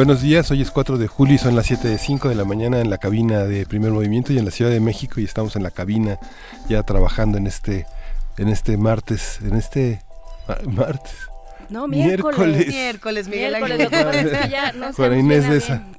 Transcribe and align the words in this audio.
Buenos 0.00 0.22
días, 0.22 0.50
hoy 0.50 0.62
es 0.62 0.70
4 0.70 0.96
de 0.96 1.08
julio 1.08 1.34
y 1.34 1.38
son 1.38 1.54
las 1.54 1.66
7 1.66 1.86
de 1.86 1.98
5 1.98 2.30
de 2.30 2.34
la 2.34 2.46
mañana 2.46 2.80
en 2.80 2.88
la 2.88 2.96
cabina 2.96 3.44
de 3.44 3.66
Primer 3.66 3.92
Movimiento 3.92 4.32
y 4.32 4.38
en 4.38 4.46
la 4.46 4.50
Ciudad 4.50 4.70
de 4.70 4.80
México 4.80 5.20
y 5.20 5.24
estamos 5.24 5.56
en 5.56 5.62
la 5.62 5.70
cabina 5.70 6.18
ya 6.70 6.82
trabajando 6.84 7.36
en 7.36 7.46
este 7.46 7.84
en 8.38 8.48
este 8.48 8.78
martes, 8.78 9.40
en 9.42 9.56
este 9.56 10.00
martes 10.66 11.29
no, 11.70 11.88
miércoles. 11.88 12.66
Miércoles, 12.66 13.28
Miguel 13.28 13.54
Ángel. 13.54 13.88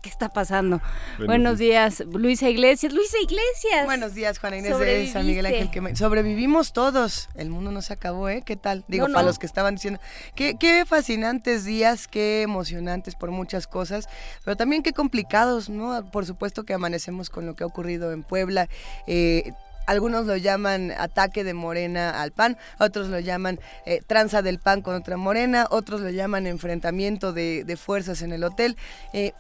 ¿Qué 0.02 0.10
está 0.10 0.30
pasando? 0.30 0.82
Buenos, 1.26 1.58
días. 1.58 2.04
Luisa 2.12 2.50
Iglesias. 2.50 2.94
Luisa 2.94 3.18
Iglesias. 3.22 3.86
Buenos 3.86 4.14
días, 4.14 4.40
Juana 4.40 4.58
Inés 4.58 4.78
de 4.78 5.04
esa, 5.04 5.22
Miguel 5.22 5.46
Ángel. 5.46 5.70
Que 5.72 5.96
Sobrevivimos 5.96 6.74
todos. 6.74 7.30
El 7.36 7.50
mundo 7.50 7.72
no 7.72 7.82
se 7.82 7.94
acabó, 7.94 8.30
¿eh? 8.30 8.44
¿Qué 8.46 8.56
tal? 8.56 8.84
Digo, 8.88 9.08
para 9.08 9.24
los 9.24 9.40
que 9.40 9.46
estaban 9.46 9.76
diciendo. 9.76 10.00
Qué, 10.36 10.58
qué 10.60 10.86
fascinantes 10.86 11.66
días, 11.66 12.08
qué 12.08 12.42
emocionantes 12.42 13.16
por 13.16 13.32
muchas 13.32 13.68
cosas, 13.68 14.10
pero 14.44 14.58
también 14.58 14.84
qué 14.84 14.94
complicados, 14.94 15.70
¿no? 15.70 16.10
Por 16.12 16.26
supuesto 16.26 16.64
que 16.64 16.74
amanecemos 16.74 17.30
con 17.30 17.46
lo 17.46 17.56
que 17.56 17.64
ha 17.64 17.68
ocurrido 17.68 18.12
en 18.12 18.24
Puebla. 18.24 18.68
Eh, 19.08 19.52
algunos 19.92 20.26
lo 20.26 20.38
llaman 20.38 20.92
ataque 20.98 21.44
de 21.44 21.54
Morena 21.54 22.22
al 22.22 22.32
PAN, 22.32 22.58
otros 22.80 23.10
lo 23.10 23.20
llaman 23.20 23.60
eh, 23.86 24.02
tranza 24.08 24.42
del 24.42 24.58
PAN 24.58 24.82
contra 24.82 25.18
Morena, 25.18 25.68
otros 25.70 26.00
lo 26.00 26.10
llaman 26.10 26.48
enfrentamiento 26.48 27.34
de, 27.34 27.78
fuerzas 27.78 28.22
en 28.22 28.32
el 28.32 28.44
hotel. 28.44 28.78
Eh, 29.14 29.34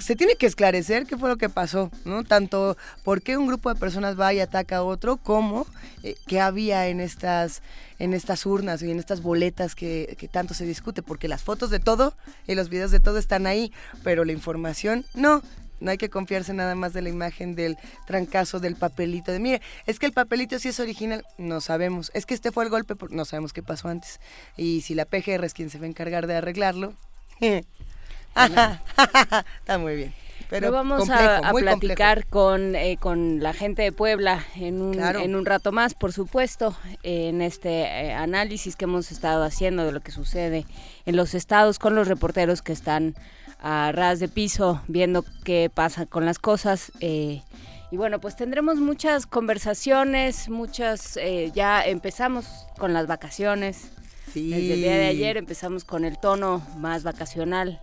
se 0.00 0.16
tiene 0.16 0.36
que 0.36 0.46
esclarecer 0.46 1.06
qué 1.06 1.16
fue 1.16 1.28
lo 1.28 1.36
que 1.36 1.48
pasó, 1.48 1.90
¿no? 2.04 2.24
Tanto 2.24 2.76
por 3.04 3.22
qué 3.22 3.36
un 3.36 3.46
grupo 3.46 3.72
de 3.72 3.78
personas 3.78 4.18
va 4.18 4.32
y 4.32 4.40
ataca 4.40 4.78
a 4.78 4.82
otro, 4.82 5.18
como 5.18 5.66
eh, 6.02 6.14
qué 6.26 6.40
había 6.40 6.88
en 6.88 7.00
estas, 7.00 7.62
en 7.98 8.14
estas 8.14 8.46
urnas 8.46 8.82
y 8.82 8.90
en 8.90 8.98
estas 8.98 9.20
boletas 9.22 9.74
que, 9.74 10.16
tanto 10.30 10.54
se 10.54 10.64
discute, 10.64 11.02
porque 11.02 11.28
las 11.28 11.42
fotos 11.42 11.70
de 11.70 11.80
todo 11.80 12.14
y 12.46 12.54
los 12.54 12.70
videos 12.70 12.90
de 12.90 13.00
todo 13.00 13.18
están 13.18 13.46
ahí, 13.46 13.72
pero 14.02 14.24
la 14.24 14.32
información 14.32 15.04
no. 15.14 15.42
No 15.82 15.90
hay 15.90 15.98
que 15.98 16.08
confiarse 16.08 16.54
nada 16.54 16.74
más 16.74 16.92
de 16.92 17.02
la 17.02 17.08
imagen 17.08 17.54
del 17.54 17.76
trancazo 18.06 18.60
del 18.60 18.76
papelito. 18.76 19.32
De 19.32 19.40
mire, 19.40 19.60
es 19.86 19.98
que 19.98 20.06
el 20.06 20.12
papelito 20.12 20.58
sí 20.58 20.68
es 20.68 20.80
original, 20.80 21.26
no 21.38 21.60
sabemos. 21.60 22.10
Es 22.14 22.24
que 22.24 22.34
este 22.34 22.52
fue 22.52 22.64
el 22.64 22.70
golpe, 22.70 22.94
no 23.10 23.24
sabemos 23.24 23.52
qué 23.52 23.62
pasó 23.62 23.88
antes. 23.88 24.20
Y 24.56 24.82
si 24.82 24.94
la 24.94 25.04
PGR 25.04 25.44
es 25.44 25.54
quien 25.54 25.70
se 25.70 25.78
va 25.78 25.84
a 25.84 25.88
encargar 25.88 26.26
de 26.26 26.36
arreglarlo. 26.36 26.94
Está 28.34 29.78
muy 29.78 29.96
bien. 29.96 30.14
Pero 30.52 30.70
vamos 30.70 31.08
a, 31.08 31.50
platicar 31.50 32.26
con, 32.26 32.76
eh, 32.76 32.98
con 33.00 33.42
la 33.42 33.54
gente 33.54 33.80
de 33.80 33.90
Puebla 33.90 34.44
en 34.54 34.82
un, 34.82 35.00
en 35.00 35.34
un 35.34 35.46
rato 35.46 35.72
más, 35.72 35.94
por 35.94 36.12
supuesto, 36.12 36.76
en 37.02 37.40
este 37.40 37.84
eh, 37.84 38.12
análisis 38.12 38.76
que 38.76 38.84
hemos 38.84 39.10
estado 39.12 39.44
haciendo 39.44 39.86
de 39.86 39.92
lo 39.92 40.00
que 40.00 40.12
sucede 40.12 40.66
en 41.06 41.16
los 41.16 41.32
estados 41.32 41.78
con 41.78 41.94
los 41.94 42.06
reporteros 42.06 42.60
que 42.60 42.74
están 42.74 43.14
a 43.62 43.92
ras 43.92 44.18
de 44.18 44.28
piso 44.28 44.82
viendo 44.88 45.24
qué 45.44 45.70
pasa 45.72 46.04
con 46.06 46.26
las 46.26 46.38
cosas. 46.38 46.92
Eh, 47.00 47.42
y 47.90 47.96
bueno, 47.96 48.20
pues 48.20 48.36
tendremos 48.36 48.76
muchas 48.76 49.26
conversaciones, 49.26 50.48
muchas, 50.48 51.16
eh, 51.16 51.52
ya 51.54 51.84
empezamos 51.84 52.46
con 52.78 52.92
las 52.92 53.06
vacaciones. 53.06 53.92
Desde 54.34 54.74
el 54.74 54.80
día 54.80 54.96
de 54.96 55.06
ayer 55.06 55.36
empezamos 55.36 55.84
con 55.84 56.04
el 56.04 56.18
tono 56.18 56.66
más 56.78 57.04
vacacional. 57.04 57.80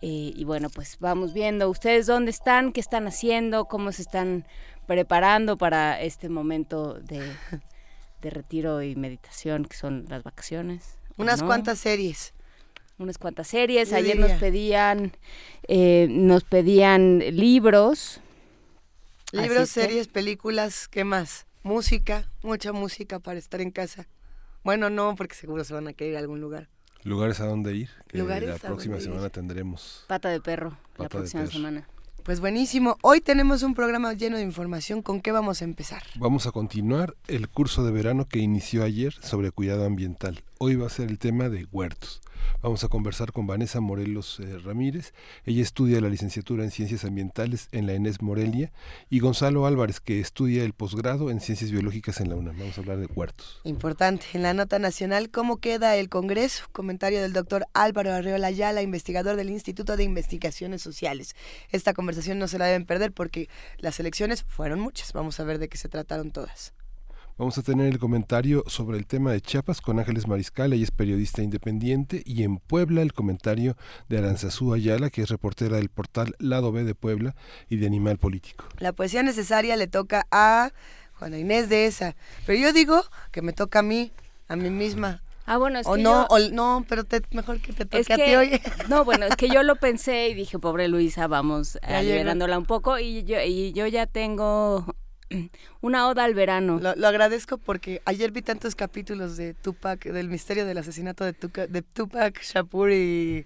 Eh, 0.00 0.32
y 0.36 0.44
bueno, 0.44 0.68
pues 0.70 0.98
vamos 1.00 1.32
viendo 1.32 1.68
ustedes 1.68 2.06
dónde 2.06 2.30
están, 2.30 2.72
qué 2.72 2.80
están 2.80 3.08
haciendo, 3.08 3.64
cómo 3.64 3.90
se 3.90 4.02
están 4.02 4.46
preparando 4.86 5.58
para 5.58 6.00
este 6.00 6.28
momento 6.28 6.94
de, 6.94 7.20
de 8.22 8.30
retiro 8.30 8.82
y 8.82 8.94
meditación 8.94 9.64
que 9.64 9.76
son 9.76 10.04
las 10.08 10.22
vacaciones. 10.22 10.98
Unas 11.16 11.42
cuantas 11.42 11.80
series 11.80 12.34
unas 12.98 13.18
cuantas 13.18 13.48
series. 13.48 13.92
Ayer 13.92 14.18
nos 14.18 14.32
pedían, 14.32 15.12
eh, 15.66 16.06
nos 16.10 16.44
pedían 16.44 17.18
libros. 17.18 18.20
Libros, 19.32 19.68
series, 19.68 20.08
películas, 20.08 20.88
¿qué 20.88 21.04
más? 21.04 21.46
Música, 21.62 22.30
mucha 22.42 22.72
música 22.72 23.18
para 23.18 23.38
estar 23.38 23.60
en 23.60 23.70
casa. 23.70 24.08
Bueno, 24.64 24.90
no, 24.90 25.14
porque 25.16 25.34
seguro 25.34 25.64
se 25.64 25.74
van 25.74 25.88
a 25.88 25.92
querer 25.92 26.12
ir 26.12 26.16
a 26.16 26.20
algún 26.20 26.40
lugar. 26.40 26.68
Lugares 27.04 27.40
a 27.40 27.46
dónde 27.46 27.74
ir. 27.74 27.90
Lugares 28.12 28.48
la 28.48 28.56
próxima 28.56 29.00
semana 29.00 29.28
tendremos. 29.28 30.04
Pata 30.08 30.30
de 30.30 30.40
perro, 30.40 30.76
la 30.96 31.08
próxima 31.08 31.46
semana. 31.46 31.86
Pues 32.24 32.40
buenísimo. 32.40 32.98
Hoy 33.02 33.20
tenemos 33.20 33.62
un 33.62 33.74
programa 33.74 34.12
lleno 34.12 34.36
de 34.36 34.42
información. 34.42 35.00
¿Con 35.00 35.20
qué 35.20 35.32
vamos 35.32 35.62
a 35.62 35.64
empezar? 35.64 36.02
Vamos 36.16 36.46
a 36.46 36.50
continuar 36.50 37.14
el 37.26 37.48
curso 37.48 37.84
de 37.84 37.92
verano 37.92 38.28
que 38.28 38.38
inició 38.40 38.82
ayer 38.84 39.14
sobre 39.22 39.50
cuidado 39.50 39.86
ambiental. 39.86 40.42
Hoy 40.60 40.74
va 40.74 40.88
a 40.88 40.90
ser 40.90 41.08
el 41.08 41.20
tema 41.20 41.48
de 41.48 41.68
huertos. 41.70 42.20
Vamos 42.62 42.82
a 42.82 42.88
conversar 42.88 43.30
con 43.30 43.46
Vanessa 43.46 43.80
Morelos 43.80 44.40
eh, 44.40 44.58
Ramírez. 44.58 45.14
Ella 45.46 45.62
estudia 45.62 46.00
la 46.00 46.08
licenciatura 46.08 46.64
en 46.64 46.72
Ciencias 46.72 47.04
Ambientales 47.04 47.68
en 47.70 47.86
la 47.86 47.92
ENES 47.92 48.22
Morelia 48.22 48.72
y 49.08 49.20
Gonzalo 49.20 49.66
Álvarez, 49.66 50.00
que 50.00 50.18
estudia 50.18 50.64
el 50.64 50.72
posgrado 50.72 51.30
en 51.30 51.38
Ciencias 51.38 51.70
Biológicas 51.70 52.20
en 52.20 52.30
la 52.30 52.34
UNAM. 52.34 52.58
Vamos 52.58 52.76
a 52.76 52.80
hablar 52.80 52.98
de 52.98 53.06
huertos. 53.06 53.60
Importante. 53.62 54.26
En 54.32 54.42
la 54.42 54.52
nota 54.52 54.80
nacional, 54.80 55.30
¿cómo 55.30 55.58
queda 55.58 55.94
el 55.94 56.08
Congreso? 56.08 56.64
Comentario 56.72 57.22
del 57.22 57.32
doctor 57.32 57.66
Álvaro 57.72 58.12
Arreola 58.12 58.48
Ayala, 58.48 58.82
investigador 58.82 59.36
del 59.36 59.50
Instituto 59.50 59.96
de 59.96 60.02
Investigaciones 60.02 60.82
Sociales. 60.82 61.36
Esta 61.70 61.94
conversación 61.94 62.40
no 62.40 62.48
se 62.48 62.58
la 62.58 62.66
deben 62.66 62.84
perder 62.84 63.12
porque 63.12 63.48
las 63.76 64.00
elecciones 64.00 64.44
fueron 64.48 64.80
muchas. 64.80 65.12
Vamos 65.12 65.38
a 65.38 65.44
ver 65.44 65.60
de 65.60 65.68
qué 65.68 65.78
se 65.78 65.88
trataron 65.88 66.32
todas. 66.32 66.72
Vamos 67.38 67.56
a 67.56 67.62
tener 67.62 67.86
el 67.86 68.00
comentario 68.00 68.64
sobre 68.66 68.98
el 68.98 69.06
tema 69.06 69.30
de 69.30 69.40
Chiapas 69.40 69.80
con 69.80 70.00
Ángeles 70.00 70.26
Mariscal, 70.26 70.72
ella 70.72 70.82
es 70.82 70.90
periodista 70.90 71.40
independiente, 71.40 72.20
y 72.26 72.42
en 72.42 72.56
Puebla 72.58 73.00
el 73.00 73.12
comentario 73.12 73.76
de 74.08 74.18
Aranzazú 74.18 74.74
Ayala, 74.74 75.08
que 75.08 75.22
es 75.22 75.28
reportera 75.28 75.76
del 75.76 75.88
portal 75.88 76.34
Lado 76.40 76.72
B 76.72 76.82
de 76.82 76.96
Puebla 76.96 77.36
y 77.68 77.76
de 77.76 77.86
Animal 77.86 78.18
Político. 78.18 78.64
La 78.80 78.92
poesía 78.92 79.22
necesaria 79.22 79.76
le 79.76 79.86
toca 79.86 80.26
a 80.32 80.72
Juana 81.14 81.38
Inés 81.38 81.68
de 81.68 81.86
esa, 81.86 82.16
pero 82.44 82.58
yo 82.58 82.72
digo 82.72 83.04
que 83.30 83.40
me 83.40 83.52
toca 83.52 83.78
a 83.78 83.82
mí, 83.82 84.10
a 84.48 84.56
mí 84.56 84.68
misma. 84.68 85.22
Ah, 85.46 85.58
bueno, 85.58 85.78
es 85.78 85.86
o 85.86 85.94
que 85.94 86.02
no, 86.02 86.26
o 86.30 86.40
no, 86.40 86.84
pero 86.88 87.04
mejor 87.30 87.60
que 87.60 87.72
te 87.72 87.86
toque 87.86 88.12
a 88.14 88.16
ti 88.16 88.34
hoy. 88.34 88.60
No, 88.88 89.04
bueno, 89.04 89.26
es 89.26 89.36
que 89.36 89.48
yo 89.48 89.62
lo 89.62 89.76
pensé 89.76 90.28
y 90.28 90.34
dije, 90.34 90.58
pobre 90.58 90.88
Luisa, 90.88 91.28
vamos 91.28 91.78
liberándola 92.02 92.58
un 92.58 92.66
poco 92.66 92.98
y 92.98 93.22
yo, 93.22 93.40
y 93.40 93.72
yo 93.74 93.86
ya 93.86 94.06
tengo 94.06 94.92
una 95.80 96.08
oda 96.08 96.24
al 96.24 96.34
verano. 96.34 96.80
Lo, 96.80 97.06
agradezco 97.06 97.58
porque 97.58 98.02
ayer 98.04 98.30
vi 98.30 98.42
tantos 98.42 98.74
capítulos 98.74 99.36
de 99.36 99.54
Tupac, 99.54 100.04
del 100.04 100.28
misterio 100.28 100.66
del 100.66 100.78
asesinato 100.78 101.24
de, 101.24 101.34
de 101.68 101.82
Tupac 101.82 102.40
Shakur 102.42 102.90
y... 102.90 103.44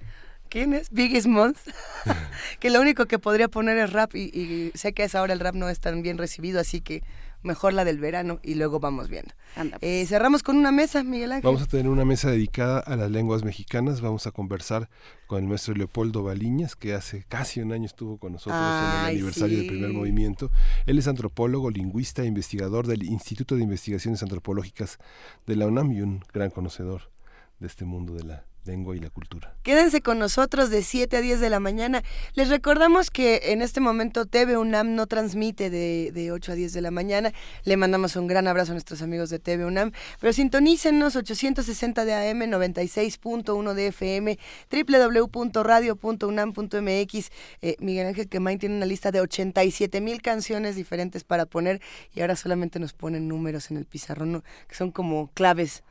¿Quién 0.48 0.74
es? 0.74 0.90
Biggie 0.90 1.22
Smalls. 1.22 1.62
que 2.60 2.68
lo 2.68 2.80
único 2.80 3.06
que 3.06 3.18
podría 3.18 3.48
poner 3.48 3.78
es 3.78 3.90
rap 3.90 4.14
y, 4.14 4.24
y, 4.24 4.70
sé 4.74 4.92
que 4.92 5.02
a 5.02 5.06
esa 5.06 5.22
hora 5.22 5.32
el 5.32 5.40
rap 5.40 5.54
no 5.54 5.70
es 5.70 5.80
tan 5.80 6.02
bien 6.02 6.18
recibido, 6.18 6.60
así 6.60 6.82
que 6.82 7.02
mejor 7.42 7.72
la 7.72 7.84
del 7.84 7.98
verano 7.98 8.40
y 8.42 8.54
luego 8.54 8.80
vamos 8.80 9.08
viendo. 9.08 9.32
Eh, 9.56 9.76
pues. 9.80 10.08
cerramos 10.08 10.42
con 10.42 10.56
una 10.56 10.72
mesa, 10.72 11.02
Miguel 11.02 11.32
Ángel. 11.32 11.44
Vamos 11.44 11.62
a 11.62 11.66
tener 11.66 11.88
una 11.88 12.04
mesa 12.04 12.30
dedicada 12.30 12.78
a 12.80 12.96
las 12.96 13.10
lenguas 13.10 13.44
mexicanas. 13.44 14.00
Vamos 14.00 14.26
a 14.26 14.30
conversar 14.30 14.88
con 15.26 15.42
el 15.42 15.48
maestro 15.48 15.74
Leopoldo 15.74 16.22
Baliñas, 16.22 16.76
que 16.76 16.94
hace 16.94 17.24
casi 17.28 17.60
un 17.60 17.72
año 17.72 17.86
estuvo 17.86 18.18
con 18.18 18.32
nosotros 18.32 18.60
en 18.60 19.00
el 19.00 19.06
aniversario 19.06 19.58
del 19.58 19.66
primer 19.66 19.92
movimiento. 19.92 20.50
Él 20.86 20.98
es 20.98 21.08
antropólogo, 21.08 21.70
lingüista 21.70 22.22
e 22.22 22.26
investigador 22.26 22.86
del 22.86 23.02
Instituto 23.02 23.56
de 23.56 23.62
Investigaciones 23.62 24.22
Antropológicas 24.22 24.98
de 25.46 25.56
la 25.56 25.66
UNAM 25.66 25.92
y 25.92 26.02
un 26.02 26.24
gran 26.32 26.50
conocedor 26.50 27.10
de 27.60 27.66
este 27.66 27.84
mundo 27.84 28.14
de 28.14 28.24
la 28.24 28.51
lengua 28.64 28.96
y 28.96 29.00
la 29.00 29.10
cultura. 29.10 29.54
Quédense 29.62 30.02
con 30.02 30.18
nosotros 30.18 30.70
de 30.70 30.82
7 30.82 31.16
a 31.16 31.20
10 31.20 31.40
de 31.40 31.50
la 31.50 31.60
mañana. 31.60 32.02
Les 32.34 32.48
recordamos 32.48 33.10
que 33.10 33.52
en 33.52 33.62
este 33.62 33.80
momento 33.80 34.26
TV 34.26 34.56
UNAM 34.56 34.94
no 34.94 35.06
transmite 35.06 35.70
de, 35.70 36.10
de 36.12 36.32
8 36.32 36.52
a 36.52 36.54
10 36.54 36.72
de 36.72 36.80
la 36.80 36.90
mañana. 36.90 37.32
Le 37.64 37.76
mandamos 37.76 38.16
un 38.16 38.26
gran 38.26 38.48
abrazo 38.48 38.72
a 38.72 38.74
nuestros 38.74 39.02
amigos 39.02 39.30
de 39.30 39.38
TV 39.38 39.64
UNAM. 39.64 39.92
Pero 40.20 40.32
sintonícenos 40.32 41.16
860 41.16 42.04
de 42.04 42.14
AM, 42.14 42.40
96.1 42.40 43.74
de 43.74 43.86
FM, 43.88 44.38
www.radio.unam.mx. 44.70 47.30
Eh, 47.62 47.76
Miguel 47.80 48.06
Ángel 48.06 48.28
Quemain 48.28 48.58
tiene 48.58 48.76
una 48.76 48.86
lista 48.86 49.10
de 49.10 49.20
87 49.20 50.00
mil 50.00 50.22
canciones 50.22 50.76
diferentes 50.76 51.24
para 51.24 51.46
poner 51.46 51.80
y 52.14 52.20
ahora 52.20 52.36
solamente 52.36 52.78
nos 52.78 52.92
ponen 52.92 53.28
números 53.28 53.70
en 53.70 53.76
el 53.76 53.86
pizarrón, 53.86 54.42
que 54.68 54.74
son 54.74 54.90
como 54.90 55.30
claves 55.34 55.82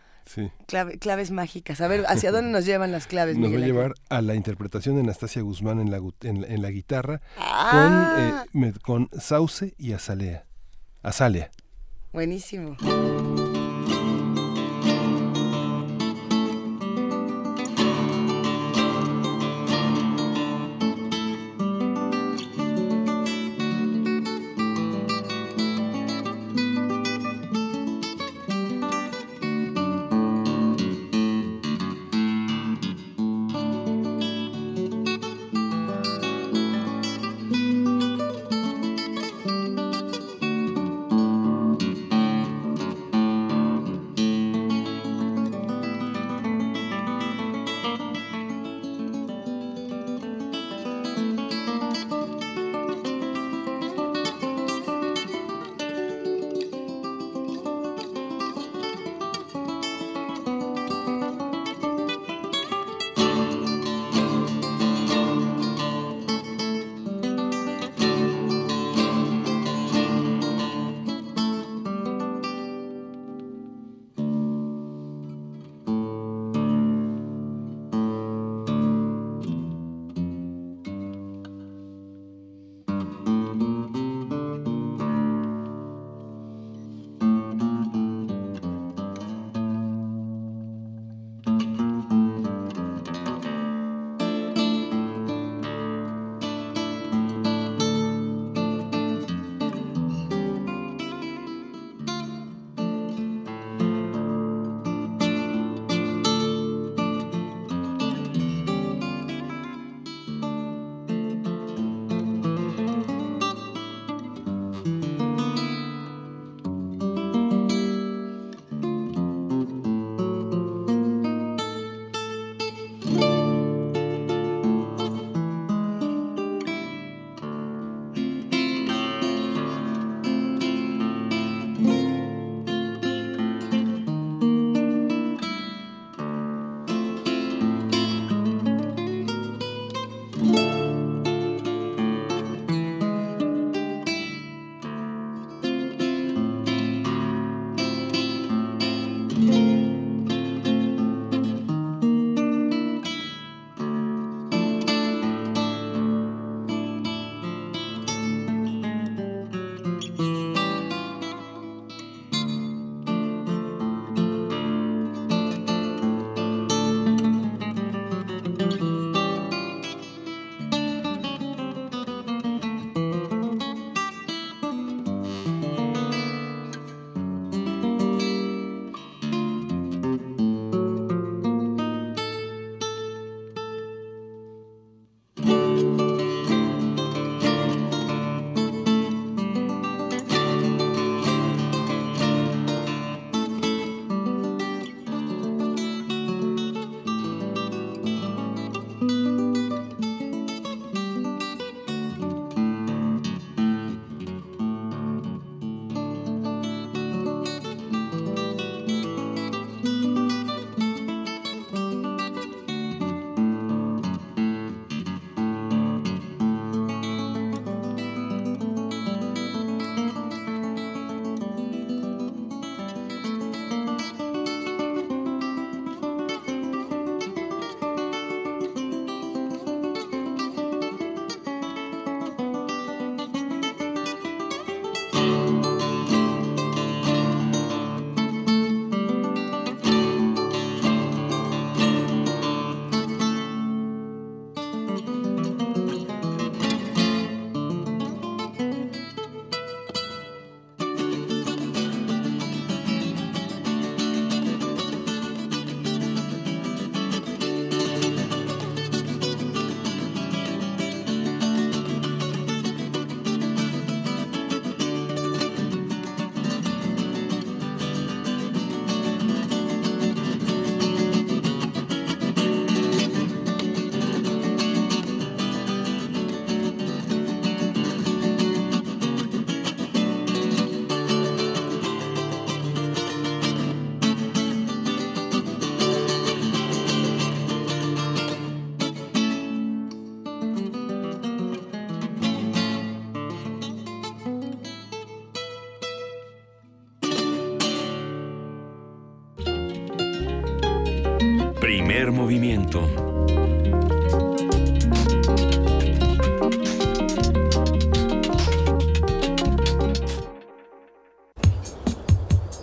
claves 1.00 1.32
mágicas. 1.32 1.82
A 1.82 1.88
ver, 1.88 2.06
¿hacia 2.08 2.32
dónde 2.32 2.52
nos 2.52 2.66
llevan 2.66 2.92
las 2.92 3.08
claves? 3.08 3.38
Nos 3.38 3.52
va 3.52 3.58
a 3.58 3.60
llevar 3.60 3.94
a 4.10 4.22
la 4.22 4.36
interpretación 4.36 4.96
de 4.96 5.02
Anastasia 5.02 5.42
Guzmán 5.42 5.80
en 5.80 5.92
la, 5.92 6.02
en, 6.22 6.62
la 6.62 6.72
guitarra 6.72 7.22
ah. 7.38 8.46
con, 8.52 8.64
eh, 8.64 8.74
con 8.82 9.10
Sauce 9.20 9.74
y 9.78 9.94
Azalea. 9.94 10.46
Azalea. 11.04 11.52
Buenísimo. 12.14 12.76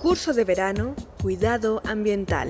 Curso 0.03 0.33
de 0.33 0.45
verano, 0.45 0.95
cuidado 1.21 1.83
ambiental. 1.85 2.49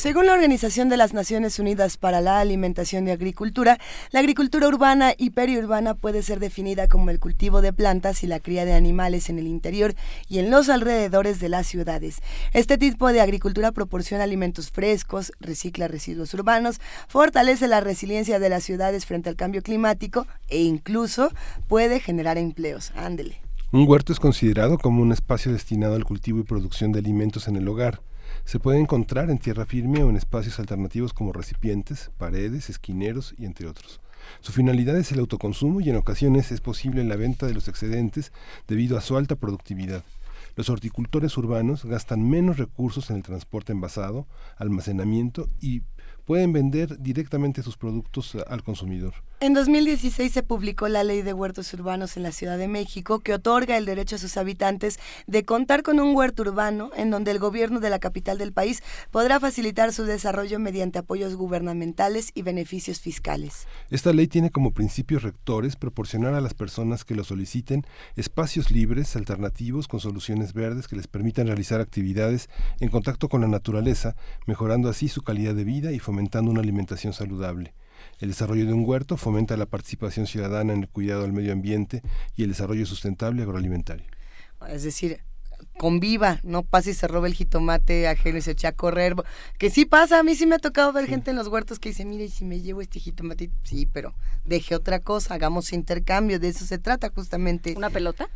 Según 0.00 0.24
la 0.24 0.32
Organización 0.32 0.88
de 0.88 0.96
las 0.96 1.12
Naciones 1.12 1.58
Unidas 1.58 1.98
para 1.98 2.22
la 2.22 2.40
Alimentación 2.40 3.06
y 3.06 3.10
Agricultura, 3.10 3.78
la 4.12 4.20
agricultura 4.20 4.66
urbana 4.66 5.14
y 5.16 5.30
periurbana 5.30 5.94
puede 5.94 6.22
ser 6.22 6.40
definida 6.40 6.88
como 6.88 7.10
el 7.10 7.20
cultivo 7.20 7.60
de 7.60 7.72
plantas 7.72 8.24
y 8.24 8.26
la 8.26 8.40
cría 8.40 8.64
de 8.64 8.74
animales 8.74 9.30
en 9.30 9.38
el 9.38 9.46
interior 9.46 9.94
y 10.28 10.40
en 10.40 10.50
los 10.50 10.68
alrededores 10.68 11.38
de 11.38 11.48
las 11.48 11.68
ciudades. 11.68 12.20
Este 12.52 12.76
tipo 12.76 13.12
de 13.12 13.20
agricultura 13.20 13.70
proporciona 13.70 14.24
alimentos 14.24 14.72
frescos, 14.72 15.32
recicla 15.38 15.86
residuos 15.86 16.34
urbanos, 16.34 16.80
fortalece 17.06 17.68
la 17.68 17.80
resiliencia 17.80 18.40
de 18.40 18.48
las 18.48 18.64
ciudades 18.64 19.06
frente 19.06 19.28
al 19.28 19.36
cambio 19.36 19.62
climático 19.62 20.26
e 20.48 20.62
incluso 20.62 21.30
puede 21.68 22.00
generar 22.00 22.36
empleos. 22.36 22.92
Ándele. 22.96 23.36
Un 23.70 23.88
huerto 23.88 24.12
es 24.12 24.18
considerado 24.18 24.78
como 24.78 25.02
un 25.02 25.12
espacio 25.12 25.52
destinado 25.52 25.94
al 25.94 26.04
cultivo 26.04 26.40
y 26.40 26.42
producción 26.42 26.90
de 26.90 26.98
alimentos 26.98 27.46
en 27.46 27.54
el 27.54 27.68
hogar 27.68 28.00
se 28.44 28.58
puede 28.58 28.80
encontrar 28.80 29.30
en 29.30 29.38
tierra 29.38 29.66
firme 29.66 30.02
o 30.02 30.10
en 30.10 30.16
espacios 30.16 30.58
alternativos 30.58 31.12
como 31.12 31.32
recipientes, 31.32 32.10
paredes, 32.18 32.70
esquineros 32.70 33.34
y 33.38 33.44
entre 33.44 33.66
otros. 33.66 34.00
Su 34.40 34.52
finalidad 34.52 34.96
es 34.96 35.12
el 35.12 35.20
autoconsumo 35.20 35.80
y 35.80 35.90
en 35.90 35.96
ocasiones 35.96 36.52
es 36.52 36.60
posible 36.60 37.04
la 37.04 37.16
venta 37.16 37.46
de 37.46 37.54
los 37.54 37.68
excedentes 37.68 38.32
debido 38.68 38.98
a 38.98 39.00
su 39.00 39.16
alta 39.16 39.36
productividad. 39.36 40.04
Los 40.56 40.68
horticultores 40.68 41.36
urbanos 41.36 41.84
gastan 41.84 42.28
menos 42.28 42.58
recursos 42.58 43.10
en 43.10 43.16
el 43.16 43.22
transporte 43.22 43.72
envasado, 43.72 44.26
almacenamiento 44.56 45.48
y 45.60 45.82
pueden 46.30 46.52
vender 46.52 46.96
directamente 47.00 47.60
sus 47.60 47.76
productos 47.76 48.36
al 48.46 48.62
consumidor. 48.62 49.14
En 49.40 49.52
2016 49.52 50.30
se 50.30 50.42
publicó 50.44 50.86
la 50.86 51.02
Ley 51.02 51.22
de 51.22 51.32
Huertos 51.32 51.74
Urbanos 51.74 52.16
en 52.16 52.22
la 52.22 52.30
Ciudad 52.30 52.56
de 52.56 52.68
México 52.68 53.18
que 53.18 53.34
otorga 53.34 53.76
el 53.76 53.84
derecho 53.84 54.14
a 54.14 54.18
sus 54.20 54.36
habitantes 54.36 55.00
de 55.26 55.44
contar 55.44 55.82
con 55.82 55.98
un 55.98 56.14
huerto 56.14 56.42
urbano 56.42 56.90
en 56.94 57.10
donde 57.10 57.32
el 57.32 57.40
gobierno 57.40 57.80
de 57.80 57.90
la 57.90 57.98
capital 57.98 58.38
del 58.38 58.52
país 58.52 58.80
podrá 59.10 59.40
facilitar 59.40 59.92
su 59.92 60.04
desarrollo 60.04 60.60
mediante 60.60 61.00
apoyos 61.00 61.34
gubernamentales 61.34 62.30
y 62.32 62.42
beneficios 62.42 63.00
fiscales. 63.00 63.66
Esta 63.90 64.12
ley 64.12 64.28
tiene 64.28 64.50
como 64.50 64.70
principios 64.70 65.24
rectores 65.24 65.74
proporcionar 65.74 66.34
a 66.34 66.40
las 66.40 66.54
personas 66.54 67.04
que 67.04 67.16
lo 67.16 67.24
soliciten 67.24 67.84
espacios 68.14 68.70
libres, 68.70 69.16
alternativos, 69.16 69.88
con 69.88 69.98
soluciones 69.98 70.52
verdes 70.52 70.86
que 70.86 70.94
les 70.94 71.08
permitan 71.08 71.48
realizar 71.48 71.80
actividades 71.80 72.48
en 72.78 72.88
contacto 72.88 73.28
con 73.28 73.40
la 73.40 73.48
naturaleza, 73.48 74.14
mejorando 74.46 74.88
así 74.88 75.08
su 75.08 75.22
calidad 75.22 75.56
de 75.56 75.64
vida 75.64 75.90
y 75.90 75.98
fomentando 75.98 76.19
una 76.50 76.60
alimentación 76.60 77.12
saludable. 77.12 77.74
El 78.18 78.28
desarrollo 78.28 78.66
de 78.66 78.72
un 78.72 78.86
huerto 78.86 79.16
fomenta 79.16 79.56
la 79.56 79.66
participación 79.66 80.26
ciudadana 80.26 80.72
en 80.72 80.80
el 80.80 80.88
cuidado 80.88 81.22
del 81.22 81.32
medio 81.32 81.52
ambiente 81.52 82.02
y 82.36 82.42
el 82.42 82.50
desarrollo 82.50 82.86
sustentable 82.86 83.42
agroalimentario. 83.42 84.06
Es 84.68 84.82
decir, 84.82 85.20
conviva, 85.80 86.40
no 86.42 86.62
pase 86.62 86.90
y 86.90 86.92
se 86.92 87.08
robe 87.08 87.28
el 87.28 87.34
jitomate 87.34 88.06
ajeno 88.06 88.36
y 88.36 88.42
se 88.42 88.50
eche 88.50 88.66
a 88.66 88.72
correr. 88.72 89.14
Que 89.56 89.70
sí 89.70 89.86
pasa, 89.86 90.18
a 90.18 90.22
mí 90.22 90.34
sí 90.34 90.44
me 90.44 90.56
ha 90.56 90.58
tocado 90.58 90.92
ver 90.92 91.06
gente 91.06 91.30
en 91.30 91.38
los 91.38 91.48
huertos 91.48 91.78
que 91.78 91.88
dice, 91.88 92.04
mire, 92.04 92.28
si 92.28 92.44
me 92.44 92.60
llevo 92.60 92.82
este 92.82 93.00
jitomate, 93.00 93.50
sí, 93.62 93.88
pero 93.90 94.12
deje 94.44 94.74
otra 94.74 95.00
cosa, 95.00 95.32
hagamos 95.32 95.72
intercambio, 95.72 96.38
de 96.38 96.48
eso 96.48 96.66
se 96.66 96.76
trata 96.76 97.08
justamente. 97.08 97.72
¿Una 97.78 97.88
pelota? 97.88 98.28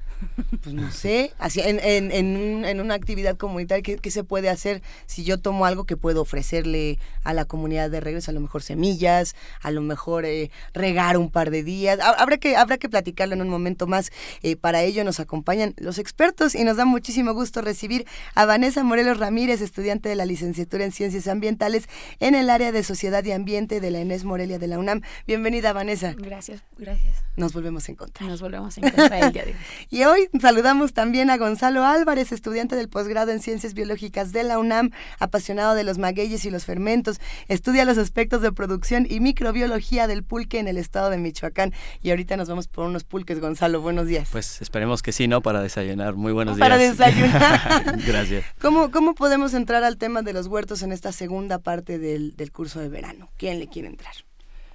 Pues 0.62 0.74
no 0.74 0.90
sé, 0.90 1.32
así, 1.38 1.60
en, 1.60 1.80
en, 1.80 2.64
en, 2.64 2.80
una 2.80 2.94
actividad 2.94 3.36
comunitaria, 3.36 3.82
¿qué, 3.82 4.10
se 4.10 4.24
puede 4.24 4.48
hacer 4.48 4.80
si 5.04 5.22
yo 5.22 5.38
tomo 5.38 5.66
algo 5.66 5.84
que 5.84 5.98
puedo 5.98 6.22
ofrecerle 6.22 6.98
a 7.24 7.34
la 7.34 7.44
comunidad 7.44 7.90
de 7.90 8.00
regreso? 8.00 8.30
A 8.30 8.34
lo 8.34 8.40
mejor 8.40 8.62
semillas, 8.62 9.34
a 9.60 9.70
lo 9.70 9.82
mejor 9.82 10.24
eh, 10.24 10.50
regar 10.72 11.18
un 11.18 11.30
par 11.30 11.50
de 11.50 11.62
días. 11.62 11.98
Habrá 12.00 12.38
que, 12.38 12.56
habrá 12.56 12.78
que 12.78 12.88
platicarlo 12.88 13.34
en 13.34 13.42
un 13.42 13.50
momento 13.50 13.86
más. 13.86 14.12
Eh, 14.42 14.56
para 14.56 14.82
ello 14.82 15.04
nos 15.04 15.20
acompañan 15.20 15.74
los 15.76 15.98
expertos 15.98 16.54
y 16.54 16.64
nos 16.64 16.78
da 16.78 16.86
muchísimo 16.86 17.33
gusto 17.34 17.60
recibir 17.60 18.06
a 18.34 18.46
Vanessa 18.46 18.82
Morelos 18.84 19.18
Ramírez, 19.18 19.60
estudiante 19.60 20.08
de 20.08 20.16
la 20.16 20.26
licenciatura 20.26 20.84
en 20.84 20.92
Ciencias 20.92 21.28
Ambientales 21.28 21.88
en 22.20 22.34
el 22.34 22.50
área 22.50 22.72
de 22.72 22.82
Sociedad 22.82 23.24
y 23.24 23.32
Ambiente 23.32 23.80
de 23.80 23.90
la 23.90 24.00
ENES 24.00 24.24
Morelia 24.24 24.58
de 24.58 24.68
la 24.68 24.78
UNAM. 24.78 25.02
Bienvenida, 25.26 25.72
Vanessa. 25.72 26.14
Gracias, 26.16 26.62
gracias. 26.78 27.16
Nos 27.36 27.52
volvemos 27.52 27.88
a 27.88 27.92
encontrar. 27.92 28.28
Nos 28.28 28.40
volvemos 28.40 28.76
a 28.78 28.80
encontrar 28.80 29.24
el 29.24 29.32
día 29.32 29.44
de 29.44 29.50
hoy. 29.50 29.56
y 29.90 30.04
hoy 30.04 30.28
saludamos 30.40 30.92
también 30.92 31.30
a 31.30 31.36
Gonzalo 31.36 31.84
Álvarez, 31.84 32.32
estudiante 32.32 32.76
del 32.76 32.88
posgrado 32.88 33.32
en 33.32 33.40
Ciencias 33.40 33.74
Biológicas 33.74 34.32
de 34.32 34.44
la 34.44 34.58
UNAM, 34.58 34.90
apasionado 35.18 35.74
de 35.74 35.84
los 35.84 35.98
magueyes 35.98 36.44
y 36.44 36.50
los 36.50 36.64
fermentos, 36.64 37.20
estudia 37.48 37.84
los 37.84 37.98
aspectos 37.98 38.42
de 38.42 38.52
producción 38.52 39.06
y 39.08 39.20
microbiología 39.20 40.06
del 40.06 40.22
pulque 40.22 40.58
en 40.58 40.68
el 40.68 40.76
estado 40.76 41.10
de 41.10 41.18
Michoacán. 41.18 41.72
Y 42.02 42.10
ahorita 42.10 42.36
nos 42.36 42.48
vamos 42.48 42.68
por 42.68 42.86
unos 42.86 43.04
pulques, 43.04 43.40
Gonzalo. 43.40 43.80
Buenos 43.80 44.06
días. 44.06 44.28
Pues 44.30 44.62
esperemos 44.62 45.02
que 45.02 45.12
sí, 45.12 45.28
¿no? 45.28 45.40
Para 45.40 45.60
desayunar. 45.60 46.14
Muy 46.14 46.32
buenos 46.32 46.56
días. 46.56 46.64
Para 46.64 46.78
desayunar. 46.78 47.13
Gracias. 48.06 48.44
¿Cómo, 48.60 48.90
¿Cómo 48.90 49.14
podemos 49.14 49.54
entrar 49.54 49.84
al 49.84 49.96
tema 49.96 50.22
de 50.22 50.32
los 50.32 50.46
huertos 50.46 50.82
en 50.82 50.92
esta 50.92 51.12
segunda 51.12 51.58
parte 51.58 51.98
del, 51.98 52.36
del 52.36 52.52
curso 52.52 52.80
de 52.80 52.88
verano? 52.88 53.30
¿Quién 53.36 53.58
le 53.58 53.68
quiere 53.68 53.88
entrar? 53.88 54.14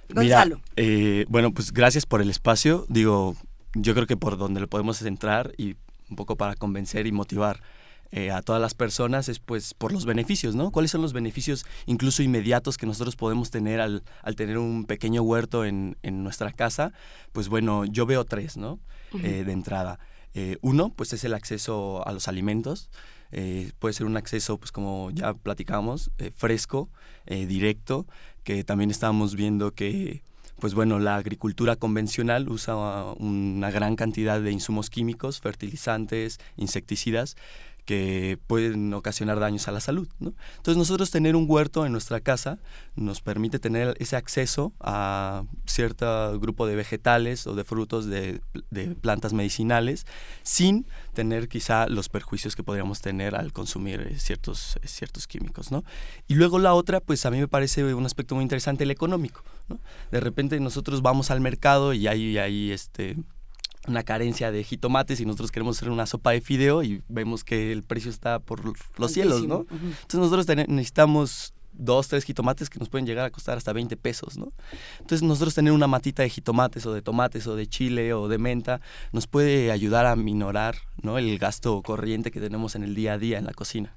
Gonzalo. 0.08 0.60
eh, 0.76 1.24
bueno, 1.28 1.52
pues 1.52 1.72
gracias 1.72 2.06
por 2.06 2.20
el 2.20 2.30
espacio. 2.30 2.84
Digo, 2.88 3.36
yo 3.74 3.94
creo 3.94 4.06
que 4.06 4.16
por 4.16 4.36
donde 4.36 4.60
lo 4.60 4.68
podemos 4.68 5.00
entrar 5.02 5.52
y 5.56 5.76
un 6.08 6.16
poco 6.16 6.36
para 6.36 6.56
convencer 6.56 7.06
y 7.06 7.12
motivar 7.12 7.60
eh, 8.12 8.32
a 8.32 8.42
todas 8.42 8.60
las 8.60 8.74
personas 8.74 9.28
es 9.28 9.38
pues 9.38 9.72
por 9.72 9.92
los 9.92 10.04
beneficios, 10.04 10.56
¿no? 10.56 10.72
¿Cuáles 10.72 10.90
son 10.90 11.00
los 11.00 11.12
beneficios 11.12 11.64
incluso 11.86 12.24
inmediatos 12.24 12.76
que 12.76 12.86
nosotros 12.86 13.14
podemos 13.14 13.50
tener 13.50 13.80
al, 13.80 14.02
al 14.22 14.34
tener 14.34 14.58
un 14.58 14.84
pequeño 14.84 15.22
huerto 15.22 15.64
en, 15.64 15.96
en, 16.02 16.24
nuestra 16.24 16.50
casa? 16.50 16.92
Pues 17.30 17.48
bueno, 17.48 17.84
yo 17.84 18.06
veo 18.06 18.24
tres, 18.24 18.56
¿no? 18.56 18.80
Eh, 19.22 19.44
de 19.44 19.52
entrada. 19.52 20.00
Eh, 20.34 20.58
uno, 20.60 20.92
pues 20.94 21.12
es 21.12 21.24
el 21.24 21.34
acceso 21.34 22.06
a 22.06 22.12
los 22.12 22.28
alimentos. 22.28 22.90
puede 23.78 23.94
ser 23.94 24.06
un 24.06 24.16
acceso, 24.16 24.58
pues 24.58 24.72
como 24.72 25.10
ya 25.12 25.34
platicamos, 25.34 26.10
fresco, 26.36 26.88
directo, 27.26 28.06
que 28.42 28.64
también 28.64 28.90
estábamos 28.90 29.36
viendo 29.36 29.72
que 29.72 30.22
pues 30.60 30.74
bueno, 30.74 30.98
la 30.98 31.16
agricultura 31.16 31.74
convencional 31.74 32.48
usa 32.48 32.76
una 33.18 33.70
gran 33.70 33.96
cantidad 33.96 34.40
de 34.40 34.52
insumos 34.52 34.90
químicos, 34.90 35.40
fertilizantes, 35.40 36.38
insecticidas, 36.56 37.36
que 37.84 38.38
pueden 38.46 38.92
ocasionar 38.94 39.40
daños 39.40 39.68
a 39.68 39.72
la 39.72 39.80
salud. 39.80 40.08
Entonces 40.20 40.76
nosotros 40.76 41.10
tener 41.10 41.36
un 41.36 41.46
huerto 41.48 41.86
en 41.86 41.92
nuestra 41.92 42.20
casa 42.20 42.58
nos 42.94 43.20
permite 43.20 43.58
tener 43.58 43.96
ese 43.98 44.16
acceso 44.16 44.72
a 44.80 45.44
cierto 45.66 46.38
grupo 46.40 46.66
de 46.66 46.76
vegetales 46.76 47.46
o 47.46 47.54
de 47.54 47.64
frutos 47.64 48.06
de, 48.06 48.40
plantas 49.00 49.32
medicinales 49.32 50.06
sin 50.42 50.86
tener 51.14 51.48
quizá 51.48 51.86
los 51.86 52.08
perjuicios 52.08 52.56
que 52.56 52.62
podríamos 52.62 53.00
tener 53.00 53.34
al 53.34 53.52
consumir 53.52 54.00
eh, 54.00 54.18
ciertos, 54.18 54.76
eh, 54.82 54.88
ciertos 54.88 55.26
químicos. 55.26 55.70
¿no? 55.70 55.84
Y 56.28 56.34
luego 56.34 56.58
la 56.58 56.74
otra, 56.74 57.00
pues 57.00 57.26
a 57.26 57.30
mí 57.30 57.38
me 57.38 57.48
parece 57.48 57.94
un 57.94 58.06
aspecto 58.06 58.34
muy 58.34 58.42
interesante, 58.42 58.84
el 58.84 58.90
económico. 58.90 59.42
¿no? 59.68 59.78
De 60.10 60.20
repente 60.20 60.58
nosotros 60.60 61.02
vamos 61.02 61.30
al 61.30 61.40
mercado 61.40 61.92
y 61.92 62.06
hay, 62.06 62.38
hay 62.38 62.72
este, 62.72 63.16
una 63.90 64.02
carencia 64.02 64.50
de 64.50 64.64
jitomates 64.64 65.20
y 65.20 65.26
nosotros 65.26 65.50
queremos 65.50 65.76
hacer 65.76 65.90
una 65.90 66.06
sopa 66.06 66.30
de 66.30 66.40
fideo 66.40 66.82
y 66.82 67.02
vemos 67.08 67.44
que 67.44 67.72
el 67.72 67.82
precio 67.82 68.10
está 68.10 68.38
por 68.38 68.62
los 68.64 69.12
cielos, 69.12 69.46
¿no? 69.46 69.66
Entonces 69.70 70.20
nosotros 70.20 70.46
necesitamos 70.68 71.52
dos, 71.72 72.08
tres 72.08 72.24
jitomates 72.24 72.70
que 72.70 72.78
nos 72.78 72.88
pueden 72.88 73.06
llegar 73.06 73.24
a 73.24 73.30
costar 73.30 73.56
hasta 73.56 73.72
20 73.72 73.96
pesos, 73.96 74.36
¿no? 74.36 74.52
Entonces 75.00 75.22
nosotros 75.22 75.54
tener 75.54 75.72
una 75.72 75.86
matita 75.86 76.22
de 76.22 76.30
jitomates 76.30 76.86
o 76.86 76.92
de 76.92 77.02
tomates 77.02 77.46
o 77.46 77.56
de 77.56 77.66
chile 77.66 78.12
o 78.12 78.28
de 78.28 78.38
menta 78.38 78.80
nos 79.12 79.26
puede 79.26 79.72
ayudar 79.72 80.06
a 80.06 80.16
minorar, 80.16 80.76
¿no? 81.02 81.18
El 81.18 81.38
gasto 81.38 81.82
corriente 81.82 82.30
que 82.30 82.40
tenemos 82.40 82.74
en 82.74 82.82
el 82.84 82.94
día 82.94 83.14
a 83.14 83.18
día 83.18 83.38
en 83.38 83.44
la 83.44 83.52
cocina. 83.52 83.96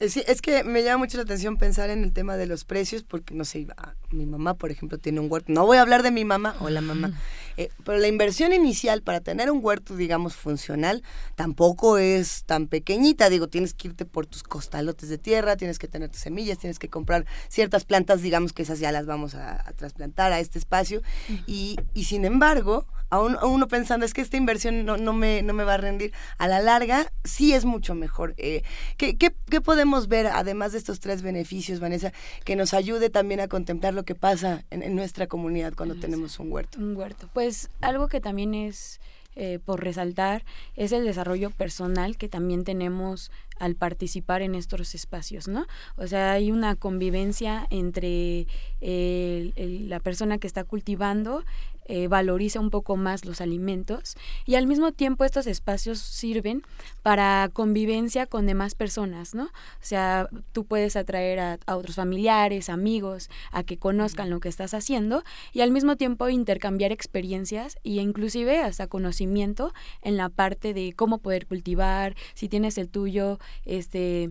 Es, 0.00 0.16
es, 0.16 0.40
que 0.40 0.64
me 0.64 0.82
llama 0.82 1.04
mucho 1.04 1.18
la 1.18 1.24
atención 1.24 1.58
pensar 1.58 1.90
en 1.90 2.02
el 2.02 2.14
tema 2.14 2.38
de 2.38 2.46
los 2.46 2.64
precios, 2.64 3.02
porque 3.02 3.34
no 3.34 3.44
sé, 3.44 3.66
mi 4.10 4.24
mamá, 4.24 4.54
por 4.54 4.70
ejemplo, 4.70 4.96
tiene 4.96 5.20
un 5.20 5.30
huerto. 5.30 5.52
No 5.52 5.66
voy 5.66 5.76
a 5.76 5.82
hablar 5.82 6.02
de 6.02 6.10
mi 6.10 6.24
mamá 6.24 6.56
o 6.60 6.70
la 6.70 6.80
mamá, 6.80 7.12
eh, 7.58 7.68
pero 7.84 7.98
la 7.98 8.08
inversión 8.08 8.54
inicial 8.54 9.02
para 9.02 9.20
tener 9.20 9.50
un 9.50 9.62
huerto, 9.62 9.96
digamos, 9.96 10.36
funcional, 10.36 11.02
tampoco 11.34 11.98
es 11.98 12.44
tan 12.44 12.66
pequeñita. 12.66 13.28
Digo, 13.28 13.48
tienes 13.48 13.74
que 13.74 13.88
irte 13.88 14.06
por 14.06 14.24
tus 14.24 14.42
costalotes 14.42 15.10
de 15.10 15.18
tierra, 15.18 15.58
tienes 15.58 15.78
que 15.78 15.86
tener 15.86 16.08
tus 16.08 16.22
semillas, 16.22 16.56
tienes 16.56 16.78
que 16.78 16.88
comprar 16.88 17.26
ciertas 17.50 17.84
plantas, 17.84 18.22
digamos 18.22 18.54
que 18.54 18.62
esas 18.62 18.80
ya 18.80 18.92
las 18.92 19.04
vamos 19.04 19.34
a, 19.34 19.70
trasplantar 19.76 20.32
a 20.32 20.40
este 20.40 20.58
espacio. 20.58 21.02
y, 21.46 21.76
y 21.92 22.04
sin 22.04 22.24
embargo, 22.24 22.86
a, 23.10 23.46
uno 23.46 23.68
pensando, 23.68 24.06
es 24.06 24.14
que 24.14 24.20
esta 24.20 24.36
inversión 24.36 24.84
no, 24.84 24.96
no, 24.96 25.12
me, 25.12 25.42
no 25.42 25.52
me 25.52 25.64
va 25.64 25.74
a 25.74 25.76
rendir, 25.76 26.12
a 26.38 26.48
la 26.48 26.60
larga 26.60 27.12
sí 27.24 27.52
es 27.52 27.64
mucho 27.64 27.94
mejor. 27.94 28.34
Eh, 28.38 28.62
¿qué, 28.96 29.16
qué, 29.16 29.34
qué 29.50 29.60
podemos 29.60 30.08
ver, 30.08 30.28
además 30.28 30.72
de 30.72 30.78
estos 30.78 31.00
tres 31.00 31.22
beneficios, 31.22 31.80
Vanessa, 31.80 32.12
que 32.44 32.56
nos 32.56 32.72
ayude 32.72 33.10
también 33.10 33.40
a 33.40 33.48
contemplar 33.48 33.94
lo 33.94 34.04
que 34.04 34.14
pasa 34.14 34.64
en, 34.70 34.94
nuestra 34.94 35.26
comunidad 35.26 35.74
cuando 35.74 35.96
tenemos 35.96 36.38
un 36.38 36.52
huerto? 36.52 36.78
Un 36.78 36.96
huerto. 36.96 37.28
Pues 37.32 37.70
algo 37.80 38.08
que 38.08 38.20
también 38.20 38.54
es 38.54 39.00
eh, 39.36 39.58
por 39.64 39.82
resaltar 39.82 40.44
es 40.76 40.92
el 40.92 41.04
desarrollo 41.04 41.50
personal 41.50 42.16
que 42.16 42.28
también 42.28 42.64
tenemos 42.64 43.30
al 43.58 43.74
participar 43.74 44.42
en 44.42 44.54
estos 44.54 44.94
espacios, 44.94 45.46
¿no? 45.46 45.66
O 45.96 46.06
sea, 46.06 46.32
hay 46.32 46.50
una 46.50 46.76
convivencia 46.76 47.66
entre 47.70 48.46
la 48.80 50.00
persona 50.00 50.38
que 50.38 50.46
está 50.46 50.64
cultivando 50.64 51.44
eh, 51.92 52.06
valoriza 52.06 52.60
un 52.60 52.70
poco 52.70 52.96
más 52.96 53.24
los 53.24 53.40
alimentos 53.40 54.14
y 54.46 54.54
al 54.54 54.68
mismo 54.68 54.92
tiempo 54.92 55.24
estos 55.24 55.48
espacios 55.48 55.98
sirven 55.98 56.62
para 57.02 57.50
convivencia 57.52 58.26
con 58.26 58.46
demás 58.46 58.76
personas, 58.76 59.34
¿no? 59.34 59.46
O 59.46 59.50
sea, 59.80 60.28
tú 60.52 60.64
puedes 60.64 60.94
atraer 60.94 61.40
a, 61.40 61.58
otros 61.66 61.96
familiares, 61.96 62.68
amigos, 62.68 63.28
a 63.50 63.64
que 63.64 63.76
conozcan 63.76 64.30
lo 64.30 64.38
que 64.38 64.48
estás 64.48 64.72
haciendo 64.72 65.24
y 65.52 65.62
al 65.62 65.72
mismo 65.72 65.96
tiempo 65.96 66.28
intercambiar 66.28 66.92
experiencias 66.92 67.76
e 67.82 68.00
inclusive 68.00 68.60
hasta 68.60 68.86
conocimiento 68.86 69.74
en 70.00 70.16
la 70.16 70.28
parte 70.28 70.72
de 70.72 70.92
cómo 70.92 71.18
poder 71.18 71.48
cultivar, 71.48 72.14
si 72.34 72.48
tienes 72.48 72.78
el 72.78 72.88
tuyo, 72.88 73.40
este 73.64 74.30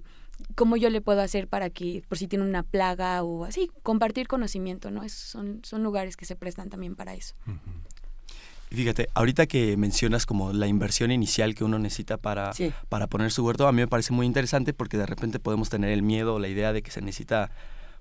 cómo 0.56 0.78
yo 0.78 0.90
le 0.90 1.02
puedo 1.02 1.22
hacer 1.22 1.48
para 1.48 1.70
que, 1.70 2.04
por 2.08 2.18
si 2.18 2.28
tiene 2.28 2.46
una 2.46 2.64
plaga 2.64 3.24
o 3.24 3.46
así, 3.46 3.72
compartir 3.84 4.28
conocimiento, 4.28 4.92
¿no? 4.92 5.04
Es, 5.04 5.14
son, 5.14 5.62
son 5.64 5.84
lugares 5.84 6.18
que 6.18 6.26
se 6.26 6.36
prestan 6.36 6.70
también 6.70 6.96
para 6.96 7.14
eso. 7.14 7.36
Fíjate, 8.72 9.10
ahorita 9.16 9.48
que 9.48 9.78
mencionas 9.78 10.26
como 10.28 10.54
la 10.54 10.68
inversión 10.68 11.12
inicial 11.12 11.56
que 11.56 11.64
uno 11.64 11.80
necesita 11.80 12.18
para, 12.18 12.52
para 12.88 13.08
poner 13.08 13.32
su 13.32 13.44
huerto, 13.44 13.68
a 13.68 13.72
mí 13.72 13.82
me 13.82 13.88
parece 13.88 14.14
muy 14.14 14.28
interesante 14.28 14.74
porque 14.74 14.98
de 14.98 15.08
repente 15.08 15.40
podemos 15.40 15.70
tener 15.70 15.90
el 15.90 16.04
miedo 16.04 16.36
o 16.36 16.40
la 16.40 16.50
idea 16.50 16.72
de 16.72 16.84
que 16.84 16.92
se 16.92 17.02
necesita 17.02 17.50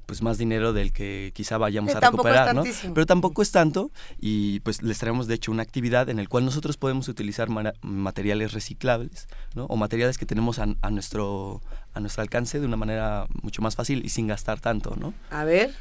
pues 0.09 0.23
más 0.23 0.39
dinero 0.39 0.73
del 0.73 0.91
que 0.91 1.33
quizá 1.35 1.59
vayamos 1.59 1.95
a 1.95 2.01
recuperar, 2.01 2.55
¿no? 2.55 2.65
Pero 2.95 3.05
tampoco 3.05 3.43
es 3.43 3.53
tanto 3.53 3.91
y 4.19 4.61
pues 4.61 4.83
les 4.83 4.99
traemos 4.99 5.27
de 5.27 5.35
hecho 5.35 5.53
una 5.53 5.63
actividad 5.63 6.09
en 6.09 6.19
el 6.19 6.31
cual 6.31 6.47
nosotros 6.47 6.79
podemos 6.79 7.09
utilizar 7.09 7.51
materiales 7.83 8.55
reciclables, 8.55 9.29
¿no? 9.55 9.67
O 9.67 9.77
materiales 9.77 10.17
que 10.17 10.25
tenemos 10.25 10.61
a, 10.61 10.67
nuestro 10.91 11.61
a 11.93 12.01
nuestro 12.01 12.23
alcance 12.23 12.59
de 12.59 12.65
una 12.65 12.79
manera 12.79 13.27
mucho 13.43 13.61
más 13.61 13.77
fácil 13.77 14.03
y 14.03 14.09
sin 14.09 14.27
gastar 14.29 14.61
tanto, 14.61 14.97
¿no? 14.97 15.13
A 15.31 15.45
ver. 15.45 15.73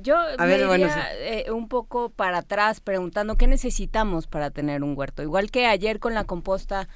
Yo 0.00 0.16
a 0.16 0.46
me 0.46 0.46
ver, 0.46 0.90
eh, 1.18 1.50
un 1.50 1.68
poco 1.68 2.10
para 2.10 2.38
atrás 2.38 2.78
preguntando 2.78 3.34
qué 3.34 3.48
necesitamos 3.48 4.28
para 4.28 4.50
tener 4.50 4.84
un 4.84 4.96
huerto. 4.96 5.24
Igual 5.24 5.50
que 5.50 5.66
ayer 5.66 5.98
con 5.98 6.14
la 6.14 6.22
composta, 6.22 6.88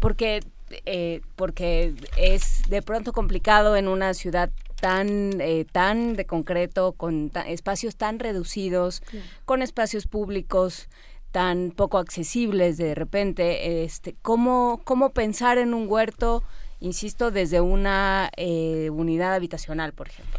porque 0.00 0.40
eh, 0.86 1.20
porque 1.36 1.94
es 2.16 2.62
de 2.68 2.80
pronto 2.80 3.12
complicado 3.12 3.76
en 3.76 3.88
una 3.88 4.14
ciudad 4.14 4.50
tan, 4.84 5.40
eh, 5.40 5.64
tan 5.64 6.14
de 6.14 6.26
concreto, 6.26 6.92
con 6.92 7.32
espacios 7.46 7.96
tan 7.96 8.18
reducidos, 8.18 9.02
con 9.46 9.62
espacios 9.62 10.06
públicos 10.06 10.90
tan 11.32 11.72
poco 11.74 11.96
accesibles 11.96 12.76
de 12.76 12.94
repente, 12.94 13.82
este, 13.82 14.14
¿cómo, 14.20 14.82
cómo 14.84 15.08
pensar 15.08 15.56
en 15.56 15.72
un 15.72 15.88
huerto, 15.88 16.42
insisto, 16.80 17.30
desde 17.30 17.62
una 17.62 18.30
eh, 18.36 18.90
unidad 18.90 19.32
habitacional, 19.32 19.94
por 19.94 20.08
ejemplo? 20.08 20.38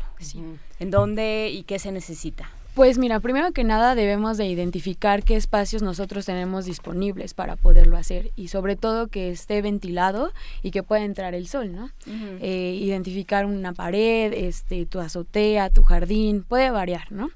¿En 0.79 0.91
dónde 0.91 1.49
y 1.51 1.63
qué 1.63 1.79
se 1.79 1.91
necesita? 1.91 2.47
Pues 2.75 2.97
mira, 2.97 3.21
primero 3.21 3.53
que 3.53 3.63
nada 3.63 3.95
debemos 3.95 4.37
de 4.37 4.47
identificar 4.47 5.23
qué 5.23 5.37
espacios 5.37 5.81
nosotros 5.81 6.25
tenemos 6.25 6.65
disponibles 6.65 7.33
para 7.33 7.55
poderlo 7.55 7.95
hacer 7.95 8.31
y 8.35 8.49
sobre 8.49 8.75
todo 8.75 9.07
que 9.07 9.29
esté 9.29 9.61
ventilado 9.61 10.33
y 10.61 10.71
que 10.71 10.83
pueda 10.83 11.05
entrar 11.05 11.35
el 11.35 11.47
sol, 11.47 11.71
¿no? 11.73 11.89
Eh, 12.05 12.77
identificar 12.77 13.45
una 13.45 13.71
pared, 13.71 14.33
este, 14.33 14.85
tu 14.85 14.99
azotea, 14.99 15.69
tu 15.69 15.83
jardín, 15.83 16.43
puede 16.43 16.69
variar, 16.69 17.13
¿no? 17.13 17.29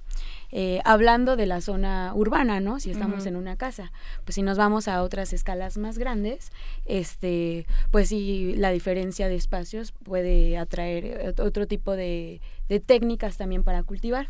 Eh, 0.52 0.82
hablando 0.84 1.38
de 1.38 1.46
la 1.46 1.62
zona 1.62 2.12
urbana, 2.14 2.60
¿no? 2.60 2.82
Si 2.82 2.92
estamos 2.92 3.26
en 3.26 3.38
una 3.38 3.56
casa, 3.56 3.94
pues 4.26 4.36
si 4.36 4.42
nos 4.42 4.58
vamos 4.58 4.90
a 4.90 5.02
otras 5.04 5.32
escalas 5.32 5.78
más 5.78 5.98
grandes, 5.98 6.52
este, 6.86 7.66
pues 7.92 8.10
sí, 8.10 8.56
la 8.58 8.72
diferencia 8.72 9.30
de 9.30 9.36
espacios 9.36 9.94
puede 10.04 10.58
atraer 10.58 11.34
otro 11.40 11.66
tipo 11.66 11.96
de 11.96 12.42
técnicas 12.86 13.38
también 13.38 13.64
para 13.64 13.84
cultivar. 13.84 14.28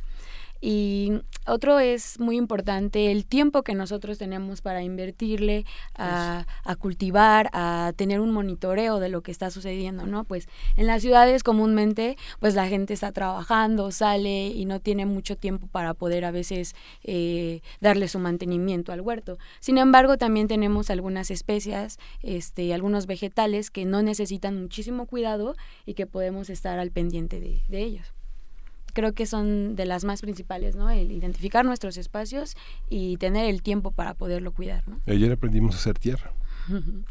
Y 0.62 1.13
otro 1.48 1.80
es 1.80 2.19
muy 2.19 2.38
importante 2.38 3.12
el 3.12 3.26
tiempo 3.26 3.63
que 3.63 3.76
nosotros 3.76 4.17
tenemos 4.17 4.62
para 4.62 4.84
invertirle 4.84 5.65
a, 5.95 6.45
cultivar, 6.80 7.50
a 7.54 7.93
tener 7.95 8.19
un 8.19 8.32
monitoreo 8.32 9.00
de 9.00 9.10
lo 9.10 9.22
que 9.22 9.32
está 9.32 9.50
sucediendo, 9.50 10.06
¿no? 10.06 10.26
Pues 10.26 10.48
en 10.76 10.86
las 10.86 11.02
ciudades 11.02 11.43
comúnmente 11.43 12.17
pues 12.39 12.56
la 12.56 12.67
gente 12.67 12.93
está 12.93 13.12
trabajando, 13.12 13.91
sale 13.91 14.48
y 14.48 14.65
no 14.65 14.80
tiene 14.80 15.06
mucho 15.06 15.38
tiempo 15.38 15.67
para 15.67 15.93
poder 15.93 16.26
a 16.26 16.32
veces 16.32 16.76
eh, 17.04 17.62
darle 17.80 18.08
su 18.08 18.19
mantenimiento 18.19 18.91
al 18.91 19.02
huerto. 19.02 19.38
Sin 19.60 19.78
embargo, 19.78 20.17
también 20.17 20.48
tenemos 20.48 20.89
algunas 20.89 21.32
especies, 21.32 21.98
este, 22.22 22.74
algunos 22.74 23.08
vegetales 23.08 23.72
que 23.72 23.86
no 23.86 24.02
necesitan 24.02 24.60
muchísimo 24.62 25.06
cuidado 25.06 25.56
y 25.86 25.93
que 25.93 26.06
podemos 26.06 26.50
estar 26.50 26.80
al 26.80 26.91
pendiente 26.91 27.39
de 27.39 27.82
ellos 27.82 28.13
creo 28.91 29.13
que 29.13 29.25
son 29.25 29.75
de 29.75 29.86
las 29.86 30.04
más 30.04 30.21
principales, 30.21 30.75
¿no? 30.75 30.89
El 30.89 31.12
identificar 31.12 31.65
nuestros 31.65 31.97
espacios 31.97 32.56
y 32.89 33.17
tener 33.17 33.45
el 33.45 33.62
tiempo 33.62 33.91
para 33.91 34.13
poderlo 34.13 34.52
cuidar, 34.52 34.88
¿no? 34.88 34.99
Ayer 35.08 35.32
aprendimos 35.32 35.75
a 35.75 35.78
hacer 35.78 35.97
tierra. 35.99 36.34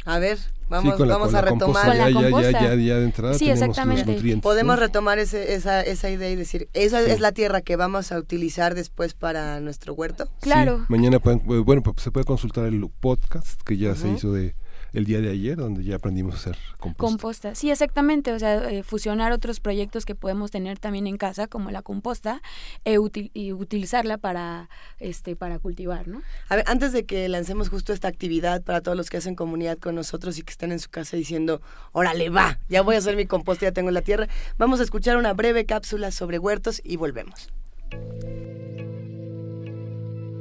A 0.05 0.19
ver, 0.19 0.39
vamos, 0.69 0.99
vamos 0.99 1.35
a 1.35 1.41
retomar. 1.41 1.97
Ya, 1.97 2.11
ya, 2.11 2.51
ya, 2.51 2.75
ya, 2.75 2.99
de 2.99 3.05
entrada 3.05 3.35
sí, 3.35 3.51
exactamente. 3.51 4.37
Podemos 4.41 4.79
retomar 4.79 5.19
ese, 5.19 5.55
esa, 5.55 5.81
esa 5.81 6.11
idea 6.11 6.31
y 6.31 6.37
decir, 6.37 6.69
esa 6.75 7.01
es 7.01 7.21
la 7.21 7.33
tierra 7.33 7.61
que 7.61 7.77
vamos 7.77 8.13
a 8.13 8.19
utilizar 8.19 8.75
después 8.75 9.15
para 9.15 9.61
nuestro 9.61 9.95
huerto. 9.95 10.29
Claro. 10.41 10.87
mañana 10.89 11.19
pueden, 11.19 11.43
bueno, 11.65 11.83
pues 11.83 11.97
se 12.03 12.11
puede 12.11 12.25
consultar 12.25 12.67
el 12.67 12.89
podcast 13.01 13.61
que 13.63 13.77
ya 13.77 13.95
se 13.97 14.09
hizo 14.09 14.33
de 14.33 14.55
el 14.99 15.05
día 15.05 15.21
de 15.21 15.31
ayer, 15.31 15.57
donde 15.57 15.83
ya 15.85 15.97
aprendimos 15.97 16.35
a 16.35 16.39
hacer 16.39 16.59
composta. 16.79 17.07
Composta, 17.07 17.55
sí, 17.55 17.71
exactamente. 17.71 18.33
O 18.33 18.39
sea, 18.39 18.69
eh, 18.69 18.83
fusionar 18.83 19.33
otros 19.33 19.61
proyectos 19.61 20.05
que 20.05 20.15
podemos 20.15 20.51
tener 20.51 20.79
también 20.79 21.07
en 21.07 21.17
casa, 21.17 21.47
como 21.47 21.71
la 21.71 21.83
composta, 21.83 22.43
e 22.85 22.99
y 23.33 23.53
utilizarla 23.53 24.19
para, 24.19 24.69
este, 24.99 25.37
para 25.37 25.59
cultivar, 25.59 26.09
¿no? 26.09 26.23
A 26.49 26.57
ver, 26.57 26.65
antes 26.67 26.93
de 26.93 27.05
que 27.05 27.29
lancemos 27.29 27.69
justo 27.69 27.93
esta 27.93 28.09
actividad 28.09 28.63
para 28.63 28.81
todos 28.81 28.97
los 28.97 29.09
que 29.09 29.17
hacen 29.17 29.35
comunidad 29.35 29.79
con 29.79 29.95
nosotros 29.95 30.37
y 30.39 30.43
que 30.43 30.51
están 30.51 30.73
en 30.73 30.81
su 30.81 30.91
casa 30.91 31.17
diciendo, 31.17 31.63
órale, 31.93 32.29
va, 32.29 32.59
ya 32.69 32.83
voy 32.83 32.97
a 32.97 32.99
hacer 32.99 33.17
mi 33.17 33.27
composta, 33.27 33.67
ya 33.67 33.73
tengo 33.73 33.91
la 33.91 34.03
tierra, 34.03 34.29
vamos 34.59 34.81
a 34.81 34.83
escuchar 34.83 35.17
una 35.17 35.33
breve 35.33 35.65
cápsula 35.65 36.11
sobre 36.11 36.39
huertos 36.39 36.81
y 36.85 36.97
volvemos. 36.97 37.49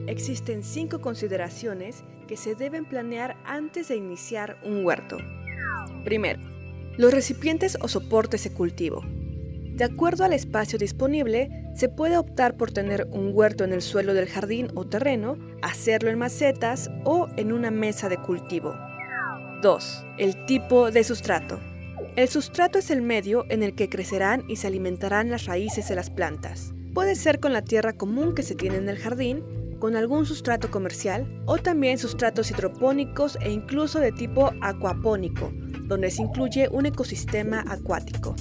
Existen 0.07 0.63
cinco 0.63 1.01
consideraciones 1.01 2.03
que 2.27 2.37
se 2.37 2.55
deben 2.55 2.85
planear 2.85 3.35
antes 3.45 3.89
de 3.89 3.97
iniciar 3.97 4.57
un 4.63 4.85
huerto. 4.85 5.17
Primero, 6.05 6.39
los 6.97 7.13
recipientes 7.13 7.77
o 7.81 7.89
soportes 7.89 8.45
de 8.45 8.53
cultivo. 8.53 9.03
De 9.75 9.83
acuerdo 9.83 10.23
al 10.23 10.31
espacio 10.31 10.79
disponible, 10.79 11.49
se 11.75 11.89
puede 11.89 12.17
optar 12.17 12.55
por 12.55 12.71
tener 12.71 13.07
un 13.11 13.31
huerto 13.33 13.65
en 13.65 13.73
el 13.73 13.81
suelo 13.81 14.13
del 14.13 14.27
jardín 14.27 14.69
o 14.75 14.87
terreno, 14.87 15.37
hacerlo 15.61 16.09
en 16.09 16.17
macetas 16.17 16.89
o 17.03 17.27
en 17.35 17.51
una 17.51 17.69
mesa 17.69 18.07
de 18.07 18.17
cultivo. 18.17 18.73
2. 19.61 20.05
El 20.17 20.45
tipo 20.45 20.89
de 20.89 21.03
sustrato. 21.03 21.59
El 22.15 22.29
sustrato 22.29 22.79
es 22.79 22.89
el 22.89 23.01
medio 23.01 23.45
en 23.49 23.61
el 23.61 23.75
que 23.75 23.89
crecerán 23.89 24.45
y 24.47 24.55
se 24.55 24.67
alimentarán 24.67 25.29
las 25.29 25.45
raíces 25.45 25.89
de 25.89 25.95
las 25.95 26.09
plantas. 26.09 26.73
Puede 26.93 27.15
ser 27.15 27.39
con 27.39 27.53
la 27.53 27.61
tierra 27.61 27.93
común 27.93 28.33
que 28.33 28.41
se 28.41 28.55
tiene 28.55 28.77
en 28.77 28.89
el 28.89 28.97
jardín, 28.97 29.43
con 29.79 29.95
algún 29.95 30.25
sustrato 30.25 30.71
comercial 30.71 31.41
o 31.45 31.57
también 31.57 31.97
sustratos 31.97 32.51
hidropónicos 32.51 33.37
e 33.41 33.51
incluso 33.51 33.99
de 33.99 34.11
tipo 34.11 34.51
acuapónico, 34.61 35.51
donde 35.83 36.11
se 36.11 36.21
incluye 36.21 36.69
un 36.69 36.85
ecosistema 36.85 37.63
acuático. 37.67 38.35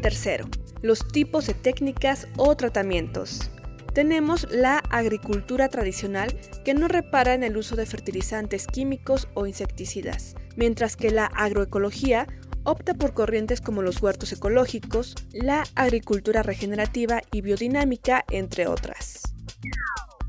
Tercero, 0.00 0.46
los 0.82 1.06
tipos 1.08 1.46
de 1.46 1.54
técnicas 1.54 2.28
o 2.36 2.54
tratamientos. 2.56 3.50
Tenemos 3.94 4.48
la 4.50 4.78
agricultura 4.90 5.68
tradicional 5.68 6.36
que 6.64 6.74
no 6.74 6.88
repara 6.88 7.34
en 7.34 7.44
el 7.44 7.56
uso 7.56 7.76
de 7.76 7.86
fertilizantes 7.86 8.66
químicos 8.66 9.28
o 9.34 9.46
insecticidas, 9.46 10.34
mientras 10.56 10.96
que 10.96 11.10
la 11.10 11.26
agroecología 11.26 12.26
opta 12.64 12.94
por 12.94 13.14
corrientes 13.14 13.60
como 13.60 13.82
los 13.82 14.02
huertos 14.02 14.32
ecológicos, 14.32 15.14
la 15.32 15.64
agricultura 15.74 16.42
regenerativa 16.42 17.20
y 17.30 17.42
biodinámica, 17.42 18.24
entre 18.30 18.66
otras. 18.66 19.33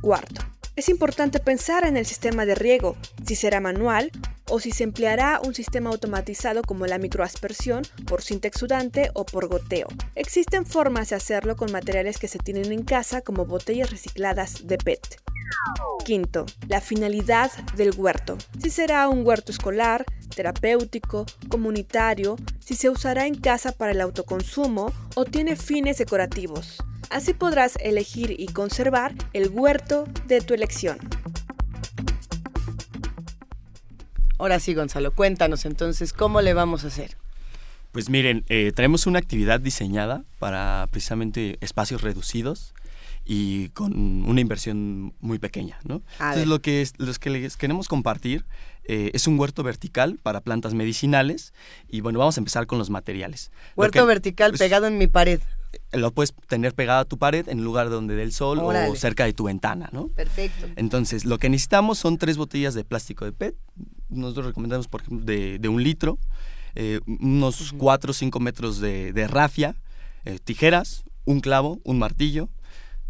Cuarto, 0.01 0.41
es 0.75 0.89
importante 0.89 1.39
pensar 1.39 1.85
en 1.85 1.95
el 1.95 2.05
sistema 2.05 2.45
de 2.45 2.53
riego, 2.53 2.97
si 3.25 3.35
será 3.35 3.61
manual 3.61 4.11
o 4.49 4.59
si 4.59 4.71
se 4.71 4.83
empleará 4.83 5.39
un 5.43 5.55
sistema 5.55 5.89
automatizado 5.89 6.61
como 6.63 6.85
la 6.85 6.97
microaspersión 6.97 7.83
por 8.05 8.21
sudante 8.21 9.09
o 9.13 9.25
por 9.25 9.47
goteo. 9.47 9.87
Existen 10.15 10.65
formas 10.65 11.09
de 11.09 11.15
hacerlo 11.15 11.55
con 11.55 11.71
materiales 11.71 12.17
que 12.17 12.27
se 12.27 12.39
tienen 12.39 12.71
en 12.71 12.83
casa 12.83 13.21
como 13.21 13.45
botellas 13.45 13.89
recicladas 13.89 14.67
de 14.67 14.77
PET. 14.77 15.21
Quinto, 16.03 16.45
la 16.67 16.81
finalidad 16.81 17.51
del 17.75 17.93
huerto. 17.95 18.37
Si 18.61 18.69
será 18.69 19.09
un 19.09 19.25
huerto 19.25 19.51
escolar, 19.51 20.05
terapéutico, 20.35 21.25
comunitario, 21.49 22.35
si 22.59 22.75
se 22.75 22.89
usará 22.89 23.25
en 23.25 23.35
casa 23.35 23.71
para 23.71 23.93
el 23.93 24.01
autoconsumo 24.01 24.91
o 25.15 25.25
tiene 25.25 25.55
fines 25.55 25.97
decorativos. 25.97 26.77
Así 27.09 27.33
podrás 27.33 27.77
elegir 27.81 28.35
y 28.37 28.47
conservar 28.47 29.13
el 29.33 29.49
huerto 29.49 30.05
de 30.27 30.41
tu 30.41 30.53
elección. 30.53 30.97
Ahora 34.37 34.59
sí, 34.59 34.73
Gonzalo, 34.73 35.11
cuéntanos 35.11 35.65
entonces 35.65 36.11
cómo 36.11 36.41
le 36.41 36.53
vamos 36.53 36.83
a 36.83 36.87
hacer. 36.87 37.17
Pues 37.91 38.09
miren, 38.09 38.43
eh, 38.49 38.73
tenemos 38.75 39.07
una 39.07 39.19
actividad 39.19 39.61
diseñada 39.61 40.25
para 40.39 40.87
precisamente 40.91 41.57
espacios 41.61 42.01
reducidos 42.01 42.73
y 43.23 43.69
con 43.69 44.27
una 44.27 44.41
inversión 44.41 45.13
muy 45.19 45.39
pequeña, 45.39 45.79
¿no? 45.83 46.01
Entonces 46.19 46.47
lo 46.47 46.61
que, 46.61 46.87
los 46.97 47.17
que 47.17 47.29
les 47.29 47.57
queremos 47.57 47.87
compartir 47.87 48.45
eh, 48.83 49.11
es 49.13 49.27
un 49.27 49.39
huerto 49.39 49.63
vertical 49.63 50.19
para 50.21 50.41
plantas 50.41 50.73
medicinales 50.73 51.53
y 51.89 52.01
bueno, 52.01 52.19
vamos 52.19 52.37
a 52.37 52.41
empezar 52.41 52.67
con 52.67 52.77
los 52.77 52.89
materiales. 52.89 53.51
Huerto 53.75 54.05
vertical 54.05 54.51
pues, 54.51 54.59
pegado 54.59 54.85
en 54.85 54.97
mi 54.97 55.07
pared. 55.07 55.39
Eh, 55.91 55.97
lo 55.97 56.11
puedes 56.11 56.33
tener 56.47 56.73
pegado 56.73 56.99
a 56.99 57.05
tu 57.05 57.17
pared 57.17 57.47
en 57.49 57.63
lugar 57.63 57.89
donde 57.89 58.15
dé 58.15 58.23
el 58.23 58.31
sol 58.31 58.59
o 58.59 58.95
cerca 58.95 59.25
de 59.25 59.33
tu 59.33 59.45
ventana, 59.45 59.89
¿no? 59.91 60.07
Perfecto. 60.09 60.67
Entonces, 60.75 61.25
lo 61.25 61.37
que 61.37 61.49
necesitamos 61.49 61.97
son 61.99 62.17
tres 62.17 62.37
botellas 62.37 62.73
de 62.73 62.83
plástico 62.83 63.25
de 63.25 63.31
PET. 63.31 63.55
Nosotros 64.09 64.47
recomendamos, 64.47 64.87
por 64.87 65.01
ejemplo, 65.01 65.25
de, 65.25 65.67
un 65.67 65.83
litro, 65.83 66.17
eh, 66.75 66.99
unos 67.07 67.73
cuatro 67.77 68.11
o 68.11 68.13
cinco 68.13 68.39
metros 68.39 68.79
de, 68.79 69.13
de 69.13 69.27
rafia, 69.27 69.75
tijeras, 70.43 71.03
un 71.25 71.39
clavo, 71.39 71.79
un 71.83 71.99
martillo, 71.99 72.49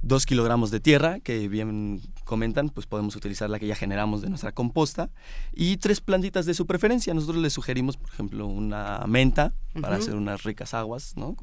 dos 0.02 0.26
kilogramos 0.26 0.70
de 0.70 0.80
tierra, 0.80 1.20
que 1.20 1.48
bien 1.48 2.02
comentan, 2.26 2.70
pues 2.70 2.86
podemos 2.86 3.16
utilizar 3.16 3.50
la 3.50 3.60
que 3.60 3.68
ya 3.68 3.76
generamos 3.76 4.22
de 4.22 4.30
nuestra 4.30 4.52
composta, 4.52 5.10
y 5.52 5.78
tres 5.78 6.00
plantitas 6.00 6.46
de 6.46 6.54
su 6.54 6.68
preferencia. 6.68 7.14
Nosotros 7.14 7.42
les 7.42 7.54
sugerimos, 7.54 7.98
por 7.98 8.10
ejemplo, 8.10 8.46
una 8.46 9.04
menta 9.08 9.54
para 9.82 9.96
hacer 9.96 10.16
unas 10.16 10.44
ricas 10.44 10.74
aguas, 10.74 11.14
¿no? 11.16 11.36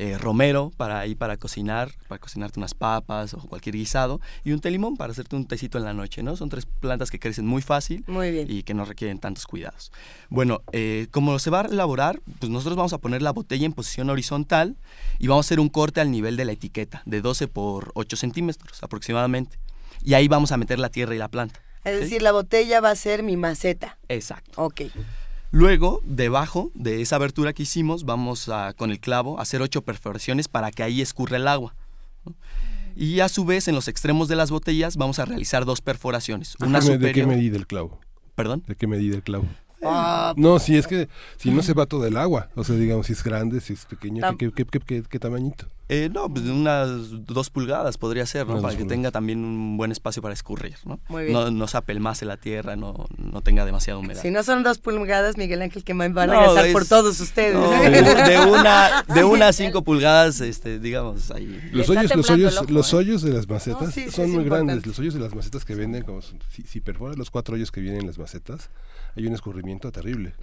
Eh, 0.00 0.16
romero 0.16 0.70
para 0.76 1.04
ir 1.08 1.16
para 1.16 1.36
cocinar, 1.38 1.90
para 2.06 2.20
cocinarte 2.20 2.60
unas 2.60 2.72
papas 2.72 3.34
o 3.34 3.38
cualquier 3.38 3.74
guisado, 3.74 4.20
y 4.44 4.52
un 4.52 4.60
té 4.60 4.70
limón 4.70 4.96
para 4.96 5.10
hacerte 5.10 5.34
un 5.34 5.44
tecito 5.44 5.76
en 5.76 5.82
la 5.82 5.92
noche, 5.92 6.22
¿no? 6.22 6.36
Son 6.36 6.48
tres 6.48 6.66
plantas 6.66 7.10
que 7.10 7.18
crecen 7.18 7.44
muy 7.44 7.62
fácil 7.62 8.04
y 8.46 8.62
que 8.62 8.74
no 8.74 8.84
requieren 8.84 9.18
tantos 9.18 9.44
cuidados. 9.44 9.90
Bueno, 10.28 10.60
eh, 10.70 11.08
como 11.10 11.40
se 11.40 11.50
va 11.50 11.62
a 11.62 11.64
elaborar, 11.64 12.20
pues 12.38 12.48
nosotros 12.48 12.76
vamos 12.76 12.92
a 12.92 12.98
poner 12.98 13.22
la 13.22 13.32
botella 13.32 13.66
en 13.66 13.72
posición 13.72 14.08
horizontal 14.08 14.76
y 15.18 15.26
vamos 15.26 15.44
a 15.44 15.48
hacer 15.48 15.58
un 15.58 15.68
corte 15.68 16.00
al 16.00 16.12
nivel 16.12 16.36
de 16.36 16.44
la 16.44 16.52
etiqueta, 16.52 17.02
de 17.04 17.20
12 17.20 17.48
por 17.48 17.90
8 17.94 18.16
centímetros 18.16 18.80
aproximadamente. 18.84 19.58
Y 20.04 20.14
ahí 20.14 20.28
vamos 20.28 20.52
a 20.52 20.58
meter 20.58 20.78
la 20.78 20.90
tierra 20.90 21.16
y 21.16 21.18
la 21.18 21.26
planta. 21.26 21.60
Es 21.82 21.98
decir, 21.98 22.22
la 22.22 22.30
botella 22.30 22.80
va 22.80 22.90
a 22.90 22.94
ser 22.94 23.24
mi 23.24 23.36
maceta. 23.36 23.98
Exacto. 24.08 24.62
Ok. 24.62 24.82
Luego, 25.50 26.02
debajo 26.04 26.70
de 26.74 27.00
esa 27.00 27.16
abertura 27.16 27.52
que 27.52 27.62
hicimos, 27.62 28.04
vamos 28.04 28.48
a, 28.48 28.74
con 28.74 28.90
el 28.90 29.00
clavo 29.00 29.38
a 29.38 29.42
hacer 29.42 29.62
ocho 29.62 29.82
perforaciones 29.82 30.46
para 30.48 30.70
que 30.70 30.82
ahí 30.82 31.00
escurra 31.00 31.36
el 31.38 31.48
agua. 31.48 31.74
Y 32.94 33.20
a 33.20 33.28
su 33.28 33.44
vez, 33.44 33.68
en 33.68 33.74
los 33.74 33.88
extremos 33.88 34.28
de 34.28 34.36
las 34.36 34.50
botellas, 34.50 34.96
vamos 34.96 35.18
a 35.18 35.24
realizar 35.24 35.64
dos 35.64 35.80
perforaciones. 35.80 36.56
Una 36.60 36.80
¿De 36.80 37.12
qué 37.12 37.24
medida 37.24 37.56
el 37.56 37.66
clavo? 37.66 37.98
¿Perdón? 38.34 38.62
¿De 38.66 38.74
qué 38.74 38.86
medida 38.86 39.16
el 39.16 39.22
clavo? 39.22 39.46
Ah, 39.82 40.34
no, 40.36 40.58
si 40.58 40.76
es 40.76 40.86
que 40.86 41.08
si 41.36 41.50
no 41.50 41.62
se 41.62 41.72
va 41.72 41.86
todo 41.86 42.04
el 42.06 42.16
agua, 42.16 42.50
o 42.56 42.64
sea, 42.64 42.74
digamos, 42.74 43.06
si 43.06 43.12
es 43.12 43.22
grande, 43.22 43.60
si 43.60 43.74
es 43.74 43.84
pequeño, 43.86 44.36
¿qué, 44.36 44.50
qué, 44.52 44.64
qué, 44.64 45.02
qué 45.08 45.18
tamañito? 45.18 45.66
Eh, 45.90 46.10
no, 46.12 46.28
pues 46.28 46.44
unas 46.44 47.24
dos 47.24 47.48
pulgadas 47.48 47.96
podría 47.96 48.26
ser, 48.26 48.46
¿no? 48.46 48.60
para 48.60 48.76
que 48.76 48.84
tenga 48.84 49.10
también 49.10 49.42
un 49.42 49.78
buen 49.78 49.90
espacio 49.90 50.20
para 50.20 50.34
escurrir, 50.34 50.76
¿no? 50.84 51.00
Muy 51.08 51.24
bien. 51.24 51.32
No, 51.32 51.50
no 51.50 51.66
se 51.66 51.78
apelmase 51.78 52.26
la 52.26 52.36
tierra, 52.36 52.76
no, 52.76 53.06
no 53.16 53.40
tenga 53.40 53.64
demasiada 53.64 53.98
humedad. 53.98 54.20
Si 54.20 54.30
no 54.30 54.42
son 54.42 54.62
dos 54.62 54.78
pulgadas, 54.78 55.38
Miguel 55.38 55.62
Ángel, 55.62 55.84
que 55.84 55.94
van 55.94 56.18
a 56.18 56.26
regresar 56.26 56.72
por 56.72 56.84
todos 56.84 57.18
ustedes. 57.20 57.54
de, 58.28 58.38
una, 58.46 59.02
de 59.14 59.24
una 59.24 59.48
a 59.48 59.52
cinco 59.54 59.82
pulgadas, 59.82 60.42
este, 60.42 60.78
digamos, 60.78 61.30
ahí. 61.30 61.58
Los 61.72 61.88
hoyos, 61.88 62.14
los 62.14 62.30
hoyos, 62.30 62.70
los 62.70 62.92
¿eh? 62.92 62.96
hoyos 62.96 63.22
de 63.22 63.32
las 63.32 63.48
macetas 63.48 63.94
son 64.10 64.30
muy 64.30 64.44
grandes. 64.44 64.86
Los 64.86 64.98
hoyos 64.98 65.14
de 65.14 65.20
las 65.20 65.34
macetas 65.34 65.64
que 65.64 65.74
venden, 65.74 66.02
como 66.02 66.20
si, 66.20 66.62
si 66.66 66.80
perforas 66.80 67.16
los 67.16 67.30
cuatro 67.30 67.54
hoyos 67.54 67.72
que 67.72 67.80
vienen 67.80 68.02
en 68.02 68.06
las 68.08 68.18
macetas, 68.18 68.68
hay 69.16 69.26
un 69.26 69.32
escurrimiento 69.32 69.90
terrible. 69.90 70.34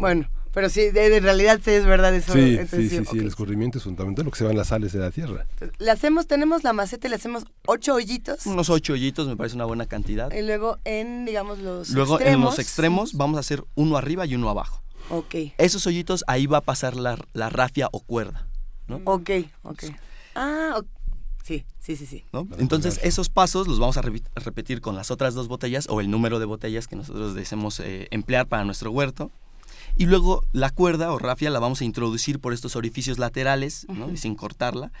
Bueno, 0.00 0.26
pero 0.54 0.70
sí, 0.70 0.90
de, 0.90 1.20
realidad 1.20 1.60
sí 1.62 1.70
es 1.70 1.84
verdad 1.84 2.14
eso. 2.14 2.32
Sí, 2.32 2.58
sí, 2.68 2.88
sí, 2.88 3.04
sí, 3.04 3.18
el 3.18 3.26
escurrimiento 3.26 3.78
es 3.78 3.84
fundamental, 3.84 4.24
lo 4.24 4.30
que 4.30 4.38
se 4.38 4.44
van 4.44 4.56
las 4.56 4.68
sales 4.68 4.92
de 4.92 4.98
la 4.98 5.10
tierra. 5.10 5.46
Le 5.78 5.90
hacemos, 5.90 6.26
tenemos 6.26 6.64
la 6.64 6.72
maceta 6.72 7.06
y 7.06 7.10
le 7.10 7.16
hacemos 7.16 7.44
ocho 7.66 7.94
hoyitos. 7.94 8.46
Unos 8.46 8.70
ocho 8.70 8.94
hoyitos 8.94 9.28
me 9.28 9.36
parece 9.36 9.56
una 9.56 9.66
buena 9.66 9.84
cantidad. 9.84 10.32
Y 10.32 10.42
luego 10.42 10.78
en, 10.84 11.26
digamos, 11.26 11.58
los 11.58 11.90
Luego 11.90 12.18
en 12.18 12.40
los 12.40 12.58
extremos 12.58 13.12
vamos 13.12 13.36
a 13.36 13.40
hacer 13.40 13.62
uno 13.74 13.98
arriba 13.98 14.24
y 14.24 14.34
uno 14.34 14.48
abajo. 14.48 14.82
Ok. 15.10 15.34
Esos 15.58 15.86
hoyitos, 15.86 16.24
ahí 16.26 16.46
va 16.46 16.58
a 16.58 16.62
pasar 16.62 16.96
la, 16.96 17.18
la 17.34 17.50
rafia 17.50 17.88
o 17.92 18.00
cuerda, 18.00 18.48
¿no? 18.88 19.02
Ok, 19.04 19.30
ok. 19.62 19.84
Ah, 20.34 20.76
ok. 20.78 20.86
Sí, 21.42 21.64
sí, 21.78 21.96
sí, 21.96 22.06
sí. 22.06 22.24
Entonces, 22.58 23.00
esos 23.02 23.28
pasos 23.28 23.66
los 23.66 23.78
vamos 23.78 23.96
a 23.96 24.02
repetir 24.02 24.80
con 24.80 24.94
las 24.94 25.10
otras 25.10 25.34
dos 25.34 25.48
botellas 25.48 25.86
o 25.90 26.00
el 26.00 26.10
número 26.10 26.38
de 26.38 26.44
botellas 26.44 26.86
que 26.86 26.96
nosotros 26.96 27.34
deseemos 27.34 27.80
eh, 27.80 28.08
emplear 28.10 28.46
para 28.46 28.64
nuestro 28.64 28.90
huerto. 28.92 29.30
Y 29.96 30.06
luego 30.06 30.44
la 30.52 30.70
cuerda 30.70 31.12
o 31.12 31.18
rafia 31.18 31.50
la 31.50 31.58
vamos 31.58 31.80
a 31.80 31.84
introducir 31.84 32.40
por 32.40 32.52
estos 32.52 32.76
orificios 32.76 33.18
laterales, 33.18 33.86
¿no? 33.88 34.10
y 34.10 34.16
sin 34.16 34.34
cortarla. 34.34 34.92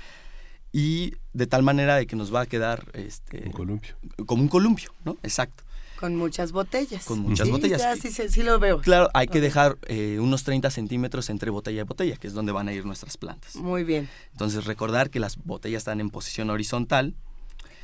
Y 0.72 1.14
de 1.32 1.46
tal 1.46 1.62
manera 1.62 1.96
de 1.96 2.06
que 2.06 2.16
nos 2.16 2.32
va 2.32 2.42
a 2.42 2.46
quedar... 2.46 2.90
Este, 2.92 3.44
un 3.46 3.52
columpio. 3.52 3.96
Como 4.26 4.42
un 4.42 4.48
columpio, 4.48 4.92
¿no? 5.04 5.16
Exacto. 5.22 5.64
Con 6.00 6.16
muchas 6.16 6.52
botellas. 6.52 7.04
Con 7.04 7.18
muchas 7.18 7.50
botellas. 7.50 7.98
sí, 8.00 8.10
sí, 8.10 8.42
lo 8.42 8.58
veo. 8.58 8.80
Claro, 8.80 9.10
hay 9.12 9.28
que 9.28 9.40
dejar 9.42 9.76
eh, 9.86 10.18
unos 10.18 10.44
30 10.44 10.70
centímetros 10.70 11.28
entre 11.28 11.50
botella 11.50 11.82
y 11.82 11.84
botella, 11.84 12.16
que 12.16 12.26
es 12.26 12.32
donde 12.32 12.52
van 12.52 12.68
a 12.68 12.72
ir 12.72 12.86
nuestras 12.86 13.18
plantas. 13.18 13.56
Muy 13.56 13.84
bien. 13.84 14.08
Entonces, 14.32 14.64
recordar 14.64 15.10
que 15.10 15.20
las 15.20 15.36
botellas 15.36 15.80
están 15.80 16.00
en 16.00 16.08
posición 16.08 16.48
horizontal. 16.48 17.16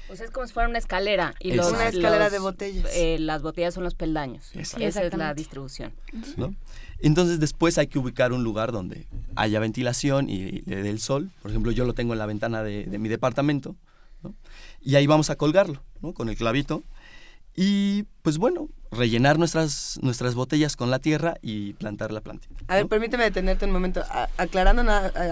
Pues 0.06 0.20
es 0.20 0.30
como 0.30 0.46
si 0.46 0.52
fuera 0.52 0.68
una 0.68 0.78
escalera. 0.78 1.34
Y 1.40 1.52
los, 1.52 1.72
una 1.72 1.88
escalera 1.88 2.30
de 2.30 2.38
botellas. 2.38 2.90
Eh, 2.94 3.18
las 3.18 3.42
botellas 3.42 3.74
son 3.74 3.84
los 3.84 3.94
peldaños. 3.94 4.50
Esa 4.54 5.02
es 5.02 5.16
la 5.16 5.34
distribución. 5.34 5.92
¿No? 6.36 6.54
Entonces 7.00 7.40
después 7.40 7.76
hay 7.78 7.88
que 7.88 7.98
ubicar 7.98 8.32
un 8.32 8.42
lugar 8.42 8.72
donde 8.72 9.06
haya 9.34 9.60
ventilación 9.60 10.30
y 10.30 10.62
le 10.62 10.82
dé 10.82 10.90
el 10.90 11.00
sol. 11.00 11.30
Por 11.42 11.50
ejemplo, 11.50 11.72
yo 11.72 11.84
lo 11.84 11.92
tengo 11.92 12.12
en 12.12 12.18
la 12.18 12.26
ventana 12.26 12.62
de, 12.62 12.86
mi 12.98 13.08
departamento. 13.08 13.76
Y 14.80 14.94
ahí 14.96 15.06
vamos 15.06 15.30
a 15.30 15.36
colgarlo 15.36 15.82
¿no? 16.00 16.14
con 16.14 16.28
el 16.28 16.36
clavito. 16.36 16.82
Y 17.56 18.04
pues 18.22 18.38
bueno, 18.38 18.68
rellenar 18.90 19.38
nuestras, 19.38 19.98
nuestras 20.02 20.34
botellas 20.34 20.76
con 20.76 20.90
la 20.90 20.98
tierra 20.98 21.36
y 21.42 21.74
plantar 21.74 22.12
la 22.12 22.20
plantita. 22.20 22.54
A 22.68 22.76
ver, 22.76 22.86
permíteme 22.86 23.24
detenerte 23.24 23.64
un 23.64 23.70
momento, 23.70 24.02
aclarando 24.36 24.82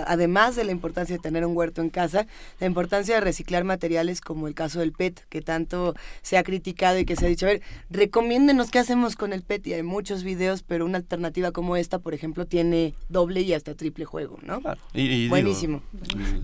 además 0.06 0.56
de 0.56 0.64
la 0.64 0.72
importancia 0.72 1.16
de 1.16 1.22
tener 1.22 1.44
un 1.44 1.56
huerto 1.56 1.80
en 1.80 1.90
casa, 1.90 2.26
la 2.60 2.66
importancia 2.66 3.16
de 3.16 3.20
reciclar 3.20 3.64
materiales 3.64 4.20
como 4.20 4.48
el 4.48 4.54
caso 4.54 4.80
del 4.80 4.92
PET, 4.92 5.26
que 5.28 5.42
tanto 5.42 5.94
se 6.22 6.38
ha 6.38 6.44
criticado 6.44 6.98
y 6.98 7.04
que 7.04 7.16
se 7.16 7.26
ha 7.26 7.28
dicho, 7.28 7.46
a 7.46 7.50
ver, 7.50 7.62
recomiéndenos 7.90 8.70
qué 8.70 8.78
hacemos 8.78 9.16
con 9.16 9.32
el 9.32 9.42
PET, 9.42 9.66
y 9.66 9.72
hay 9.74 9.82
muchos 9.82 10.22
videos, 10.22 10.62
pero 10.62 10.84
una 10.84 10.98
alternativa 10.98 11.50
como 11.52 11.76
esta, 11.76 11.98
por 11.98 12.14
ejemplo, 12.14 12.46
tiene 12.46 12.94
doble 13.08 13.42
y 13.42 13.54
hasta 13.54 13.74
triple 13.74 14.04
juego, 14.04 14.38
¿no? 14.42 14.60
Claro. 14.60 14.80
Buenísimo. 15.28 15.82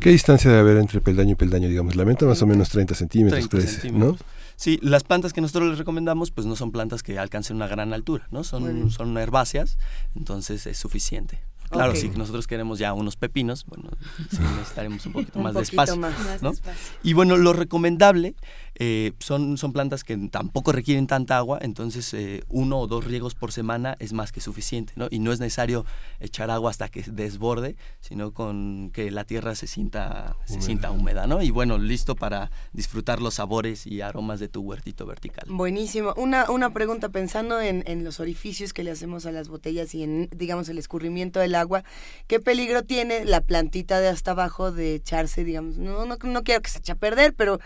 ¿Qué 0.00 0.10
distancia 0.10 0.50
debe 0.50 0.60
haber 0.60 0.76
entre 0.78 1.00
peldaño 1.00 1.32
y 1.32 1.36
peldaño, 1.36 1.68
digamos? 1.68 1.96
La 1.96 2.04
menta 2.04 2.26
más 2.26 2.42
o 2.42 2.46
menos 2.46 2.68
30 2.70 2.94
centímetros, 2.94 3.48
30 3.48 3.70
centímetros. 3.70 4.18
¿no? 4.20 4.40
Sí, 4.60 4.78
las 4.82 5.04
plantas 5.04 5.32
que 5.32 5.40
nosotros 5.40 5.70
les 5.70 5.78
recomendamos 5.78 6.32
pues 6.32 6.46
no 6.46 6.54
son 6.54 6.70
plantas 6.70 7.02
que 7.02 7.18
alcancen 7.18 7.56
una 7.56 7.66
gran 7.66 7.94
altura, 7.94 8.28
¿no? 8.30 8.44
Son, 8.44 8.90
son 8.90 9.16
herbáceas, 9.16 9.78
entonces 10.14 10.66
es 10.66 10.76
suficiente. 10.76 11.40
Claro, 11.70 11.94
si 11.94 12.10
nosotros 12.10 12.46
queremos 12.46 12.78
ya 12.78 12.92
unos 12.92 13.16
pepinos, 13.16 13.64
bueno, 13.64 13.88
necesitaremos 14.58 15.06
un 15.06 15.12
poquito 15.12 15.38
más 15.40 15.54
de 15.54 15.62
espacio. 15.62 15.96
¿no? 15.96 16.52
Y 17.02 17.14
bueno, 17.14 17.38
lo 17.38 17.54
recomendable 17.54 18.34
eh, 18.82 19.12
son, 19.18 19.58
son 19.58 19.74
plantas 19.74 20.04
que 20.04 20.16
tampoco 20.30 20.72
requieren 20.72 21.06
tanta 21.06 21.36
agua, 21.36 21.58
entonces 21.60 22.14
eh, 22.14 22.42
uno 22.48 22.78
o 22.78 22.86
dos 22.86 23.04
riegos 23.04 23.34
por 23.34 23.52
semana 23.52 23.94
es 23.98 24.14
más 24.14 24.32
que 24.32 24.40
suficiente, 24.40 24.94
¿no? 24.96 25.06
Y 25.10 25.18
no 25.18 25.32
es 25.32 25.38
necesario 25.38 25.84
echar 26.18 26.50
agua 26.50 26.70
hasta 26.70 26.88
que 26.88 27.02
desborde, 27.02 27.76
sino 28.00 28.32
con 28.32 28.90
que 28.94 29.10
la 29.10 29.24
tierra 29.24 29.54
se 29.54 29.66
sienta, 29.66 30.34
se 30.46 30.62
sienta 30.62 30.90
húmeda, 30.90 31.26
¿no? 31.26 31.42
Y 31.42 31.50
bueno, 31.50 31.76
listo 31.76 32.16
para 32.16 32.50
disfrutar 32.72 33.20
los 33.20 33.34
sabores 33.34 33.86
y 33.86 34.00
aromas 34.00 34.40
de 34.40 34.48
tu 34.48 34.62
huertito 34.62 35.04
vertical. 35.04 35.44
Buenísimo. 35.50 36.14
Una, 36.16 36.50
una 36.50 36.72
pregunta, 36.72 37.10
pensando 37.10 37.60
en, 37.60 37.84
en 37.86 38.02
los 38.02 38.18
orificios 38.18 38.72
que 38.72 38.82
le 38.82 38.92
hacemos 38.92 39.26
a 39.26 39.32
las 39.32 39.48
botellas 39.48 39.94
y 39.94 40.04
en, 40.04 40.30
digamos, 40.34 40.70
el 40.70 40.78
escurrimiento 40.78 41.38
del 41.38 41.54
agua, 41.54 41.84
¿qué 42.26 42.40
peligro 42.40 42.82
tiene 42.82 43.26
la 43.26 43.42
plantita 43.42 44.00
de 44.00 44.08
hasta 44.08 44.30
abajo 44.30 44.72
de 44.72 44.94
echarse, 44.94 45.44
digamos, 45.44 45.76
no, 45.76 46.06
no, 46.06 46.16
no 46.22 46.42
quiero 46.44 46.62
que 46.62 46.70
se 46.70 46.78
eche 46.78 46.92
a 46.92 46.94
perder, 46.94 47.34
pero 47.34 47.60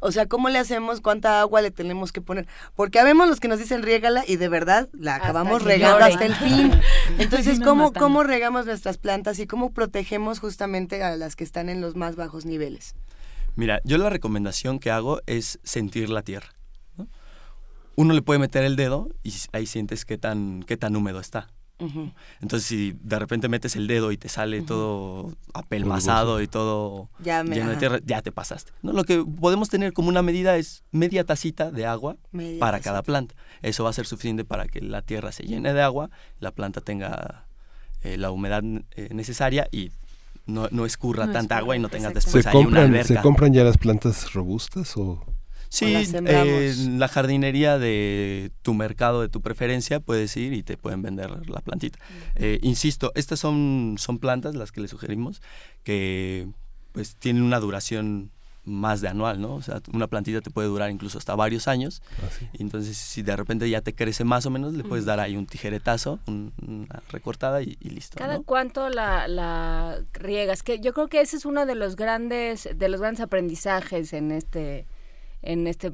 o 0.00 0.12
sea, 0.12 0.26
¿cómo 0.26 0.48
le 0.48 0.58
hacemos? 0.58 1.00
¿Cuánta 1.00 1.40
agua 1.40 1.60
le 1.60 1.70
tenemos 1.70 2.12
que 2.12 2.20
poner? 2.20 2.46
Porque 2.74 2.98
habemos 2.98 3.28
los 3.28 3.40
que 3.40 3.48
nos 3.48 3.58
dicen 3.58 3.82
riégala 3.82 4.24
y 4.26 4.36
de 4.36 4.48
verdad 4.48 4.88
la 4.92 5.16
acabamos 5.16 5.62
regando 5.62 6.04
hasta 6.04 6.24
el 6.24 6.34
fin. 6.34 6.72
Entonces, 7.18 7.60
¿cómo, 7.60 7.92
¿cómo 7.92 8.22
regamos 8.22 8.66
nuestras 8.66 8.98
plantas 8.98 9.38
y 9.38 9.46
cómo 9.46 9.72
protegemos 9.72 10.40
justamente 10.40 11.02
a 11.02 11.16
las 11.16 11.36
que 11.36 11.44
están 11.44 11.68
en 11.68 11.80
los 11.80 11.96
más 11.96 12.16
bajos 12.16 12.44
niveles? 12.44 12.94
Mira, 13.56 13.80
yo 13.84 13.98
la 13.98 14.08
recomendación 14.10 14.78
que 14.78 14.90
hago 14.90 15.20
es 15.26 15.58
sentir 15.64 16.10
la 16.10 16.22
tierra. 16.22 16.48
Uno 17.96 18.14
le 18.14 18.22
puede 18.22 18.38
meter 18.38 18.62
el 18.62 18.76
dedo 18.76 19.08
y 19.24 19.34
ahí 19.52 19.66
sientes 19.66 20.04
qué 20.04 20.18
tan, 20.18 20.62
qué 20.62 20.76
tan 20.76 20.94
húmedo 20.94 21.18
está. 21.18 21.48
Entonces, 22.40 22.66
si 22.66 22.96
de 23.02 23.18
repente 23.18 23.48
metes 23.48 23.76
el 23.76 23.86
dedo 23.86 24.10
y 24.10 24.16
te 24.16 24.28
sale 24.28 24.62
todo 24.62 25.32
apelmazado 25.54 26.42
y 26.42 26.48
todo 26.48 27.08
lleno 27.22 27.70
de 27.70 27.76
tierra, 27.76 27.98
ya 28.04 28.20
te 28.22 28.32
pasaste. 28.32 28.72
¿no? 28.82 28.92
Lo 28.92 29.04
que 29.04 29.24
podemos 29.24 29.68
tener 29.68 29.92
como 29.92 30.08
una 30.08 30.22
medida 30.22 30.56
es 30.56 30.82
media 30.90 31.24
tacita 31.24 31.70
de 31.70 31.86
agua 31.86 32.16
para 32.58 32.80
cada 32.80 33.02
planta. 33.02 33.34
Eso 33.62 33.84
va 33.84 33.90
a 33.90 33.92
ser 33.92 34.06
suficiente 34.06 34.44
para 34.44 34.66
que 34.66 34.80
la 34.80 35.02
tierra 35.02 35.32
se 35.32 35.44
llene 35.44 35.72
de 35.72 35.82
agua, 35.82 36.10
la 36.40 36.50
planta 36.50 36.80
tenga 36.80 37.46
la 38.02 38.30
humedad 38.30 38.62
necesaria 39.10 39.68
y 39.70 39.90
no, 40.46 40.68
no 40.70 40.86
escurra 40.86 41.30
tanta 41.30 41.58
agua 41.58 41.76
y 41.76 41.78
no 41.78 41.88
tengas 41.88 42.14
después 42.14 42.46
ahí 42.46 42.64
una 42.64 42.82
alberca. 42.82 43.06
¿Se 43.06 43.20
compran 43.20 43.52
ya 43.52 43.64
las 43.64 43.78
plantas 43.78 44.32
robustas 44.32 44.96
o...? 44.96 45.24
Sí, 45.68 45.94
en 45.94 46.98
la 46.98 47.08
jardinería 47.08 47.78
de 47.78 48.50
tu 48.62 48.74
mercado, 48.74 49.20
de 49.20 49.28
tu 49.28 49.40
preferencia, 49.42 50.00
puedes 50.00 50.36
ir 50.36 50.52
y 50.52 50.62
te 50.62 50.76
pueden 50.76 51.02
vender 51.02 51.48
la 51.48 51.60
plantita. 51.60 51.98
Eh, 52.36 52.58
insisto, 52.62 53.12
estas 53.14 53.38
son, 53.38 53.96
son 53.98 54.18
plantas, 54.18 54.54
las 54.54 54.72
que 54.72 54.80
le 54.80 54.88
sugerimos, 54.88 55.42
que 55.82 56.48
pues 56.92 57.16
tienen 57.16 57.42
una 57.42 57.60
duración 57.60 58.30
más 58.68 59.00
de 59.00 59.08
anual, 59.08 59.40
¿no? 59.40 59.54
O 59.54 59.62
sea, 59.62 59.80
una 59.92 60.06
plantita 60.06 60.40
te 60.40 60.50
puede 60.50 60.68
durar 60.68 60.90
incluso 60.90 61.18
hasta 61.18 61.34
varios 61.34 61.68
años. 61.68 62.02
Ah, 62.22 62.46
entonces, 62.54 62.96
si 62.96 63.22
de 63.22 63.34
repente 63.34 63.68
ya 63.68 63.80
te 63.80 63.94
crece 63.94 64.24
más 64.24 64.46
o 64.46 64.50
menos, 64.50 64.74
le 64.74 64.84
puedes 64.84 65.04
dar 65.04 65.20
ahí 65.20 65.36
un 65.36 65.46
tijeretazo, 65.46 66.18
una 66.26 67.02
recortada 67.10 67.62
y, 67.62 67.76
listo. 67.80 68.18
¿Cada 68.18 68.40
cuánto 68.40 68.88
la, 68.90 69.26
la 69.26 69.98
riegas? 70.12 70.62
Que 70.62 70.80
yo 70.80 70.92
creo 70.92 71.08
que 71.08 71.20
ese 71.20 71.36
es 71.36 71.44
uno 71.44 71.66
de 71.66 71.74
los 71.74 71.96
grandes, 71.96 72.68
de 72.74 72.88
los 72.88 73.00
grandes 73.00 73.22
aprendizajes 73.22 74.12
en 74.12 74.32
este 74.32 74.86
en 75.42 75.66
este 75.66 75.92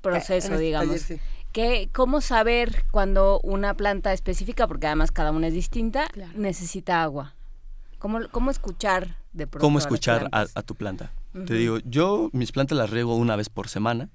proceso, 0.00 0.54
este 0.54 0.58
digamos. 0.58 1.06
que, 1.52 1.88
¿Cómo 1.92 2.20
saber 2.20 2.84
cuando 2.90 3.40
una 3.40 3.74
planta 3.74 4.12
específica, 4.12 4.66
porque 4.66 4.86
además 4.86 5.10
cada 5.10 5.30
una 5.30 5.48
es 5.48 5.54
distinta, 5.54 6.06
necesita 6.34 7.02
agua? 7.02 7.34
¿Cómo, 7.98 8.20
¿Cómo 8.30 8.50
escuchar 8.50 9.16
de 9.32 9.46
pronto 9.46 9.64
¿Cómo 9.64 9.78
escuchar 9.78 10.28
a, 10.32 10.62
tu 10.62 10.74
planta? 10.74 11.10
Te 11.46 11.54
digo, 11.54 11.78
yo 11.84 12.30
mis 12.32 12.52
plantas 12.52 12.78
las 12.78 12.90
riego 12.90 13.16
una 13.16 13.34
vez 13.34 13.48
por 13.48 13.68
semana, 13.68 14.08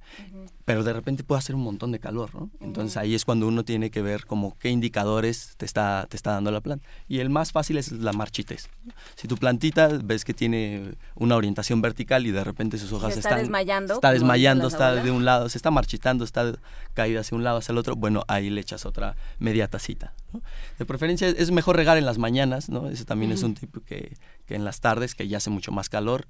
pero 0.64 0.84
de 0.84 0.94
repente 0.94 1.24
puede 1.24 1.40
hacer 1.40 1.54
un 1.54 1.64
montón 1.64 1.92
de 1.92 2.00
calor, 2.00 2.34
¿no? 2.34 2.50
Entonces 2.62 2.96
ahí 2.96 3.14
es 3.14 3.26
cuando 3.26 3.46
uno 3.48 3.66
tiene 3.66 3.92
que 3.92 4.02
ver 4.02 4.26
como 4.26 4.58
qué 4.58 4.70
indicadores 4.70 5.56
te 5.58 5.66
está, 5.66 6.06
te 6.10 6.16
está 6.16 6.32
dando 6.32 6.52
la 6.52 6.62
planta. 6.62 6.88
Y 7.10 7.20
el 7.20 7.30
más 7.30 7.52
fácil 7.52 7.78
es 7.78 7.92
la 7.92 8.14
marchitez. 8.14 8.70
Si 9.16 9.28
tu 9.28 9.36
plantita 9.36 9.90
ves 10.02 10.24
que 10.24 10.34
tiene 10.34 10.94
una 11.16 11.36
orientación 11.36 11.82
vertical 11.82 12.26
y 12.26 12.32
de 12.32 12.44
repente 12.44 12.78
sus 12.78 12.94
hojas 12.94 13.14
se 13.14 13.20
está 13.20 13.30
están... 13.30 13.42
desmayando. 13.42 13.94
Está 13.96 14.12
desmayando, 14.12 14.68
está 14.68 14.96
de 14.96 15.12
un 15.12 15.26
lado, 15.26 15.50
se 15.50 15.58
está 15.58 15.72
marchitando, 15.72 16.24
está 16.24 16.54
caída 16.94 17.20
hacia 17.20 17.36
un 17.36 17.44
lado, 17.44 17.58
hacia 17.58 17.74
el 17.74 17.78
otro, 17.78 17.96
bueno, 17.96 18.24
ahí 18.28 18.50
le 18.50 18.62
echas 18.62 18.86
otra 18.86 19.16
media 19.40 19.68
tacita. 19.68 20.14
De 20.78 20.86
preferencia 20.86 21.28
es 21.28 21.52
mejor 21.52 21.76
regar 21.76 21.98
en 21.98 22.06
las 22.06 22.18
mañanas, 22.18 22.70
¿no? 22.70 22.88
Ese 22.90 23.04
también 23.04 23.32
es 23.32 23.44
un 23.44 23.56
tipo 23.56 23.82
que, 23.82 24.16
que 24.46 24.56
en 24.56 24.64
las 24.64 24.80
tardes, 24.80 25.16
que 25.16 25.28
ya 25.28 25.38
hace 25.38 25.50
mucho 25.50 25.72
más 25.72 25.90
calor, 25.90 26.28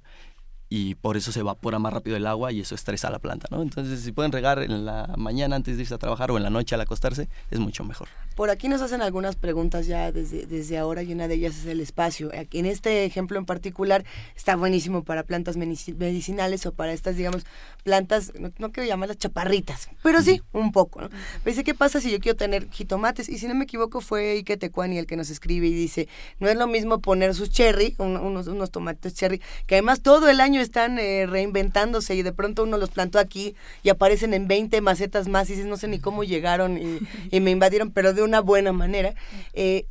y 0.72 0.94
por 0.94 1.16
eso 1.16 1.32
se 1.32 1.40
evapora 1.40 1.80
más 1.80 1.92
rápido 1.92 2.16
el 2.16 2.28
agua 2.28 2.52
y 2.52 2.60
eso 2.60 2.76
estresa 2.76 3.08
a 3.08 3.10
la 3.10 3.18
planta, 3.18 3.48
¿no? 3.50 3.60
Entonces, 3.60 4.00
si 4.02 4.12
pueden 4.12 4.30
regar 4.30 4.62
en 4.62 4.84
la 4.84 5.12
mañana 5.18 5.56
antes 5.56 5.76
de 5.76 5.82
irse 5.82 5.94
a 5.94 5.98
trabajar 5.98 6.30
o 6.30 6.36
en 6.36 6.44
la 6.44 6.50
noche 6.50 6.76
al 6.76 6.80
acostarse, 6.80 7.28
es 7.50 7.58
mucho 7.58 7.82
mejor. 7.82 8.06
Por 8.36 8.50
aquí 8.50 8.68
nos 8.68 8.80
hacen 8.80 9.02
algunas 9.02 9.34
preguntas 9.34 9.88
ya 9.88 10.12
desde, 10.12 10.46
desde 10.46 10.78
ahora 10.78 11.02
y 11.02 11.12
una 11.12 11.26
de 11.26 11.34
ellas 11.34 11.58
es 11.58 11.66
el 11.66 11.80
espacio. 11.80 12.30
En 12.32 12.66
este 12.66 13.04
ejemplo 13.04 13.36
en 13.36 13.46
particular 13.46 14.04
está 14.36 14.54
buenísimo 14.54 15.02
para 15.02 15.24
plantas 15.24 15.56
medicinales 15.56 16.64
o 16.66 16.72
para 16.72 16.92
estas, 16.92 17.16
digamos, 17.16 17.44
plantas, 17.82 18.32
no, 18.38 18.70
quiero 18.70 18.88
llamarlas 18.88 19.18
chaparritas, 19.18 19.88
pero 20.04 20.22
sí, 20.22 20.40
un 20.52 20.70
poco, 20.70 21.00
¿no? 21.00 21.08
dice, 21.44 21.64
¿qué 21.64 21.74
pasa 21.74 22.00
si 22.00 22.12
yo 22.12 22.20
quiero 22.20 22.36
tener 22.36 22.70
jitomates? 22.70 23.28
Y 23.28 23.38
si 23.38 23.48
no 23.48 23.56
me 23.56 23.64
equivoco 23.64 24.00
fue 24.00 24.34
Ike 24.34 24.56
Tecuani 24.56 24.98
el 24.98 25.06
que 25.06 25.16
nos 25.16 25.30
escribe 25.30 25.66
y 25.66 25.74
dice, 25.74 26.08
no 26.38 26.48
es 26.48 26.56
lo 26.56 26.68
mismo 26.68 27.00
poner 27.00 27.34
sus 27.34 27.50
cherry, 27.50 27.96
unos, 27.98 28.46
unos 28.46 28.70
tomates 28.70 29.14
cherry, 29.14 29.42
que 29.66 29.74
además 29.74 30.02
todo 30.02 30.28
el 30.28 30.40
año 30.40 30.59
están 30.62 30.98
eh, 30.98 31.26
reinventándose 31.26 32.14
y 32.14 32.22
de 32.22 32.32
pronto 32.32 32.62
uno 32.62 32.76
los 32.76 32.90
plantó 32.90 33.18
aquí 33.18 33.54
y 33.82 33.88
aparecen 33.88 34.34
en 34.34 34.48
20 34.48 34.80
macetas 34.80 35.28
más 35.28 35.48
y 35.48 35.54
dices, 35.54 35.66
no 35.66 35.76
sé 35.76 35.88
ni 35.88 35.98
cómo 35.98 36.24
llegaron 36.24 36.78
y, 36.78 37.40
me 37.40 37.50
invadieron, 37.50 37.90
pero 37.90 38.12
de 38.12 38.22
una 38.22 38.40
buena 38.40 38.72
manera. 38.72 39.14
Eh, 39.54 39.86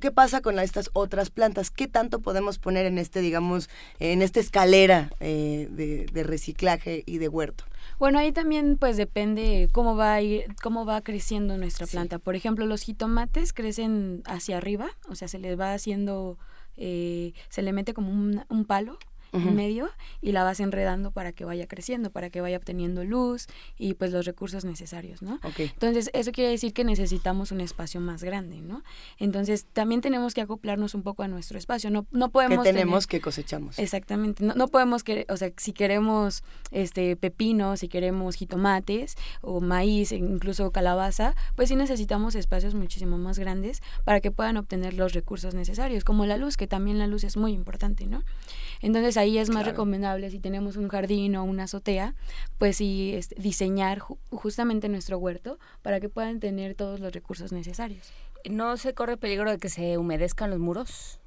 ¿Qué 0.00 0.12
pasa 0.12 0.42
con 0.42 0.58
estas 0.58 0.90
otras 0.92 1.30
plantas? 1.30 1.70
¿Qué 1.70 1.88
tanto 1.88 2.20
podemos 2.20 2.58
poner 2.58 2.86
en 2.86 2.98
este, 2.98 3.20
digamos, 3.20 3.68
en 3.98 4.22
esta 4.22 4.38
escalera 4.38 5.10
eh, 5.18 5.68
de, 5.70 6.22
reciclaje 6.22 7.02
y 7.06 7.18
de 7.18 7.28
huerto? 7.28 7.64
Bueno, 7.98 8.18
ahí 8.18 8.30
también 8.30 8.76
pues 8.76 8.96
depende 8.96 9.68
cómo 9.72 9.96
va 9.96 10.14
a 10.14 10.20
ir, 10.20 10.44
cómo 10.62 10.84
va 10.84 11.00
creciendo 11.00 11.56
nuestra 11.56 11.86
planta. 11.86 12.18
Por 12.18 12.36
ejemplo, 12.36 12.66
los 12.66 12.82
jitomates 12.82 13.52
crecen 13.52 14.22
hacia 14.26 14.58
arriba, 14.58 14.88
o 15.08 15.14
sea, 15.14 15.26
se 15.26 15.38
les 15.38 15.58
va 15.58 15.72
haciendo, 15.72 16.38
se 16.76 17.62
le 17.62 17.72
mete 17.72 17.94
como 17.94 18.12
un 18.12 18.64
palo 18.66 18.98
en 19.36 19.54
medio 19.54 19.90
y 20.20 20.32
la 20.32 20.44
vas 20.44 20.60
enredando 20.60 21.10
para 21.10 21.32
que 21.32 21.44
vaya 21.44 21.66
creciendo, 21.66 22.10
para 22.10 22.30
que 22.30 22.40
vaya 22.40 22.56
obteniendo 22.56 23.04
luz 23.04 23.46
y 23.78 23.94
pues 23.94 24.12
los 24.12 24.24
recursos 24.26 24.64
necesarios, 24.64 25.22
¿no? 25.22 25.38
Entonces, 25.58 26.10
eso 26.12 26.32
quiere 26.32 26.50
decir 26.50 26.72
que 26.72 26.84
necesitamos 26.84 27.52
un 27.52 27.60
espacio 27.60 28.00
más 28.00 28.22
grande, 28.22 28.60
¿no? 28.60 28.82
Entonces, 29.18 29.66
también 29.72 30.00
tenemos 30.00 30.34
que 30.34 30.40
acoplarnos 30.40 30.94
un 30.94 31.02
poco 31.02 31.22
a 31.22 31.28
nuestro 31.28 31.58
espacio, 31.58 31.90
no, 31.90 32.06
no 32.10 32.30
podemos... 32.30 32.64
Que 32.64 32.72
tenemos 32.72 33.06
que 33.06 33.20
cosechamos. 33.20 33.78
Exactamente, 33.78 34.44
no, 34.44 34.54
no 34.54 34.68
podemos, 34.68 35.04
que, 35.04 35.26
o 35.28 35.36
sea, 35.36 35.52
si 35.56 35.72
queremos 35.72 36.42
este 36.70 37.16
pepinos, 37.16 37.80
si 37.80 37.88
queremos 37.88 38.36
jitomates 38.36 39.16
o 39.40 39.60
maíz, 39.60 40.12
e 40.12 40.16
incluso 40.16 40.70
calabaza, 40.70 41.34
pues 41.54 41.68
sí 41.68 41.76
necesitamos 41.76 42.34
espacios 42.34 42.74
muchísimo 42.74 43.18
más 43.18 43.38
grandes 43.38 43.82
para 44.04 44.20
que 44.20 44.30
puedan 44.30 44.56
obtener 44.56 44.94
los 44.94 45.12
recursos 45.12 45.54
necesarios, 45.54 46.04
como 46.04 46.26
la 46.26 46.36
luz, 46.36 46.56
que 46.56 46.66
también 46.66 46.98
la 46.98 47.06
luz 47.06 47.24
es 47.24 47.36
muy 47.36 47.52
importante, 47.52 48.06
¿no? 48.06 48.22
Entonces 48.80 49.16
ahí 49.16 49.25
es 49.38 49.50
más 49.50 49.64
recomendable 49.64 50.30
si 50.30 50.38
tenemos 50.38 50.76
un 50.76 50.88
jardín 50.88 51.36
o 51.36 51.44
una 51.44 51.64
azotea, 51.64 52.14
pues 52.58 52.76
sí 52.76 53.12
este, 53.14 53.34
diseñar 53.40 54.00
justamente 54.30 54.88
nuestro 54.88 55.18
huerto 55.18 55.58
para 55.82 56.00
que 56.00 56.08
puedan 56.08 56.40
tener 56.40 56.74
todos 56.74 57.00
los 57.00 57.12
recursos 57.12 57.52
necesarios. 57.52 58.12
¿No 58.48 58.76
se 58.76 58.94
corre 58.94 59.16
peligro 59.16 59.50
de 59.50 59.58
que 59.58 59.68
se 59.68 59.98
humedezcan 59.98 60.50
los 60.50 60.58
muros? 60.58 61.18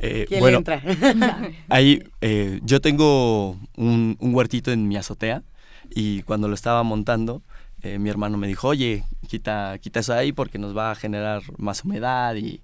Eh, 0.00 0.26
bueno, 0.40 0.58
entra? 0.58 0.82
ahí 1.68 2.02
eh, 2.20 2.60
yo 2.62 2.80
tengo 2.80 3.58
un, 3.76 4.16
huertito 4.20 4.70
en 4.72 4.88
mi 4.88 4.96
azotea 4.96 5.42
y 5.90 6.22
cuando 6.22 6.48
lo 6.48 6.54
estaba 6.54 6.82
montando, 6.82 7.42
eh, 7.82 7.98
mi 7.98 8.10
hermano 8.10 8.38
me 8.38 8.46
dijo, 8.46 8.68
oye, 8.68 9.04
quita, 9.28 9.78
quita 9.80 10.00
eso 10.00 10.14
ahí 10.14 10.32
porque 10.32 10.58
nos 10.58 10.76
va 10.76 10.90
a 10.90 10.94
generar 10.94 11.42
más 11.56 11.84
humedad 11.84 12.34
y, 12.36 12.62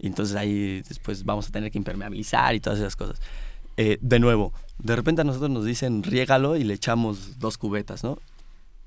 y 0.00 0.06
entonces 0.06 0.34
ahí 0.34 0.82
después 0.82 1.24
vamos 1.24 1.48
a 1.48 1.52
tener 1.52 1.70
que 1.70 1.78
impermeabilizar 1.78 2.54
y 2.54 2.60
todas 2.60 2.78
esas 2.78 2.96
cosas. 2.96 3.20
Eh, 3.76 3.98
de 4.00 4.18
nuevo, 4.18 4.52
de 4.78 4.96
repente 4.96 5.20
a 5.20 5.24
nosotros 5.24 5.50
nos 5.50 5.64
dicen 5.64 6.02
riégalo 6.02 6.56
y 6.56 6.64
le 6.64 6.74
echamos 6.74 7.38
dos 7.38 7.58
cubetas, 7.58 8.02
¿no? 8.02 8.18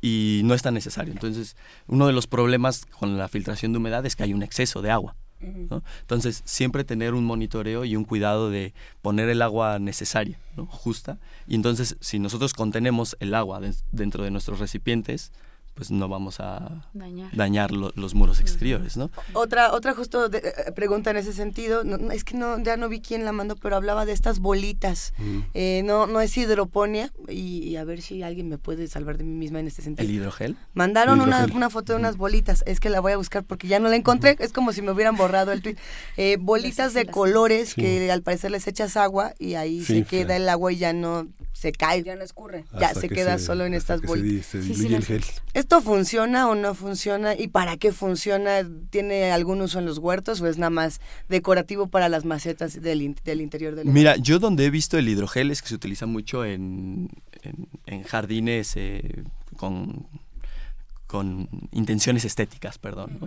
Y 0.01 0.41
no 0.43 0.53
es 0.53 0.63
tan 0.63 0.73
necesario. 0.73 1.13
Entonces, 1.13 1.55
uno 1.87 2.07
de 2.07 2.13
los 2.13 2.27
problemas 2.27 2.85
con 2.85 3.17
la 3.17 3.27
filtración 3.27 3.71
de 3.71 3.77
humedad 3.77 4.05
es 4.05 4.15
que 4.15 4.23
hay 4.23 4.33
un 4.33 4.43
exceso 4.43 4.81
de 4.81 4.91
agua. 4.91 5.15
¿no? 5.39 5.83
Entonces, 6.01 6.41
siempre 6.45 6.83
tener 6.83 7.13
un 7.13 7.25
monitoreo 7.25 7.85
y 7.85 7.95
un 7.95 8.05
cuidado 8.05 8.49
de 8.49 8.73
poner 9.01 9.29
el 9.29 9.41
agua 9.41 9.79
necesaria, 9.79 10.39
¿no? 10.57 10.65
justa. 10.65 11.19
Y 11.47 11.55
entonces, 11.55 11.95
si 12.01 12.19
nosotros 12.19 12.53
contenemos 12.53 13.15
el 13.19 13.33
agua 13.33 13.61
dentro 13.91 14.23
de 14.23 14.31
nuestros 14.31 14.59
recipientes, 14.59 15.31
pues 15.73 15.89
no 15.89 16.07
vamos 16.07 16.39
a 16.39 16.85
dañar, 17.33 17.71
los 17.71 18.13
muros 18.13 18.39
exteriores, 18.39 18.95
¿no? 18.97 19.09
Otra, 19.33 19.73
otra 19.73 19.93
justo 19.93 20.29
eh, 20.31 20.71
pregunta 20.75 21.11
en 21.11 21.17
ese 21.17 21.33
sentido, 21.33 21.83
es 22.11 22.23
que 22.23 22.37
no, 22.37 22.61
ya 22.61 22.77
no 22.77 22.89
vi 22.89 23.01
quién 23.01 23.25
la 23.25 23.31
mandó, 23.31 23.55
pero 23.55 23.75
hablaba 23.75 24.05
de 24.05 24.13
estas 24.13 24.39
bolitas. 24.39 25.13
Mm. 25.17 25.39
Eh, 25.53 25.81
no, 25.83 26.05
no 26.05 26.21
es 26.21 26.37
hidroponía, 26.37 27.11
y, 27.27 27.75
a 27.75 27.83
ver 27.83 28.01
si 28.01 28.21
alguien 28.21 28.49
me 28.49 28.57
puede 28.57 28.87
salvar 28.87 29.17
de 29.17 29.23
mí 29.23 29.33
misma 29.33 29.59
en 29.59 29.67
este 29.67 29.81
sentido. 29.81 30.07
¿El 30.07 30.15
hidrogel? 30.15 30.57
Mandaron 30.73 31.21
Una, 31.21 31.45
una, 31.53 31.69
foto 31.69 31.93
de 31.93 31.99
unas 31.99 32.17
bolitas, 32.17 32.63
es 32.67 32.79
que 32.79 32.89
la 32.89 32.99
voy 32.99 33.13
a 33.13 33.17
buscar 33.17 33.43
porque 33.43 33.67
ya 33.67 33.79
no 33.79 33.89
la 33.89 33.95
encontré, 33.95 34.35
es 34.39 34.53
como 34.53 34.73
si 34.73 34.81
me 34.81 34.91
hubieran 34.91 35.15
borrado 35.15 35.51
el 35.51 35.61
tweet. 35.61 35.77
Eh, 36.17 36.37
bolitas 36.39 36.93
de 36.93 37.05
colores 37.05 37.73
que 37.73 38.11
al 38.11 38.21
parecer 38.21 38.51
les 38.51 38.67
echas 38.67 38.95
agua 38.97 39.33
y 39.39 39.55
ahí 39.55 39.83
se 39.83 40.03
queda 40.03 40.35
el 40.35 40.47
agua 40.49 40.71
y 40.71 40.77
ya 40.77 40.93
no 40.93 41.27
se 41.51 41.71
cae. 41.71 42.03
Ya 42.03 42.15
no 42.15 42.23
escurre. 42.23 42.65
Ya 42.79 42.93
se 42.93 43.09
queda 43.09 43.39
solo 43.39 43.65
en 43.65 43.73
estas 43.73 44.01
bolitas. 44.01 44.55
¿Esto 45.63 45.81
funciona 45.81 46.49
o 46.49 46.55
no 46.55 46.75
funciona? 46.75 47.35
¿Y 47.35 47.47
para 47.47 47.77
qué 47.77 47.93
funciona? 47.93 48.67
¿Tiene 48.89 49.31
algún 49.31 49.61
uso 49.61 49.79
en 49.79 49.85
los 49.85 49.97
huertos 49.97 50.41
o 50.41 50.47
es 50.47 50.57
nada 50.57 50.69
más 50.69 50.99
decorativo 51.29 51.87
para 51.87 52.09
las 52.09 52.25
macetas 52.25 52.81
del, 52.81 53.15
del 53.23 53.39
interior 53.39 53.73
del 53.73 53.87
Mira, 53.87 54.17
yo 54.17 54.39
donde 54.39 54.65
he 54.65 54.69
visto 54.69 54.97
el 54.97 55.07
hidrogel 55.07 55.51
es 55.51 55.61
que 55.61 55.69
se 55.69 55.75
utiliza 55.75 56.05
mucho 56.05 56.43
en, 56.43 57.07
en, 57.85 58.03
jardines 58.03 58.73
eh, 58.75 59.23
con 59.55 60.05
con 61.07 61.47
intenciones 61.71 62.25
estéticas, 62.25 62.77
perdón. 62.77 63.19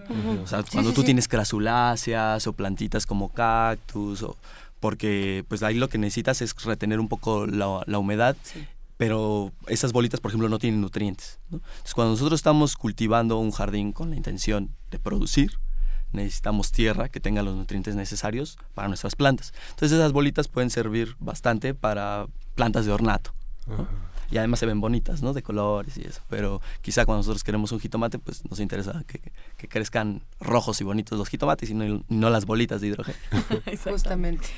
O 0.43 0.47
sea, 0.47 0.63
cuando 0.71 0.93
tú 0.93 1.05
tienes 1.05 1.29
crasuláceas 1.29 2.47
o 2.47 2.53
plantitas 2.53 3.07
como 3.07 3.31
cactus 3.31 4.23
o 4.23 4.37
porque 4.81 5.45
pues 5.49 5.63
ahí 5.63 5.77
lo 5.77 5.89
que 5.89 5.99
necesitas 5.99 6.43
es 6.43 6.55
retener 6.65 7.01
un 7.01 7.09
poco 7.09 7.47
la, 7.47 7.99
humedad, 7.99 8.37
pero 8.97 9.53
esas 9.67 9.93
bolitas, 9.93 10.21
por 10.21 10.31
ejemplo, 10.31 10.49
no 10.49 10.59
tienen 10.59 10.81
nutrientes. 10.81 11.39
Entonces, 11.53 11.95
cuando 11.95 12.13
nosotros 12.13 12.39
estamos 12.39 12.77
cultivando 12.77 13.39
un 13.39 13.51
jardín 13.51 13.93
con 13.93 14.11
la 14.11 14.17
intención 14.17 14.71
de 14.91 14.99
producir, 14.99 15.59
necesitamos 16.13 16.73
tierra 16.73 17.09
que 17.09 17.21
tenga 17.21 17.43
los 17.43 17.57
nutrientes 17.57 17.95
necesarios 17.95 18.59
para 18.75 18.89
nuestras 18.89 19.15
plantas. 19.15 19.53
Entonces, 19.71 19.99
esas 19.99 20.13
bolitas 20.13 20.49
pueden 20.49 20.71
servir 20.71 21.15
bastante 21.19 21.75
para 21.75 22.27
plantas 22.55 22.87
de 22.87 22.93
ornato. 22.93 23.33
y 24.31 24.39
además 24.39 24.59
se 24.59 24.67
ven 24.67 24.81
bonitas, 24.81 25.23
¿no? 25.23 25.33
De 25.35 25.43
colores 25.43 25.97
y 25.99 26.03
eso. 26.03 26.23
Pero 26.29 26.61
quizá 26.81 27.05
cuando 27.05 27.19
nosotros 27.19 27.45
queremos 27.45 27.73
un 27.73 27.81
jitomate, 27.81 28.19
pues 28.19 28.49
nos 28.49 28.61
interesa 28.61 29.05
que, 29.07 29.21
que 29.57 29.69
crezcan 29.69 30.23
rojos 30.41 30.81
y 30.81 30.85
bonitos 30.85 31.19
los 31.19 31.29
jitomates 31.29 31.71
y 31.71 31.75
no, 31.75 32.03
no 32.09 32.31
las 32.31 32.47
bolitas 32.47 32.81
de 32.81 32.89
hidrógeno. 32.89 33.19
Justamente. 33.85 34.49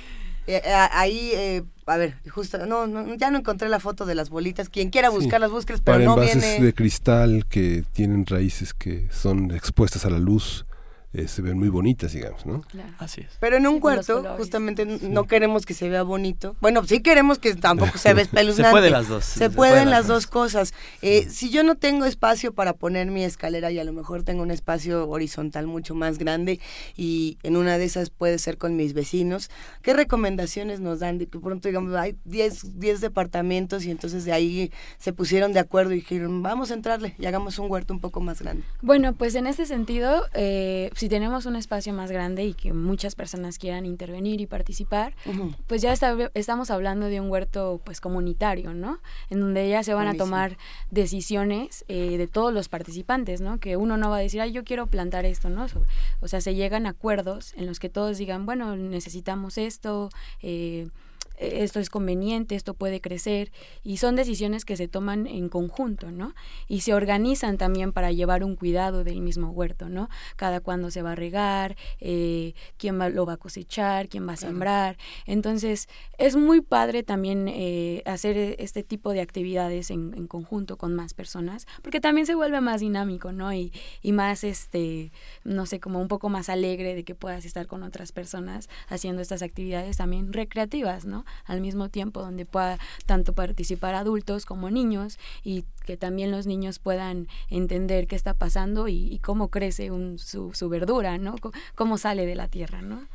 Eh, 0.49 0.63
eh, 0.65 0.73
ahí, 0.93 1.31
eh, 1.35 1.63
a 1.85 1.99
ver, 1.99 2.15
justo, 2.31 2.65
no, 2.67 2.87
no, 2.87 3.15
ya 3.17 3.31
no 3.31 3.39
encontré 3.39 3.69
la 3.69 3.81
foto 3.81 4.07
de 4.07 4.15
las 4.15 4.31
bolitas. 4.31 4.71
Quien 4.71 4.89
quiera 4.89 5.11
buscar 5.11 5.43
las 5.43 5.51
búsquedas, 5.51 5.83
pero 5.85 5.99
no 5.99 6.13
envases 6.15 6.63
de 6.63 6.73
cristal 6.73 7.45
que 7.51 7.85
tienen 7.93 8.25
raíces 8.25 8.73
que 8.73 9.09
son 9.13 9.51
expuestas 9.51 10.07
a 10.07 10.11
la 10.11 10.19
luz 10.19 10.65
eh, 11.15 11.27
se 11.27 11.41
ven 11.41 11.59
muy 11.59 11.71
bonitas, 11.71 12.13
digamos, 12.13 12.45
¿no? 12.45 12.63
Así 12.99 13.23
es. 13.23 13.39
Pero 13.41 13.57
en 13.57 13.67
un 13.67 13.81
cuarto, 13.81 14.23
justamente 14.37 14.85
no 14.85 15.25
queremos 15.25 15.65
que 15.65 15.73
se 15.73 15.89
vea 15.89 16.03
bonito. 16.03 16.55
Bueno, 16.61 16.85
sí 16.85 17.01
queremos 17.01 17.39
que 17.39 17.55
tampoco 17.55 17.97
se 17.97 18.13
vea 18.13 18.23
espeluznante. 18.25 18.69
se 18.69 18.73
pueden 18.73 18.93
las 18.93 19.09
dos. 19.09 19.25
Se, 19.25 19.49
pueden 19.49 19.91
las 19.91 20.07
dos 20.07 20.27
cosas. 20.27 20.75
Eh, 21.01 21.27
si 21.31 21.49
yo 21.49 21.65
no 21.65 21.77
tengo 21.77 22.05
espacio 22.05 22.53
para 22.53 22.75
poner 22.75 23.11
mi 23.11 23.25
escalera 23.25 23.71
y 23.71 23.79
a 23.79 23.85
lo 23.85 23.95
mejor 23.95 24.23
tengo 24.23 24.43
un 24.43 24.51
espacio 24.51 25.09
horizontal 25.09 25.67
mucho 25.67 25.95
más 25.95 26.19
grande 26.19 26.61
y 26.95 27.39
en 27.43 27.57
una 27.57 27.79
de 27.79 27.87
esas 27.87 28.11
puede 28.11 28.39
ser 28.39 28.59
con 28.59 28.77
mis 28.77 28.93
vecinos, 28.93 29.51
¿qué 29.81 29.95
recomendaciones 29.95 30.81
nos 30.81 31.01
dan? 31.01 31.17
De 31.17 31.27
que 31.27 31.39
pronto, 31.39 31.69
digamos, 31.69 31.95
hay 31.95 32.17
10, 32.27 32.79
10 32.79 33.01
departamentos 33.01 33.87
y 33.87 33.91
entonces 33.91 34.27
de 34.27 34.33
ahí 34.33 34.71
se 34.99 35.15
pusieron 35.15 35.55
de 35.55 35.61
acuerdo 35.61 35.93
y 35.93 35.97
dijeron, 35.97 36.43
vamos 36.43 36.71
a 36.71 36.75
entrarle 36.75 37.15
y 37.19 37.25
hagamos 37.25 37.59
un 37.59 37.71
huerto 37.71 37.95
un 37.95 38.01
poco 38.01 38.21
más 38.21 38.43
grande. 38.43 38.63
Bueno, 38.83 39.15
pues 39.15 39.35
en 39.37 39.47
este 39.47 39.65
sentido, 39.65 40.27
eh, 40.35 40.91
si 40.99 41.09
tenemos 41.09 41.47
un 41.47 41.55
espacio 41.55 41.93
más 41.93 42.11
grande 42.11 42.45
y 42.45 42.55
que 42.55 42.73
muchas 42.73 43.15
personas 43.15 43.57
quieran 43.57 43.87
intervenir 43.87 44.41
y 44.41 44.47
participar, 44.47 45.15
pues 45.69 45.81
ya 45.81 45.95
estamos 46.35 46.73
hablando 46.73 47.07
de 47.07 47.21
un 47.21 47.31
huerto 47.31 47.81
pues 47.85 48.01
comunitario, 48.01 48.75
¿no? 48.75 48.99
En 49.31 49.39
donde 49.39 49.69
ya 49.69 49.85
se 49.85 49.95
van 49.95 50.09
a 50.09 50.15
tomar 50.15 50.57
decisiones 50.91 51.85
eh, 51.87 52.19
de 52.19 52.27
todos 52.27 52.53
los 52.53 52.69
participantes, 52.69 53.41
¿no? 53.41 53.61
Que 53.61 53.77
uno 53.77 53.97
no 53.97 54.11
va 54.11 54.17
a 54.17 54.21
decir, 54.21 54.41
ay, 54.41 54.51
yo 54.51 54.65
quiero 54.65 54.89
plantar 54.89 55.25
esto, 55.25 55.49
¿no? 55.49 55.67
O 56.21 56.27
sea, 56.27 56.41
se 56.41 56.57
llegan 56.57 56.85
a 56.85 56.91
acuerdos 56.91 57.55
en 57.55 57.67
los 57.67 57.79
que 57.79 57.89
todos 57.89 58.19
digan, 58.19 58.45
bueno, 58.45 58.75
necesitamos 58.75 59.57
esto, 59.57 60.11
eh, 60.43 60.89
esto 61.39 61.81
es 61.81 61.91
conveniente, 61.91 62.55
esto 62.55 62.75
puede 62.75 63.01
crecer, 63.01 63.51
y 63.83 63.99
son 63.99 64.17
decisiones 64.17 64.65
que 64.65 64.77
se 64.77 64.89
toman 64.89 65.27
en 65.27 65.49
conjunto, 65.49 66.11
¿no? 66.11 66.35
Y 66.67 66.81
se 66.81 66.95
organizan 66.95 67.59
también 67.59 67.93
para 67.93 68.13
llevar 68.13 68.45
un 68.45 68.57
cuidado 68.57 69.05
del 69.05 69.21
mismo 69.21 69.51
huerto, 69.51 69.89
¿no? 69.89 70.09
Cada 70.37 70.61
cuándo 70.61 70.91
se 70.91 71.03
va 71.03 71.13
a 71.13 71.15
regar, 71.15 71.77
eh, 72.01 72.55
quién 72.77 72.99
lo 73.15 73.27
va 73.27 73.35
a 73.35 73.37
cosechar, 73.37 74.09
quién 74.09 74.27
va 74.29 74.33
a 74.33 74.37
sembrar. 74.37 74.97
Entonces, 75.27 75.89
es 76.19 76.37
muy 76.37 76.61
padre 76.61 77.03
también 77.03 77.49
eh, 77.49 78.03
hacer 78.07 78.57
este 78.59 78.83
tipo 78.83 79.13
de 79.13 79.21
actividades 79.21 79.91
en, 79.91 80.09
conjunto 80.29 80.77
con 80.77 80.95
más 80.95 81.15
personas, 81.15 81.67
porque 81.83 82.01
también 82.01 82.27
se 82.27 82.35
vuelve 82.35 82.61
más 82.61 82.81
dinámico, 82.81 83.33
¿no? 83.33 83.53
Y, 83.53 83.73
y 84.03 84.13
más, 84.13 84.45
este, 84.45 85.13
no 85.45 85.65
sé, 85.65 85.81
como 85.81 86.01
un 86.01 86.09
poco 86.09 86.29
más 86.29 86.49
alegre 86.49 86.95
de 86.95 87.05
que 87.05 87.15
puedas 87.15 87.45
estar 87.45 87.67
con 87.67 87.83
otras 87.83 88.13
personas 88.13 88.69
haciendo 88.89 89.23
estas 89.23 89.43
actividades 89.43 89.97
también 89.97 90.33
recreativas, 90.33 91.05
¿no? 91.05 91.25
Al 91.45 91.61
mismo 91.61 91.89
tiempo 91.89 92.21
donde 92.21 92.45
pueda 92.45 92.79
tanto 93.07 93.33
participar 93.33 93.95
adultos 93.95 94.47
como 94.47 94.71
niños 94.71 95.19
y 95.43 95.65
que 95.85 95.97
también 95.97 96.31
los 96.31 96.47
niños 96.47 96.79
puedan 96.79 97.29
entender 97.51 98.07
qué 98.07 98.17
está 98.17 98.35
pasando 98.35 98.89
y, 98.89 99.19
cómo 99.23 99.49
crece 99.49 99.89
su, 100.19 100.53
su, 100.55 100.69
verdura, 100.69 101.19
¿no? 101.19 101.37
cómo 101.75 101.99
sale 101.99 102.27
de 102.27 102.35
la 102.35 102.49
tierra, 102.49 102.83
¿no? 102.83 103.07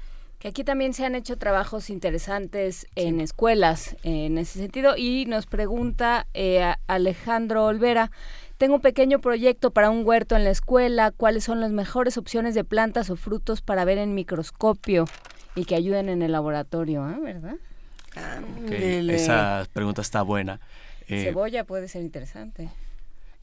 Que 0.43 0.49
aquí 0.49 0.65
también 0.65 0.93
se 0.93 1.05
han 1.05 1.15
hecho 1.15 1.37
trabajos 1.37 1.89
interesantes 1.89 2.85
en 2.95 3.21
escuelas 3.21 3.95
en 4.03 4.37
ese 4.37 4.59
sentido 4.59 4.97
y 4.97 5.25
nos 5.25 5.45
pregunta 5.45 6.27
eh, 6.33 6.73
Alejandro 6.87 7.65
Olvera, 7.65 8.11
tengo 8.57 8.75
un 8.75 8.81
pequeño 8.81 9.19
proyecto 9.19 9.71
para 9.71 9.89
un 9.89 10.05
huerto 10.05 10.35
en 10.35 10.43
la 10.43 10.49
escuela, 10.49 11.11
¿cuáles 11.11 11.45
son 11.45 11.61
las 11.61 11.71
mejores 11.71 12.17
opciones 12.17 12.55
de 12.55 12.65
plantas 12.65 13.09
o 13.09 13.15
frutos 13.15 13.61
para 13.61 13.85
ver 13.85 13.97
en 13.97 14.15
microscopio 14.15 15.05
y 15.55 15.63
que 15.63 15.75
ayuden 15.75 16.09
en 16.09 16.21
el 16.21 16.33
laboratorio, 16.33 17.09
¿eh? 17.09 17.19
¿verdad? 17.21 17.55
Esa 19.09 19.67
pregunta 19.73 20.01
está 20.01 20.21
buena. 20.21 20.59
Eh, 21.07 21.23
Cebolla 21.23 21.63
puede 21.63 21.87
ser 21.87 22.01
interesante. 22.01 22.69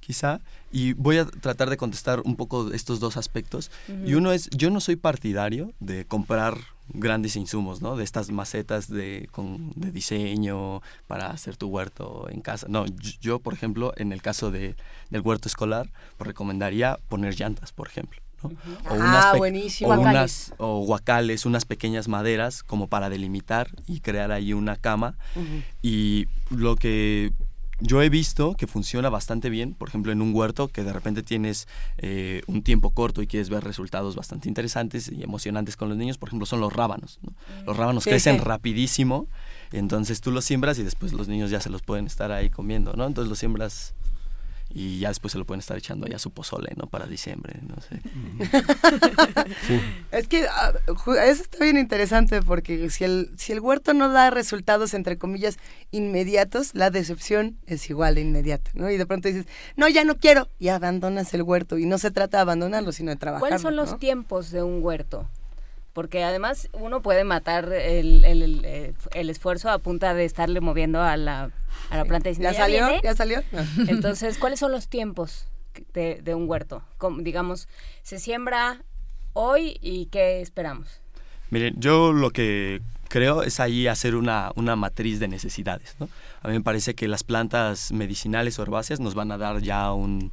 Quizá, 0.01 0.41
y 0.73 0.95
voy 0.95 1.19
a 1.19 1.27
tratar 1.27 1.69
de 1.69 1.77
contestar 1.77 2.21
un 2.25 2.35
poco 2.35 2.73
estos 2.73 3.01
dos 3.01 3.17
aspectos. 3.17 3.71
Y 4.07 4.15
uno 4.15 4.33
es, 4.33 4.49
yo 4.51 4.71
no 4.71 4.81
soy 4.81 4.97
partidario 4.97 5.73
de 5.79 6.07
comprar 6.07 6.57
grandes 6.89 7.37
insumos, 7.37 7.83
¿no? 7.83 7.97
De 7.97 8.03
estas 8.05 8.31
macetas 8.31 8.89
de, 8.89 9.29
de 9.77 9.93
diseño 9.93 10.81
para 11.07 11.31
hacer 11.31 11.57
tu 11.57 11.69
huerto 11.69 12.29
en 12.31 12.41
casa. 12.41 12.67
No, 12.69 12.87
yo, 13.21 13.41
por 13.41 13.53
ejemplo, 13.53 13.93
en 13.97 14.13
el 14.13 14.23
caso 14.23 14.51
de, 14.51 14.75
del 15.11 15.21
huerto 15.21 15.49
escolar, 15.49 15.91
pues 16.17 16.27
recomendaría 16.27 16.99
poner 17.09 17.35
llantas, 17.39 17.73
por 17.73 17.89
ejemplo 17.89 18.21
o 18.43 18.51
ah, 18.89 19.35
buenísimo. 19.37 19.91
O, 19.91 20.01
unas, 20.01 20.55
o 20.59 20.85
guacales, 20.85 21.47
unas 21.47 21.65
pequeñas 21.65 22.09
maderas 22.09 22.63
como 22.63 22.89
para 22.89 23.11
delimitar 23.11 23.71
y 23.87 24.01
crear 24.01 24.33
ahí 24.33 24.53
una 24.53 24.77
cama. 24.77 25.17
Y 25.83 26.27
lo 26.51 26.77
que 26.77 27.33
yo 27.81 28.03
he 28.03 28.11
visto 28.11 28.55
que 28.55 28.67
funciona 28.67 29.09
bastante 29.09 29.49
bien, 29.51 29.75
por 29.75 29.89
ejemplo, 29.89 30.13
en 30.13 30.21
un 30.21 30.35
huerto 30.35 30.69
que 30.69 30.85
de 30.85 30.93
repente 30.93 31.23
tienes 31.23 31.67
eh, 31.99 32.43
un 32.47 32.63
tiempo 32.63 32.91
corto 32.91 33.23
y 33.23 33.27
quieres 33.27 33.49
ver 33.49 33.65
resultados 33.65 34.17
bastante 34.17 34.49
interesantes 34.49 35.11
y 35.11 35.23
emocionantes 35.23 35.77
con 35.77 35.89
los 35.89 35.97
niños, 35.97 36.19
por 36.19 36.29
ejemplo, 36.29 36.47
son 36.47 36.61
los 36.61 36.73
rábanos. 36.73 37.19
Mm. 37.23 37.67
Los 37.67 37.77
rábanos 37.77 38.05
crecen 38.05 38.39
rapidísimo, 38.39 39.27
entonces 39.73 40.21
tú 40.21 40.31
los 40.31 40.45
siembras 40.45 40.79
y 40.79 40.83
después 40.83 41.13
los 41.13 41.29
niños 41.29 41.51
ya 41.51 41.61
se 41.61 41.71
los 41.71 41.83
pueden 41.83 42.07
estar 42.07 42.33
ahí 42.33 42.51
comiendo, 42.51 42.93
¿no? 42.95 43.07
Entonces 43.07 43.31
los 43.31 43.39
siembras 43.39 43.95
y 44.73 45.01
ya 45.01 45.09
después 45.09 45.33
se 45.33 45.39
lo 45.39 45.45
pueden 45.45 45.61
estar 45.61 45.77
echando 45.77 46.07
ya 46.07 46.19
su 46.19 46.31
pozole, 46.31 46.73
¿no? 46.77 46.87
Para 46.87 47.07
diciembre, 47.07 47.61
no 47.67 47.77
sé. 47.81 48.01
Es 50.13 50.29
que 50.29 50.47
ah, 50.49 50.73
eso 51.25 51.43
está 51.43 51.65
bien 51.65 51.77
interesante 51.77 52.41
porque 52.43 52.91
si 52.91 53.05
el, 53.05 53.31
si 53.37 53.53
el 53.53 53.61
huerto 53.61 53.95
no 53.95 54.09
da 54.11 54.31
resultados, 54.31 54.95
entre 54.95 55.17
comillas, 55.17 55.59
inmediatos, 55.91 56.75
la 56.75 56.91
decepción 56.91 57.59
es 57.67 57.89
igual 57.91 58.15
de 58.15 58.21
inmediata, 58.23 58.71
¿no? 58.75 58.91
Y 58.91 58.97
de 58.97 59.07
pronto 59.07 59.29
dices, 59.29 59.47
no, 59.77 59.89
ya 59.89 60.05
no 60.05 60.17
quiero, 60.17 60.49
y 60.59 60.69
abandonas 60.69 61.35
el 61.35 61.43
huerto. 61.43 61.79
Y 61.79 61.87
no 61.87 61.99
se 61.99 62.11
trata 62.11 62.39
de 62.39 62.43
abandonarlo, 62.43 62.93
sino 62.93 63.11
de 63.11 63.17
trabajar. 63.17 63.41
¿Cuáles 63.41 63.63
son 63.63 63.77
los 63.77 63.99
tiempos 63.99 64.51
de 64.51 64.63
un 64.63 64.83
huerto? 64.83 65.29
Porque 65.93 66.23
además 66.25 66.69
uno 66.73 67.03
puede 67.03 67.25
matar 67.25 67.73
el, 67.73 68.25
el, 68.25 68.63
eh, 68.65 68.95
el, 69.15 69.31
esfuerzo 69.31 69.71
a 69.71 69.79
punta 69.79 70.15
de 70.15 70.25
estarle 70.25 70.61
moviendo 70.61 71.03
a 71.03 71.17
la, 71.17 71.51
a 71.91 71.97
la 71.97 72.05
planta. 72.05 72.31
¿Ya, 72.31 72.55
salió? 72.55 72.89
¿Ya 73.03 73.15
salió? 73.15 73.43
Entonces, 73.89 74.39
¿cuáles 74.39 74.61
son 74.61 74.73
los 74.73 74.89
tiempos 74.89 75.47
de, 75.93 76.21
de 76.23 76.35
un 76.35 76.49
huerto? 76.49 76.83
Como, 76.99 77.23
digamos, 77.23 77.69
se 78.03 78.19
siembra 78.19 78.83
hoy 79.33 79.79
y 79.81 80.07
¿qué 80.07 80.41
esperamos? 80.41 81.01
Miren, 81.51 81.75
yo 81.79 82.13
lo 82.13 82.31
que 82.31 82.81
creo 83.09 83.43
es 83.43 83.59
ahí 83.59 83.89
hacer 83.89 84.15
una, 84.15 84.53
una 84.55 84.77
matriz 84.77 85.19
de 85.19 85.27
necesidades. 85.29 85.97
¿no? 85.99 86.09
A 86.43 86.49
mí 86.49 86.55
me 86.55 86.61
parece 86.61 86.95
que 86.95 87.09
las 87.09 87.25
plantas 87.25 87.91
medicinales 87.91 88.59
o 88.59 88.63
herbáceas 88.63 89.01
nos 89.01 89.15
van 89.15 89.33
a 89.33 89.39
dar 89.39 89.61
ya 89.61 89.93
un, 89.93 90.31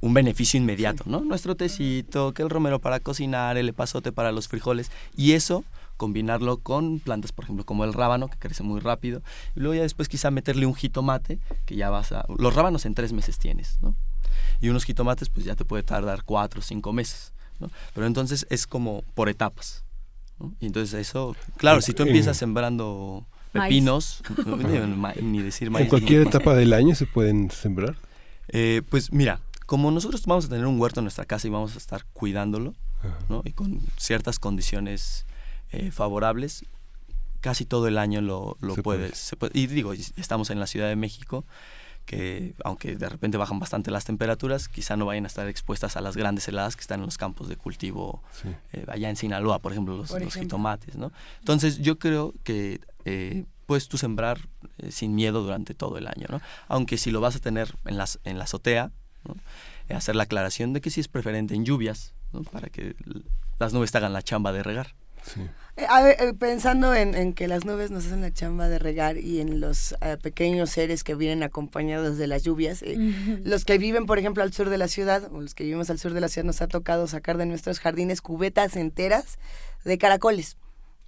un 0.00 0.14
beneficio 0.14 0.58
inmediato, 0.58 1.04
¿no? 1.06 1.20
Nuestro 1.20 1.54
tecito, 1.56 2.32
que 2.32 2.42
el 2.42 2.50
romero 2.50 2.78
para 2.78 3.00
cocinar, 3.00 3.56
el 3.56 3.68
epazote 3.68 4.12
para 4.12 4.32
los 4.32 4.48
frijoles, 4.48 4.90
y 5.16 5.32
eso 5.32 5.64
combinarlo 5.96 6.56
con 6.56 6.98
plantas, 6.98 7.30
por 7.32 7.44
ejemplo, 7.44 7.66
como 7.66 7.84
el 7.84 7.92
rábano, 7.92 8.28
que 8.28 8.38
crece 8.38 8.62
muy 8.62 8.80
rápido, 8.80 9.20
y 9.54 9.60
luego 9.60 9.74
ya 9.74 9.82
después 9.82 10.08
quizá 10.08 10.30
meterle 10.30 10.64
un 10.64 10.74
jitomate, 10.74 11.38
que 11.66 11.76
ya 11.76 11.90
vas 11.90 12.12
a... 12.12 12.24
Los 12.38 12.54
rábanos 12.54 12.86
en 12.86 12.94
tres 12.94 13.12
meses 13.12 13.38
tienes, 13.38 13.78
¿no? 13.82 13.94
Y 14.62 14.70
unos 14.70 14.84
jitomates, 14.84 15.28
pues 15.28 15.44
ya 15.44 15.56
te 15.56 15.66
puede 15.66 15.82
tardar 15.82 16.24
cuatro 16.24 16.60
o 16.60 16.62
cinco 16.62 16.94
meses, 16.94 17.34
¿no? 17.58 17.70
Pero 17.92 18.06
entonces 18.06 18.46
es 18.48 18.66
como 18.66 19.02
por 19.14 19.28
etapas, 19.28 19.84
¿no? 20.38 20.54
Y 20.58 20.66
entonces 20.66 20.98
eso, 20.98 21.36
claro, 21.58 21.82
si 21.82 21.92
tú 21.92 22.04
empiezas 22.04 22.38
sembrando 22.38 23.26
pepinos, 23.52 24.22
ni 25.20 25.42
decir 25.42 25.70
maíz. 25.70 25.84
¿En 25.84 25.90
cualquier 25.90 26.22
etapa 26.22 26.54
del 26.54 26.72
año 26.72 26.94
se 26.94 27.04
pueden 27.04 27.50
sembrar? 27.50 27.96
Eh, 28.48 28.80
pues 28.88 29.12
mira, 29.12 29.40
como 29.70 29.92
nosotros 29.92 30.26
vamos 30.26 30.46
a 30.46 30.48
tener 30.48 30.66
un 30.66 30.80
huerto 30.80 30.98
en 30.98 31.04
nuestra 31.04 31.24
casa 31.26 31.46
y 31.46 31.50
vamos 31.50 31.76
a 31.76 31.78
estar 31.78 32.04
cuidándolo, 32.12 32.74
¿no? 33.28 33.42
Y 33.44 33.52
con 33.52 33.78
ciertas 33.96 34.40
condiciones 34.40 35.26
eh, 35.70 35.92
favorables, 35.92 36.64
casi 37.40 37.66
todo 37.66 37.86
el 37.86 37.96
año 37.96 38.20
lo, 38.20 38.56
lo 38.60 38.74
puede, 38.74 39.12
Y 39.52 39.68
digo, 39.68 39.92
estamos 39.92 40.50
en 40.50 40.58
la 40.58 40.66
Ciudad 40.66 40.88
de 40.88 40.96
México, 40.96 41.44
que 42.04 42.56
aunque 42.64 42.96
de 42.96 43.08
repente 43.08 43.38
bajan 43.38 43.60
bastante 43.60 43.92
las 43.92 44.04
temperaturas, 44.04 44.66
quizá 44.66 44.96
no 44.96 45.06
vayan 45.06 45.22
a 45.22 45.28
estar 45.28 45.46
expuestas 45.46 45.96
a 45.96 46.00
las 46.00 46.16
grandes 46.16 46.48
heladas 46.48 46.74
que 46.74 46.80
están 46.80 46.98
en 46.98 47.06
los 47.06 47.16
campos 47.16 47.48
de 47.48 47.54
cultivo 47.54 48.24
eh, 48.72 48.84
allá 48.88 49.08
en 49.08 49.14
Sinaloa, 49.14 49.60
por 49.60 49.70
ejemplo, 49.70 49.96
los, 49.96 50.34
jitomates, 50.34 50.96
¿no? 50.96 51.12
Entonces 51.38 51.78
yo 51.78 51.96
creo 52.00 52.34
que 52.42 52.80
eh, 53.04 53.44
puedes 53.66 53.86
tú 53.86 53.98
sembrar 53.98 54.48
sin 54.88 55.14
miedo 55.14 55.44
durante 55.44 55.74
todo 55.74 55.96
el 55.96 56.08
año, 56.08 56.26
¿no? 56.28 56.40
Aunque 56.66 56.98
si 56.98 57.12
lo 57.12 57.20
vas 57.20 57.36
a 57.36 57.38
tener 57.38 57.76
en, 57.84 57.98
las, 57.98 58.18
en 58.24 58.36
la 58.36 58.44
azotea, 58.44 58.90
eh, 59.88 59.94
hacer 59.94 60.16
la 60.16 60.24
aclaración 60.24 60.72
de 60.72 60.80
que 60.80 60.90
sí 60.90 61.00
es 61.00 61.08
preferente 61.08 61.54
en 61.54 61.64
lluvias, 61.64 62.14
para 62.52 62.68
que 62.68 62.94
las 63.58 63.72
nubes 63.72 63.92
te 63.92 63.98
hagan 63.98 64.12
la 64.12 64.22
chamba 64.22 64.52
de 64.52 64.62
regar. 64.62 64.94
Eh, 65.76 66.16
eh, 66.18 66.34
pensando 66.38 66.94
en, 66.94 67.32
que 67.32 67.48
las 67.48 67.64
nubes 67.64 67.90
nos 67.90 68.06
hacen 68.06 68.20
la 68.20 68.32
chamba 68.32 68.68
de 68.68 68.78
regar 68.78 69.16
y 69.16 69.40
en 69.40 69.60
los 69.60 69.94
eh, 70.00 70.16
pequeños 70.20 70.70
seres 70.70 71.04
que 71.04 71.14
vienen 71.14 71.42
acompañados 71.42 72.18
de 72.18 72.26
las 72.26 72.42
lluvias, 72.42 72.84
los 73.44 73.64
que 73.64 73.78
viven, 73.78 74.06
por 74.06 74.18
ejemplo, 74.18 74.42
al 74.42 74.52
sur 74.52 74.68
de 74.68 74.78
la 74.78 74.88
ciudad, 74.88 75.30
o 75.32 75.40
los 75.40 75.54
que 75.54 75.64
vivimos 75.64 75.88
al 75.88 75.98
sur 75.98 76.12
de 76.12 76.20
la 76.20 76.28
ciudad, 76.28 76.44
nos 76.44 76.60
ha 76.60 76.68
tocado 76.68 77.06
sacar 77.06 77.38
de 77.38 77.46
nuestros 77.46 77.80
jardines 77.80 78.20
cubetas 78.20 78.76
enteras 78.76 79.38
de 79.84 79.96
caracoles. 79.96 80.56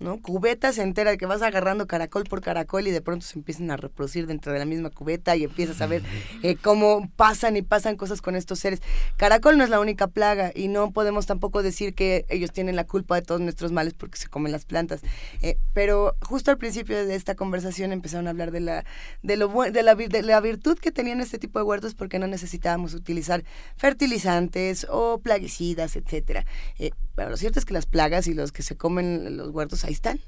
¿No? 0.03 0.21
Cubetas 0.21 0.79
enteras 0.79 1.17
que 1.17 1.27
vas 1.27 1.43
agarrando 1.43 1.87
caracol 1.87 2.25
por 2.25 2.41
caracol 2.41 2.87
y 2.87 2.91
de 2.91 3.01
pronto 3.01 3.25
se 3.25 3.39
empiezan 3.39 3.71
a 3.71 3.77
reproducir 3.77 4.27
dentro 4.27 4.53
de 4.53 4.59
la 4.59 4.65
misma 4.65 4.91
cubeta 4.91 5.37
y 5.37 5.45
empiezas 5.45 5.81
a 5.81 5.87
ver 5.87 6.03
eh, 6.43 6.57
cómo 6.57 7.09
pasan 7.17 7.57
y 7.57 7.63
pasan 7.63 7.97
cosas 7.97 8.21
con 8.21 8.37
estos 8.37 8.59
seres. 8.59 8.81
Caracol 9.17 9.57
no 9.57 9.65
es 9.65 9.71
la 9.71 9.81
única 9.81 10.09
plaga 10.09 10.53
y 10.55 10.69
no 10.69 10.91
podemos 10.91 11.27
tampoco 11.27 11.63
decir 11.63 11.95
que 11.95 12.27
ellos 12.29 12.53
tienen 12.53 12.77
la 12.77 12.85
culpa 12.85 13.15
de 13.15 13.23
todos 13.23 13.41
nuestros 13.41 13.73
males 13.73 13.95
porque 13.95 14.19
se 14.19 14.29
comen 14.29 14.53
las 14.53 14.65
plantas. 14.65 15.01
Eh, 15.41 15.57
pero 15.73 16.17
justo 16.21 16.51
al 16.51 16.59
principio 16.59 17.07
de 17.07 17.15
esta 17.15 17.35
conversación 17.35 17.93
empezaron 17.93 18.27
a 18.27 18.31
hablar 18.31 18.51
de 18.51 18.61
la, 18.61 18.85
de, 19.23 19.37
lo, 19.37 19.49
de, 19.49 19.83
la, 19.83 19.95
de 19.95 20.23
la 20.23 20.41
virtud 20.41 20.79
que 20.79 20.91
tenían 20.91 21.21
este 21.21 21.39
tipo 21.39 21.59
de 21.59 21.65
huertos 21.65 21.95
porque 21.95 22.19
no 22.19 22.27
necesitábamos 22.27 22.95
utilizar 22.95 23.45
fertilizantes 23.77 24.87
o 24.91 25.19
plaguicidas, 25.19 25.97
etcétera. 25.97 26.45
Eh, 26.79 26.91
pero 27.15 27.31
lo 27.31 27.37
cierto 27.37 27.59
es 27.59 27.65
que 27.65 27.75
las 27.75 27.87
plagas 27.87 28.27
y 28.27 28.35
los 28.35 28.53
que 28.53 28.63
se 28.63 28.77
comen 28.77 29.37
los 29.37 29.51
huertos 29.51 29.85
ahí 29.85 29.93
están. 29.93 30.21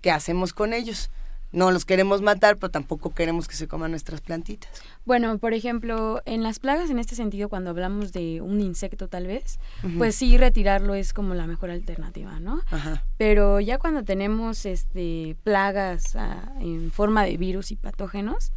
¿Qué 0.00 0.10
hacemos 0.10 0.52
con 0.52 0.72
ellos? 0.72 1.10
No 1.52 1.70
los 1.70 1.84
queremos 1.84 2.22
matar, 2.22 2.56
pero 2.56 2.70
tampoco 2.70 3.12
queremos 3.12 3.46
que 3.46 3.54
se 3.54 3.68
coman 3.68 3.90
nuestras 3.90 4.22
plantitas. 4.22 4.70
Bueno, 5.04 5.36
por 5.36 5.52
ejemplo, 5.52 6.22
en 6.24 6.42
las 6.42 6.58
plagas, 6.58 6.88
en 6.88 6.98
este 6.98 7.14
sentido, 7.14 7.50
cuando 7.50 7.68
hablamos 7.68 8.12
de 8.12 8.40
un 8.40 8.62
insecto 8.62 9.08
tal 9.08 9.26
vez, 9.26 9.58
pues 9.98 10.14
sí, 10.14 10.38
retirarlo 10.38 10.94
es 10.94 11.12
como 11.12 11.34
la 11.34 11.46
mejor 11.46 11.70
alternativa, 11.70 12.40
¿no? 12.40 12.62
Pero 13.18 13.60
ya 13.60 13.76
cuando 13.76 14.02
tenemos 14.02 14.64
este 14.64 15.36
plagas 15.42 16.16
ah, 16.16 16.54
en 16.58 16.90
forma 16.90 17.24
de 17.24 17.36
virus 17.36 17.70
y 17.70 17.76
patógenos... 17.76 18.52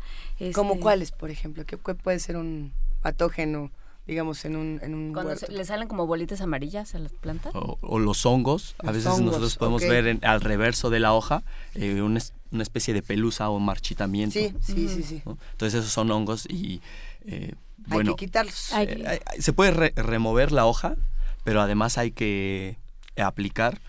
¿Como 0.54 0.74
este 0.76 0.82
cuáles, 0.82 1.12
por 1.12 1.30
ejemplo? 1.30 1.66
¿Qué 1.66 1.76
puede 1.78 2.20
ser 2.20 2.38
un 2.38 2.72
patógeno? 3.02 3.72
Digamos, 4.08 4.46
en 4.46 4.56
un, 4.56 4.80
en 4.84 4.94
un 4.94 5.14
Cuando 5.14 5.34
le 5.50 5.66
salen 5.66 5.88
como 5.88 6.06
bolitas 6.06 6.42
amarillas 6.42 6.94
a 6.96 7.00
las 7.00 7.12
plantas. 7.12 7.54
O, 7.56 8.00
los 8.00 8.26
hongos. 8.26 8.76
a 8.80 8.92
veces 8.92 9.20
nosotros 9.20 9.58
podemos 9.58 9.82
ver 9.82 10.20
al 10.24 10.42
reverso 10.42 10.90
de 10.90 11.00
la 11.00 11.14
hoja 11.14 11.44
eh, 11.74 12.02
una, 12.02 12.22
especie 12.62 12.94
de 12.94 13.02
pelusa 13.02 13.50
o 13.50 13.60
marchitamiento. 13.60 14.40
Sí, 14.40 14.54
sí, 14.62 14.88
sí, 14.88 15.04
sí. 15.04 15.24
Entonces 15.26 15.80
esos 15.80 15.92
son 15.92 16.12
hongos 16.12 16.46
y... 16.46 16.82
Eh, 17.26 17.54
bueno, 17.88 18.12
hay 18.12 18.16
que 18.16 18.26
quitarlos. 18.26 18.72
Eh, 18.78 19.20
se 19.40 19.54
puede 19.54 19.92
remover 19.96 20.52
la 20.52 20.66
hoja, 20.66 20.96
pero 21.44 21.62
además 21.62 21.98
hay 21.98 22.12
que 22.12 22.78
aplicar 23.18 23.80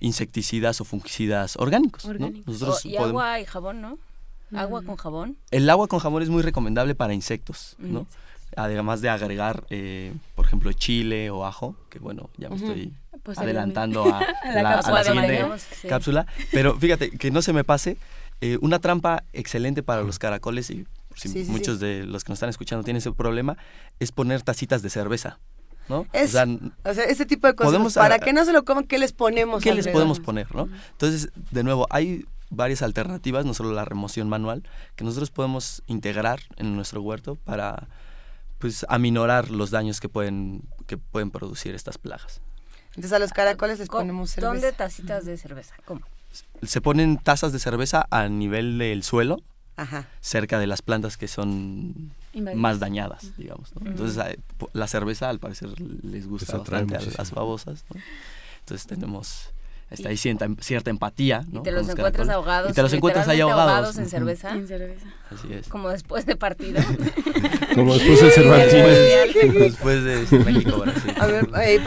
insecticidas 0.00 0.80
o 0.80 0.84
fungicidas 0.84 1.56
orgánicos. 1.56 2.06
Nosotros 2.46 2.86
y 2.86 2.96
agua 2.96 3.38
y 3.38 3.44
jabón, 3.44 3.82
¿no? 3.82 3.98
Agua 4.56 4.82
con 4.82 4.96
jabón. 4.96 5.36
El 5.50 5.68
agua 5.68 5.88
con 5.88 5.98
jabón 5.98 6.22
es 6.22 6.30
muy 6.30 6.42
recomendable 6.42 6.94
para 6.94 7.12
insectos, 7.12 7.76
¿no? 7.78 8.06
Además 8.58 9.00
de 9.00 9.08
agregar, 9.08 9.64
eh, 9.70 10.12
por 10.34 10.44
ejemplo, 10.46 10.72
chile 10.72 11.30
o 11.30 11.46
ajo, 11.46 11.76
que 11.88 11.98
bueno, 11.98 12.28
ya 12.36 12.48
me 12.48 12.56
estoy 12.56 12.92
pues 13.22 13.38
adelantando 13.38 14.04
a, 14.04 14.20
la, 14.54 15.04
siguiente 15.04 15.46
cápsula. 15.88 16.26
Pero 16.50 16.78
fíjate, 16.78 17.10
que 17.10 17.30
no 17.30 17.40
se 17.40 17.52
me 17.52 17.64
pase, 17.64 17.96
eh, 18.40 18.58
una 18.60 18.80
trampa 18.80 19.22
excelente 19.32 19.82
para 19.82 20.02
los 20.02 20.18
caracoles, 20.18 20.70
y 20.70 20.86
si 21.14 21.44
muchos 21.44 21.78
de 21.78 22.04
los 22.04 22.24
que 22.24 22.30
nos 22.32 22.38
están 22.38 22.50
escuchando 22.50 22.84
tienen 22.84 22.98
ese 22.98 23.12
problema, 23.12 23.56
es 24.00 24.12
poner 24.12 24.42
tacitas 24.42 24.82
de 24.82 24.90
cerveza. 24.90 25.38
¿no? 25.88 26.06
Es, 26.12 26.34
o, 26.34 26.94
sea, 26.94 27.04
ese 27.04 27.24
tipo 27.24 27.46
de 27.46 27.54
cosas. 27.54 27.94
para 27.94 28.18
que 28.18 28.32
no 28.32 28.44
se 28.44 28.52
lo 28.52 28.64
coman, 28.64 28.84
¿qué 28.84 28.98
les 28.98 29.12
ponemos? 29.12 29.62
¿Qué 29.62 29.74
les 29.74 29.88
podemos 29.88 30.20
poner? 30.20 30.54
¿no? 30.54 30.68
Entonces, 30.92 31.30
de 31.50 31.62
nuevo, 31.62 31.86
hay 31.90 32.26
varias 32.50 32.82
alternativas, 32.82 33.44
no 33.46 33.54
solo 33.54 33.72
la 33.72 33.84
remoción 33.84 34.28
manual, 34.28 34.64
que 34.96 35.04
nosotros 35.04 35.30
podemos 35.30 35.82
integrar 35.86 36.40
en 36.56 36.76
nuestro 36.76 37.00
huerto 37.02 37.36
para 37.36 37.88
pues 38.58 38.84
aminorar 38.88 39.50
los 39.50 39.70
daños 39.70 40.00
que 40.00 40.08
pueden 40.08 40.62
que 40.86 40.98
pueden 40.98 41.30
producir 41.30 41.74
estas 41.74 41.98
plagas. 41.98 42.40
Entonces 42.88 43.12
a 43.12 43.18
los 43.18 43.32
caracoles 43.32 43.78
les 43.78 43.88
ponemos 43.88 44.30
cerveza. 44.30 44.52
¿Dónde 44.52 44.72
tacitas 44.72 45.24
de 45.24 45.36
cerveza? 45.36 45.74
¿Cómo? 45.84 46.00
Se 46.62 46.80
ponen 46.80 47.18
tazas 47.18 47.52
de 47.52 47.58
cerveza 47.58 48.06
a 48.10 48.28
nivel 48.28 48.78
del 48.78 49.02
suelo, 49.02 49.38
cerca 50.20 50.58
de 50.58 50.66
las 50.66 50.82
plantas 50.82 51.16
que 51.16 51.28
son 51.28 52.12
más 52.34 52.80
dañadas, 52.80 53.36
digamos. 53.36 53.72
Entonces 53.84 54.36
la 54.72 54.86
cerveza 54.88 55.28
al 55.28 55.38
parecer 55.38 55.80
les 55.80 56.26
gusta 56.26 56.58
bastante 56.58 56.96
a 56.96 57.00
las 57.00 57.30
babosas. 57.30 57.84
Entonces 58.60 58.86
tenemos 58.86 59.52
está 59.90 60.08
ahí 60.10 60.16
cierta, 60.16 60.90
empatía. 60.90 61.44
¿no? 61.50 61.60
Y 61.60 61.62
te 61.62 61.72
los 61.72 61.88
encuentras 61.88 62.28
ahogados. 62.28 62.70
Y 62.70 62.74
te 62.74 62.82
los 62.82 62.92
encuentras 62.92 63.28
ahí 63.28 63.40
ahogados. 63.40 63.96
en 63.98 64.08
cerveza. 64.08 64.54
En 64.54 64.66
cerveza. 64.66 65.06
Así 65.30 65.52
es. 65.52 65.68
Como 65.68 65.90
después 65.90 66.24
de 66.26 66.36
partido. 66.36 66.80
Como 67.74 67.94
después 67.94 68.20
del 68.20 68.32
Cervantes. 68.32 69.54
después 69.54 70.04
de 70.04 70.38
México, 70.38 70.84
A 71.20 71.26
ver, 71.26 71.48
eh, 71.62 71.80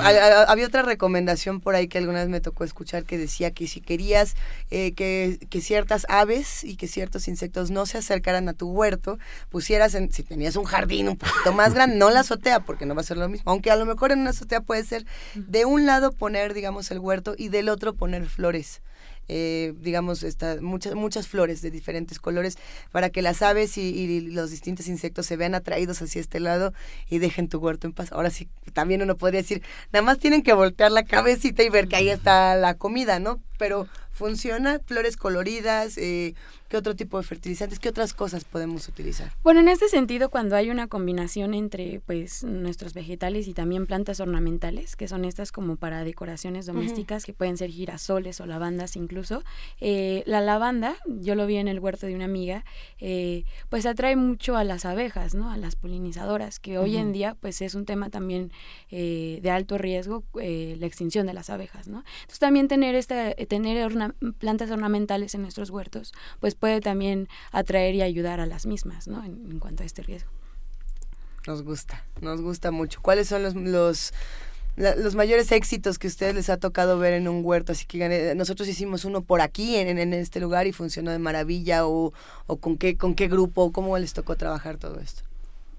había 0.48 0.68
otra 0.68 0.84
recomendación 0.84 1.60
por 1.60 1.76
ahí 1.76 1.88
que 1.88 1.98
alguna 1.98 2.20
vez 2.20 2.30
me 2.30 2.40
tocó 2.40 2.64
escuchar 2.64 3.04
que 3.04 3.18
decía 3.18 3.52
que 3.52 3.68
si 3.68 3.82
querías 3.82 4.36
eh, 4.70 4.94
que, 4.94 5.40
que, 5.50 5.62
ciertas 5.62 6.06
aves 6.08 6.64
y 6.64 6.76
que 6.76 6.88
ciertos 6.88 7.28
insectos 7.28 7.72
no 7.72 7.86
se 7.86 7.98
acercaran 7.98 8.48
a 8.48 8.54
tu 8.54 8.70
huerto, 8.70 9.18
pusieras, 9.50 9.96
en, 9.96 10.12
si 10.12 10.24
tenías 10.24 10.56
un 10.56 10.66
jardín 10.66 11.10
un 11.10 11.18
poquito 11.18 11.52
más 11.54 11.74
grande, 11.74 11.96
no 11.96 12.12
la 12.12 12.22
azotea, 12.22 12.60
porque 12.62 12.86
no 12.86 12.96
va 12.96 13.02
a 13.02 13.06
ser 13.06 13.18
lo 13.18 13.28
mismo. 13.28 13.50
Aunque 13.52 13.72
a 13.72 13.76
lo 13.76 13.86
mejor 13.86 14.12
en 14.12 14.20
una 14.20 14.30
azotea 14.30 14.62
puede 14.62 14.84
ser 14.84 15.06
de 15.36 15.66
un 15.66 15.86
lado 15.86 16.12
poner, 16.12 16.54
digamos, 16.54 16.92
el 16.92 17.00
huerto 17.00 17.34
y 17.38 17.50
del 17.50 17.70
otro 17.70 17.94
poner 17.94 18.28
flores. 18.28 18.82
Eh, 19.34 19.74
digamos, 19.80 20.26
muchas, 20.60 20.94
muchas 20.94 21.26
flores 21.30 21.62
de 21.62 21.72
diferentes 21.72 22.20
colores 22.20 22.58
para 22.92 23.12
que 23.12 23.22
las 23.22 23.42
aves 23.42 23.78
y, 23.78 24.20
los 24.20 24.52
distintos 24.52 24.88
insectos 24.88 25.26
se 25.26 25.38
vean 25.38 25.56
atraídos 25.56 26.02
hacia 26.02 26.20
este 26.20 26.42
lado 26.42 26.74
y 27.10 27.20
dejen 27.20 27.48
tu 27.48 27.60
huerto 27.60 27.88
en 27.88 27.94
paz. 27.94 28.12
Ahora 28.12 28.30
sí, 28.30 28.50
también 28.74 29.02
uno 29.02 29.16
podría 29.16 29.42
decir, 29.42 29.64
nada 29.94 30.04
más 30.04 30.20
tienen 30.20 30.44
que 30.44 30.52
voltear 30.52 30.92
la 30.92 31.04
cabecita 31.04 31.64
y 31.64 31.70
ver 31.70 31.88
que 31.88 31.96
ahí 31.96 32.10
está 32.10 32.58
la 32.58 32.74
comida, 32.74 33.20
¿no? 33.20 33.42
Pero 33.58 33.88
funciona, 34.12 34.82
flores 34.86 35.16
coloridas, 35.16 35.98
eh, 35.98 36.36
¿qué 36.72 36.78
otro 36.78 36.96
tipo 36.96 37.18
de 37.18 37.24
fertilizantes, 37.24 37.80
qué 37.80 37.90
otras 37.90 38.14
cosas 38.14 38.46
podemos 38.46 38.88
utilizar? 38.88 39.34
Bueno, 39.44 39.60
en 39.60 39.68
este 39.68 39.90
sentido, 39.90 40.30
cuando 40.30 40.56
hay 40.56 40.70
una 40.70 40.88
combinación 40.88 41.54
entre 41.54 42.00
pues 42.06 42.46
nuestros 42.46 42.94
vegetales 42.94 43.50
y 43.50 43.54
también 43.54 43.86
plantas 43.86 44.22
ornamentales, 44.22 44.96
que 44.96 45.10
son 45.10 45.26
estas 45.26 45.52
como 45.52 45.76
para 45.76 46.06
decoraciones 46.06 46.66
domésticas, 46.66 47.26
que 47.26 47.34
pueden 47.34 47.58
ser 47.58 47.72
girasoles 47.72 48.40
o 48.40 48.46
lavandas 48.46 48.96
incluso, 48.96 49.44
eh, 49.82 50.24
la 50.26 50.40
lavanda, 50.40 50.96
yo 51.06 51.36
lo 51.36 51.46
vi 51.46 51.58
en 51.58 51.68
el 51.68 51.82
huerto 51.82 52.06
de 52.08 52.16
una 52.16 52.24
amiga, 52.24 52.64
eh, 53.00 53.44
pues 53.68 53.86
atrae 53.86 54.16
mucho 54.16 54.56
a 54.56 54.64
las 54.64 54.86
abejas, 54.86 55.36
¿no? 55.36 55.52
A 55.52 55.58
las 55.58 55.76
polinizadoras, 55.76 56.62
que 56.62 56.78
hoy 56.78 56.96
en 56.96 57.12
día 57.12 57.36
pues 57.36 57.62
es 57.62 57.76
un 57.76 57.84
tema 57.84 58.10
también 58.10 58.50
de 58.90 59.52
alto 59.52 59.78
riesgo, 59.78 60.24
la 60.34 60.86
extinción 60.86 61.28
de 61.28 61.34
las 61.34 61.50
abejas, 61.50 61.90
¿no? 61.90 62.06
Entonces 62.22 62.40
también 62.40 62.70
tener, 62.70 62.96
esta, 62.96 63.34
tener 63.34 63.92
plantas 64.38 64.72
ornamentales 64.72 65.36
en 65.36 65.42
nuestros 65.42 65.70
huertos, 65.70 66.14
pues 66.40 66.56
puede 66.62 66.80
también 66.80 67.28
atraer 67.52 67.96
y 67.96 68.04
ayudar 68.04 68.40
a 68.40 68.46
las 68.46 68.66
mismas, 68.66 69.08
¿no? 69.08 69.26
En, 69.26 69.60
cuanto 69.60 69.84
a 69.84 69.86
este 69.86 70.04
riesgo. 70.04 70.30
Nos 71.48 71.64
gusta, 71.64 72.06
nos 72.22 72.40
gusta 72.40 72.70
mucho. 72.70 73.02
¿Cuáles 73.02 73.28
son 73.28 73.42
los, 73.42 73.56
los 73.56 74.14
los 74.78 75.16
mayores 75.16 75.52
éxitos 75.52 76.00
que 76.00 76.08
a 76.08 76.10
ustedes 76.10 76.34
les 76.34 76.50
ha 76.50 76.56
tocado 76.56 76.98
ver 76.98 77.14
en 77.14 77.28
un 77.28 77.44
huerto. 77.44 77.74
Así 77.74 77.86
que 77.86 78.34
nosotros 78.36 78.70
hicimos 78.70 79.04
uno 79.04 79.22
por 79.22 79.42
aquí, 79.42 79.76
en, 79.76 79.98
en 79.98 80.14
este 80.14 80.40
lugar, 80.40 80.66
y 80.66 80.72
funcionó 80.72 81.12
de 81.12 81.20
maravilla. 81.20 81.86
O, 81.88 82.14
o, 82.48 82.58
con, 82.58 82.78
qué, 82.78 82.96
con 82.96 83.14
qué 83.14 83.28
grupo, 83.28 83.74
cómo 83.74 83.98
les 83.98 84.14
tocó 84.14 84.38
trabajar 84.38 84.78
todo 84.78 85.00
esto. 85.02 85.24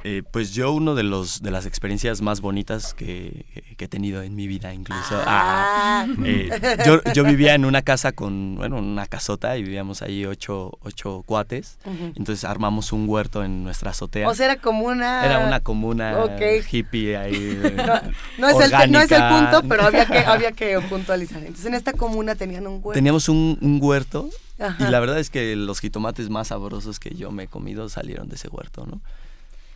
Eh, 0.05 0.23
pues 0.29 0.53
yo 0.53 0.73
uno 0.73 0.97
de 0.97 1.05
los 1.05 1.43
de 1.43 1.53
las 1.53 1.65
experiencias 1.65 2.23
más 2.23 2.41
bonitas 2.41 2.93
que, 2.93 3.45
he 3.79 3.89
tenido 3.89 4.23
en 4.23 4.35
mi 4.35 4.47
vida 4.47 4.73
incluso. 4.73 5.17
Ah. 5.27 6.05
Ah, 6.05 6.07
eh, 6.25 6.51
yo, 6.87 7.03
yo, 7.13 7.25
vivía 7.25 7.55
en 7.55 7.65
una 7.65 7.83
casa 7.83 8.13
con 8.13 8.57
bueno 8.57 8.79
una 8.79 9.07
casota 9.07 9.57
y 9.57 9.63
vivíamos 9.63 10.03
ahí 10.03 10.25
ocho, 10.25 10.79
ocho 10.83 11.23
cuates. 11.27 11.79
Entonces 12.15 12.45
armamos 12.45 12.93
un 12.93 13.09
huerto 13.09 13.45
en 13.45 13.65
nuestra 13.65 13.91
azotea. 13.91 14.29
O 14.29 14.35
sea 14.35 14.47
era 14.47 14.57
como 14.57 14.87
una 14.87 15.25
era 15.25 15.41
una 15.41 15.61
comuna 15.61 16.17
hippie 16.71 17.17
ahí 17.17 17.59
no, 18.39 18.49
es 18.49 18.73
el, 18.73 18.93
no, 18.93 19.01
es 19.01 19.11
el, 19.11 19.23
punto 19.29 19.63
pero 19.69 19.85
había 19.85 20.07
que 20.07 20.19
había 20.19 20.53
que 20.53 20.81
puntualizar. 20.81 21.39
Entonces 21.39 21.67
en 21.67 21.75
esta 21.75 21.93
comuna 21.93 22.35
tenían 22.35 22.67
un 22.67 22.75
huerto. 22.75 22.93
Teníamos 22.93 23.29
un, 23.29 23.59
un 23.61 23.79
huerto 23.81 24.29
y 24.79 24.85
la 24.85 25.01
verdad 25.01 25.19
es 25.19 25.31
que 25.31 25.57
los 25.57 25.81
jitomates 25.81 26.31
más 26.31 26.49
sabrosos 26.49 27.01
que 27.01 27.15
yo 27.15 27.31
me 27.33 27.45
he 27.45 27.49
comido 27.49 27.89
salieron 27.89 28.29
de 28.29 28.37
ese 28.37 28.49
huerto 28.49 28.87
no 28.87 29.01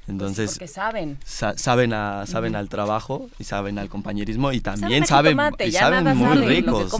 pues 0.06 0.14
Entonces, 0.14 0.50
porque 0.52 0.68
saben. 0.68 1.18
saben 1.24 1.92
a, 1.92 2.26
saben 2.26 2.54
al 2.54 2.68
trabajo 2.68 3.28
y 3.40 3.44
saben 3.44 3.76
al 3.78 3.88
compañerismo 3.88 4.52
y 4.52 4.60
también 4.60 5.04
saben, 5.04 5.36
y 5.58 5.72
saben 5.72 6.16
muy 6.16 6.38
ricos. 6.46 6.94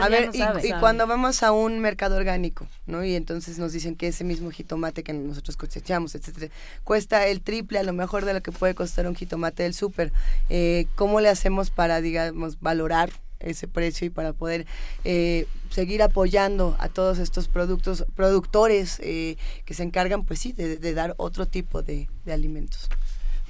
a 0.00 0.08
ver, 0.08 0.30
y, 0.32 0.72
cuando 0.78 1.08
vamos 1.08 1.42
a 1.42 1.50
un 1.50 1.80
mercado 1.80 2.16
orgánico, 2.16 2.68
¿no? 2.86 3.04
Y 3.04 3.16
entonces 3.16 3.58
nos 3.58 3.72
dicen 3.72 3.96
que 3.96 4.06
ese 4.06 4.22
mismo 4.22 4.52
jitomate 4.52 5.02
que 5.02 5.12
nosotros 5.12 5.56
cosechamos, 5.56 6.14
etcétera, 6.14 6.52
cuesta 6.84 7.26
el 7.26 7.40
triple 7.40 7.80
a 7.80 7.82
lo 7.82 7.92
mejor 7.92 8.24
de 8.24 8.34
lo 8.34 8.40
que 8.40 8.52
puede 8.52 8.76
costar 8.76 9.08
un 9.08 9.16
jitomate 9.16 9.64
del 9.64 9.74
súper. 9.74 10.12
Eh, 10.48 10.86
¿Cómo 10.94 11.20
le 11.20 11.30
hacemos 11.30 11.70
para, 11.70 12.00
digamos, 12.00 12.60
valorar 12.60 13.10
ese 13.40 13.68
precio 13.68 14.06
y 14.06 14.10
para 14.10 14.32
poder 14.32 14.66
eh, 15.04 15.46
seguir 15.70 16.02
apoyando 16.02 16.76
a 16.78 16.88
todos 16.88 17.18
estos 17.18 17.48
productos 17.48 18.04
productores 18.14 19.00
eh, 19.02 19.36
que 19.64 19.74
se 19.74 19.82
encargan 19.82 20.24
pues 20.24 20.40
sí 20.40 20.52
de, 20.52 20.94
dar 20.94 21.14
otro 21.18 21.46
tipo 21.46 21.82
de, 21.82 22.08
alimentos. 22.26 22.88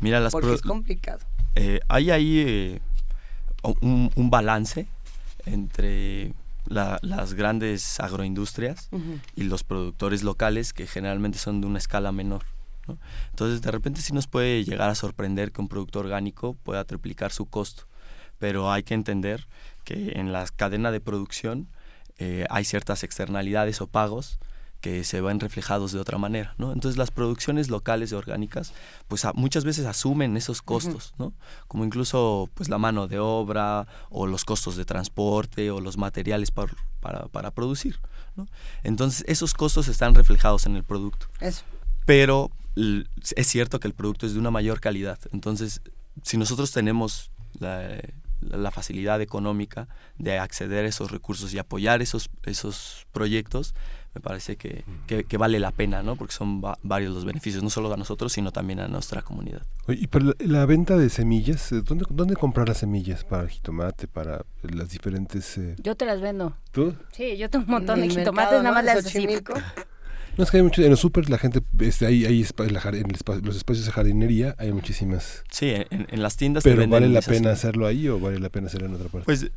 Mira 0.00 0.20
las 0.20 0.32
porque 0.32 0.54
es 0.54 0.62
complicado. 0.62 1.20
eh, 1.56 1.80
hay 1.88 2.10
ahí 2.10 2.80
un, 3.62 4.30
balance 4.30 4.86
entre 5.46 6.32
las 6.66 7.34
grandes 7.34 7.98
agroindustrias 7.98 8.90
y 9.34 9.44
los 9.44 9.64
productores 9.64 10.22
locales 10.22 10.72
que 10.72 10.86
generalmente 10.86 11.38
son 11.38 11.60
de 11.60 11.66
una 11.66 11.78
escala 11.78 12.12
menor 12.12 12.44
entonces 13.30 13.60
de 13.60 13.70
repente 13.70 14.00
sí 14.00 14.12
nos 14.12 14.26
puede 14.26 14.64
llegar 14.64 14.88
a 14.88 14.94
sorprender 14.94 15.52
que 15.52 15.60
un 15.60 15.68
producto 15.68 16.00
orgánico 16.00 16.54
pueda 16.54 16.84
triplicar 16.84 17.32
su 17.32 17.46
costo 17.46 17.84
pero 18.38 18.70
hay 18.70 18.82
que 18.82 18.94
entender 18.94 19.46
que 19.88 20.12
en 20.16 20.32
la 20.34 20.46
cadena 20.54 20.90
de 20.90 21.00
producción 21.00 21.66
eh, 22.18 22.44
hay 22.50 22.66
ciertas 22.66 23.04
externalidades 23.04 23.80
o 23.80 23.86
pagos 23.86 24.38
que 24.82 25.02
se 25.02 25.22
ven 25.22 25.40
reflejados 25.40 25.92
de 25.92 25.98
otra 25.98 26.18
manera, 26.18 26.54
¿no? 26.58 26.72
Entonces 26.74 26.98
las 26.98 27.10
producciones 27.10 27.70
locales 27.70 28.12
y 28.12 28.14
orgánicas, 28.14 28.74
pues 29.08 29.26
muchas 29.32 29.64
veces 29.64 29.86
asumen 29.86 30.36
esos 30.36 30.60
costos, 30.60 31.14
¿no? 31.18 31.32
Como 31.68 31.86
incluso 31.86 32.50
pues 32.52 32.68
la 32.68 32.76
mano 32.76 33.08
de 33.08 33.18
obra 33.18 33.86
o 34.10 34.26
los 34.26 34.44
costos 34.44 34.76
de 34.76 34.84
transporte 34.84 35.70
o 35.70 35.80
los 35.80 35.96
materiales 35.96 36.50
para, 36.50 36.74
para, 37.00 37.50
producir, 37.50 37.98
¿no? 38.36 38.46
Entonces 38.84 39.24
esos 39.26 39.54
costos 39.54 39.88
están 39.88 40.14
reflejados 40.14 40.66
en 40.66 40.76
el 40.76 40.84
producto. 40.84 41.28
Eso. 41.40 41.64
Pero 42.04 42.50
es 43.36 43.46
cierto 43.46 43.80
que 43.80 43.88
el 43.88 43.94
producto 43.94 44.26
es 44.26 44.34
de 44.34 44.38
una 44.38 44.50
mayor 44.50 44.80
calidad. 44.80 45.18
Entonces, 45.32 45.80
si 46.22 46.36
nosotros 46.36 46.72
tenemos 46.72 47.30
la, 47.58 47.98
la 48.40 48.70
facilidad 48.70 49.20
económica 49.20 49.88
de 50.18 50.38
acceder 50.38 50.84
a 50.84 50.88
esos 50.88 51.10
recursos 51.10 51.52
y 51.54 51.58
apoyar 51.58 52.02
esos, 52.02 52.30
esos 52.44 53.06
proyectos, 53.12 53.74
me 54.14 54.20
parece 54.20 54.56
que, 54.56 54.84
que, 55.06 55.36
vale 55.36 55.60
la 55.60 55.70
pena, 55.70 56.02
¿no? 56.02 56.16
Porque 56.16 56.32
son 56.32 56.60
varios 56.82 57.14
los 57.14 57.24
beneficios, 57.24 57.62
no 57.62 57.70
solo 57.70 57.92
a 57.92 57.96
nosotros, 57.96 58.32
sino 58.32 58.50
también 58.52 58.80
a 58.80 58.88
nuestra 58.88 59.22
comunidad. 59.22 59.62
y 59.86 60.06
para 60.06 60.32
la, 60.38 60.66
venta 60.66 60.96
de 60.96 61.08
semillas, 61.10 61.70
eh, 61.72 61.82
¿dónde, 61.82 62.06
¿dónde 62.08 62.34
comprar 62.34 62.68
las 62.68 62.78
semillas 62.78 63.24
para 63.24 63.44
el 63.44 63.50
jitomate, 63.50 64.08
para 64.08 64.44
las 64.62 64.90
diferentes...? 64.90 65.58
Eh? 65.58 65.76
Yo 65.82 65.94
te 65.94 66.04
las 66.06 66.20
vendo. 66.20 66.56
¿Tú? 66.72 66.94
Sí, 67.12 67.36
yo 67.36 67.50
tengo 67.50 67.66
un 67.66 67.70
montón 67.70 68.00
de 68.00 68.08
jitomates, 68.08 68.62
nada 68.62 68.74
más 68.74 68.84
las 68.84 69.04
no 70.38 70.44
es 70.44 70.52
que 70.52 70.58
hay 70.58 70.62
mucho, 70.62 70.82
en 70.82 70.90
los 70.90 71.00
super 71.00 71.28
la 71.28 71.36
gente, 71.36 71.60
este, 71.80 72.06
hay, 72.06 72.24
hay 72.24 72.46
en 72.62 73.44
los 73.44 73.56
espacios 73.56 73.86
de 73.86 73.90
jardinería 73.90 74.54
hay 74.56 74.72
muchísimas. 74.72 75.42
Sí, 75.50 75.74
en, 75.90 76.22
las 76.22 76.36
tiendas. 76.36 76.62
Pero 76.62 76.86
¿vale 76.86 77.08
la 77.08 77.22
pena 77.22 77.50
hacerlo 77.50 77.88
ahí 77.88 78.08
o 78.08 78.20
vale 78.20 78.38
la 78.38 78.48
pena 78.48 78.68
hacerlo 78.68 78.86
en 78.86 78.94
otra 78.94 79.08
parte? 79.08 79.24
Pues, 79.24 79.50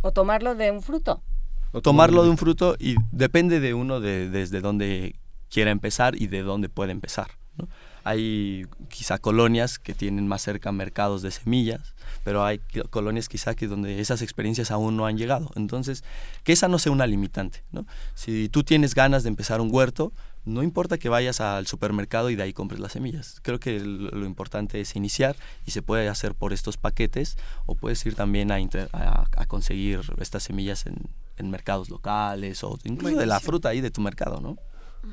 o 0.00 0.10
tomarlo 0.10 0.56
de 0.56 0.72
un 0.72 0.82
fruto. 0.82 1.22
O 1.70 1.80
tomarlo 1.80 2.24
de 2.24 2.30
un 2.30 2.38
fruto 2.38 2.74
y 2.80 2.96
depende 3.12 3.60
de 3.60 3.72
uno 3.72 4.00
de, 4.00 4.28
desde 4.28 4.60
dónde 4.60 5.14
quiera 5.48 5.70
empezar 5.70 6.20
y 6.20 6.26
de 6.26 6.42
dónde 6.42 6.68
puede 6.68 6.90
empezar. 6.90 7.30
¿no? 7.56 7.68
Hay 8.06 8.66
quizá 8.88 9.18
colonias 9.18 9.80
que 9.80 9.92
tienen 9.92 10.28
más 10.28 10.42
cerca 10.42 10.70
mercados 10.70 11.22
de 11.22 11.32
semillas, 11.32 11.94
pero 12.22 12.44
hay 12.44 12.60
colonias 12.90 13.28
quizá 13.28 13.54
que 13.56 13.66
donde 13.66 14.00
esas 14.00 14.22
experiencias 14.22 14.70
aún 14.70 14.96
no 14.96 15.06
han 15.06 15.18
llegado. 15.18 15.50
Entonces, 15.56 16.04
que 16.44 16.52
esa 16.52 16.68
no 16.68 16.78
sea 16.78 16.92
una 16.92 17.08
limitante. 17.08 17.64
¿no? 17.72 17.84
Si 18.14 18.48
tú 18.48 18.62
tienes 18.62 18.94
ganas 18.94 19.24
de 19.24 19.28
empezar 19.30 19.60
un 19.60 19.74
huerto, 19.74 20.12
no 20.44 20.62
importa 20.62 20.96
que 20.96 21.08
vayas 21.08 21.40
al 21.40 21.66
supermercado 21.66 22.30
y 22.30 22.36
de 22.36 22.44
ahí 22.44 22.52
compres 22.52 22.78
las 22.80 22.92
semillas. 22.92 23.40
Creo 23.42 23.58
que 23.58 23.80
lo, 23.80 24.24
importante 24.24 24.80
es 24.80 24.94
iniciar 24.94 25.34
y 25.66 25.72
se 25.72 25.82
puede 25.82 26.08
hacer 26.08 26.36
por 26.36 26.52
estos 26.52 26.76
paquetes 26.76 27.36
o 27.66 27.74
puedes 27.74 28.06
ir 28.06 28.14
también 28.14 28.52
a, 28.52 28.56
a, 28.92 29.46
conseguir 29.46 30.00
estas 30.18 30.44
semillas 30.44 30.86
en, 30.86 30.94
en, 31.36 31.50
mercados 31.50 31.90
locales 31.90 32.62
o 32.62 32.78
incluso 32.84 33.18
de 33.18 33.26
la 33.26 33.40
fruta 33.40 33.70
ahí 33.70 33.80
de 33.80 33.90
tu 33.90 34.00
mercado, 34.00 34.40
¿no? 34.40 34.56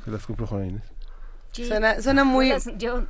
Se 0.05 0.11
las 0.11 0.25
compro, 0.25 0.45
Juan 0.45 0.69
Inés. 0.69 0.83
Suena, 1.53 2.01
suena 2.01 2.23
muy... 2.23 2.51
yo 2.77 3.05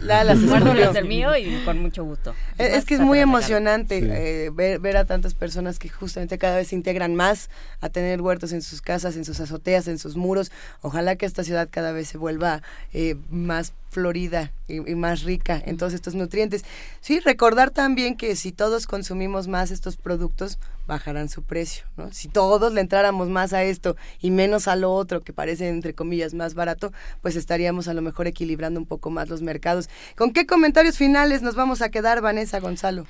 la, 0.00 0.24
las 0.24 0.40
las 0.40 1.04
mío 1.04 1.36
y 1.36 1.62
con 1.64 1.78
mucho 1.78 2.04
gusto. 2.04 2.34
Es, 2.56 2.86
que 2.86 2.94
es 2.94 3.00
muy 3.00 3.18
emocionante 3.18 3.98
eh, 3.98 4.50
ver, 4.50 4.78
ver, 4.80 4.96
a 4.96 5.04
tantas 5.04 5.34
personas 5.34 5.78
que 5.78 5.90
justamente 5.90 6.38
cada 6.38 6.56
vez 6.56 6.68
se 6.68 6.74
integran 6.74 7.14
más 7.14 7.50
a 7.80 7.90
tener 7.90 8.22
huertos 8.22 8.52
en 8.52 8.62
sus 8.62 8.80
casas, 8.80 9.16
en 9.16 9.26
sus 9.26 9.40
azoteas, 9.40 9.88
en 9.88 9.98
sus 9.98 10.16
muros. 10.16 10.50
Ojalá 10.80 11.16
que 11.16 11.26
esta 11.26 11.44
ciudad 11.44 11.68
cada 11.70 11.92
vez 11.92 12.08
se 12.08 12.16
vuelva 12.16 12.62
eh, 12.94 13.16
más 13.30 13.74
florida 13.88 14.52
y, 14.68 14.80
más 14.94 15.22
rica 15.22 15.62
en 15.64 15.76
todos 15.76 15.94
estos 15.94 16.14
nutrientes. 16.14 16.64
Sí, 17.00 17.20
recordar 17.20 17.70
también 17.70 18.16
que 18.16 18.36
si 18.36 18.52
todos 18.52 18.86
consumimos 18.86 19.48
más 19.48 19.70
estos 19.70 19.96
productos, 19.96 20.58
bajarán 20.86 21.28
su 21.28 21.42
precio, 21.42 21.84
¿no? 21.96 22.12
Si 22.12 22.28
todos 22.28 22.72
le 22.72 22.80
entráramos 22.80 23.28
más 23.28 23.52
a 23.52 23.62
esto 23.62 23.96
y 24.20 24.30
menos 24.30 24.68
a 24.68 24.76
lo 24.76 24.92
otro 24.92 25.22
que 25.22 25.32
parece 25.32 25.68
entre 25.68 25.94
comillas 25.94 26.34
más 26.34 26.54
barato, 26.54 26.92
pues 27.22 27.36
estaríamos 27.36 27.88
a 27.88 27.94
lo 27.94 28.02
mejor 28.02 28.26
equilibrando 28.26 28.78
un 28.78 28.86
poco 28.86 29.10
más 29.10 29.28
los 29.28 29.42
mercados. 29.42 29.88
¿Con 30.16 30.32
qué 30.32 30.46
comentarios 30.46 30.96
finales 30.96 31.42
nos 31.42 31.54
vamos 31.54 31.82
a 31.82 31.88
quedar, 31.88 32.20
Vanessa 32.20 32.60
Gonzalo? 32.60 33.06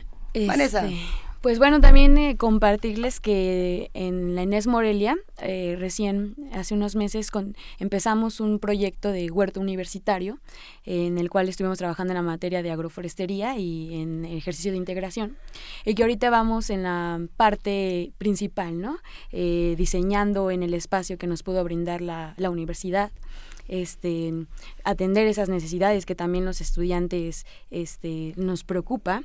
Vanessa. 0.47 0.87
Pues 1.47 1.61
bueno, 1.61 1.81
también 1.81 2.19
eh, 2.19 2.37
compartirles 2.37 3.21
que 3.21 3.93
en 3.95 4.35
la 4.35 4.43
Inés 4.43 4.67
Morelia, 4.67 5.17
eh, 5.41 5.77
recién 5.79 6.35
hace 6.53 6.75
unos 6.75 6.97
meses 6.97 7.31
empezamos 7.79 8.41
un 8.41 8.59
proyecto 8.59 9.13
de 9.13 9.31
huerto 9.31 9.61
universitario 9.61 10.41
en 10.85 11.19
el 11.19 11.31
cual 11.31 11.49
estuvimos 11.49 11.79
trabajando 11.79 12.15
en 12.15 12.17
la 12.17 12.23
materia 12.23 12.65
de 12.65 12.73
agroforestería 12.73 13.57
y 13.59 13.95
en 13.95 14.25
ejercicio 14.25 14.73
de 14.73 14.79
integración 14.79 15.37
y 15.85 15.95
que 15.95 16.03
ahorita 16.03 16.31
vamos 16.31 16.69
en 16.69 16.83
la 16.83 17.21
parte 17.37 18.11
principal, 18.19 18.81
¿no? 18.81 18.99
Eh, 19.31 19.77
diseñando 19.79 20.51
en 20.51 20.65
el 20.65 20.75
espacio 20.75 21.17
que 21.17 21.29
nos 21.29 21.45
pudo 21.45 21.63
brindar 21.63 22.01
la, 22.01 22.35
la 22.39 22.51
universidad 22.51 23.13
este, 23.69 24.33
atender 24.85 25.27
esas 25.27 25.49
necesidades 25.49 26.07
que 26.07 26.15
también 26.15 26.45
los 26.45 26.61
estudiantes 26.61 27.47
este, 27.71 28.33
nos 28.37 28.65
preocupa 28.65 29.23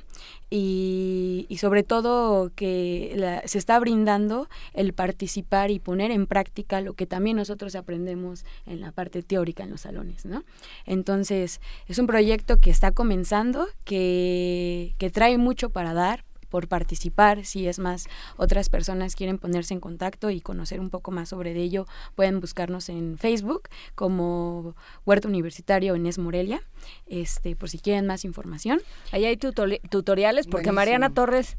y, 0.50 1.46
sobre 1.58 1.82
todo 1.84 2.50
que 2.56 3.40
se 3.44 3.58
está 3.58 3.78
brindando 3.78 4.48
el 4.74 4.92
participar 4.92 5.70
y 5.70 5.78
poner 5.78 6.10
en 6.10 6.26
práctica 6.26 6.80
lo 6.80 6.94
que 6.94 7.06
también 7.06 7.36
nosotros 7.36 7.74
aprendemos 7.76 8.44
en 8.66 8.80
la 8.80 8.90
parte 8.90 9.22
teórica 9.22 9.62
en 9.62 9.70
los 9.70 9.82
salones. 9.82 10.26
¿no? 10.26 10.44
Entonces 10.86 11.60
es 11.86 11.98
un 11.98 12.06
proyecto 12.06 12.58
que 12.58 12.70
está 12.70 12.90
comenzando, 12.90 13.68
que, 13.84 14.94
que 14.98 15.10
trae 15.10 15.38
mucho 15.38 15.70
para 15.70 15.94
dar, 15.94 16.24
por 16.52 16.68
participar. 16.68 17.46
Si 17.46 17.66
es 17.66 17.78
más, 17.78 18.08
otras 18.36 18.68
personas 18.68 19.16
quieren 19.16 19.38
ponerse 19.38 19.72
en 19.72 19.80
contacto 19.80 20.28
y 20.28 20.42
conocer 20.42 20.80
un 20.80 20.90
poco 20.90 21.10
más 21.10 21.30
sobre 21.30 21.56
ello, 21.56 21.86
pueden 22.14 22.40
buscarnos 22.40 22.90
en 22.90 23.16
Facebook 23.16 23.70
como 23.94 24.76
Huerto 25.06 25.28
Universitario 25.28 25.94
en 25.94 26.04
Es 26.04 26.18
Morelia, 26.18 26.60
este, 27.06 27.56
por 27.56 27.70
si 27.70 27.78
quieren 27.78 28.06
más 28.06 28.26
información. 28.26 28.82
Ahí 29.12 29.24
hay 29.24 29.38
tutoriales, 29.38 30.46
porque 30.46 30.72
Mariana 30.72 31.08
Torres 31.14 31.56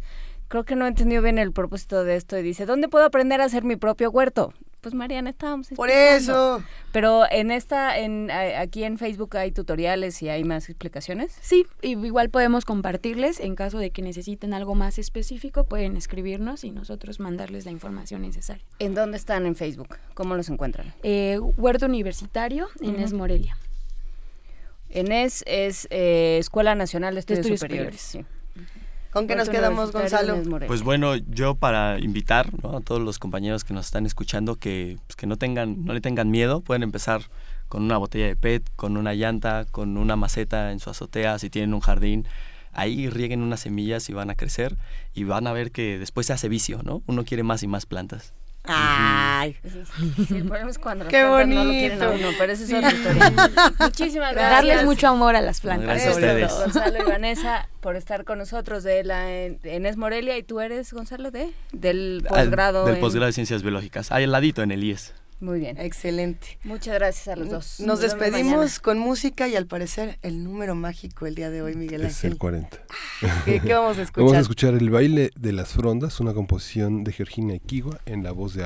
creo 0.47 0.63
que 0.63 0.75
no 0.75 0.85
he 0.85 0.89
entendido 0.89 1.23
bien 1.23 1.39
el 1.39 1.53
propósito 1.53 2.03
de 2.03 2.15
esto 2.15 2.37
y 2.37 2.43
dice, 2.43 2.67
¿dónde 2.67 2.87
puedo 2.87 3.05
aprender 3.05 3.41
a 3.41 3.45
hacer 3.45 3.63
mi 3.63 3.77
propio 3.77 4.11
huerto? 4.11 4.53
Pues 4.83 4.93
Mariana 4.93 5.31
estábamos 5.31 5.69
por 5.69 5.89
eso. 5.89 6.61
Pero 6.91 7.23
en 7.31 7.49
esta 7.49 7.97
en 7.97 8.29
aquí 8.29 8.83
en 8.83 8.99
Facebook 8.99 9.35
hay 9.37 9.51
tutoriales 9.51 10.21
y 10.21 10.29
hay 10.29 10.43
más 10.43 10.69
explicaciones. 10.69 11.35
Sí 11.41 11.65
igual 11.81 12.29
podemos 12.29 12.65
compartirles. 12.65 13.39
En 13.39 13.55
caso 13.55 13.79
de 13.79 13.89
que 13.89 14.03
necesiten 14.03 14.53
algo 14.53 14.75
más 14.75 14.99
específico 14.99 15.63
pueden 15.63 15.97
escribirnos 15.97 16.63
y 16.63 16.71
nosotros 16.71 17.19
mandarles 17.19 17.65
la 17.65 17.71
información 17.71 18.21
necesaria. 18.21 18.63
En 18.77 18.93
dónde 18.93 19.17
están 19.17 19.47
en 19.47 19.55
Facebook 19.55 19.97
cómo 20.13 20.35
los 20.35 20.49
encuentran 20.49 20.93
eh, 21.01 21.39
Huerto 21.39 21.85
Universitario 21.85 22.67
en 22.81 23.15
Morelia. 23.15 23.57
ENES 24.89 25.43
es 25.47 25.87
eh, 25.89 26.37
Escuela 26.39 26.75
Nacional 26.75 27.15
de 27.15 27.21
Estudios, 27.21 27.47
Superiores, 27.47 28.19
¿Con 29.13 29.27
qué 29.27 29.35
nos 29.35 29.47
quedamos, 29.47 29.91
Gonzalo? 29.91 30.41
Pues 30.65 30.81
bueno, 30.81 31.15
yo 31.15 31.53
para 31.53 31.99
invitar 31.99 32.49
a 32.63 32.79
todos 32.79 32.99
los 32.99 33.19
compañeros 33.19 33.63
que 33.63 33.75
nos 33.75 33.85
están 33.85 34.07
escuchando 34.07 34.55
que, 34.55 34.97
pues, 35.05 35.15
que 35.15 35.27
no, 35.27 35.37
tengan, 35.37 35.85
no 35.85 35.93
le 35.93 36.01
tengan 36.01 36.31
miedo, 36.31 36.61
pueden 36.61 36.81
empezar 36.81 37.21
con 37.67 37.83
una 37.83 37.97
botella 37.97 38.25
de 38.25 38.35
PET, 38.35 38.67
con 38.75 38.97
una 38.97 39.13
llanta, 39.13 39.65
con 39.69 39.97
una 39.97 40.15
maceta 40.15 40.71
en 40.71 40.79
su 40.79 40.89
azotea, 40.89 41.37
si 41.37 41.51
tienen 41.51 41.75
un 41.75 41.79
jardín. 41.79 42.27
Ahí 42.71 43.07
rieguen 43.07 43.43
unas 43.43 43.59
semillas 43.59 44.09
y 44.09 44.13
van 44.13 44.31
a 44.31 44.35
crecer 44.35 44.77
y 45.13 45.25
van 45.25 45.45
a 45.45 45.53
ver 45.53 45.71
que 45.71 45.99
después 45.99 46.25
se 46.25 46.33
hace 46.33 46.49
vicio, 46.49 46.81
¿no? 46.83 47.03
Uno 47.05 47.23
quiere 47.23 47.43
más 47.43 47.61
y 47.61 47.67
más 47.67 47.85
plantas. 47.85 48.33
Ay, 48.65 49.57
sí, 50.25 50.37
el 50.37 50.45
problema 50.45 50.69
es 50.69 50.79
cuando 50.79 51.05
Qué 51.09 51.25
bonito. 51.25 51.59
no 51.59 51.65
lo 51.65 51.71
quieren 51.71 52.01
a 52.01 52.11
uno, 52.11 52.29
pero 52.37 52.53
eso 52.53 52.63
es 52.63 52.73
otra 52.73 52.91
historia. 52.93 53.33
Muchísimas 53.79 54.33
gracias. 54.33 54.51
Darles 54.51 54.85
mucho 54.85 55.07
amor 55.09 55.35
a 55.35 55.41
las 55.41 55.59
plantas. 55.59 55.87
Gracias 55.87 56.13
a 56.13 56.15
ustedes. 56.15 56.53
Gonzalo 56.53 56.97
y 56.97 57.09
Vanessa 57.09 57.67
por 57.81 57.97
estar 57.97 58.23
con 58.23 58.37
nosotros 58.37 58.83
de 58.83 59.03
la 59.03 59.29
Enes 59.29 59.97
Morelia 59.97 60.37
y 60.37 60.43
tú 60.43 60.61
eres 60.61 60.93
Gonzalo 60.93 61.29
de 61.29 61.51
del 61.73 62.23
posgrado 62.27 62.85
del 62.85 62.99
posgrado 62.99 63.25
de 63.25 63.33
Ciencias 63.33 63.63
Biológicas, 63.63 64.11
ahí 64.13 64.23
al 64.23 64.31
ladito 64.31 64.63
en 64.63 64.71
el 64.71 64.81
IES. 64.83 65.13
Muy 65.43 65.59
bien. 65.59 65.77
Excelente. 65.77 66.57
Muchas 66.63 66.93
gracias 66.95 67.27
a 67.27 67.35
los 67.35 67.49
dos. 67.49 67.79
Nos, 67.81 67.99
despedimos 67.99 68.79
con 68.79 68.97
música 68.97 69.45
y 69.49 69.57
al 69.57 69.67
parecer 69.67 70.17
el 70.21 70.41
número 70.41 70.73
mágico 70.73 71.25
el 71.25 71.35
día 71.35 71.49
de 71.49 71.61
hoy, 71.61 71.75
Miguel 71.75 72.05
Ángel. 72.05 72.11
Es 72.11 72.23
el 72.23 72.37
40. 72.37 72.77
¿Qué, 73.43 73.73
vamos 73.73 73.97
a 73.97 74.03
escuchar? 74.03 74.23
Vamos 74.23 74.37
a 74.37 74.39
escuchar 74.39 74.73
El 74.75 74.89
baile 74.89 75.31
de 75.35 75.51
las 75.51 75.73
frondas, 75.73 76.21
una 76.21 76.33
composición 76.33 77.03
de 77.03 77.11
Georgina 77.11 77.55
Equigua 77.55 77.99
en 78.05 78.23
la 78.23 78.31
voz 78.31 78.53
de 78.53 78.63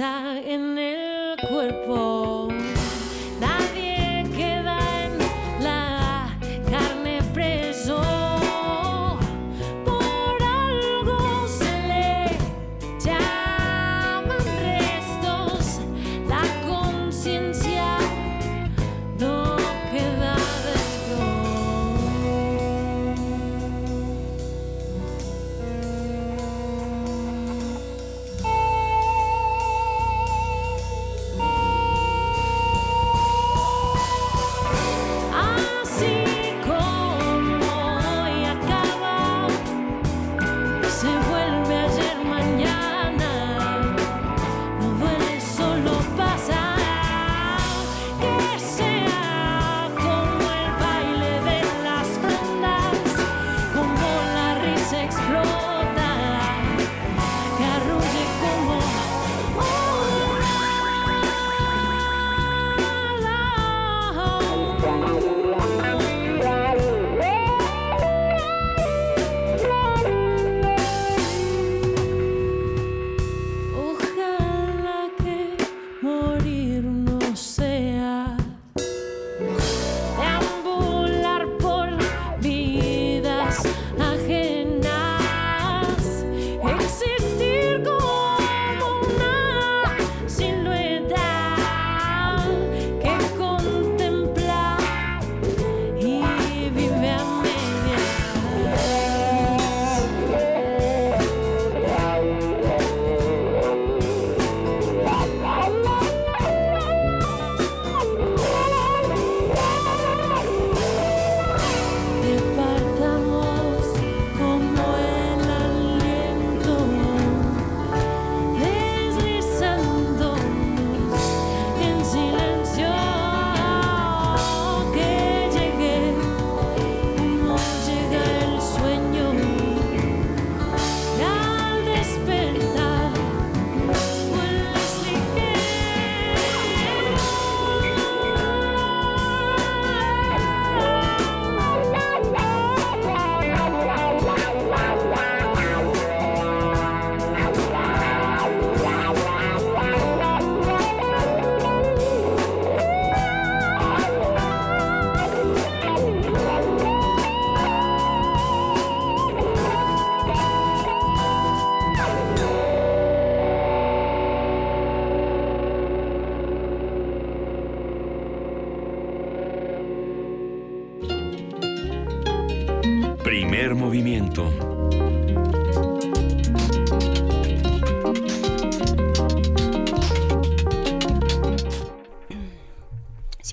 desire 0.00 0.40
in 0.40 0.69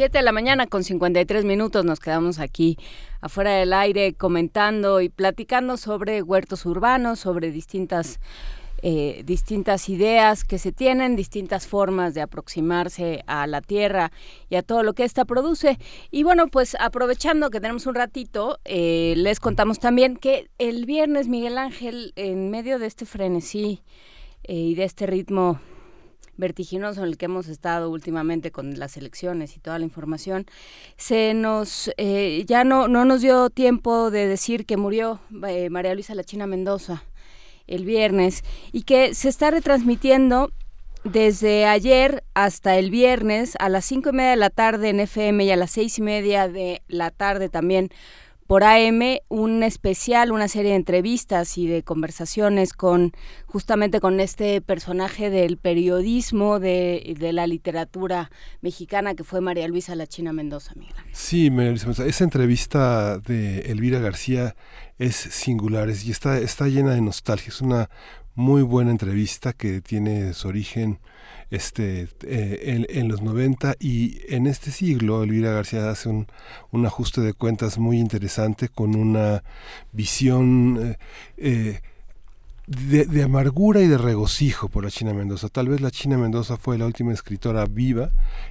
7 0.07 0.19
de 0.19 0.23
la 0.23 0.31
mañana 0.31 0.67
con 0.67 0.85
53 0.85 1.43
minutos 1.43 1.83
nos 1.83 1.99
quedamos 1.99 2.39
aquí 2.39 2.77
afuera 3.19 3.51
del 3.51 3.73
aire 3.73 4.13
comentando 4.13 5.01
y 5.01 5.09
platicando 5.09 5.75
sobre 5.75 6.21
huertos 6.21 6.65
urbanos, 6.65 7.19
sobre 7.19 7.51
distintas... 7.51 8.21
Eh, 8.83 9.23
distintas 9.25 9.89
ideas 9.89 10.43
que 10.43 10.59
se 10.59 10.71
tienen, 10.71 11.15
distintas 11.15 11.65
formas 11.65 12.13
de 12.13 12.21
aproximarse 12.21 13.23
a 13.25 13.47
la 13.47 13.59
tierra 13.59 14.11
y 14.51 14.55
a 14.55 14.61
todo 14.61 14.83
lo 14.83 14.93
que 14.93 15.03
ésta 15.03 15.25
produce. 15.25 15.79
Y 16.11 16.21
bueno, 16.21 16.47
pues 16.47 16.77
aprovechando 16.79 17.49
que 17.49 17.59
tenemos 17.59 17.87
un 17.87 17.95
ratito, 17.95 18.59
eh, 18.65 19.15
les 19.17 19.39
contamos 19.39 19.79
también 19.79 20.15
que 20.15 20.51
el 20.59 20.85
viernes 20.85 21.27
Miguel 21.27 21.57
Ángel, 21.57 22.13
en 22.15 22.51
medio 22.51 22.77
de 22.77 22.85
este 22.85 23.07
frenesí 23.07 23.81
eh, 24.43 24.53
y 24.53 24.75
de 24.75 24.83
este 24.83 25.07
ritmo 25.07 25.59
vertiginoso 26.37 27.01
en 27.01 27.07
el 27.07 27.17
que 27.17 27.25
hemos 27.25 27.47
estado 27.47 27.89
últimamente 27.89 28.51
con 28.51 28.79
las 28.79 28.97
elecciones 28.97 29.55
y 29.55 29.59
toda 29.59 29.79
la 29.79 29.85
información, 29.85 30.45
se 30.95 31.33
nos 31.33 31.91
eh, 31.97 32.43
ya 32.47 32.63
no, 32.63 32.87
no 32.87 33.05
nos 33.05 33.21
dio 33.21 33.49
tiempo 33.49 34.11
de 34.11 34.27
decir 34.27 34.65
que 34.65 34.77
murió 34.77 35.19
eh, 35.47 35.69
María 35.69 35.93
Luisa 35.93 36.15
Lachina 36.15 36.47
Mendoza 36.47 37.03
el 37.67 37.85
viernes 37.85 38.43
y 38.71 38.83
que 38.83 39.13
se 39.13 39.29
está 39.29 39.51
retransmitiendo 39.51 40.51
desde 41.03 41.65
ayer 41.65 42.23
hasta 42.33 42.77
el 42.77 42.91
viernes 42.91 43.55
a 43.59 43.69
las 43.69 43.85
cinco 43.85 44.09
y 44.09 44.13
media 44.13 44.31
de 44.31 44.37
la 44.37 44.49
tarde 44.49 44.89
en 44.89 44.99
FM 44.99 45.45
y 45.45 45.51
a 45.51 45.55
las 45.55 45.71
seis 45.71 45.97
y 45.99 46.01
media 46.01 46.47
de 46.47 46.81
la 46.87 47.11
tarde 47.11 47.49
también 47.49 47.89
por 48.47 48.63
AM 48.63 49.01
un 49.27 49.61
especial, 49.61 50.31
una 50.31 50.47
serie 50.47 50.71
de 50.71 50.77
entrevistas 50.77 51.57
y 51.57 51.67
de 51.67 51.83
conversaciones 51.83 52.73
con 52.73 53.11
justamente 53.45 53.99
con 53.99 54.19
este 54.19 54.61
personaje 54.61 55.29
del 55.29 55.57
periodismo, 55.57 56.59
de, 56.59 57.15
de 57.19 57.33
la 57.33 57.45
literatura 57.45 58.31
mexicana 58.61 59.15
que 59.15 59.25
fue 59.25 59.41
María 59.41 59.67
Luisa 59.67 59.95
La 59.95 60.07
China 60.07 60.31
Mendoza, 60.31 60.73
Miguel. 60.75 60.95
Sí, 61.11 61.51
María 61.51 61.71
Luisa 61.71 61.87
Mendoza. 61.87 62.05
Esa 62.05 62.23
entrevista 62.23 63.19
de 63.19 63.59
Elvira 63.71 63.99
García 63.99 64.55
es 64.97 65.15
singular 65.15 65.89
y 65.89 66.11
está, 66.11 66.39
está 66.39 66.67
llena 66.67 66.93
de 66.93 67.01
nostalgia. 67.01 67.49
Es 67.49 67.61
una 67.61 67.89
muy 68.33 68.61
buena 68.61 68.91
entrevista 68.91 69.51
que 69.51 69.81
tiene 69.81 70.33
su 70.33 70.47
origen 70.47 70.99
este, 71.49 72.09
eh, 72.23 72.85
en, 72.89 73.07
los 73.07 73.21
90 73.21 73.75
y 73.79 74.19
en 74.27 74.47
este 74.47 74.71
siglo 74.71 75.23
Elvira 75.23 75.51
García 75.51 75.89
hace 75.89 76.09
un, 76.09 76.27
ajuste 76.85 77.21
de 77.21 77.33
cuentas 77.33 77.77
muy 77.77 77.99
interesante 77.99 78.69
con 78.69 78.95
una 78.95 79.43
visión 79.91 80.97
eh, 81.37 81.81
de, 82.67 83.23
amargura 83.23 83.81
y 83.81 83.87
de 83.87 83.97
regocijo 83.97 84.67
por 84.67 84.83
la 84.83 84.91
China 84.91 85.13
Mendoza. 85.13 85.47
Tal 85.47 85.69
vez 85.69 85.79
la 85.79 85.89
China 85.89 86.17
Mendoza 86.17 86.57
fue 86.57 86.77
la 86.77 86.85
última 86.85 87.13
escritora 87.13 87.65
viva 87.65 88.09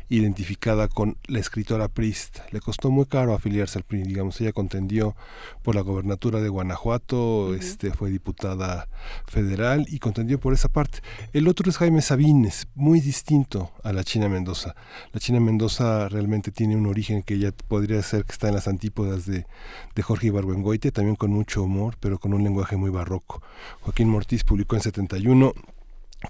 identificada 0.09 0.89
con 0.89 1.19
la 1.27 1.39
escritora 1.39 1.89
Prist. 1.89 2.39
Le 2.51 2.61
costó 2.61 2.91
muy 2.91 3.05
caro 3.05 3.35
afiliarse 3.35 3.79
al 3.79 3.85
PRI, 3.85 4.05
digamos, 4.05 4.41
ella 4.41 4.53
contendió 4.53 5.15
por 5.63 5.75
la 5.75 5.83
gobernatura 5.83 6.41
de 6.41 6.49
Guanajuato, 6.49 7.55
este, 7.55 7.93
fue 7.93 8.11
diputada 8.11 8.89
federal 9.27 9.85
y 9.89 9.99
contendió 9.99 10.41
por 10.41 10.55
esa 10.55 10.69
parte. 10.69 11.01
El 11.35 11.47
otro 11.47 11.69
es 11.69 11.77
Jaime 11.77 12.01
Sabines, 12.01 12.69
muy 12.75 13.01
distinto 13.01 13.71
a 13.83 13.93
la 13.93 14.03
China 14.03 14.31
Mendoza. 14.31 14.75
La 15.13 15.21
China 15.21 15.41
Mendoza 15.41 16.09
realmente 16.09 16.53
tiene 16.53 16.77
un 16.77 16.87
origen 16.87 17.23
que 17.23 17.39
ya 17.39 17.53
podría 17.53 18.01
ser 18.03 18.25
que 18.25 18.33
está 18.33 18.49
en 18.49 18.55
las 18.55 18.67
antípodas 18.67 19.27
de, 19.27 19.47
de 19.95 20.03
Jorge 20.03 20.29
Ibargüengoite, 20.29 20.91
también 20.91 21.17
con 21.17 21.33
mucho 21.33 21.63
humor, 21.63 21.97
pero 22.01 22.19
con 22.19 22.33
un 22.33 22.43
lenguaje 22.43 22.77
muy 22.77 22.89
barroco. 22.89 23.43
Joaquín 23.83 24.06
Mortiz 24.09 24.45
publicó 24.45 24.77
en 24.77 24.83
71 24.83 25.53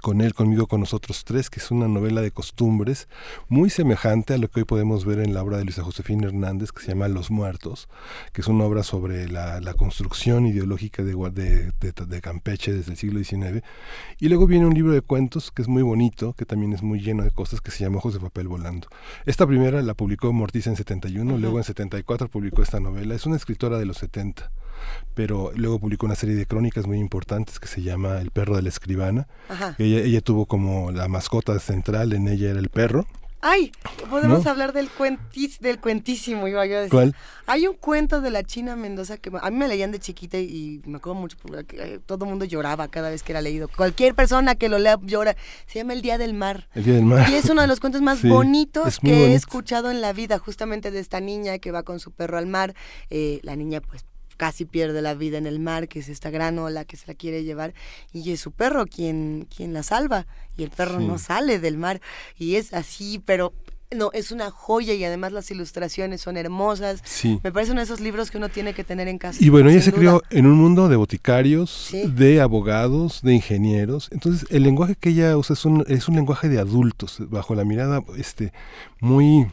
con 0.02 0.20
él, 0.20 0.34
conmigo, 0.34 0.66
con 0.66 0.80
nosotros 0.80 1.24
tres, 1.24 1.48
que 1.48 1.60
es 1.60 1.70
una 1.70 1.88
novela 1.88 2.20
de 2.20 2.30
costumbres 2.30 3.08
muy 3.48 3.70
semejante 3.70 4.34
a 4.34 4.38
lo 4.38 4.48
que 4.48 4.60
hoy 4.60 4.64
podemos 4.64 5.04
ver 5.04 5.20
en 5.20 5.32
la 5.32 5.42
obra 5.42 5.58
de 5.58 5.64
Luisa 5.64 5.82
Josefina 5.82 6.26
Hernández, 6.26 6.72
que 6.72 6.82
se 6.82 6.88
llama 6.88 7.08
Los 7.08 7.30
Muertos, 7.30 7.88
que 8.32 8.40
es 8.40 8.48
una 8.48 8.64
obra 8.64 8.82
sobre 8.82 9.28
la, 9.28 9.60
construcción 9.74 10.46
ideológica 10.46 11.02
de, 11.02 11.14
de, 11.14 11.92
de, 11.92 12.20
Campeche 12.20 12.72
desde 12.72 12.92
el 12.92 12.98
siglo 12.98 13.22
XIX. 13.22 13.62
Y 14.18 14.28
luego 14.28 14.46
viene 14.46 14.66
un 14.66 14.74
libro 14.74 14.92
de 14.92 15.02
cuentos 15.02 15.50
que 15.50 15.62
es 15.62 15.68
muy 15.68 15.82
bonito, 15.82 16.32
que 16.32 16.46
también 16.46 16.72
es 16.72 16.82
muy 16.82 17.00
lleno 17.00 17.22
de 17.22 17.30
cosas, 17.30 17.60
que 17.60 17.70
se 17.70 17.84
llama 17.84 17.98
Ojos 17.98 18.14
de 18.14 18.20
Papel 18.20 18.48
Volando. 18.48 18.88
Esta 19.24 19.46
primera 19.46 19.82
la 19.82 19.94
publicó 19.94 20.32
Mortiz 20.32 20.66
en 20.66 20.76
71, 20.76 21.38
luego 21.38 21.58
en 21.58 21.64
74 21.64 22.28
publicó 22.28 22.62
esta 22.62 22.80
novela. 22.80 23.14
Es 23.14 23.26
una 23.26 23.36
escritora 23.36 23.78
de 23.78 23.86
los 23.86 23.98
70 23.98 24.50
pero 25.14 25.52
luego 25.54 25.78
publicó 25.78 26.06
una 26.06 26.14
serie 26.14 26.34
de 26.34 26.46
crónicas 26.46 26.86
muy 26.86 26.98
importantes 26.98 27.58
que 27.58 27.68
se 27.68 27.82
llama 27.82 28.20
El 28.20 28.30
perro 28.30 28.56
de 28.56 28.62
la 28.62 28.68
escribana. 28.68 29.26
Ella, 29.78 29.98
ella 30.00 30.20
tuvo 30.20 30.46
como 30.46 30.90
la 30.92 31.08
mascota 31.08 31.58
central, 31.58 32.12
en 32.12 32.28
ella 32.28 32.50
era 32.50 32.58
el 32.58 32.68
perro. 32.68 33.06
Ay, 33.48 33.70
podemos 34.10 34.44
hablar 34.46 34.72
del, 34.72 34.88
cuentis, 34.88 35.60
del 35.60 35.78
cuentísimo, 35.78 36.48
iba 36.48 36.66
yo 36.66 36.78
a 36.78 36.80
decir. 36.80 36.90
¿Cuál? 36.90 37.14
Hay 37.46 37.68
un 37.68 37.74
cuento 37.74 38.20
de 38.20 38.30
la 38.30 38.42
China 38.42 38.74
Mendoza 38.74 39.18
que 39.18 39.30
a 39.40 39.50
mí 39.50 39.56
me 39.56 39.68
leían 39.68 39.92
de 39.92 40.00
chiquita 40.00 40.38
y 40.38 40.80
me 40.84 40.96
acuerdo 40.96 41.20
mucho 41.20 41.36
porque 41.40 41.76
eh, 41.78 42.00
todo 42.04 42.24
el 42.24 42.30
mundo 42.30 42.44
lloraba 42.44 42.88
cada 42.88 43.10
vez 43.10 43.22
que 43.22 43.30
era 43.32 43.42
leído. 43.42 43.68
Cualquier 43.68 44.14
persona 44.14 44.56
que 44.56 44.68
lo 44.68 44.80
lea 44.80 44.98
llora. 45.00 45.36
Se 45.66 45.78
llama 45.78 45.92
El 45.92 46.02
Día 46.02 46.18
del 46.18 46.34
Mar. 46.34 46.68
El 46.74 46.84
Día 46.84 46.94
del 46.94 47.04
Mar. 47.04 47.28
Y 47.30 47.34
es 47.34 47.48
uno 47.48 47.60
de 47.60 47.68
los 47.68 47.78
cuentos 47.78 48.02
más 48.02 48.22
bonitos 48.28 48.98
que 48.98 49.26
he 49.26 49.34
escuchado 49.34 49.92
en 49.92 50.00
la 50.00 50.12
vida, 50.12 50.38
justamente 50.38 50.90
de 50.90 50.98
esta 50.98 51.20
niña 51.20 51.58
que 51.58 51.70
va 51.70 51.84
con 51.84 52.00
su 52.00 52.10
perro 52.10 52.38
al 52.38 52.46
mar. 52.46 52.74
Eh, 53.10 53.38
la 53.44 53.54
niña 53.54 53.80
pues 53.80 54.04
casi 54.36 54.64
pierde 54.64 55.02
la 55.02 55.14
vida 55.14 55.38
en 55.38 55.46
el 55.46 55.58
mar, 55.58 55.88
que 55.88 56.00
es 56.00 56.08
esta 56.08 56.30
gran 56.30 56.58
ola 56.58 56.84
que 56.84 56.96
se 56.96 57.06
la 57.06 57.14
quiere 57.14 57.44
llevar, 57.44 57.74
y 58.12 58.32
es 58.32 58.40
su 58.40 58.52
perro 58.52 58.86
quien, 58.86 59.46
quien 59.54 59.72
la 59.72 59.82
salva, 59.82 60.26
y 60.56 60.62
el 60.62 60.70
perro 60.70 61.00
no 61.00 61.18
sale 61.18 61.58
del 61.58 61.76
mar, 61.76 62.00
y 62.38 62.56
es 62.56 62.72
así, 62.72 63.22
pero 63.24 63.52
no, 63.94 64.10
es 64.12 64.32
una 64.32 64.50
joya 64.50 64.94
y 64.94 65.04
además 65.04 65.32
las 65.32 65.50
ilustraciones 65.50 66.20
son 66.20 66.36
hermosas. 66.36 67.00
Sí. 67.04 67.38
Me 67.44 67.52
parece 67.52 67.72
uno 67.72 67.80
de 67.80 67.84
esos 67.84 68.00
libros 68.00 68.30
que 68.30 68.38
uno 68.38 68.48
tiene 68.48 68.74
que 68.74 68.84
tener 68.84 69.06
en 69.08 69.18
casa. 69.18 69.38
Y 69.42 69.48
bueno, 69.48 69.70
ella 69.70 69.80
se 69.80 69.92
crió 69.92 70.22
en 70.30 70.46
un 70.46 70.58
mundo 70.58 70.88
de 70.88 70.96
boticarios, 70.96 71.90
de 71.92 72.40
abogados, 72.40 73.22
de 73.22 73.34
ingenieros. 73.34 74.08
Entonces, 74.10 74.46
el 74.50 74.64
lenguaje 74.64 74.96
que 74.96 75.10
ella 75.10 75.36
usa 75.36 75.54
es 75.54 75.64
un, 75.64 75.84
es 75.88 76.08
un 76.08 76.16
lenguaje 76.16 76.48
de 76.48 76.58
adultos, 76.58 77.18
bajo 77.28 77.54
la 77.54 77.64
mirada 77.64 78.02
este, 78.16 78.52
muy 79.00 79.46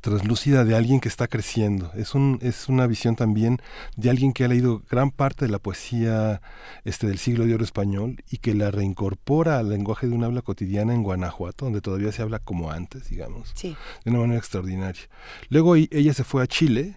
translúcida 0.00 0.64
de 0.64 0.74
alguien 0.74 1.00
que 1.00 1.08
está 1.08 1.28
creciendo. 1.28 1.90
Es, 1.94 2.14
un, 2.14 2.38
es 2.42 2.68
una 2.68 2.86
visión 2.86 3.16
también 3.16 3.60
de 3.96 4.10
alguien 4.10 4.32
que 4.32 4.44
ha 4.44 4.48
leído 4.48 4.82
gran 4.90 5.10
parte 5.10 5.44
de 5.46 5.50
la 5.50 5.58
poesía 5.58 6.40
este, 6.84 7.06
del 7.06 7.18
siglo 7.18 7.46
de 7.46 7.54
oro 7.54 7.64
español 7.64 8.22
y 8.30 8.38
que 8.38 8.54
la 8.54 8.70
reincorpora 8.70 9.58
al 9.58 9.68
lenguaje 9.68 10.06
de 10.06 10.14
un 10.14 10.24
habla 10.24 10.42
cotidiana 10.42 10.94
en 10.94 11.02
Guanajuato, 11.02 11.66
donde 11.66 11.80
todavía 11.80 12.12
se 12.12 12.22
habla 12.22 12.38
como 12.38 12.70
antes, 12.70 13.08
digamos, 13.08 13.54
de 13.62 13.76
una 14.10 14.20
manera 14.20 14.38
extraordinaria. 14.38 15.02
Luego 15.48 15.76
ella 15.76 16.14
se 16.14 16.24
fue 16.24 16.42
a 16.42 16.46
Chile 16.46 16.96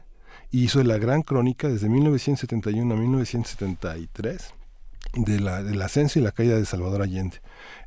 y 0.51 0.63
hizo 0.63 0.83
la 0.83 0.97
gran 0.97 1.21
crónica 1.21 1.67
desde 1.67 1.89
1971 1.89 2.93
a 2.93 2.97
1973 2.97 4.56
de 5.13 5.39
la, 5.39 5.63
del 5.63 5.81
ascenso 5.81 6.19
y 6.19 6.21
la 6.21 6.31
caída 6.31 6.57
de 6.57 6.65
Salvador 6.65 7.01
Allende. 7.01 7.37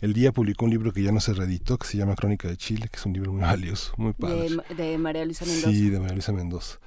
El 0.01 0.15
día 0.15 0.33
publicó 0.33 0.65
un 0.65 0.71
libro 0.71 0.93
que 0.93 1.03
ya 1.03 1.13
no 1.13 1.21
se 1.21 1.35
reeditó, 1.35 1.79
que 1.79 1.87
se 1.87 1.99
llama 1.99 2.15
Crónica 2.15 2.49
de 2.49 2.57
Chile, 2.57 2.89
que 2.91 2.97
es 2.99 3.07
un 3.07 3.13
libro 3.13 3.33
muy 3.33 3.41
valioso, 3.43 3.93
muy 3.97 4.13
padre. 4.13 4.49
De, 4.77 4.99
María 4.99 5.25
Luisa 5.25 5.45
Mendoza. 5.45 5.71
Sí, 5.71 5.91
de 5.91 5.99
María 5.99 6.15
Luisa 6.15 6.33
Mendoza. 6.33 6.79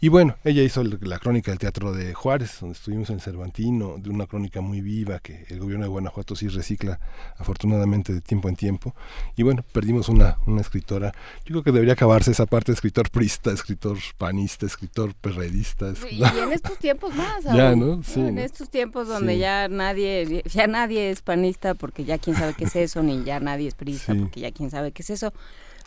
Y 0.00 0.08
bueno, 0.08 0.36
ella 0.44 0.62
hizo 0.62 0.82
la 0.82 1.18
crónica 1.18 1.50
del 1.50 1.58
Teatro 1.58 1.92
de 1.92 2.14
Juárez, 2.14 2.58
donde 2.60 2.74
estuvimos 2.74 3.10
en 3.10 3.20
Cervantino, 3.20 3.98
de 3.98 4.08
una 4.08 4.26
crónica 4.26 4.62
muy 4.62 4.80
viva 4.80 5.18
que 5.18 5.44
el 5.50 5.58
gobierno 5.58 5.84
de 5.84 5.90
Guanajuato 5.90 6.34
sí 6.34 6.48
recicla 6.48 6.98
afortunadamente 7.36 8.14
de 8.14 8.22
tiempo 8.22 8.48
en 8.48 8.56
tiempo. 8.56 8.94
Y 9.36 9.42
bueno, 9.42 9.62
perdimos 9.72 10.08
una, 10.08 10.38
una 10.46 10.62
escritora. 10.62 11.12
Yo 11.44 11.52
creo 11.52 11.62
que 11.64 11.72
debería 11.72 11.92
acabarse 11.92 12.30
esa 12.30 12.46
parte 12.46 12.72
de 12.72 12.76
escritor 12.76 13.10
prista, 13.10 13.52
escritor 13.52 13.98
panista, 14.16 14.64
escritor 14.66 15.14
perredista. 15.14 15.92
Y, 16.10 16.22
en 16.24 16.52
estos 16.52 16.78
tiempos 16.78 17.14
más. 17.14 17.44
Ya, 17.44 17.76
¿no? 17.76 18.02
Sí. 18.02 18.20
En 18.20 18.38
estos 18.38 18.68
tiempos 18.70 19.06
donde 19.06 19.38
ya 19.38 19.68
nadie, 19.80 20.42
ya 20.52 20.66
nadie 20.66 21.10
es 21.10 21.22
panista 21.22 21.74
porque 21.74 22.04
ya 22.04 22.18
quién 22.18 22.36
sabe 22.36 22.54
qué 22.54 22.64
es 22.64 22.76
eso, 22.76 23.02
ni 23.02 23.24
ya 23.24 23.40
nadie 23.40 23.68
es 23.68 23.74
prisa, 23.74 24.14
porque 24.14 24.40
ya 24.40 24.52
quién 24.52 24.70
sabe 24.70 24.92
qué 24.92 25.02
es 25.02 25.10
eso. 25.10 25.32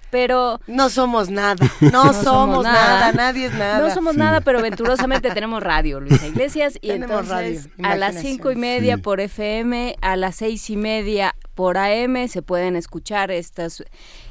Pero 0.09 0.59
no 0.67 0.89
somos 0.89 1.31
nada, 1.31 1.55
no, 1.91 2.13
somos, 2.13 2.63
nada. 2.63 3.13
nadie 3.13 3.47
es 3.47 3.53
nada. 3.53 3.79
No 3.79 3.91
somos 3.91 4.15
nada, 4.15 4.41
pero 4.41 4.61
venturosamente 4.61 5.31
tenemos 5.31 5.63
radio, 5.63 5.99
Luisa 5.99 6.27
Iglesias, 6.27 6.77
y 6.81 6.91
entonces 6.91 7.69
a 7.81 7.95
las 7.95 8.19
cinco 8.19 8.51
y 8.51 8.55
media 8.55 8.97
por 8.99 9.19
FM, 9.19 9.95
a 10.01 10.15
las 10.15 10.35
seis 10.35 10.69
y 10.69 10.77
media 10.77 11.35
por 11.55 11.77
AM 11.77 12.27
se 12.27 12.43
pueden 12.43 12.75
escuchar 12.75 13.31
estas 13.31 13.83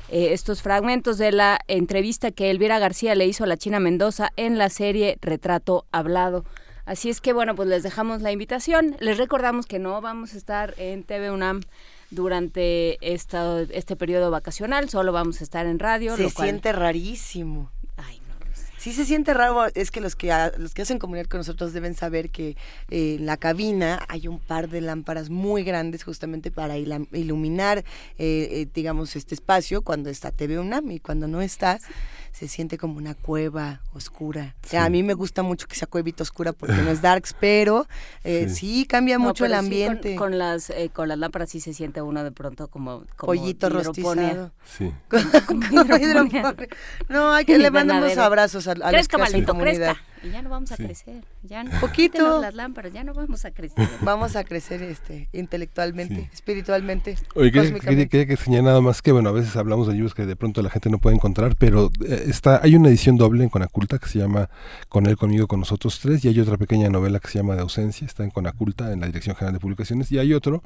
eh, 0.08 0.34
estos 0.34 0.60
fragmentos 0.60 1.16
de 1.16 1.32
la 1.32 1.58
entrevista 1.68 2.32
que 2.32 2.50
Elvira 2.50 2.78
García 2.78 3.14
le 3.14 3.26
hizo 3.26 3.44
a 3.44 3.46
la 3.46 3.56
China 3.56 3.80
Mendoza 3.80 4.30
en 4.36 4.58
la 4.58 4.68
serie 4.68 5.18
Retrato 5.22 5.86
Hablado. 5.90 6.44
Así 6.84 7.10
es 7.10 7.20
que 7.20 7.32
bueno, 7.32 7.54
pues 7.54 7.68
les 7.68 7.82
dejamos 7.82 8.22
la 8.22 8.32
invitación. 8.32 8.96
Les 9.00 9.18
recordamos 9.18 9.66
que 9.66 9.78
no 9.78 10.00
vamos 10.00 10.34
a 10.34 10.36
estar 10.36 10.74
en 10.78 11.04
TV 11.04 11.30
UNAM 11.30 11.62
durante 12.10 12.98
esta, 13.00 13.62
este 13.62 13.96
periodo 13.96 14.30
vacacional, 14.30 14.88
solo 14.90 15.12
vamos 15.12 15.40
a 15.40 15.44
estar 15.44 15.66
en 15.66 15.78
radio. 15.78 16.16
Se 16.16 16.28
siente 16.28 16.72
rarísimo. 16.72 17.70
Ay, 17.96 18.20
no, 18.28 18.34
Sí 18.76 18.92
se 18.92 19.04
siente 19.04 19.32
raro, 19.32 19.66
es 19.74 19.90
que 19.90 20.00
los 20.00 20.16
que 20.16 20.34
los 20.58 20.74
que 20.74 20.82
hacen 20.82 20.98
comunidad 20.98 21.26
con 21.26 21.38
nosotros 21.38 21.72
deben 21.72 21.94
saber 21.94 22.30
que 22.30 22.56
eh, 22.90 23.16
en 23.18 23.26
la 23.26 23.36
cabina 23.36 24.04
hay 24.08 24.26
un 24.26 24.40
par 24.40 24.68
de 24.68 24.80
lámparas 24.80 25.30
muy 25.30 25.62
grandes 25.62 26.02
justamente 26.02 26.50
para 26.50 26.76
iluminar, 26.76 27.78
eh, 27.78 27.84
eh, 28.18 28.68
digamos, 28.74 29.14
este 29.14 29.36
espacio 29.36 29.82
cuando 29.82 30.10
está 30.10 30.32
TV 30.32 30.58
UNAM 30.58 30.90
y 30.90 30.98
cuando 30.98 31.28
no 31.28 31.40
está 31.42 31.78
se 32.32 32.48
siente 32.48 32.78
como 32.78 32.96
una 32.96 33.14
cueva 33.14 33.82
oscura. 33.92 34.54
a 34.76 34.88
mí 34.88 35.02
me 35.02 35.14
gusta 35.14 35.42
mucho 35.42 35.66
que 35.68 35.76
sea 35.76 35.86
cuevita 35.86 36.22
oscura 36.22 36.52
porque 36.52 36.76
no 36.76 36.90
es 36.90 37.02
darks, 37.02 37.34
pero 37.40 37.86
eh, 38.24 38.48
sí. 38.48 38.86
cambia 38.88 39.18
mucho 39.18 39.44
el 39.44 39.54
ambiente. 39.54 40.16
con, 40.16 40.38
las 40.38 40.70
eh, 40.70 40.90
con 40.92 41.08
las 41.08 41.18
lámparas 41.18 41.50
sí 41.50 41.60
se 41.60 41.74
siente 41.74 42.00
uno 42.00 42.24
de 42.24 42.32
pronto 42.32 42.68
como, 42.68 43.04
como 43.16 43.32
pollito 43.32 43.68
rostizado. 43.68 44.50
Sí. 44.64 44.92
no, 47.08 47.32
hay 47.32 47.44
que 47.44 47.58
le 47.62 47.70
mandamos 47.70 48.16
abrazos 48.16 48.66
a, 48.66 48.72
a 48.72 48.92
los 48.92 49.08
que 49.08 49.22
hacen 49.22 49.44
comunidad. 49.44 49.96
Y 50.22 50.30
ya 50.30 50.42
no 50.42 50.50
vamos 50.50 50.70
a 50.72 50.76
crecer. 50.76 51.24
Ya 51.42 51.64
no, 51.64 51.70
Poquito. 51.80 52.40
las 52.40 52.54
lámparas, 52.54 52.92
ya 52.92 53.04
no 53.04 53.14
vamos 53.14 53.44
a 53.44 53.50
crecer. 53.50 53.88
Vamos 54.02 54.36
a 54.36 54.44
crecer 54.44 54.82
este, 54.82 55.28
intelectualmente, 55.32 56.30
espiritualmente. 56.32 57.16
Oye, 57.34 57.50
quería, 57.50 58.26
que 58.26 58.36
señalar 58.36 58.64
nada 58.64 58.80
más 58.80 59.02
que, 59.02 59.12
bueno, 59.12 59.30
a 59.30 59.32
veces 59.32 59.56
hablamos 59.56 59.88
de 59.88 59.94
libros 59.94 60.14
que 60.14 60.26
de 60.26 60.36
pronto 60.36 60.62
la 60.62 60.70
gente 60.70 60.90
no 60.90 60.98
puede 60.98 61.16
encontrar, 61.16 61.56
pero 61.56 61.90
eh, 62.06 62.24
está 62.26 62.60
hay 62.62 62.76
una 62.76 62.88
edición 62.88 63.16
doble 63.16 63.42
en 63.42 63.50
Conaculta 63.50 63.98
que 63.98 64.08
se 64.08 64.18
llama 64.18 64.48
Con 64.88 65.06
él, 65.06 65.16
conmigo, 65.16 65.46
con 65.46 65.60
nosotros 65.60 65.98
tres, 66.00 66.24
y 66.24 66.28
hay 66.28 66.38
otra 66.38 66.56
pequeña 66.56 66.88
novela 66.88 67.18
que 67.18 67.28
se 67.28 67.38
llama 67.38 67.54
De 67.54 67.62
ausencia, 67.62 68.06
está 68.06 68.24
en 68.24 68.30
Conaculta, 68.30 68.92
en 68.92 69.00
la 69.00 69.06
Dirección 69.06 69.34
General 69.34 69.54
de 69.54 69.60
Publicaciones, 69.60 70.12
y 70.12 70.18
hay 70.18 70.34
otro 70.34 70.62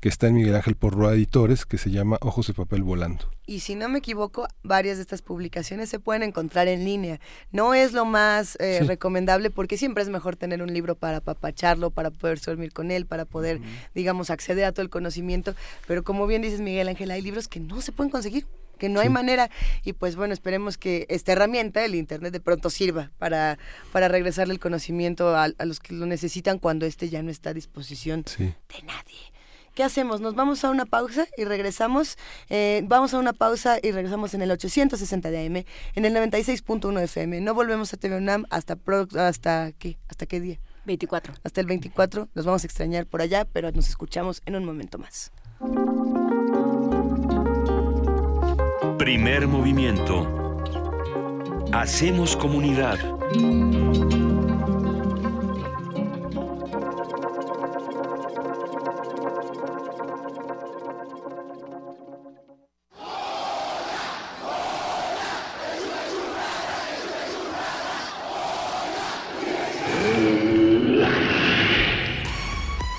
que 0.00 0.08
está 0.08 0.28
en 0.28 0.34
Miguel 0.34 0.54
Ángel 0.54 0.76
Porroa 0.76 1.14
Editores, 1.14 1.66
que 1.66 1.78
se 1.78 1.90
llama 1.90 2.18
Ojos 2.20 2.46
de 2.46 2.54
papel 2.54 2.82
volando. 2.82 3.30
Y 3.46 3.60
si 3.60 3.74
no 3.74 3.88
me 3.88 3.98
equivoco, 3.98 4.46
varias 4.62 4.98
de 4.98 5.02
estas 5.02 5.22
publicaciones 5.22 5.88
se 5.88 5.98
pueden 5.98 6.22
encontrar 6.22 6.68
en 6.68 6.84
línea. 6.84 7.20
No 7.50 7.74
es 7.74 7.92
lo 7.92 8.04
más 8.04 8.56
eh, 8.60 8.78
recomendable 9.00 9.48
porque 9.48 9.78
siempre 9.78 10.02
es 10.02 10.10
mejor 10.10 10.36
tener 10.36 10.62
un 10.62 10.74
libro 10.74 10.94
para 10.94 11.22
papacharlo, 11.22 11.90
para 11.90 12.10
poder 12.10 12.38
dormir 12.38 12.70
con 12.74 12.90
él, 12.90 13.06
para 13.06 13.24
poder, 13.24 13.58
digamos, 13.94 14.28
acceder 14.28 14.66
a 14.66 14.72
todo 14.72 14.82
el 14.82 14.90
conocimiento. 14.90 15.54
Pero 15.86 16.04
como 16.04 16.26
bien 16.26 16.42
dices, 16.42 16.60
Miguel 16.60 16.88
Ángel, 16.88 17.10
hay 17.10 17.22
libros 17.22 17.48
que 17.48 17.60
no 17.60 17.80
se 17.80 17.92
pueden 17.92 18.10
conseguir 18.10 18.46
que 18.78 18.90
no 18.90 19.00
hay 19.00 19.08
manera. 19.08 19.50
Y 19.84 19.94
pues 19.94 20.16
bueno, 20.16 20.34
esperemos 20.34 20.76
que 20.76 21.06
esta 21.08 21.32
herramienta, 21.32 21.82
el 21.82 21.94
Internet, 21.94 22.32
de 22.32 22.40
pronto 22.40 22.68
sirva 22.68 23.10
para, 23.18 23.58
para 23.90 24.08
regresarle 24.08 24.52
el 24.52 24.60
conocimiento 24.60 25.34
a, 25.34 25.48
los 25.64 25.80
que 25.80 25.94
lo 25.94 26.04
necesitan 26.04 26.58
cuando 26.58 26.84
este 26.84 27.08
ya 27.08 27.22
no 27.22 27.30
está 27.30 27.50
a 27.50 27.54
disposición 27.54 28.24
de 28.38 28.82
nadie. 28.84 29.39
¿Qué 29.74 29.84
hacemos? 29.84 30.20
Nos 30.20 30.34
vamos 30.34 30.64
a 30.64 30.70
una 30.70 30.84
pausa 30.84 31.26
y 31.36 31.44
regresamos. 31.44 32.18
Eh, 32.48 32.82
vamos 32.84 33.14
a 33.14 33.18
una 33.18 33.32
pausa 33.32 33.78
y 33.82 33.92
regresamos 33.92 34.34
en 34.34 34.42
el 34.42 34.50
860 34.50 35.30
de 35.30 35.46
AM, 35.46 35.56
en 35.94 36.04
el 36.04 36.14
96.1 36.14 37.00
FM. 37.02 37.40
No 37.40 37.54
volvemos 37.54 37.92
a 37.92 37.96
TV 37.96 38.16
UNAM 38.16 38.46
hasta, 38.50 38.76
hasta, 39.18 39.72
¿qué? 39.78 39.98
¿Hasta 40.08 40.26
qué 40.26 40.40
día? 40.40 40.58
24. 40.86 41.34
Hasta 41.44 41.60
el 41.60 41.66
24. 41.66 42.28
Nos 42.34 42.44
vamos 42.44 42.64
a 42.64 42.66
extrañar 42.66 43.06
por 43.06 43.22
allá, 43.22 43.44
pero 43.44 43.70
nos 43.72 43.88
escuchamos 43.88 44.42
en 44.46 44.56
un 44.56 44.64
momento 44.64 44.98
más. 44.98 45.30
Primer 48.98 49.46
movimiento. 49.46 50.26
Hacemos 51.72 52.36
comunidad. 52.36 52.98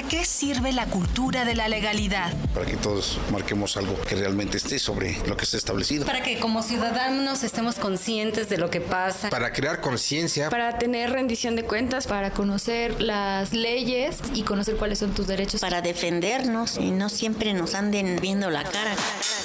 ¿Para 0.00 0.08
qué 0.08 0.24
sirve 0.24 0.72
la 0.72 0.86
cultura 0.86 1.44
de 1.44 1.54
la 1.54 1.68
legalidad? 1.68 2.32
Para 2.54 2.64
que 2.64 2.78
todos 2.78 3.18
marquemos 3.30 3.76
algo 3.76 4.00
que 4.00 4.14
realmente 4.14 4.56
esté 4.56 4.78
sobre 4.78 5.18
lo 5.26 5.36
que 5.36 5.44
está 5.44 5.58
establecido. 5.58 6.06
Para 6.06 6.22
que 6.22 6.38
como 6.40 6.62
ciudadanos 6.62 7.42
estemos 7.42 7.74
conscientes 7.74 8.48
de 8.48 8.56
lo 8.56 8.70
que 8.70 8.80
pasa. 8.80 9.28
Para 9.28 9.52
crear 9.52 9.82
conciencia. 9.82 10.48
Para 10.48 10.78
tener 10.78 11.10
rendición 11.10 11.54
de 11.54 11.64
cuentas. 11.64 12.06
Para 12.06 12.30
conocer 12.30 13.02
las 13.02 13.52
leyes 13.52 14.16
y 14.32 14.44
conocer 14.44 14.76
cuáles 14.76 15.00
son 15.00 15.12
tus 15.12 15.26
derechos. 15.26 15.60
Para 15.60 15.82
defendernos 15.82 16.78
y 16.78 16.92
no 16.92 17.10
siempre 17.10 17.52
nos 17.52 17.74
anden 17.74 18.20
viendo 18.22 18.48
la 18.48 18.64
cara. 18.64 18.96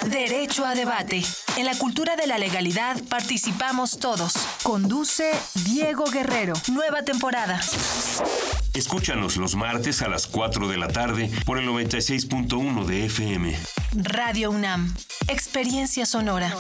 Derecho 0.09 0.65
a 0.65 0.73
debate. 0.73 1.21
En 1.57 1.65
la 1.65 1.77
cultura 1.77 2.17
de 2.17 2.27
la 2.27 2.37
legalidad 2.37 3.01
participamos 3.09 3.97
todos. 3.99 4.33
Conduce 4.63 5.31
Diego 5.65 6.03
Guerrero. 6.05 6.53
Nueva 6.69 7.03
temporada. 7.03 7.61
Escúchanos 8.73 9.37
los 9.37 9.55
martes 9.55 10.01
a 10.01 10.09
las 10.09 10.27
4 10.27 10.67
de 10.67 10.77
la 10.77 10.89
tarde 10.89 11.31
por 11.45 11.57
el 11.57 11.67
96.1 11.69 12.85
de 12.85 13.05
FM. 13.05 13.57
Radio 13.93 14.51
UNAM. 14.51 14.93
Experiencia 15.29 16.05
sonora. 16.05 16.53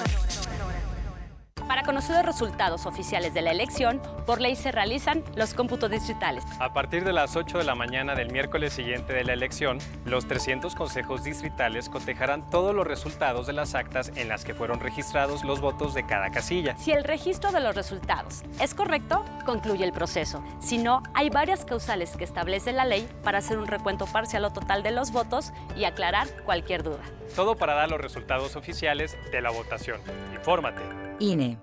Para 1.67 1.81
conocer 1.81 2.15
los 2.17 2.25
resultados 2.25 2.85
oficiales 2.85 3.33
de 3.33 3.41
la 3.41 3.51
elección, 3.51 4.01
por 4.25 4.39
ley 4.39 4.55
se 4.55 4.71
realizan 4.71 5.23
los 5.35 5.53
cómputos 5.53 5.89
distritales. 5.89 6.43
A 6.59 6.73
partir 6.73 7.03
de 7.03 7.11
las 7.11 7.35
8 7.35 7.57
de 7.57 7.63
la 7.63 7.73
mañana 7.73 8.13
del 8.13 8.31
miércoles 8.31 8.73
siguiente 8.73 9.13
de 9.13 9.23
la 9.23 9.33
elección, 9.33 9.79
los 10.05 10.27
300 10.27 10.75
consejos 10.75 11.23
distritales 11.23 11.89
cotejarán 11.89 12.47
todos 12.51 12.75
los 12.75 12.85
resultados 12.85 13.47
de 13.47 13.53
las 13.53 13.73
actas 13.73 14.11
en 14.15 14.27
las 14.27 14.45
que 14.45 14.53
fueron 14.53 14.79
registrados 14.79 15.43
los 15.43 15.59
votos 15.59 15.93
de 15.95 16.05
cada 16.05 16.29
casilla. 16.29 16.77
Si 16.77 16.91
el 16.91 17.03
registro 17.03 17.51
de 17.51 17.61
los 17.61 17.75
resultados 17.75 18.43
es 18.61 18.75
correcto, 18.75 19.25
concluye 19.45 19.83
el 19.83 19.91
proceso. 19.91 20.43
Si 20.59 20.77
no, 20.77 21.01
hay 21.13 21.29
varias 21.29 21.65
causales 21.65 22.15
que 22.15 22.23
establece 22.23 22.73
la 22.73 22.85
ley 22.85 23.09
para 23.23 23.39
hacer 23.39 23.57
un 23.57 23.67
recuento 23.67 24.05
parcial 24.05 24.45
o 24.45 24.51
total 24.51 24.83
de 24.83 24.91
los 24.91 25.11
votos 25.11 25.51
y 25.75 25.85
aclarar 25.85 26.27
cualquier 26.43 26.83
duda. 26.83 27.01
Todo 27.35 27.55
para 27.55 27.73
dar 27.73 27.89
los 27.89 27.99
resultados 27.99 28.55
oficiales 28.55 29.17
de 29.31 29.41
la 29.41 29.49
votación. 29.49 29.99
Infórmate. 30.33 31.04
INE. 31.19 31.57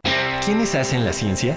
¿Quiénes 0.45 0.75
hacen 0.75 1.05
la 1.05 1.13
ciencia? 1.13 1.57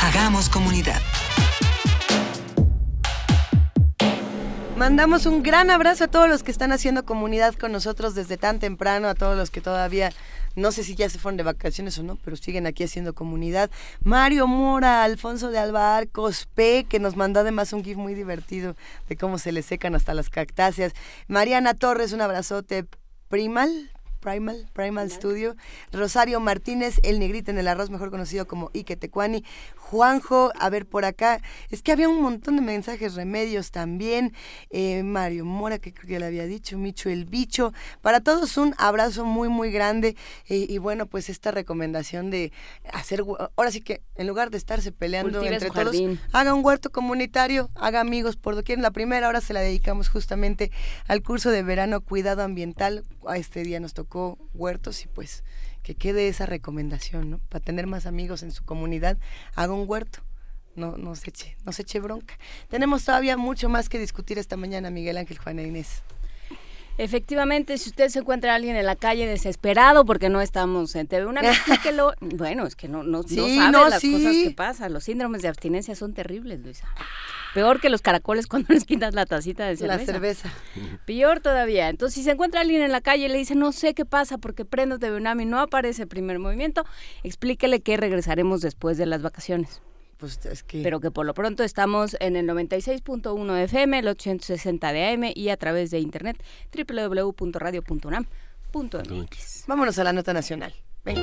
Hagamos 0.00 0.48
comunidad. 0.48 1.02
Mandamos 4.76 5.26
un 5.26 5.42
gran 5.42 5.70
abrazo 5.70 6.04
a 6.04 6.08
todos 6.08 6.28
los 6.28 6.44
que 6.44 6.52
están 6.52 6.70
haciendo 6.70 7.04
comunidad 7.04 7.54
con 7.54 7.72
nosotros 7.72 8.14
desde 8.14 8.36
tan 8.36 8.60
temprano, 8.60 9.08
a 9.08 9.14
todos 9.14 9.36
los 9.36 9.50
que 9.50 9.60
todavía 9.60 10.12
no 10.56 10.72
sé 10.72 10.82
si 10.82 10.94
ya 10.94 11.08
se 11.08 11.18
fueron 11.18 11.36
de 11.36 11.42
vacaciones 11.42 11.98
o 11.98 12.02
no, 12.02 12.16
pero 12.16 12.36
siguen 12.36 12.66
aquí 12.66 12.82
haciendo 12.82 13.14
comunidad. 13.14 13.70
Mario 14.02 14.46
Mora, 14.46 15.04
Alfonso 15.04 15.50
de 15.50 15.58
Alvar, 15.58 16.08
Cospe, 16.08 16.84
que 16.88 16.98
nos 16.98 17.14
mandó 17.14 17.40
además 17.40 17.72
un 17.72 17.84
gif 17.84 17.96
muy 17.96 18.14
divertido 18.14 18.74
de 19.08 19.16
cómo 19.16 19.38
se 19.38 19.52
le 19.52 19.62
secan 19.62 19.94
hasta 19.94 20.14
las 20.14 20.30
cactáceas. 20.30 20.92
Mariana 21.28 21.74
Torres, 21.74 22.12
un 22.12 22.22
abrazote. 22.22 22.86
Primal, 23.28 23.90
Primal, 24.20 24.68
Primal 24.72 25.10
Studio. 25.10 25.56
Rosario 25.92 26.40
Martínez, 26.40 26.98
el 27.02 27.18
negrito 27.18 27.50
en 27.50 27.58
el 27.58 27.68
arroz, 27.68 27.90
mejor 27.90 28.10
conocido 28.10 28.46
como 28.46 28.70
Ike 28.74 28.96
Tecuani. 28.96 29.44
Juanjo, 29.76 30.50
a 30.58 30.68
ver 30.68 30.86
por 30.86 31.04
acá, 31.04 31.40
es 31.70 31.82
que 31.82 31.92
había 31.92 32.08
un 32.08 32.20
montón 32.20 32.56
de 32.56 32.62
mensajes, 32.62 33.14
remedios 33.14 33.70
también, 33.70 34.32
eh, 34.70 35.02
Mario 35.04 35.44
Mora, 35.44 35.78
que 35.78 35.92
creo 35.92 36.08
que 36.08 36.18
le 36.18 36.26
había 36.26 36.46
dicho, 36.46 36.76
Micho 36.76 37.08
el 37.08 37.24
Bicho, 37.24 37.72
para 38.02 38.20
todos 38.20 38.56
un 38.56 38.74
abrazo 38.78 39.24
muy, 39.24 39.48
muy 39.48 39.70
grande. 39.70 40.16
Eh, 40.48 40.66
y 40.68 40.78
bueno, 40.78 41.06
pues 41.06 41.28
esta 41.28 41.52
recomendación 41.52 42.30
de 42.30 42.52
hacer, 42.92 43.22
ahora 43.56 43.70
sí 43.70 43.80
que 43.80 44.02
en 44.16 44.26
lugar 44.26 44.50
de 44.50 44.58
estarse 44.58 44.90
peleando 44.90 45.42
entre 45.44 45.70
todos, 45.70 45.94
haga 46.32 46.52
un 46.52 46.64
huerto 46.64 46.90
comunitario, 46.90 47.70
haga 47.74 48.00
amigos. 48.00 48.36
Por 48.36 48.56
doquier. 48.56 48.78
En 48.78 48.82
la 48.82 48.90
primera 48.90 49.28
hora 49.28 49.40
se 49.40 49.52
la 49.52 49.60
dedicamos 49.60 50.08
justamente 50.08 50.70
al 51.06 51.22
curso 51.22 51.50
de 51.50 51.62
verano 51.62 52.00
Cuidado 52.00 52.42
Ambiental, 52.42 53.04
a 53.26 53.38
este 53.38 53.62
día 53.62 53.78
nos 53.78 53.94
tocó 53.94 54.15
huertos 54.54 55.04
y 55.04 55.08
pues 55.08 55.44
que 55.82 55.94
quede 55.94 56.28
esa 56.28 56.46
recomendación, 56.46 57.30
¿no? 57.30 57.38
Para 57.48 57.64
tener 57.64 57.86
más 57.86 58.06
amigos 58.06 58.42
en 58.42 58.50
su 58.50 58.64
comunidad, 58.64 59.18
haga 59.54 59.72
un 59.72 59.88
huerto. 59.88 60.20
No, 60.74 60.98
no 60.98 61.14
se 61.14 61.30
eche, 61.30 61.56
no 61.64 61.72
bronca. 62.00 62.38
Tenemos 62.68 63.04
todavía 63.04 63.36
mucho 63.36 63.68
más 63.68 63.88
que 63.88 63.98
discutir 63.98 64.38
esta 64.38 64.56
mañana, 64.56 64.90
Miguel 64.90 65.16
Ángel, 65.16 65.38
Juana 65.38 65.62
Inés. 65.62 66.02
Efectivamente, 66.98 67.76
si 67.78 67.90
usted 67.90 68.08
se 68.08 68.20
encuentra 68.20 68.52
a 68.52 68.56
alguien 68.56 68.76
en 68.76 68.86
la 68.86 68.96
calle 68.96 69.26
desesperado 69.26 70.04
porque 70.04 70.28
no 70.28 70.40
estamos 70.40 70.94
en 70.96 71.06
TV, 71.06 71.26
una 71.26 71.42
lo 71.94 72.14
bueno, 72.20 72.66
es 72.66 72.74
que 72.74 72.88
no, 72.88 73.02
no, 73.02 73.22
sabe 73.22 73.56
las 73.56 74.02
cosas 74.02 74.34
que 74.44 74.54
pasan. 74.56 74.92
Los 74.92 75.04
síndromes 75.04 75.42
de 75.42 75.48
abstinencia 75.48 75.94
son 75.94 76.14
terribles, 76.14 76.60
Luisa. 76.60 76.88
Peor 77.54 77.80
que 77.80 77.88
los 77.88 78.02
caracoles 78.02 78.46
cuando 78.46 78.72
les 78.74 78.84
quitas 78.84 79.14
la 79.14 79.24
tacita 79.24 79.66
de 79.66 79.76
cerveza. 79.76 79.98
La 79.98 80.04
cerveza. 80.04 80.50
Peor 81.06 81.40
todavía. 81.40 81.88
Entonces, 81.88 82.14
si 82.14 82.22
se 82.22 82.32
encuentra 82.32 82.60
alguien 82.60 82.82
en 82.82 82.92
la 82.92 83.00
calle 83.00 83.26
y 83.26 83.28
le 83.28 83.38
dice, 83.38 83.54
no 83.54 83.72
sé 83.72 83.94
qué 83.94 84.04
pasa 84.04 84.38
porque 84.38 84.64
prendo 84.64 84.98
de 84.98 85.12
UNAM 85.12 85.40
y 85.40 85.44
no 85.46 85.60
aparece 85.60 86.02
el 86.02 86.08
primer 86.08 86.38
movimiento, 86.38 86.84
explíquele 87.22 87.80
que 87.80 87.96
regresaremos 87.96 88.60
después 88.60 88.98
de 88.98 89.06
las 89.06 89.22
vacaciones. 89.22 89.80
Pues 90.16 90.40
es 90.46 90.62
que... 90.62 90.82
Pero 90.82 91.00
que 91.00 91.10
por 91.10 91.26
lo 91.26 91.34
pronto 91.34 91.62
estamos 91.62 92.16
en 92.20 92.36
el 92.36 92.46
96.1 92.46 93.64
FM, 93.64 93.98
el 93.98 94.08
860 94.08 94.92
de 94.92 95.08
AM 95.08 95.24
y 95.34 95.50
a 95.50 95.56
través 95.56 95.90
de 95.90 95.98
internet 96.00 96.42
www.radio.unam.mx. 96.74 99.64
Vámonos 99.66 99.98
a 99.98 100.04
la 100.04 100.12
nota 100.12 100.32
nacional. 100.32 100.72
Venga. 101.04 101.22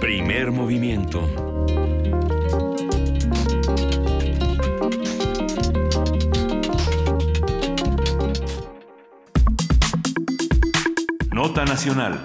Primer 0.00 0.50
movimiento. 0.52 1.56
Nota 11.36 11.66
Nacional. 11.66 12.18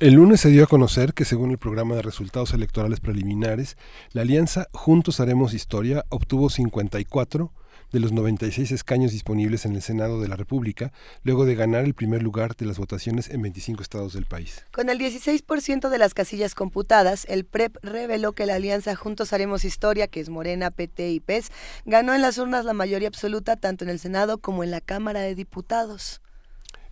El 0.00 0.14
lunes 0.14 0.40
se 0.40 0.50
dio 0.50 0.62
a 0.62 0.68
conocer 0.68 1.12
que 1.12 1.24
según 1.24 1.50
el 1.50 1.58
programa 1.58 1.96
de 1.96 2.02
resultados 2.02 2.54
electorales 2.54 3.00
preliminares, 3.00 3.76
la 4.12 4.22
alianza 4.22 4.68
Juntos 4.70 5.18
Haremos 5.18 5.54
Historia 5.54 6.04
obtuvo 6.08 6.50
54 6.50 7.52
de 7.90 7.98
los 7.98 8.12
96 8.12 8.70
escaños 8.70 9.10
disponibles 9.10 9.64
en 9.64 9.74
el 9.74 9.82
Senado 9.82 10.20
de 10.20 10.28
la 10.28 10.36
República, 10.36 10.92
luego 11.24 11.46
de 11.46 11.56
ganar 11.56 11.84
el 11.84 11.94
primer 11.94 12.22
lugar 12.22 12.54
de 12.54 12.66
las 12.66 12.78
votaciones 12.78 13.28
en 13.28 13.42
25 13.42 13.82
estados 13.82 14.12
del 14.12 14.26
país. 14.26 14.64
Con 14.70 14.88
el 14.88 15.00
16% 15.00 15.88
de 15.88 15.98
las 15.98 16.14
casillas 16.14 16.54
computadas, 16.54 17.26
el 17.28 17.44
PREP 17.44 17.78
reveló 17.82 18.34
que 18.34 18.46
la 18.46 18.54
alianza 18.54 18.94
Juntos 18.94 19.32
Haremos 19.32 19.64
Historia, 19.64 20.06
que 20.06 20.20
es 20.20 20.28
Morena, 20.28 20.70
PT 20.70 21.10
y 21.10 21.18
PES, 21.18 21.50
ganó 21.86 22.14
en 22.14 22.22
las 22.22 22.38
urnas 22.38 22.64
la 22.64 22.72
mayoría 22.72 23.08
absoluta 23.08 23.56
tanto 23.56 23.82
en 23.82 23.90
el 23.90 23.98
Senado 23.98 24.38
como 24.38 24.62
en 24.62 24.70
la 24.70 24.80
Cámara 24.80 25.22
de 25.22 25.34
Diputados. 25.34 26.20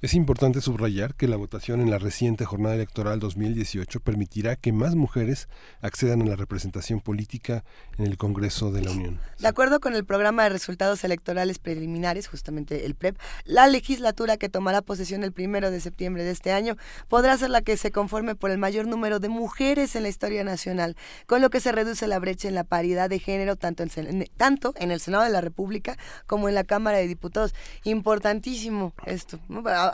Es 0.02 0.12
importante 0.12 0.60
subrayar 0.60 1.14
que 1.14 1.26
la 1.26 1.38
votación 1.38 1.80
en 1.80 1.90
la 1.90 1.98
reciente 1.98 2.44
jornada 2.44 2.74
electoral 2.74 3.18
2018 3.18 4.00
permitirá 4.00 4.54
que 4.54 4.70
más 4.70 4.94
mujeres 4.94 5.48
accedan 5.80 6.20
a 6.20 6.26
la 6.26 6.36
representación 6.36 7.00
política 7.00 7.64
en 7.96 8.04
el 8.04 8.18
Congreso 8.18 8.70
de 8.70 8.82
la 8.82 8.90
Unión. 8.90 9.18
De 9.38 9.48
acuerdo 9.48 9.80
con 9.80 9.94
el 9.94 10.04
programa 10.04 10.42
de 10.42 10.50
resultados 10.50 11.02
electorales 11.02 11.58
preliminares, 11.58 12.28
justamente 12.28 12.84
el 12.84 12.94
PREP, 12.94 13.16
la 13.46 13.68
legislatura 13.68 14.36
que 14.36 14.50
tomará 14.50 14.82
posesión 14.82 15.24
el 15.24 15.32
primero 15.32 15.70
de 15.70 15.80
septiembre 15.80 16.24
de 16.24 16.32
este 16.32 16.52
año 16.52 16.76
podrá 17.08 17.38
ser 17.38 17.48
la 17.48 17.62
que 17.62 17.78
se 17.78 17.90
conforme 17.90 18.34
por 18.34 18.50
el 18.50 18.58
mayor 18.58 18.86
número 18.86 19.18
de 19.18 19.30
mujeres 19.30 19.96
en 19.96 20.02
la 20.02 20.10
historia 20.10 20.44
nacional, 20.44 20.94
con 21.26 21.40
lo 21.40 21.48
que 21.48 21.60
se 21.60 21.72
reduce 21.72 22.06
la 22.06 22.18
brecha 22.18 22.48
en 22.48 22.54
la 22.54 22.64
paridad 22.64 23.08
de 23.08 23.18
género 23.18 23.56
tanto 23.56 23.82
en, 23.82 24.28
tanto 24.36 24.74
en 24.76 24.90
el 24.90 25.00
Senado 25.00 25.24
de 25.24 25.30
la 25.30 25.40
República 25.40 25.96
como 26.26 26.50
en 26.50 26.54
la 26.54 26.64
Cámara 26.64 26.98
de 26.98 27.08
Diputados. 27.08 27.54
Importantísimo 27.84 28.92
esto 29.06 29.40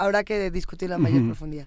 habrá 0.04 0.24
que 0.24 0.50
discutirlo 0.50 0.96
a 0.96 0.98
mayor 0.98 1.24
profundidad. 1.24 1.66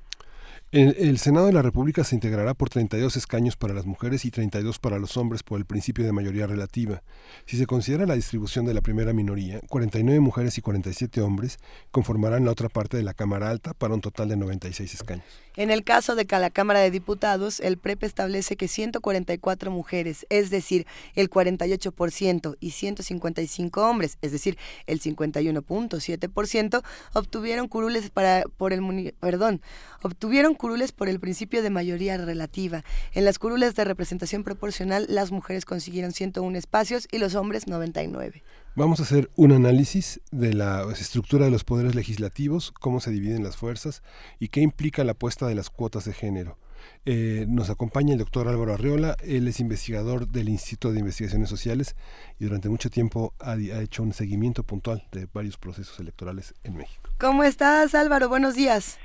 El, 0.76 1.20
Senado 1.20 1.46
de 1.46 1.54
la 1.54 1.62
República 1.62 2.04
se 2.04 2.16
integrará 2.16 2.54
por 2.54 2.68
32 2.68 3.16
escaños 3.16 3.56
para 3.56 3.74
las 3.74 3.86
mujeres 3.86 4.26
y 4.26 4.30
32 4.30 4.78
para 4.78 5.00
los 5.00 5.16
hombres 5.16 5.42
por 5.42 5.58
el 5.58 5.64
principio 5.64 6.04
de 6.04 6.12
mayoría 6.12 6.48
relativa. 6.48 7.02
Si 7.46 7.56
se 7.56 7.66
considera 7.66 8.06
la 8.06 8.16
distribución 8.16 8.66
de 8.66 8.74
la 8.74 8.82
primera 8.82 9.14
minoría, 9.14 9.62
49 9.70 10.20
mujeres 10.20 10.58
y 10.58 10.62
47 10.62 11.22
hombres 11.22 11.60
conformarán 11.92 12.44
la 12.44 12.52
otra 12.52 12.68
parte 12.68 12.98
de 12.98 13.04
la 13.04 13.14
Cámara 13.14 13.52
Alta 13.52 13.74
para 13.74 13.94
un 13.94 14.02
total 14.02 14.28
de 14.28 14.36
96 14.36 14.96
escaños. 14.96 15.24
En 15.56 15.72
el 15.72 15.86
caso 15.86 16.16
de 16.16 16.28
la 16.30 16.50
Cámara 16.50 16.82
de 16.82 16.92
Diputados, 16.92 17.62
el 17.62 17.78
PREP 17.78 18.04
establece 18.04 18.58
que 18.58 18.68
144 18.68 19.72
mujeres, 19.72 20.26
es 20.30 20.50
decir, 20.50 20.86
el 21.16 21.30
48%, 21.30 22.58
y 22.60 22.72
155 22.72 23.82
hombres, 23.82 24.18
es 24.22 24.34
decir, 24.34 24.58
el 24.88 25.00
51.7%, 25.00 26.84
obtuvieron 27.14 27.70
curules 27.70 28.10
para 28.10 28.44
por 28.58 28.74
el 28.74 29.14
perdón, 29.22 29.62
obtuvieron 30.02 30.54
curules 30.54 30.65
por 30.96 31.10
el 31.10 31.20
principio 31.20 31.62
de 31.62 31.70
mayoría 31.70 32.18
relativa. 32.18 32.84
En 33.14 33.24
las 33.24 33.38
curules 33.38 33.76
de 33.76 33.84
representación 33.84 34.44
proporcional, 34.44 35.06
las 35.10 35.32
mujeres 35.32 35.64
consiguieron 35.64 36.12
101 36.12 36.58
espacios 36.58 37.08
y 37.12 37.20
los 37.20 37.36
hombres 37.36 37.68
99. 37.68 38.42
Vamos 38.76 39.00
a 39.00 39.04
hacer 39.04 39.30
un 39.36 39.52
análisis 39.52 40.22
de 40.32 40.54
la 40.54 40.84
estructura 40.92 41.46
de 41.46 41.52
los 41.52 41.64
poderes 41.64 41.94
legislativos, 41.94 42.72
cómo 42.72 43.00
se 43.00 43.12
dividen 43.12 43.44
las 43.44 43.58
fuerzas 43.58 44.02
y 44.40 44.48
qué 44.48 44.62
implica 44.62 45.04
la 45.04 45.12
apuesta 45.12 45.46
de 45.46 45.54
las 45.54 45.70
cuotas 45.70 46.06
de 46.06 46.14
género. 46.14 46.58
Eh, 47.06 47.46
nos 47.48 47.70
acompaña 47.70 48.14
el 48.14 48.20
doctor 48.20 48.48
Álvaro 48.48 48.74
Arreola, 48.74 49.16
él 49.24 49.48
es 49.48 49.60
investigador 49.60 50.28
del 50.28 50.50
Instituto 50.50 50.94
de 50.94 51.00
Investigaciones 51.00 51.48
Sociales 51.48 51.96
y 52.40 52.46
durante 52.46 52.70
mucho 52.70 52.90
tiempo 52.90 53.36
ha, 53.40 53.52
ha, 53.52 53.82
hecho 53.82 54.02
un 54.02 54.14
seguimiento 54.14 54.64
puntual 54.64 55.08
de 55.12 55.28
varios 55.32 55.58
procesos 55.58 56.00
electorales 56.00 56.56
en 56.64 56.76
México. 56.76 57.12
¿Cómo 57.20 57.44
estás 57.44 57.94
Álvaro? 57.94 58.30
Buenos 58.30 58.56
días. 58.56 58.98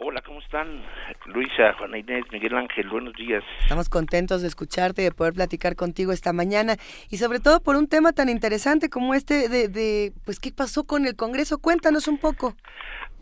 Hola, 0.00 0.22
¿cómo 0.22 0.38
están? 0.38 0.80
Luisa, 1.26 1.72
Juana 1.72 1.98
Inés, 1.98 2.24
Miguel 2.30 2.54
Ángel, 2.54 2.88
buenos 2.88 3.14
días. 3.14 3.42
Estamos 3.62 3.88
contentos 3.88 4.42
de 4.42 4.46
escucharte 4.46 5.02
y 5.02 5.06
de 5.06 5.10
poder 5.10 5.34
platicar 5.34 5.74
contigo 5.74 6.12
esta 6.12 6.32
mañana 6.32 6.76
y 7.10 7.16
sobre 7.16 7.40
todo 7.40 7.60
por 7.60 7.74
un 7.74 7.88
tema 7.88 8.12
tan 8.12 8.28
interesante 8.28 8.90
como 8.90 9.14
este 9.14 9.48
de, 9.48 9.66
de 9.66 10.12
pues, 10.24 10.38
¿qué 10.38 10.52
pasó 10.56 10.86
con 10.86 11.04
el 11.04 11.16
Congreso? 11.16 11.58
Cuéntanos 11.58 12.06
un 12.06 12.18
poco. 12.18 12.54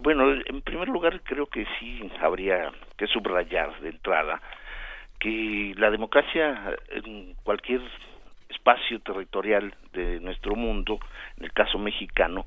Bueno, 0.01 0.31
en 0.31 0.61
primer 0.61 0.89
lugar 0.89 1.23
creo 1.23 1.47
que 1.47 1.67
sí 1.81 2.11
habría 2.21 2.71
que 2.99 3.07
subrayar 3.07 3.81
de 3.81 3.89
entrada 3.89 4.43
que 5.19 5.73
la 5.79 5.91
democracia 5.91 6.77
en 6.91 7.37
cualquier 7.43 7.81
espacio 8.51 9.01
territorial 9.01 9.75
de 9.95 10.21
nuestro 10.21 10.55
mundo, 10.55 10.99
en 11.39 11.45
el 11.45 11.53
caso 11.55 11.79
mexicano, 11.79 12.45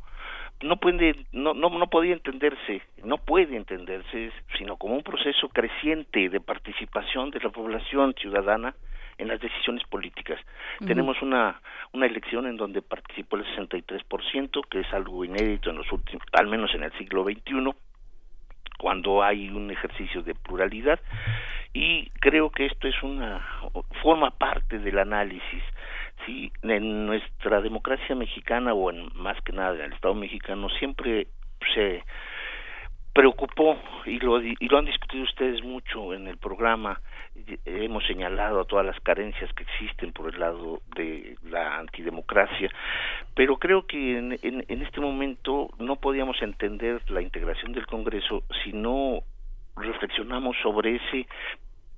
no 0.62 0.78
puede 0.78 1.16
no, 1.32 1.53
no 1.53 1.70
no 1.70 1.88
podía 1.88 2.14
entenderse 2.14 2.82
no 3.03 3.18
puede 3.18 3.55
entenderse 3.55 4.32
sino 4.57 4.78
como 4.78 4.95
un 4.95 5.03
proceso 5.03 5.47
creciente 5.49 6.30
de 6.30 6.39
participación 6.39 7.32
de 7.32 7.39
la 7.39 7.49
población 7.49 8.14
ciudadana 8.20 8.76
en 9.18 9.28
las 9.28 9.41
decisiones 9.41 9.84
políticas. 9.84 10.39
Tenemos 10.86 11.22
una 11.22 11.62
una 11.91 12.05
elección 12.05 12.47
en 12.47 12.55
donde 12.55 12.82
participó 12.82 13.36
el 13.36 13.45
63%, 13.55 14.68
que 14.70 14.80
es 14.80 14.93
algo 14.93 15.26
inédito 15.26 15.70
en 15.70 15.78
los 15.78 15.91
últimos 15.91 16.24
al 16.34 16.47
menos 16.47 16.74
en 16.74 16.84
el 16.84 16.91
siglo 16.93 17.24
XXI 17.24 17.74
cuando 18.78 19.22
hay 19.22 19.49
un 19.49 19.70
ejercicio 19.72 20.24
de 20.24 20.34
pluralidad 20.36 20.99
y 21.74 22.10
creo 22.22 22.49
que 22.49 22.66
esto 22.66 22.88
es 22.88 23.03
una 23.03 23.45
forma 24.01 24.32
parte 24.32 24.80
del 24.80 24.97
análisis 24.99 25.64
sí 26.26 26.51
en 26.63 27.05
nuestra 27.05 27.61
democracia 27.61 28.15
mexicana 28.15 28.74
o 28.74 28.89
en 28.89 29.09
más 29.15 29.41
que 29.41 29.53
nada 29.53 29.76
en 29.76 29.82
el 29.82 29.93
Estado 29.93 30.15
mexicano 30.15 30.70
siempre 30.70 31.28
se 31.74 32.03
preocupó 33.13 33.78
y 34.05 34.20
lo, 34.20 34.41
y 34.41 34.55
lo 34.70 34.78
han 34.78 34.86
discutido 34.86 35.24
ustedes 35.24 35.63
mucho 35.63 36.13
en 36.13 36.28
el 36.28 36.38
programa. 36.38 37.01
Hemos 37.65 38.05
señalado 38.05 38.61
a 38.61 38.65
todas 38.65 38.86
las 38.86 38.99
carencias 39.01 39.51
que 39.53 39.63
existen 39.63 40.13
por 40.13 40.34
el 40.34 40.39
lado 40.39 40.82
de 40.95 41.36
la 41.43 41.78
antidemocracia, 41.78 42.70
pero 43.36 43.57
creo 43.57 43.86
que 43.88 44.17
en, 44.17 44.39
en, 44.41 44.65
en 44.67 44.82
este 44.82 45.01
momento 45.01 45.70
no 45.80 45.97
podíamos 45.97 46.41
entender 46.41 47.01
la 47.09 47.22
integración 47.22 47.74
del 47.74 47.88
Congreso 47.88 48.43
si 48.63 48.74
no 48.74 49.22
reflexionamos 49.76 50.55
sobre 50.61 50.95
ese 50.97 51.28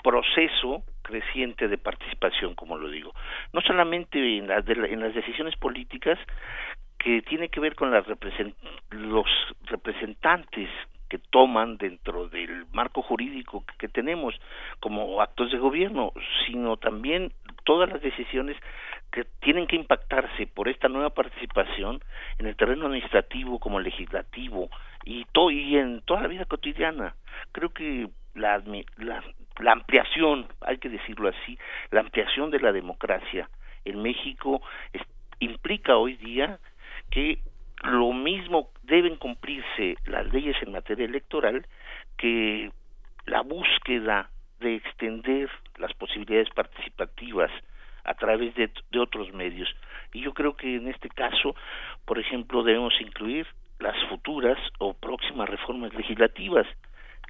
proceso 0.03 0.83
creciente 1.01 1.67
de 1.67 1.77
participación, 1.77 2.55
como 2.55 2.77
lo 2.77 2.89
digo. 2.89 3.13
No 3.53 3.61
solamente 3.61 4.37
en 4.37 4.47
las, 4.47 4.67
en 4.67 4.99
las 4.99 5.13
decisiones 5.13 5.55
políticas, 5.57 6.19
que 6.97 7.21
tiene 7.23 7.49
que 7.49 7.59
ver 7.59 7.75
con 7.75 7.91
las 7.91 8.05
los 8.91 9.25
representantes 9.65 10.69
que 11.09 11.17
toman 11.17 11.77
dentro 11.77 12.29
del 12.29 12.65
marco 12.71 13.01
jurídico 13.01 13.65
que 13.77 13.89
tenemos 13.89 14.33
como 14.79 15.21
actos 15.21 15.51
de 15.51 15.57
gobierno, 15.57 16.13
sino 16.45 16.77
también 16.77 17.33
todas 17.65 17.89
las 17.89 18.01
decisiones 18.01 18.55
que 19.11 19.25
tienen 19.41 19.67
que 19.67 19.75
impactarse 19.75 20.47
por 20.47 20.69
esta 20.69 20.87
nueva 20.87 21.09
participación 21.09 22.01
en 22.37 22.45
el 22.45 22.55
terreno 22.55 22.85
administrativo 22.85 23.59
como 23.59 23.79
legislativo 23.81 24.69
y, 25.03 25.25
y 25.51 25.75
en 25.75 26.01
toda 26.01 26.21
la 26.21 26.27
vida 26.29 26.45
cotidiana. 26.45 27.15
Creo 27.51 27.69
que 27.69 28.07
la, 28.35 28.63
la, 28.97 29.23
la 29.59 29.73
ampliación, 29.73 30.47
hay 30.61 30.77
que 30.77 30.89
decirlo 30.89 31.29
así, 31.29 31.57
la 31.91 32.01
ampliación 32.01 32.51
de 32.51 32.59
la 32.59 32.71
democracia 32.71 33.49
en 33.85 34.01
México 34.01 34.61
implica 35.39 35.97
hoy 35.97 36.15
día 36.17 36.59
que 37.09 37.39
lo 37.83 38.13
mismo 38.13 38.69
deben 38.83 39.15
cumplirse 39.17 39.97
las 40.05 40.31
leyes 40.31 40.55
en 40.61 40.71
materia 40.71 41.05
electoral 41.05 41.65
que 42.17 42.71
la 43.25 43.41
búsqueda 43.41 44.29
de 44.59 44.75
extender 44.75 45.49
las 45.77 45.93
posibilidades 45.93 46.49
participativas 46.51 47.51
a 48.03 48.13
través 48.13 48.53
de, 48.55 48.69
de, 48.91 48.99
otros 48.99 49.33
medios. 49.33 49.69
Y 50.13 50.21
yo 50.21 50.33
creo 50.33 50.55
que 50.55 50.75
en 50.75 50.87
este 50.87 51.09
caso, 51.09 51.55
por 52.05 52.19
ejemplo, 52.19 52.63
debemos 52.63 52.93
incluir 52.99 53.47
las 53.79 53.95
futuras 54.09 54.57
o 54.79 54.93
próximas 54.93 55.49
reformas 55.49 55.93
legislativas 55.93 56.67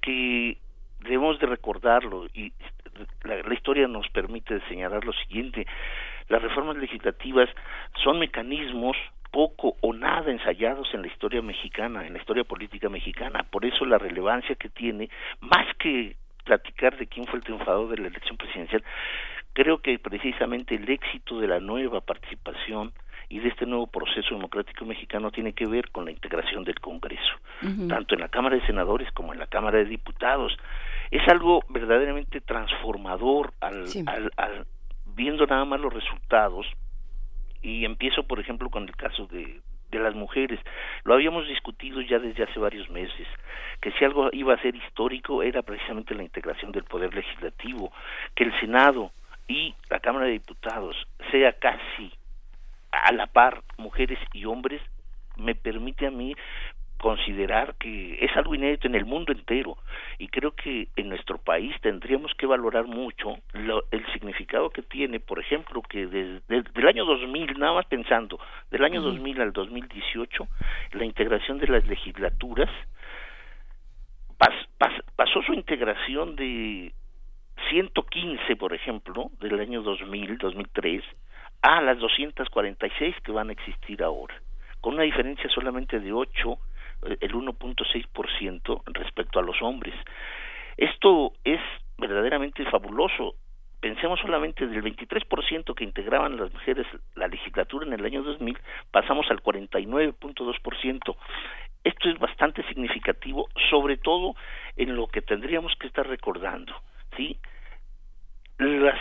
que 0.01 0.57
debemos 1.03 1.39
de 1.39 1.47
recordarlo 1.47 2.27
y 2.33 2.51
la, 3.23 3.37
la 3.37 3.53
historia 3.53 3.87
nos 3.87 4.07
permite 4.09 4.59
señalar 4.67 5.03
lo 5.05 5.13
siguiente 5.13 5.65
las 6.31 6.41
reformas 6.41 6.77
legislativas 6.77 7.49
son 8.01 8.19
mecanismos 8.19 8.95
poco 9.31 9.75
o 9.81 9.93
nada 9.93 10.31
ensayados 10.31 10.87
en 10.93 11.01
la 11.01 11.07
historia 11.07 11.41
mexicana, 11.41 12.07
en 12.07 12.13
la 12.13 12.19
historia 12.19 12.45
política 12.45 12.87
mexicana. 12.87 13.45
Por 13.49 13.65
eso 13.65 13.85
la 13.85 13.97
relevancia 13.97 14.55
que 14.55 14.69
tiene, 14.69 15.09
más 15.41 15.67
que 15.77 16.15
platicar 16.45 16.97
de 16.97 17.07
quién 17.07 17.25
fue 17.27 17.39
el 17.39 17.43
triunfador 17.43 17.89
de 17.89 17.97
la 18.01 18.07
elección 18.07 18.37
presidencial, 18.37 18.81
creo 19.51 19.81
que 19.81 19.99
precisamente 19.99 20.75
el 20.75 20.89
éxito 20.89 21.39
de 21.39 21.47
la 21.47 21.59
nueva 21.59 21.99
participación 21.99 22.93
y 23.27 23.39
de 23.39 23.49
este 23.49 23.65
nuevo 23.65 23.87
proceso 23.87 24.35
democrático 24.35 24.85
mexicano 24.85 25.31
tiene 25.31 25.51
que 25.51 25.65
ver 25.65 25.91
con 25.91 26.05
la 26.05 26.11
integración 26.11 26.63
del 26.63 26.79
Congreso, 26.79 27.33
tanto 27.87 28.15
en 28.15 28.21
la 28.21 28.29
Cámara 28.29 28.55
de 28.55 28.65
Senadores 28.65 29.09
como 29.11 29.33
en 29.33 29.39
la 29.39 29.47
Cámara 29.47 29.77
de 29.77 29.85
Diputados. 29.85 30.57
Es 31.11 31.27
algo 31.27 31.61
verdaderamente 31.69 32.41
transformador 32.41 33.53
al, 33.59 33.85
al, 34.07 34.31
al 34.37 34.65
viendo 35.05 35.45
nada 35.45 35.65
más 35.65 35.79
los 35.79 35.93
resultados 35.93 36.65
y 37.61 37.85
empiezo 37.85 38.23
por 38.23 38.39
ejemplo 38.39 38.69
con 38.69 38.83
el 38.83 38.95
caso 38.95 39.27
de 39.27 39.61
de 39.91 39.99
las 39.99 40.15
mujeres. 40.15 40.59
Lo 41.03 41.13
habíamos 41.13 41.47
discutido 41.47 42.01
ya 42.01 42.17
desde 42.17 42.43
hace 42.43 42.59
varios 42.59 42.89
meses, 42.89 43.27
que 43.81 43.91
si 43.91 44.05
algo 44.05 44.29
iba 44.31 44.53
a 44.53 44.61
ser 44.61 44.75
histórico 44.75 45.43
era 45.43 45.61
precisamente 45.61 46.15
la 46.15 46.23
integración 46.23 46.71
del 46.71 46.85
poder 46.85 47.13
legislativo, 47.13 47.91
que 48.35 48.45
el 48.45 48.59
Senado 48.59 49.11
y 49.47 49.75
la 49.89 49.99
Cámara 49.99 50.25
de 50.25 50.33
Diputados 50.33 50.95
sea 51.29 51.53
casi 51.53 52.11
a 52.91 53.11
la 53.11 53.27
par 53.27 53.61
mujeres 53.77 54.19
y 54.33 54.45
hombres, 54.45 54.81
me 55.37 55.55
permite 55.55 56.07
a 56.07 56.11
mí 56.11 56.35
considerar 57.01 57.75
que 57.79 58.23
es 58.23 58.37
algo 58.37 58.53
inédito 58.53 58.87
en 58.87 58.93
el 58.93 59.05
mundo 59.05 59.31
entero. 59.31 59.77
Y 60.19 60.27
creo 60.27 60.51
que 60.51 60.87
en 60.95 61.09
nuestro 61.09 61.39
país 61.39 61.75
tendríamos 61.81 62.31
que 62.35 62.45
valorar 62.45 62.85
mucho 62.85 63.37
el 63.53 64.05
significado 64.13 64.69
que 64.69 64.83
tiene, 64.83 65.19
por 65.19 65.39
ejemplo, 65.39 65.81
que 65.81 66.05
desde 66.05 66.41
el 66.47 66.87
año 66.87 67.03
2000, 67.05 67.57
nada 67.57 67.73
más 67.73 67.87
pensando, 67.87 68.39
del 68.69 68.83
año 68.83 69.01
2000 69.01 69.41
al 69.41 69.51
2018, 69.51 70.47
la 70.93 71.05
integración 71.05 71.57
de 71.57 71.67
las 71.67 71.85
legislaturas 71.87 72.69
pasó 75.15 75.41
su 75.41 75.53
integración 75.53 76.35
de 76.35 76.93
115, 77.69 78.55
por 78.55 78.73
ejemplo, 78.73 79.31
del 79.39 79.59
año 79.59 79.81
2000, 79.81 80.37
2003, 80.37 81.03
a 81.63 81.81
las 81.81 81.97
246 81.97 83.15
que 83.23 83.31
van 83.31 83.49
a 83.49 83.53
existir 83.53 84.03
ahora, 84.03 84.35
con 84.81 84.95
una 84.95 85.03
diferencia 85.03 85.49
solamente 85.49 85.99
de 85.99 86.11
8 86.11 86.57
el 87.03 87.33
1.6% 87.33 88.81
respecto 88.93 89.39
a 89.39 89.43
los 89.43 89.61
hombres. 89.61 89.95
Esto 90.77 91.33
es 91.43 91.59
verdaderamente 91.97 92.65
fabuloso. 92.65 93.35
Pensemos 93.79 94.19
solamente 94.19 94.67
del 94.67 94.83
23% 94.83 95.73
que 95.73 95.83
integraban 95.83 96.37
las 96.37 96.53
mujeres 96.53 96.85
la 97.15 97.27
legislatura 97.27 97.85
en 97.85 97.93
el 97.93 98.05
año 98.05 98.21
2000, 98.21 98.57
pasamos 98.91 99.25
al 99.31 99.41
49.2%. 99.41 101.15
Esto 101.83 102.09
es 102.09 102.19
bastante 102.19 102.63
significativo, 102.67 103.49
sobre 103.71 103.97
todo 103.97 104.35
en 104.75 104.95
lo 104.95 105.07
que 105.07 105.21
tendríamos 105.21 105.73
que 105.79 105.87
estar 105.87 106.07
recordando, 106.07 106.73
¿sí? 107.17 107.39
Las 108.59 108.99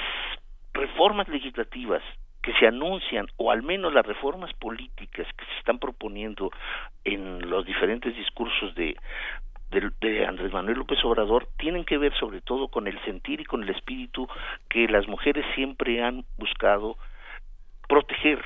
reformas 0.73 1.29
legislativas 1.29 2.03
que 2.43 2.53
se 2.55 2.67
anuncian, 2.67 3.27
o 3.37 3.51
al 3.51 3.63
menos 3.63 3.93
las 3.93 4.07
reformas 4.07 4.53
políticas 4.55 5.27
que 5.37 5.45
se 5.45 5.59
están 5.59 5.79
proponiendo 5.79 6.51
en 7.05 7.49
los 7.51 7.67
diferentes 7.67 8.17
discursos 8.17 8.75
de, 8.75 8.97
de, 9.71 10.27
Andrés 10.27 10.53
Manuel 10.53 10.79
López 10.79 10.99
Obrador, 11.05 11.49
tienen 11.59 11.85
que 11.85 11.99
ver 11.99 12.15
sobre 12.19 12.41
todo 12.41 12.69
con 12.69 12.87
el 12.87 12.99
sentir 13.05 13.41
y 13.41 13.45
con 13.45 13.63
el 13.63 13.71
espíritu 13.71 14.29
que 14.69 14.89
las 14.89 15.07
mujeres 15.07 15.45
siempre 15.55 16.03
han 16.03 16.25
buscado 16.39 16.97
proteger 17.89 18.43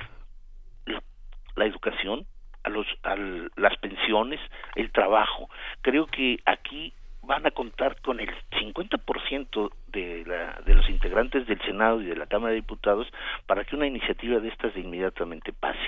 la, 1.57 1.66
educación, 1.66 2.26
a, 2.64 2.70
los, 2.70 2.86
a 3.05 3.14
las 3.14 3.76
pensiones, 3.76 4.40
el 4.74 4.90
trabajo. 4.90 5.49
Creo 5.82 6.07
que 6.07 6.38
aquí 6.47 6.92
van 7.26 7.46
a 7.46 7.50
contar 7.50 8.00
con 8.00 8.20
el 8.20 8.30
50% 8.50 9.70
de, 9.88 10.24
la, 10.26 10.60
de 10.64 10.74
los 10.74 10.88
integrantes 10.88 11.46
del 11.46 11.60
Senado 11.62 12.00
y 12.00 12.06
de 12.06 12.16
la 12.16 12.26
Cámara 12.26 12.50
de 12.50 12.56
Diputados 12.56 13.06
para 13.46 13.64
que 13.64 13.76
una 13.76 13.86
iniciativa 13.86 14.40
de 14.40 14.48
estas 14.48 14.76
inmediatamente 14.76 15.52
pase. 15.52 15.80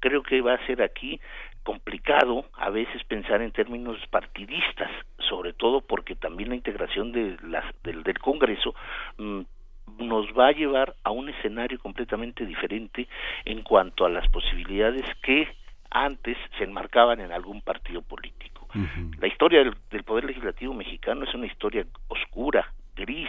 Creo 0.00 0.22
que 0.22 0.40
va 0.40 0.54
a 0.54 0.66
ser 0.66 0.82
aquí 0.82 1.20
complicado 1.62 2.44
a 2.54 2.70
veces 2.70 3.02
pensar 3.04 3.40
en 3.42 3.52
términos 3.52 3.98
partidistas, 4.10 4.90
sobre 5.18 5.52
todo 5.52 5.80
porque 5.80 6.14
también 6.14 6.50
la 6.50 6.56
integración 6.56 7.12
de 7.12 7.36
las, 7.42 7.64
del, 7.82 8.02
del 8.02 8.18
Congreso 8.18 8.74
mm, 9.18 9.40
nos 9.98 10.26
va 10.38 10.48
a 10.48 10.52
llevar 10.52 10.94
a 11.04 11.10
un 11.10 11.28
escenario 11.28 11.78
completamente 11.78 12.44
diferente 12.46 13.08
en 13.44 13.62
cuanto 13.62 14.04
a 14.04 14.10
las 14.10 14.28
posibilidades 14.28 15.04
que 15.22 15.48
antes 15.90 16.36
se 16.58 16.64
enmarcaban 16.64 17.20
en 17.20 17.32
algún 17.32 17.62
partido 17.62 18.02
político. 18.02 18.63
La 19.20 19.28
historia 19.28 19.62
del, 19.62 20.04
Poder 20.04 20.24
Legislativo 20.24 20.74
mexicano 20.74 21.24
es 21.24 21.34
una 21.34 21.46
historia 21.46 21.86
oscura, 22.08 22.72
gris, 22.96 23.28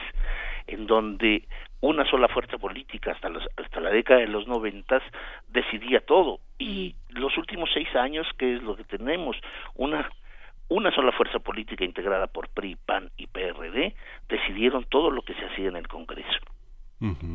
en 0.67 0.87
donde 0.87 1.47
una 1.81 2.09
sola 2.09 2.27
fuerza 2.27 2.57
política 2.57 3.11
hasta, 3.11 3.29
hasta 3.57 3.79
la 3.79 3.91
década 3.91 4.21
de 4.21 4.27
los 4.27 4.47
noventas 4.47 5.03
decidía 5.47 5.99
todo. 6.01 6.39
Y 6.57 6.95
los 7.09 7.37
últimos 7.37 7.69
seis 7.73 7.93
años, 7.95 8.27
¿qué 8.37 8.55
es 8.55 8.63
lo 8.63 8.75
que 8.75 8.83
tenemos? 8.83 9.37
Una 9.75 10.09
una 10.67 10.91
sola 10.91 11.11
fuerza 11.11 11.39
política 11.39 11.85
integrada 11.85 12.27
por 12.27 12.49
PRI, 12.49 12.75
PAN 12.85 13.11
y 13.17 13.27
PRD 13.27 13.93
decidieron 14.27 14.85
todo 14.85 15.11
lo 15.11 15.21
que 15.21 15.35
se 15.35 15.45
hacía 15.45 15.69
en 15.69 15.75
el 15.75 15.87
Congreso. 15.87 16.39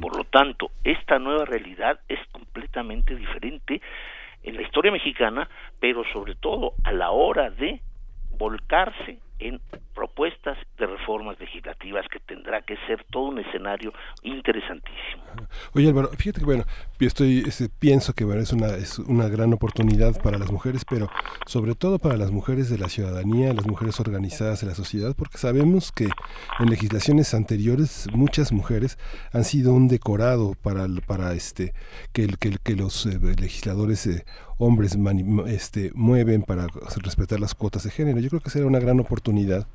Por 0.01 0.17
lo 0.17 0.25
tanto, 0.25 0.73
esta 0.83 1.21
nueva 1.21 1.45
realidad 1.45 2.01
es 2.09 2.19
completamente 2.33 3.15
diferente 3.15 3.81
en 4.43 4.57
la 4.57 4.63
historia 4.63 4.91
mexicana, 4.91 5.49
pero 5.79 6.03
sobre 6.13 6.35
todo 6.35 6.73
a 6.83 6.91
la 6.91 7.11
hora 7.11 7.51
de 7.51 7.81
volcarse 8.41 9.19
en 9.39 9.61
propuestas 9.95 10.57
de 10.79 10.87
reformas 10.87 11.39
legislativas 11.39 12.07
que 12.11 12.21
tendrá 12.21 12.63
que 12.63 12.77
ser 12.87 13.05
todo 13.11 13.25
un 13.25 13.39
escenario 13.39 13.93
interesantísimo. 14.23 15.23
Oye 15.75 15.89
Álvaro, 15.89 16.09
fíjate 16.17 16.41
que 16.41 16.47
bueno, 16.47 16.65
estoy, 16.99 17.45
este, 17.47 17.69
pienso 17.69 18.15
que 18.15 18.25
bueno, 18.25 18.41
es 18.41 18.53
una, 18.53 18.69
es 18.69 18.99
una 18.99 19.29
gran 19.29 19.53
oportunidad 19.53 20.21
para 20.23 20.39
las 20.39 20.51
mujeres, 20.51 20.85
pero 20.89 21.09
sobre 21.47 21.75
todo 21.75 21.99
para 21.99 22.17
las 22.17 22.31
mujeres 22.31 22.71
de 22.71 22.79
la 22.79 22.89
ciudadanía, 22.89 23.53
las 23.53 23.67
mujeres 23.67 24.01
organizadas 24.01 24.63
en 24.63 24.71
la 24.71 24.75
sociedad, 24.75 25.15
porque 25.17 25.39
sabemos 25.39 25.93
que 25.93 26.09
en 26.59 26.71
legislaciones 26.71 27.35
anteriores 27.35 28.07
muchas 28.15 28.53
mujeres 28.53 28.99
han 29.33 29.45
sido 29.45 29.75
un 29.75 29.89
decorado 29.89 30.55
para, 30.63 30.87
para 31.07 31.33
este 31.35 31.75
que, 32.13 32.27
que, 32.39 32.57
que 32.63 32.75
los 32.75 33.05
eh, 33.07 33.19
legisladores 33.39 34.07
eh, 34.07 34.25
hombres 34.61 34.97
este, 35.47 35.91
mueven 35.95 36.43
para 36.43 36.67
respetar 36.97 37.41
las 37.41 37.55
cuotas 37.55 37.85
de 37.85 37.91
género. 37.91 38.21
Yo 38.21 38.29
creo 38.29 38.41
que 38.41 38.51
será 38.51 38.67
una 38.67 38.79
gran 38.79 39.01
oportunidad 39.01 39.67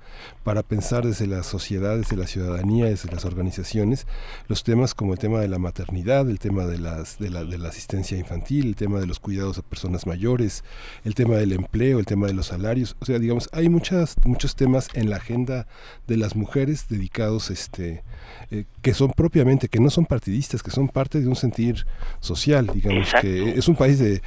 para 0.43 0.61
pensar 0.61 1.05
desde 1.05 1.25
la 1.25 1.41
sociedad, 1.41 1.97
desde 1.97 2.15
la 2.15 2.27
ciudadanía, 2.27 2.85
desde 2.85 3.11
las 3.11 3.25
organizaciones, 3.25 4.05
los 4.47 4.63
temas 4.63 4.93
como 4.93 5.13
el 5.13 5.19
tema 5.19 5.39
de 5.39 5.47
la 5.47 5.57
maternidad, 5.57 6.29
el 6.29 6.37
tema 6.37 6.65
de, 6.65 6.77
las, 6.77 7.17
de, 7.17 7.31
la, 7.31 7.43
de 7.43 7.57
la 7.57 7.69
asistencia 7.69 8.15
infantil, 8.17 8.67
el 8.67 8.75
tema 8.75 8.99
de 8.99 9.07
los 9.07 9.19
cuidados 9.19 9.57
a 9.57 9.63
personas 9.63 10.05
mayores, 10.05 10.63
el 11.03 11.15
tema 11.15 11.35
del 11.35 11.53
empleo, 11.53 11.97
el 11.97 12.05
tema 12.05 12.27
de 12.27 12.33
los 12.33 12.47
salarios. 12.47 12.95
O 12.99 13.05
sea, 13.05 13.17
digamos, 13.17 13.49
hay 13.53 13.69
muchas, 13.69 14.15
muchos 14.23 14.55
temas 14.55 14.89
en 14.93 15.09
la 15.09 15.17
agenda 15.17 15.67
de 16.05 16.17
las 16.17 16.35
mujeres 16.35 16.87
dedicados 16.89 17.49
este, 17.49 18.03
eh, 18.51 18.65
que 18.83 18.93
son 18.93 19.11
propiamente, 19.11 19.67
que 19.67 19.79
no 19.79 19.89
son 19.89 20.05
partidistas, 20.05 20.61
que 20.61 20.69
son 20.69 20.87
parte 20.89 21.19
de 21.19 21.27
un 21.27 21.35
sentir 21.35 21.87
social, 22.19 22.69
digamos, 22.71 23.11
que 23.19 23.57
es 23.57 23.67
un 23.67 23.75
país 23.75 23.97
de, 23.97 24.21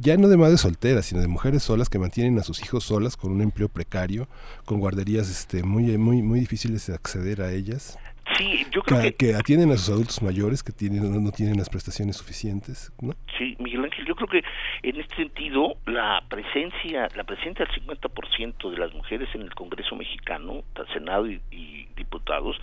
ya 0.00 0.16
no 0.16 0.28
de 0.28 0.36
madres 0.36 0.60
solteras, 0.60 1.06
sino 1.06 1.20
de 1.20 1.28
mujeres 1.28 1.62
solas 1.62 1.88
que 1.88 1.98
mantienen 1.98 2.38
a 2.38 2.42
sus 2.42 2.62
hijos 2.62 2.84
solas 2.84 3.16
con 3.16 3.32
un 3.32 3.42
empleo 3.42 3.68
precario, 3.68 4.28
con 4.64 4.80
guarderías 4.80 5.30
este, 5.30 5.62
muy, 5.62 5.96
muy, 5.98 6.22
muy 6.22 6.40
difíciles 6.40 6.86
de 6.86 6.94
acceder 6.94 7.42
a 7.42 7.52
ellas. 7.52 7.98
Sí, 8.38 8.64
yo 8.70 8.82
creo 8.82 9.02
que, 9.02 9.14
que, 9.14 9.34
atienden 9.34 9.72
a 9.72 9.76
sus 9.76 9.90
adultos 9.90 10.22
mayores 10.22 10.62
que 10.62 10.72
tienen 10.72 11.24
no, 11.24 11.30
tienen 11.32 11.58
las 11.58 11.68
prestaciones 11.68 12.16
suficientes, 12.16 12.92
¿no? 13.00 13.14
Sí, 13.36 13.56
Miguel 13.58 13.84
Ángel, 13.84 14.06
yo 14.06 14.14
creo 14.14 14.28
que 14.28 14.42
en 14.88 15.00
este 15.00 15.16
sentido 15.16 15.76
la 15.86 16.22
presencia 16.28 17.08
la 17.16 17.24
presencia 17.24 17.66
del 17.66 17.74
50% 17.84 18.70
de 18.70 18.78
las 18.78 18.94
mujeres 18.94 19.28
en 19.34 19.42
el 19.42 19.54
Congreso 19.54 19.96
mexicano, 19.96 20.62
Senado 20.94 21.26
y, 21.26 21.40
y 21.50 21.88
diputados 21.96 22.56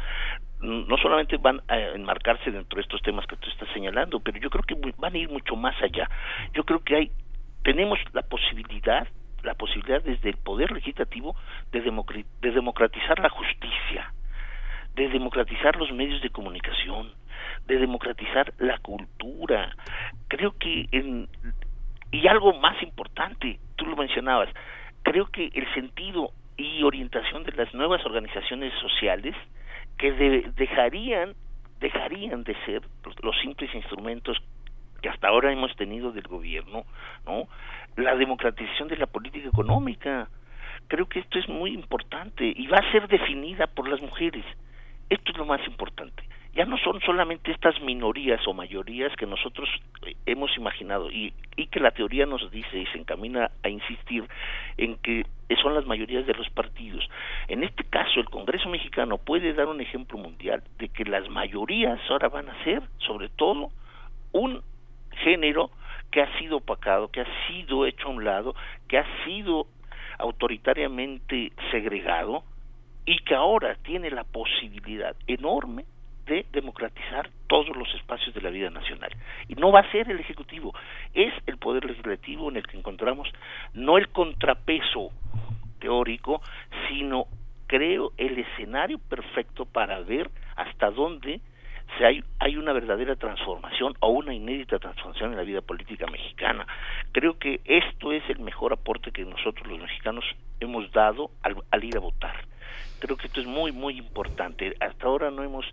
no 0.61 0.98
solamente 0.98 1.38
van 1.38 1.61
a 1.68 1.77
enmarcarse 1.77 2.52
dentro 2.52 2.77
de 2.77 2.81
estos 2.81 3.02
temas 3.02 3.26
que 3.27 3.38
tú 3.38 3.49
estás 3.49 3.69
señalando, 3.73 4.19
pero 4.19 4.38
yo 4.40 4.49
creo 4.49 4.64
que 4.64 4.94
van 4.98 5.14
a 5.14 5.18
ir 5.18 5.30
mucho 5.30 5.56
más 5.56 5.76
allá. 5.81 6.10
Yo 6.53 6.64
creo 6.64 6.84
que 6.84 6.95
hay 6.95 7.11
tenemos 7.64 7.99
la 8.14 8.22
posibilidad 8.23 9.07
la 9.44 9.53
posibilidad 9.53 10.03
desde 10.03 10.30
el 10.30 10.38
poder 10.38 10.72
legislativo 10.72 11.36
de, 11.72 11.80
de 12.41 12.52
democratizar 12.52 13.19
la 13.19 13.30
justicia, 13.30 14.14
de 14.95 15.10
democratizar 15.10 15.76
los 15.77 15.91
medios 15.91 16.22
de 16.22 16.30
comunicación, 16.30 17.14
de 17.68 17.77
democratizar 17.77 18.53
la 18.57 18.77
cultura. 18.80 19.76
Creo 20.27 20.57
que 20.57 20.88
en, 20.91 21.30
y 22.11 22.27
algo 22.27 22.53
más 22.60 22.81
importante, 22.84 23.60
tú 23.76 23.86
lo 23.86 23.95
mencionabas, 23.95 24.49
creo 25.03 25.27
que 25.27 25.49
el 25.53 25.73
sentido 25.73 26.31
y 26.57 26.84
orientación 26.84 27.44
de 27.44 27.53
las 27.53 27.73
nuevas 27.73 28.06
organizaciones 28.06 28.73
sociales 28.81 29.36
que 29.99 30.11
dejarían 30.55 31.35
dejarían 31.80 32.43
de 32.43 32.55
ser 32.65 32.81
los 33.21 33.39
simples 33.39 33.73
instrumentos 33.73 34.38
que 35.01 35.07
hasta 35.07 35.27
ahora 35.30 35.51
hemos 35.51 35.73
tenido 35.77 36.11
del 36.11 36.27
gobierno, 36.27 36.84
¿no? 37.26 37.47
La 37.95 38.15
democratización 38.15 38.89
de 38.89 38.97
la 38.97 39.05
política 39.05 39.47
económica. 39.47 40.27
Creo 40.88 41.07
que 41.07 41.19
esto 41.19 41.39
es 41.39 41.47
muy 41.47 41.73
importante 41.73 42.51
y 42.53 42.67
va 42.67 42.80
a 42.80 42.91
ser 42.91 43.07
definida 43.07 43.67
por 43.67 43.88
las 43.88 44.01
mujeres. 44.01 44.43
Esto 45.09 45.31
es 45.31 45.38
lo 45.38 45.45
más 45.45 45.65
importante 45.67 46.23
ya 46.60 46.65
no 46.65 46.77
son 46.80 46.99
solamente 46.99 47.53
estas 47.53 47.80
minorías 47.80 48.45
o 48.45 48.53
mayorías 48.53 49.15
que 49.15 49.26
nosotros 49.26 49.69
eh, 50.06 50.14
hemos 50.26 50.57
imaginado 50.57 51.10
y, 51.10 51.31
y 51.56 51.68
que 51.68 51.80
la 51.80 51.91
teoría 51.91 52.26
nos 52.26 52.52
dice 52.52 52.77
y 52.77 52.86
se 52.88 52.98
encamina 52.98 53.49
a 53.64 53.69
insistir 53.69 54.27
en 54.76 54.98
que 54.98 55.26
son 55.61 55.73
las 55.73 55.86
mayorías 55.86 56.27
de 56.27 56.34
los 56.34 56.49
partidos. 56.49 57.10
En 57.48 57.64
este 57.64 57.86
caso, 57.86 58.19
el 58.19 58.30
Congreso 58.30 58.68
mexicano 58.68 59.18
puede 59.18 59.53
dar 59.53 59.68
un 59.68 59.80
ejemplo 59.80 60.18
mundial 60.18 60.61
de 60.80 60.90
que 60.90 61.06
las 61.06 61.30
mayorías 61.30 61.98
ahora 62.10 62.27
van 62.27 62.49
a 62.49 62.64
ser, 62.65 62.84
sobre 62.98 63.30
todo, 63.30 63.72
un 64.34 64.61
género 65.23 65.72
que 66.11 66.22
ha 66.22 66.40
sido 66.40 66.57
opacado, 66.57 67.07
que 67.10 67.22
ha 67.22 67.48
sido 67.48 67.86
hecho 67.86 68.10
a 68.10 68.11
un 68.11 68.26
lado, 68.26 68.53
que 68.90 68.98
ha 68.98 69.06
sido 69.23 69.68
autoritariamente 70.18 71.53
segregado 71.72 72.44
y 73.06 73.18
que 73.19 73.34
ahora 73.34 73.77
tiene 73.81 74.11
la 74.11 74.26
posibilidad 74.26 75.15
enorme 75.26 75.86
de 76.30 76.45
democratizar 76.51 77.30
todos 77.47 77.76
los 77.76 77.93
espacios 77.95 78.34
de 78.34 78.41
la 78.41 78.49
vida 78.49 78.69
nacional. 78.69 79.11
Y 79.47 79.56
no 79.56 79.72
va 79.72 79.81
a 79.81 79.91
ser 79.91 80.10
el 80.10 80.19
Ejecutivo, 80.19 80.73
es 81.14 81.34
el 81.47 81.57
Poder 81.57 81.84
Legislativo 81.84 82.49
en 82.49 82.57
el 82.57 82.68
que 82.68 82.77
encontramos 82.77 83.27
no 83.73 83.97
el 83.97 84.10
contrapeso 84.10 85.11
teórico, 85.80 86.41
sino 86.88 87.26
creo 87.68 88.14
el 88.18 88.38
escenario 88.39 88.99
perfecto 88.99 89.65
para 89.65 89.99
ver 90.01 90.30
hasta 90.56 90.91
dónde 90.91 91.41
se 91.97 92.06
hay, 92.06 92.23
hay 92.39 92.57
una 92.57 92.72
verdadera 92.72 93.15
transformación 93.15 93.93
o 93.99 94.10
una 94.10 94.34
inédita 94.34 94.77
transformación 94.77 95.31
en 95.31 95.38
la 95.38 95.43
vida 95.43 95.61
política 95.61 96.06
mexicana. 96.07 96.68
Creo 97.11 97.39
que 97.39 97.61
esto 97.65 98.11
es 98.11 98.23
el 98.30 98.39
mejor 98.39 98.73
aporte 98.73 99.11
que 99.11 99.26
nosotros 99.26 99.68
los 99.68 99.80
mexicanos 99.80 100.23
hemos 100.60 100.91
dado 100.91 101.31
al, 101.41 101.56
al 101.72 101.84
ir 101.84 101.97
a 101.97 101.99
votar. 101.99 102.45
Creo 102.99 103.18
que 103.18 103.27
esto 103.27 103.39
es 103.39 103.47
muy, 103.47 103.72
muy 103.72 103.97
importante. 103.97 104.76
Hasta 104.80 105.07
ahora 105.07 105.31
no 105.31 105.43
hemos 105.43 105.65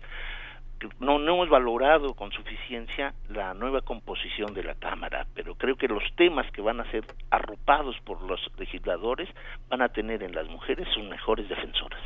no, 0.99 1.19
no 1.19 1.33
hemos 1.33 1.49
valorado 1.49 2.13
con 2.13 2.31
suficiencia 2.31 3.13
la 3.29 3.53
nueva 3.53 3.81
composición 3.81 4.53
de 4.53 4.63
la 4.63 4.75
Cámara, 4.75 5.27
pero 5.33 5.55
creo 5.55 5.75
que 5.75 5.87
los 5.87 6.03
temas 6.15 6.49
que 6.51 6.61
van 6.61 6.79
a 6.79 6.91
ser 6.91 7.03
arropados 7.29 7.95
por 8.03 8.21
los 8.23 8.39
legisladores 8.57 9.29
van 9.69 9.81
a 9.81 9.89
tener 9.89 10.23
en 10.23 10.33
las 10.33 10.47
mujeres 10.47 10.87
sus 10.93 11.03
mejores 11.05 11.47
defensoras. 11.49 12.01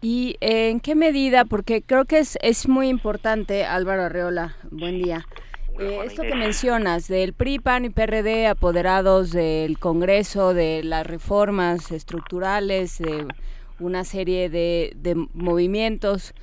¿Y 0.00 0.36
en 0.40 0.80
qué 0.80 0.94
medida? 0.94 1.44
Porque 1.44 1.82
creo 1.82 2.04
que 2.04 2.18
es, 2.18 2.36
es 2.42 2.68
muy 2.68 2.88
importante, 2.88 3.64
Álvaro 3.64 4.02
Arreola, 4.02 4.56
buen 4.70 5.00
día. 5.00 5.24
Eh, 5.78 6.00
esto 6.04 6.22
que 6.22 6.34
mencionas 6.34 7.08
del 7.08 7.32
PRI, 7.32 7.58
PAN 7.58 7.84
y 7.84 7.90
PRD 7.90 8.46
apoderados 8.46 9.32
del 9.32 9.78
Congreso, 9.78 10.52
de 10.52 10.82
las 10.82 11.06
reformas 11.06 11.90
estructurales, 11.92 12.98
de 12.98 13.26
una 13.78 14.04
serie 14.04 14.50
de, 14.50 14.92
de 14.96 15.14
movimientos 15.32 16.34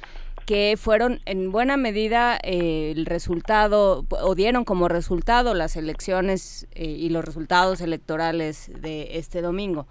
que 0.49 0.77
fueron 0.77 1.19
en 1.27 1.51
buena 1.51 1.77
medida 1.77 2.39
eh, 2.41 2.91
el 2.97 3.05
resultado, 3.05 4.03
o 4.09 4.33
dieron 4.33 4.65
como 4.65 4.87
resultado 4.87 5.53
las 5.53 5.75
elecciones 5.75 6.67
eh, 6.71 6.85
y 6.85 7.09
los 7.09 7.23
resultados 7.23 7.81
electorales 7.81 8.71
de 8.81 9.19
este 9.19 9.43
domingo. 9.43 9.85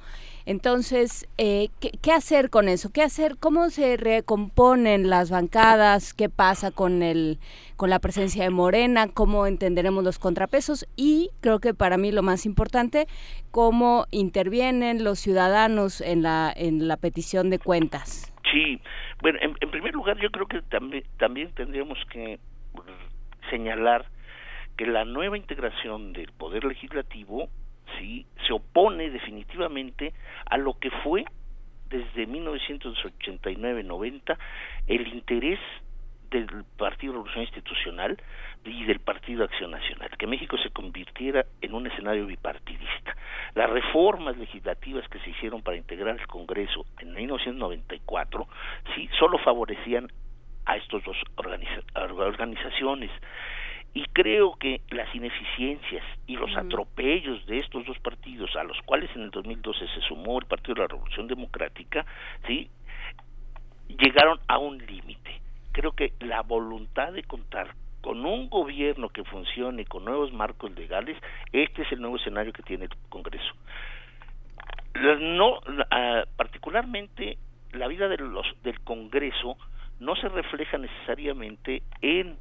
Entonces, 0.46 1.28
eh, 1.38 1.68
¿qué, 1.78 2.10
hacer 2.10 2.50
con 2.50 2.68
eso? 2.68 2.90
¿Qué 2.90 3.02
hacer? 3.02 3.36
¿Cómo 3.38 3.70
se 3.70 3.96
recomponen 3.96 5.08
las 5.08 5.30
bancadas? 5.30 6.12
¿Qué 6.12 6.28
pasa 6.28 6.72
con 6.72 7.04
el 7.04 7.38
con 7.76 7.88
la 7.88 8.00
presencia 8.00 8.42
de 8.42 8.50
Morena? 8.50 9.06
¿Cómo 9.06 9.46
entenderemos 9.46 10.02
los 10.02 10.18
contrapesos? 10.18 10.88
Y 10.96 11.30
creo 11.40 11.60
que 11.60 11.72
para 11.72 11.98
mí 11.98 12.10
lo 12.10 12.24
más 12.24 12.46
importante, 12.46 13.06
cómo 13.52 14.06
intervienen 14.10 15.04
los 15.04 15.20
ciudadanos 15.20 16.00
en 16.00 16.24
la 16.24 16.52
en 16.56 16.88
la 16.88 16.96
petición 16.96 17.48
de 17.48 17.60
cuentas. 17.60 18.32
Sí, 18.50 18.80
bueno, 19.20 19.38
en, 19.40 19.54
primer 19.70 19.94
lugar 19.94 20.18
yo 20.18 20.30
creo 20.30 20.46
que 20.46 20.62
también, 20.62 21.04
también 21.18 21.52
tendríamos 21.52 21.98
que 22.10 22.38
señalar 23.50 24.06
que 24.76 24.86
la 24.86 25.04
nueva 25.04 25.36
integración 25.36 26.12
del 26.12 26.30
poder 26.32 26.64
legislativo 26.64 27.48
sí 27.98 28.26
se 28.46 28.52
opone 28.52 29.10
definitivamente 29.10 30.14
a 30.46 30.56
lo 30.56 30.78
que 30.78 30.90
fue 31.02 31.24
desde 31.88 32.28
1989-90 32.28 34.38
el 34.86 35.08
interés 35.08 35.58
del 36.30 36.46
Partido 36.76 37.14
Revolución 37.14 37.42
Institucional 37.44 38.22
y 38.64 38.84
del 38.84 39.00
Partido 39.00 39.44
Acción 39.44 39.70
Nacional, 39.70 40.10
que 40.18 40.26
México 40.26 40.56
se 40.58 40.70
convirtiera 40.70 41.44
en 41.60 41.74
un 41.74 41.86
escenario 41.86 42.26
bipartidista. 42.26 43.16
Las 43.54 43.70
reformas 43.70 44.36
legislativas 44.36 45.08
que 45.08 45.18
se 45.20 45.30
hicieron 45.30 45.62
para 45.62 45.76
integrar 45.76 46.18
el 46.18 46.26
Congreso 46.26 46.84
en 46.98 47.14
1994 47.14 48.48
sí 48.94 49.08
solo 49.18 49.38
favorecían 49.38 50.08
a 50.66 50.76
estos 50.76 51.02
dos 51.04 51.16
organizaciones. 51.94 53.10
Y 53.94 54.04
creo 54.12 54.54
que 54.56 54.82
las 54.90 55.12
ineficiencias 55.14 56.04
y 56.26 56.36
los 56.36 56.54
atropellos 56.56 57.44
de 57.46 57.58
estos 57.58 57.86
dos 57.86 57.98
partidos 58.00 58.54
a 58.54 58.64
los 58.64 58.80
cuales 58.82 59.10
en 59.16 59.22
el 59.22 59.30
2012 59.30 59.86
se 59.88 60.00
sumó 60.02 60.38
el 60.38 60.46
Partido 60.46 60.74
de 60.74 60.80
la 60.82 60.88
Revolución 60.88 61.26
Democrática 61.26 62.04
sí 62.46 62.70
llegaron 63.88 64.38
a 64.46 64.58
un 64.58 64.78
límite. 64.78 65.40
Creo 65.72 65.92
que 65.92 66.12
la 66.20 66.42
voluntad 66.42 67.12
de 67.12 67.22
contar 67.22 67.74
con 68.08 68.24
un 68.24 68.48
gobierno 68.48 69.10
que 69.10 69.22
funcione 69.22 69.84
con 69.84 70.06
nuevos 70.06 70.32
marcos 70.32 70.70
legales, 70.70 71.14
este 71.52 71.82
es 71.82 71.92
el 71.92 72.00
nuevo 72.00 72.16
escenario 72.16 72.54
que 72.54 72.62
tiene 72.62 72.86
el 72.86 72.90
Congreso. 73.10 73.52
no, 75.20 75.58
ah, 75.90 76.24
particularmente 76.34 77.36
la 77.72 77.86
vida 77.86 78.08
de 78.08 78.16
los, 78.16 78.46
del 78.62 78.80
Congreso 78.80 79.58
no 80.00 80.16
se 80.16 80.26
refleja 80.30 80.78
necesariamente 80.78 81.82
en 82.00 82.38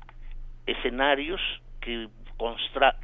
escenarios 0.68 1.42
que, 1.82 2.08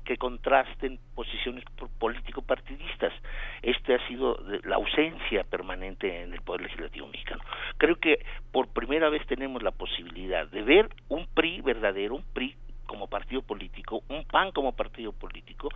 que 0.06 0.18
contrasten 0.18 1.00
posiciones 1.16 1.64
político-partidistas. 2.00 3.14
Este 3.62 3.96
ha 3.96 4.08
sido 4.08 4.38
la 4.64 4.76
ausencia 4.76 5.44
permanente 5.44 6.24
en 6.24 6.34
el 6.34 6.42
Poder 6.42 6.62
Legislativo 6.62 7.08
mexicano. 7.08 7.42
Creo 7.78 7.96
que 7.96 8.24
por 8.52 8.68
primera 8.68 9.10
vez 9.10 9.26
tenemos 9.26 9.64
la 9.64 9.72
posibilidad 9.72 10.48
de 10.48 10.62
ver 10.62 10.90
un 11.10 11.28
PRI 11.34 11.62
verdadero, 11.62 12.16
un 12.16 12.24
PRI 12.34 12.56
como 12.86 13.08
partido 13.08 13.42
político, 13.42 14.04
un 14.10 14.24
PAN 14.26 14.52
como 14.52 14.74
partido 14.74 15.14
político, 15.14 15.70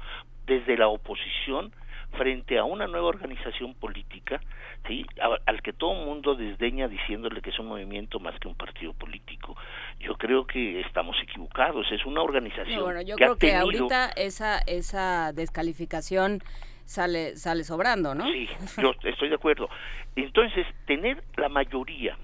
desde 0.45 0.77
la 0.77 0.87
oposición 0.87 1.71
frente 2.13 2.57
a 2.57 2.63
una 2.63 2.87
nueva 2.87 3.07
organización 3.07 3.73
política, 3.75 4.41
¿sí? 4.87 5.05
al 5.45 5.61
que 5.61 5.73
todo 5.73 5.99
el 5.99 6.05
mundo 6.05 6.35
desdeña 6.35 6.87
diciéndole 6.87 7.41
que 7.41 7.49
es 7.49 7.59
un 7.59 7.67
movimiento 7.67 8.19
más 8.19 8.39
que 8.39 8.47
un 8.47 8.55
partido 8.55 8.93
político. 8.93 9.55
Yo 9.99 10.15
creo 10.15 10.45
que 10.45 10.79
estamos 10.81 11.15
equivocados, 11.21 11.91
es 11.91 12.05
una 12.05 12.21
organización. 12.21 12.83
bueno, 12.83 13.01
yo 13.01 13.15
creo 13.15 13.37
que 13.37 13.55
ahorita 13.55 14.09
esa, 14.15 14.59
esa 14.59 15.31
descalificación 15.33 16.41
sale, 16.85 17.35
sale 17.35 17.63
sobrando, 17.63 18.15
¿no? 18.15 18.25
Sí, 18.25 18.47
yo 18.81 18.93
estoy 19.03 19.29
de 19.29 19.35
acuerdo. 19.35 19.69
Entonces, 20.15 20.65
tener 20.85 21.23
la 21.35 21.49
mayoría 21.49 22.17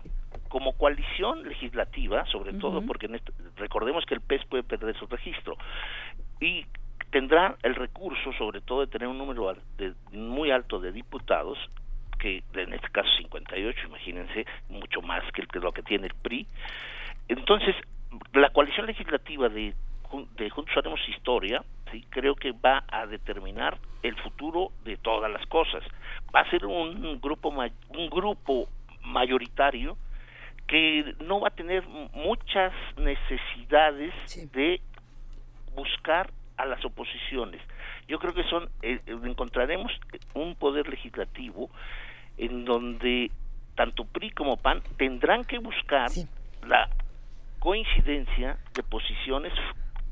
como 0.47 0.73
coalición 0.73 1.47
legislativa, 1.47 2.25
sobre 2.27 2.53
todo 2.53 2.83
porque 2.85 3.09
recordemos 3.57 4.05
que 4.05 4.13
el 4.13 4.21
PES 4.21 4.45
puede 4.45 4.63
perder 4.63 4.95
su 4.97 5.07
registro, 5.07 5.57
y 6.39 6.65
tendrá 7.13 7.55
el 7.61 7.75
recurso, 7.75 8.33
sobre 8.33 8.59
todo, 8.61 8.81
de 8.81 8.87
tener 8.87 9.07
un 9.07 9.19
número 9.19 9.55
muy 10.13 10.49
alto 10.49 10.79
de 10.79 10.91
diputados, 10.91 11.59
que 12.17 12.43
en 12.55 12.73
este 12.73 12.89
caso 12.89 13.07
58, 13.17 13.85
imagínense, 13.85 14.47
mucho 14.67 14.99
más 15.03 15.23
que, 15.31 15.45
lo 15.59 15.71
que 15.71 15.83
tiene 15.83 16.07
el 16.07 16.15
PRI. 16.15 16.47
Entonces, 17.27 17.75
la 18.33 18.49
coalición 18.49 18.87
legislativa 18.87 19.47
de, 19.47 19.75
de 20.37 20.49
Juntos 20.49 20.75
Haremos 20.75 21.07
Historia, 21.07 21.63
sí, 21.91 22.03
creo 22.09 22.33
que 22.33 22.51
va 22.51 22.83
a 22.89 23.05
determinar 23.05 23.77
el 24.01 24.15
futuro 24.15 24.71
de 24.83 24.97
todas 24.97 25.31
las 25.31 25.45
cosas. 25.45 25.83
Va 26.35 26.39
a 26.39 26.49
ser 26.49 26.65
un 26.65 27.21
grupo, 27.21 27.49
un 27.49 28.09
grupo 28.09 28.67
mayoritario 29.03 29.97
que 30.65 31.13
no 31.19 31.41
va 31.41 31.49
a 31.49 31.51
tener 31.51 31.83
muchas 31.87 32.73
necesidades 32.97 34.15
de 34.51 34.81
buscar 35.75 36.31
a 36.63 36.65
las 36.65 36.83
oposiciones. 36.83 37.61
Yo 38.07 38.19
creo 38.19 38.33
que 38.33 38.43
son 38.45 38.69
eh, 38.81 38.99
encontraremos 39.05 39.91
un 40.33 40.55
poder 40.55 40.87
legislativo 40.89 41.69
en 42.37 42.65
donde 42.65 43.31
tanto 43.75 44.05
PRI 44.05 44.31
como 44.31 44.57
PAN 44.57 44.81
tendrán 44.97 45.43
que 45.43 45.59
buscar 45.59 46.09
la 46.65 46.89
coincidencia 47.59 48.57
de 48.73 48.83
posiciones 48.83 49.53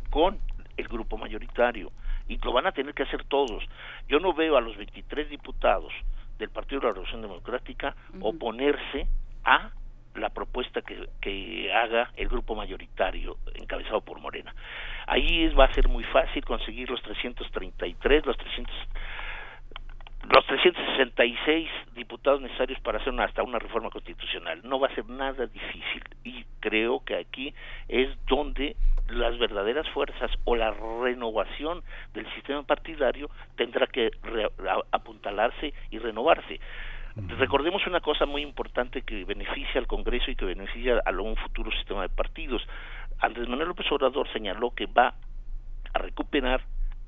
con 0.10 0.38
el 0.78 0.88
grupo 0.88 1.18
mayoritario 1.18 1.92
y 2.28 2.38
lo 2.38 2.54
van 2.54 2.68
a 2.68 2.72
tener 2.72 2.94
que 2.94 3.04
hacer 3.04 3.24
todos. 3.26 3.64
Yo 4.08 4.20
no 4.20 4.34
veo 4.34 4.58
a 4.58 4.62
los 4.62 4.78
23 4.78 5.30
diputados 5.30 5.92
del 6.38 6.50
Partido 6.50 6.82
de 6.82 6.88
la 6.88 6.94
Revolución 6.94 7.22
Democrática 7.22 7.96
oponerse 8.20 9.08
a 9.44 9.72
la 10.16 10.30
propuesta 10.30 10.82
que, 10.82 11.10
que, 11.22 11.72
haga 11.74 12.12
el 12.16 12.28
grupo 12.28 12.56
mayoritario 12.56 13.38
encabezado 13.56 14.02
por 14.02 14.20
Morena. 14.20 14.54
Ahí 15.08 15.48
va 15.50 15.66
a 15.66 15.74
ser 15.74 15.88
muy 15.88 16.04
fácil 16.06 16.44
conseguir 16.46 16.90
los 16.90 17.02
333, 17.02 18.26
los 18.26 18.38
300 18.38 18.76
los 20.30 20.46
366 20.46 21.70
diputados 21.96 22.42
necesarios 22.42 22.80
para 22.82 23.00
hacer 23.00 23.20
hasta 23.20 23.42
una 23.42 23.58
reforma 23.58 23.90
constitucional. 23.90 24.62
No 24.64 24.80
va 24.80 24.88
a 24.88 24.96
ser 24.96 25.08
nada 25.10 25.48
difícil 25.48 26.04
y 26.24 26.46
creo 26.60 27.04
que 27.04 27.16
aquí 27.16 27.54
es 27.88 28.10
donde 28.28 28.76
las 29.10 29.38
verdaderas 29.40 29.90
fuerzas 29.90 30.32
o 30.46 30.56
la 30.56 30.72
renovación 30.72 31.84
del 32.14 32.32
sistema 32.34 32.64
partidario 32.64 33.30
tendrá 33.58 33.88
que 33.88 34.12
apuntalarse 34.92 35.74
y 35.90 35.98
renovarse. 35.98 36.60
Recordemos 37.16 37.86
una 37.88 38.00
cosa 38.00 38.26
muy 38.26 38.42
importante 38.42 39.02
que 39.02 39.26
beneficia 39.26 39.80
al 39.80 39.88
Congreso 39.88 40.32
y 40.32 40.36
que 40.36 40.46
beneficia 40.46 41.02
a 41.06 41.12
un 41.12 41.36
futuro 41.36 41.72
sistema 41.72 42.04
de 42.04 42.10
partidos. 42.10 42.62
Andrés 43.20 43.50
Manuel 43.50 43.70
López 43.70 43.92
Obrador 43.92 44.32
señaló 44.32 44.74
que 44.74 44.86
va 44.86 45.14
a 45.94 46.00
recuperar 46.00 46.64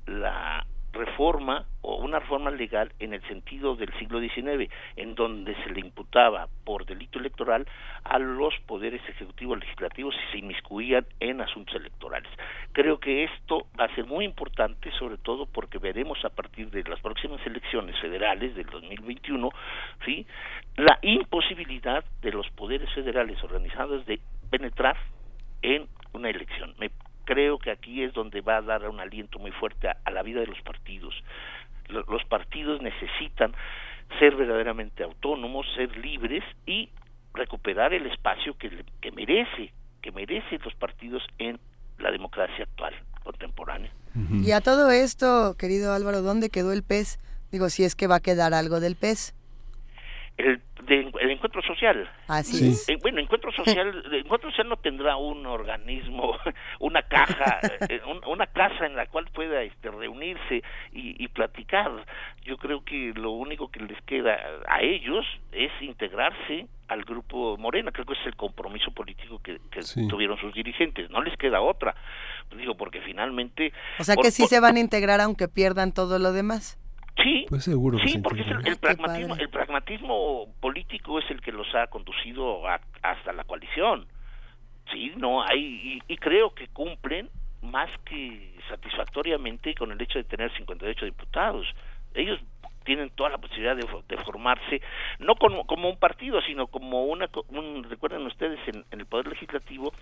la 0.06 0.66
reforma 0.94 1.66
o 1.82 1.96
una 1.96 2.18
reforma 2.18 2.50
legal 2.50 2.92
en 2.98 3.12
el 3.12 3.22
sentido 3.28 3.76
del 3.76 3.92
siglo 3.98 4.20
XIX, 4.20 4.72
en 4.96 5.14
donde 5.14 5.54
se 5.62 5.70
le 5.70 5.80
imputaba 5.80 6.48
por 6.64 6.86
delito 6.86 7.18
electoral 7.18 7.66
a 8.04 8.18
los 8.18 8.54
poderes 8.66 9.02
ejecutivos 9.08 9.58
legislativos 9.58 10.14
si 10.14 10.32
se 10.32 10.38
inmiscuían 10.38 11.06
en 11.20 11.40
asuntos 11.40 11.74
electorales. 11.74 12.30
Creo 12.72 12.98
que 12.98 13.24
esto 13.24 13.66
va 13.78 13.84
a 13.84 13.94
ser 13.94 14.06
muy 14.06 14.24
importante, 14.24 14.90
sobre 14.98 15.18
todo 15.18 15.46
porque 15.46 15.78
veremos 15.78 16.24
a 16.24 16.30
partir 16.30 16.70
de 16.70 16.82
las 16.84 17.00
próximas 17.00 17.44
elecciones 17.46 17.98
federales 18.00 18.54
del 18.54 18.66
2021, 18.66 19.50
¿sí? 20.04 20.26
la 20.76 20.98
imposibilidad 21.02 22.04
de 22.22 22.32
los 22.32 22.48
poderes 22.50 22.92
federales 22.94 23.42
organizados 23.42 24.06
de 24.06 24.20
penetrar 24.50 24.96
en 25.62 25.86
una 26.12 26.30
elección. 26.30 26.74
Me 26.78 26.90
creo 27.24 27.58
que 27.58 27.70
aquí 27.70 28.02
es 28.02 28.12
donde 28.12 28.40
va 28.40 28.58
a 28.58 28.62
dar 28.62 28.88
un 28.88 29.00
aliento 29.00 29.38
muy 29.38 29.50
fuerte 29.52 29.88
a, 29.88 30.10
la 30.10 30.22
vida 30.22 30.40
de 30.40 30.46
los 30.46 30.60
partidos. 30.62 31.14
Los, 31.88 32.24
partidos 32.24 32.80
necesitan 32.80 33.52
ser 34.18 34.36
verdaderamente 34.36 35.02
autónomos, 35.02 35.66
ser 35.74 35.96
libres 35.98 36.42
y 36.66 36.88
recuperar 37.34 37.92
el 37.92 38.06
espacio 38.06 38.56
que, 38.56 38.84
que 39.00 39.12
merece, 39.12 39.72
que 40.00 40.12
merecen 40.12 40.60
los 40.64 40.74
partidos 40.74 41.22
en 41.38 41.58
la 41.98 42.10
democracia 42.10 42.64
actual, 42.64 42.94
contemporánea. 43.22 43.90
Y 44.30 44.52
a 44.52 44.60
todo 44.60 44.90
esto, 44.90 45.56
querido 45.58 45.92
Álvaro, 45.92 46.22
¿dónde 46.22 46.48
quedó 46.48 46.72
el 46.72 46.84
pez? 46.84 47.18
Digo, 47.50 47.68
si 47.68 47.84
es 47.84 47.96
que 47.96 48.06
va 48.06 48.16
a 48.16 48.20
quedar 48.20 48.54
algo 48.54 48.80
del 48.80 48.96
pez 48.96 49.34
el, 50.36 50.60
de, 50.82 51.10
el 51.20 51.30
encuentro 51.30 51.62
social. 51.62 52.08
Así 52.26 52.68
es. 52.68 52.88
Eh, 52.88 52.98
bueno, 53.00 53.20
encuentro 53.20 53.52
social, 53.52 54.02
el 54.06 54.14
encuentro 54.14 54.50
social 54.50 54.68
no 54.68 54.76
tendrá 54.76 55.16
un 55.16 55.46
organismo, 55.46 56.36
una 56.80 57.02
caja, 57.02 57.60
eh, 57.88 58.00
una 58.26 58.46
casa 58.46 58.86
en 58.86 58.96
la 58.96 59.06
cual 59.06 59.26
pueda 59.32 59.62
este, 59.62 59.90
reunirse 59.90 60.62
y, 60.92 61.22
y, 61.22 61.28
platicar. 61.28 61.90
Yo 62.42 62.56
creo 62.56 62.84
que 62.84 63.12
lo 63.14 63.30
único 63.30 63.70
que 63.70 63.80
les 63.80 64.00
queda 64.02 64.38
a 64.68 64.82
ellos 64.82 65.24
es 65.52 65.70
integrarse 65.80 66.66
al 66.88 67.04
grupo 67.04 67.56
Morena. 67.56 67.90
Creo 67.92 68.06
que 68.06 68.14
es 68.14 68.26
el 68.26 68.36
compromiso 68.36 68.90
político 68.90 69.40
que, 69.42 69.60
tuvieron 70.08 70.38
sus 70.38 70.52
dirigentes. 70.54 71.10
No 71.10 71.22
les 71.22 71.36
queda 71.38 71.60
otra. 71.60 71.94
Digo, 72.56 72.76
porque 72.76 73.00
finalmente. 73.00 73.72
O 73.98 74.04
sea 74.04 74.16
que 74.16 74.30
sí 74.30 74.46
se 74.46 74.60
van 74.60 74.76
a 74.76 74.80
integrar 74.80 75.20
aunque 75.20 75.48
pierdan 75.48 75.92
todo 75.92 76.18
lo 76.18 76.32
demás. 76.32 76.78
Sí, 77.22 77.46
pues 77.48 77.64
seguro 77.64 77.98
sí, 77.98 78.18
porque 78.18 78.42
el, 78.42 78.76
pragmatismo, 78.76 79.36
el 79.36 79.48
pragmatismo 79.48 80.48
político 80.60 81.20
es 81.20 81.30
el 81.30 81.40
que 81.40 81.52
los 81.52 81.72
ha 81.74 81.86
conducido 81.86 82.62
hasta 83.02 83.32
la 83.32 83.44
coalición. 83.44 84.06
Sí, 84.92 85.12
no 85.16 85.42
hay 85.42 86.02
y, 86.06 86.16
creo 86.16 86.54
que 86.54 86.68
cumplen 86.68 87.30
más 87.62 87.90
que 88.04 88.54
satisfactoriamente 88.68 89.74
con 89.74 89.92
el 89.92 90.00
hecho 90.00 90.18
de 90.18 90.24
tener 90.24 90.52
58 90.56 91.04
diputados. 91.04 91.66
Ellos 92.14 92.40
tienen 92.84 93.10
toda 93.10 93.30
la 93.30 93.38
posibilidad 93.38 93.76
de, 93.76 94.16
formarse, 94.18 94.82
no 95.18 95.36
como, 95.36 95.66
como, 95.66 95.88
un 95.88 95.98
partido, 95.98 96.42
sino 96.42 96.66
como 96.66 97.04
una, 97.04 97.30
un, 97.48 97.84
recuerden 97.84 98.26
ustedes, 98.26 98.58
en, 98.68 98.84
el 98.90 99.06
Poder 99.06 99.28
Legislativo 99.28 99.92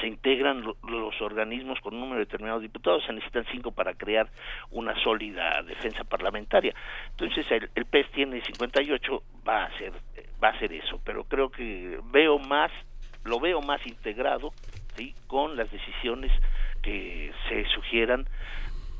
se 0.00 0.06
integran 0.06 0.62
los 0.62 1.20
organismos 1.20 1.80
con 1.80 1.94
un 1.94 2.00
número 2.00 2.20
determinado 2.20 2.58
de 2.58 2.66
diputados, 2.66 3.04
se 3.04 3.12
necesitan 3.12 3.44
cinco 3.50 3.72
para 3.72 3.94
crear 3.94 4.28
una 4.70 4.94
sólida 5.02 5.62
defensa 5.62 6.04
parlamentaria. 6.04 6.74
Entonces 7.10 7.50
el, 7.50 7.70
el 7.74 7.84
PES 7.86 8.10
tiene 8.12 8.40
58, 8.42 9.22
va 9.46 9.64
a 9.64 9.78
ser 9.78 9.92
va 10.42 10.48
a 10.48 10.58
ser 10.58 10.72
eso, 10.72 11.00
pero 11.04 11.24
creo 11.24 11.50
que 11.50 11.98
veo 12.12 12.38
más 12.38 12.70
lo 13.24 13.40
veo 13.40 13.60
más 13.62 13.84
integrado 13.86 14.52
¿sí? 14.96 15.14
con 15.26 15.56
las 15.56 15.70
decisiones 15.70 16.30
que 16.82 17.32
se 17.48 17.64
sugieran 17.66 18.26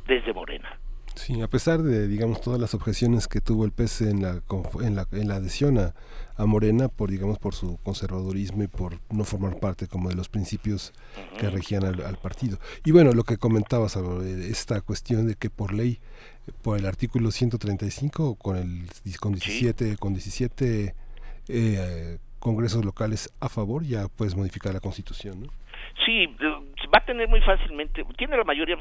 desde 0.07 0.33
Morena. 0.33 0.79
Sí, 1.15 1.41
a 1.41 1.49
pesar 1.49 1.83
de, 1.83 2.09
digamos, 2.09 2.41
todas 2.41 2.61
las 2.61 2.75
objeciones 2.75 3.29
que 3.29 3.41
tuvo 3.41 3.65
el 3.65 3.73
PES 3.73 4.03
en 4.03 4.23
la, 4.23 4.43
en 4.83 4.97
la, 4.97 5.07
en 5.13 5.29
la 5.29 5.37
adhesión 5.37 5.79
a, 5.79 5.95
a 6.37 6.47
Morena 6.47 6.89
por 6.89 7.11
digamos 7.11 7.39
por 7.39 7.55
su 7.55 7.79
conservadurismo 7.83 8.65
y 8.65 8.67
por 8.67 8.99
no 9.11 9.25
formar 9.25 9.61
parte 9.61 9.87
como 9.87 10.09
de 10.09 10.17
los 10.17 10.29
principios 10.29 10.93
que 11.39 11.49
regían 11.49 11.85
al, 11.85 12.17
partido. 12.17 12.59
Y 12.85 12.91
bueno 12.91 13.13
lo 13.13 13.25
que 13.25 13.37
comentaba 13.37 13.89
sobre 13.89 14.49
esta 14.49 14.81
cuestión 14.81 15.27
de 15.27 15.37
que 15.37 15.51
por 15.51 15.73
ley 15.73 15.99
por 16.63 16.79
el 16.79 16.87
artículo 16.87 17.31
135 17.31 18.35
con 18.37 18.57
el 18.57 18.87
con 19.21 19.33
17 19.33 19.97
con 19.97 20.13
17 20.15 20.95
eh, 21.49 22.19
congresos 22.39 22.85
locales 22.85 23.33
a 23.41 23.49
favor 23.49 23.85
ya 23.85 24.09
puedes 24.09 24.35
modificar 24.35 24.75
la 24.75 24.81
constitución 24.81 25.43
¿no? 25.43 25.49
Sí, 26.05 26.27
va 26.87 26.99
a 26.99 27.05
tener 27.05 27.29
muy 27.29 27.41
fácilmente, 27.41 28.05
tiene 28.17 28.37
la 28.37 28.45
mayoría 28.45 28.77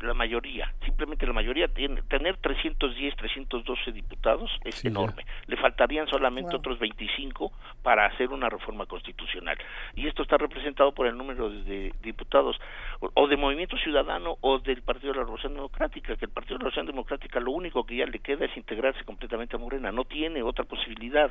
la 0.00 0.14
mayoría, 0.14 0.72
simplemente 0.84 1.26
la 1.26 1.32
mayoría, 1.32 1.68
tiene, 1.68 2.02
tener 2.02 2.36
310, 2.38 3.16
312 3.16 3.92
diputados 3.92 4.50
es 4.64 4.84
enorme. 4.84 5.24
Le 5.46 5.56
faltarían 5.56 6.06
solamente 6.08 6.56
otros 6.56 6.78
25 6.78 7.52
para 7.82 8.06
hacer 8.06 8.30
una 8.30 8.48
reforma 8.48 8.86
constitucional. 8.86 9.56
Y 9.94 10.06
esto 10.06 10.22
está 10.22 10.36
representado 10.36 10.92
por 10.92 11.06
el 11.06 11.16
número 11.16 11.50
de 11.50 11.92
diputados 12.02 12.56
o, 13.00 13.26
de 13.26 13.36
Movimiento 13.36 13.76
Ciudadano 13.78 14.36
o 14.40 14.58
del 14.58 14.82
Partido 14.82 15.12
de 15.12 15.18
la 15.18 15.24
Revolución 15.24 15.54
Democrática, 15.54 16.16
que 16.16 16.26
el 16.26 16.30
Partido 16.30 16.58
de 16.58 16.64
la 16.64 16.70
Revolución 16.70 16.86
Democrática 16.86 17.40
lo 17.40 17.52
único 17.52 17.84
que 17.84 17.96
ya 17.96 18.06
le 18.06 18.18
queda 18.18 18.44
es 18.44 18.56
integrarse 18.56 19.04
completamente 19.04 19.56
a 19.56 19.58
Morena, 19.58 19.92
no 19.92 20.04
tiene 20.04 20.42
otra 20.42 20.64
posibilidad. 20.64 21.30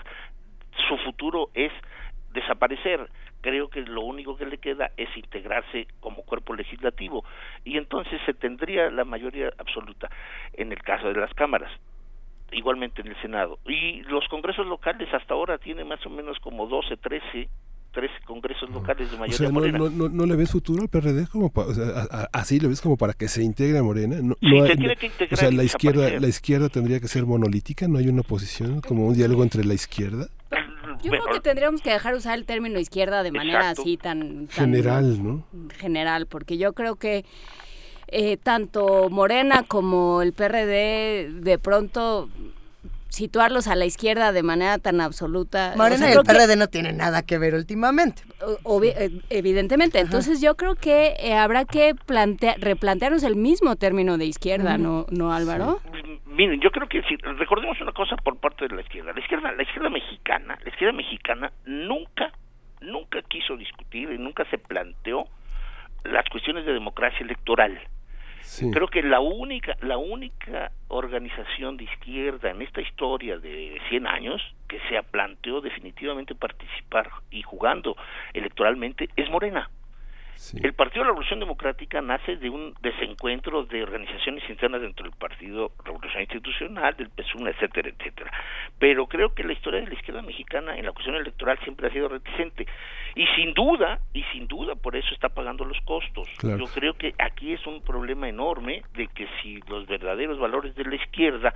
Su 0.88 0.98
futuro 0.98 1.50
es 1.54 1.72
desaparecer. 2.34 3.10
Creo 3.42 3.70
que 3.70 3.82
lo 3.82 4.02
único 4.02 4.36
que 4.36 4.46
le 4.46 4.58
queda 4.58 4.92
es 4.98 5.10
integrarse 5.18 5.88
como 6.00 6.24
cuerpo 6.24 6.56
legislativo 6.56 7.24
y 7.64 7.78
entonces 7.78 8.20
se 8.26 8.34
tendría 8.34 8.90
la 8.90 9.06
mayoría 9.06 9.52
absoluta 9.58 10.10
en 10.54 10.72
el 10.72 10.82
caso 10.82 11.08
de 11.08 11.20
las 11.20 11.34
cámaras 11.34 11.72
igualmente 12.52 13.02
en 13.02 13.08
el 13.08 13.22
Senado. 13.22 13.60
Y 13.66 14.02
los 14.04 14.28
congresos 14.28 14.68
locales 14.68 15.12
hasta 15.14 15.34
ahora 15.34 15.58
tienen 15.58 15.88
más 15.88 16.06
o 16.06 16.10
menos 16.10 16.38
como 16.40 16.68
12, 16.68 16.98
13 16.98 17.50
13 17.94 18.12
congresos 18.26 18.70
locales 18.72 19.12
de 19.12 19.18
mayoría 19.18 19.52
morena. 19.52 19.78
No, 19.78 19.90
no, 19.90 20.10
no, 20.10 20.26
le 20.26 20.36
ves 20.36 20.52
futuro 20.52 20.82
al 20.82 20.90
PRD 20.90 21.28
como 21.28 21.54
así 22.32 22.60
lo 22.60 22.70
ves 22.70 22.82
como 22.82 22.98
para 22.98 23.14
que 23.14 23.28
se 23.28 23.44
integre 23.44 23.78
a 23.78 23.84
Morena. 23.84 24.18
No, 24.22 24.36
sí, 24.42 24.68
se 24.68 24.76
tiene 24.76 24.96
que 24.96 25.06
integrar 25.06 25.34
o 25.34 25.38
sea, 25.38 25.52
la 25.52 25.64
izquierda, 25.64 26.20
la 26.20 26.28
izquierda 26.28 26.70
tendría 26.70 27.00
que 27.00 27.08
ser 27.08 27.26
monolítica, 27.28 27.88
no 27.88 28.00
hay 28.00 28.08
una 28.08 28.22
oposición 28.22 28.82
como 28.82 29.06
un 29.06 29.14
diálogo 29.14 29.44
entre 29.44 29.64
la 29.64 29.76
izquierda. 29.76 30.28
Yo 31.04 31.12
creo 31.12 31.26
que 31.34 31.40
tendríamos 31.42 31.82
que 31.82 31.92
dejar 31.92 32.16
usar 32.16 32.38
el 32.38 32.46
término 32.46 32.80
izquierda 32.80 33.24
de 33.24 33.32
manera 33.32 33.70
así 33.70 33.98
tan, 33.98 34.48
general, 34.50 35.24
¿no? 35.24 35.44
General, 35.78 36.28
porque 36.28 36.58
yo 36.58 36.74
creo 36.74 36.96
que 36.96 37.26
eh, 38.08 38.38
tanto 38.38 39.10
Morena 39.10 39.64
como 39.64 40.22
el 40.22 40.34
PRD 40.34 41.30
de 41.32 41.60
pronto 41.60 42.30
situarlos 43.14 43.68
a 43.68 43.76
la 43.76 43.86
izquierda 43.86 44.32
de 44.32 44.42
manera 44.42 44.80
tan 44.80 45.00
absoluta. 45.00 45.74
Morena 45.78 46.10
y 46.10 46.14
el 46.14 46.24
PRD 46.24 46.56
no 46.56 46.68
tienen 46.68 46.98
nada 46.98 47.22
que 47.22 47.38
ver 47.38 47.54
últimamente. 47.54 48.24
Eh, 48.42 49.22
evidentemente. 49.30 50.00
Entonces 50.00 50.42
yo 50.42 50.56
creo 50.56 50.76
que 50.76 51.14
eh, 51.20 51.36
habrá 51.36 51.66
que 51.66 51.94
plantear, 51.94 52.60
replantearnos 52.60 53.24
el 53.24 53.36
mismo 53.36 53.76
término 53.76 54.18
de 54.18 54.26
izquierda, 54.26 54.80
¿no, 54.80 55.06
no 55.12 55.32
Álvaro? 55.32 55.80
Miren, 56.26 56.60
yo 56.60 56.72
creo 56.72 56.88
que 56.88 57.04
si 57.04 57.16
recordemos 57.18 57.80
una 57.82 57.92
cosa 57.92 58.16
por 58.18 58.38
parte 58.38 58.68
de 58.68 58.76
la 58.76 58.82
izquierda. 58.82 59.14
La 59.14 59.20
izquierda, 59.20 59.52
la 59.52 59.62
izquierda 59.62 59.90
mexicana, 59.92 60.58
la 60.64 60.70
izquierda 60.70 60.94
mexicana 60.94 61.52
nunca, 61.66 62.32
nunca 62.82 63.22
quiso 63.22 63.56
discutir 63.56 64.10
y 64.12 64.18
nunca 64.18 64.44
se 64.50 64.58
planteó 64.58 65.26
las 66.04 66.28
cuestiones 66.30 66.66
de 66.66 66.74
democracia 66.74 67.20
electoral. 67.20 67.80
Creo 68.72 68.88
que 68.88 69.02
la 69.02 69.20
única, 69.20 69.76
la 69.82 69.98
única 69.98 70.72
organización 70.90 71.78
de 71.78 71.86
izquierda 71.86 72.50
en 72.50 72.62
esta 72.62 72.82
historia 72.82 73.38
de 73.38 73.80
100 73.90 74.08
años 74.08 74.42
que 74.68 74.80
se 74.90 75.02
planteó 75.04 75.62
definitivamente 75.62 76.36
participar 76.36 77.10
y 77.32 77.42
jugando 77.42 77.96
electoralmente 78.34 79.10
es 79.16 79.30
Morena. 79.30 79.70
El 80.62 80.74
Partido 80.74 81.02
de 81.02 81.06
la 81.06 81.12
Revolución 81.12 81.40
Democrática 81.40 82.02
nace 82.02 82.36
de 82.36 82.50
un 82.50 82.74
desencuentro 82.82 83.64
de 83.64 83.84
organizaciones 83.84 84.48
internas 84.50 84.82
dentro 84.82 85.06
del 85.06 85.16
Partido 85.16 85.72
Revolución 85.84 86.22
Institucional, 86.22 86.96
del 86.98 87.10
PSUN, 87.10 87.48
etcétera, 87.48 87.90
etcétera. 87.90 88.32
Pero 88.78 89.08
creo 89.08 89.34
que 89.34 89.44
la 89.44 89.54
historia 89.54 89.82
de 89.82 89.88
la 89.88 89.94
izquierda 89.94 90.22
mexicana 90.22 90.78
en 90.78 90.86
la 90.86 90.92
cuestión 90.92 91.16
electoral 91.16 91.58
siempre 91.64 91.88
ha 91.88 91.92
sido 91.92 92.10
reticente. 92.10 92.68
Y 93.16 93.26
sin 93.36 93.54
duda, 93.54 94.00
y 94.14 94.24
sin 94.32 94.48
duda 94.48 94.76
por 94.76 94.96
eso 94.96 95.14
está 95.14 95.30
pagando 95.30 95.66
los 95.66 95.80
costos. 95.82 96.28
Yo 96.42 96.66
creo 96.74 96.96
que 96.96 97.14
aquí 97.20 97.54
es 97.54 97.66
un 97.66 97.82
problema 97.82 98.28
enorme 98.28 98.84
de 98.94 99.08
que 99.08 99.28
si 99.42 99.60
los 99.68 99.88
verdaderos 99.88 100.40
valores 100.40 100.76
de 100.76 100.84
la 100.84 100.96
izquierda 100.96 101.54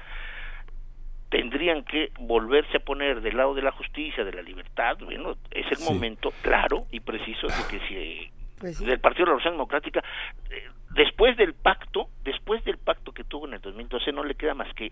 tendrían 1.29 1.83
que 1.83 2.11
volverse 2.19 2.77
a 2.77 2.79
poner 2.79 3.21
del 3.21 3.35
lado 3.35 3.53
de 3.53 3.61
la 3.61 3.71
justicia, 3.71 4.23
de 4.23 4.31
la 4.31 4.41
libertad, 4.41 4.97
bueno, 5.01 5.35
es 5.51 5.65
el 5.71 5.83
momento 5.83 6.31
claro 6.41 6.85
y 6.91 7.01
preciso 7.01 7.47
de 7.47 7.53
que 7.69 7.79
si 7.87 8.31
pues 8.59 8.79
del 8.79 8.99
Partido 8.99 9.25
de 9.25 9.31
la 9.31 9.31
Revolución 9.31 9.53
Democrática, 9.53 10.03
eh, 10.49 10.69
después 10.91 11.37
del 11.37 11.53
pacto, 11.53 12.09
después 12.23 12.63
del 12.63 12.77
pacto 12.77 13.11
que 13.11 13.23
tuvo 13.23 13.47
en 13.47 13.53
el 13.53 13.61
2012, 13.61 14.11
no 14.11 14.23
le 14.23 14.35
queda 14.35 14.53
más 14.53 14.73
que 14.73 14.91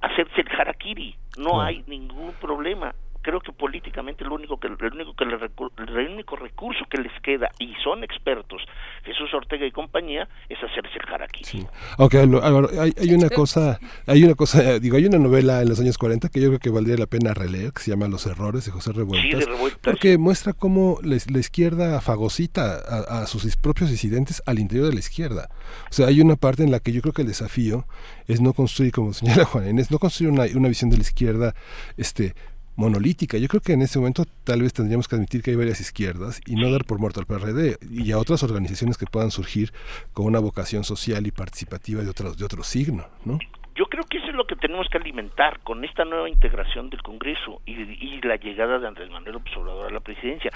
hacerse 0.00 0.40
el 0.40 0.48
harakiri, 0.48 1.16
no 1.38 1.60
hay 1.60 1.84
ningún 1.86 2.32
problema 2.34 2.94
creo 3.22 3.40
que 3.40 3.52
políticamente 3.52 4.24
lo 4.24 4.34
único 4.34 4.58
que 4.58 4.68
el 4.68 4.76
único 4.92 5.14
que 5.14 5.24
el 5.24 6.10
único 6.12 6.36
recurso 6.36 6.84
que 6.90 6.98
les 6.98 7.12
queda 7.22 7.50
y 7.58 7.74
son 7.82 8.04
expertos 8.04 8.62
Jesús 9.04 9.32
Ortega 9.34 9.66
y 9.66 9.72
compañía 9.72 10.28
es 10.48 10.58
hacerse 10.58 10.98
el 10.98 11.06
jaraquí. 11.06 11.44
Sí. 11.44 11.66
Okay, 11.98 12.20
hay, 12.20 12.92
hay, 13.00 13.14
una 13.14 13.28
cosa, 13.28 13.80
hay 14.06 14.24
una 14.24 14.34
cosa, 14.34 14.78
digo, 14.78 14.96
hay 14.96 15.06
una 15.06 15.18
novela 15.18 15.62
en 15.62 15.68
los 15.68 15.80
años 15.80 15.98
40 15.98 16.28
que 16.28 16.40
yo 16.40 16.48
creo 16.48 16.58
que 16.58 16.70
valdría 16.70 16.96
la 16.96 17.06
pena 17.06 17.34
releer 17.34 17.72
que 17.72 17.82
se 17.82 17.90
llama 17.90 18.08
Los 18.08 18.26
errores 18.26 18.64
de 18.64 18.70
José 18.70 18.92
Revueltas, 18.92 19.44
porque 19.80 20.18
muestra 20.18 20.52
cómo 20.52 20.98
la, 21.02 21.16
izquierda 21.16 22.00
fagocita 22.00 22.76
a, 22.76 23.26
sus 23.26 23.56
propios 23.56 23.90
disidentes 23.90 24.42
al 24.46 24.58
interior 24.58 24.86
de 24.86 24.94
la 24.94 25.00
izquierda. 25.00 25.48
O 25.90 25.92
sea, 25.92 26.06
hay 26.06 26.20
una 26.20 26.36
parte 26.36 26.62
en 26.62 26.70
la 26.70 26.80
que 26.80 26.92
yo 26.92 27.00
creo 27.02 27.12
que 27.12 27.22
el 27.22 27.28
desafío 27.28 27.86
es 28.28 28.40
no 28.40 28.52
construir, 28.52 28.92
como 28.92 29.12
señala 29.12 29.44
Juan 29.44 29.68
Inés, 29.68 29.90
no 29.90 29.98
construir 29.98 30.32
una, 30.32 30.44
una 30.54 30.68
visión 30.68 30.90
de 30.90 30.96
la 30.96 31.02
izquierda 31.02 31.54
este 31.96 32.34
monolítica. 32.76 33.38
Yo 33.38 33.48
creo 33.48 33.60
que 33.60 33.72
en 33.72 33.82
ese 33.82 33.98
momento 33.98 34.24
tal 34.44 34.62
vez 34.62 34.72
tendríamos 34.72 35.08
que 35.08 35.16
admitir 35.16 35.42
que 35.42 35.50
hay 35.50 35.56
varias 35.56 35.80
izquierdas 35.80 36.40
y 36.46 36.56
no 36.56 36.70
dar 36.70 36.84
por 36.84 36.98
muerto 36.98 37.20
al 37.20 37.26
PRD 37.26 37.78
y 37.90 38.12
a 38.12 38.18
otras 38.18 38.42
organizaciones 38.42 38.98
que 38.98 39.06
puedan 39.06 39.30
surgir 39.30 39.72
con 40.12 40.26
una 40.26 40.38
vocación 40.38 40.84
social 40.84 41.26
y 41.26 41.30
participativa 41.30 42.02
de 42.02 42.10
otro, 42.10 42.34
de 42.34 42.44
otro 42.44 42.62
signo, 42.62 43.06
¿no? 43.24 43.38
Yo 43.74 43.86
creo 43.86 44.04
que 44.04 44.18
eso 44.18 44.26
es 44.26 44.34
lo 44.34 44.44
que 44.44 44.54
tenemos 44.54 44.86
que 44.90 44.98
alimentar 44.98 45.60
con 45.60 45.82
esta 45.82 46.04
nueva 46.04 46.28
integración 46.28 46.90
del 46.90 47.02
Congreso 47.02 47.62
y, 47.64 47.72
y 47.72 48.20
la 48.20 48.36
llegada 48.36 48.78
de 48.78 48.86
Andrés 48.86 49.10
Manuel 49.10 49.36
Observador 49.36 49.86
a 49.86 49.94
la 49.94 50.00
presidencia. 50.00 50.50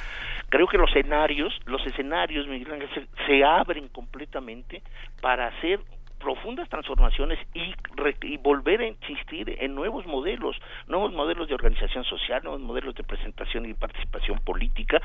Creo 0.51 0.67
que 0.67 0.77
los 0.77 0.91
escenarios, 0.91 1.59
los 1.65 1.85
escenarios, 1.87 2.47
Miguel 2.47 2.75
Ángel, 2.75 2.91
se, 2.95 3.27
se 3.27 3.43
abren 3.43 3.89
completamente 3.89 4.83
para 5.23 5.47
hacer 5.47 5.81
profundas 6.19 6.69
transformaciones 6.69 7.39
y, 7.55 7.75
volver 8.39 8.81
a 8.81 8.87
insistir 8.87 9.57
en 9.61 9.75
nuevos 9.75 10.07
modelos, 10.07 10.57
nuevos 10.87 11.13
modelos 11.13 11.49
de 11.49 11.55
organización 11.55 12.05
social, 12.05 12.43
nuevos 12.43 12.61
modelos 12.61 12.95
de 12.95 13.05
presentación 13.05 13.67
y 13.67 13.75
participación 13.75 14.39
política, 14.41 15.01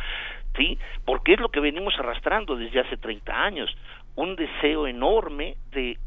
¿sí? 0.56 0.78
Porque 1.06 1.34
es 1.34 1.40
lo 1.40 1.50
que 1.50 1.60
venimos 1.60 1.94
arrastrando 2.00 2.56
desde 2.56 2.80
hace 2.80 2.98
30 2.98 3.34
años, 3.34 3.76
un 4.16 4.36
deseo 4.36 4.88
enorme 4.88 5.58
de 5.72 5.98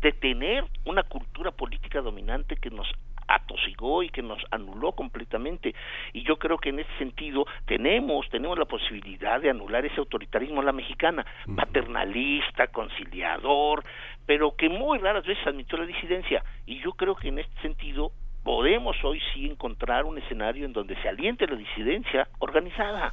de 0.00 0.12
tener 0.12 0.64
una 0.84 1.02
cultura 1.02 1.50
política 1.50 2.00
dominante 2.00 2.56
que 2.56 2.70
nos 2.70 2.86
atosigó 3.28 4.02
y 4.02 4.08
que 4.08 4.22
nos 4.22 4.42
anuló 4.50 4.92
completamente. 4.92 5.74
Y 6.12 6.22
yo 6.24 6.36
creo 6.38 6.58
que 6.58 6.70
en 6.70 6.80
ese 6.80 6.98
sentido 6.98 7.46
tenemos, 7.66 8.28
tenemos 8.30 8.58
la 8.58 8.64
posibilidad 8.64 9.40
de 9.40 9.50
anular 9.50 9.84
ese 9.84 10.00
autoritarismo 10.00 10.60
a 10.60 10.64
la 10.64 10.72
mexicana, 10.72 11.24
paternalista, 11.54 12.68
conciliador, 12.68 13.84
pero 14.26 14.56
que 14.56 14.68
muy 14.68 14.98
raras 14.98 15.26
veces 15.26 15.46
admitió 15.46 15.78
la 15.78 15.86
disidencia. 15.86 16.42
Y 16.66 16.80
yo 16.80 16.92
creo 16.92 17.14
que 17.14 17.28
en 17.28 17.38
este 17.38 17.60
sentido 17.60 18.10
podemos 18.42 18.96
hoy 19.04 19.20
sí 19.32 19.46
encontrar 19.46 20.04
un 20.04 20.18
escenario 20.18 20.64
en 20.64 20.72
donde 20.72 20.96
se 21.02 21.08
aliente 21.08 21.46
la 21.46 21.56
disidencia 21.56 22.28
organizada 22.38 23.12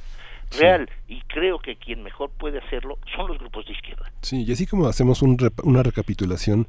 real 0.50 0.88
y 1.08 1.20
creo 1.22 1.58
que 1.58 1.76
quien 1.76 2.02
mejor 2.02 2.30
puede 2.30 2.58
hacerlo 2.58 2.98
son 3.14 3.28
los 3.28 3.38
grupos 3.38 3.66
de 3.66 3.72
izquierda. 3.72 4.12
Sí, 4.22 4.44
y 4.44 4.52
así 4.52 4.66
como 4.66 4.86
hacemos 4.86 5.22
una 5.22 5.82
recapitulación 5.82 6.66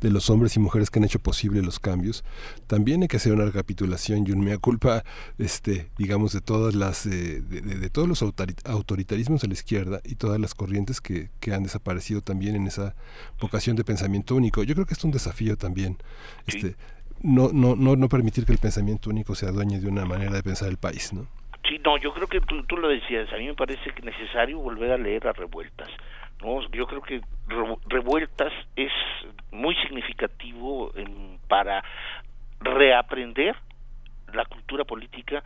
de 0.00 0.10
los 0.10 0.30
hombres 0.30 0.56
y 0.56 0.60
mujeres 0.60 0.90
que 0.90 0.98
han 0.98 1.04
hecho 1.04 1.18
posible 1.18 1.62
los 1.62 1.78
cambios, 1.78 2.24
también 2.66 3.02
hay 3.02 3.08
que 3.08 3.16
hacer 3.16 3.32
una 3.32 3.44
recapitulación 3.44 4.26
y 4.26 4.32
un 4.32 4.40
mea 4.40 4.58
culpa, 4.58 5.04
este, 5.38 5.90
digamos, 5.98 6.32
de 6.32 6.40
todas 6.40 6.74
las, 6.74 7.06
eh, 7.06 7.40
de, 7.40 7.90
todos 7.90 8.08
los 8.08 8.22
autoritarismos 8.22 9.42
de 9.42 9.48
la 9.48 9.54
izquierda 9.54 10.00
y 10.04 10.16
todas 10.16 10.40
las 10.40 10.54
corrientes 10.54 11.00
que, 11.00 11.30
que, 11.40 11.54
han 11.54 11.62
desaparecido 11.62 12.20
también 12.20 12.56
en 12.56 12.66
esa 12.66 12.94
vocación 13.40 13.76
de 13.76 13.84
pensamiento 13.84 14.34
único. 14.34 14.62
Yo 14.62 14.74
creo 14.74 14.86
que 14.86 14.94
es 14.94 15.04
un 15.04 15.10
desafío 15.10 15.56
también, 15.56 15.96
este, 16.46 16.76
no, 17.22 17.50
no, 17.52 17.76
no, 17.76 17.96
no 17.96 18.08
permitir 18.08 18.44
que 18.44 18.52
el 18.52 18.58
pensamiento 18.58 19.10
único 19.10 19.34
sea 19.34 19.50
dueño 19.50 19.80
de 19.80 19.88
una 19.88 20.04
manera 20.04 20.32
de 20.32 20.42
pensar 20.42 20.68
el 20.68 20.76
país, 20.76 21.12
¿no? 21.12 21.26
Sí, 21.68 21.80
no, 21.84 21.96
yo 21.96 22.12
creo 22.12 22.28
que 22.28 22.40
tú, 22.40 22.76
lo 22.76 22.88
decías, 22.88 23.32
a 23.32 23.36
mí 23.36 23.46
me 23.46 23.54
parece 23.54 23.90
que 23.90 23.98
es 23.98 24.04
necesario 24.04 24.58
volver 24.58 24.92
a 24.92 24.98
leer 24.98 25.26
a 25.26 25.32
Revueltas. 25.32 25.88
¿no? 26.40 26.60
Yo 26.70 26.86
creo 26.86 27.02
que 27.02 27.20
Revueltas 27.88 28.52
es 28.76 28.92
muy 29.50 29.74
significativo 29.76 30.92
para 31.48 31.82
reaprender 32.60 33.56
la 34.32 34.44
cultura 34.44 34.84
política 34.84 35.42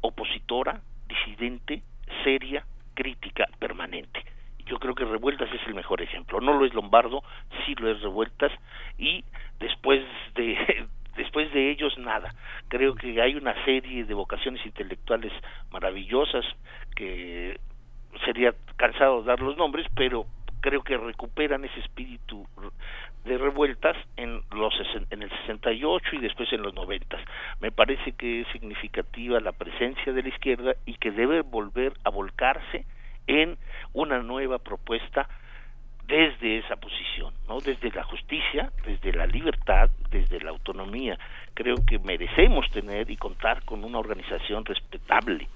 opositora, 0.00 0.80
disidente, 1.06 1.82
seria, 2.24 2.64
crítica, 2.94 3.46
permanente. 3.58 4.24
Yo 4.66 4.78
creo 4.78 4.94
que 4.94 5.04
Revueltas 5.04 5.52
es 5.52 5.60
el 5.66 5.74
mejor 5.74 6.00
ejemplo. 6.00 6.40
No 6.40 6.54
lo 6.54 6.64
es 6.64 6.74
Lombardo, 6.74 7.22
sí 7.64 7.74
lo 7.76 7.90
es 7.90 8.00
Revueltas 8.00 8.52
y 8.98 9.24
después 9.58 10.02
de, 10.34 10.86
después 11.16 11.52
de 11.52 11.70
ellos 11.70 11.96
nada. 11.98 12.34
Creo 12.68 12.94
que 12.94 13.20
hay 13.20 13.34
una 13.34 13.54
serie 13.64 14.04
de 14.04 14.14
vocaciones 14.14 14.64
intelectuales 14.64 15.32
maravillosas 15.70 16.44
que 16.94 17.58
sería 18.24 18.54
cansado 18.76 19.22
dar 19.22 19.40
los 19.40 19.56
nombres, 19.56 19.86
pero 19.94 20.26
creo 20.60 20.82
que 20.82 20.96
recuperan 20.96 21.64
ese 21.64 21.80
espíritu 21.80 22.46
de 23.24 23.38
revueltas 23.38 23.96
en 24.16 24.42
los 24.50 24.74
en 25.10 25.22
el 25.22 25.30
68 25.30 26.16
y 26.16 26.18
después 26.18 26.52
en 26.52 26.62
los 26.62 26.74
90. 26.74 27.18
Me 27.60 27.70
parece 27.70 28.12
que 28.12 28.42
es 28.42 28.48
significativa 28.48 29.40
la 29.40 29.52
presencia 29.52 30.12
de 30.12 30.22
la 30.22 30.28
izquierda 30.28 30.74
y 30.86 30.94
que 30.94 31.10
debe 31.10 31.42
volver 31.42 31.92
a 32.04 32.10
volcarse 32.10 32.86
en 33.26 33.58
una 33.92 34.20
nueva 34.20 34.58
propuesta 34.58 35.28
desde 36.10 36.58
esa 36.58 36.76
posición, 36.76 37.32
¿no? 37.48 37.60
Desde 37.60 37.90
la 37.92 38.02
justicia, 38.02 38.72
desde 38.84 39.12
la 39.12 39.26
libertad, 39.26 39.88
desde 40.10 40.40
la 40.40 40.50
autonomía. 40.50 41.16
Creo 41.54 41.76
que 41.86 41.98
merecemos 42.00 42.68
tener 42.72 43.08
y 43.10 43.16
contar 43.16 43.64
con 43.64 43.84
una 43.84 43.98
organización 43.98 44.64
respetable. 44.64 45.48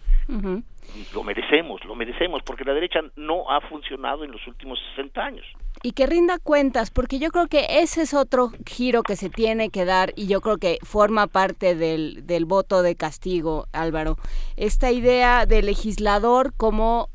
Lo 1.13 1.23
merecemos, 1.23 1.85
lo 1.85 1.95
merecemos, 1.95 2.43
porque 2.45 2.65
la 2.65 2.73
derecha 2.73 3.01
no 3.17 3.51
ha 3.51 3.61
funcionado 3.61 4.25
en 4.25 4.33
los 4.33 4.47
últimos 4.47 4.79
60 4.97 5.21
años. 5.21 5.45
Y 5.83 5.93
que 5.93 6.07
rinda 6.07 6.39
cuentas, 6.39 6.91
porque 6.91 7.19
yo 7.19 7.29
creo 7.29 7.47
que 7.47 7.67
ese 7.83 8.03
es 8.03 8.15
otro 8.15 8.51
giro 8.67 9.03
que 9.03 9.17
se 9.17 9.29
tiene 9.29 9.69
que 9.69 9.85
dar 9.85 10.15
y 10.17 10.27
yo 10.27 10.41
creo 10.41 10.57
que 10.57 10.79
forma 10.83 11.27
parte 11.27 11.75
del, 11.75 12.27
del 12.27 12.47
voto 12.47 12.83
de 12.83 12.97
castigo, 12.97 13.67
Álvaro. 13.73 14.17
Esta 14.57 14.93
idea 14.93 15.45
de 15.45 15.63
legislador 15.63 16.55
como 16.57 17.11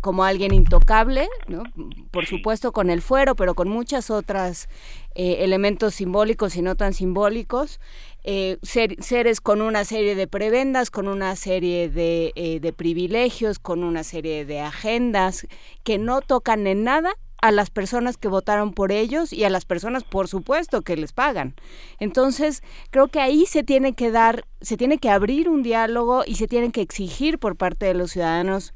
como 0.00 0.24
alguien 0.24 0.54
intocable, 0.54 1.28
por 2.10 2.26
supuesto 2.26 2.72
con 2.72 2.90
el 2.90 3.02
fuero, 3.02 3.34
pero 3.34 3.54
con 3.54 3.68
muchas 3.68 4.10
otras 4.10 4.68
eh, 5.14 5.38
elementos 5.40 5.94
simbólicos 5.94 6.56
y 6.56 6.62
no 6.62 6.76
tan 6.76 6.92
simbólicos, 6.92 7.80
eh, 8.24 8.58
seres 8.62 9.40
con 9.40 9.60
una 9.60 9.84
serie 9.84 10.14
de 10.14 10.26
prebendas, 10.26 10.90
con 10.90 11.08
una 11.08 11.36
serie 11.36 11.88
de, 11.88 12.32
eh, 12.34 12.60
de 12.60 12.72
privilegios, 12.72 13.58
con 13.58 13.84
una 13.84 14.02
serie 14.02 14.44
de 14.44 14.60
agendas 14.60 15.46
que 15.82 15.98
no 15.98 16.20
tocan 16.20 16.66
en 16.66 16.84
nada 16.84 17.14
a 17.44 17.52
las 17.52 17.68
personas 17.68 18.16
que 18.16 18.28
votaron 18.28 18.72
por 18.72 18.90
ellos 18.90 19.30
y 19.30 19.44
a 19.44 19.50
las 19.50 19.66
personas, 19.66 20.02
por 20.02 20.28
supuesto, 20.28 20.80
que 20.80 20.96
les 20.96 21.12
pagan. 21.12 21.54
Entonces, 22.00 22.62
creo 22.90 23.08
que 23.08 23.20
ahí 23.20 23.44
se 23.44 23.62
tiene 23.62 23.92
que 23.92 24.10
dar, 24.10 24.46
se 24.62 24.78
tiene 24.78 24.96
que 24.96 25.10
abrir 25.10 25.50
un 25.50 25.62
diálogo 25.62 26.22
y 26.26 26.36
se 26.36 26.48
tiene 26.48 26.72
que 26.72 26.80
exigir 26.80 27.38
por 27.38 27.56
parte 27.56 27.84
de 27.84 27.92
los 27.92 28.12
ciudadanos 28.12 28.72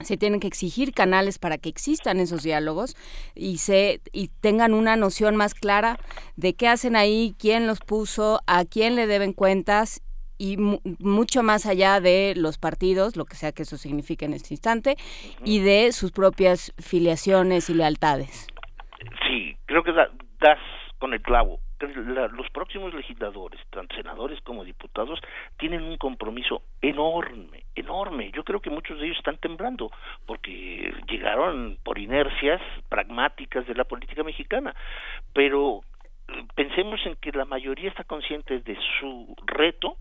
se 0.00 0.16
tienen 0.16 0.40
que 0.40 0.46
exigir 0.46 0.92
canales 0.92 1.38
para 1.38 1.58
que 1.58 1.68
existan 1.68 2.20
esos 2.20 2.42
diálogos 2.42 2.96
y 3.34 3.58
se 3.58 4.00
y 4.12 4.28
tengan 4.40 4.74
una 4.74 4.96
noción 4.96 5.36
más 5.36 5.54
clara 5.54 5.98
de 6.36 6.54
qué 6.54 6.68
hacen 6.68 6.96
ahí, 6.96 7.34
quién 7.38 7.66
los 7.66 7.80
puso, 7.80 8.40
a 8.46 8.64
quién 8.64 8.94
le 8.94 9.06
deben 9.06 9.32
cuentas 9.32 10.02
y 10.38 10.58
mucho 10.58 11.42
más 11.42 11.64
allá 11.64 12.00
de 12.00 12.34
los 12.36 12.58
partidos, 12.58 13.16
lo 13.16 13.24
que 13.24 13.36
sea 13.36 13.52
que 13.52 13.62
eso 13.62 13.78
signifique 13.78 14.26
en 14.26 14.34
este 14.34 14.52
instante, 14.52 14.96
y 15.42 15.60
de 15.60 15.92
sus 15.92 16.12
propias 16.12 16.74
filiaciones 16.78 17.70
y 17.70 17.74
lealtades. 17.74 18.46
Sí, 19.26 19.56
creo 19.64 19.82
que 19.82 19.92
das 19.92 20.58
con 20.98 21.14
el 21.14 21.22
clavo 21.22 21.58
los 21.78 22.48
próximos 22.50 22.94
legisladores, 22.94 23.60
tanto 23.70 23.94
senadores 23.96 24.40
como 24.42 24.64
diputados, 24.64 25.20
tienen 25.58 25.82
un 25.82 25.96
compromiso 25.96 26.62
enorme, 26.80 27.64
enorme. 27.74 28.30
Yo 28.32 28.44
creo 28.44 28.60
que 28.60 28.70
muchos 28.70 28.98
de 28.98 29.06
ellos 29.06 29.18
están 29.18 29.36
temblando 29.38 29.90
porque 30.24 30.94
llegaron 31.08 31.78
por 31.82 31.98
inercias 31.98 32.60
pragmáticas 32.88 33.66
de 33.66 33.74
la 33.74 33.84
política 33.84 34.22
mexicana, 34.22 34.74
pero 35.32 35.82
eh, 36.28 36.44
pensemos 36.54 37.00
en 37.04 37.16
que 37.16 37.32
la 37.32 37.44
mayoría 37.44 37.90
está 37.90 38.04
consciente 38.04 38.60
de 38.60 38.78
su 38.98 39.36
reto 39.44 39.96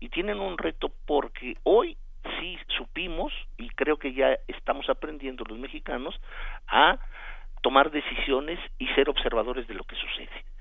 y 0.00 0.08
tienen 0.08 0.40
un 0.40 0.58
reto 0.58 0.90
porque 1.06 1.56
hoy 1.62 1.96
sí 2.40 2.58
supimos 2.76 3.32
y 3.58 3.68
creo 3.70 3.96
que 3.96 4.12
ya 4.12 4.36
estamos 4.48 4.88
aprendiendo 4.88 5.44
los 5.48 5.58
mexicanos 5.58 6.18
a 6.66 6.98
tomar 7.62 7.92
decisiones 7.92 8.58
y 8.78 8.88
ser 8.88 9.08
observadores 9.08 9.68
de 9.68 9.74
lo 9.74 9.84
que 9.84 9.94
sucede 9.94 10.51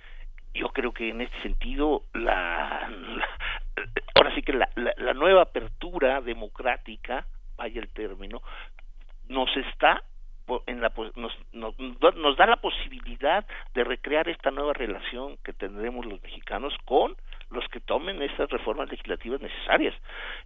yo 0.53 0.69
creo 0.69 0.91
que 0.91 1.09
en 1.09 1.21
este 1.21 1.41
sentido 1.41 2.03
la, 2.13 2.89
ahora 4.15 4.35
sí 4.35 4.41
que 4.41 4.53
la, 4.53 4.69
la, 4.75 5.13
nueva 5.13 5.43
apertura 5.43 6.21
democrática 6.21 7.25
vaya 7.55 7.81
el 7.81 7.89
término 7.89 8.41
nos 9.27 9.49
está 9.55 10.03
en 10.65 10.81
la, 10.81 10.91
nos, 11.15 11.33
nos, 11.53 11.75
nos 12.15 12.37
da 12.37 12.45
la 12.45 12.57
posibilidad 12.57 13.45
de 13.73 13.83
recrear 13.83 14.27
esta 14.27 14.51
nueva 14.51 14.73
relación 14.73 15.37
que 15.43 15.53
tendremos 15.53 16.05
los 16.05 16.21
mexicanos 16.21 16.73
con 16.85 17.15
los 17.51 17.67
que 17.69 17.79
tomen 17.79 18.21
esas 18.21 18.49
reformas 18.49 18.89
legislativas 18.89 19.41
necesarias. 19.41 19.93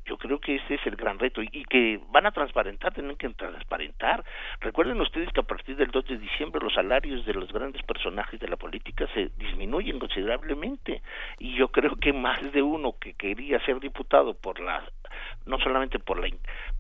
Yo 0.05 0.17
creo 0.17 0.39
que 0.39 0.55
ese 0.55 0.75
es 0.75 0.85
el 0.85 0.95
gran 0.95 1.19
reto 1.19 1.41
y, 1.41 1.65
que 1.65 1.99
van 2.09 2.25
a 2.25 2.31
transparentar, 2.31 2.93
tienen 2.93 3.15
que 3.15 3.29
transparentar. 3.29 4.23
Recuerden 4.59 4.99
ustedes 5.01 5.31
que 5.31 5.41
a 5.41 5.43
partir 5.43 5.75
del 5.75 5.91
2 5.91 6.05
de 6.05 6.17
diciembre 6.17 6.61
los 6.63 6.73
salarios 6.73 7.25
de 7.25 7.33
los 7.33 7.51
grandes 7.51 7.81
personajes 7.83 8.39
de 8.39 8.47
la 8.47 8.57
política 8.57 9.07
se 9.13 9.31
disminuyen 9.37 9.99
considerablemente 9.99 11.01
y 11.39 11.55
yo 11.55 11.69
creo 11.69 11.95
que 11.95 12.13
más 12.13 12.51
de 12.51 12.61
uno 12.61 12.95
que 12.99 13.13
quería 13.13 13.59
ser 13.65 13.79
diputado 13.79 14.33
por 14.33 14.59
la 14.59 14.83
no 15.45 15.59
solamente 15.59 15.99
por 15.99 16.19
la 16.19 16.27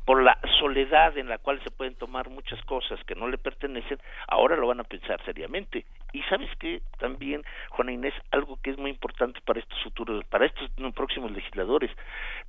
por 0.05 0.21
la 0.21 0.37
soledad 0.59 1.17
en 1.17 1.27
la 1.27 1.39
cual 1.39 1.59
se 1.63 1.71
pueden 1.71 1.95
tomar 1.95 2.29
muchas 2.29 2.61
cosas 2.65 3.03
que 3.05 3.15
no 3.15 3.27
le 3.27 3.39
pertenecen, 3.39 3.99
ahora 4.27 4.55
lo 4.55 4.67
van 4.67 4.79
a 4.79 4.83
pensar 4.83 5.19
seriamente. 5.25 5.85
Y 6.13 6.21
sabes 6.23 6.49
que 6.57 6.81
también, 6.99 7.43
Juana 7.71 7.91
Inés, 7.91 8.13
algo 8.31 8.57
que 8.61 8.69
es 8.69 8.77
muy 8.77 8.91
importante 8.91 9.41
para 9.43 9.59
estos 9.59 9.81
futuros, 9.83 10.23
para 10.25 10.45
estos 10.45 10.69
próximos 10.93 11.31
legisladores, 11.31 11.91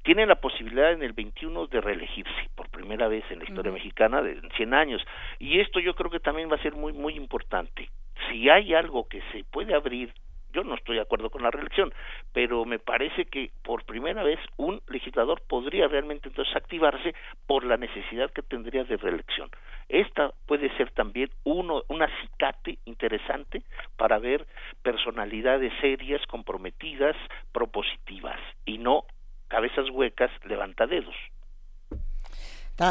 tienen 0.02 0.28
la 0.28 0.36
posibilidad 0.36 0.92
en 0.92 1.02
el 1.02 1.14
21 1.14 1.66
de 1.66 1.80
reelegirse 1.80 2.50
por 2.54 2.68
primera 2.68 3.08
vez 3.08 3.24
en 3.30 3.38
la 3.38 3.46
historia 3.46 3.72
mexicana 3.72 4.22
de 4.22 4.40
100 4.56 4.74
años. 4.74 5.02
Y 5.38 5.60
esto 5.60 5.80
yo 5.80 5.94
creo 5.94 6.10
que 6.10 6.20
también 6.20 6.50
va 6.50 6.56
a 6.56 6.62
ser 6.62 6.74
muy, 6.74 6.92
muy 6.92 7.14
importante. 7.14 7.88
Si 8.28 8.48
hay 8.50 8.74
algo 8.74 9.08
que 9.08 9.22
se 9.32 9.44
puede 9.44 9.74
abrir 9.74 10.12
yo 10.56 10.64
no 10.64 10.74
estoy 10.74 10.96
de 10.96 11.02
acuerdo 11.02 11.28
con 11.28 11.42
la 11.42 11.50
reelección, 11.50 11.92
pero 12.32 12.64
me 12.64 12.78
parece 12.78 13.26
que 13.26 13.50
por 13.62 13.84
primera 13.84 14.22
vez 14.22 14.38
un 14.56 14.80
legislador 14.88 15.42
podría 15.46 15.86
realmente 15.86 16.28
entonces 16.28 16.56
activarse 16.56 17.14
por 17.46 17.62
la 17.62 17.76
necesidad 17.76 18.30
que 18.30 18.40
tendría 18.40 18.84
de 18.84 18.96
reelección. 18.96 19.50
Esta 19.90 20.32
puede 20.46 20.74
ser 20.78 20.90
también 20.92 21.28
uno, 21.44 21.82
un 21.88 22.02
acicate 22.02 22.78
interesante 22.86 23.62
para 23.98 24.18
ver 24.18 24.46
personalidades 24.82 25.72
serias, 25.82 26.22
comprometidas, 26.26 27.16
propositivas 27.52 28.40
y 28.64 28.78
no 28.78 29.04
cabezas 29.48 29.90
huecas, 29.90 30.30
levantadedos. 30.46 31.14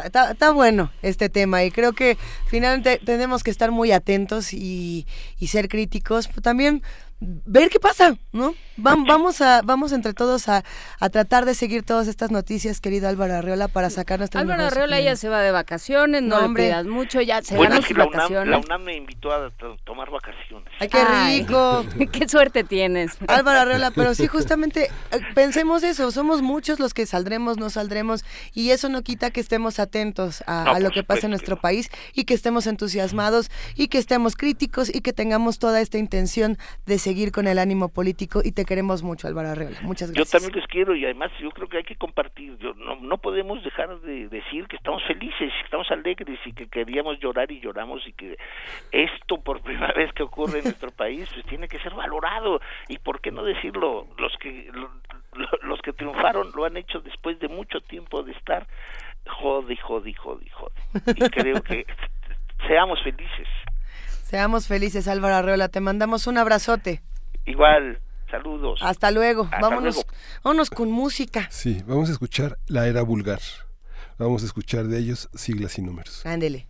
Está, 0.04 0.32
está, 0.32 0.52
bueno 0.52 0.90
este 1.04 1.30
tema 1.30 1.64
y 1.64 1.70
creo 1.70 1.94
que 1.94 2.18
finalmente 2.48 3.00
tenemos 3.06 3.44
que 3.44 3.52
estar 3.52 3.70
muy 3.70 3.92
atentos 3.92 4.52
y 4.52 5.06
ser 5.46 5.68
críticos. 5.68 6.28
También 6.42 6.82
ver 7.20 7.70
qué 7.70 7.80
pasa, 7.80 8.16
¿no? 8.32 8.56
Vamos 8.78 9.40
a, 9.40 9.62
vamos 9.64 9.94
entre 9.94 10.14
todos 10.14 10.50
a, 10.50 10.64
tratar 11.12 11.46
de 11.46 11.56
seguir 11.56 11.84
todas 11.84 12.08
estas 12.08 12.30
noticias, 12.30 12.82
querido 12.82 13.08
Álvaro 13.08 13.36
Arreola, 13.36 13.70
para 13.70 13.90
sacar 13.90 14.20
nuestra 14.20 14.42
Álvaro 14.42 14.66
Arreola 14.66 15.00
ya 15.00 15.16
se 15.16 15.30
va 15.30 15.42
de 15.42 15.52
vacaciones, 15.52 16.22
no, 16.22 16.46
le 16.48 16.54
pidas 16.54 16.86
mucho, 16.86 17.22
ya 17.22 17.42
se 17.42 17.56
bueno, 17.56 17.82
sus 17.82 17.98
la 17.98 18.06
vacaciones. 18.06 18.48
UNAM, 18.48 18.50
la 18.50 18.58
UNAM 18.60 18.84
me 18.84 18.98
invitó 18.98 19.32
a 19.32 19.50
tomar 19.86 20.12
vacaciones. 20.12 20.68
¡Ay, 20.80 20.90
qué 20.90 21.06
rico! 21.06 21.86
¡Qué 22.12 22.28
suerte 22.28 22.66
tienes! 22.66 23.18
Álvaro 23.28 23.62
Arreola, 23.62 23.92
pero 23.92 24.14
sí, 24.14 24.28
justamente, 24.36 24.90
eh, 25.12 25.20
pensemos 25.34 25.84
eso, 25.84 26.12
somos 26.12 26.42
muchos 26.42 26.80
los 26.80 26.94
que 26.94 27.06
saldremos, 27.06 27.58
no 27.58 27.70
saldremos, 27.70 28.26
y 28.54 28.72
eso 28.72 28.90
no 28.90 29.04
quita 29.04 29.32
que 29.32 29.40
estemos 29.40 29.80
atentos 29.80 30.44
a, 30.48 30.80
lo 30.80 30.92
que 30.92 31.04
pasa 31.04 31.28
en 31.28 31.32
nuestro 31.32 31.56
país 31.62 31.90
y 32.14 32.26
que 32.26 32.34
estemos 32.34 32.68
entusiasmados 32.68 33.50
y 33.76 33.88
que 33.88 34.00
estemos 34.00 34.36
críticos 34.36 34.94
y 34.94 35.00
que 35.00 35.14
tengamos 35.14 35.60
toda 35.60 35.80
esta 35.80 35.98
intención 35.98 36.58
de 36.86 37.00
seguir 37.06 37.32
con 37.32 37.46
el 37.46 37.60
ánimo 37.60 37.90
político 37.90 38.42
y 38.44 38.52
te 38.52 38.66
queremos 38.66 39.04
mucho, 39.04 39.28
Álvaro 39.28 39.50
Arreola. 39.50 39.78
Muchas 39.84 40.10
gracias. 40.10 40.32
Yo 40.32 40.40
también 40.40 40.60
les 40.60 40.68
quiero 40.68 40.96
y 40.96 41.06
además 41.06 41.32
yo 41.40 41.52
creo 41.52 41.70
que 41.70 41.78
hay 41.78 41.84
que 41.84 41.96
compartir. 41.96 42.58
Yo, 42.58 42.74
no, 42.74 42.96
no 42.96 43.20
podemos 43.20 43.64
dejar 43.64 44.02
de 44.02 44.28
decir 44.28 44.68
que 44.68 44.76
estamos 44.76 45.04
felices, 45.04 45.54
que 45.54 45.66
estamos 45.66 45.92
alegres 45.92 46.40
y 46.46 46.54
que 46.54 46.68
queríamos 46.68 47.20
llorar 47.20 47.52
y 47.52 47.60
lloramos 47.60 48.02
y 48.08 48.14
que 48.14 48.38
esto 48.92 49.40
por 49.40 49.62
primera 49.68 49.94
vez 49.94 50.12
que 50.14 50.24
ocurre 50.24 50.60
en 50.60 50.64
nuestro 50.64 50.90
país 50.90 51.30
pues 51.32 51.46
tiene 51.46 51.68
que 51.68 51.78
ser 51.78 51.94
valorado 51.94 52.60
y 52.88 52.98
por 52.98 53.22
qué 53.22 53.32
no 53.32 53.44
decirlo 53.44 54.08
los 54.18 54.36
que 54.38 54.72
los 55.62 55.82
que 55.82 55.94
triunfaron 55.94 56.52
lo 56.56 56.66
han 56.66 56.78
hecho 56.78 57.02
después 57.02 57.40
de 57.40 57.50
mucho 57.50 57.82
tiempo 57.82 58.24
de 58.24 58.32
estar 58.32 58.66
jode, 59.28 59.78
jode, 59.78 60.14
jode, 60.14 60.50
jode. 60.50 60.74
Y 61.16 61.30
creo 61.30 61.62
que 61.62 61.86
seamos 62.68 63.00
felices. 63.04 63.48
Seamos 64.26 64.66
felices, 64.66 65.08
Álvaro 65.08 65.36
Arreola. 65.36 65.70
Te 65.70 65.82
mandamos 65.82 66.26
un 66.26 66.40
abrazote. 66.40 67.04
Igual, 67.46 68.00
saludos. 68.32 68.80
Hasta 68.82 69.12
luego. 69.12 69.48
vámonos, 69.62 70.04
vámonos 70.44 70.72
con 70.72 70.90
música. 70.90 71.48
Sí, 71.52 71.84
vamos 71.86 72.10
a 72.10 72.14
escuchar 72.14 72.58
La 72.66 72.88
Era 72.88 73.04
Vulgar. 73.04 73.40
Vamos 74.18 74.42
a 74.42 74.48
escuchar 74.48 74.86
de 74.86 74.98
ellos 74.98 75.30
siglas 75.36 75.78
y 75.78 75.84
números. 75.84 76.26
Ándele. 76.26 76.66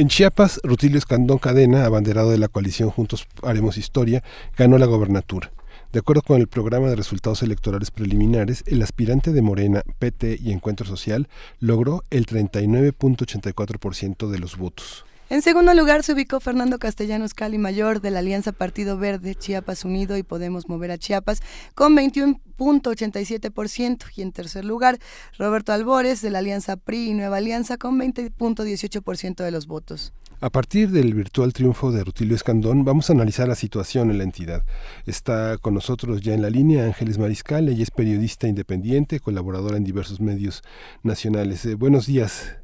En 0.00 0.08
Chiapas, 0.08 0.60
Rutilio 0.62 0.96
Escandón 0.96 1.36
Cadena, 1.36 1.84
abanderado 1.84 2.30
de 2.30 2.38
la 2.38 2.48
coalición 2.48 2.88
Juntos 2.88 3.28
Haremos 3.42 3.76
Historia, 3.76 4.24
ganó 4.56 4.78
la 4.78 4.86
gobernatura. 4.86 5.52
De 5.92 5.98
acuerdo 5.98 6.22
con 6.22 6.40
el 6.40 6.46
programa 6.46 6.88
de 6.88 6.96
resultados 6.96 7.42
electorales 7.42 7.90
preliminares, 7.90 8.64
el 8.66 8.80
aspirante 8.80 9.30
de 9.30 9.42
Morena, 9.42 9.82
PT 9.98 10.38
y 10.42 10.52
Encuentro 10.52 10.86
Social 10.86 11.28
logró 11.58 12.02
el 12.08 12.24
39.84% 12.24 14.30
de 14.30 14.38
los 14.38 14.56
votos. 14.56 15.04
En 15.30 15.40
segundo 15.42 15.74
lugar 15.74 16.02
se 16.02 16.12
ubicó 16.12 16.40
Fernando 16.40 16.80
Castellanos 16.80 17.34
Cali 17.34 17.56
Mayor 17.56 18.00
de 18.00 18.10
la 18.10 18.18
Alianza 18.18 18.50
Partido 18.50 18.98
Verde 18.98 19.36
Chiapas 19.36 19.84
Unido 19.84 20.16
y 20.16 20.24
Podemos 20.24 20.68
Mover 20.68 20.90
a 20.90 20.98
Chiapas 20.98 21.40
con 21.76 21.96
21.87% 21.96 24.06
y 24.16 24.22
en 24.22 24.32
tercer 24.32 24.64
lugar 24.64 24.98
Roberto 25.38 25.72
Albores 25.72 26.20
de 26.20 26.30
la 26.30 26.40
Alianza 26.40 26.76
PRI 26.76 27.10
y 27.10 27.14
Nueva 27.14 27.36
Alianza 27.36 27.76
con 27.76 27.96
20.18% 28.00 29.44
de 29.44 29.52
los 29.52 29.68
votos. 29.68 30.12
A 30.40 30.50
partir 30.50 30.90
del 30.90 31.14
virtual 31.14 31.52
triunfo 31.52 31.92
de 31.92 32.02
Rutilio 32.02 32.34
Escandón, 32.34 32.84
vamos 32.84 33.08
a 33.08 33.12
analizar 33.12 33.46
la 33.46 33.54
situación 33.54 34.10
en 34.10 34.18
la 34.18 34.24
entidad. 34.24 34.64
Está 35.06 35.58
con 35.58 35.74
nosotros 35.74 36.22
ya 36.22 36.34
en 36.34 36.42
la 36.42 36.50
línea 36.50 36.86
Ángeles 36.86 37.18
Mariscal, 37.18 37.68
ella 37.68 37.84
es 37.84 37.92
periodista 37.92 38.48
independiente, 38.48 39.20
colaboradora 39.20 39.76
en 39.76 39.84
diversos 39.84 40.20
medios 40.20 40.64
nacionales. 41.04 41.64
Eh, 41.66 41.76
buenos 41.76 42.06
días. 42.06 42.56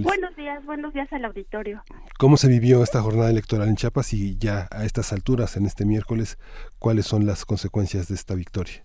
Buenos 0.00 0.36
días, 0.36 0.64
buenos 0.64 0.94
días 0.94 1.12
al 1.12 1.24
auditorio. 1.24 1.82
¿Cómo 2.16 2.36
se 2.36 2.48
vivió 2.48 2.84
esta 2.84 3.02
jornada 3.02 3.30
electoral 3.30 3.68
en 3.68 3.74
Chiapas 3.74 4.12
y 4.14 4.38
ya 4.38 4.68
a 4.70 4.84
estas 4.84 5.12
alturas, 5.12 5.56
en 5.56 5.66
este 5.66 5.84
miércoles, 5.84 6.38
cuáles 6.78 7.04
son 7.04 7.26
las 7.26 7.44
consecuencias 7.44 8.06
de 8.06 8.14
esta 8.14 8.36
victoria? 8.36 8.84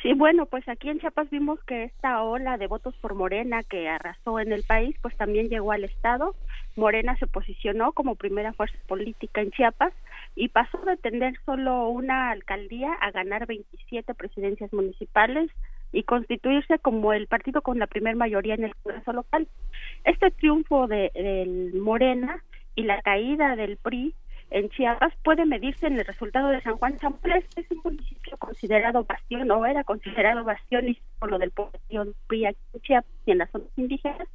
Sí, 0.00 0.14
bueno, 0.14 0.46
pues 0.46 0.66
aquí 0.68 0.88
en 0.88 1.00
Chiapas 1.00 1.28
vimos 1.30 1.58
que 1.64 1.82
esta 1.82 2.22
ola 2.22 2.56
de 2.56 2.68
votos 2.68 2.94
por 2.98 3.14
Morena 3.14 3.64
que 3.64 3.88
arrasó 3.88 4.38
en 4.38 4.52
el 4.52 4.62
país, 4.62 4.94
pues 5.02 5.16
también 5.16 5.48
llegó 5.48 5.72
al 5.72 5.82
Estado. 5.82 6.36
Morena 6.76 7.16
se 7.18 7.26
posicionó 7.26 7.90
como 7.90 8.14
primera 8.14 8.52
fuerza 8.52 8.78
política 8.86 9.40
en 9.40 9.50
Chiapas 9.50 9.92
y 10.36 10.48
pasó 10.50 10.78
de 10.78 10.98
tener 10.98 11.34
solo 11.44 11.88
una 11.88 12.30
alcaldía 12.30 12.92
a 12.92 13.10
ganar 13.10 13.46
27 13.46 14.14
presidencias 14.14 14.72
municipales, 14.72 15.50
y 15.92 16.04
constituirse 16.04 16.78
como 16.78 17.12
el 17.12 17.26
partido 17.26 17.62
con 17.62 17.78
la 17.78 17.86
primer 17.86 18.16
mayoría 18.16 18.54
en 18.54 18.64
el 18.64 18.76
Congreso 18.76 19.12
local. 19.12 19.48
Este 20.04 20.30
triunfo 20.30 20.86
de, 20.86 21.10
del 21.14 21.80
Morena 21.80 22.42
y 22.74 22.84
la 22.84 23.00
caída 23.02 23.56
del 23.56 23.76
PRI 23.76 24.14
en 24.50 24.68
Chiapas 24.70 25.12
puede 25.22 25.46
medirse 25.46 25.86
en 25.86 25.98
el 25.98 26.04
resultado 26.04 26.48
de 26.48 26.60
San 26.62 26.76
Juan 26.76 26.98
Champlés, 26.98 27.44
que 27.54 27.60
es 27.60 27.70
un 27.70 27.80
municipio 27.84 28.36
considerado 28.38 29.04
bastión 29.04 29.50
o 29.50 29.64
era 29.64 29.84
considerado 29.84 30.44
bastión 30.44 30.88
y 30.88 30.98
por 31.18 31.30
lo 31.30 31.38
del 31.38 31.50
poder 31.52 31.80
PRI 32.26 32.46
aquí 32.46 32.58
en 32.74 32.80
Chiapas 32.80 33.12
y 33.26 33.30
en 33.30 33.38
las 33.38 33.50
zonas 33.50 33.68
indígenas, 33.76 34.28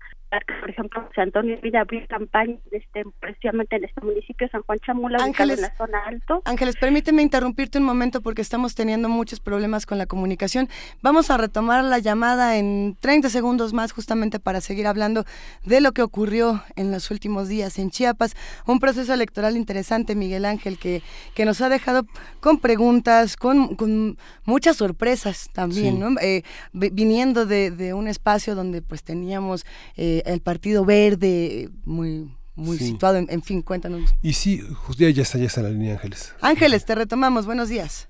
por 0.59 0.69
ejemplo, 0.69 1.03
José 1.07 1.21
Antonio 1.21 1.59
Vida 1.61 1.81
abrió 1.81 2.05
campaña 2.07 2.57
este, 2.71 3.03
precisamente 3.19 3.75
en 3.75 3.85
este 3.85 4.01
municipio, 4.01 4.47
San 4.49 4.63
Juan 4.63 4.79
Chamula, 4.79 5.23
Ángeles, 5.23 5.57
en 5.57 5.61
la 5.63 5.75
zona 5.77 5.99
alto. 6.05 6.41
Ángeles, 6.45 6.75
permíteme 6.77 7.21
interrumpirte 7.21 7.77
un 7.77 7.85
momento 7.85 8.21
porque 8.21 8.41
estamos 8.41 8.75
teniendo 8.75 9.07
muchos 9.09 9.39
problemas 9.39 9.85
con 9.85 9.97
la 9.97 10.05
comunicación. 10.05 10.67
Vamos 11.01 11.29
a 11.29 11.37
retomar 11.37 11.83
la 11.83 11.99
llamada 11.99 12.57
en 12.57 12.97
30 12.99 13.29
segundos 13.29 13.73
más 13.73 13.91
justamente 13.91 14.39
para 14.39 14.61
seguir 14.61 14.87
hablando 14.87 15.25
de 15.63 15.81
lo 15.81 15.91
que 15.91 16.01
ocurrió 16.01 16.63
en 16.75 16.91
los 16.91 17.11
últimos 17.11 17.47
días 17.47 17.77
en 17.79 17.91
Chiapas. 17.91 18.35
Un 18.65 18.79
proceso 18.79 19.13
electoral 19.13 19.55
interesante, 19.57 20.15
Miguel 20.15 20.45
Ángel, 20.45 20.77
que, 20.77 21.01
que 21.33 21.45
nos 21.45 21.61
ha 21.61 21.69
dejado 21.69 22.05
con 22.39 22.59
preguntas, 22.59 23.37
con, 23.37 23.75
con 23.75 24.17
muchas 24.45 24.77
sorpresas 24.77 25.49
también, 25.53 25.99
¿no? 25.99 26.19
Eh, 26.21 26.43
viniendo 26.73 27.45
de, 27.45 27.71
de, 27.71 27.93
un 27.93 28.07
espacio 28.07 28.55
donde 28.55 28.81
pues 28.81 29.03
teníamos... 29.03 29.65
Eh, 29.95 30.14
el 30.25 30.41
Partido 30.41 30.85
Verde, 30.85 31.69
muy 31.85 32.29
muy 32.55 32.77
situado, 32.77 33.17
en, 33.17 33.41
fin, 33.41 33.61
cuéntanos. 33.61 34.15
Y 34.21 34.33
sí, 34.33 34.61
ya, 34.97 35.09
ya 35.09 35.23
está, 35.23 35.37
ya 35.37 35.45
está 35.45 35.61
la 35.61 35.69
línea 35.69 35.93
Ángeles. 35.93 36.35
Ángeles, 36.41 36.85
te 36.85 36.95
retomamos, 36.95 37.45
buenos 37.45 37.67
días. 37.67 38.09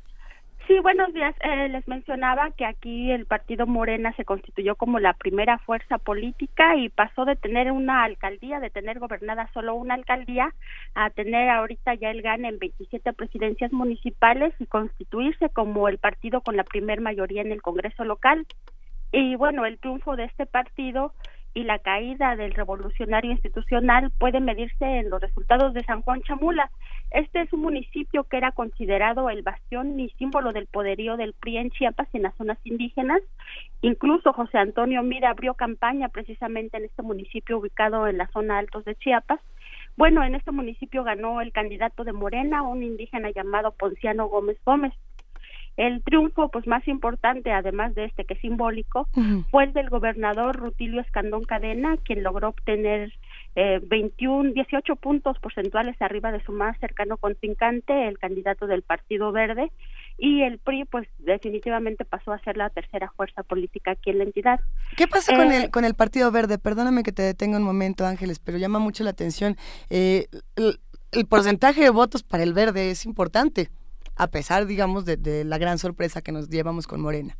Sí, 0.68 0.80
buenos 0.80 1.14
días. 1.14 1.36
Eh, 1.42 1.70
les 1.70 1.88
mencionaba 1.88 2.50
que 2.52 2.66
aquí 2.66 3.12
el 3.12 3.28
partido 3.28 3.68
Morena 3.68 4.14
se 4.14 4.26
constituyó 4.26 4.76
como 4.76 5.00
la 5.00 5.14
primera 5.14 5.60
fuerza 5.60 6.00
política 6.00 6.76
y 6.76 6.90
pasó 6.90 7.24
de 7.26 7.36
tener 7.36 7.72
una 7.72 8.04
alcaldía, 8.04 8.60
de 8.60 8.72
tener 8.72 8.98
gobernada 8.98 9.48
solo 9.54 9.76
una 9.76 9.94
alcaldía, 9.94 10.54
a 10.96 11.12
tener 11.12 11.50
ahorita 11.50 11.94
ya 11.96 12.10
el 12.10 12.24
gane 12.24 12.48
en 12.50 12.58
27 12.58 13.14
presidencias 13.14 13.72
municipales 13.74 14.56
y 14.60 14.66
constituirse 14.66 15.50
como 15.50 15.88
el 15.88 16.00
partido 16.00 16.42
con 16.42 16.58
la 16.58 16.64
primer 16.64 17.00
mayoría 17.00 17.44
en 17.44 17.52
el 17.52 17.62
Congreso 17.62 18.04
local. 18.04 18.48
Y 19.12 19.36
bueno, 19.36 19.66
el 19.66 19.78
triunfo 19.78 20.16
de 20.16 20.26
este 20.26 20.48
partido 20.48 21.14
y 21.56 21.64
la 21.64 21.80
caída 21.80 22.36
del 22.36 22.54
revolucionario 22.54 23.32
institucional 23.32 24.12
puede 24.20 24.42
medirse 24.42 24.86
en 24.86 25.10
los 25.10 25.22
resultados 25.22 25.74
de 25.74 25.86
San 25.86 26.02
Juan 26.02 26.22
Chamula. 26.22 26.70
Este 27.12 27.42
es 27.42 27.54
un 27.54 27.62
municipio 27.62 28.26
que 28.26 28.36
era 28.36 28.52
considerado 28.52 29.30
el 29.30 29.42
bastión 29.42 29.98
y 29.98 30.10
símbolo 30.20 30.52
del 30.52 30.68
poderío 30.68 31.16
del 31.16 31.34
PRI 31.34 31.58
en 31.58 31.72
Chiapas 31.72 32.10
y 32.12 32.18
en 32.18 32.24
las 32.24 32.36
zonas 32.36 32.58
indígenas. 32.66 33.22
Incluso 33.82 34.34
José 34.34 34.58
Antonio 34.58 35.02
Mira 35.02 35.30
abrió 35.30 35.54
campaña 35.54 36.10
precisamente 36.10 36.76
en 36.76 36.84
este 36.84 37.02
municipio 37.02 37.58
ubicado 37.58 38.06
en 38.08 38.18
la 38.18 38.28
zona 38.28 38.58
altos 38.58 38.84
de 38.84 38.96
Chiapas. 38.96 39.40
Bueno, 39.96 40.26
en 40.26 40.36
este 40.36 40.52
municipio 40.52 41.06
ganó 41.06 41.40
el 41.40 41.54
candidato 41.54 42.04
de 42.04 42.12
Morena, 42.12 42.64
un 42.64 42.84
indígena 42.84 43.30
llamado 43.30 43.72
Ponciano 43.72 44.28
Gómez 44.28 44.58
Gómez. 44.66 44.94
El 45.78 46.02
triunfo 46.04 46.50
pues 46.50 46.68
más 46.68 46.88
importante, 46.88 47.52
además 47.52 47.96
de 47.96 48.06
este 48.06 48.24
que 48.26 48.36
es 48.36 48.40
simbólico, 48.40 49.10
fue 49.52 49.66
el 49.66 49.74
del 49.74 49.90
gobernador 49.90 50.56
Rutilio 50.56 51.02
Escandón 51.02 51.44
Cadena, 51.44 51.98
quien 51.98 52.24
logró 52.24 52.50
obtener 52.50 53.12
eh, 53.56 53.82
21, 53.86 54.54
18 54.54 54.96
puntos 54.96 55.38
porcentuales 55.40 55.96
arriba 56.02 56.32
de 56.32 56.44
su 56.44 56.54
más 56.54 56.78
cercano 56.80 57.18
contrincante, 57.18 58.08
el 58.08 58.18
candidato 58.18 58.68
del 58.68 58.84
Partido 58.84 59.32
Verde, 59.34 59.72
y 60.18 60.44
el 60.44 60.60
PRI 60.60 60.86
pues 60.86 61.08
definitivamente 61.20 62.06
pasó 62.06 62.32
a 62.32 62.40
ser 62.40 62.56
la 62.56 62.70
tercera 62.70 63.12
fuerza 63.16 63.44
política 63.44 63.92
aquí 63.92 64.12
en 64.12 64.20
la 64.20 64.24
entidad. 64.24 64.60
¿Qué 64.96 65.08
pasa 65.08 65.36
con 65.36 65.52
el 65.52 65.64
eh, 65.64 65.70
con 65.72 65.84
el 65.84 65.94
Partido 65.94 66.32
Verde? 66.32 66.58
Perdóname 66.58 67.04
que 67.04 67.12
te 67.12 67.22
detenga 67.22 67.58
un 67.58 67.64
momento, 67.64 68.06
Ángeles, 68.06 68.40
pero 68.40 68.58
llama 68.58 68.80
mucho 68.80 69.04
la 69.04 69.10
atención. 69.10 69.58
Eh, 69.90 70.28
el 71.12 71.26
porcentaje 71.28 71.82
de 71.82 71.90
votos 71.90 72.24
para 72.24 72.44
el 72.44 72.54
Verde 72.54 72.92
es 72.92 73.06
importante 73.06 73.70
a 74.16 74.28
pesar, 74.28 74.66
digamos, 74.66 75.06
de, 75.06 75.44
la 75.44 75.58
gran 75.58 75.78
sorpresa 75.78 76.22
que 76.22 76.32
nos 76.32 76.50
llevamos 76.50 76.88
con 76.88 77.02
Morena. 77.02 77.38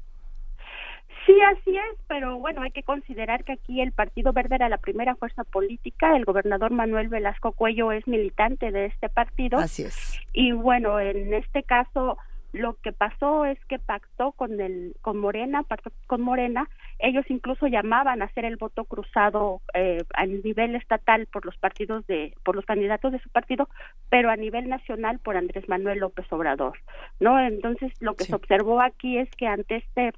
Sí, 1.26 1.34
así 1.42 1.76
es, 1.76 2.00
pero 2.08 2.38
bueno, 2.38 2.62
hay 2.62 2.70
que 2.70 2.84
considerar 2.84 3.44
que 3.44 3.54
aquí 3.54 3.82
el 3.82 3.92
Partido 3.92 4.32
Verde 4.32 4.56
era 4.56 4.70
la 4.70 4.78
primera 4.78 5.16
fuerza 5.16 5.44
política, 5.44 6.16
el 6.16 6.24
gobernador 6.24 6.72
Manuel 6.72 7.08
Velasco 7.08 7.52
Cuello 7.52 7.92
es 7.92 8.08
militante 8.08 8.72
de 8.72 8.86
este 8.86 9.10
partido. 9.10 9.58
Así 9.58 9.84
es. 9.84 10.20
Y 10.34 10.52
bueno, 10.52 11.00
en 11.00 11.34
este 11.34 11.64
caso 11.64 12.20
lo 12.56 12.76
que 12.82 12.94
pasó 12.94 13.46
es 13.46 13.64
que 13.66 13.80
pactó 13.80 14.32
con 14.32 14.60
el 14.62 14.96
con 15.02 15.18
Morena, 15.18 15.64
pactó 15.64 15.92
con 16.08 16.22
Morena, 16.22 16.70
ellos 17.00 17.26
incluso 17.30 17.68
llamaban 17.68 18.22
a 18.22 18.26
hacer 18.26 18.46
el 18.46 18.56
voto 18.56 18.86
cruzado 18.86 19.62
eh, 19.74 20.04
a 20.14 20.26
nivel 20.26 20.76
estatal 20.76 21.28
por 21.28 21.46
los 21.46 21.58
partidos 21.58 22.08
de 22.08 22.34
por 22.44 22.56
los 22.56 22.66
candidatos 22.66 23.12
de 23.12 23.20
su 23.20 23.30
partido, 23.30 23.68
pero 24.10 24.30
a 24.30 24.36
nivel 24.36 24.70
nacional 24.70 25.20
por 25.20 25.36
Andrés 25.36 25.68
Manuel 25.68 26.00
López 26.00 26.26
Obrador, 26.32 26.80
¿no? 27.20 27.40
Entonces 27.40 27.92
lo 28.00 28.16
que 28.16 28.24
se 28.24 28.36
observó 28.36 28.82
aquí 28.82 29.18
es 29.18 29.30
que 29.32 29.48
ante 29.48 29.78
este 29.78 30.14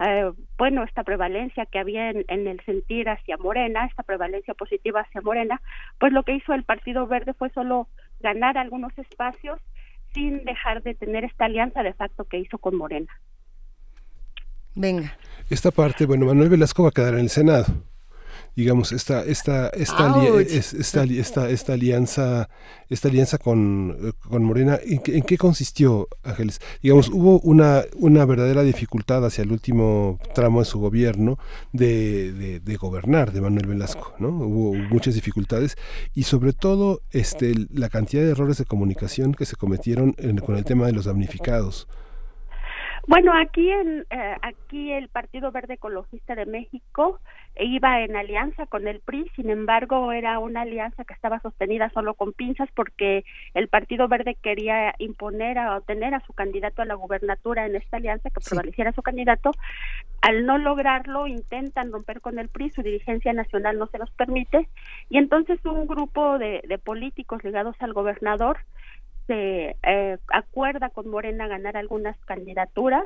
eh, 0.00 0.32
bueno, 0.56 0.84
esta 0.84 1.04
prevalencia 1.04 1.66
que 1.66 1.78
había 1.78 2.10
en, 2.10 2.24
en 2.28 2.48
el 2.48 2.60
sentir 2.64 3.08
hacia 3.08 3.36
Morena, 3.36 3.84
esta 3.84 4.02
prevalencia 4.02 4.54
positiva 4.54 5.02
hacia 5.02 5.20
Morena, 5.20 5.60
pues 5.98 6.12
lo 6.12 6.22
que 6.22 6.34
hizo 6.34 6.54
el 6.54 6.64
Partido 6.64 7.06
Verde 7.06 7.34
fue 7.34 7.50
solo 7.50 7.88
ganar 8.20 8.56
algunos 8.56 8.96
espacios 8.98 9.60
sin 10.14 10.44
dejar 10.44 10.82
de 10.82 10.94
tener 10.94 11.24
esta 11.24 11.46
alianza 11.46 11.82
de 11.82 11.94
facto 11.94 12.24
que 12.24 12.38
hizo 12.38 12.58
con 12.58 12.76
Morena. 12.76 13.12
Venga. 14.74 15.16
Esta 15.50 15.70
parte, 15.70 16.06
bueno, 16.06 16.26
Manuel 16.26 16.48
Velasco 16.48 16.82
va 16.82 16.90
a 16.90 16.92
quedar 16.92 17.14
en 17.14 17.20
el 17.20 17.28
Senado 17.28 17.66
digamos 18.56 18.92
esta 18.92 19.24
esta 19.24 19.68
esta, 19.68 20.10
esta, 20.78 21.04
esta, 21.04 21.48
esta, 21.48 21.72
alianza 21.72 22.48
esta 22.88 23.08
alianza 23.08 23.38
con, 23.38 24.14
con 24.28 24.44
Morena 24.44 24.78
¿en, 24.84 25.22
qué 25.22 25.38
consistió 25.38 26.08
Ángeles 26.22 26.60
digamos 26.82 27.08
hubo 27.08 27.40
una 27.40 27.84
una 27.96 28.24
verdadera 28.24 28.62
dificultad 28.62 29.24
hacia 29.24 29.42
el 29.42 29.52
último 29.52 30.18
tramo 30.34 30.60
de 30.60 30.66
su 30.66 30.78
gobierno 30.78 31.38
de, 31.72 32.60
de, 32.60 32.76
gobernar 32.76 33.32
de 33.32 33.40
Manuel 33.40 33.66
Velasco 33.66 34.14
no 34.18 34.28
hubo 34.28 34.74
muchas 34.74 35.14
dificultades 35.14 35.76
y 36.14 36.24
sobre 36.24 36.52
todo 36.52 37.02
este 37.10 37.54
la 37.72 37.88
cantidad 37.88 38.22
de 38.22 38.30
errores 38.30 38.58
de 38.58 38.64
comunicación 38.64 39.34
que 39.34 39.46
se 39.46 39.56
cometieron 39.56 40.14
con 40.44 40.56
el 40.56 40.64
tema 40.64 40.86
de 40.86 40.92
los 40.92 41.04
damnificados 41.04 41.88
bueno, 43.06 43.32
aquí 43.36 43.70
en, 43.70 44.06
eh, 44.10 44.36
aquí 44.42 44.92
el 44.92 45.08
Partido 45.08 45.50
Verde 45.50 45.74
Ecologista 45.74 46.34
de 46.34 46.46
México 46.46 47.18
iba 47.58 48.00
en 48.00 48.16
alianza 48.16 48.66
con 48.66 48.86
el 48.86 49.00
PRI, 49.00 49.28
sin 49.34 49.50
embargo 49.50 50.12
era 50.12 50.38
una 50.38 50.62
alianza 50.62 51.04
que 51.04 51.12
estaba 51.12 51.40
sostenida 51.40 51.90
solo 51.90 52.14
con 52.14 52.32
pinzas 52.32 52.68
porque 52.74 53.24
el 53.54 53.68
Partido 53.68 54.08
Verde 54.08 54.36
quería 54.40 54.94
imponer 54.98 55.58
a 55.58 55.76
obtener 55.76 56.14
a 56.14 56.20
su 56.20 56.32
candidato 56.32 56.80
a 56.80 56.86
la 56.86 56.94
gubernatura 56.94 57.66
en 57.66 57.76
esta 57.76 57.96
alianza 57.96 58.30
que 58.30 58.40
prevaleciera 58.40 58.92
su 58.92 59.02
candidato. 59.02 59.50
Al 60.20 60.46
no 60.46 60.56
lograrlo 60.56 61.26
intentan 61.26 61.90
romper 61.90 62.20
con 62.20 62.38
el 62.38 62.48
PRI, 62.48 62.70
su 62.70 62.82
dirigencia 62.82 63.32
nacional 63.32 63.78
no 63.78 63.88
se 63.88 63.98
los 63.98 64.10
permite 64.12 64.68
y 65.10 65.18
entonces 65.18 65.58
un 65.64 65.86
grupo 65.86 66.38
de, 66.38 66.62
de 66.66 66.78
políticos 66.78 67.42
ligados 67.42 67.76
al 67.80 67.92
gobernador 67.92 68.58
se 69.32 69.76
eh, 69.82 70.18
acuerda 70.28 70.90
con 70.90 71.08
Morena 71.08 71.46
ganar 71.46 71.78
algunas 71.78 72.16
candidaturas, 72.26 73.04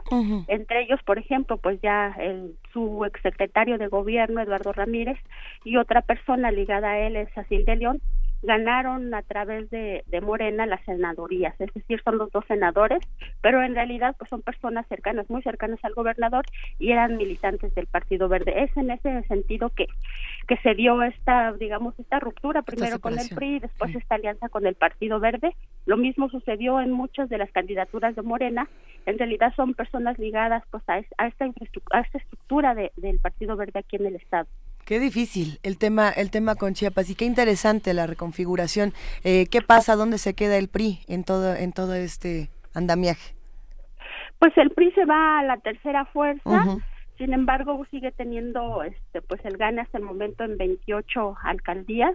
entre 0.49 0.83
ellos, 0.83 1.01
por 1.05 1.19
ejemplo, 1.19 1.57
pues 1.59 1.81
ya 1.81 2.17
el, 2.19 2.57
su 2.73 3.05
exsecretario 3.05 3.79
de 3.79 3.87
gobierno, 3.87 4.41
Eduardo 4.41 4.73
Ramírez, 4.73 5.19
y 5.65 5.77
otra 5.77 6.03
persona 6.03 6.51
ligada 6.51 6.91
a 6.91 6.99
él 6.99 7.15
es 7.15 7.33
Cecil 7.33 7.65
de 7.65 7.77
León, 7.77 8.01
ganaron 8.43 9.13
a 9.15 9.23
través 9.23 9.71
de, 9.71 10.05
de, 10.07 10.21
Morena 10.21 10.67
las 10.67 10.85
senadorías, 10.85 11.55
es 11.61 11.73
decir, 11.75 12.01
son 12.03 12.19
los 12.19 12.31
dos 12.31 12.45
senadores, 12.47 13.01
pero 13.41 13.63
en 13.63 13.75
realidad 13.75 14.15
pues 14.19 14.29
son 14.31 14.43
personas 14.43 14.87
cercanas, 14.89 15.29
muy 15.31 15.43
cercanas 15.43 15.79
al 15.83 15.95
gobernador 15.95 16.45
y 16.79 16.93
eran 16.93 17.17
militantes 17.17 17.75
del 17.75 17.87
Partido 17.87 18.29
Verde. 18.29 18.65
Es 18.65 18.77
en 18.77 18.91
ese 18.91 19.23
sentido 19.25 19.71
que, 19.71 19.87
que 20.47 20.57
se 20.59 20.75
dio 20.75 21.03
esta, 21.03 21.53
digamos, 21.53 21.99
esta 21.99 22.21
ruptura 22.21 22.63
primero 22.63 22.99
con 22.99 23.19
el 23.19 23.29
PRI, 23.29 23.61
después 23.61 23.95
esta 23.95 24.17
alianza 24.17 24.49
con 24.49 24.67
el 24.67 24.75
Partido 24.75 25.21
Verde. 25.21 25.55
Lo 25.87 25.97
mismo 25.97 26.29
sucedió 26.29 26.81
en 26.81 26.93
muchas 26.93 27.29
de 27.29 27.39
las 27.39 27.51
candidaturas 27.51 28.15
de 28.15 28.23
Morena. 28.23 28.69
En 29.07 29.19
realidad 29.19 29.55
son 29.55 29.75
personas 29.75 30.19
ligadas 30.19 30.63
pues 30.71 30.83
a, 30.89 30.95
a 31.19 31.27
esta, 31.27 31.45
a 31.93 32.01
esta 32.01 32.19
estructura 32.19 32.75
de, 32.75 32.93
del 32.97 33.19
Partido 33.19 33.57
Verde 33.57 33.81
aquí 33.81 33.97
en 33.97 34.07
el 34.07 34.17
Estado. 34.17 34.47
Qué 34.87 35.01
difícil 35.01 35.59
el 35.65 35.79
tema, 35.79 36.11
el 36.11 36.31
tema 36.31 36.55
con 36.55 36.75
Chiapas 36.75 37.11
y 37.11 37.17
qué 37.17 37.25
interesante 37.25 37.93
la 37.93 38.07
reconfiguración. 38.07 38.93
Eh, 39.25 39.47
¿Qué 39.51 39.61
pasa? 39.61 39.97
¿Dónde 39.97 40.17
se 40.17 40.35
queda 40.35 40.59
el 40.59 40.69
PRI 40.69 41.01
en 41.09 41.25
todo, 41.25 41.57
en 41.57 41.73
todo 41.73 41.95
este 41.95 42.51
andamiaje? 42.73 43.35
Pues 44.39 44.57
el 44.57 44.71
PRI 44.71 44.93
se 44.93 45.05
va 45.05 45.41
a 45.41 45.43
la 45.43 45.57
tercera 45.57 46.05
fuerza. 46.05 46.79
Sin 47.19 47.33
embargo, 47.33 47.85
sigue 47.91 48.13
teniendo, 48.13 48.85
este, 48.85 49.23
pues 49.23 49.45
el 49.45 49.57
gana 49.57 49.83
hasta 49.83 49.99
el 49.99 50.05
momento 50.05 50.45
en 50.45 50.57
28 50.57 51.37
alcaldías. 51.43 52.15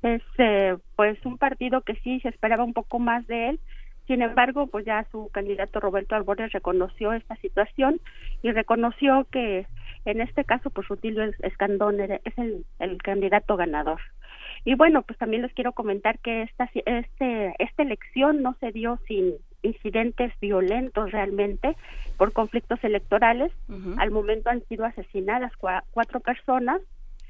Es, 0.00 0.22
eh, 0.38 0.74
pues, 0.94 1.18
un 1.26 1.36
partido 1.36 1.82
que 1.82 1.96
sí 1.96 2.20
se 2.20 2.30
esperaba 2.30 2.64
un 2.64 2.72
poco 2.72 2.98
más 2.98 3.26
de 3.26 3.50
él. 3.50 3.60
Sin 4.06 4.22
embargo, 4.22 4.68
pues 4.68 4.86
ya 4.86 5.04
su 5.10 5.28
candidato 5.34 5.80
Roberto 5.80 6.14
Albores 6.14 6.52
reconoció 6.52 7.12
esta 7.12 7.36
situación 7.36 8.00
y 8.42 8.52
reconoció 8.52 9.26
que 9.30 9.66
en 10.06 10.20
este 10.20 10.44
caso, 10.44 10.70
pues 10.70 10.88
Rutilio 10.88 11.24
Escandón 11.42 12.00
es 12.00 12.38
el, 12.38 12.64
el 12.78 13.02
candidato 13.02 13.56
ganador. 13.56 14.00
Y 14.64 14.74
bueno, 14.74 15.02
pues 15.02 15.18
también 15.18 15.42
les 15.42 15.52
quiero 15.52 15.72
comentar 15.72 16.18
que 16.18 16.42
esta, 16.42 16.68
este, 16.74 17.54
esta 17.58 17.82
elección 17.82 18.42
no 18.42 18.56
se 18.60 18.72
dio 18.72 18.98
sin 19.06 19.34
incidentes 19.62 20.32
violentos 20.40 21.12
realmente 21.12 21.76
por 22.16 22.32
conflictos 22.32 22.82
electorales. 22.82 23.52
Al 23.98 24.10
momento 24.10 24.50
han 24.50 24.64
sido 24.66 24.84
asesinadas 24.84 25.52
cuatro 25.56 26.20
personas. 26.20 26.80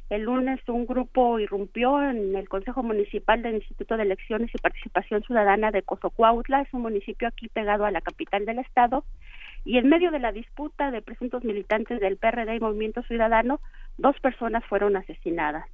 El 0.09 0.23
lunes 0.23 0.61
un 0.69 0.86
grupo 0.86 1.40
irrumpió 1.40 2.01
en 2.01 2.36
el 2.36 2.48
Consejo 2.48 2.82
Municipal 2.82 3.43
del 3.43 3.57
Instituto 3.57 3.97
de 3.97 4.05
Elecciones 4.05 4.51
y 4.55 4.59
Participación 4.59 5.23
Ciudadana 5.23 5.73
de 5.73 5.82
Cozocuautla, 5.82 6.62
es 6.62 6.73
un 6.73 6.82
municipio 6.82 7.27
aquí 7.27 7.48
pegado 7.48 7.85
a 7.85 7.90
la 7.90 8.01
capital 8.01 8.47
del 8.47 8.61
estado, 8.61 9.05
y 9.66 9.78
en 9.78 9.88
medio 9.88 10.12
de 10.12 10.20
la 10.20 10.30
disputa 10.30 10.93
de 10.93 11.02
presuntos 11.02 11.43
militantes 11.43 12.01
del 12.01 12.16
PRD 12.16 12.55
y 12.55 12.60
Movimiento 12.60 13.02
Ciudadano, 13.02 13.60
dos 13.98 14.18
personas 14.20 14.64
fueron 14.66 14.97
asesinadas. 14.97 15.66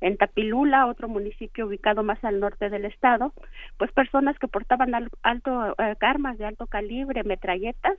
En 0.00 0.16
Tapilula, 0.16 0.86
otro 0.86 1.08
municipio 1.08 1.66
ubicado 1.66 2.04
más 2.04 2.22
al 2.22 2.38
norte 2.38 2.70
del 2.70 2.84
estado, 2.84 3.32
pues 3.78 3.90
personas 3.90 4.38
que 4.38 4.46
portaban 4.46 4.94
alto, 5.22 5.74
eh, 5.78 5.96
armas 6.00 6.38
de 6.38 6.46
alto 6.46 6.68
calibre, 6.68 7.24
metralletas, 7.24 7.98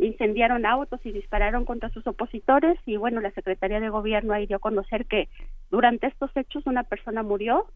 incendiaron 0.00 0.66
autos 0.66 1.00
y 1.04 1.12
dispararon 1.12 1.64
contra 1.64 1.90
sus 1.90 2.04
opositores 2.08 2.76
y 2.84 2.96
bueno, 2.96 3.20
la 3.20 3.30
Secretaría 3.30 3.78
de 3.78 3.90
Gobierno 3.90 4.32
ahí 4.32 4.46
dio 4.46 4.56
a 4.56 4.60
conocer 4.60 5.06
que 5.06 5.28
durante 5.70 6.08
estos 6.08 6.36
hechos 6.36 6.66
una 6.66 6.82
persona 6.82 7.22
murió 7.22 7.66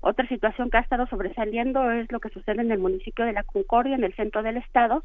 otra 0.00 0.28
situación 0.28 0.70
que 0.70 0.76
ha 0.76 0.80
estado 0.80 1.06
sobresaliendo 1.06 1.90
es 1.90 2.10
lo 2.12 2.20
que 2.20 2.28
sucede 2.28 2.60
en 2.60 2.70
el 2.70 2.78
municipio 2.78 3.24
de 3.24 3.32
La 3.32 3.42
Concordia, 3.42 3.96
en 3.96 4.04
el 4.04 4.14
centro 4.14 4.42
del 4.42 4.56
estado. 4.56 5.02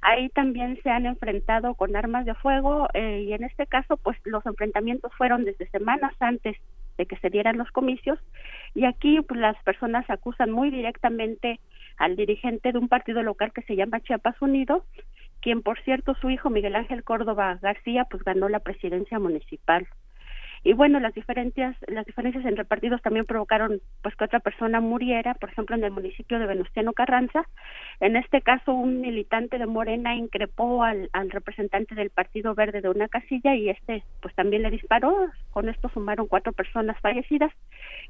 Ahí 0.00 0.28
también 0.30 0.80
se 0.82 0.90
han 0.90 1.06
enfrentado 1.06 1.74
con 1.74 1.94
armas 1.94 2.26
de 2.26 2.34
fuego 2.34 2.88
eh, 2.92 3.24
y 3.26 3.32
en 3.32 3.44
este 3.44 3.66
caso, 3.66 3.96
pues 3.96 4.18
los 4.24 4.44
enfrentamientos 4.44 5.12
fueron 5.16 5.44
desde 5.44 5.68
semanas 5.70 6.12
antes 6.18 6.56
de 6.98 7.06
que 7.06 7.16
se 7.18 7.30
dieran 7.30 7.56
los 7.56 7.70
comicios. 7.70 8.18
Y 8.74 8.84
aquí 8.84 9.20
pues, 9.20 9.38
las 9.38 9.56
personas 9.62 10.08
acusan 10.10 10.50
muy 10.50 10.70
directamente 10.70 11.60
al 11.96 12.16
dirigente 12.16 12.72
de 12.72 12.78
un 12.78 12.88
partido 12.88 13.22
local 13.22 13.52
que 13.52 13.62
se 13.62 13.76
llama 13.76 14.00
Chiapas 14.00 14.40
Unido, 14.42 14.84
quien 15.40 15.62
por 15.62 15.78
cierto 15.80 16.14
su 16.14 16.30
hijo 16.30 16.50
Miguel 16.50 16.74
Ángel 16.74 17.04
Córdoba 17.04 17.58
García 17.62 18.06
pues 18.10 18.24
ganó 18.24 18.48
la 18.48 18.60
presidencia 18.60 19.18
municipal 19.18 19.86
y 20.64 20.74
bueno 20.74 21.00
las 21.00 21.14
diferencias 21.14 21.76
las 21.88 22.06
diferencias 22.06 22.44
entre 22.44 22.64
partidos 22.64 23.02
también 23.02 23.24
provocaron 23.24 23.80
pues 24.02 24.14
que 24.14 24.24
otra 24.24 24.40
persona 24.40 24.80
muriera 24.80 25.34
por 25.34 25.50
ejemplo 25.50 25.76
en 25.76 25.84
el 25.84 25.90
municipio 25.90 26.38
de 26.38 26.46
Venustiano 26.46 26.92
Carranza. 26.92 27.48
En 28.00 28.16
este 28.16 28.42
caso 28.42 28.72
un 28.72 29.00
militante 29.00 29.58
de 29.58 29.66
Morena 29.66 30.14
increpó 30.14 30.84
al, 30.84 31.08
al 31.12 31.30
representante 31.30 31.94
del 31.94 32.10
Partido 32.10 32.54
Verde 32.54 32.80
de 32.80 32.88
una 32.88 33.08
casilla 33.08 33.54
y 33.54 33.70
este 33.70 34.04
pues 34.20 34.34
también 34.34 34.62
le 34.62 34.70
disparó. 34.70 35.30
Con 35.50 35.68
esto 35.68 35.88
sumaron 35.88 36.28
cuatro 36.28 36.52
personas 36.52 36.98
fallecidas. 37.00 37.52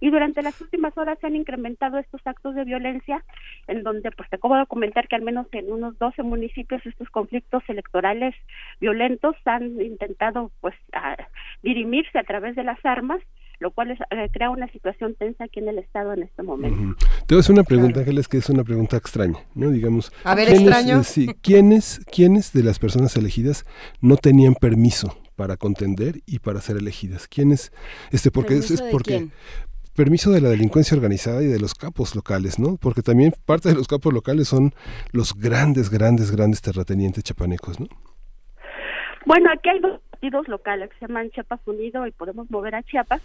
Y 0.01 0.11
durante 0.11 0.43
las 0.43 0.61
últimas 0.61 0.97
horas 0.99 1.19
se 1.21 1.27
han 1.27 1.37
incrementado 1.37 1.99
estos 1.99 2.21
actos 2.25 2.55
de 2.55 2.65
violencia 2.65 3.25
en 3.67 3.83
donde 3.83 4.11
pues 4.11 4.29
te 4.29 4.37
acabo 4.37 4.57
de 4.57 4.67
comentar 4.67 5.09
que 5.09 5.17
al 5.17 5.23
menos 5.23 5.47
en 5.53 5.73
unos 5.73 5.99
12 5.99 6.23
municipios 6.23 6.85
estos 6.85 7.09
conflictos 7.11 7.63
electorales 7.69 8.35
violentos 8.81 9.37
han 9.45 9.81
intentado 9.81 10.51
pues 10.61 10.75
dirimirse 11.63 12.19
a 12.19 12.25
través 12.25 12.42
de 12.51 12.65
las 12.65 12.79
armas, 12.85 13.21
lo 13.61 13.71
cual 13.71 13.93
eh, 13.93 14.29
crea 14.33 14.51
una 14.51 14.67
situación 14.69 15.15
tensa 15.15 15.45
aquí 15.45 15.61
en 15.61 15.69
el 15.69 15.79
Estado 15.79 16.13
en 16.13 16.25
este 16.25 16.43
momento. 16.43 16.97
Te 17.27 17.35
voy 17.35 17.39
a 17.39 17.41
hacer 17.41 17.55
una 17.55 17.63
pregunta, 17.63 18.01
Ángeles, 18.01 18.29
que 18.29 18.39
es 18.39 18.49
una 18.51 18.65
pregunta 18.65 18.97
extraña, 18.97 19.39
¿no? 19.55 19.71
Digamos, 19.71 20.13
a 20.25 20.35
ver, 20.35 20.49
extraño. 20.49 21.01
Eh, 21.01 21.05
sí, 21.05 21.29
¿quiénes, 21.41 22.05
¿quiénes 22.11 22.53
de 22.53 22.65
las 22.65 22.79
personas 22.79 23.17
elegidas 23.17 23.65
no 24.01 24.17
tenían 24.17 24.55
permiso 24.55 25.17
para 25.37 25.57
contender 25.57 26.17
y 26.27 26.41
para 26.41 26.61
ser 26.61 26.77
elegidas? 26.77 27.29
¿Quiénes? 27.29 27.73
Este, 28.11 28.31
porque 28.31 28.57
es, 28.57 28.83
porque 28.91 29.29
permiso 29.95 30.31
de 30.33 30.41
la 30.41 30.49
delincuencia 30.49 30.97
organizada 30.97 31.43
y 31.43 31.47
de 31.47 31.61
los 31.61 31.75
capos 31.75 32.17
locales, 32.17 32.59
¿no? 32.59 32.77
Porque 32.79 33.03
también 33.03 33.33
parte 33.47 33.69
de 33.69 33.75
los 33.75 33.87
capos 33.87 34.13
locales 34.13 34.49
son 34.49 34.73
los 35.13 35.35
grandes, 35.35 35.91
grandes, 35.91 36.31
grandes 36.31 36.63
terratenientes 36.63 37.23
chapanecos, 37.23 37.79
¿no? 37.79 37.87
Bueno, 39.25 39.51
aquí 39.53 39.69
hay 39.69 39.79
dos 39.79 40.01
partidos 40.23 40.47
locales 40.47 40.89
que 40.91 40.99
se 41.01 41.07
llaman 41.09 41.31
Chiapas 41.31 41.61
Unido 41.67 42.07
y 42.07 42.13
Podemos 42.13 42.49
Mover 42.49 42.77
a 42.77 42.85
Chiapas 42.85 43.21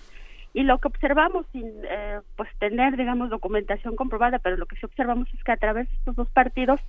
y 0.56 0.64
lo 0.64 0.80
que 0.80 0.88
observamos 0.88 1.46
sin 1.52 1.72
eh, 1.84 2.22
pues 2.36 2.50
tener 2.58 2.98
digamos 2.98 3.30
documentación 3.30 3.96
comprobada 3.96 4.40
pero 4.40 4.58
lo 4.58 4.66
que 4.66 4.78
sí 4.78 4.86
observamos 4.86 5.32
es 5.32 5.44
que 5.44 5.52
a 5.52 5.58
través 5.58 5.88
de 5.88 5.96
estos 5.96 6.16
dos 6.16 6.30
partidos 6.30 6.82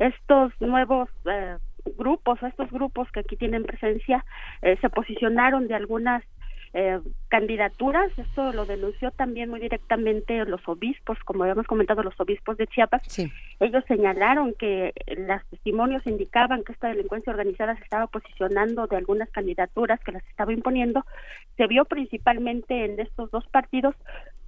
estos 0.00 0.52
nuevos 0.60 1.08
eh, 1.26 1.58
grupos 1.96 2.42
estos 2.42 2.72
grupos 2.72 3.08
que 3.12 3.20
aquí 3.20 3.36
tienen 3.36 3.62
presencia 3.62 4.24
eh, 4.62 4.76
se 4.80 4.90
posicionaron 4.90 5.68
de 5.68 5.76
algunas 5.76 6.24
eh, 6.74 7.00
candidaturas. 7.28 8.10
Esto 8.18 8.52
lo 8.52 8.64
denunció 8.64 9.10
también 9.10 9.50
muy 9.50 9.60
directamente 9.60 10.44
los 10.46 10.66
obispos, 10.66 11.18
como 11.24 11.42
habíamos 11.42 11.66
comentado, 11.66 12.02
los 12.02 12.18
obispos 12.18 12.56
de 12.56 12.66
Chiapas. 12.66 13.02
Ellos 13.60 13.84
señalaron 13.86 14.54
que 14.58 14.92
los 15.06 15.44
testimonios 15.50 16.06
indicaban 16.06 16.64
que 16.64 16.72
esta 16.72 16.88
delincuencia 16.88 17.30
organizada 17.30 17.76
se 17.76 17.84
estaba 17.84 18.06
posicionando 18.06 18.86
de 18.86 18.96
algunas 18.96 19.30
candidaturas 19.30 20.00
que 20.00 20.12
las 20.12 20.26
estaba 20.28 20.52
imponiendo. 20.52 21.04
Se 21.56 21.66
vio 21.66 21.84
principalmente 21.84 22.84
en 22.84 22.98
estos 23.00 23.30
dos 23.30 23.46
partidos, 23.48 23.94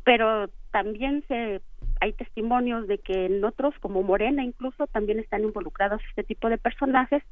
pero 0.03 0.49
también 0.71 1.25
se 1.29 1.61
hay 2.01 2.13
testimonios 2.13 2.87
de 2.87 2.99
que 2.99 3.27
en 3.27 3.45
otros, 3.45 3.75
como 3.81 4.03
Morena 4.03 4.45
incluso, 4.45 4.87
también 4.89 5.21
están 5.21 5.43
involucrados 5.43 6.03
este 6.11 6.25
tipo 6.25 6.49
de 6.49 6.59
personajes. 6.59 7.23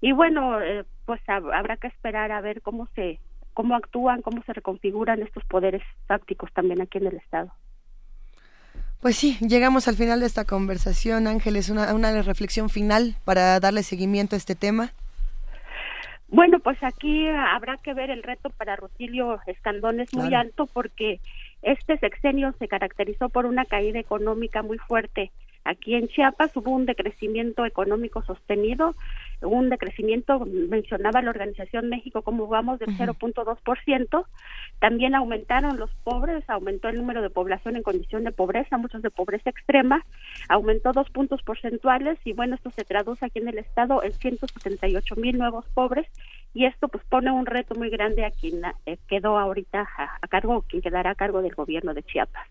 Y 0.00 0.12
bueno, 0.12 0.60
eh, 0.60 0.84
pues 1.06 1.20
habrá 1.28 1.76
que 1.76 1.88
esperar 1.88 2.30
a 2.30 2.40
ver 2.40 2.62
cómo 2.62 2.88
se 2.94 3.18
cómo 3.54 3.74
actúan, 3.74 4.22
cómo 4.22 4.42
se 4.44 4.52
reconfiguran 4.52 5.22
estos 5.22 5.44
poderes 5.44 5.82
fácticos 6.06 6.52
también 6.52 6.80
aquí 6.80 6.98
en 6.98 7.06
el 7.06 7.16
Estado. 7.16 7.52
Pues 9.00 9.16
sí, 9.16 9.36
llegamos 9.40 9.88
al 9.88 9.96
final 9.96 10.20
de 10.20 10.26
esta 10.26 10.44
conversación, 10.44 11.26
Ángeles, 11.26 11.70
una, 11.70 11.92
una 11.92 12.22
reflexión 12.22 12.70
final 12.70 13.16
para 13.24 13.58
darle 13.58 13.82
seguimiento 13.82 14.36
a 14.36 14.38
este 14.38 14.54
tema. 14.54 14.92
Bueno, 16.28 16.60
pues 16.60 16.78
aquí 16.82 17.28
habrá 17.28 17.76
que 17.76 17.92
ver 17.92 18.10
el 18.10 18.22
reto 18.22 18.48
para 18.48 18.74
Rutilio 18.74 19.38
Escandón 19.46 20.00
es 20.00 20.14
muy 20.14 20.32
alto 20.32 20.66
porque 20.66 21.20
este 21.60 21.98
sexenio 21.98 22.54
se 22.58 22.68
caracterizó 22.68 23.28
por 23.28 23.44
una 23.44 23.66
caída 23.66 23.98
económica 23.98 24.62
muy 24.62 24.78
fuerte. 24.78 25.30
Aquí 25.64 25.94
en 25.94 26.08
Chiapas 26.08 26.56
hubo 26.56 26.72
un 26.72 26.86
decrecimiento 26.86 27.64
económico 27.64 28.22
sostenido 28.22 28.94
un 29.46 29.68
decrecimiento, 29.70 30.44
mencionaba 30.46 31.22
la 31.22 31.30
Organización 31.30 31.88
México 31.88 32.22
como 32.22 32.46
vamos 32.46 32.78
del 32.78 32.96
0.2%, 32.96 34.26
también 34.78 35.14
aumentaron 35.14 35.78
los 35.78 35.90
pobres, 36.04 36.48
aumentó 36.48 36.88
el 36.88 36.96
número 36.96 37.22
de 37.22 37.30
población 37.30 37.76
en 37.76 37.82
condición 37.82 38.24
de 38.24 38.32
pobreza, 38.32 38.78
muchos 38.78 39.02
de 39.02 39.10
pobreza 39.10 39.50
extrema, 39.50 40.04
aumentó 40.48 40.92
dos 40.92 41.10
puntos 41.10 41.42
porcentuales 41.42 42.18
y 42.24 42.32
bueno, 42.32 42.54
esto 42.54 42.70
se 42.70 42.84
traduce 42.84 43.26
aquí 43.26 43.38
en 43.40 43.48
el 43.48 43.58
estado 43.58 44.02
en 44.02 44.12
178 44.12 45.16
mil 45.16 45.38
nuevos 45.38 45.66
pobres 45.74 46.06
y 46.54 46.66
esto 46.66 46.88
pues 46.88 47.04
pone 47.04 47.30
un 47.30 47.46
reto 47.46 47.74
muy 47.74 47.90
grande 47.90 48.24
a 48.24 48.30
quien 48.30 48.62
eh, 48.86 48.98
quedó 49.08 49.38
ahorita 49.38 49.88
a, 49.96 50.18
a 50.20 50.28
cargo, 50.28 50.62
quien 50.62 50.82
quedará 50.82 51.10
a 51.10 51.14
cargo 51.14 51.42
del 51.42 51.54
gobierno 51.54 51.94
de 51.94 52.02
Chiapas. 52.02 52.48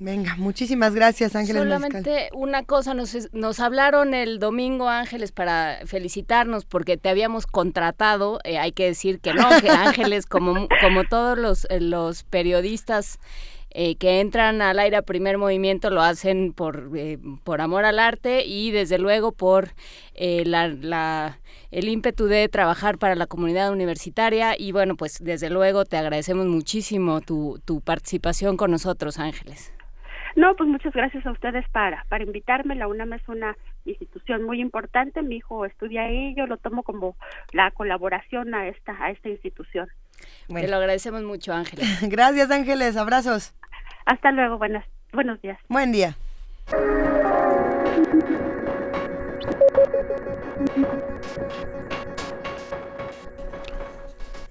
Venga, 0.00 0.36
muchísimas 0.36 0.94
gracias 0.94 1.34
Ángeles. 1.34 1.60
Solamente 1.60 2.30
una 2.32 2.62
cosa, 2.62 2.94
nos, 2.94 3.16
nos 3.32 3.58
hablaron 3.58 4.14
el 4.14 4.38
domingo 4.38 4.88
Ángeles 4.88 5.32
para 5.32 5.80
felicitarnos 5.86 6.64
porque 6.64 6.96
te 6.96 7.08
habíamos 7.08 7.48
contratado, 7.48 8.38
eh, 8.44 8.58
hay 8.58 8.70
que 8.70 8.84
decir 8.84 9.18
que 9.18 9.34
no, 9.34 9.48
que 9.60 9.70
Ángeles 9.70 10.26
como, 10.26 10.68
como 10.80 11.02
todos 11.02 11.36
los, 11.36 11.64
eh, 11.68 11.80
los 11.80 12.22
periodistas 12.22 13.18
eh, 13.70 13.96
que 13.96 14.20
entran 14.20 14.62
al 14.62 14.78
aire 14.78 14.98
a 14.98 15.02
primer 15.02 15.36
movimiento 15.36 15.90
lo 15.90 16.00
hacen 16.00 16.52
por, 16.52 16.90
por 17.42 17.60
amor 17.60 17.84
al 17.84 17.98
arte 17.98 18.46
y 18.46 18.70
desde 18.70 18.98
luego 18.98 19.32
por 19.32 19.74
la, 20.14 20.68
la, 20.68 21.40
el 21.72 21.88
ímpetu 21.88 22.26
de 22.26 22.48
trabajar 22.48 22.98
para 22.98 23.16
la 23.16 23.26
comunidad 23.26 23.72
universitaria 23.72 24.54
y 24.56 24.70
bueno, 24.70 24.96
pues 24.96 25.18
desde 25.20 25.50
luego 25.50 25.84
te 25.84 25.96
agradecemos 25.96 26.46
muchísimo 26.46 27.20
tu, 27.20 27.60
tu 27.64 27.80
participación 27.80 28.56
con 28.56 28.70
nosotros 28.70 29.18
Ángeles. 29.18 29.72
No, 30.38 30.54
pues 30.54 30.70
muchas 30.70 30.92
gracias 30.92 31.26
a 31.26 31.32
ustedes 31.32 31.68
para, 31.70 32.04
para 32.08 32.22
invitarme. 32.22 32.76
La 32.76 32.86
UNAM 32.86 33.12
es 33.14 33.28
una 33.28 33.56
institución 33.84 34.44
muy 34.44 34.60
importante. 34.60 35.20
Mi 35.20 35.38
hijo 35.38 35.64
estudia 35.64 36.02
ahí, 36.02 36.32
yo 36.36 36.46
lo 36.46 36.58
tomo 36.58 36.84
como 36.84 37.16
la 37.50 37.72
colaboración 37.72 38.54
a 38.54 38.68
esta, 38.68 38.96
a 39.02 39.10
esta 39.10 39.28
institución. 39.28 39.88
Te 40.46 40.68
lo 40.68 40.76
agradecemos 40.76 41.24
mucho, 41.24 41.52
Ángeles. 41.52 41.88
gracias, 42.08 42.52
Ángeles. 42.52 42.96
Abrazos. 42.96 43.52
Hasta 44.06 44.30
luego. 44.30 44.58
Buenas, 44.58 44.86
buenos 45.12 45.42
días. 45.42 45.58
Buen 45.68 45.90
día. 45.90 46.14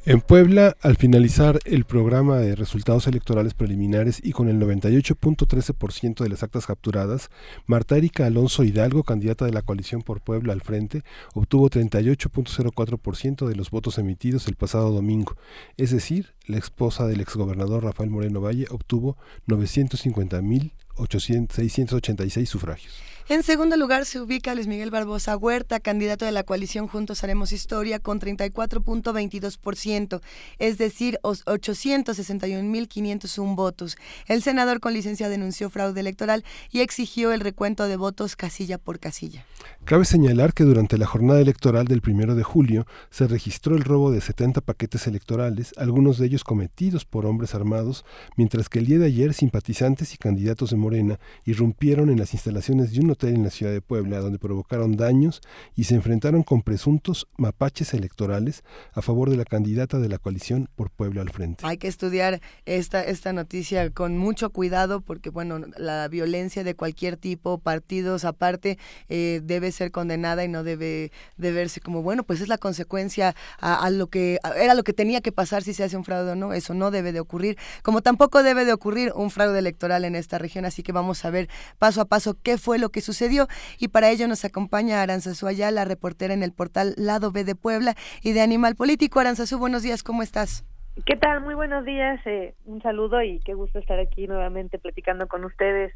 En 0.09 0.21
Puebla, 0.21 0.77
al 0.79 0.95
finalizar 0.95 1.59
el 1.65 1.83
programa 1.83 2.37
de 2.37 2.55
resultados 2.55 3.07
electorales 3.07 3.53
preliminares 3.53 4.21
y 4.23 4.31
con 4.31 4.47
el 4.47 4.57
98.13% 4.57 6.23
de 6.23 6.29
las 6.29 6.43
actas 6.43 6.65
capturadas, 6.65 7.29
Marta 7.65 7.97
Erika 7.97 8.25
Alonso 8.25 8.63
Hidalgo, 8.63 9.03
candidata 9.03 9.43
de 9.43 9.51
la 9.51 9.63
coalición 9.63 10.03
por 10.03 10.21
Puebla 10.21 10.53
al 10.53 10.61
frente, 10.61 11.03
obtuvo 11.33 11.69
38.04% 11.69 13.49
de 13.49 13.55
los 13.57 13.69
votos 13.69 13.97
emitidos 13.97 14.47
el 14.47 14.55
pasado 14.55 14.93
domingo. 14.93 15.35
Es 15.75 15.91
decir, 15.91 16.35
la 16.45 16.57
esposa 16.57 17.05
del 17.05 17.19
exgobernador 17.19 17.83
Rafael 17.83 18.09
Moreno 18.09 18.39
Valle 18.39 18.67
obtuvo 18.69 19.17
950.686 19.45 22.45
sufragios. 22.45 23.16
En 23.29 23.43
segundo 23.43 23.75
lugar 23.75 24.05
se 24.05 24.21
ubica 24.21 24.55
Luis 24.55 24.67
Miguel 24.67 24.89
Barbosa 24.89 25.35
Huerta, 25.35 25.81
candidato 25.81 26.23
de 26.23 26.31
la 26.31 26.43
coalición 26.43 26.87
Juntos 26.87 27.25
Haremos 27.25 27.51
Historia, 27.51 27.99
con 27.99 28.21
34.22%, 28.21 30.21
es 30.59 30.77
decir, 30.77 31.19
861.501 31.23 33.55
votos. 33.57 33.97
El 34.27 34.41
senador 34.41 34.79
con 34.79 34.93
licencia 34.93 35.27
denunció 35.27 35.69
fraude 35.69 35.99
electoral 35.99 36.45
y 36.71 36.79
exigió 36.79 37.33
el 37.33 37.41
recuento 37.41 37.89
de 37.89 37.97
votos 37.97 38.37
casilla 38.37 38.77
por 38.77 38.97
casilla. 38.97 39.45
Cabe 39.83 40.05
señalar 40.05 40.53
que 40.53 40.63
durante 40.63 40.97
la 40.97 41.05
jornada 41.05 41.41
electoral 41.41 41.85
del 41.85 41.99
primero 41.99 42.33
de 42.33 42.43
julio 42.43 42.87
se 43.09 43.27
registró 43.27 43.75
el 43.75 43.83
robo 43.83 44.09
de 44.09 44.21
70 44.21 44.61
paquetes 44.61 45.05
electorales, 45.05 45.73
algunos 45.75 46.17
de 46.17 46.27
ellos 46.27 46.45
cometidos 46.45 47.03
por 47.03 47.25
hombres 47.25 47.55
armados, 47.55 48.05
mientras 48.37 48.69
que 48.69 48.79
el 48.79 48.85
día 48.85 48.99
de 48.99 49.07
ayer 49.07 49.33
simpatizantes 49.33 50.13
y 50.13 50.17
candidatos 50.17 50.69
de 50.69 50.77
Morena 50.77 51.19
irrumpieron 51.43 52.09
en 52.09 52.19
las 52.19 52.31
instalaciones 52.33 52.93
de 52.93 53.01
un 53.01 53.16
en 53.23 53.43
la 53.43 53.49
ciudad 53.49 53.71
de 53.71 53.81
Puebla, 53.81 54.19
donde 54.19 54.37
provocaron 54.37 54.95
daños 54.95 55.41
y 55.75 55.85
se 55.85 55.95
enfrentaron 55.95 56.43
con 56.43 56.61
presuntos 56.61 57.27
mapaches 57.37 57.93
electorales 57.93 58.63
a 58.93 59.01
favor 59.01 59.29
de 59.29 59.37
la 59.37 59.45
candidata 59.45 59.99
de 59.99 60.09
la 60.09 60.19
coalición 60.19 60.69
por 60.75 60.91
Puebla 60.91 61.21
al 61.21 61.29
frente. 61.29 61.65
Hay 61.65 61.77
que 61.77 61.87
estudiar 61.87 62.41
esta, 62.65 63.03
esta 63.03 63.33
noticia 63.33 63.89
con 63.89 64.17
mucho 64.17 64.51
cuidado 64.51 65.01
porque, 65.01 65.29
bueno, 65.29 65.61
la 65.77 66.07
violencia 66.07 66.63
de 66.63 66.75
cualquier 66.75 67.17
tipo, 67.17 67.57
partidos 67.57 68.25
aparte, 68.25 68.77
eh, 69.09 69.41
debe 69.43 69.71
ser 69.71 69.91
condenada 69.91 70.43
y 70.43 70.47
no 70.47 70.63
debe 70.63 71.11
de 71.37 71.51
verse 71.51 71.79
como, 71.79 72.01
bueno, 72.03 72.23
pues 72.23 72.41
es 72.41 72.47
la 72.47 72.57
consecuencia 72.57 73.35
a, 73.59 73.89
lo 73.89 74.07
que 74.07 74.39
era 74.57 74.73
lo 74.73 74.83
que 74.83 74.93
tenía 74.93 75.21
que 75.21 75.31
pasar 75.31 75.63
si 75.63 75.73
se 75.73 75.83
hace 75.83 75.97
un 75.97 76.03
fraude 76.03 76.31
o 76.31 76.35
no. 76.35 76.53
Eso 76.53 76.73
no 76.73 76.91
debe 76.91 77.11
de 77.11 77.19
ocurrir, 77.19 77.57
como 77.81 78.01
tampoco 78.01 78.43
debe 78.43 78.65
de 78.65 78.73
ocurrir 78.73 79.11
un 79.15 79.31
fraude 79.31 79.59
electoral 79.59 80.05
en 80.05 80.15
esta 80.15 80.37
región. 80.37 80.65
Así 80.65 80.83
que 80.83 80.91
vamos 80.91 81.23
a 81.25 81.29
ver 81.29 81.49
paso 81.79 82.01
a 82.01 82.05
paso 82.05 82.37
qué 82.41 82.57
fue 82.57 82.77
lo 82.77 82.89
que 82.89 83.01
sucedió 83.07 83.47
y 83.79 83.87
para 83.87 84.09
ello 84.09 84.27
nos 84.27 84.43
acompaña 84.45 85.01
Aranzazú 85.01 85.47
la 85.71 85.85
reportera 85.85 86.33
en 86.33 86.43
el 86.43 86.51
portal 86.51 86.93
Lado 86.97 87.31
B 87.31 87.43
de 87.45 87.55
Puebla 87.55 87.95
y 88.21 88.33
de 88.33 88.41
Animal 88.41 88.75
Político. 88.75 89.19
Aranzazú, 89.19 89.57
buenos 89.57 89.81
días, 89.81 90.03
¿cómo 90.03 90.23
estás? 90.23 90.65
¿Qué 91.05 91.15
tal? 91.15 91.41
Muy 91.41 91.55
buenos 91.55 91.85
días, 91.85 92.19
eh, 92.25 92.53
un 92.65 92.81
saludo 92.81 93.21
y 93.21 93.39
qué 93.39 93.53
gusto 93.53 93.79
estar 93.79 93.99
aquí 93.99 94.27
nuevamente 94.27 94.77
platicando 94.77 95.27
con 95.27 95.45
ustedes. 95.45 95.93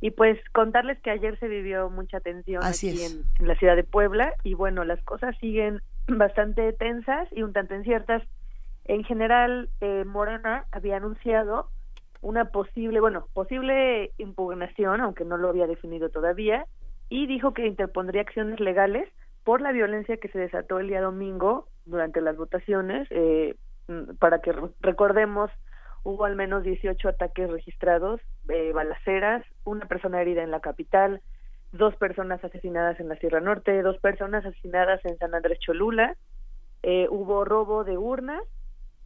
Y 0.00 0.10
pues 0.10 0.38
contarles 0.52 1.00
que 1.00 1.10
ayer 1.10 1.38
se 1.40 1.48
vivió 1.48 1.90
mucha 1.90 2.20
tensión 2.20 2.62
aquí 2.62 2.90
en, 3.02 3.24
la 3.46 3.56
ciudad 3.56 3.74
de 3.74 3.84
Puebla 3.84 4.32
y 4.44 4.54
bueno, 4.54 4.84
las 4.84 5.02
cosas 5.02 5.36
siguen 5.38 5.80
bastante 6.06 6.72
tensas 6.74 7.28
y 7.32 7.42
un 7.42 7.52
tanto 7.52 7.74
inciertas. 7.74 8.22
En 8.84 9.02
general, 9.02 9.70
eh, 9.80 10.04
Morena 10.04 10.66
había 10.70 10.98
anunciado 10.98 11.68
una 12.24 12.46
posible, 12.46 13.00
bueno, 13.00 13.28
posible 13.34 14.10
impugnación, 14.16 15.02
aunque 15.02 15.24
no 15.24 15.36
lo 15.36 15.50
había 15.50 15.66
definido 15.66 16.08
todavía, 16.08 16.66
y 17.10 17.26
dijo 17.26 17.52
que 17.52 17.66
interpondría 17.66 18.22
acciones 18.22 18.60
legales 18.60 19.08
por 19.44 19.60
la 19.60 19.72
violencia 19.72 20.16
que 20.16 20.28
se 20.28 20.38
desató 20.38 20.78
el 20.78 20.88
día 20.88 21.02
domingo 21.02 21.68
durante 21.84 22.22
las 22.22 22.36
votaciones. 22.36 23.06
Eh, 23.10 23.56
mm, 23.88 24.16
para 24.18 24.40
que 24.40 24.54
recordemos, 24.80 25.50
hubo 26.02 26.24
al 26.24 26.34
menos 26.34 26.62
18 26.62 27.10
ataques 27.10 27.50
registrados, 27.50 28.22
eh, 28.48 28.72
balaceras, 28.72 29.44
una 29.64 29.84
persona 29.86 30.22
herida 30.22 30.42
en 30.42 30.50
la 30.50 30.60
capital, 30.60 31.20
dos 31.72 31.94
personas 31.96 32.42
asesinadas 32.42 32.98
en 33.00 33.10
la 33.10 33.16
Sierra 33.16 33.40
Norte, 33.40 33.82
dos 33.82 33.98
personas 33.98 34.46
asesinadas 34.46 35.04
en 35.04 35.18
San 35.18 35.34
Andrés 35.34 35.58
Cholula, 35.58 36.16
eh, 36.82 37.06
hubo 37.10 37.44
robo 37.44 37.84
de 37.84 37.98
urnas 37.98 38.42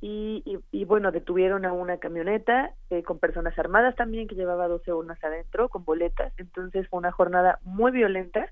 y, 0.01 0.45
y, 0.71 0.85
bueno, 0.85 1.11
detuvieron 1.11 1.65
a 1.65 1.73
una 1.73 1.99
camioneta 1.99 2.73
eh, 2.91 3.03
con 3.03 3.19
personas 3.19 3.59
armadas 3.59 3.97
también 3.97 4.29
que 4.29 4.37
llevaba 4.37 4.69
12 4.69 4.93
urnas 4.93 5.23
adentro 5.25 5.69
con 5.69 5.85
boletas. 5.85 6.33
Entonces 6.37 6.89
fue 6.89 6.99
una 6.99 7.11
jornada 7.11 7.59
muy 7.63 7.91
violenta, 7.91 8.49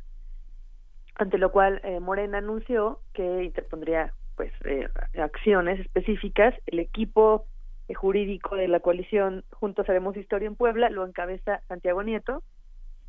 ante 1.15 1.39
lo 1.39 1.53
cual 1.53 1.81
eh, 1.85 2.01
Morena 2.01 2.39
anunció 2.39 3.01
que 3.15 3.45
interpondría 3.45 4.13
pues 4.35 4.53
eh, 4.65 4.89
acciones 5.23 5.79
específicas. 5.79 6.53
El 6.67 6.81
equipo 6.81 7.47
jurídico 7.95 8.57
de 8.57 8.67
la 8.67 8.81
coalición 8.81 9.45
Juntos 9.53 9.89
Haremos 9.89 10.17
Historia 10.17 10.49
en 10.49 10.57
Puebla 10.57 10.91
lo 10.91 11.07
encabeza 11.07 11.61
Santiago 11.69 12.03
Nieto 12.03 12.43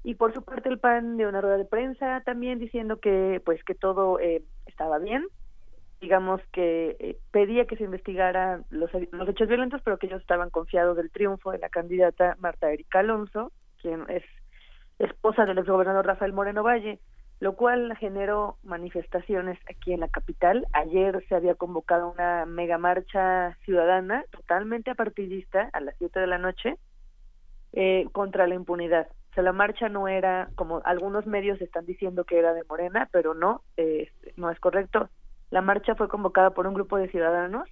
y 0.03 0.13
por 0.15 0.33
su 0.33 0.43
parte 0.43 0.69
el 0.69 0.77
PAN 0.77 1.17
de 1.17 1.25
una 1.25 1.41
rueda 1.41 1.57
de 1.57 1.65
prensa 1.65 2.21
también 2.25 2.59
diciendo 2.59 2.99
que 2.99 3.41
pues 3.43 3.63
que 3.63 3.73
todo 3.73 4.19
eh, 4.19 4.43
estaba 4.67 4.99
bien 4.99 5.25
digamos 5.99 6.41
que 6.51 6.95
eh, 6.99 7.17
pedía 7.31 7.65
que 7.65 7.77
se 7.77 7.83
investigara 7.83 8.61
los, 8.69 8.91
los 9.11 9.29
hechos 9.29 9.47
violentos 9.47 9.81
pero 9.83 9.97
que 9.97 10.07
ellos 10.07 10.21
estaban 10.21 10.49
confiados 10.49 10.97
del 10.97 11.11
triunfo 11.11 11.51
de 11.51 11.59
la 11.59 11.69
candidata 11.69 12.35
Marta 12.39 12.71
Erika 12.71 12.99
Alonso 12.99 13.51
quien 13.81 14.03
es 14.09 14.23
esposa 14.99 15.45
del 15.45 15.57
exgobernador 15.57 16.05
Rafael 16.05 16.33
Moreno 16.33 16.63
Valle 16.63 16.99
lo 17.39 17.55
cual 17.55 17.95
generó 17.97 18.57
manifestaciones 18.63 19.59
aquí 19.69 19.93
en 19.93 19.99
la 19.99 20.07
capital. 20.07 20.65
Ayer 20.73 21.23
se 21.29 21.35
había 21.35 21.55
convocado 21.55 22.09
una 22.09 22.45
mega 22.45 22.77
marcha 22.77 23.55
ciudadana 23.63 24.25
totalmente 24.31 24.89
apartidista 24.89 25.69
a 25.73 25.79
las 25.81 25.95
7 25.99 26.19
de 26.19 26.27
la 26.27 26.39
noche 26.39 26.77
eh, 27.73 28.07
contra 28.11 28.47
la 28.47 28.55
impunidad. 28.55 29.07
O 29.31 29.33
sea, 29.35 29.43
la 29.43 29.51
marcha 29.51 29.87
no 29.87 30.07
era, 30.07 30.49
como 30.55 30.81
algunos 30.83 31.27
medios 31.27 31.61
están 31.61 31.85
diciendo 31.85 32.23
que 32.23 32.39
era 32.39 32.53
de 32.53 32.63
Morena, 32.63 33.07
pero 33.11 33.35
no, 33.35 33.61
eh, 33.77 34.11
no 34.35 34.49
es 34.49 34.59
correcto. 34.59 35.09
La 35.49 35.61
marcha 35.61 35.95
fue 35.95 36.09
convocada 36.09 36.51
por 36.51 36.67
un 36.67 36.73
grupo 36.73 36.97
de 36.97 37.09
ciudadanos 37.09 37.67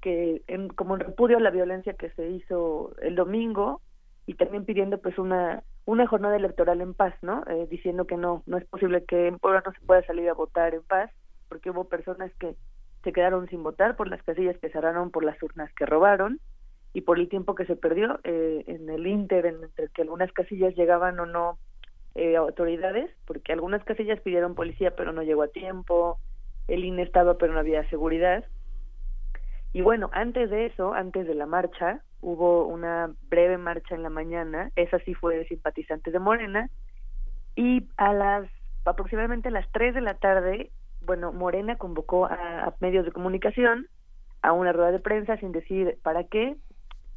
que, 0.00 0.42
en, 0.46 0.68
como 0.68 0.94
en 0.94 1.00
repudio 1.00 1.36
a 1.36 1.40
la 1.40 1.50
violencia 1.50 1.94
que 1.94 2.10
se 2.10 2.28
hizo 2.28 2.94
el 3.02 3.14
domingo 3.14 3.80
y 4.26 4.34
también 4.34 4.64
pidiendo 4.64 4.98
pues 4.98 5.18
una 5.18 5.62
una 5.90 6.06
jornada 6.06 6.36
electoral 6.36 6.80
en 6.80 6.94
paz, 6.94 7.14
¿no? 7.22 7.42
Eh, 7.48 7.66
diciendo 7.68 8.06
que 8.06 8.16
no, 8.16 8.42
no 8.46 8.58
es 8.58 8.64
posible 8.66 9.04
que 9.04 9.26
en 9.26 9.38
Puebla 9.38 9.62
no 9.64 9.72
se 9.72 9.80
pueda 9.80 10.04
salir 10.04 10.28
a 10.28 10.34
votar 10.34 10.74
en 10.74 10.82
paz, 10.82 11.10
porque 11.48 11.70
hubo 11.70 11.88
personas 11.88 12.30
que 12.38 12.54
se 13.02 13.12
quedaron 13.12 13.48
sin 13.48 13.62
votar 13.62 13.96
por 13.96 14.08
las 14.08 14.22
casillas 14.22 14.56
que 14.58 14.70
cerraron, 14.70 15.10
por 15.10 15.24
las 15.24 15.42
urnas 15.42 15.72
que 15.74 15.86
robaron 15.86 16.38
y 16.92 17.00
por 17.00 17.18
el 17.18 17.28
tiempo 17.28 17.54
que 17.54 17.66
se 17.66 17.76
perdió 17.76 18.20
eh, 18.24 18.64
en 18.66 18.88
el 18.88 19.06
inter 19.06 19.46
entre 19.46 19.88
que 19.88 20.02
algunas 20.02 20.30
casillas 20.32 20.74
llegaban 20.76 21.18
o 21.18 21.26
no 21.26 21.58
eh, 22.14 22.36
autoridades, 22.36 23.10
porque 23.26 23.52
algunas 23.52 23.82
casillas 23.84 24.20
pidieron 24.20 24.54
policía 24.54 24.94
pero 24.94 25.12
no 25.12 25.22
llegó 25.22 25.42
a 25.42 25.48
tiempo, 25.48 26.18
el 26.70 26.84
INE 26.84 27.02
estaba 27.02 27.36
pero 27.36 27.52
no 27.52 27.60
había 27.60 27.88
seguridad. 27.90 28.44
Y 29.72 29.82
bueno, 29.82 30.10
antes 30.12 30.50
de 30.50 30.66
eso, 30.66 30.94
antes 30.94 31.26
de 31.26 31.34
la 31.34 31.46
marcha, 31.46 32.00
hubo 32.20 32.66
una 32.66 33.12
breve 33.28 33.58
marcha 33.58 33.94
en 33.94 34.02
la 34.02 34.10
mañana, 34.10 34.70
esa 34.76 34.98
sí 35.00 35.14
fue 35.14 35.44
simpatizante 35.46 36.10
de 36.10 36.18
Morena, 36.18 36.70
y 37.54 37.86
a 37.96 38.12
las 38.12 38.48
aproximadamente 38.84 39.48
a 39.48 39.52
las 39.52 39.70
3 39.72 39.94
de 39.94 40.00
la 40.00 40.14
tarde, 40.14 40.70
bueno, 41.02 41.32
Morena 41.32 41.76
convocó 41.76 42.26
a, 42.26 42.74
medios 42.80 43.04
de 43.04 43.12
comunicación 43.12 43.86
a 44.42 44.52
una 44.52 44.72
rueda 44.72 44.92
de 44.92 45.00
prensa 45.00 45.36
sin 45.36 45.52
decir 45.52 45.98
para 46.02 46.24
qué, 46.24 46.56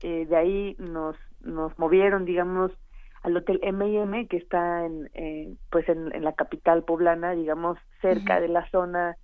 eh, 0.01 0.25
de 0.25 0.35
ahí 0.35 0.75
nos, 0.77 1.15
nos 1.41 1.77
movieron, 1.79 2.25
digamos, 2.25 2.71
al 3.23 3.37
hotel 3.37 3.59
M&M 3.63 4.27
que 4.27 4.37
está 4.37 4.85
en, 4.85 5.57
pues 5.71 5.87
en, 5.87 6.21
la 6.21 6.33
capital 6.33 6.83
poblana, 6.83 7.31
digamos, 7.31 7.77
cerca 8.01 8.41
de 8.41 8.49
la 8.49 8.69
zona 8.69 9.15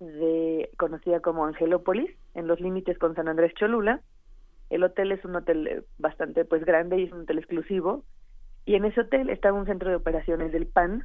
de 0.00 0.70
conocida 0.76 1.20
como 1.20 1.46
Angelópolis, 1.46 2.10
en 2.34 2.46
los 2.46 2.60
límites 2.60 2.98
con 2.98 3.14
San 3.14 3.28
Andrés 3.28 3.54
Cholula, 3.54 4.00
el 4.70 4.82
hotel 4.82 5.12
es 5.12 5.24
un 5.24 5.36
hotel 5.36 5.66
eh, 5.66 5.82
bastante 5.98 6.44
pues 6.44 6.64
grande 6.64 6.98
y 6.98 7.04
es 7.04 7.12
un 7.12 7.22
hotel 7.22 7.38
exclusivo. 7.38 8.04
Y 8.64 8.74
en 8.74 8.84
ese 8.84 9.02
hotel 9.02 9.30
estaba 9.30 9.58
un 9.58 9.66
centro 9.66 9.88
de 9.88 9.96
operaciones 9.96 10.52
del 10.52 10.66
PAN, 10.66 11.04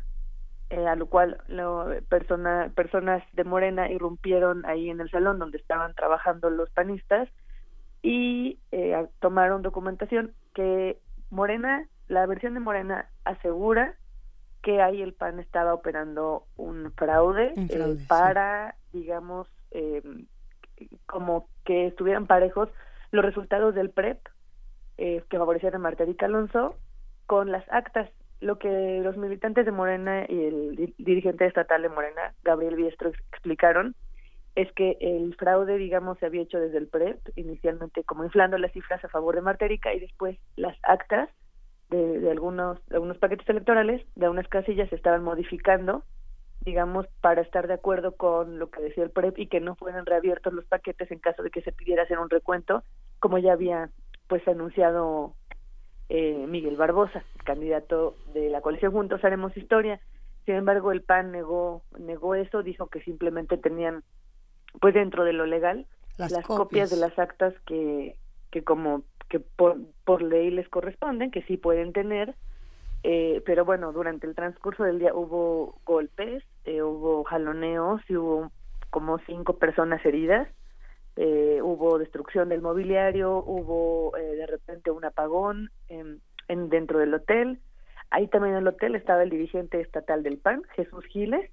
eh, 0.71 0.87
a 0.87 0.95
lo 0.95 1.05
cual 1.05 1.37
lo, 1.47 1.87
persona, 2.09 2.71
personas 2.75 3.23
de 3.33 3.43
Morena 3.43 3.91
irrumpieron 3.91 4.65
ahí 4.65 4.89
en 4.89 4.99
el 4.99 5.11
salón 5.11 5.37
donde 5.37 5.57
estaban 5.57 5.93
trabajando 5.93 6.49
los 6.49 6.69
panistas 6.71 7.29
y 8.01 8.57
eh, 8.71 9.07
tomaron 9.19 9.61
documentación 9.61 10.33
que 10.55 10.97
Morena, 11.29 11.87
la 12.07 12.25
versión 12.25 12.55
de 12.55 12.59
Morena 12.59 13.09
asegura 13.25 13.95
que 14.61 14.81
ahí 14.81 15.01
el 15.01 15.13
PAN 15.13 15.39
estaba 15.39 15.73
operando 15.73 16.45
un 16.55 16.91
fraude, 16.93 17.53
para, 18.07 18.75
digamos, 18.93 19.47
como 21.05 21.47
que 21.65 21.87
estuvieran 21.87 22.27
parejos 22.27 22.69
los 23.11 23.25
resultados 23.25 23.75
del 23.75 23.89
PREP 23.89 24.19
eh, 24.97 25.23
que 25.29 25.37
favorecieron 25.37 25.81
a 25.81 25.83
Marta 25.83 26.03
Erika 26.03 26.25
Alonso 26.25 26.75
con 27.25 27.51
las 27.51 27.65
actas. 27.71 28.09
Lo 28.39 28.57
que 28.57 29.01
los 29.03 29.17
militantes 29.17 29.65
de 29.65 29.71
Morena 29.71 30.25
y 30.27 30.45
el 30.45 30.93
dirigente 30.97 31.45
estatal 31.45 31.83
de 31.83 31.89
Morena, 31.89 32.33
Gabriel 32.43 32.75
Biestro, 32.75 33.09
explicaron 33.09 33.95
es 34.55 34.71
que 34.73 34.97
el 34.99 35.35
fraude, 35.35 35.77
digamos, 35.77 36.19
se 36.19 36.25
había 36.25 36.41
hecho 36.41 36.59
desde 36.59 36.77
el 36.77 36.87
PREP, 36.87 37.19
inicialmente 37.35 38.03
como 38.03 38.25
inflando 38.25 38.57
las 38.57 38.71
cifras 38.73 39.03
a 39.03 39.09
favor 39.09 39.35
de 39.35 39.41
Marta 39.41 39.65
Erika 39.65 39.93
y 39.93 39.99
después 39.99 40.37
las 40.55 40.77
actas 40.83 41.29
de, 41.91 42.19
de 42.19 42.31
algunos, 42.31 42.83
de 42.87 42.95
algunos 42.95 43.17
paquetes 43.19 43.47
electorales, 43.47 44.01
de 44.15 44.29
unas 44.29 44.47
casillas 44.47 44.89
se 44.89 44.95
estaban 44.95 45.23
modificando 45.23 46.03
digamos, 46.63 47.07
para 47.21 47.41
estar 47.41 47.67
de 47.67 47.73
acuerdo 47.73 48.15
con 48.15 48.59
lo 48.59 48.69
que 48.69 48.81
decía 48.81 49.03
el 49.03 49.09
PREP 49.09 49.39
y 49.39 49.47
que 49.47 49.59
no 49.59 49.75
fueran 49.75 50.05
reabiertos 50.05 50.53
los 50.53 50.65
paquetes 50.65 51.09
en 51.11 51.19
caso 51.19 51.41
de 51.41 51.49
que 51.49 51.61
se 51.61 51.71
pidiera 51.71 52.03
hacer 52.03 52.19
un 52.19 52.29
recuento, 52.29 52.83
como 53.19 53.39
ya 53.39 53.53
había 53.53 53.89
pues 54.27 54.47
anunciado 54.47 55.33
eh, 56.09 56.45
Miguel 56.47 56.77
Barbosa, 56.77 57.23
candidato 57.43 58.15
de 58.33 58.49
la 58.49 58.61
coalición 58.61 58.91
Juntos 58.91 59.23
Haremos 59.23 59.57
Historia. 59.57 59.99
Sin 60.45 60.55
embargo, 60.55 60.91
el 60.91 61.01
PAN 61.01 61.31
negó 61.31 61.83
negó 61.97 62.35
eso, 62.35 62.63
dijo 62.63 62.87
que 62.87 63.01
simplemente 63.01 63.57
tenían 63.57 64.03
pues 64.79 64.93
dentro 64.93 65.23
de 65.23 65.33
lo 65.33 65.45
legal 65.45 65.87
las, 66.17 66.31
copias. 66.45 66.89
de 66.89 66.97
las 66.97 67.17
actas 67.17 67.53
que 67.65 68.15
que 68.51 68.63
como 68.63 69.03
que 69.31 69.39
por, 69.39 69.77
por 70.03 70.21
ley 70.21 70.51
les 70.51 70.67
corresponden, 70.67 71.31
que 71.31 71.41
sí 71.43 71.55
pueden 71.55 71.93
tener, 71.93 72.35
eh, 73.03 73.41
pero 73.45 73.63
bueno, 73.63 73.93
durante 73.93 74.27
el 74.27 74.35
transcurso 74.35 74.83
del 74.83 74.99
día 74.99 75.15
hubo 75.15 75.79
golpes, 75.85 76.43
eh, 76.65 76.83
hubo 76.83 77.23
jaloneos 77.23 78.01
y 78.09 78.17
hubo 78.17 78.51
como 78.89 79.19
cinco 79.19 79.57
personas 79.57 80.05
heridas. 80.05 80.49
Eh, 81.15 81.59
hubo 81.61 81.97
destrucción 81.97 82.49
del 82.49 82.61
mobiliario, 82.61 83.37
hubo 83.37 84.15
eh, 84.17 84.35
de 84.35 84.47
repente 84.47 84.91
un 84.91 85.03
apagón 85.05 85.69
en, 85.87 86.19
en, 86.49 86.69
dentro 86.69 86.99
del 86.99 87.13
hotel. 87.13 87.59
Ahí 88.09 88.27
también 88.27 88.55
en 88.55 88.61
el 88.61 88.67
hotel 88.67 88.95
estaba 88.95 89.23
el 89.23 89.29
dirigente 89.29 89.79
estatal 89.79 90.23
del 90.23 90.37
PAN, 90.37 90.63
Jesús 90.75 91.05
Giles, 91.05 91.49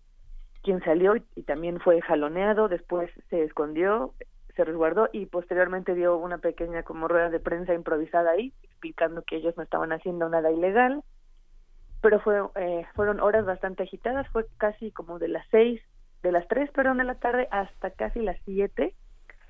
quien 0.63 0.83
salió 0.83 1.15
y 1.37 1.43
también 1.43 1.79
fue 1.81 2.01
jaloneado, 2.03 2.69
después 2.69 3.11
se 3.31 3.45
escondió, 3.45 4.15
se 4.59 4.65
resguardó 4.65 5.09
y 5.13 5.27
posteriormente 5.27 5.95
dio 5.95 6.17
una 6.17 6.39
pequeña 6.39 6.83
como 6.83 7.07
rueda 7.07 7.31
de 7.31 7.39
prensa 7.39 7.75
improvisada 7.75 8.33
ahí, 8.33 8.53
explicando 8.65 9.23
que 9.23 9.37
ellos 9.37 9.57
no 9.57 9.63
estaban 9.63 9.93
haciendo 9.93 10.29
nada 10.29 10.51
ilegal, 10.51 11.05
pero 12.03 12.19
fue, 12.19 12.41
eh, 12.57 12.85
fueron 12.97 13.21
horas 13.21 13.47
bastante 13.47 13.85
agitadas, 13.85 14.27
fue 14.33 14.47
casi 14.57 14.91
como 14.91 15.21
de 15.21 15.29
las 15.29 15.47
seis, 15.53 15.81
de 16.25 16.33
las 16.33 16.49
tres, 16.49 16.73
perdón, 16.73 16.99
de 16.99 17.05
la 17.05 17.15
tarde 17.15 17.47
hasta 17.53 17.93
casi 17.93 18.19
las 18.21 18.37
siete, 18.47 18.97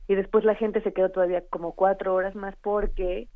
y 0.09 0.15
después 0.15 0.45
la 0.45 0.55
gente 0.55 0.83
se 0.83 0.93
quedó 0.93 1.09
todavía 1.09 1.43
como 1.49 1.73
cuatro 1.73 2.15
horas 2.15 2.35
más 2.35 2.55
porque 2.57 3.29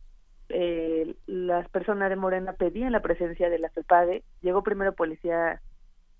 eh, 0.51 1.15
las 1.25 1.67
personas 1.71 2.11
de 2.11 2.17
Morena 2.17 2.53
pedían 2.53 2.93
la 2.93 3.01
presencia 3.01 3.49
de 3.49 3.59
la 3.59 3.71
FEPADE, 3.71 4.25
llegó 4.43 4.63
primero 4.63 4.93
policía 4.93 5.63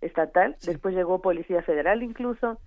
estatal, 0.01 0.57
después 0.65 0.95
llegó 0.95 1.21
policía 1.21 1.63
federal 1.63 2.03
incluso, 2.03 2.59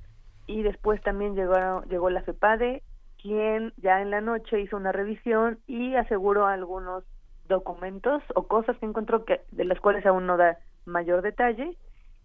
y 0.48 0.64
después 0.64 1.02
también 1.02 1.36
llegó, 1.36 1.84
llegó 1.84 2.10
la 2.10 2.22
FEPADE, 2.22 2.84
quien 3.22 3.74
ya 3.78 4.02
en 4.02 4.12
la 4.12 4.22
noche 4.22 4.62
hizo 4.62 4.78
una 4.78 4.92
revisión 4.92 5.60
y 5.68 5.96
aseguró 5.96 6.46
algunos 6.46 7.04
documentos 7.48 8.22
o 8.36 8.48
cosas 8.48 8.78
que 8.78 8.86
encontró 8.86 9.26
que 9.26 9.42
de 9.52 9.66
las 9.66 9.80
cuales 9.80 10.06
aún 10.06 10.26
no 10.26 10.38
da 10.38 10.58
mayor 10.86 11.22
detalle 11.22 11.78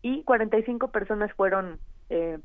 y 0.03 0.25
45 0.25 0.89
personas 0.89 1.33
fueron 1.35 1.79
eh, 2.09 2.39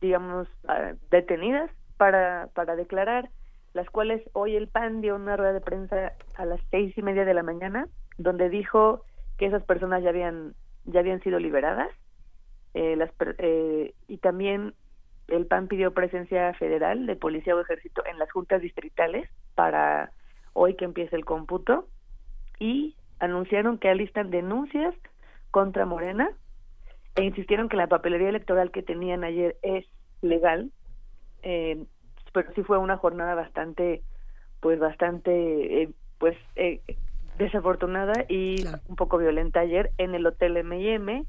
digamos 0.00 0.48
ah, 0.68 0.92
detenidas 1.10 1.70
para 1.96 2.48
para 2.54 2.76
declarar 2.76 3.30
las 3.72 3.88
cuales 3.90 4.22
hoy 4.32 4.56
el 4.56 4.68
PAN 4.68 5.00
dio 5.00 5.16
una 5.16 5.36
rueda 5.36 5.52
de 5.52 5.60
prensa 5.60 6.12
a 6.36 6.44
las 6.44 6.60
seis 6.70 6.96
y 6.96 7.02
media 7.02 7.24
de 7.24 7.34
la 7.34 7.42
mañana 7.42 7.88
donde 8.18 8.48
dijo 8.48 9.04
que 9.38 9.46
esas 9.46 9.62
personas 9.64 10.02
ya 10.02 10.10
habían 10.10 10.54
ya 10.84 11.00
habían 11.00 11.20
sido 11.20 11.38
liberadas 11.38 11.90
eh, 12.74 12.94
las, 12.96 13.10
eh, 13.38 13.94
y 14.06 14.18
también 14.18 14.74
el 15.30 15.46
PAN 15.46 15.68
pidió 15.68 15.92
presencia 15.92 16.52
federal 16.54 17.06
de 17.06 17.16
policía 17.16 17.54
o 17.54 17.60
ejército 17.60 18.04
en 18.06 18.18
las 18.18 18.30
juntas 18.30 18.62
distritales 18.62 19.28
para 19.54 20.12
hoy 20.52 20.74
que 20.74 20.84
empiece 20.84 21.16
el 21.16 21.24
cómputo 21.24 21.86
y 22.58 22.94
anunciaron 23.18 23.78
que 23.78 23.88
alistan 23.88 24.30
denuncias 24.30 24.94
contra 25.50 25.86
Morena 25.86 26.30
e 27.16 27.24
insistieron 27.24 27.68
que 27.68 27.76
la 27.76 27.88
papelería 27.88 28.28
electoral 28.28 28.70
que 28.70 28.82
tenían 28.82 29.24
ayer 29.24 29.56
es 29.62 29.86
legal, 30.22 30.70
eh, 31.42 31.84
pero 32.32 32.52
sí 32.54 32.62
fue 32.62 32.78
una 32.78 32.96
jornada 32.96 33.34
bastante, 33.34 34.02
pues 34.60 34.78
bastante, 34.78 35.82
eh, 35.82 35.90
pues 36.18 36.36
eh, 36.56 36.80
desafortunada 37.38 38.24
y 38.28 38.64
un 38.88 38.96
poco 38.96 39.18
violenta 39.18 39.60
ayer 39.60 39.90
en 39.98 40.14
el 40.14 40.26
hotel 40.26 40.56
M&M 40.58 41.24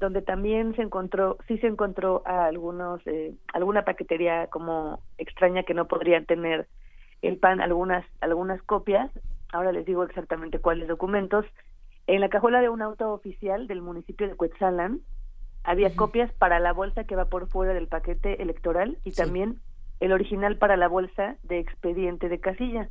donde 0.00 0.22
también 0.22 0.74
se 0.76 0.82
encontró, 0.82 1.38
sí 1.48 1.58
se 1.58 1.66
encontró 1.66 2.22
a 2.24 2.46
algunos, 2.46 3.04
eh, 3.06 3.34
alguna 3.52 3.84
paquetería 3.84 4.46
como 4.48 5.00
extraña 5.18 5.64
que 5.64 5.74
no 5.74 5.88
podrían 5.88 6.24
tener 6.26 6.68
el 7.22 7.38
PAN, 7.38 7.60
algunas, 7.60 8.04
algunas 8.20 8.62
copias, 8.62 9.10
ahora 9.52 9.72
les 9.72 9.84
digo 9.86 10.04
exactamente 10.04 10.60
cuáles 10.60 10.88
documentos, 10.88 11.44
en 12.06 12.20
la 12.20 12.28
cajuela 12.28 12.60
de 12.60 12.68
un 12.68 12.80
auto 12.80 13.12
oficial 13.12 13.66
del 13.66 13.82
municipio 13.82 14.28
de 14.28 14.34
Cuetzalan 14.34 15.00
había 15.64 15.94
copias 15.94 16.32
para 16.32 16.60
la 16.60 16.72
bolsa 16.72 17.04
que 17.04 17.16
va 17.16 17.26
por 17.26 17.48
fuera 17.48 17.74
del 17.74 17.88
paquete 17.88 18.40
electoral 18.40 18.96
y 19.04 19.12
también 19.12 19.60
el 20.00 20.12
original 20.12 20.56
para 20.56 20.76
la 20.76 20.88
bolsa 20.88 21.36
de 21.42 21.58
expediente 21.58 22.28
de 22.28 22.40
casilla. 22.40 22.88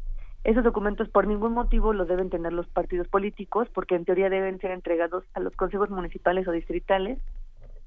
Esos 0.48 0.64
documentos 0.64 1.10
por 1.10 1.28
ningún 1.28 1.52
motivo 1.52 1.92
los 1.92 2.08
deben 2.08 2.30
tener 2.30 2.54
los 2.54 2.70
partidos 2.70 3.10
políticos 3.10 3.68
porque 3.74 3.96
en 3.96 4.06
teoría 4.06 4.30
deben 4.30 4.60
ser 4.60 4.72
entregados 4.72 5.26
a 5.34 5.42
los 5.42 5.54
consejos 5.58 5.90
municipales 5.90 6.48
o 6.48 6.54
distritales 6.54 7.20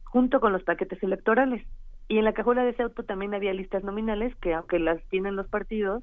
junto 0.05 0.41
con 0.41 0.53
los 0.53 0.63
paquetes 0.63 1.03
electorales. 1.03 1.67
Y 2.07 2.19
en 2.19 2.27
la 2.27 2.35
cajuela 2.35 2.63
de 2.63 2.73
ese 2.73 2.83
auto 2.83 3.03
también 3.03 3.33
había 3.33 3.55
listas 3.55 3.83
nominales 3.83 4.37
que 4.43 4.53
aunque 4.53 4.79
las 4.79 5.03
tienen 5.09 5.37
los 5.37 5.49
partidos, 5.49 6.03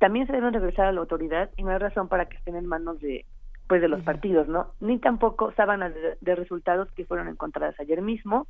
también 0.00 0.26
se 0.26 0.32
deben 0.32 0.52
regresar 0.52 0.86
a 0.86 0.92
la 0.92 0.98
autoridad 0.98 1.50
y 1.56 1.62
no 1.62 1.70
hay 1.70 1.78
razón 1.78 2.08
para 2.08 2.26
que 2.26 2.38
estén 2.38 2.56
en 2.56 2.66
manos 2.66 2.98
de 2.98 3.24
pues 3.68 3.80
de 3.80 3.86
los 3.86 4.02
partidos, 4.02 4.48
¿no? 4.48 4.72
Ni 4.80 4.98
tampoco 4.98 5.52
sábanas 5.52 5.92
de 6.20 6.34
resultados 6.34 6.90
que 6.96 7.04
fueron 7.04 7.28
encontradas 7.28 7.78
ayer 7.78 8.02
mismo 8.02 8.48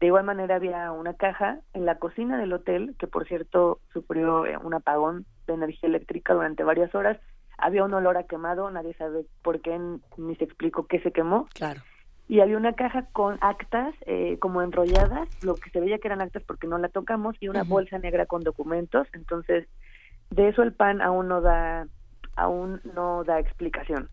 de 0.00 0.06
igual 0.06 0.24
manera 0.24 0.56
había 0.56 0.92
una 0.92 1.14
caja 1.14 1.60
en 1.72 1.86
la 1.86 1.98
cocina 1.98 2.36
del 2.36 2.52
hotel, 2.52 2.94
que 2.98 3.06
por 3.06 3.26
cierto 3.26 3.80
sufrió 3.92 4.44
eh, 4.44 4.58
un 4.58 4.74
apagón 4.74 5.24
de 5.46 5.54
energía 5.54 5.88
eléctrica 5.88 6.34
durante 6.34 6.64
varias 6.64 6.94
horas. 6.94 7.18
Había 7.56 7.84
un 7.84 7.94
olor 7.94 8.18
a 8.18 8.24
quemado, 8.24 8.70
nadie 8.70 8.92
sabe 8.94 9.24
por 9.42 9.62
qué 9.62 9.80
ni 10.18 10.36
se 10.36 10.44
explicó 10.44 10.86
qué 10.86 11.00
se 11.00 11.12
quemó. 11.12 11.48
Claro. 11.54 11.80
Y 12.28 12.40
había 12.40 12.58
una 12.58 12.74
caja 12.74 13.06
con 13.12 13.38
actas 13.40 13.94
eh, 14.04 14.36
como 14.40 14.60
enrolladas, 14.60 15.28
lo 15.42 15.54
que 15.54 15.70
se 15.70 15.80
veía 15.80 15.98
que 15.98 16.08
eran 16.08 16.20
actas 16.20 16.42
porque 16.42 16.66
no 16.66 16.76
la 16.76 16.88
tocamos, 16.88 17.36
y 17.40 17.48
una 17.48 17.62
bolsa 17.62 17.98
negra 17.98 18.26
con 18.26 18.42
documentos. 18.42 19.06
Entonces, 19.14 19.66
de 20.30 20.48
eso 20.48 20.62
el 20.62 20.72
PAN 20.72 21.00
aún 21.00 21.28
no 21.28 21.40
da, 21.40 21.86
aún 22.34 22.82
no 22.94 23.24
da 23.24 23.38
explicación. 23.38 24.10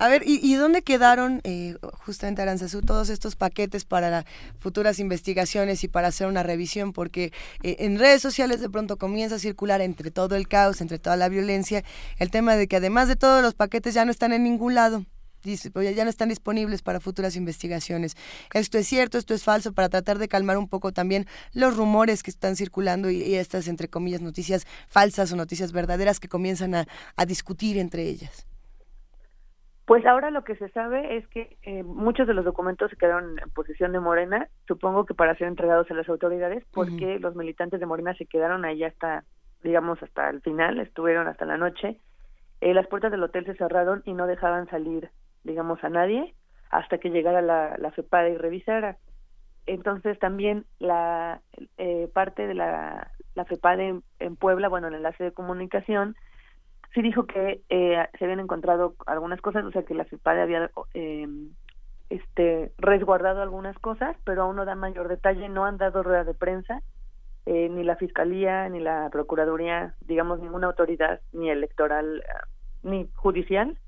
A 0.00 0.08
ver, 0.08 0.22
¿y, 0.24 0.54
dónde 0.54 0.80
quedaron 0.80 1.42
eh, 1.44 1.76
justamente 2.06 2.40
Aranzazú 2.40 2.80
todos 2.80 3.10
estos 3.10 3.36
paquetes 3.36 3.84
para 3.84 4.24
futuras 4.58 4.98
investigaciones 4.98 5.84
y 5.84 5.88
para 5.88 6.08
hacer 6.08 6.26
una 6.26 6.42
revisión? 6.42 6.94
Porque 6.94 7.34
eh, 7.62 7.76
en 7.80 7.98
redes 7.98 8.22
sociales 8.22 8.60
de 8.60 8.70
pronto 8.70 8.96
comienza 8.96 9.34
a 9.34 9.38
circular 9.38 9.82
entre 9.82 10.10
todo 10.10 10.36
el 10.36 10.48
caos, 10.48 10.80
entre 10.80 10.98
toda 10.98 11.18
la 11.18 11.28
violencia, 11.28 11.84
el 12.16 12.30
tema 12.30 12.56
de 12.56 12.66
que 12.66 12.76
además 12.76 13.08
de 13.08 13.16
todos 13.16 13.42
los 13.42 13.52
paquetes 13.52 13.92
ya 13.92 14.06
no 14.06 14.10
están 14.10 14.32
en 14.32 14.42
ningún 14.42 14.74
lado 14.74 15.04
ya 15.42 16.04
no 16.04 16.10
están 16.10 16.28
disponibles 16.28 16.82
para 16.82 17.00
futuras 17.00 17.36
investigaciones. 17.36 18.16
Esto 18.54 18.78
es 18.78 18.86
cierto, 18.86 19.18
esto 19.18 19.34
es 19.34 19.42
falso, 19.42 19.72
para 19.72 19.90
tratar 19.90 20.18
de 20.18 20.28
calmar 20.28 20.56
un 20.58 20.68
poco 20.68 20.92
también 20.92 21.26
los 21.52 21.76
rumores 21.76 22.22
que 22.22 22.30
están 22.30 22.56
circulando 22.56 23.10
y, 23.10 23.34
estas, 23.34 23.68
entre 23.68 23.88
comillas, 23.88 24.20
noticias 24.20 24.66
falsas 24.88 25.32
o 25.32 25.36
noticias 25.36 25.72
verdaderas 25.72 26.20
que 26.20 26.28
comienzan 26.28 26.74
a 26.74 27.26
discutir 27.26 27.78
entre 27.78 28.04
ellas. 28.04 28.49
Pues 29.90 30.06
ahora 30.06 30.30
lo 30.30 30.44
que 30.44 30.54
se 30.54 30.68
sabe 30.68 31.16
es 31.16 31.26
que 31.30 31.56
eh, 31.62 31.82
muchos 31.82 32.28
de 32.28 32.32
los 32.32 32.44
documentos 32.44 32.92
se 32.92 32.96
quedaron 32.96 33.36
en 33.40 33.50
posesión 33.50 33.90
de 33.90 33.98
Morena, 33.98 34.46
supongo 34.68 35.04
que 35.04 35.14
para 35.14 35.34
ser 35.34 35.48
entregados 35.48 35.90
a 35.90 35.94
las 35.94 36.08
autoridades, 36.08 36.64
porque 36.72 37.18
los 37.18 37.34
militantes 37.34 37.80
de 37.80 37.86
Morena 37.86 38.14
se 38.14 38.26
quedaron 38.26 38.64
ahí 38.64 38.84
hasta, 38.84 39.24
digamos, 39.64 40.00
hasta 40.00 40.30
el 40.30 40.42
final, 40.42 40.78
estuvieron 40.78 41.26
hasta 41.26 41.44
la 41.44 41.56
noche. 41.56 41.98
Eh, 42.60 42.72
las 42.72 42.86
puertas 42.86 43.10
del 43.10 43.24
hotel 43.24 43.44
se 43.46 43.56
cerraron 43.56 44.02
y 44.04 44.12
no 44.12 44.28
dejaban 44.28 44.68
salir, 44.68 45.10
digamos, 45.42 45.82
a 45.82 45.88
nadie 45.88 46.36
hasta 46.70 46.98
que 46.98 47.10
llegara 47.10 47.42
la, 47.42 47.76
la 47.76 47.90
FEPADA 47.90 48.28
y 48.28 48.36
revisara. 48.36 48.96
Entonces 49.66 50.20
también 50.20 50.66
la 50.78 51.40
eh, 51.78 52.08
parte 52.14 52.46
de 52.46 52.54
la, 52.54 53.10
la 53.34 53.44
FEPADA 53.44 53.82
en, 53.82 54.04
en 54.20 54.36
Puebla, 54.36 54.68
bueno, 54.68 54.86
el 54.86 54.94
enlace 54.94 55.24
de 55.24 55.32
comunicación, 55.32 56.14
sí 56.94 57.02
dijo 57.02 57.26
que 57.26 57.62
eh, 57.68 58.06
se 58.18 58.24
habían 58.24 58.40
encontrado 58.40 58.94
algunas 59.06 59.40
cosas, 59.40 59.64
o 59.64 59.70
sea 59.70 59.84
que 59.84 59.94
la 59.94 60.04
FIPADE 60.04 60.42
había 60.42 60.70
eh, 60.94 61.28
este 62.08 62.72
resguardado 62.78 63.42
algunas 63.42 63.78
cosas, 63.78 64.16
pero 64.24 64.42
aún 64.42 64.56
no 64.56 64.64
da 64.64 64.74
mayor 64.74 65.08
detalle, 65.08 65.48
no 65.48 65.64
han 65.64 65.78
dado 65.78 66.02
rueda 66.02 66.24
de 66.24 66.34
prensa, 66.34 66.82
eh, 67.46 67.68
ni 67.68 67.84
la 67.84 67.96
Fiscalía, 67.96 68.68
ni 68.68 68.80
la 68.80 69.08
Procuraduría, 69.10 69.94
digamos 70.00 70.40
ninguna 70.40 70.66
autoridad, 70.66 71.20
ni 71.32 71.50
electoral, 71.50 72.22
ni 72.82 73.08
judicial, 73.14 73.78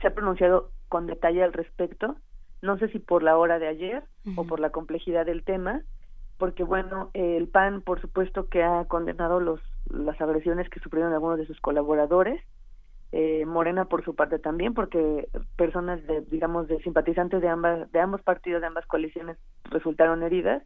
se 0.00 0.06
ha 0.06 0.14
pronunciado 0.14 0.70
con 0.88 1.06
detalle 1.06 1.42
al 1.42 1.52
respecto. 1.52 2.16
No 2.62 2.78
sé 2.78 2.88
si 2.88 2.98
por 2.98 3.22
la 3.22 3.36
hora 3.36 3.58
de 3.58 3.68
ayer 3.68 4.02
o 4.36 4.44
por 4.44 4.60
la 4.60 4.70
complejidad 4.70 5.24
del 5.24 5.44
tema, 5.44 5.82
porque 6.40 6.64
bueno, 6.64 7.10
el 7.12 7.46
PAN 7.48 7.82
por 7.82 8.00
supuesto 8.00 8.48
que 8.48 8.64
ha 8.64 8.86
condenado 8.86 9.38
los 9.38 9.60
las 9.90 10.20
agresiones 10.20 10.68
que 10.70 10.80
sufrieron 10.80 11.12
algunos 11.12 11.38
de 11.38 11.46
sus 11.46 11.60
colaboradores, 11.60 12.40
eh, 13.12 13.44
Morena 13.44 13.84
por 13.84 14.04
su 14.04 14.14
parte 14.14 14.38
también, 14.38 14.72
porque 14.72 15.28
personas 15.56 16.04
de, 16.06 16.22
digamos, 16.22 16.68
de 16.68 16.80
simpatizantes 16.82 17.42
de 17.42 17.48
ambas, 17.48 17.90
de 17.92 18.00
ambos 18.00 18.22
partidos, 18.22 18.60
de 18.60 18.68
ambas 18.68 18.86
coaliciones, 18.86 19.36
resultaron 19.64 20.22
heridas, 20.22 20.62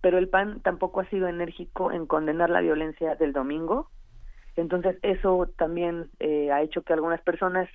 pero 0.00 0.18
el 0.18 0.28
PAN 0.28 0.60
tampoco 0.62 1.00
ha 1.00 1.10
sido 1.10 1.28
enérgico 1.28 1.92
en 1.92 2.06
condenar 2.06 2.50
la 2.50 2.60
violencia 2.60 3.14
del 3.14 3.32
domingo. 3.32 3.90
Entonces 4.56 4.98
eso 5.02 5.48
también 5.56 6.10
eh, 6.18 6.50
ha 6.50 6.62
hecho 6.62 6.82
que 6.82 6.92
algunas 6.92 7.20
personas, 7.20 7.68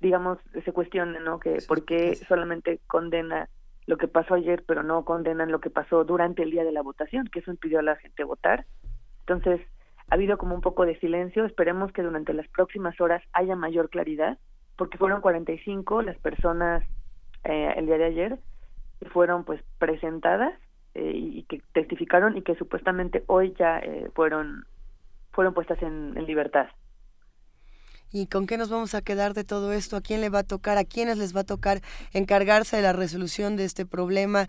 digamos, 0.00 0.38
se 0.64 0.72
cuestionen, 0.72 1.22
¿no? 1.22 1.38
Que 1.38 1.58
por 1.68 1.84
qué 1.84 2.16
solamente 2.16 2.80
condena 2.88 3.48
lo 3.88 3.96
que 3.96 4.06
pasó 4.06 4.34
ayer, 4.34 4.62
pero 4.66 4.82
no 4.82 5.04
condenan 5.06 5.50
lo 5.50 5.60
que 5.60 5.70
pasó 5.70 6.04
durante 6.04 6.42
el 6.42 6.50
día 6.50 6.62
de 6.62 6.72
la 6.72 6.82
votación, 6.82 7.26
que 7.26 7.38
eso 7.38 7.50
impidió 7.50 7.78
a 7.78 7.82
la 7.82 7.96
gente 7.96 8.22
votar. 8.22 8.66
Entonces, 9.20 9.62
ha 10.10 10.14
habido 10.14 10.36
como 10.36 10.54
un 10.54 10.60
poco 10.60 10.84
de 10.84 10.98
silencio. 11.00 11.46
Esperemos 11.46 11.90
que 11.92 12.02
durante 12.02 12.34
las 12.34 12.46
próximas 12.48 13.00
horas 13.00 13.22
haya 13.32 13.56
mayor 13.56 13.88
claridad, 13.88 14.36
porque 14.76 14.98
fueron 14.98 15.22
45 15.22 16.02
las 16.02 16.18
personas 16.18 16.84
eh, 17.44 17.72
el 17.76 17.86
día 17.86 17.96
de 17.96 18.04
ayer 18.04 18.38
que 19.00 19.08
fueron 19.08 19.44
pues 19.44 19.62
presentadas 19.78 20.52
eh, 20.94 21.12
y 21.14 21.42
que 21.44 21.62
testificaron 21.72 22.36
y 22.36 22.42
que 22.42 22.56
supuestamente 22.56 23.24
hoy 23.26 23.54
ya 23.58 23.78
eh, 23.78 24.10
fueron 24.14 24.66
fueron 25.32 25.54
puestas 25.54 25.80
en, 25.82 26.14
libertad. 26.26 26.66
¿Y 28.12 28.26
con 28.26 28.46
qué 28.46 28.56
nos 28.56 28.70
vamos 28.70 28.94
a 28.94 29.02
quedar 29.02 29.34
de 29.34 29.44
todo 29.44 29.72
esto? 29.72 29.96
¿A 29.96 30.00
quién 30.00 30.20
le 30.20 30.30
va 30.30 30.40
a 30.40 30.44
tocar? 30.44 30.78
¿A 30.78 30.84
quiénes 30.84 31.18
les 31.18 31.36
va 31.36 31.40
a 31.40 31.44
tocar 31.44 31.80
encargarse 32.12 32.76
de 32.76 32.82
la 32.82 32.92
resolución 32.92 33.56
de 33.56 33.64
este 33.64 33.84
problema? 33.84 34.46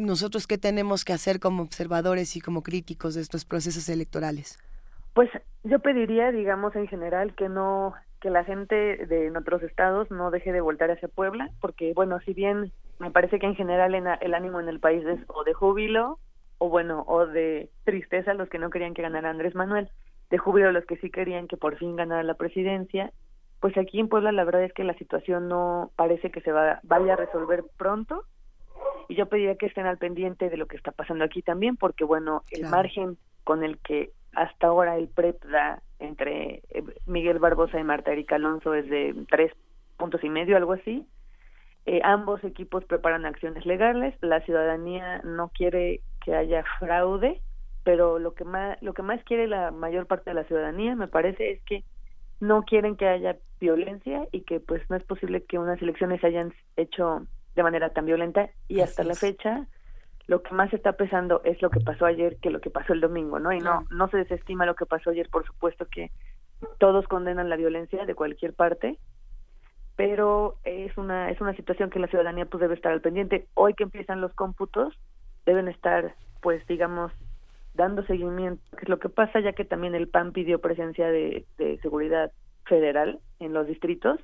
¿Nosotros 0.00 0.46
qué 0.46 0.58
tenemos 0.58 1.04
que 1.04 1.12
hacer 1.12 1.40
como 1.40 1.62
observadores 1.62 2.36
y 2.36 2.40
como 2.40 2.62
críticos 2.62 3.14
de 3.14 3.20
estos 3.20 3.44
procesos 3.44 3.88
electorales? 3.88 4.58
Pues 5.14 5.30
yo 5.64 5.78
pediría, 5.80 6.30
digamos, 6.30 6.76
en 6.76 6.86
general 6.88 7.34
que 7.34 7.48
no 7.48 7.94
que 8.20 8.30
la 8.30 8.44
gente 8.44 8.74
de 8.74 9.30
otros 9.36 9.62
estados 9.62 10.10
no 10.10 10.30
deje 10.30 10.50
de 10.50 10.62
voltar 10.62 10.90
hacia 10.90 11.08
Puebla, 11.08 11.50
porque 11.60 11.92
bueno, 11.94 12.18
si 12.20 12.32
bien 12.32 12.72
me 12.98 13.10
parece 13.10 13.38
que 13.38 13.46
en 13.46 13.54
general 13.54 13.94
el 13.94 14.34
ánimo 14.34 14.58
en 14.58 14.68
el 14.68 14.80
país 14.80 15.04
es 15.04 15.20
o 15.28 15.44
de 15.44 15.52
júbilo 15.52 16.18
o 16.58 16.70
bueno, 16.70 17.04
o 17.06 17.26
de 17.26 17.68
tristeza 17.84 18.32
los 18.32 18.48
que 18.48 18.58
no 18.58 18.70
querían 18.70 18.94
que 18.94 19.02
ganara 19.02 19.28
Andrés 19.28 19.54
Manuel, 19.54 19.90
de 20.30 20.38
júbilo 20.38 20.72
los 20.72 20.84
que 20.86 20.96
sí 20.96 21.10
querían 21.10 21.48
que 21.48 21.56
por 21.56 21.76
fin 21.76 21.96
ganara 21.96 22.22
la 22.22 22.34
presidencia, 22.34 23.12
pues 23.60 23.76
aquí 23.78 24.00
en 24.00 24.08
Puebla 24.08 24.32
la 24.32 24.44
verdad 24.44 24.64
es 24.64 24.72
que 24.72 24.84
la 24.84 24.94
situación 24.94 25.48
no 25.48 25.90
parece 25.96 26.30
que 26.30 26.40
se 26.40 26.52
va, 26.52 26.80
vaya 26.82 27.14
a 27.14 27.16
resolver 27.16 27.64
pronto 27.76 28.24
y 29.08 29.14
yo 29.14 29.26
pediría 29.26 29.56
que 29.56 29.66
estén 29.66 29.86
al 29.86 29.98
pendiente 29.98 30.50
de 30.50 30.56
lo 30.56 30.66
que 30.66 30.76
está 30.76 30.92
pasando 30.92 31.24
aquí 31.24 31.42
también, 31.42 31.76
porque 31.76 32.04
bueno, 32.04 32.42
el 32.50 32.68
margen 32.68 33.16
con 33.44 33.62
el 33.62 33.78
que 33.78 34.10
hasta 34.34 34.66
ahora 34.66 34.96
el 34.96 35.08
PREP 35.08 35.42
da 35.44 35.82
entre 35.98 36.62
eh, 36.70 36.84
Miguel 37.06 37.38
Barbosa 37.38 37.78
y 37.78 37.84
Marta 37.84 38.12
Erika 38.12 38.34
Alonso 38.34 38.74
es 38.74 38.88
de 38.90 39.14
tres 39.30 39.52
puntos 39.96 40.22
y 40.24 40.28
medio, 40.28 40.56
algo 40.56 40.72
así. 40.72 41.06
Eh, 41.86 42.00
ambos 42.02 42.42
equipos 42.42 42.84
preparan 42.84 43.24
acciones 43.24 43.64
legales. 43.64 44.14
La 44.20 44.40
ciudadanía 44.40 45.20
no 45.22 45.48
quiere 45.48 46.00
que 46.24 46.34
haya 46.34 46.64
fraude, 46.78 47.40
pero 47.86 48.18
lo 48.18 48.34
que 48.34 48.44
más 48.44 48.82
lo 48.82 48.94
que 48.94 49.02
más 49.02 49.22
quiere 49.22 49.46
la 49.46 49.70
mayor 49.70 50.06
parte 50.06 50.30
de 50.30 50.34
la 50.34 50.42
ciudadanía, 50.42 50.96
me 50.96 51.06
parece, 51.06 51.52
es 51.52 51.62
que 51.62 51.84
no 52.40 52.64
quieren 52.64 52.96
que 52.96 53.06
haya 53.06 53.36
violencia 53.60 54.26
y 54.32 54.40
que 54.40 54.58
pues 54.58 54.82
no 54.90 54.96
es 54.96 55.04
posible 55.04 55.44
que 55.44 55.60
unas 55.60 55.80
elecciones 55.80 56.20
se 56.20 56.26
hayan 56.26 56.52
hecho 56.76 57.24
de 57.54 57.62
manera 57.62 57.90
tan 57.90 58.04
violenta 58.04 58.50
y 58.66 58.80
hasta 58.80 59.04
la 59.04 59.14
fecha 59.14 59.68
lo 60.26 60.42
que 60.42 60.52
más 60.52 60.74
está 60.74 60.94
pesando 60.94 61.42
es 61.44 61.62
lo 61.62 61.70
que 61.70 61.78
pasó 61.78 62.06
ayer 62.06 62.38
que 62.42 62.50
lo 62.50 62.60
que 62.60 62.70
pasó 62.70 62.92
el 62.92 63.00
domingo, 63.00 63.38
¿no? 63.38 63.52
Y 63.52 63.60
no, 63.60 63.84
no 63.88 64.08
se 64.08 64.16
desestima 64.16 64.66
lo 64.66 64.74
que 64.74 64.84
pasó 64.84 65.10
ayer, 65.10 65.28
por 65.30 65.46
supuesto 65.46 65.86
que 65.86 66.10
todos 66.78 67.06
condenan 67.06 67.48
la 67.48 67.56
violencia 67.56 68.04
de 68.04 68.16
cualquier 68.16 68.52
parte, 68.52 68.98
pero 69.94 70.56
es 70.64 70.98
una, 70.98 71.30
es 71.30 71.40
una 71.40 71.54
situación 71.54 71.90
que 71.90 72.00
la 72.00 72.08
ciudadanía 72.08 72.46
pues 72.46 72.62
debe 72.62 72.74
estar 72.74 72.90
al 72.90 73.00
pendiente. 73.00 73.46
Hoy 73.54 73.74
que 73.74 73.84
empiezan 73.84 74.20
los 74.20 74.34
cómputos, 74.34 74.92
deben 75.44 75.68
estar, 75.68 76.16
pues 76.42 76.66
digamos, 76.66 77.12
dando 77.76 78.04
seguimiento, 78.06 78.62
que 78.76 78.84
es 78.84 78.88
lo 78.88 78.98
que 78.98 79.08
pasa, 79.08 79.40
ya 79.40 79.52
que 79.52 79.64
también 79.64 79.94
el 79.94 80.08
PAN 80.08 80.32
pidió 80.32 80.60
presencia 80.60 81.08
de, 81.08 81.46
de 81.58 81.78
seguridad 81.80 82.32
federal 82.64 83.20
en 83.38 83.52
los 83.52 83.66
distritos 83.66 84.18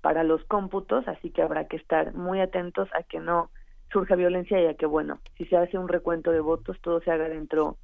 para 0.00 0.24
los 0.24 0.44
cómputos, 0.44 1.06
así 1.06 1.30
que 1.30 1.42
habrá 1.42 1.68
que 1.68 1.76
estar 1.76 2.12
muy 2.14 2.40
atentos 2.40 2.88
a 2.94 3.02
que 3.04 3.20
no 3.20 3.50
surja 3.92 4.16
violencia 4.16 4.60
y 4.60 4.66
a 4.66 4.74
que, 4.74 4.86
bueno, 4.86 5.20
si 5.36 5.44
se 5.44 5.56
hace 5.56 5.78
un 5.78 5.88
recuento 5.88 6.32
de 6.32 6.40
votos, 6.40 6.80
todo 6.80 7.00
se 7.00 7.10
haga 7.10 7.28
dentro 7.28 7.76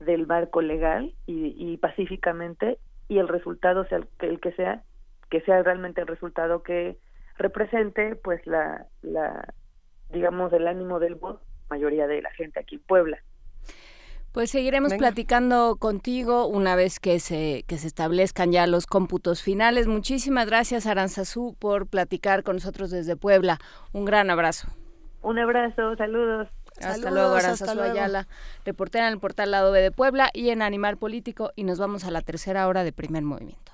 del 0.00 0.26
marco 0.26 0.62
legal 0.62 1.14
y, 1.26 1.76
pacíficamente 1.78 2.78
y 3.08 3.18
el 3.18 3.28
resultado 3.28 3.84
sea 3.86 4.00
el 4.20 4.40
que 4.40 4.52
sea, 4.52 4.82
que 5.30 5.40
sea 5.42 5.62
realmente 5.62 6.00
el 6.00 6.06
resultado 6.06 6.62
que 6.62 6.98
represente 7.38 8.16
pues 8.16 8.46
la, 8.46 8.86
la 9.02 9.54
digamos 10.10 10.52
el 10.52 10.66
ánimo 10.66 10.98
del 10.98 11.14
voto 11.14 11.40
mayoría 11.68 12.06
de 12.06 12.22
la 12.22 12.30
gente 12.30 12.60
aquí 12.60 12.76
en 12.76 12.82
Puebla. 12.82 13.18
Pues 14.36 14.50
seguiremos 14.50 14.92
platicando 14.92 15.76
contigo 15.76 16.46
una 16.46 16.76
vez 16.76 17.00
que 17.00 17.20
se, 17.20 17.64
que 17.66 17.78
se 17.78 17.86
establezcan 17.86 18.52
ya 18.52 18.66
los 18.66 18.86
cómputos 18.86 19.42
finales. 19.42 19.86
Muchísimas 19.86 20.46
gracias, 20.46 20.84
Aranzazú, 20.84 21.56
por 21.58 21.86
platicar 21.86 22.42
con 22.42 22.56
nosotros 22.56 22.90
desde 22.90 23.16
Puebla. 23.16 23.58
Un 23.94 24.04
gran 24.04 24.28
abrazo. 24.28 24.68
Un 25.22 25.38
abrazo, 25.38 25.96
saludos. 25.96 26.48
Hasta 26.82 27.10
luego, 27.10 27.34
Aranzazú 27.34 27.80
Ayala, 27.80 28.28
reportera 28.66 29.06
en 29.06 29.14
el 29.14 29.20
portal 29.20 29.52
Lado 29.52 29.72
B 29.72 29.80
de 29.80 29.90
Puebla 29.90 30.28
y 30.34 30.50
en 30.50 30.60
Animal 30.60 30.98
Político. 30.98 31.52
Y 31.56 31.64
nos 31.64 31.78
vamos 31.78 32.04
a 32.04 32.10
la 32.10 32.20
tercera 32.20 32.68
hora 32.68 32.84
de 32.84 32.92
primer 32.92 33.22
movimiento. 33.22 33.72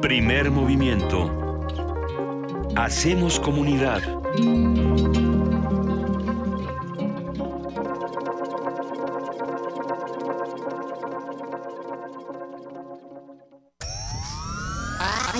Primer 0.00 0.50
movimiento. 0.50 1.30
Hacemos 2.74 3.38
comunidad. 3.38 4.02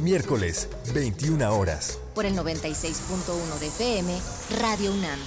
Miércoles, 0.00 0.68
21 0.94 1.56
horas. 1.56 2.00
Por 2.14 2.26
el 2.26 2.34
96.1 2.36 3.58
de 3.58 3.66
FM, 3.68 4.18
Radio 4.60 4.92
UNAM. 4.92 5.18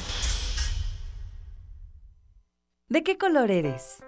¿De 2.87 3.03
qué 3.03 3.17
color 3.17 3.51
eres? 3.51 4.03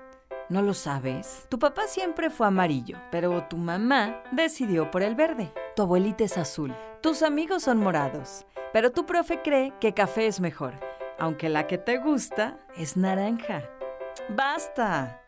¿No 0.50 0.62
lo 0.62 0.74
sabes? 0.74 1.46
Tu 1.50 1.58
papá 1.60 1.88
siempre 1.88 2.30
fue 2.30 2.48
amarillo, 2.48 2.98
pero 3.12 3.48
tu 3.50 3.58
mamá 3.58 4.22
decidió 4.32 4.92
por 4.92 5.02
el 5.02 5.16
verde. 5.16 5.52
Tu 5.76 5.82
abuelita 5.82 6.24
es 6.24 6.38
azul. 6.38 6.76
Tus 7.02 7.24
amigos 7.24 7.64
son 7.64 7.78
morados, 7.78 8.46
pero 8.74 8.92
tu 8.92 9.06
profe 9.06 9.42
cree 9.42 9.74
que 9.80 9.94
café 9.94 10.28
es 10.28 10.40
mejor, 10.40 10.74
aunque 11.20 11.50
la 11.50 11.68
que 11.68 11.78
te 11.78 11.98
gusta 11.98 12.60
es 12.76 12.98
naranja. 12.98 13.64
¡Basta! 14.30 15.21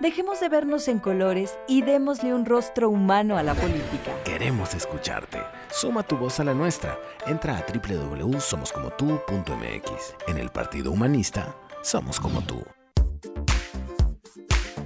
Dejemos 0.00 0.40
de 0.40 0.48
vernos 0.50 0.88
en 0.88 0.98
colores 0.98 1.58
y 1.66 1.80
démosle 1.80 2.34
un 2.34 2.44
rostro 2.44 2.90
humano 2.90 3.38
a 3.38 3.42
la 3.42 3.54
política. 3.54 4.12
Queremos 4.24 4.74
escucharte. 4.74 5.38
Suma 5.70 6.02
tu 6.02 6.18
voz 6.18 6.38
a 6.38 6.44
la 6.44 6.52
nuestra. 6.52 6.98
Entra 7.26 7.56
a 7.56 7.64
www.somoscomotu.mx. 7.66 10.14
En 10.28 10.36
el 10.36 10.50
Partido 10.50 10.92
Humanista, 10.92 11.56
somos 11.82 12.20
como 12.20 12.42
tú. 12.42 12.62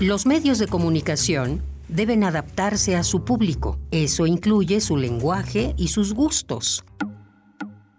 Los 0.00 0.26
medios 0.26 0.58
de 0.58 0.66
comunicación 0.66 1.62
deben 1.86 2.24
adaptarse 2.24 2.96
a 2.96 3.04
su 3.04 3.24
público. 3.24 3.78
Eso 3.92 4.26
incluye 4.26 4.80
su 4.80 4.96
lenguaje 4.96 5.72
y 5.76 5.88
sus 5.88 6.14
gustos. 6.14 6.84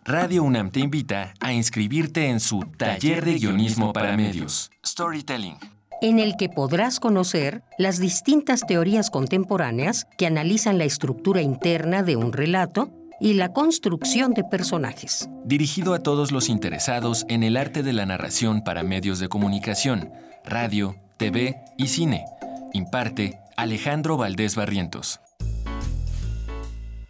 Radio 0.04 0.44
UNAM 0.44 0.72
te 0.72 0.82
invita 0.82 1.34
a 1.40 1.54
inscribirte 1.54 2.28
en 2.28 2.42
su 2.42 2.60
taller 2.78 3.24
de 3.24 3.36
guionismo 3.36 3.94
para 3.94 4.18
medios, 4.18 4.72
Storytelling, 4.86 5.56
en 6.02 6.20
el 6.20 6.36
que 6.36 6.50
podrás 6.50 7.00
conocer 7.00 7.64
las 7.78 7.98
distintas 7.98 8.68
teorías 8.68 9.10
contemporáneas 9.10 10.06
que 10.18 10.28
analizan 10.28 10.78
la 10.78 10.84
estructura 10.84 11.42
interna 11.42 12.04
de 12.04 12.18
un 12.18 12.34
relato 12.34 12.92
y 13.22 13.34
la 13.34 13.54
construcción 13.54 14.34
de 14.34 14.44
personajes. 14.44 15.30
Dirigido 15.46 15.94
a 15.94 16.00
todos 16.00 16.34
los 16.34 16.50
interesados 16.50 17.26
en 17.30 17.44
el 17.44 17.56
arte 17.56 17.82
de 17.82 17.94
la 17.94 18.06
narración 18.06 18.64
para 18.64 18.84
medios 18.84 19.20
de 19.20 19.30
comunicación, 19.30 20.12
radio, 20.44 20.98
TV 21.18 21.56
y 21.78 21.88
cine. 21.88 22.26
Imparte 22.74 23.40
Alejandro 23.58 24.18
Valdés 24.18 24.56
Barrientos. 24.56 25.20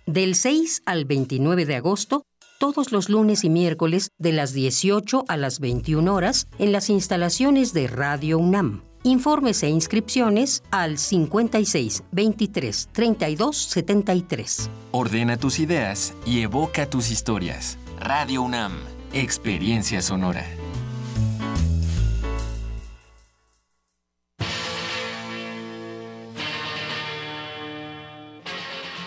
Del 0.06 0.36
6 0.36 0.84
al 0.86 1.06
29 1.06 1.66
de 1.66 1.76
agosto, 1.76 2.24
todos 2.60 2.92
los 2.92 3.10
lunes 3.10 3.44
y 3.44 3.50
miércoles 3.50 4.10
de 4.20 4.32
las 4.32 4.54
18 4.54 5.26
a 5.28 5.38
las 5.38 5.60
21 5.60 6.14
horas 6.14 6.48
en 6.60 6.72
las 6.72 6.90
instalaciones 6.90 7.74
de 7.74 7.88
Radio 7.88 8.38
UNAM. 8.38 8.84
Informes 9.04 9.62
e 9.64 9.70
inscripciones 9.70 10.64
al 10.72 10.98
56 10.98 12.04
23 12.12 12.90
32 12.92 13.58
73. 13.58 14.70
Ordena 14.92 15.38
tus 15.38 15.60
ideas 15.60 16.14
y 16.26 16.42
evoca 16.42 16.90
tus 16.90 17.12
historias. 17.12 17.78
Radio 18.00 18.42
UNAM, 18.44 18.74
Experiencia 19.14 20.02
Sonora. 20.02 20.46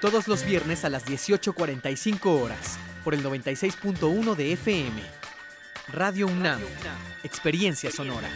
todos 0.00 0.28
los 0.28 0.44
viernes 0.44 0.84
a 0.84 0.90
las 0.90 1.06
18.45 1.06 2.26
horas, 2.40 2.78
por 3.04 3.14
el 3.14 3.24
96.1 3.24 4.34
de 4.34 4.52
FM. 4.52 5.02
Radio 5.92 6.26
UNAM, 6.26 6.60
Experiencia 7.24 7.90
Sonora. 7.90 8.28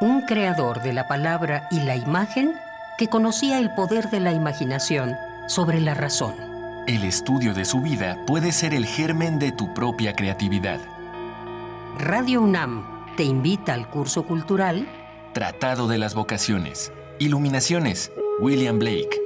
Un 0.00 0.22
creador 0.22 0.82
de 0.82 0.92
la 0.92 1.06
palabra 1.06 1.68
y 1.70 1.80
la 1.80 1.96
imagen 1.96 2.52
que 2.98 3.08
conocía 3.08 3.58
el 3.58 3.72
poder 3.74 4.10
de 4.10 4.20
la 4.20 4.32
imaginación 4.32 5.14
sobre 5.46 5.80
la 5.80 5.94
razón. 5.94 6.34
El 6.86 7.04
estudio 7.04 7.54
de 7.54 7.64
su 7.64 7.80
vida 7.80 8.18
puede 8.26 8.52
ser 8.52 8.74
el 8.74 8.86
germen 8.86 9.38
de 9.38 9.52
tu 9.52 9.72
propia 9.72 10.14
creatividad. 10.14 10.80
Radio 11.98 12.42
UNAM 12.42 13.16
te 13.16 13.22
invita 13.22 13.74
al 13.74 13.88
curso 13.88 14.24
cultural 14.24 14.86
Tratado 15.34 15.88
de 15.88 15.98
las 15.98 16.14
Vocaciones. 16.14 16.92
Iluminaciones. 17.18 18.12
William 18.38 18.78
Blake. 18.78 19.20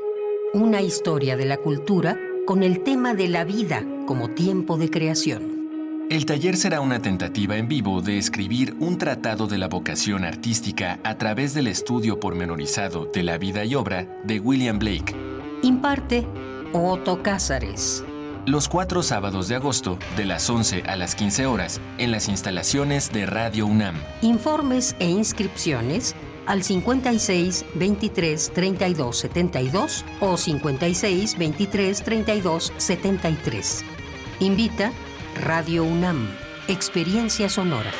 Una 0.54 0.80
historia 0.80 1.36
de 1.36 1.44
la 1.44 1.58
cultura 1.58 2.18
con 2.46 2.62
el 2.62 2.82
tema 2.82 3.12
de 3.12 3.28
la 3.28 3.44
vida 3.44 3.84
como 4.06 4.30
tiempo 4.30 4.78
de 4.78 4.88
creación. 4.88 6.06
El 6.08 6.24
taller 6.24 6.56
será 6.56 6.80
una 6.80 7.02
tentativa 7.02 7.58
en 7.58 7.68
vivo 7.68 8.00
de 8.00 8.16
escribir 8.16 8.74
un 8.80 8.96
tratado 8.96 9.46
de 9.46 9.58
la 9.58 9.68
vocación 9.68 10.24
artística 10.24 10.98
a 11.04 11.18
través 11.18 11.52
del 11.52 11.66
estudio 11.66 12.18
pormenorizado 12.18 13.04
de 13.04 13.22
la 13.22 13.36
vida 13.36 13.66
y 13.66 13.74
obra 13.74 14.08
de 14.24 14.40
William 14.40 14.78
Blake. 14.78 15.14
Imparte 15.62 16.26
Otto 16.72 17.22
Cázares. 17.22 18.02
Los 18.50 18.68
cuatro 18.68 19.02
sábados 19.02 19.48
de 19.48 19.56
agosto, 19.56 19.98
de 20.16 20.24
las 20.24 20.48
11 20.48 20.84
a 20.86 20.96
las 20.96 21.14
15 21.14 21.46
horas, 21.46 21.80
en 21.98 22.10
las 22.10 22.28
instalaciones 22.28 23.12
de 23.12 23.26
Radio 23.26 23.66
UNAM. 23.66 23.96
Informes 24.22 24.96
e 24.98 25.08
inscripciones 25.08 26.14
al 26.46 26.62
56 26.62 27.66
23 27.74 28.52
32 28.54 29.18
72 29.18 30.04
o 30.20 30.36
56 30.36 31.38
23 31.38 32.02
32 32.02 32.72
73. 32.76 33.84
Invita 34.40 34.92
Radio 35.42 35.84
UNAM, 35.84 36.28
Experiencia 36.68 37.48
Sonora. 37.48 37.90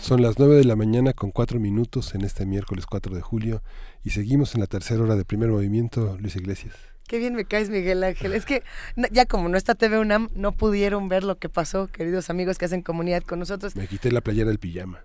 Son 0.00 0.22
las 0.22 0.38
9 0.38 0.54
de 0.54 0.64
la 0.64 0.76
mañana 0.76 1.12
con 1.12 1.32
4 1.32 1.58
minutos 1.58 2.14
en 2.14 2.22
este 2.22 2.46
miércoles 2.46 2.86
4 2.86 3.14
de 3.14 3.22
julio 3.22 3.62
y 4.04 4.10
seguimos 4.10 4.54
en 4.54 4.60
la 4.60 4.66
tercera 4.66 5.02
hora 5.02 5.16
de 5.16 5.24
primer 5.24 5.50
movimiento, 5.50 6.16
Luis 6.20 6.36
Iglesias. 6.36 6.95
Qué 7.06 7.18
bien 7.18 7.34
me 7.34 7.44
caes, 7.44 7.70
Miguel 7.70 8.02
Ángel. 8.02 8.32
Es 8.32 8.44
que 8.44 8.62
ya 9.10 9.26
como 9.26 9.48
no 9.48 9.56
está 9.56 9.74
TV 9.74 9.98
UNAM, 9.98 10.28
no 10.34 10.52
pudieron 10.52 11.08
ver 11.08 11.22
lo 11.24 11.38
que 11.38 11.48
pasó, 11.48 11.86
queridos 11.86 12.30
amigos 12.30 12.58
que 12.58 12.64
hacen 12.64 12.82
comunidad 12.82 13.22
con 13.22 13.38
nosotros. 13.38 13.76
Me 13.76 13.86
quité 13.86 14.10
la 14.10 14.20
playera 14.20 14.48
del 14.48 14.58
pijama. 14.58 15.04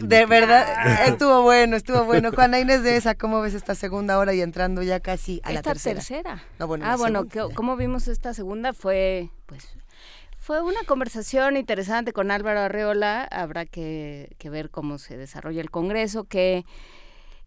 De 0.00 0.26
verdad, 0.26 0.66
estuvo 1.08 1.42
bueno, 1.42 1.76
estuvo 1.76 2.04
bueno. 2.04 2.32
Juana 2.32 2.58
Inés 2.58 2.82
de 2.82 2.96
esa, 2.96 3.14
¿cómo 3.14 3.40
ves 3.40 3.54
esta 3.54 3.74
segunda 3.76 4.18
hora 4.18 4.34
y 4.34 4.40
entrando 4.40 4.82
ya 4.82 4.98
casi 4.98 5.40
a 5.44 5.52
la 5.52 5.62
tercera? 5.62 5.94
tercera. 6.00 6.44
ah, 6.58 6.96
bueno, 6.96 7.26
¿cómo 7.54 7.76
vimos 7.76 8.08
esta 8.08 8.34
segunda? 8.34 8.72
Fue, 8.72 9.30
pues, 9.46 9.68
fue 10.38 10.60
una 10.60 10.82
conversación 10.86 11.56
interesante 11.56 12.12
con 12.12 12.32
Álvaro 12.32 12.60
Arreola. 12.60 13.22
Habrá 13.22 13.64
que, 13.64 14.34
que 14.38 14.50
ver 14.50 14.70
cómo 14.70 14.98
se 14.98 15.16
desarrolla 15.16 15.60
el 15.60 15.70
Congreso, 15.70 16.24
que 16.24 16.64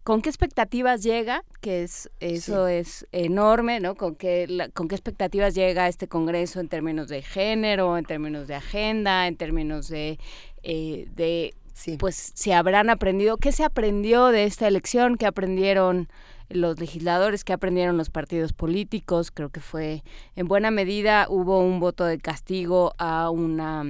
con 0.04 0.20
qué 0.20 0.28
expectativas 0.28 1.02
llega, 1.02 1.44
que 1.62 1.82
es 1.82 2.10
eso 2.20 2.68
es 2.68 3.06
enorme, 3.10 3.80
¿no? 3.80 3.94
Con 3.94 4.14
qué 4.14 4.70
con 4.74 4.86
qué 4.86 4.94
expectativas 4.94 5.54
llega 5.54 5.88
este 5.88 6.08
Congreso 6.08 6.60
en 6.60 6.68
términos 6.68 7.08
de 7.08 7.22
género, 7.22 7.96
en 7.96 8.04
términos 8.04 8.46
de 8.46 8.54
agenda, 8.54 9.26
en 9.26 9.36
términos 9.36 9.88
de 9.88 10.18
eh, 10.62 11.08
de 11.16 11.54
pues 11.98 12.32
si 12.34 12.52
habrán 12.52 12.88
aprendido, 12.90 13.38
qué 13.38 13.50
se 13.50 13.64
aprendió 13.64 14.28
de 14.28 14.44
esta 14.44 14.68
elección, 14.68 15.16
qué 15.16 15.26
aprendieron 15.26 16.08
los 16.48 16.78
legisladores, 16.78 17.42
qué 17.42 17.52
aprendieron 17.52 17.96
los 17.96 18.10
partidos 18.10 18.52
políticos. 18.52 19.30
Creo 19.30 19.48
que 19.48 19.60
fue 19.60 20.04
en 20.36 20.46
buena 20.46 20.70
medida 20.70 21.26
hubo 21.30 21.60
un 21.60 21.80
voto 21.80 22.04
de 22.04 22.18
castigo 22.18 22.94
a 22.98 23.30
una 23.30 23.82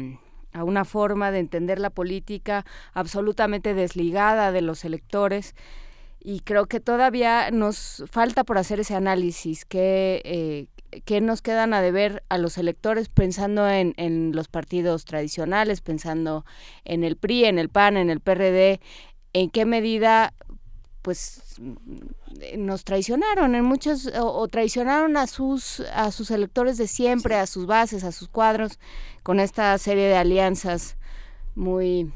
a 0.53 0.63
una 0.63 0.85
forma 0.85 1.33
de 1.33 1.41
entender 1.41 1.81
la 1.81 1.91
política 1.91 2.65
absolutamente 2.93 3.75
desligada 3.75 4.53
de 4.53 4.63
los 4.63 4.85
electores 4.85 5.57
y 6.25 6.41
creo 6.41 6.67
que 6.67 6.81
todavía 6.81 7.51
nos 7.51 8.03
falta 8.11 8.45
por 8.45 8.57
hacer 8.57 8.81
ese 8.81 8.95
análisis 8.95 9.67
que, 9.67 10.23
eh, 10.25 11.01
que 11.03 11.21
nos 11.21 11.43
quedan 11.43 11.75
a 11.75 11.83
deber 11.83 12.25
a 12.31 12.39
los 12.39 12.57
electores 12.57 13.11
pensando 13.11 13.69
en, 13.69 13.93
en, 13.99 14.35
los 14.35 14.49
partidos 14.49 15.05
tradicionales, 15.05 15.83
pensando 15.83 16.47
en 16.87 17.05
el 17.05 17.17
PRI, 17.17 17.45
en 17.45 17.59
el 17.59 17.69
PAN, 17.69 17.99
en 17.99 18.09
el 18.09 18.21
PRD, 18.21 18.81
en 19.35 19.51
qué 19.51 19.67
medida 19.67 20.33
pues 21.03 21.61
nos 22.57 22.85
traicionaron 22.85 23.55
en 23.55 23.63
muchos 23.63 24.11
o, 24.19 24.49
traicionaron 24.49 25.19
a 25.19 25.27
sus 25.27 25.81
a 25.93 26.11
sus 26.11 26.31
electores 26.31 26.79
de 26.79 26.87
siempre, 26.87 27.35
a 27.35 27.47
sus 27.47 27.67
bases, 27.67 28.05
a 28.05 28.13
sus 28.13 28.29
cuadros 28.29 28.79
con 29.23 29.39
esta 29.39 29.77
serie 29.77 30.05
de 30.05 30.17
alianzas 30.17 30.97
muy 31.55 32.11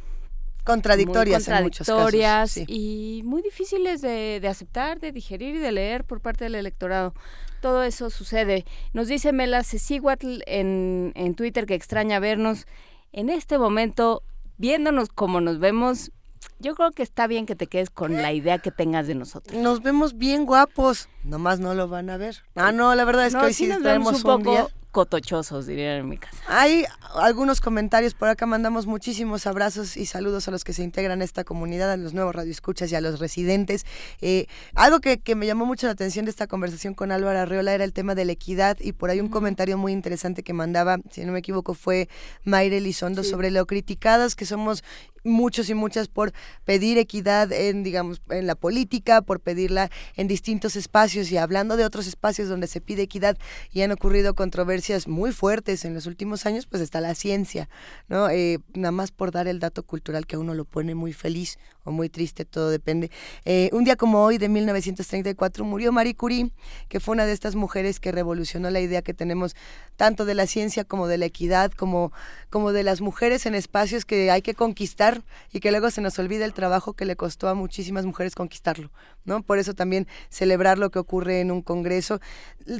contradictorias, 0.69 1.49
en 1.49 1.63
muchos 1.63 1.87
casos. 1.87 2.65
y 2.69 3.23
muy 3.25 3.41
difíciles 3.41 4.03
de, 4.03 4.47
aceptar, 4.49 5.01
de 5.01 5.13
digerir 5.13 5.55
y 5.55 5.59
de 5.59 5.73
leer 5.73 6.05
por 6.05 6.21
parte 6.21 6.45
del 6.45 6.55
electorado. 6.55 7.15
Todo 7.63 7.83
eso 7.83 8.11
sucede. 8.11 8.67
Nos 8.93 9.09
dice 9.09 9.33
Mela 9.33 9.65
Ceciguatl 9.65 10.41
en, 10.47 11.13
en 11.17 11.35
Twitter 11.35 11.65
que 11.65 11.75
extraña 11.75 12.21
vernos. 12.21 12.67
En 13.13 13.31
este 13.31 13.57
momento, 13.59 14.23
viéndonos 14.59 15.09
como 15.09 15.41
nos 15.41 15.59
vemos, 15.59 16.13
yo 16.59 16.75
creo 16.75 16.91
que 16.91 17.03
está 17.03 17.27
bien 17.27 17.47
que 17.47 17.57
te 17.57 17.67
quedes 17.67 17.89
con 17.89 18.15
la 18.17 18.33
idea 18.33 18.59
que 18.59 18.71
tengas 18.71 19.07
de 19.07 19.15
nosotros. 19.15 19.57
Nos 19.61 19.83
vemos 19.83 20.19
bien 20.19 20.45
guapos, 20.45 21.09
nomás 21.25 21.61
no 21.61 21.75
lo 21.75 21.89
van 21.89 22.11
a 22.11 22.19
ver. 22.19 22.45
Ah, 22.55 22.73
no, 22.73 22.95
la 22.95 23.05
verdad 23.05 23.27
es 23.27 23.35
que 23.35 23.45
hoy 23.45 23.55
sí, 23.55 23.67
nos 23.67 23.83
vemos 23.83 24.17
un, 24.17 24.23
poco 24.23 24.71
cotochosos, 24.91 25.67
dirían 25.67 25.99
en 25.99 26.09
mi 26.09 26.19
casa. 26.19 26.37
Hay 26.47 26.85
algunos 27.15 27.61
comentarios 27.61 28.15
por 28.15 28.29
acá, 28.29 28.47
mandamos 28.47 28.87
muchísimos 28.87 29.47
abrazos 29.47 29.97
y 29.97 30.07
saludos 30.07 30.49
a 30.49 30.51
los 30.51 30.65
que 30.65 30.73
se 30.73 30.83
integran 30.83 31.21
a 31.21 31.25
esta 31.25 31.45
comunidad, 31.45 31.93
a 31.93 31.97
los 31.97 32.15
nuevos 32.15 32.35
radioescuchas 32.35 32.91
y 32.91 32.95
a 32.95 33.01
los 33.01 33.21
residentes. 33.21 33.85
Eh, 34.21 34.47
algo 34.75 35.01
que, 35.01 35.19
me 35.37 35.47
llamó 35.47 35.67
mucho 35.67 35.87
la 35.87 35.93
atención 35.93 36.25
de 36.25 36.31
esta 36.31 36.47
conversación 36.47 36.95
con 36.95 37.13
Álvaro 37.13 37.39
Arreola 37.39 37.75
era 37.75 37.85
el 37.85 37.93
tema 37.93 38.15
de 38.15 38.25
la 38.25 38.33
equidad 38.33 38.79
y 38.81 38.93
por 38.93 39.11
ahí 39.11 39.21
un 39.21 39.29
comentario 39.29 39.77
muy 39.77 39.93
interesante 39.93 40.43
que 40.43 40.53
mandaba, 40.53 40.99
si 41.11 41.25
no 41.25 41.33
me 41.33 41.41
equivoco, 41.41 41.75
fue 41.75 42.09
Mayre 42.45 42.79
Elizondo 42.79 43.25
sobre 43.25 43.51
lo 43.51 43.67
criticadas 43.67 44.35
que 44.35 44.47
somos 44.47 44.83
muchos 45.25 45.69
y 45.69 45.75
muchas 45.75 46.09
por 46.09 46.33
pedir 46.65 46.97
equidad 46.97 47.53
en, 47.53 47.83
digamos, 47.83 48.23
en 48.31 48.47
la 48.47 48.55
política, 48.55 49.21
por 49.21 49.41
pedirla 49.41 49.91
en 50.17 50.29
distintos 50.29 50.77
espacios 50.77 51.31
y 51.31 51.37
hablando 51.37 51.77
de 51.77 51.85
otros 51.85 52.07
espacios 52.07 52.49
donde 52.49 52.69
se 52.69 52.81
pide 52.81 53.03
equidad 53.03 53.37
y 53.73 53.83
han 53.83 53.93
ocurrido 53.93 54.35
controversias 54.35 54.78
muy 55.07 55.33
fuertes 55.33 55.85
en 55.85 55.95
los 55.95 56.07
últimos 56.07 56.47
años, 56.47 56.67
pues 56.67 56.83
está 56.83 57.01
la 57.01 57.15
ciencia, 57.15 57.69
¿no? 58.09 58.29
Eh, 58.31 58.59
nada 58.75 58.93
más 58.93 59.11
por 59.11 59.31
dar 59.31 59.49
el 59.49 59.59
dato 59.59 59.83
cultural 59.83 60.27
que 60.27 60.37
a 60.37 60.39
uno 60.39 60.55
lo 60.55 60.65
pone 60.65 60.95
muy 60.95 61.13
feliz 61.13 61.59
o 61.85 61.91
muy 61.91 62.09
triste, 62.09 62.45
todo 62.45 62.71
depende. 62.71 63.11
Eh, 63.45 63.71
un 63.73 63.85
día 63.85 63.97
como 63.97 64.23
hoy 64.23 64.39
de 64.39 64.49
1934 64.49 65.65
murió 65.65 65.93
Marie 65.93 66.15
Curie, 66.15 66.51
que 66.89 67.01
fue 67.01 67.15
una 67.15 67.27
de 67.27 67.33
estas 67.33 67.55
mujeres 67.55 68.01
que 68.01 68.13
revolucionó 68.13 68.71
la 68.71 68.81
idea 68.81 69.03
que 69.03 69.15
tenemos 69.15 69.57
tanto 69.97 70.25
de 70.25 70.35
la 70.35 70.47
ciencia 70.47 70.85
como 70.85 71.09
de 71.09 71.19
la 71.19 71.27
equidad, 71.27 71.73
como, 71.73 72.13
como 72.51 72.73
de 72.73 72.83
las 72.85 73.01
mujeres 73.01 73.47
en 73.47 73.55
espacios 73.55 74.05
que 74.05 74.31
hay 74.31 74.43
que 74.43 74.55
conquistar 74.55 75.23
y 75.53 75.61
que 75.61 75.71
luego 75.71 75.91
se 75.91 76.01
nos 76.01 76.19
olvida 76.19 76.45
el 76.45 76.53
trabajo 76.53 76.93
que 76.93 77.05
le 77.05 77.17
costó 77.17 77.49
a 77.49 77.55
muchísimas 77.55 78.05
mujeres 78.05 78.35
conquistarlo, 78.35 78.91
¿no? 79.25 79.43
Por 79.43 79.59
eso 79.59 79.75
también 79.75 80.07
celebrar 80.29 80.79
lo 80.79 80.91
que 80.91 80.99
ocurre 80.99 81.41
en 81.41 81.51
un 81.51 81.63
congreso, 81.63 82.21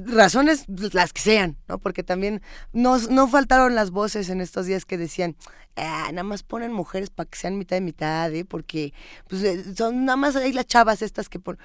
razones 0.07 0.65
las 0.93 1.13
que 1.13 1.23
sean, 1.23 1.57
¿no? 1.67 1.79
Porque 1.89 2.03
también 2.03 2.43
nos, 2.75 3.09
no 3.09 3.29
faltaron 3.29 3.75
las 3.75 3.91
voces 3.91 4.29
en 4.29 4.43
estos 4.43 4.67
días 4.67 4.85
que 4.85 4.99
decían, 4.99 5.37
ah, 5.75 6.11
nada 6.13 6.23
más 6.23 6.43
ponen 6.43 6.71
mujeres 6.71 7.09
para 7.09 7.31
que 7.31 7.39
sean 7.39 7.57
mitad 7.57 7.77
de 7.77 7.81
mitad, 7.81 8.31
¿eh? 8.35 8.45
Porque 8.45 8.93
pues, 9.27 9.43
eh, 9.43 9.75
son 9.75 10.05
nada 10.05 10.17
más 10.17 10.37
ahí 10.37 10.53
las 10.53 10.67
chavas 10.67 11.01
estas 11.01 11.31
que... 11.31 11.41
Por... 11.41 11.57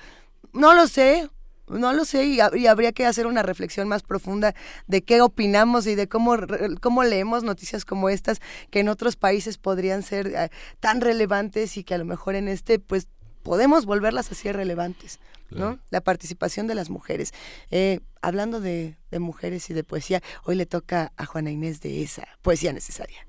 No 0.53 0.75
lo 0.75 0.87
sé, 0.87 1.29
no 1.67 1.91
lo 1.91 2.05
sé 2.05 2.23
y, 2.23 2.39
habría 2.39 2.93
que 2.93 3.05
hacer 3.05 3.27
una 3.27 3.43
reflexión 3.43 3.89
más 3.89 4.01
profunda 4.01 4.55
de 4.87 5.01
qué 5.01 5.19
opinamos 5.19 5.87
y 5.87 5.95
de 5.95 6.07
cómo, 6.07 6.37
cómo 6.79 7.03
leemos 7.03 7.43
noticias 7.43 7.83
como 7.83 8.07
estas 8.07 8.39
que 8.69 8.79
en 8.79 8.87
otros 8.87 9.17
países 9.17 9.57
podrían 9.57 10.03
ser 10.03 10.27
eh, 10.27 10.49
tan 10.79 11.01
relevantes 11.01 11.75
y 11.75 11.83
que 11.83 11.95
a 11.95 11.97
lo 11.97 12.05
mejor 12.05 12.35
en 12.35 12.47
este 12.47 12.79
pues 12.79 13.09
podemos 13.43 13.85
volverlas 13.85 14.31
así 14.31 14.49
relevantes. 14.53 15.19
¿No? 15.53 15.79
La 15.89 16.01
participación 16.01 16.67
de 16.67 16.75
las 16.75 16.89
mujeres. 16.89 17.33
Eh, 17.71 17.99
hablando 18.21 18.59
de, 18.59 18.97
de 19.11 19.19
mujeres 19.19 19.69
y 19.69 19.73
de 19.73 19.83
poesía, 19.83 20.21
hoy 20.45 20.55
le 20.55 20.65
toca 20.65 21.11
a 21.17 21.25
Juana 21.25 21.51
Inés 21.51 21.81
de 21.81 22.03
esa 22.03 22.27
poesía 22.41 22.73
necesaria. 22.73 23.25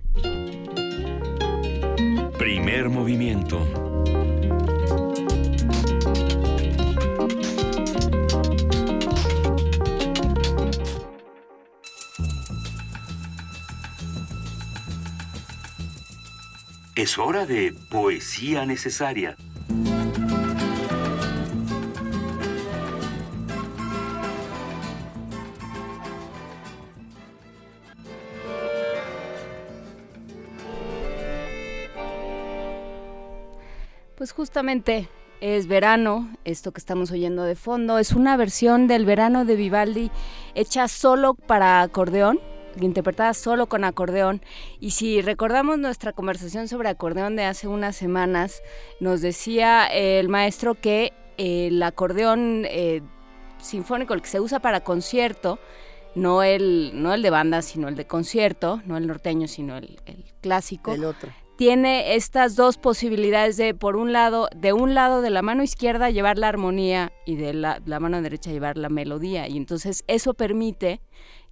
Primer 2.38 2.88
movimiento. 2.88 3.94
Es 16.96 17.18
hora 17.18 17.44
de 17.44 17.74
poesía 17.90 18.64
necesaria. 18.66 19.36
Pues 34.24 34.32
justamente 34.32 35.10
es 35.42 35.66
verano, 35.66 36.34
esto 36.46 36.72
que 36.72 36.78
estamos 36.78 37.10
oyendo 37.10 37.42
de 37.42 37.56
fondo, 37.56 37.98
es 37.98 38.12
una 38.12 38.38
versión 38.38 38.86
del 38.86 39.04
verano 39.04 39.44
de 39.44 39.54
Vivaldi 39.54 40.10
hecha 40.54 40.88
solo 40.88 41.34
para 41.34 41.82
acordeón 41.82 42.40
interpretada 42.80 43.34
solo 43.34 43.66
con 43.66 43.84
acordeón. 43.84 44.40
Y 44.80 44.92
si 44.92 45.20
recordamos 45.20 45.78
nuestra 45.78 46.14
conversación 46.14 46.68
sobre 46.68 46.88
acordeón 46.88 47.36
de 47.36 47.44
hace 47.44 47.68
unas 47.68 47.96
semanas, 47.96 48.62
nos 48.98 49.20
decía 49.20 49.88
el 49.88 50.30
maestro 50.30 50.74
que 50.74 51.12
el 51.36 51.82
acordeón 51.82 52.64
eh, 52.64 53.02
sinfónico, 53.58 54.14
el 54.14 54.22
que 54.22 54.28
se 54.28 54.40
usa 54.40 54.58
para 54.58 54.80
concierto, 54.80 55.58
no 56.14 56.42
el, 56.42 56.92
no 56.94 57.12
el 57.12 57.20
de 57.20 57.28
banda, 57.28 57.60
sino 57.60 57.88
el 57.88 57.94
de 57.94 58.06
concierto, 58.06 58.80
no 58.86 58.96
el 58.96 59.06
norteño, 59.06 59.48
sino 59.48 59.76
el, 59.76 59.98
clásico. 60.40 60.94
El 60.94 61.04
otro. 61.04 61.30
Tiene 61.56 62.16
estas 62.16 62.56
dos 62.56 62.78
posibilidades 62.78 63.56
de, 63.56 63.74
por 63.74 63.96
un 63.96 64.12
lado, 64.12 64.48
de 64.56 64.72
un 64.72 64.94
lado 64.94 65.22
de 65.22 65.30
la 65.30 65.40
mano 65.40 65.62
izquierda 65.62 66.10
llevar 66.10 66.36
la 66.36 66.48
armonía 66.48 67.12
y 67.26 67.36
de 67.36 67.54
la, 67.54 67.80
mano 68.00 68.20
derecha 68.22 68.50
llevar 68.50 68.76
la 68.76 68.88
melodía. 68.88 69.48
Y 69.48 69.56
entonces 69.56 70.02
eso 70.08 70.34
permite 70.34 71.00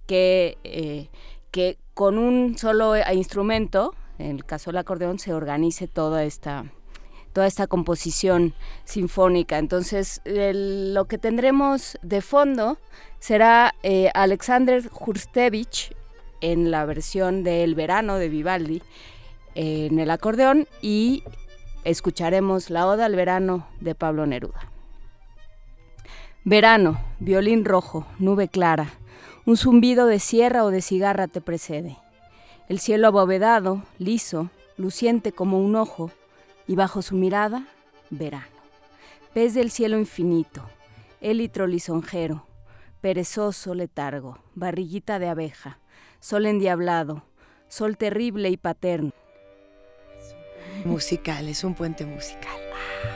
que, 0.05 0.57
eh, 0.65 1.07
que 1.51 1.77
con 1.93 2.17
un 2.17 2.57
solo 2.57 2.95
instrumento, 3.13 3.95
en 4.19 4.31
el 4.31 4.45
caso 4.45 4.71
del 4.71 4.79
acordeón, 4.79 5.19
se 5.19 5.33
organice 5.33 5.87
toda 5.87 6.25
esta, 6.25 6.65
toda 7.33 7.47
esta 7.47 7.67
composición 7.67 8.53
sinfónica. 8.85 9.57
Entonces, 9.57 10.21
lo 10.25 11.05
que 11.05 11.17
tendremos 11.17 11.97
de 12.01 12.21
fondo 12.21 12.77
será 13.19 13.73
eh, 13.83 14.09
Alexander 14.13 14.83
Hurstevich 14.93 15.95
en 16.41 16.71
la 16.71 16.85
versión 16.85 17.43
de 17.43 17.63
El 17.63 17.75
verano 17.75 18.17
de 18.17 18.29
Vivaldi 18.29 18.81
en 19.55 19.99
el 19.99 20.09
acordeón 20.11 20.67
y 20.81 21.23
escucharemos 21.83 22.69
la 22.69 22.87
Oda 22.87 23.05
al 23.05 23.15
verano 23.15 23.67
de 23.79 23.95
Pablo 23.95 24.25
Neruda. 24.25 24.69
Verano, 26.45 26.99
violín 27.19 27.63
rojo, 27.63 28.05
nube 28.19 28.49
clara, 28.49 28.93
un 29.45 29.57
zumbido 29.57 30.07
de 30.07 30.19
sierra 30.19 30.63
o 30.63 30.71
de 30.71 30.81
cigarra 30.81 31.27
te 31.27 31.41
precede. 31.41 31.97
El 32.67 32.79
cielo 32.79 33.07
abovedado, 33.07 33.83
liso, 33.97 34.49
luciente 34.77 35.31
como 35.31 35.59
un 35.59 35.75
ojo, 35.75 36.11
y 36.67 36.75
bajo 36.75 37.01
su 37.01 37.15
mirada, 37.15 37.67
verano. 38.09 38.45
Pez 39.33 39.53
del 39.53 39.71
cielo 39.71 39.97
infinito, 39.97 40.63
élitro 41.21 41.67
lisonjero, 41.67 42.45
perezoso 43.01 43.73
letargo, 43.73 44.39
barriguita 44.55 45.19
de 45.19 45.27
abeja, 45.27 45.79
sol 46.19 46.45
endiablado, 46.45 47.23
sol 47.67 47.97
terrible 47.97 48.49
y 48.49 48.57
paterno. 48.57 49.11
Musical, 50.85 51.47
es 51.47 51.63
un 51.63 51.73
puente 51.75 52.05
musical. 52.05 52.57
Ah. 52.73 53.13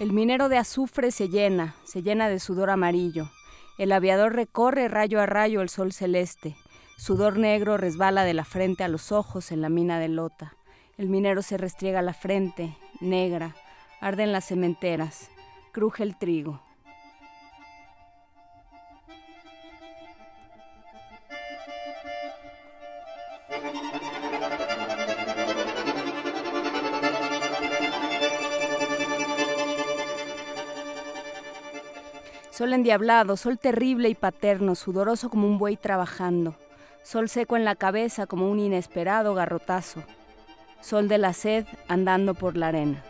El 0.00 0.12
minero 0.12 0.48
de 0.48 0.56
azufre 0.56 1.10
se 1.10 1.28
llena, 1.28 1.74
se 1.82 2.02
llena 2.02 2.28
de 2.28 2.38
sudor 2.38 2.70
amarillo. 2.70 3.28
El 3.78 3.92
aviador 3.92 4.34
recorre 4.34 4.88
rayo 4.88 5.20
a 5.20 5.26
rayo 5.26 5.60
el 5.62 5.68
sol 5.68 5.92
celeste. 5.92 6.56
Sudor 6.96 7.38
negro 7.38 7.76
resbala 7.76 8.24
de 8.24 8.34
la 8.34 8.44
frente 8.44 8.82
a 8.82 8.88
los 8.88 9.12
ojos 9.12 9.52
en 9.52 9.60
la 9.60 9.68
mina 9.68 10.00
de 10.00 10.08
lota. 10.08 10.56
El 10.96 11.08
minero 11.08 11.42
se 11.42 11.56
restriega 11.56 12.02
la 12.02 12.12
frente, 12.12 12.76
negra. 13.00 13.54
Arden 14.00 14.32
las 14.32 14.46
cementeras. 14.46 15.30
Cruje 15.72 16.02
el 16.02 16.18
trigo. 16.18 16.60
Endiablado, 32.88 33.36
sol 33.36 33.58
terrible 33.58 34.08
y 34.08 34.14
paterno, 34.14 34.74
sudoroso 34.74 35.28
como 35.28 35.46
un 35.46 35.58
buey 35.58 35.76
trabajando. 35.76 36.54
Sol 37.02 37.28
seco 37.28 37.54
en 37.54 37.66
la 37.66 37.74
cabeza 37.74 38.26
como 38.26 38.50
un 38.50 38.58
inesperado 38.58 39.34
garrotazo. 39.34 40.02
Sol 40.80 41.06
de 41.06 41.18
la 41.18 41.34
sed 41.34 41.66
andando 41.86 42.32
por 42.32 42.56
la 42.56 42.68
arena. 42.68 43.04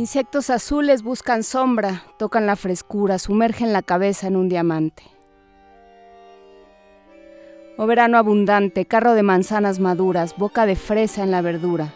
Insectos 0.00 0.48
azules 0.48 1.02
buscan 1.02 1.42
sombra, 1.42 2.04
tocan 2.16 2.46
la 2.46 2.56
frescura, 2.56 3.18
sumergen 3.18 3.74
la 3.74 3.82
cabeza 3.82 4.28
en 4.28 4.36
un 4.36 4.48
diamante. 4.48 5.02
Oh 7.76 7.86
verano 7.86 8.16
abundante, 8.16 8.86
carro 8.86 9.12
de 9.12 9.22
manzanas 9.22 9.78
maduras, 9.78 10.38
boca 10.38 10.64
de 10.64 10.74
fresa 10.74 11.22
en 11.22 11.30
la 11.30 11.42
verdura, 11.42 11.92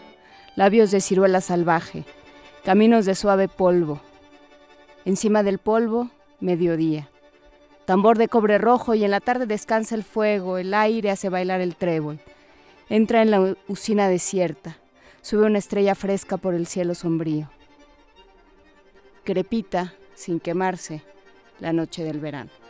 labios 0.55 0.91
de 0.91 1.01
ciruela 1.01 1.41
salvaje, 1.41 2.05
caminos 2.63 3.07
de 3.07 3.15
suave 3.15 3.47
polvo. 3.47 3.99
Encima 5.03 5.41
del 5.41 5.57
polvo, 5.57 6.11
mediodía. 6.39 7.09
Tambor 7.85 8.19
de 8.19 8.27
cobre 8.27 8.59
rojo 8.59 8.93
y 8.93 9.03
en 9.03 9.09
la 9.09 9.19
tarde 9.19 9.47
descansa 9.47 9.95
el 9.95 10.03
fuego, 10.03 10.59
el 10.59 10.75
aire 10.75 11.09
hace 11.09 11.29
bailar 11.29 11.59
el 11.59 11.75
trébol. 11.75 12.19
Entra 12.87 13.23
en 13.23 13.31
la 13.31 13.55
usina 13.67 14.07
desierta, 14.09 14.77
sube 15.23 15.47
una 15.47 15.57
estrella 15.57 15.95
fresca 15.95 16.37
por 16.37 16.53
el 16.53 16.67
cielo 16.67 16.93
sombrío 16.93 17.49
crepita 19.25 19.91
sin 20.13 20.39
quemarse 20.39 21.01
la 21.59 21.73
noche 21.73 22.03
del 22.03 22.19
verano. 22.19 22.64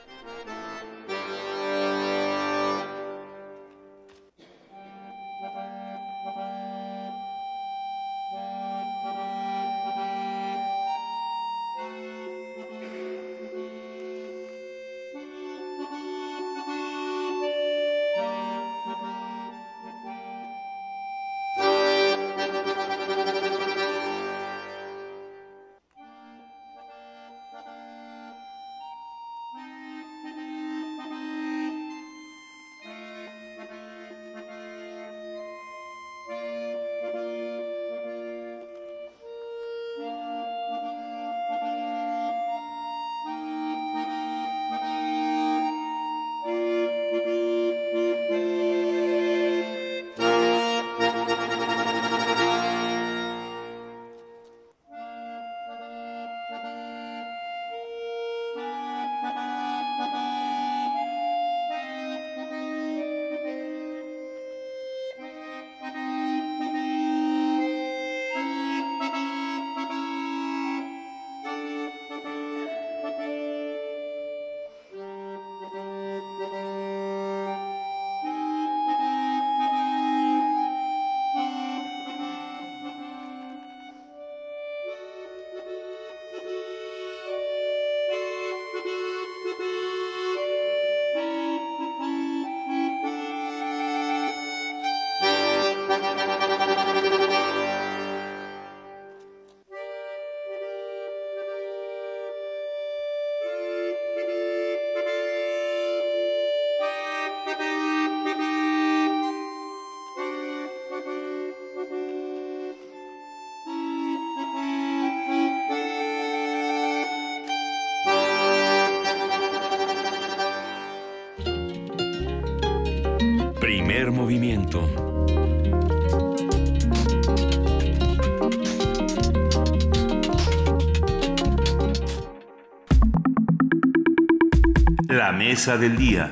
Mesa 135.56 135.78
del 135.78 135.96
día. 135.96 136.30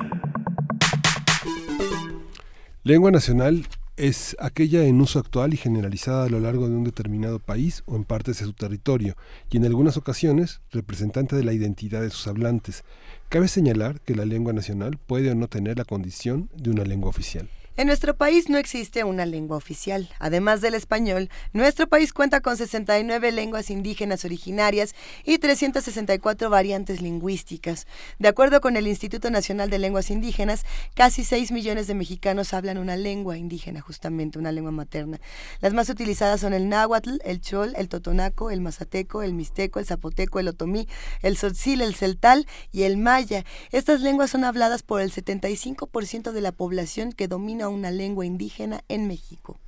Lengua 2.82 3.10
nacional 3.10 3.66
es 3.96 4.36
aquella 4.38 4.84
en 4.84 5.00
uso 5.00 5.18
actual 5.18 5.54
y 5.54 5.56
generalizada 5.56 6.26
a 6.26 6.28
lo 6.28 6.40
largo 6.40 6.68
de 6.68 6.76
un 6.76 6.84
determinado 6.84 7.38
país 7.38 7.84
o 7.86 7.96
en 7.96 8.04
partes 8.04 8.40
de 8.40 8.44
su 8.44 8.52
territorio, 8.52 9.16
y 9.50 9.56
en 9.56 9.64
algunas 9.64 9.96
ocasiones 9.96 10.60
representante 10.72 11.36
de 11.36 11.42
la 11.42 11.54
identidad 11.54 12.02
de 12.02 12.10
sus 12.10 12.26
hablantes. 12.26 12.84
Cabe 13.30 13.48
señalar 13.48 13.98
que 14.02 14.14
la 14.14 14.26
lengua 14.26 14.52
nacional 14.52 14.98
puede 14.98 15.30
o 15.30 15.34
no 15.34 15.48
tener 15.48 15.78
la 15.78 15.86
condición 15.86 16.50
de 16.54 16.72
una 16.72 16.84
lengua 16.84 17.08
oficial. 17.08 17.48
En 17.76 17.88
nuestro 17.88 18.16
país 18.16 18.48
no 18.48 18.56
existe 18.56 19.02
una 19.02 19.26
lengua 19.26 19.56
oficial. 19.56 20.08
Además 20.20 20.60
del 20.60 20.74
español, 20.74 21.28
nuestro 21.52 21.88
país 21.88 22.12
cuenta 22.12 22.40
con 22.40 22.56
69 22.56 23.32
lenguas 23.32 23.68
indígenas 23.68 24.24
originarias 24.24 24.94
y 25.24 25.38
364 25.38 26.50
variantes 26.50 27.02
lingüísticas. 27.02 27.88
De 28.20 28.28
acuerdo 28.28 28.60
con 28.60 28.76
el 28.76 28.86
Instituto 28.86 29.28
Nacional 29.28 29.70
de 29.70 29.80
Lenguas 29.80 30.12
Indígenas, 30.12 30.64
casi 30.94 31.24
6 31.24 31.50
millones 31.50 31.88
de 31.88 31.94
mexicanos 31.94 32.54
hablan 32.54 32.78
una 32.78 32.96
lengua 32.96 33.38
indígena, 33.38 33.80
justamente 33.80 34.38
una 34.38 34.52
lengua 34.52 34.70
materna. 34.70 35.18
Las 35.60 35.74
más 35.74 35.88
utilizadas 35.88 36.42
son 36.42 36.52
el 36.52 36.68
náhuatl, 36.68 37.16
el 37.24 37.40
chol, 37.40 37.74
el 37.76 37.88
totonaco, 37.88 38.52
el 38.52 38.60
mazateco, 38.60 39.22
el 39.22 39.34
mixteco, 39.34 39.80
el 39.80 39.86
zapoteco, 39.86 40.38
el 40.38 40.46
otomí, 40.46 40.86
el 41.22 41.34
tzotzil, 41.34 41.80
el 41.80 41.96
celtal 41.96 42.46
y 42.70 42.82
el 42.82 42.98
maya. 42.98 43.44
Estas 43.72 44.00
lenguas 44.00 44.30
son 44.30 44.44
habladas 44.44 44.84
por 44.84 45.00
el 45.00 45.10
75% 45.10 46.30
de 46.30 46.40
la 46.40 46.52
población 46.52 47.10
que 47.10 47.26
domina 47.26 47.63
una 47.68 47.90
lengua 47.90 48.26
indígena 48.26 48.82
en 48.88 49.08
México. 49.08 49.58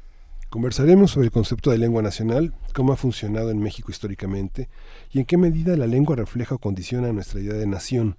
Conversaremos 0.49 1.11
sobre 1.11 1.27
el 1.27 1.33
concepto 1.33 1.71
de 1.71 1.79
lengua 1.79 2.03
nacional, 2.03 2.55
cómo 2.73 2.93
ha 2.93 2.97
funcionado 2.97 3.51
en 3.51 3.59
México 3.59 3.91
históricamente 3.91 4.69
y 5.13 5.19
en 5.19 5.25
qué 5.25 5.37
medida 5.37 5.77
la 5.77 5.87
lengua 5.87 6.17
refleja 6.17 6.55
o 6.55 6.59
condiciona 6.59 7.13
nuestra 7.13 7.41
idea 7.41 7.55
de 7.55 7.67
nación. 7.67 8.17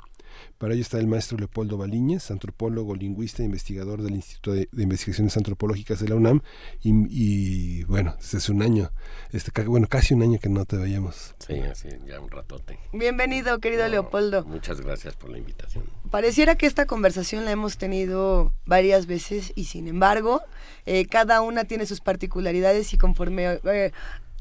Para 0.58 0.74
ello 0.74 0.82
está 0.82 0.98
el 0.98 1.08
maestro 1.08 1.38
Leopoldo 1.38 1.78
Baliñez, 1.78 2.32
antropólogo, 2.32 2.96
lingüista 2.96 3.44
e 3.44 3.46
investigador 3.46 4.02
del 4.02 4.16
Instituto 4.16 4.54
de, 4.54 4.68
Investigaciones 4.74 5.38
Antropológicas 5.38 6.00
de 6.00 6.10
la 6.10 6.16
UNAM. 6.16 6.42
Y, 6.84 7.84
bueno, 7.84 8.16
desde 8.20 8.40
hace 8.40 8.52
un 8.52 8.62
año, 8.62 8.92
este, 9.32 9.52
bueno, 9.64 9.88
casi 9.88 10.14
un 10.14 10.24
año 10.24 10.40
que 10.40 10.50
no 10.50 10.66
te 10.66 10.78
veíamos. 10.78 11.36
Sí, 11.40 11.60
así, 11.60 11.90
ya 12.08 12.20
un 12.20 12.30
ratote. 12.30 12.80
Bienvenido, 12.94 13.60
querido 13.60 13.88
Leopoldo. 13.88 14.46
Muchas 14.46 14.82
gracias 14.82 15.16
por 15.16 15.30
la 15.30 15.38
invitación. 15.38 15.84
Pareciera 16.10 16.56
que 16.56 16.66
esta 16.66 16.86
conversación 16.86 17.46
la 17.46 17.52
hemos 17.52 17.78
tenido 17.78 18.54
varias 18.66 19.06
veces 19.06 19.52
y 19.56 19.66
sin 19.66 19.88
embargo, 19.88 20.42
eh, 20.86 21.06
cada 21.06 21.42
una 21.42 21.66
tiene 21.66 21.86
sus 21.86 22.02
particularidades 22.02 22.94
y 22.94 22.98
conforme 22.98 23.60
eh, 23.64 23.92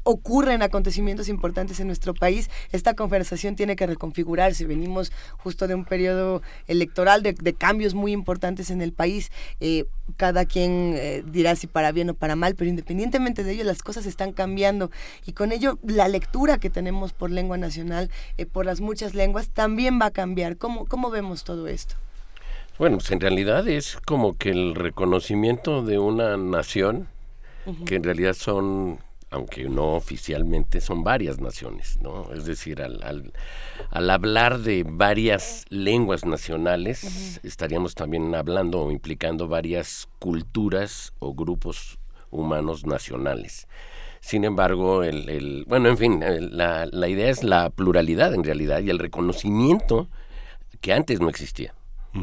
ocurren 0.07 0.61
acontecimientos 0.61 1.27
importantes 1.27 1.81
en 1.81 1.87
nuestro 1.87 2.13
país, 2.13 2.49
esta 2.71 2.93
conversación 2.93 3.57
tiene 3.57 3.75
que 3.75 3.85
reconfigurarse. 3.85 4.65
Venimos 4.65 5.11
justo 5.37 5.67
de 5.67 5.75
un 5.75 5.83
periodo 5.83 6.41
electoral, 6.67 7.23
de, 7.23 7.53
cambios 7.53 7.93
muy 7.93 8.13
importantes 8.13 8.71
en 8.71 8.81
el 8.81 8.93
país. 8.93 9.31
Eh, 9.59 9.83
cada 10.15 10.45
quien 10.45 10.93
eh, 10.95 11.23
dirá 11.27 11.57
si 11.57 11.67
para 11.67 11.91
bien 11.91 12.09
o 12.09 12.13
para 12.13 12.37
mal, 12.37 12.55
pero 12.55 12.69
independientemente 12.69 13.43
de 13.43 13.51
ello, 13.51 13.65
las 13.65 13.83
cosas 13.83 14.05
están 14.05 14.31
cambiando. 14.31 14.91
Y 15.25 15.33
con 15.33 15.51
ello, 15.51 15.77
la 15.83 16.07
lectura 16.07 16.57
que 16.57 16.69
tenemos 16.69 17.11
por 17.11 17.29
lengua 17.29 17.57
nacional, 17.57 18.09
eh, 18.37 18.45
por 18.45 18.65
las 18.65 18.79
muchas 18.79 19.13
lenguas, 19.13 19.49
también 19.49 19.99
va 19.99 20.05
a 20.05 20.11
cambiar. 20.11 20.55
¿Cómo, 20.55 20.85
cómo 20.85 21.09
vemos 21.09 21.43
todo 21.43 21.67
esto? 21.67 21.95
Bueno, 22.79 22.99
pues 22.99 23.11
en 23.11 23.19
realidad 23.19 23.67
es 23.67 23.97
como 24.05 24.37
que 24.37 24.51
el 24.51 24.73
reconocimiento 24.73 25.83
de 25.83 25.99
una 25.99 26.37
nación, 26.37 27.09
que 27.85 27.95
en 27.95 28.03
realidad 28.03 28.31
son 28.31 28.99
aunque 29.29 29.67
no 29.67 29.95
oficialmente, 29.95 30.79
son 30.79 31.03
varias 31.03 31.39
naciones, 31.39 31.99
¿no? 32.01 32.31
Es 32.33 32.45
decir, 32.45 32.81
al, 32.81 33.03
al, 33.03 33.33
hablar 34.09 34.59
de 34.59 34.85
varias 34.87 35.65
lenguas 35.69 36.25
nacionales, 36.25 37.39
estaríamos 37.43 37.93
también 37.93 38.33
hablando 38.35 38.81
o 38.81 38.91
implicando 38.91 39.47
varias 39.47 40.07
culturas 40.19 41.13
o 41.19 41.33
grupos 41.33 41.99
humanos 42.31 42.85
nacionales. 42.85 43.67
Sin 44.21 44.45
embargo, 44.45 45.03
el, 45.03 45.29
el 45.29 45.65
bueno, 45.67 45.89
en 45.89 45.97
fin, 45.97 46.23
la, 46.51 46.85
la, 46.85 47.07
idea 47.07 47.29
es 47.29 47.43
la 47.43 47.69
pluralidad 47.69 48.33
en 48.33 48.43
realidad 48.43 48.81
y 48.81 48.89
el 48.89 48.99
reconocimiento 48.99 50.07
que 50.81 50.93
antes 50.93 51.19
no 51.19 51.29
existía. 51.29 51.73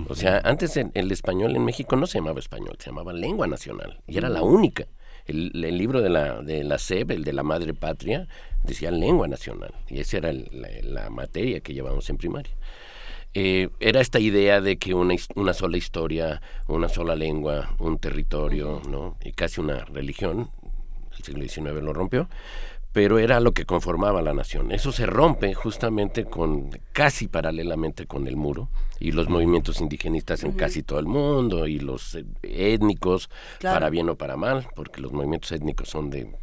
O 0.09 0.16
sea, 0.16 0.40
antes 0.43 0.76
el 0.76 1.12
español 1.12 1.55
en 1.55 1.64
México 1.64 1.94
no 1.94 2.09
se 2.09 2.18
llamaba 2.18 2.40
español, 2.40 2.76
se 2.81 2.90
llamaba 2.90 3.12
lengua 3.12 3.47
nacional 3.47 4.01
y 4.09 4.18
era 4.18 4.28
la 4.28 4.43
única. 4.43 4.86
El, 5.27 5.51
libro 5.53 6.03
de 6.03 6.11
la, 6.11 6.43
de 6.43 6.65
la 6.65 6.79
SEB, 6.79 7.13
el 7.13 7.25
de 7.25 7.33
la 7.33 7.43
madre 7.43 7.73
patria, 7.75 8.29
decía 8.63 8.91
lengua 8.91 9.27
nacional, 9.29 9.75
y 9.89 10.01
esa 10.01 10.19
era 10.19 10.33
la, 10.33 11.11
materia 11.11 11.61
que 11.61 11.75
llevamos 11.75 12.09
en 12.11 12.17
primaria. 12.17 12.55
Eh, 13.33 13.69
era 13.81 14.01
esta 14.01 14.21
idea 14.21 14.61
de 14.61 14.77
que 14.77 14.95
una, 14.95 15.15
una 15.35 15.55
sola 15.55 15.77
historia, 15.77 16.41
una 16.69 16.89
sola 16.89 17.17
lengua, 17.17 17.75
un 17.79 17.99
territorio, 17.99 18.81
¿no? 18.89 19.17
y 19.25 19.33
casi 19.33 19.61
una 19.61 19.85
religión, 19.87 20.51
el 21.17 21.25
siglo 21.25 21.43
XIX 21.49 21.83
lo 21.83 21.93
rompió, 21.93 22.29
pero 22.95 23.19
era 23.19 23.41
lo 23.41 23.53
que 23.53 23.66
conformaba 23.66 24.23
la 24.23 24.35
nación. 24.35 24.71
Eso 24.71 24.93
se 24.93 25.05
rompe 25.05 25.53
justamente 25.53 26.25
con 26.25 26.71
casi 26.93 27.27
paralelamente 27.27 28.07
con 28.07 28.29
el 28.29 28.37
muro 28.37 28.71
y 29.01 29.11
los 29.11 29.29
movimientos 29.29 29.81
indigenistas 29.81 30.45
en 30.45 30.53
casi 30.53 30.85
todo 30.85 31.01
el 31.01 31.07
mundo 31.07 31.66
y 31.66 31.81
los 31.81 32.15
eh, 32.15 32.25
étnicos 32.45 33.31
para 33.61 33.91
bien 33.91 34.09
o 34.11 34.15
para 34.15 34.37
mal, 34.37 34.69
porque 34.77 35.01
los 35.01 35.12
movimientos 35.12 35.51
étnicos 35.51 35.89
son 35.89 36.09
de 36.09 36.37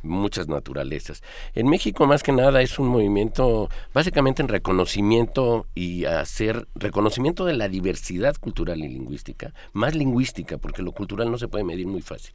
muchas 0.00 0.48
naturalezas. 0.48 1.22
En 1.54 1.68
México 1.68 2.06
más 2.06 2.22
que 2.22 2.32
nada 2.32 2.62
es 2.62 2.78
un 2.78 2.88
movimiento 2.88 3.68
básicamente 3.92 4.40
en 4.40 4.48
reconocimiento 4.48 5.66
y 5.74 6.06
hacer 6.06 6.68
reconocimiento 6.74 7.44
de 7.44 7.52
la 7.52 7.68
diversidad 7.68 8.34
cultural 8.36 8.78
y 8.78 8.88
lingüística, 8.88 9.52
más 9.74 9.94
lingüística, 9.94 10.56
porque 10.56 10.80
lo 10.80 10.92
cultural 10.92 11.30
no 11.30 11.36
se 11.36 11.48
puede 11.48 11.64
medir 11.64 11.86
muy 11.86 12.00
fácil. 12.00 12.32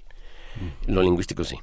Lo 0.86 1.02
lingüístico 1.02 1.44
sí 1.44 1.58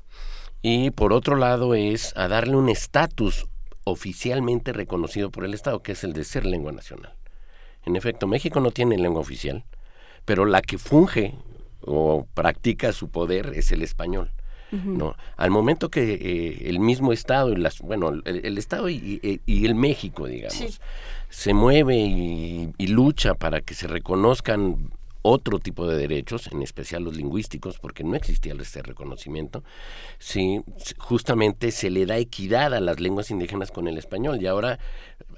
y 0.63 0.91
por 0.91 1.13
otro 1.13 1.37
lado 1.37 1.75
es 1.75 2.13
a 2.17 2.29
darle 2.29 2.57
un 2.57 2.69
estatus 2.69 3.47
oficialmente 3.85 4.73
reconocido 4.73 5.31
por 5.31 5.45
el 5.45 5.55
Estado, 5.55 5.83
que 5.83 5.93
es 5.93 6.05
el 6.05 6.13
de 6.13 6.25
ser 6.25 6.47
lengua 6.47 6.73
nacional. 6.73 7.15
En 7.85 7.97
efecto, 7.97 8.27
México 8.27 8.61
no 8.61 8.71
tiene 8.71 8.99
lengua 8.99 9.21
oficial, 9.21 9.65
pero 10.25 10.45
la 10.45 10.61
que 10.61 10.79
funge 10.79 11.35
o 11.81 12.27
practica 12.35 12.93
su 12.93 13.09
poder 13.09 13.53
es 13.55 13.73
el 13.73 13.83
español. 13.83 14.33
¿no? 14.73 15.17
Al 15.37 15.51
momento 15.51 15.89
que 15.89 16.15
eh, 16.15 16.69
el 16.69 16.79
mismo 16.79 17.13
Estado, 17.13 17.51
y 17.51 17.57
las, 17.57 17.81
bueno, 17.81 18.13
el, 18.25 18.57
Estado 18.57 18.89
y, 18.89 19.41
el 19.47 19.75
México, 19.75 20.27
digamos, 20.29 20.81
se 21.29 21.55
mueve 21.55 21.97
y, 21.97 22.73
y, 22.79 22.87
lucha 22.87 23.35
para 23.35 23.63
que 23.63 23.75
se 23.75 23.89
reconozcan 23.89 24.93
otro 25.23 25.59
tipo 25.59 25.87
de 25.87 25.97
derechos, 25.97 26.49
en 26.53 26.63
especial 26.63 27.05
los 27.05 27.17
lingüísticos, 27.17 27.79
porque 27.79 28.05
no 28.05 28.17
existía 28.17 28.55
este 28.61 28.83
reconocimiento, 28.83 29.63
sí, 30.19 30.63
justamente 30.99 31.71
se 31.71 31.91
le 31.91 32.07
da 32.07 32.19
equidad 32.19 32.75
a 32.75 32.81
las 32.81 33.01
lenguas 33.01 33.31
indígenas 33.31 33.71
con 33.71 33.89
el 33.89 33.99
español 33.99 34.41
y 34.43 34.47
ahora 34.47 34.79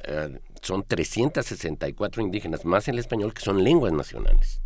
eh, 0.04 0.38
son 0.60 0.84
364 0.84 2.22
indígenas 2.22 2.64
más 2.64 2.88
el 2.88 2.98
español 2.98 3.34
que 3.34 3.42
son 3.42 3.62
lenguas 3.62 3.92
nacionales. 3.92 4.60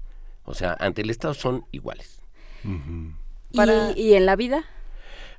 O 0.45 0.55
sea, 0.55 0.77
ante 0.79 1.03
el 1.03 1.11
Estado 1.11 1.35
son 1.35 1.65
iguales. 1.73 2.21
¿Y, 3.97 4.13
en 4.15 4.27
la 4.27 4.37
vida? 4.37 4.65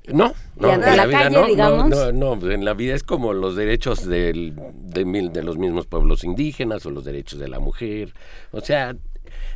No, 0.06 0.32
no, 0.56 0.72
en, 0.72 0.80
la, 0.80 1.06
vida 1.06 1.28
no, 1.28 1.46
no, 1.88 2.12
no, 2.12 2.50
en 2.50 2.64
la 2.64 2.72
vida 2.72 2.94
es 2.94 3.02
como 3.02 3.34
los 3.34 3.56
derechos 3.56 4.06
del, 4.06 4.54
de, 4.74 5.04
de, 5.04 5.42
los 5.42 5.58
mismos 5.58 5.86
pueblos 5.86 6.24
indígenas 6.24 6.86
o 6.86 6.90
los 6.90 7.04
derechos 7.04 7.38
de 7.38 7.48
la 7.48 7.58
mujer. 7.58 8.14
O 8.50 8.60
sea, 8.60 8.96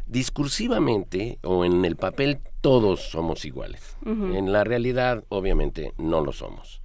discursivamente 0.06 1.38
o 1.42 1.64
en 1.64 1.84
el 1.84 1.96
papel 1.96 2.38
todos 2.60 3.00
somos 3.10 3.44
iguales. 3.44 3.96
En 4.04 4.52
la 4.52 4.64
realidad, 4.64 5.24
obviamente, 5.28 5.92
no 5.98 6.20
lo 6.20 6.32
somos. 6.32 6.82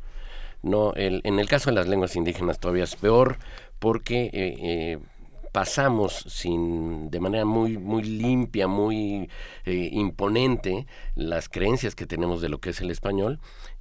No, 0.64 0.94
el, 0.94 1.22
en 1.24 1.40
el 1.40 1.48
caso 1.48 1.70
de 1.70 1.76
las 1.76 1.88
lenguas 1.88 2.16
indígenas 2.16 2.60
todavía 2.60 2.84
es 2.84 2.96
peor 2.96 3.38
porque 3.80 4.26
eh, 4.26 4.32
eh, 4.34 5.00
pasamos 5.52 6.26
sin 6.28 7.10
de 7.10 7.20
manera 7.20 7.46
muy 7.46 7.78
muy 7.78 8.04
limpia, 8.04 8.68
muy 8.68 9.30
eh, 9.66 9.90
imponente 9.92 10.88
las 11.16 11.48
creencias 11.48 11.96
que 11.96 12.08
tenemos 12.08 12.42
de 12.42 12.50
lo 12.50 12.60
que 12.60 12.72
es 12.72 12.82
el 12.82 12.92
español 12.92 13.40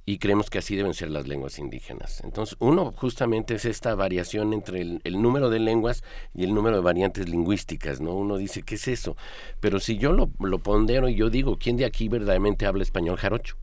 y 0.09 0.19
creemos 0.19 0.49
que 0.49 0.59
así 0.59 0.77
deben 0.77 0.93
ser 0.93 1.09
las 1.09 1.27
lenguas 1.27 1.59
indígenas. 1.59 2.21
Entonces, 2.23 2.55
uno 2.59 2.93
justamente 2.95 3.55
es 3.55 3.65
esta 3.65 3.93
variación 3.93 4.53
entre 4.53 4.79
el, 4.79 5.21
número 5.21 5.49
de 5.49 5.59
lenguas 5.59 6.01
y 6.33 6.45
el 6.45 6.53
número 6.53 6.77
de 6.77 6.81
variantes 6.81 7.27
lingüísticas, 7.27 7.99
¿no? 7.99 8.13
Uno 8.13 8.37
dice, 8.37 8.63
¿qué 8.63 8.75
es 8.75 8.87
eso? 8.87 9.17
Pero 9.59 9.81
si 9.81 9.97
yo 9.97 10.13
lo, 10.13 10.31
lo 10.39 10.59
pondero 10.59 11.09
y 11.09 11.15
yo 11.15 11.29
digo, 11.29 11.57
¿quién 11.59 11.75
de 11.75 11.83
aquí 11.83 12.07
verdaderamente 12.07 12.65
habla 12.65 12.83
español 12.83 13.17
jarocho? 13.17 13.57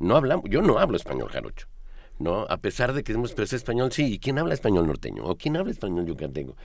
No 0.00 0.16
hablamos, 0.16 0.46
yo 0.50 0.62
no 0.62 0.80
hablo 0.80 0.96
español 0.96 1.28
jarocho. 1.28 1.68
¿no? 2.18 2.46
A 2.50 2.56
pesar 2.56 2.92
de 2.92 3.04
que 3.04 3.12
hemos 3.12 3.32
español, 3.38 3.92
sí, 3.92 4.14
¿y 4.14 4.18
quién 4.18 4.36
habla 4.36 4.54
español 4.54 4.88
norteño? 4.88 5.22
¿O 5.24 5.36
quién 5.36 5.56
habla 5.56 5.70
español 5.70 6.06
yucateco? 6.06 6.56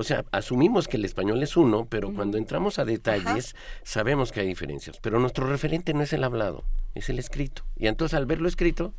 O 0.00 0.02
sea, 0.02 0.24
asumimos 0.32 0.88
que 0.88 0.96
el 0.96 1.04
español 1.04 1.42
es 1.42 1.58
uno, 1.58 1.84
pero 1.84 2.10
cuando 2.14 2.38
entramos 2.38 2.78
a 2.78 2.86
detalles 2.86 3.54
sabemos 3.82 4.32
que 4.32 4.40
hay 4.40 4.46
diferencias. 4.46 4.98
Pero 4.98 5.20
nuestro 5.20 5.46
referente 5.46 5.92
no 5.92 6.00
es 6.02 6.14
el 6.14 6.24
hablado, 6.24 6.64
es 6.94 7.10
el 7.10 7.18
escrito. 7.18 7.64
Y 7.76 7.86
entonces 7.86 8.16
al 8.16 8.24
verlo 8.24 8.48
escrito, 8.48 8.94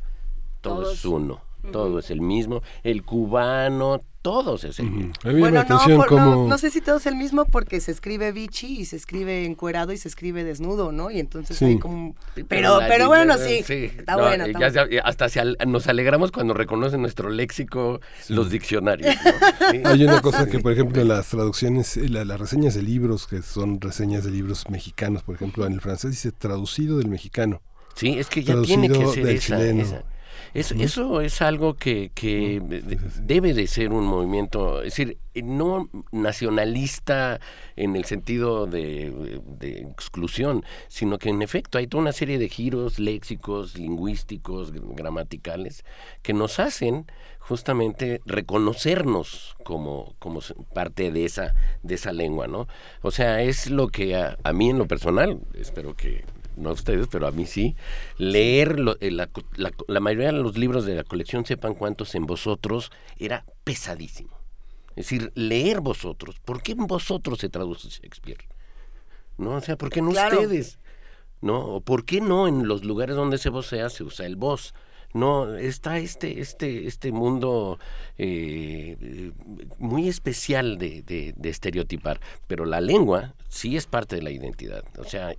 todo 0.60 0.92
es 0.92 1.04
uno 1.04 1.42
todo 1.70 1.98
es 1.98 2.10
el 2.10 2.20
mismo, 2.20 2.62
el 2.82 3.02
cubano, 3.04 4.02
todos 4.22 4.62
es 4.62 4.78
el 4.78 4.90
mismo. 4.90 5.12
Bueno, 5.24 5.64
no, 5.68 6.46
no, 6.46 6.58
sé 6.58 6.70
si 6.70 6.80
todo 6.80 6.96
es 6.96 7.06
el 7.06 7.16
mismo 7.16 7.44
porque 7.44 7.80
se 7.80 7.90
escribe 7.90 8.30
bichi 8.30 8.80
y 8.80 8.84
se 8.84 8.96
escribe 8.96 9.44
encuerado 9.44 9.92
y 9.92 9.96
se 9.96 10.06
escribe 10.06 10.44
desnudo, 10.44 10.92
¿no? 10.92 11.10
Y 11.10 11.18
entonces 11.18 11.60
hay 11.60 11.78
como... 11.78 12.14
Pero, 12.48 12.78
pero, 12.88 13.08
bueno, 13.08 13.36
sí, 13.36 13.64
está 13.68 14.16
bueno. 14.16 14.44
hasta 15.04 15.26
nos 15.66 15.88
alegramos 15.88 16.30
cuando 16.30 16.54
reconocen 16.54 17.02
nuestro 17.02 17.30
léxico 17.30 18.00
los 18.28 18.50
diccionarios. 18.50 19.14
Hay 19.84 20.04
una 20.04 20.20
cosa 20.20 20.46
que, 20.46 20.60
por 20.60 20.72
ejemplo, 20.72 21.02
las 21.04 21.28
traducciones, 21.28 21.96
eh, 21.96 22.08
las 22.08 22.38
reseñas 22.38 22.74
de 22.74 22.82
libros, 22.82 23.26
que 23.26 23.42
son 23.42 23.80
reseñas 23.80 24.24
de 24.24 24.30
libros 24.30 24.68
mexicanos, 24.68 25.22
por 25.22 25.34
ejemplo, 25.34 25.66
en 25.66 25.72
el 25.72 25.80
francés 25.80 26.12
dice 26.12 26.30
traducido 26.30 26.98
del 26.98 27.08
mexicano. 27.08 27.60
Sí, 27.94 28.18
es 28.18 28.28
que 28.28 28.42
ya 28.42 28.60
tiene 28.62 28.88
que 28.88 29.06
ser 29.08 29.28
esa, 29.28 30.04
eso 30.54 31.20
es 31.20 31.40
algo 31.40 31.74
que, 31.74 32.10
debe 33.22 33.54
de 33.54 33.66
ser 33.66 33.90
un 33.90 34.04
movimiento, 34.04 34.82
es 34.82 34.96
decir, 34.96 35.18
no 35.34 35.88
nacionalista 36.10 37.40
en 37.74 37.96
el 37.96 38.04
sentido 38.04 38.66
de, 38.66 39.40
exclusión, 39.62 40.64
sino 40.88 41.18
que 41.18 41.30
en 41.30 41.40
efecto 41.40 41.78
hay 41.78 41.86
toda 41.86 42.02
una 42.02 42.12
serie 42.12 42.38
de 42.38 42.48
giros 42.48 42.98
léxicos, 42.98 43.78
lingüísticos, 43.78 44.72
gramaticales, 44.72 45.84
que 46.22 46.34
nos 46.34 46.58
hacen 46.58 47.06
justamente 47.38 48.20
reconocernos 48.26 49.56
como, 49.64 50.14
como 50.18 50.40
parte 50.74 51.10
de 51.10 51.24
esa, 51.24 51.54
de 51.82 51.94
esa 51.94 52.12
lengua, 52.12 52.46
¿no? 52.46 52.68
O 53.00 53.10
sea, 53.10 53.42
es 53.42 53.70
lo 53.70 53.88
que 53.88 54.14
a 54.16 54.52
mí 54.52 54.70
en 54.70 54.78
lo 54.78 54.86
personal, 54.86 55.40
espero 55.54 55.94
que 55.94 56.24
no 56.56 56.70
a 56.70 56.72
ustedes, 56.72 57.08
pero 57.10 57.26
a 57.26 57.32
mí 57.32 57.46
sí, 57.46 57.76
leer 58.18 58.76
eh, 59.00 59.10
la, 59.10 60.00
mayoría 60.00 60.32
de 60.32 60.38
los 60.40 60.56
libros 60.58 60.84
de 60.84 60.96
la 60.96 61.04
colección 61.04 61.44
Sepan 61.46 61.74
cuántos 61.74 62.14
en 62.14 62.26
vosotros 62.26 62.90
era 63.18 63.44
pesadísimo. 63.64 64.36
Es 64.90 65.06
decir, 65.06 65.32
leer 65.34 65.80
vosotros. 65.80 66.38
¿Por 66.44 66.62
qué 66.62 66.72
en 66.72 66.86
vosotros 66.86 67.38
se 67.38 67.48
traduce 67.48 67.88
Shakespeare? 67.88 68.44
¿No? 69.38 69.56
O 69.56 69.60
sea, 69.60 69.76
¿por 69.76 69.90
qué 69.90 70.02
no 70.02 70.10
ustedes? 70.10 70.78
¿No? 71.40 71.58
¿O 71.60 71.80
por 71.80 72.04
qué 72.04 72.20
no 72.20 72.46
en 72.46 72.68
los 72.68 72.84
lugares 72.84 73.16
donde 73.16 73.38
se 73.38 73.48
vocea 73.48 73.88
se 73.88 74.04
usa 74.04 74.26
el 74.26 74.36
vos? 74.36 74.74
No, 75.14 75.56
está 75.56 75.98
este, 75.98 76.40
este, 76.40 76.86
este 76.86 77.12
mundo 77.12 77.78
eh, 78.16 79.32
muy 79.78 80.08
especial 80.08 80.78
de, 80.78 81.02
de, 81.02 81.34
de, 81.36 81.50
estereotipar, 81.50 82.18
pero 82.46 82.64
la 82.64 82.80
lengua 82.80 83.34
sí 83.48 83.76
es 83.76 83.86
parte 83.86 84.16
de 84.16 84.22
la 84.22 84.30
identidad. 84.30 84.84
O 84.98 85.04
sea, 85.04 85.34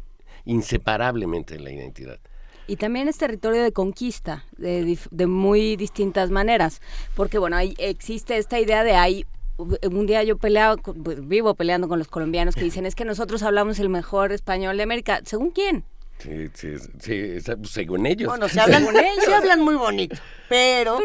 inseparablemente 0.46 1.56
en 1.56 1.64
la 1.64 1.72
identidad. 1.72 2.20
Y 2.66 2.78
también 2.78 3.08
es 3.08 3.18
territorio 3.18 3.62
de 3.62 3.74
conquista, 3.74 4.46
de, 4.58 4.98
de 5.12 5.28
muy 5.28 5.76
distintas 5.76 6.32
maneras, 6.32 6.82
porque 7.16 7.38
bueno, 7.38 7.58
ahí 7.58 7.74
existe 7.78 8.38
esta 8.38 8.60
idea 8.60 8.84
de 8.84 8.94
hay 8.94 9.26
un 9.58 10.06
día 10.06 10.24
yo 10.24 10.38
peleaba, 10.38 10.78
pues, 10.78 11.28
vivo 11.28 11.54
peleando 11.56 11.88
con 11.88 12.00
los 12.00 12.08
colombianos 12.08 12.56
que 12.56 12.64
dicen 12.64 12.86
es 12.86 12.96
que 12.96 13.06
nosotros 13.06 13.44
hablamos 13.44 13.80
el 13.80 13.90
mejor 13.90 14.32
español 14.32 14.78
de 14.78 14.84
América. 14.84 15.22
¿Según 15.26 15.52
quién? 15.52 15.84
Sí, 16.20 16.50
sí, 16.54 16.76
sí, 17.00 17.38
según 17.64 18.06
ellos. 18.06 18.30
Bueno, 18.30 18.48
se 18.48 18.60
hablan, 18.60 18.86
se 19.26 19.34
hablan 19.34 19.62
muy 19.62 19.76
bonito, 19.76 20.16
pero, 20.48 20.98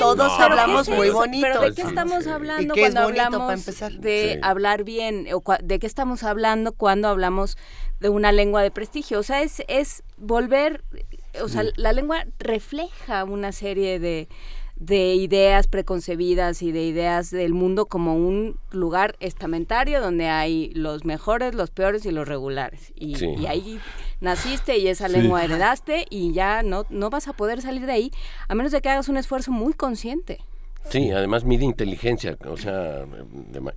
todos 0.00 0.32
hablamos 0.40 0.88
muy 0.88 1.10
bonito. 1.10 1.46
Pero 1.46 1.60
¿de 1.60 1.74
qué 1.74 1.82
estamos 1.82 2.26
hablando 2.26 2.74
cuando 2.74 3.00
hablamos 3.00 3.64
de 4.00 4.40
hablar 4.42 4.82
bien? 4.82 5.28
O 5.32 5.42
¿De 5.62 5.78
qué 5.78 5.86
estamos 5.86 6.24
hablando 6.24 6.72
cuando 6.72 7.08
hablamos 7.08 7.56
de 8.00 8.08
una 8.08 8.32
lengua 8.32 8.62
de 8.62 8.70
prestigio. 8.70 9.18
O 9.18 9.22
sea, 9.22 9.42
es, 9.42 9.62
es 9.68 10.02
volver, 10.18 10.84
o 11.42 11.48
sea, 11.48 11.64
la 11.76 11.92
lengua 11.92 12.26
refleja 12.38 13.24
una 13.24 13.50
serie 13.52 13.98
de, 13.98 14.28
de 14.76 15.14
ideas 15.14 15.68
preconcebidas 15.68 16.62
y 16.62 16.72
de 16.72 16.84
ideas 16.84 17.30
del 17.30 17.54
mundo 17.54 17.86
como 17.86 18.16
un 18.16 18.58
lugar 18.70 19.16
estamentario 19.20 20.00
donde 20.00 20.28
hay 20.28 20.70
los 20.74 21.04
mejores, 21.04 21.54
los 21.54 21.70
peores 21.70 22.04
y 22.04 22.10
los 22.10 22.26
regulares. 22.26 22.92
Y, 22.96 23.14
ahí 23.46 23.80
naciste 24.24 24.78
y 24.78 24.88
esa 24.88 25.06
lengua 25.08 25.44
heredaste 25.44 26.06
y 26.10 26.32
ya 26.32 26.62
no, 26.62 26.84
no 26.90 27.10
vas 27.10 27.28
a 27.28 27.32
poder 27.34 27.62
salir 27.62 27.86
de 27.86 27.92
ahí 27.92 28.12
a 28.48 28.54
menos 28.54 28.72
de 28.72 28.80
que 28.80 28.88
hagas 28.88 29.08
un 29.08 29.16
esfuerzo 29.16 29.52
muy 29.52 29.74
consciente. 29.74 30.40
Sí, 30.90 31.10
además 31.12 31.44
mide 31.44 31.64
inteligencia, 31.64 32.36
o 32.46 32.58
sea, 32.58 33.06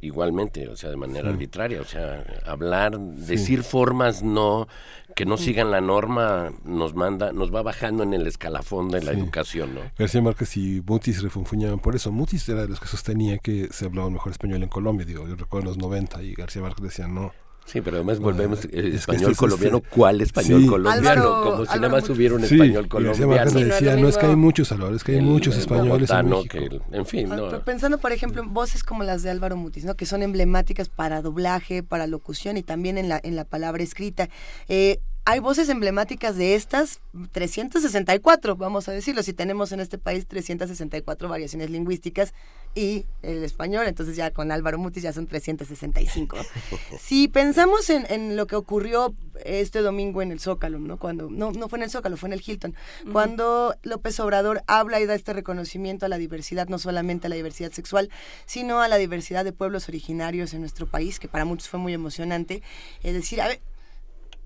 igualmente, 0.02 0.68
o 0.68 0.76
sea, 0.76 0.90
de 0.90 0.98
manera 0.98 1.30
arbitraria, 1.30 1.80
o 1.80 1.86
sea, 1.86 2.24
hablar, 2.46 3.00
decir 3.00 3.64
formas 3.64 4.24
no 4.24 4.68
que 5.16 5.26
no 5.26 5.38
sigan 5.38 5.72
la 5.72 5.80
norma 5.80 6.52
nos 6.66 6.94
manda, 6.96 7.32
nos 7.32 7.54
va 7.54 7.64
bajando 7.64 8.04
en 8.04 8.14
el 8.14 8.28
escalafón 8.28 8.90
de 8.90 9.02
la 9.02 9.12
educación, 9.14 9.74
¿no? 9.74 9.82
García 9.98 10.22
Márquez 10.22 10.58
y 10.58 10.84
Mutis 10.86 11.24
refunfuñaban 11.24 11.80
por 11.80 11.96
eso. 11.96 12.12
Mutis 12.12 12.48
era 12.50 12.64
de 12.64 12.68
los 12.68 12.80
que 12.80 12.88
sostenía 12.88 13.38
que 13.38 13.70
se 13.72 13.86
hablaba 13.86 14.10
mejor 14.10 14.34
español 14.34 14.62
en 14.62 14.70
Colombia, 14.70 15.06
digo, 15.06 15.28
yo 15.28 15.36
recuerdo 15.36 15.70
en 15.72 15.78
los 15.78 15.78
90 15.78 16.22
y 16.24 16.34
García 16.34 16.62
Márquez 16.62 16.84
decía 16.84 17.08
no 17.08 17.32
Sí, 17.68 17.82
pero 17.82 17.98
además 17.98 18.20
volvemos 18.20 18.64
eh, 18.72 18.92
español 18.94 19.36
colombiano. 19.36 19.82
¿Cuál 19.90 20.22
español 20.22 20.68
colombiano? 20.68 21.42
Como 21.44 21.66
si 21.66 21.76
nada 21.76 21.90
más 21.90 22.10
hubiera 22.10 22.36
un 22.36 22.44
español 22.46 22.88
colombiano. 22.88 23.52
Sí, 23.52 23.64
decía, 23.66 23.98
no, 23.98 24.08
es 24.08 24.18
que 24.18 24.26
hay 24.26 24.38
muchos, 24.38 24.72
Álvaro, 24.72 24.96
es 24.96 25.04
que 25.04 25.12
hay 25.14 25.22
muchos 25.22 25.58
españoles 25.58 26.10
en 26.10 26.30
México. 26.30 26.58
en 26.92 27.06
fin, 27.06 27.30
no. 27.30 27.60
Pensando, 27.66 27.98
por 27.98 28.14
ejemplo, 28.14 28.42
en 28.42 28.54
voces 28.54 28.84
como 28.84 29.04
las 29.04 29.22
de 29.22 29.32
Álvaro 29.32 29.58
Mutis, 29.58 29.84
¿no? 29.84 29.96
que 29.96 30.06
son 30.06 30.24
emblemáticas 30.24 30.88
para 30.88 31.22
doblaje, 31.22 31.84
para 31.84 32.08
locución 32.08 32.56
y 32.56 32.64
también 32.64 32.98
en 32.98 33.10
la, 33.10 33.20
en 33.22 33.36
la 33.36 33.44
palabra 33.44 33.84
escrita. 33.84 34.30
Eh, 34.70 35.02
hay 35.30 35.40
voces 35.40 35.68
emblemáticas 35.68 36.38
de 36.38 36.56
estas 36.56 37.02
364, 37.34 38.56
vamos 38.56 38.88
a 38.88 38.94
decirlo, 38.94 39.22
si 39.24 39.34
tenemos 39.34 39.74
en 39.74 39.82
este 39.82 39.98
país 39.98 40.26
364 40.26 41.28
variaciones 41.28 41.70
lingüísticas 41.70 42.34
y 42.76 43.06
el 43.24 43.44
español, 43.44 43.88
entonces 43.88 44.16
ya 44.16 44.32
con 44.32 44.54
Álvaro 44.54 44.78
Mutis 44.78 45.04
ya 45.04 45.12
son 45.12 45.28
365. 45.28 46.38
si 46.98 47.28
pensamos 47.28 47.90
en, 47.90 48.38
lo 48.38 48.48
que 48.48 48.56
ocurrió 48.56 49.16
este 49.44 49.82
domingo 49.82 50.22
en 50.22 50.32
el 50.32 50.40
Zócalo, 50.40 50.80
¿no? 50.80 50.98
Cuando, 50.98 51.30
no, 51.30 51.52
no 51.52 51.68
fue 51.68 51.80
en 51.80 51.84
el 51.84 51.90
Zócalo, 51.90 52.16
fue 52.16 52.30
en 52.30 52.34
el 52.34 52.42
Hilton, 52.46 52.74
cuando 53.12 53.76
López 53.84 54.18
Obrador 54.22 54.64
habla 54.66 55.02
y 55.02 55.08
da 55.08 55.14
este 55.14 55.34
reconocimiento 55.34 56.06
a 56.06 56.10
la 56.10 56.18
diversidad, 56.18 56.70
no 56.70 56.80
solamente 56.80 57.28
a 57.28 57.30
la 57.30 57.36
diversidad 57.36 57.74
sexual, 57.74 58.10
sino 58.46 58.80
a 58.80 58.88
la 58.88 58.96
diversidad 58.96 59.44
de 59.44 59.52
pueblos 59.52 59.90
originarios 59.90 60.54
en 60.54 60.62
nuestro 60.62 60.88
país, 60.88 61.20
que 61.20 61.28
para 61.28 61.44
muchos 61.44 61.68
fue 61.68 61.82
muy 61.82 61.94
emocionante. 61.94 62.64
Es 63.04 63.14
decir, 63.14 63.42
a 63.42 63.50
ver, 63.50 63.60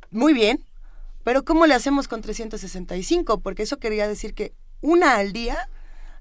muy 0.10 0.34
bien, 0.34 0.66
pero 1.24 1.43
¿cómo 1.43 1.66
le 1.67 1.74
hacemos 1.74 2.08
con 2.08 2.22
365? 2.22 3.40
Porque 3.40 3.64
eso 3.64 3.77
quería 3.77 4.08
decir 4.08 4.33
que 4.33 4.53
una 4.82 5.16
al 5.16 5.33
día 5.33 5.69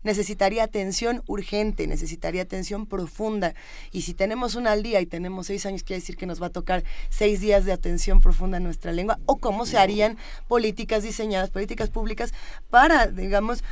necesitaría 0.03 0.65
atención 0.65 1.23
urgente, 1.27 1.87
necesitaría 1.87 2.43
atención 2.43 2.87
profunda. 2.87 3.55
Y 3.93 4.03
si 4.03 4.15
tenemos 4.15 4.55
una 4.55 4.73
al 4.73 4.83
día 4.83 5.01
y 5.01 5.07
tenemos 5.07 5.47
seis 5.47 5.67
años, 5.67 5.83
quiere 5.83 6.01
decir 6.01 6.17
que 6.17 6.27
nos 6.27 6.41
va 6.41 6.47
a 6.47 6.51
tocar 6.51 6.85
seis 7.09 7.41
días 7.41 7.65
de 7.65 7.73
atención 7.73 8.21
profunda 8.21 8.57
a 8.57 8.61
nuestra 8.61 8.93
lengua. 8.93 9.19
O 9.27 9.37
cómo 9.37 9.67
se 9.67 9.79
harían 9.79 10.17
políticas 10.49 11.03
diseñadas, 11.03 11.51
políticas 11.51 11.91
públicas 11.91 12.33
para, 12.71 13.07
digamos, 13.07 13.63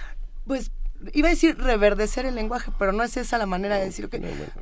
pues 0.46 0.70
iba 1.12 1.28
a 1.28 1.30
decir 1.30 1.56
reverdecer 1.58 2.26
el 2.26 2.34
lenguaje, 2.34 2.70
pero 2.78 2.92
no 2.92 3.02
es 3.02 3.16
esa 3.16 3.38
la 3.38 3.46
manera 3.46 3.76
de 3.76 3.84
decirlo. 3.84 4.10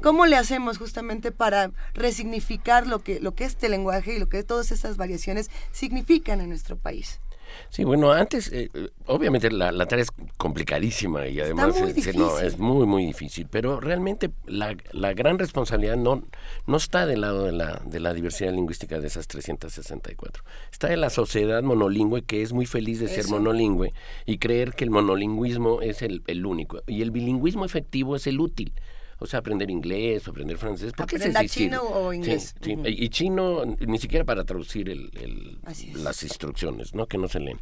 ¿Cómo 0.03 0.27
le 0.27 0.37
hacemos 0.37 0.79
justamente 0.79 1.33
para 1.33 1.71
resignificar 1.95 2.87
lo 2.87 3.01
que, 3.01 3.21
lo 3.21 3.35
que 3.35 3.45
este 3.45 3.69
lenguaje 3.69 4.15
y 4.15 4.19
lo 4.19 4.29
que 4.29 4.43
todas 4.43 4.73
estas 4.73 4.97
variaciones 4.97 5.51
significan 5.73 6.41
en 6.41 6.49
nuestro 6.49 6.77
país? 6.77 7.21
Sí, 7.71 7.85
bueno, 7.85 8.13
antes, 8.13 8.51
eh, 8.53 8.71
obviamente 9.07 9.51
la, 9.51 9.87
tarea 9.87 10.03
es 10.03 10.11
complicadísima 10.37 11.27
y 11.27 11.41
además 11.41 11.77
es 11.77 12.59
muy, 12.59 12.87
muy 12.87 13.07
difícil, 13.07 13.47
pero 13.51 13.81
realmente 13.81 14.31
la, 14.47 14.77
la, 14.93 15.13
gran 15.15 15.39
responsabilidad 15.39 15.97
no, 15.97 16.25
no 16.67 16.77
está 16.77 17.07
del 17.07 17.23
lado 17.23 17.45
de 17.45 17.53
la, 17.53 17.83
de 17.85 18.01
la 18.01 18.15
diversidad 18.15 18.53
lingüística 18.53 18.99
de 18.99 19.07
esas 19.07 19.29
364. 19.29 20.45
Está 20.73 20.89
de 20.89 20.97
la 20.97 21.11
sociedad 21.11 21.63
monolingüe 21.63 22.23
que 22.23 22.43
es 22.43 22.53
muy 22.53 22.67
feliz 22.67 23.01
de 23.01 23.09
ser 23.09 23.29
monolingüe 23.29 23.93
y 24.25 24.39
creer 24.39 24.75
que 24.75 24.85
el 24.85 24.91
monolingüismo 24.91 25.83
es 25.83 26.03
el, 26.03 26.23
el 26.27 26.47
único. 26.47 26.83
Y 26.87 27.03
el 27.03 27.11
bilingüismo 27.11 27.65
efectivo 27.65 28.17
es 28.17 28.27
el 28.27 28.41
útil 28.41 28.73
o 29.19 29.27
sea, 29.27 29.41
aprender 29.41 29.71
inglés 29.71 30.27
o 30.27 30.31
aprender 30.31 30.59
francés. 30.59 30.93
¿Por 30.93 31.05
¿Aprender 31.05 31.49
chino 31.49 31.83
o 31.83 32.13
inglés? 32.13 32.55
Y 32.63 33.09
chino 33.09 33.65
ni 33.65 33.99
siquiera 33.99 34.25
para 34.25 34.45
traducir 34.45 34.91
el, 34.91 35.59
las 35.95 36.23
instrucciones, 36.23 36.95
¿no? 36.95 37.07
Que 37.07 37.17
no 37.17 37.29
se 37.29 37.41
leen. 37.41 37.59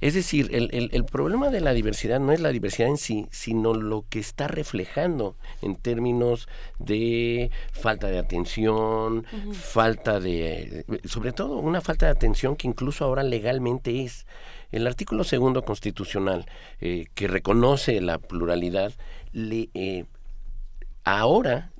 Es 0.00 0.14
decir, 0.14 0.50
el, 0.52 0.90
el, 0.92 1.04
problema 1.04 1.50
de 1.50 1.60
la 1.60 1.72
diversidad 1.72 2.18
no 2.18 2.32
es 2.32 2.40
la 2.40 2.50
diversidad 2.50 2.88
en 2.88 2.98
sí, 2.98 3.26
sino 3.30 3.74
lo 3.74 4.04
que 4.08 4.18
está 4.18 4.48
reflejando 4.48 5.36
en 5.62 5.76
términos 5.76 6.48
de 6.78 7.50
falta 7.72 8.08
de 8.08 8.18
atención, 8.18 9.24
falta 9.52 10.20
de... 10.20 10.84
Sobre 11.04 11.32
todo 11.32 11.58
una 11.58 11.80
falta 11.80 12.06
de 12.06 12.12
atención 12.12 12.56
que 12.56 12.66
incluso 12.66 13.04
ahora 13.04 13.22
legalmente 13.22 14.02
es. 14.02 14.26
El 14.70 14.86
artículo 14.86 15.24
segundo 15.24 15.62
constitucional, 15.62 16.44
eh, 16.80 17.06
que 17.14 17.26
reconoce 17.26 18.02
la 18.02 18.18
pluralidad, 18.18 18.92
le, 19.32 19.70
eh, 19.72 20.04
ahora 21.16 21.70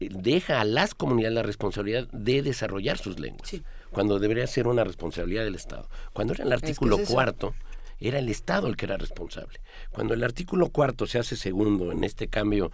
deja 0.00 0.60
a 0.60 0.64
las 0.64 0.94
comunidades 0.94 1.34
la 1.34 1.42
responsabilidad 1.42 2.08
de 2.12 2.42
desarrollar 2.42 2.98
sus 2.98 3.18
lenguas, 3.18 3.56
cuando 3.90 4.18
debería 4.18 4.46
ser 4.46 4.66
una 4.66 4.84
responsabilidad 4.84 5.44
del 5.44 5.54
Estado. 5.54 5.88
Cuando 6.12 6.34
era 6.34 6.44
el 6.44 6.52
artículo 6.52 6.98
cuarto, 6.98 7.54
era 8.00 8.18
el 8.18 8.28
Estado 8.28 8.68
el 8.68 8.76
que 8.76 8.86
era 8.86 8.96
responsable. 8.96 9.60
Cuando 9.90 10.14
el 10.14 10.22
artículo 10.22 10.68
cuarto 10.68 11.06
se 11.06 11.18
hace 11.18 11.36
segundo 11.36 11.90
en 11.92 12.04
este 12.04 12.28
cambio 12.28 12.70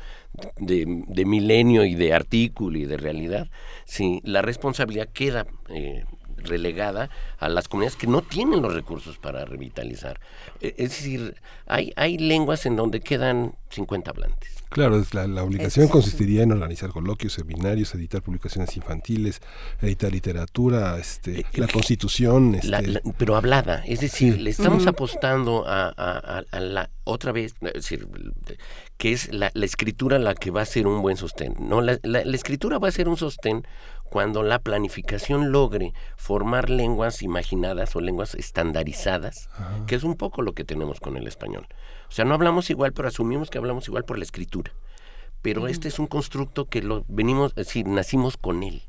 de, 0.58 0.84
milenio 1.24 1.84
y 1.84 1.94
de 1.94 2.12
artículo 2.12 2.78
y 2.78 2.84
de 2.84 2.97
realidad, 2.97 3.49
sí, 3.84 4.20
la 4.24 4.42
responsabilidad 4.42 5.08
queda 5.08 5.47
eh, 5.70 6.05
relegada 6.44 7.10
a 7.39 7.48
las 7.48 7.68
comunidades 7.68 7.97
que 7.97 8.06
no 8.06 8.23
tienen 8.23 8.62
los 8.62 8.74
recursos 8.74 9.18
para 9.18 9.44
revitalizar. 9.44 10.20
E, 10.60 10.74
es 10.78 10.90
decir, 10.90 11.36
hay, 11.66 11.92
hay 11.97 12.18
lenguas 12.18 12.66
en 12.66 12.76
donde 12.76 13.00
quedan 13.00 13.55
50 13.70 14.10
hablantes. 14.10 14.64
Claro, 14.74 15.00
la, 15.12 15.28
la 15.28 15.44
obligación 15.44 15.86
consistiría 15.86 16.42
en 16.42 16.50
organizar 16.50 16.90
coloquios, 16.90 17.34
seminarios, 17.34 17.94
editar 17.94 18.23
publicaciones 18.23 18.76
infantiles, 18.76 19.40
editar 19.81 20.10
literatura, 20.10 20.98
este, 20.98 21.40
eh, 21.40 21.47
la 21.55 21.68
constitución. 21.68 22.56
Este... 22.56 23.00
pero 23.16 23.36
hablada, 23.36 23.84
es 23.86 24.00
decir, 24.00 24.40
le 24.40 24.50
estamos 24.50 24.89
apostando 24.89 25.64
a, 25.64 26.42
la 26.52 26.90
otra 27.05 27.31
vez, 27.31 27.55
es 27.60 27.73
decir, 27.73 28.08
que 28.97 29.12
es 29.12 29.32
la, 29.32 29.52
escritura 29.55 30.18
la 30.18 30.34
que 30.34 30.50
va 30.50 30.62
a 30.62 30.66
ser 30.66 30.89
un 30.89 31.02
buen 31.02 31.16
sostén. 31.16 31.55
No, 31.60 31.81
la, 31.81 31.98
escritura 32.34 32.78
va 32.81 32.89
a 32.89 32.92
ser 32.92 33.08
un 33.08 33.16
sostén 33.16 33.64
cuando 34.05 34.42
la 34.42 34.58
planificación 34.58 35.50
logre 35.50 35.92
formar 36.16 36.70
lenguas 36.70 37.23
imaginadas 37.23 37.97
o 37.97 38.00
lenguas 38.00 38.34
estandarizadas, 38.34 39.49
que 39.86 39.94
es 39.97 40.05
un 40.05 40.15
poco 40.15 40.42
lo 40.42 40.52
que 40.52 40.65
tenemos 40.65 41.00
con 41.00 41.16
el 41.16 41.26
español. 41.26 41.66
O 42.08 42.12
sea, 42.12 42.24
no 42.24 42.34
hablamos 42.34 42.70
igual, 42.70 42.92
pero 42.92 43.08
asumimos 43.08 43.50
que 43.50 43.58
hablamos 43.58 43.89
igual 43.89 44.05
por 44.05 44.18
la 44.18 44.24
escritura. 44.24 44.73
Pero 45.42 45.66
este 45.68 45.89
es 45.89 45.99
un 45.99 46.07
constructo 46.07 46.66
que 46.66 46.81
lo 46.81 47.05
venimos, 47.08 47.50
es 47.57 47.66
decir, 47.66 47.86
nacimos 47.86 48.36
con 48.36 48.62
él. 48.62 48.83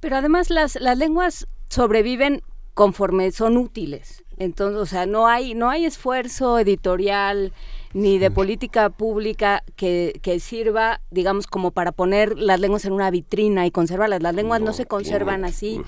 Pero 0.00 0.16
además 0.16 0.50
las, 0.50 0.76
las 0.76 0.96
lenguas 0.96 1.48
sobreviven 1.68 2.42
conforme 2.74 3.32
son 3.32 3.56
útiles. 3.56 4.22
Entonces, 4.36 4.78
o 4.78 4.86
sea, 4.86 5.06
no 5.06 5.26
hay, 5.26 5.54
no 5.54 5.70
hay 5.70 5.86
esfuerzo 5.86 6.58
editorial 6.58 7.52
ni 7.96 8.18
de 8.18 8.30
política 8.30 8.90
pública 8.90 9.64
que, 9.74 10.20
que, 10.20 10.38
sirva, 10.38 11.00
digamos, 11.10 11.46
como 11.46 11.70
para 11.70 11.92
poner 11.92 12.38
las 12.38 12.60
lenguas 12.60 12.84
en 12.84 12.92
una 12.92 13.10
vitrina 13.10 13.64
y 13.64 13.70
conservarlas. 13.70 14.22
Las 14.22 14.34
lenguas 14.34 14.60
no, 14.60 14.74
se 14.74 14.84
conservan 14.84 15.46
así. 15.46 15.80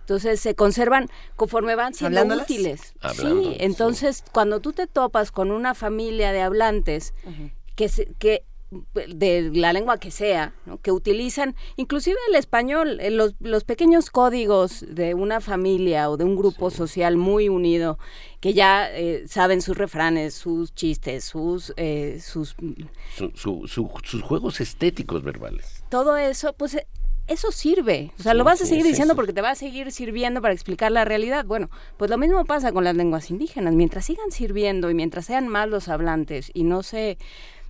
Entonces 0.00 0.40
se 0.40 0.56
conservan 0.56 1.08
conforme 1.36 1.76
van 1.76 1.94
siendo 1.94 2.24
útiles. 2.34 2.94
sí, 3.14 3.56
entonces 3.60 4.24
cuando 4.32 4.58
tú 4.58 4.72
te 4.72 4.88
topas 4.88 5.30
con 5.30 5.52
una 5.52 5.76
familia 5.76 6.32
de 6.32 6.40
hablantes 6.40 7.14
que, 7.76 7.88
que 8.18 8.44
de 8.94 9.50
la 9.54 9.72
lengua 9.72 9.98
que 9.98 10.10
sea, 10.10 10.54
que 10.82 10.92
utilizan 10.92 11.54
inclusive 11.76 12.16
el 12.28 12.36
español, 12.36 12.98
eh, 13.00 13.10
los, 13.10 13.34
los, 13.40 13.64
pequeños 13.64 14.10
códigos 14.10 14.84
de 14.88 15.14
una 15.14 15.40
familia 15.40 16.10
o 16.10 16.16
de 16.16 16.24
un 16.24 16.36
grupo 16.36 16.70
social 16.70 17.16
muy 17.16 17.48
unido, 17.48 17.98
que 18.40 18.54
ya 18.54 18.90
eh, 18.90 19.24
saben 19.28 19.62
sus 19.62 19.76
refranes, 19.76 20.34
sus 20.34 20.74
chistes, 20.74 21.24
sus... 21.24 21.72
Eh, 21.76 22.20
sus... 22.22 22.56
sus 23.34 24.22
juegos 24.22 24.60
estéticos 24.60 25.22
verbales. 25.22 25.84
Todo 25.88 26.16
eso, 26.16 26.52
pues 26.54 26.76
eso 27.28 27.52
sirve. 27.52 28.12
O 28.18 28.22
sea, 28.22 28.34
lo 28.34 28.44
vas 28.44 28.60
a 28.62 28.66
seguir 28.66 28.84
diciendo 28.84 29.14
porque 29.14 29.32
te 29.32 29.42
va 29.42 29.50
a 29.50 29.54
seguir 29.54 29.92
sirviendo 29.92 30.42
para 30.42 30.54
explicar 30.54 30.90
la 30.92 31.04
realidad. 31.04 31.44
Bueno, 31.44 31.70
pues 31.96 32.10
lo 32.10 32.18
mismo 32.18 32.44
pasa 32.44 32.72
con 32.72 32.84
las 32.84 32.96
lenguas 32.96 33.30
indígenas. 33.30 33.74
Mientras 33.74 34.06
sigan 34.06 34.30
sirviendo 34.30 34.90
y 34.90 34.94
mientras 34.94 35.26
sean 35.26 35.48
más 35.48 35.68
los 35.68 35.88
hablantes 35.88 36.50
y 36.54 36.64
no 36.64 36.82
se 36.82 37.18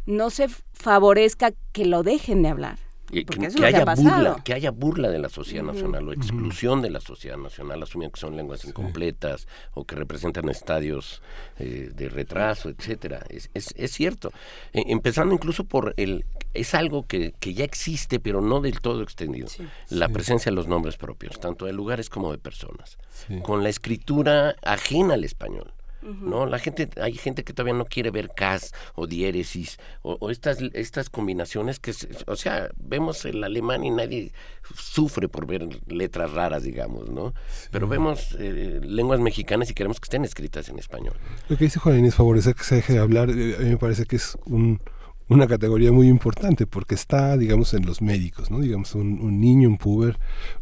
no 0.06 0.30
se 0.30 0.48
favorezca 0.72 1.52
que 1.72 1.84
lo 1.84 2.02
dejen 2.02 2.42
de 2.42 2.48
hablar. 2.48 2.78
que, 3.10 3.66
haya 3.66 3.84
burla, 3.84 4.42
que 4.42 4.54
haya 4.54 4.70
burla 4.70 5.10
de 5.10 5.18
la 5.18 5.28
sociedad 5.28 5.64
nacional 5.64 6.08
o 6.08 6.12
exclusión 6.12 6.80
de 6.80 6.90
la 6.90 7.00
sociedad 7.00 7.36
nacional, 7.36 7.82
asumiendo 7.82 8.14
que 8.14 8.20
son 8.20 8.36
lenguas 8.36 8.64
incompletas 8.64 9.46
o 9.74 9.84
que 9.84 9.96
representan 9.96 10.48
estadios 10.48 11.22
eh, 11.58 11.90
de 11.94 12.08
retraso, 12.08 12.70
etcétera. 12.70 13.24
Es, 13.28 13.50
es, 13.54 13.92
cierto. 13.92 14.32
E, 14.72 14.84
empezando 14.88 15.34
incluso 15.34 15.64
por 15.64 15.92
el 15.96 16.24
es 16.54 16.74
algo 16.74 17.06
que, 17.06 17.34
que, 17.38 17.54
ya 17.54 17.64
existe, 17.64 18.20
pero 18.20 18.40
no 18.40 18.60
del 18.60 18.80
todo 18.80 19.02
extendido. 19.02 19.48
La 19.88 20.08
presencia 20.08 20.50
de 20.50 20.56
los 20.56 20.66
nombres 20.66 20.96
propios, 20.96 21.40
tanto 21.40 21.66
de 21.66 21.72
lugares 21.72 22.10
como 22.10 22.30
de 22.30 22.38
personas. 22.38 22.98
Con 23.42 23.62
la 23.62 23.68
escritura 23.68 24.56
ajena 24.62 25.14
al 25.14 25.24
español. 25.24 25.72
¿No? 26.02 26.46
La 26.46 26.58
gente, 26.58 26.88
hay 27.00 27.14
gente 27.14 27.44
que 27.44 27.52
todavía 27.52 27.74
no 27.74 27.84
quiere 27.84 28.10
ver 28.10 28.30
cas 28.34 28.72
o 28.94 29.06
diéresis 29.06 29.78
o, 30.02 30.30
estas, 30.30 30.58
estas 30.72 31.10
combinaciones 31.10 31.78
que, 31.78 31.94
o 32.26 32.36
sea, 32.36 32.70
vemos 32.76 33.24
el 33.24 33.42
alemán 33.44 33.84
y 33.84 33.90
nadie 33.90 34.32
sufre 34.74 35.28
por 35.28 35.46
ver 35.46 35.68
letras 35.86 36.32
raras, 36.32 36.62
digamos, 36.62 37.08
¿no? 37.08 37.34
Pero 37.70 37.88
vemos 37.88 38.36
eh, 38.38 38.80
lenguas 38.82 39.20
mexicanas 39.20 39.70
y 39.70 39.74
queremos 39.74 40.00
que 40.00 40.06
estén 40.06 40.24
escritas 40.24 40.68
en 40.68 40.78
español. 40.78 41.14
Lo 41.48 41.56
que 41.56 41.64
dice 41.64 41.78
Juan 41.78 41.98
Inés 41.98 42.14
favorecer 42.14 42.54
que 42.54 42.64
se 42.64 42.76
deje 42.76 42.94
de 42.94 42.98
hablar, 42.98 43.30
eh, 43.30 43.56
a 43.56 43.60
mí 43.60 43.70
me 43.70 43.78
parece 43.78 44.04
que 44.06 44.16
es 44.16 44.36
un 44.46 44.80
una 45.28 45.46
categoría 45.46 45.92
muy 45.92 46.08
importante 46.08 46.66
porque 46.66 46.94
está, 46.94 47.36
digamos, 47.36 47.74
en 47.74 47.86
los 47.86 48.02
médicos, 48.02 48.50
¿no? 48.50 48.60
Digamos, 48.60 48.94
un, 48.94 49.40
niño, 49.40 49.68
un 49.68 49.78
puber, 49.78 50.18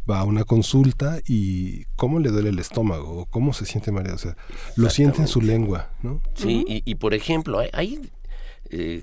va 0.09 0.19
a 0.19 0.23
una 0.23 0.43
consulta 0.43 1.19
y 1.27 1.85
cómo 1.95 2.19
le 2.19 2.29
duele 2.29 2.49
el 2.49 2.59
estómago, 2.59 3.25
cómo 3.29 3.53
se 3.53 3.65
siente 3.65 3.91
mareado, 3.91 4.15
o 4.15 4.19
sea, 4.19 4.37
lo 4.75 4.89
siente 4.89 5.21
en 5.21 5.27
su 5.27 5.41
lengua, 5.41 5.89
¿no? 6.01 6.21
Sí, 6.35 6.63
y, 6.67 6.95
por 6.95 7.13
ejemplo, 7.13 7.61
hay, 7.73 7.99
eh, 8.69 9.01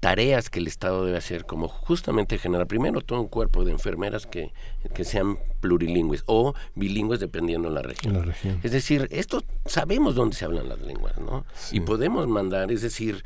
tareas 0.00 0.50
que 0.50 0.58
el 0.58 0.66
Estado 0.66 1.04
debe 1.04 1.18
hacer, 1.18 1.46
como 1.46 1.68
justamente 1.68 2.38
generar 2.38 2.66
primero 2.66 3.00
todo 3.00 3.20
un 3.20 3.28
cuerpo 3.28 3.64
de 3.64 3.72
enfermeras 3.72 4.26
que, 4.26 4.52
que 4.94 5.04
sean 5.04 5.38
plurilingües 5.60 6.22
o 6.26 6.54
bilingües 6.74 7.20
dependiendo 7.20 7.68
de 7.68 7.74
la 7.74 7.82
región. 7.82 8.14
La 8.14 8.22
región. 8.22 8.60
Es 8.62 8.72
decir, 8.72 9.08
esto 9.10 9.42
sabemos 9.64 10.14
dónde 10.14 10.36
se 10.36 10.44
hablan 10.44 10.68
las 10.68 10.80
lenguas, 10.80 11.18
¿no? 11.18 11.44
Y 11.72 11.80
podemos 11.80 12.26
mandar, 12.28 12.70
es 12.70 12.82
decir, 12.82 13.24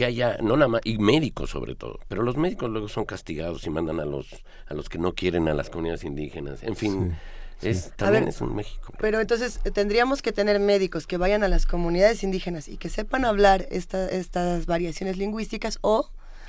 que 0.00 0.06
haya, 0.06 0.38
no 0.40 0.56
nada 0.56 0.68
más, 0.68 0.80
y 0.84 0.96
médicos 0.96 1.50
sobre 1.50 1.74
todo, 1.74 2.00
pero 2.08 2.22
los 2.22 2.38
médicos 2.38 2.70
luego 2.70 2.88
son 2.88 3.04
castigados 3.04 3.66
y 3.66 3.68
mandan 3.68 4.00
a 4.00 4.06
los, 4.06 4.28
a 4.66 4.72
los 4.72 4.88
que 4.88 4.96
no 4.96 5.14
quieren 5.14 5.46
a 5.46 5.52
las 5.52 5.68
comunidades 5.68 6.04
indígenas, 6.04 6.62
en 6.62 6.74
fin. 6.74 7.18
Es, 7.60 7.92
también 7.96 8.26
es 8.26 8.40
un 8.40 8.56
México. 8.56 8.94
Pero 8.98 9.20
entonces 9.20 9.60
eh, 9.64 9.70
tendríamos 9.70 10.22
que 10.22 10.32
tener 10.32 10.58
médicos 10.58 11.06
que 11.06 11.18
vayan 11.18 11.44
a 11.44 11.48
las 11.48 11.66
comunidades 11.66 12.22
indígenas 12.22 12.66
y 12.66 12.78
que 12.78 12.88
sepan 12.88 13.26
hablar 13.26 13.66
esta, 13.70 14.08
estas 14.08 14.64
variaciones 14.64 15.18
lingüísticas 15.18 15.78
o 15.82 16.08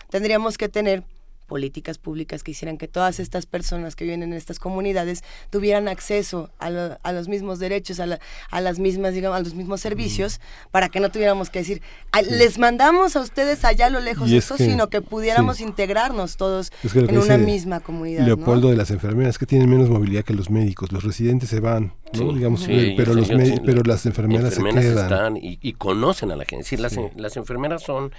tendríamos 0.09 0.57
que 0.57 0.69
tener 0.69 1.03
políticas 1.51 1.97
públicas 1.97 2.43
que 2.43 2.51
hicieran 2.51 2.77
que 2.77 2.87
todas 2.87 3.19
estas 3.19 3.45
personas 3.45 3.97
que 3.97 4.05
viven 4.05 4.23
en 4.23 4.31
estas 4.31 4.57
comunidades 4.57 5.21
tuvieran 5.49 5.89
acceso 5.89 6.49
a, 6.59 6.69
los 7.11 7.27
mismos 7.27 7.59
derechos, 7.59 7.99
a, 7.99 8.61
las 8.61 8.79
mismas, 8.79 9.13
digamos, 9.13 9.37
a 9.37 9.43
los 9.43 9.53
mismos 9.53 9.81
servicios, 9.81 10.39
para 10.71 10.87
que 10.87 11.01
no 11.01 11.11
tuviéramos 11.11 11.49
que 11.49 11.59
decir, 11.59 11.81
les 12.29 12.57
mandamos 12.57 13.17
a 13.17 13.19
ustedes 13.19 13.65
allá 13.65 13.87
a 13.87 13.89
lo 13.89 13.99
lejos 13.99 14.31
esto, 14.31 14.55
sino 14.55 14.87
que 14.87 15.01
pudiéramos 15.01 15.59
integrarnos 15.59 16.37
todos 16.37 16.71
en 16.93 17.17
una 17.17 17.37
misma 17.37 17.81
comunidad. 17.81 18.25
Leopoldo 18.25 18.69
de 18.69 18.77
las 18.77 18.89
enfermeras 18.89 19.37
que 19.37 19.45
tienen 19.45 19.69
menos 19.69 19.89
movilidad 19.89 20.23
que 20.23 20.33
los 20.33 20.49
médicos, 20.49 20.93
los 20.93 21.03
residentes 21.03 21.49
se 21.49 21.59
van, 21.59 21.91
digamos, 22.13 22.65
pero 22.95 23.13
los 23.13 23.27
pero 23.27 23.83
las 23.83 24.05
enfermeras, 24.05 24.53
se 24.53 24.63
quedan. 24.63 25.37
y, 25.37 25.73
conocen 25.73 26.31
a 26.31 26.37
la 26.37 26.45
gente. 26.45 26.77
las, 26.77 26.97
las 27.17 27.35
enfermeras 27.35 27.83
son 27.83 28.13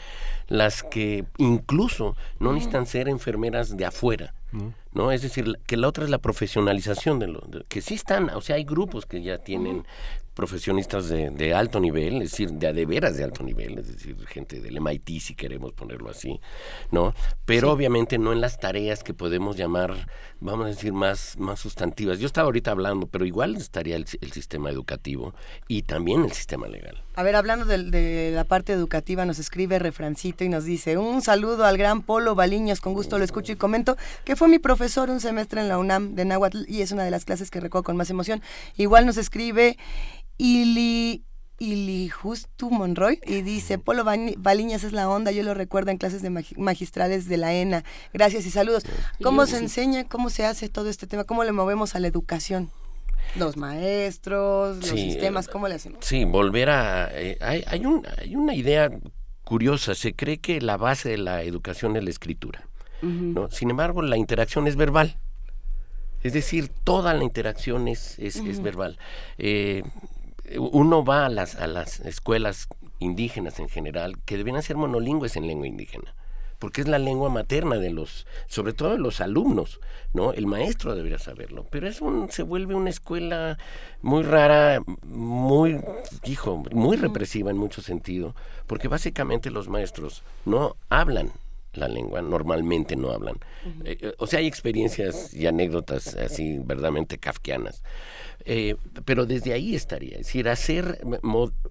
las 0.49 0.83
que 0.83 1.25
incluso 1.39 2.15
no 2.39 2.53
necesitan 2.53 2.85
ser 2.85 3.09
enfermeras 3.09 3.22
de 3.25 3.85
afuera. 3.85 4.35
¿no? 4.93 5.13
Es 5.13 5.23
decir, 5.23 5.59
que 5.67 5.77
la 5.77 5.89
otra 5.89 6.05
es 6.05 6.11
la 6.11 6.19
profesionalización 6.19 7.19
de 7.19 7.29
lo 7.29 7.41
que 7.69 7.81
sí 7.81 7.95
están, 7.95 8.29
o 8.31 8.41
sea, 8.41 8.57
hay 8.57 8.65
grupos 8.65 9.07
que 9.07 9.23
ya 9.23 9.39
tienen 9.39 9.87
profesionistas 10.35 11.09
de, 11.09 11.31
de, 11.31 11.55
alto 11.55 11.79
nivel, 11.79 12.23
es 12.23 12.31
decir, 12.31 12.51
de, 12.53 12.73
de 12.73 12.87
veras 12.87 13.17
de 13.17 13.25
alto 13.25 13.43
nivel, 13.43 13.79
es 13.79 13.89
decir, 13.89 14.17
gente 14.27 14.61
del 14.61 14.81
MIT 14.81 15.21
si 15.21 15.35
queremos 15.35 15.73
ponerlo 15.73 16.11
así, 16.11 16.41
¿no? 16.91 17.15
Pero 17.45 17.71
obviamente 17.71 18.19
no 18.19 18.33
en 18.33 18.41
las 18.41 18.59
tareas 18.59 19.03
que 19.03 19.13
podemos 19.13 19.57
llamar, 19.57 20.09
vamos 20.41 20.67
a 20.67 20.69
decir, 20.69 20.93
más, 20.93 21.39
más 21.39 21.61
sustantivas. 21.61 22.19
Yo 22.19 22.27
estaba 22.27 22.47
ahorita 22.47 22.71
hablando, 22.71 23.07
pero 23.07 23.27
igual 23.27 23.57
estaría 23.57 23.97
el, 23.97 24.07
sistema 24.07 24.71
educativo 24.71 25.35
y 25.69 25.83
también 25.83 26.25
el 26.25 26.33
sistema 26.33 26.67
legal. 26.67 27.03
A 27.15 27.23
ver, 27.23 27.37
hablando 27.37 27.67
de, 27.67 27.83
de, 27.85 28.31
la 28.35 28.45
parte 28.45 28.73
educativa, 28.73 29.25
nos 29.25 29.39
escribe 29.39 29.79
Refrancito 29.79 30.45
y 30.45 30.49
nos 30.49 30.65
dice, 30.65 30.97
un 30.97 31.21
saludo 31.21 31.67
al 31.67 31.77
gran 31.77 32.03
Polo 32.03 32.35
Baliños, 32.35 32.81
con 32.81 32.95
gusto 32.95 33.19
lo 33.19 33.25
escucho 33.25 33.53
y 33.53 33.57
comento, 33.57 33.97
que 34.25 34.35
fue 34.35 34.49
mi 34.49 34.59
profesor 34.59 35.11
un 35.11 35.21
semestre 35.21 35.61
en 35.61 35.69
la 35.69 35.79
UNAM 35.79 36.15
de 36.15 36.25
Nahuatl 36.25 36.65
y 36.69 36.81
es 36.81 36.91
una 36.91 37.05
de 37.05 37.11
las 37.11 37.25
clases 37.25 37.51
que 37.51 37.61
recuerdo 37.61 37.85
con 37.85 37.97
más 37.97 38.11
emoción. 38.11 38.43
Igual 38.77 39.07
nos 39.07 39.17
escribe... 39.17 39.77
Ili, 40.39 41.25
Ili 41.59 42.09
Justu 42.09 42.71
Monroy 42.71 43.21
y 43.25 43.43
dice, 43.43 43.79
Polo 43.79 44.05
Baliñas 44.05 44.83
es 44.83 44.93
la 44.93 45.09
onda, 45.09 45.31
yo 45.31 45.45
lo 45.45 45.55
recuerdo 45.55 45.93
en 45.93 45.99
clases 45.99 46.23
de 46.23 46.31
magistrales 46.57 47.29
de 47.29 47.37
la 47.37 47.55
ENA. 47.55 47.85
Gracias 48.13 48.47
y 48.47 48.51
saludos. 48.51 48.83
¿Cómo 49.23 49.47
se 49.47 49.59
enseña, 49.59 50.09
cómo 50.09 50.31
se 50.31 50.45
hace 50.45 50.69
todo 50.69 50.89
este 50.89 51.07
tema? 51.07 51.23
¿Cómo 51.23 51.45
le 51.45 51.53
movemos 51.53 51.95
a 51.95 52.01
la 52.01 52.09
educación? 52.09 52.71
Los 53.37 53.57
maestros, 53.57 54.79
los 54.79 54.89
sistemas, 54.89 55.49
¿cómo 55.49 55.69
le 55.69 55.75
hacemos? 55.75 56.05
Sí, 56.05 56.25
volver 56.25 56.71
a... 56.71 57.09
Eh, 57.13 57.39
hay, 57.41 57.65
hay 57.67 57.87
una 58.35 58.55
idea 58.55 58.91
curiosa, 59.45 59.95
se 59.95 60.15
cree 60.15 60.39
que 60.39 60.61
la 60.61 60.77
base 60.77 61.11
de 61.11 61.19
la 61.19 61.43
educación 61.43 61.97
es 61.97 62.05
la 62.05 62.11
escritura 62.11 62.69
¿no? 63.03 63.51
Sin 63.51 63.71
embargo, 63.71 64.03
la 64.03 64.17
interacción 64.17 64.67
es 64.67 64.77
verbal. 64.77 65.17
Es 66.23 66.33
decir, 66.33 66.69
toda 66.69 67.15
la 67.15 67.25
interacción 67.25 67.89
es, 67.89 68.19
es, 68.19 68.63
verbal. 68.63 68.99
Eh, 69.39 69.83
uno 70.57 71.05
va 71.05 71.27
a 71.27 71.29
las, 71.29 71.57
a 71.57 71.67
las 71.67 72.01
escuelas 72.01 72.69
indígenas 73.01 73.59
en 73.59 73.69
general 73.69 74.19
que 74.25 74.37
deben 74.37 74.61
ser 74.63 74.77
monolingües 74.77 75.37
en 75.37 75.49
lengua 75.49 75.67
indígena 75.67 76.15
porque 76.63 76.81
es 76.81 76.87
la 76.87 77.01
lengua 77.01 77.29
materna 77.29 77.75
de 77.75 77.91
los, 77.91 78.25
sobre 78.47 78.73
todo 78.73 78.93
de 78.93 78.99
los 78.99 79.21
alumnos, 79.21 79.81
¿no? 80.15 80.33
El 80.33 80.47
maestro 80.47 80.95
debería 80.95 81.19
saberlo, 81.19 81.67
pero 81.69 81.89
es 81.89 82.01
un, 82.01 82.31
se 82.31 82.45
vuelve 82.45 82.77
una 82.77 82.89
escuela 82.89 83.59
muy 84.01 84.23
rara, 84.23 84.81
muy, 85.03 85.81
hijo, 86.23 86.63
muy 86.71 86.97
represiva 86.97 87.51
en 87.51 87.59
mucho 87.59 87.83
sentido, 87.83 88.37
porque 88.69 88.87
básicamente 88.87 89.51
los 89.51 89.69
maestros 89.69 90.23
no 90.45 90.77
hablan 90.89 91.33
la 91.75 91.89
lengua, 91.89 92.23
normalmente 92.23 92.97
no 92.97 93.11
hablan. 93.11 93.37
Eh, 93.85 93.99
eh, 94.01 94.15
o 94.19 94.27
sea, 94.27 94.41
hay 94.41 94.47
experiencias 94.47 95.33
y 95.35 95.47
anécdotas 95.47 96.15
así 96.15 96.59
verdaderamente 96.59 97.19
kafkianas. 97.19 97.83
Eh, 98.45 98.77
pero 99.05 99.25
desde 99.25 99.53
ahí 99.53 99.75
estaría, 99.75 100.13
es 100.13 100.27
decir, 100.27 100.49
hacer, 100.49 101.01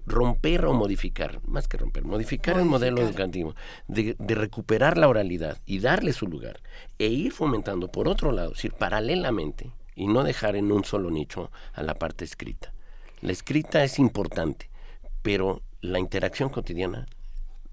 romper 0.06 0.64
o 0.64 0.72
modificar, 0.72 1.40
más 1.46 1.68
que 1.68 1.76
romper, 1.76 2.04
modificar, 2.04 2.58
el 2.58 2.64
modelo 2.64 3.02
educativo, 3.02 3.54
de, 3.88 4.16
recuperar 4.18 4.96
la 4.96 5.08
oralidad 5.08 5.58
y 5.66 5.80
darle 5.80 6.12
su 6.12 6.26
lugar, 6.26 6.60
e 6.98 7.08
ir 7.08 7.32
fomentando 7.32 7.88
por 7.88 8.08
otro 8.08 8.32
lado, 8.32 8.52
es 8.52 8.56
decir, 8.56 8.72
paralelamente, 8.72 9.70
y 9.94 10.06
no 10.06 10.24
dejar 10.24 10.56
en 10.56 10.72
un 10.72 10.84
solo 10.84 11.10
nicho 11.10 11.50
a 11.74 11.82
la 11.82 11.94
parte 11.94 12.24
escrita. 12.24 12.72
La 13.20 13.32
escrita 13.32 13.84
es 13.84 13.98
importante, 13.98 14.70
pero 15.20 15.60
la 15.82 15.98
interacción 15.98 16.48
cotidiana 16.48 17.06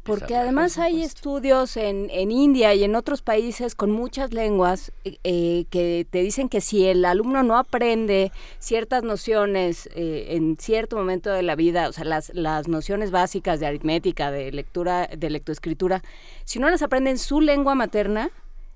porque 0.09 0.35
además 0.35 0.77
hay 0.79 1.03
estudios 1.03 1.77
en, 1.77 2.09
en, 2.09 2.31
India 2.31 2.73
y 2.73 2.83
en 2.83 2.95
otros 2.95 3.21
países 3.21 3.75
con 3.75 3.91
muchas 3.91 4.33
lenguas 4.33 4.91
eh, 5.03 5.19
eh, 5.23 5.65
que 5.69 6.07
te 6.09 6.21
dicen 6.21 6.49
que 6.49 6.61
si 6.61 6.85
el 6.87 7.05
alumno 7.05 7.43
no 7.43 7.57
aprende 7.57 8.31
ciertas 8.57 9.03
nociones 9.03 9.87
eh, 9.93 10.27
en 10.29 10.57
cierto 10.57 10.97
momento 10.97 11.29
de 11.29 11.43
la 11.43 11.55
vida, 11.55 11.87
o 11.87 11.93
sea, 11.93 12.05
las, 12.05 12.31
las 12.33 12.67
nociones 12.67 13.11
básicas 13.11 13.59
de 13.59 13.67
aritmética, 13.67 14.31
de 14.31 14.51
lectura, 14.51 15.07
de 15.15 15.29
lectoescritura, 15.29 16.01
si 16.43 16.57
no 16.57 16.69
las 16.69 16.81
aprende 16.81 17.11
en 17.11 17.19
su 17.19 17.39
lengua 17.39 17.75
materna, 17.75 18.31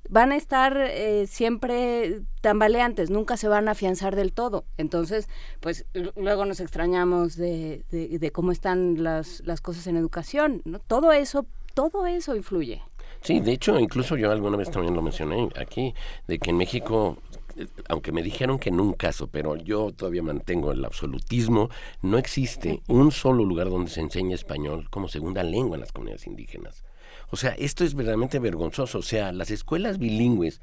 van 0.10 0.32
a 0.32 0.36
estar 0.36 0.78
eh, 0.78 1.28
siempre 1.28 2.22
tambaleantes, 2.42 3.10
nunca 3.10 3.38
se 3.38 3.48
van 3.48 3.68
a 3.68 3.72
afianzar 3.72 4.16
del 4.16 4.34
todo. 4.34 4.66
Entonces, 4.78 5.28
pues 5.60 5.86
luego 6.16 6.46
nos 6.46 6.60
extrañamos 6.60 7.36
de, 7.36 7.84
de, 7.90 8.32
cómo 8.32 8.52
están 8.52 9.04
las, 9.04 9.42
las 9.46 9.62
cosas 9.62 9.88
en 9.88 9.98
educación. 9.98 10.62
¿no? 10.66 10.80
Todo 10.80 11.12
eso, 11.12 11.46
todo 11.74 12.06
eso 12.06 12.36
influye. 12.36 12.82
Sí, 13.22 13.40
de 13.40 13.54
hecho, 13.54 13.80
incluso 13.80 14.18
yo 14.18 14.32
alguna 14.32 14.58
vez 14.58 14.70
también 14.70 14.94
lo 14.94 15.02
mencioné 15.02 15.50
aquí, 15.56 15.94
de 16.28 16.40
que 16.40 16.50
en 16.50 16.58
México 16.58 17.18
aunque 17.88 18.12
me 18.12 18.24
dijeron 18.24 18.60
que 18.60 18.70
en 18.70 18.80
un 18.80 18.94
caso, 18.94 19.28
pero 19.28 19.56
yo 19.56 19.92
todavía 19.92 20.24
mantengo 20.24 20.72
el 20.72 20.84
absolutismo, 20.84 21.70
no 22.02 22.18
existe 22.18 22.82
un 22.88 23.12
solo 23.12 23.46
lugar 23.46 23.70
donde 23.70 23.92
se 23.92 24.02
enseña 24.02 24.36
español 24.36 24.88
como 24.90 25.08
segunda 25.08 25.44
lengua 25.44 25.76
en 25.76 25.82
las 25.82 25.92
comunidades 25.92 26.28
indígenas. 26.28 26.84
O 27.34 27.36
sea, 27.36 27.56
esto 27.58 27.84
es 27.84 27.96
verdaderamente 27.96 28.38
vergonzoso. 28.38 29.00
O 29.00 29.02
sea, 29.02 29.32
las 29.32 29.50
escuelas 29.50 29.98
bilingües, 29.98 30.62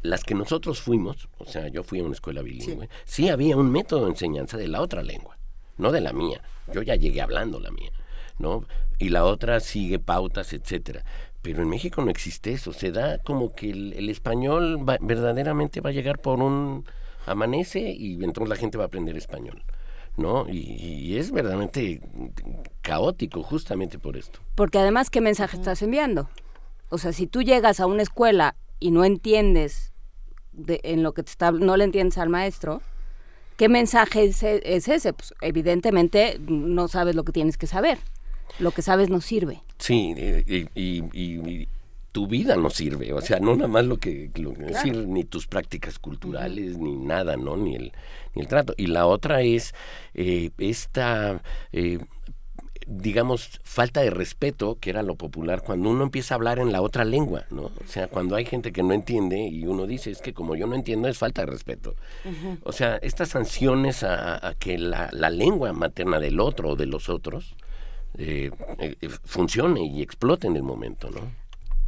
las 0.00 0.24
que 0.24 0.34
nosotros 0.34 0.80
fuimos, 0.80 1.28
o 1.36 1.44
sea, 1.44 1.68
yo 1.68 1.84
fui 1.84 2.00
a 2.00 2.04
una 2.04 2.14
escuela 2.14 2.40
bilingüe, 2.40 2.88
sí, 3.04 3.28
había 3.28 3.54
un 3.58 3.70
método 3.70 4.04
de 4.04 4.12
enseñanza 4.12 4.56
de 4.56 4.66
la 4.66 4.80
otra 4.80 5.02
lengua, 5.02 5.36
no 5.76 5.92
de 5.92 6.00
la 6.00 6.14
mía. 6.14 6.40
Yo 6.72 6.80
ya 6.80 6.94
llegué 6.94 7.20
hablando 7.20 7.60
la 7.60 7.70
mía, 7.70 7.90
¿no? 8.38 8.64
Y 8.98 9.10
la 9.10 9.26
otra 9.26 9.60
sigue 9.60 9.98
pautas, 9.98 10.54
etcétera. 10.54 11.04
Pero 11.42 11.60
en 11.60 11.68
México 11.68 12.02
no 12.02 12.10
existe 12.10 12.50
eso. 12.50 12.72
Se 12.72 12.92
da 12.92 13.18
como 13.18 13.52
que 13.52 13.68
el, 13.68 14.08
español 14.08 14.78
verdaderamente 15.02 15.82
va 15.82 15.90
a 15.90 15.92
llegar 15.92 16.18
por 16.18 16.40
un 16.40 16.86
amanece 17.26 17.90
y 17.90 18.24
entonces 18.24 18.48
la 18.48 18.56
gente 18.56 18.78
va 18.78 18.84
a 18.84 18.86
aprender 18.86 19.18
español. 19.18 19.62
¿No? 20.20 20.46
Y, 20.48 21.16
es 21.16 21.32
verdaderamente 21.32 22.00
caótico 22.82 23.42
justamente 23.42 23.98
por 23.98 24.16
esto. 24.16 24.40
Porque 24.54 24.78
además, 24.78 25.10
¿qué 25.10 25.20
mensaje 25.20 25.56
estás 25.56 25.82
enviando? 25.82 26.28
O 26.88 26.98
sea, 26.98 27.12
si 27.12 27.26
tú 27.26 27.42
llegas 27.42 27.80
a 27.80 27.86
una 27.86 28.02
escuela 28.02 28.54
y 28.78 28.90
no 28.90 29.04
entiendes 29.04 29.92
en 30.66 31.02
lo 31.02 31.12
que 31.12 31.22
te 31.22 31.30
está, 31.30 31.52
no 31.52 31.76
le 31.76 31.84
entiendes 31.84 32.18
al 32.18 32.28
maestro, 32.28 32.82
¿qué 33.56 33.68
mensaje 33.68 34.24
es, 34.24 34.42
ese? 34.42 35.12
Pues 35.12 35.34
evidentemente 35.40 36.38
no 36.46 36.88
sabes 36.88 37.14
lo 37.16 37.24
que 37.24 37.32
tienes 37.32 37.56
que 37.56 37.66
saber. 37.66 37.98
Lo 38.58 38.72
que 38.72 38.82
sabes 38.82 39.08
no 39.10 39.20
sirve. 39.20 39.62
Sí, 39.78 40.14
y 40.74 41.68
tu 42.12 42.26
vida 42.26 42.56
no 42.56 42.70
sirve, 42.70 43.12
o 43.12 43.20
sea, 43.20 43.38
no 43.38 43.54
nada 43.54 43.68
más 43.68 43.84
lo 43.84 43.98
que, 43.98 44.30
decir, 44.58 45.06
ni 45.06 45.24
tus 45.24 45.46
prácticas 45.46 45.98
culturales, 45.98 46.76
ni 46.78 46.96
nada, 46.96 47.36
¿no? 47.36 47.56
Ni 47.56 47.76
el, 47.76 47.92
ni 48.34 48.42
el 48.42 48.48
trato. 48.48 48.74
Y 48.76 48.86
la 48.86 49.06
otra 49.06 49.42
es 49.42 49.74
eh, 50.14 50.50
esta, 50.58 51.40
eh, 51.72 52.00
digamos, 52.86 53.60
falta 53.62 54.00
de 54.00 54.10
respeto, 54.10 54.78
que 54.80 54.90
era 54.90 55.04
lo 55.04 55.14
popular, 55.14 55.62
cuando 55.62 55.88
uno 55.88 56.02
empieza 56.02 56.34
a 56.34 56.36
hablar 56.36 56.58
en 56.58 56.72
la 56.72 56.82
otra 56.82 57.04
lengua, 57.04 57.44
¿no? 57.50 57.66
O 57.66 57.86
sea, 57.86 58.08
cuando 58.08 58.34
hay 58.34 58.44
gente 58.44 58.72
que 58.72 58.82
no 58.82 58.92
entiende 58.92 59.38
y 59.38 59.66
uno 59.66 59.86
dice, 59.86 60.10
es 60.10 60.20
que 60.20 60.34
como 60.34 60.56
yo 60.56 60.66
no 60.66 60.74
entiendo, 60.74 61.06
es 61.06 61.16
falta 61.16 61.42
de 61.42 61.46
respeto. 61.46 61.94
O 62.64 62.72
sea, 62.72 62.96
estas 62.96 63.28
sanciones 63.28 64.02
a, 64.02 64.54
que 64.58 64.78
la, 64.78 65.10
la, 65.12 65.30
lengua 65.30 65.72
materna 65.72 66.18
del 66.18 66.40
otro 66.40 66.70
o 66.70 66.76
de 66.76 66.86
los 66.86 67.08
otros 67.08 67.54
eh, 68.18 68.50
funcione 69.24 69.84
y 69.84 70.02
explote 70.02 70.48
en 70.48 70.56
el 70.56 70.64
momento, 70.64 71.08
¿no? 71.10 71.20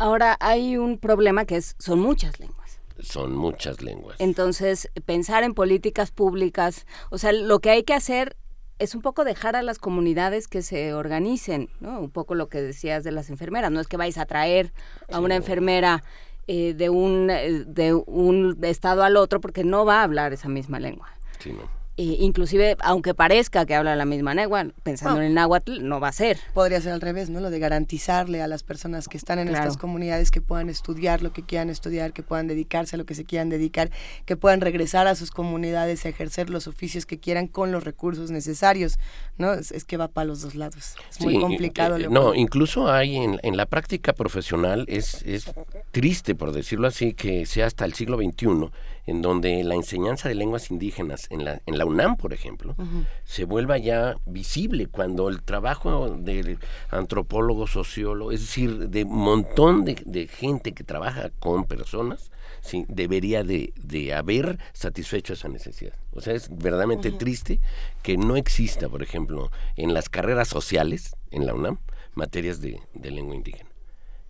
Ahora 0.03 0.37
hay 0.41 0.77
un 0.77 0.99
problema 0.99 1.45
que 1.45 1.55
es, 1.55 1.77
son 1.79 2.01
muchas 2.01 2.41
lenguas. 2.41 2.81
Son 2.99 3.37
muchas 3.37 3.83
lenguas. 3.83 4.17
Entonces, 4.19 4.91
pensar 5.07 5.45
en 5.45 5.55
políticas 5.55 6.11
públicas, 6.11 6.87
o 7.11 7.19
sea, 7.19 7.31
lo 7.31 7.61
que 7.61 7.71
hay 7.71 7.85
que 7.85 7.95
hacer 7.95 8.37
es 8.81 8.97
un 8.97 9.01
poco 9.01 9.23
dejar 9.23 9.55
a 9.55 9.63
las 9.63 9.79
comunidades 9.79 10.49
que 10.49 10.63
se 10.63 10.93
organicen, 10.93 11.69
¿no? 11.79 12.01
Un 12.01 12.11
poco 12.11 12.35
lo 12.35 12.49
que 12.49 12.61
decías 12.61 13.05
de 13.05 13.13
las 13.13 13.31
enfermeras, 13.31 13.71
no 13.71 13.79
es 13.79 13.87
que 13.87 13.97
vais 13.97 14.19
a 14.19 14.27
traer 14.27 14.73
a 15.09 15.21
una 15.21 15.37
enfermera 15.37 16.03
eh, 16.49 16.75
de, 16.75 16.89
un, 16.89 17.31
eh, 17.31 17.63
de 17.65 17.95
un 17.95 18.59
estado 18.63 19.05
al 19.05 19.17
otro 19.17 19.41
porque 19.41 19.63
no 19.63 19.85
va 19.85 20.01
a 20.01 20.03
hablar 20.03 20.33
esa 20.33 20.49
misma 20.49 20.81
lengua. 20.81 21.11
Sí, 21.39 21.53
no 21.53 21.82
inclusive, 22.21 22.77
aunque 22.81 23.15
parezca 23.15 23.67
que 23.67 23.75
habla 23.75 23.97
la 23.97 24.05
misma 24.05 24.35
lengua, 24.35 24.67
pensando 24.83 25.21
en 25.21 25.27
el 25.27 25.35
náhuatl, 25.35 25.87
no 25.87 26.01
va 26.01 26.09
a 26.09 26.13
ser. 26.13 26.39
Podría 26.55 26.81
ser 26.81 26.93
al 26.93 27.01
revés, 27.01 27.31
¿no? 27.31 27.41
Lo 27.41 27.51
de 27.51 27.59
garantizarle 27.59 28.43
a 28.43 28.47
las 28.47 28.63
personas 28.63 29.09
que 29.09 29.17
están 29.17 29.39
en 29.39 29.49
estas 29.49 29.77
comunidades 29.77 30.31
que 30.31 30.41
puedan 30.41 30.69
estudiar 30.69 31.23
lo 31.23 31.33
que 31.33 31.43
quieran 31.43 31.71
estudiar, 31.71 32.13
que 32.13 32.23
puedan 32.23 32.47
dedicarse 32.47 32.97
a 32.97 32.99
lo 32.99 33.07
que 33.07 33.15
se 33.15 33.25
quieran 33.25 33.49
dedicar, 33.49 33.91
que 34.25 34.37
puedan 34.37 34.61
regresar 34.61 35.07
a 35.07 35.15
sus 35.15 35.31
comunidades 35.31 36.05
a 36.05 36.09
ejercer 36.09 36.51
los 36.51 36.67
oficios 36.67 37.07
que 37.07 37.19
quieran 37.19 37.47
con 37.47 37.73
los 37.73 37.85
recursos 37.85 38.31
necesarios, 38.31 38.99
¿no? 39.39 39.53
Es, 39.53 39.85
que 39.85 39.97
va 39.97 40.09
para 40.09 40.27
los 40.27 40.43
dos 40.43 40.55
lados. 40.55 40.95
Es 41.11 41.21
muy 41.21 41.41
complicado. 41.41 41.97
Eh, 41.97 42.09
no, 42.09 42.35
incluso 42.35 42.91
hay 42.91 43.17
en, 43.17 43.39
en, 43.43 43.57
la 43.57 43.67
práctica 43.67 44.13
profesional, 44.13 44.85
es, 44.89 45.23
es 45.25 45.53
triste, 45.91 46.35
por 46.35 46.53
decirlo 46.53 46.87
así, 46.87 47.15
que 47.15 47.47
sea 47.47 47.67
hasta 47.67 47.85
el 47.85 47.95
siglo 47.95 48.17
XXI 48.17 48.71
en 49.07 49.23
donde 49.23 49.65
la 49.65 49.75
enseñanza 49.75 50.29
de 50.29 50.35
lenguas 50.35 50.71
indígenas 50.71 51.27
en 51.31 51.45
la, 51.45 51.61
en 51.67 51.79
la 51.79 51.85
UNAM, 51.85 52.17
por 52.17 52.33
ejemplo, 52.33 52.77
se 53.25 53.45
vuelva 53.45 53.79
ya 53.79 54.17
visible 54.27 54.87
cuando 54.87 55.29
el 55.29 55.43
trabajo 55.43 56.09
del 56.09 56.59
antropólogo, 56.91 57.67
sociólogo, 57.67 58.33
es 58.33 58.41
decir, 58.41 58.89
de 58.89 59.05
un 59.05 59.19
montón 59.19 59.85
de, 59.85 60.29
gente 60.29 60.73
que 60.73 60.85
trabaja 60.85 61.31
con 61.41 61.65
personas, 61.65 62.31
sí, 62.61 62.85
debería 62.89 63.43
de, 63.43 63.73
haber 64.15 64.59
satisfecho 64.73 65.33
esa 65.33 65.49
necesidad. 65.49 65.95
O 66.13 66.21
sea, 66.21 66.35
es 66.35 66.49
verdaderamente 66.51 67.11
triste 67.11 67.61
que 68.03 68.17
no 68.17 68.37
exista, 68.37 68.89
por 68.89 69.03
ejemplo, 69.03 69.51
en 69.77 69.95
las 69.95 70.09
carreras 70.09 70.49
sociales 70.49 71.17
en 71.31 71.47
la 71.47 71.55
UNAM, 71.55 71.79
materias 72.15 72.61
de 72.61 72.81
lengua 73.11 73.35
indígena 73.35 73.72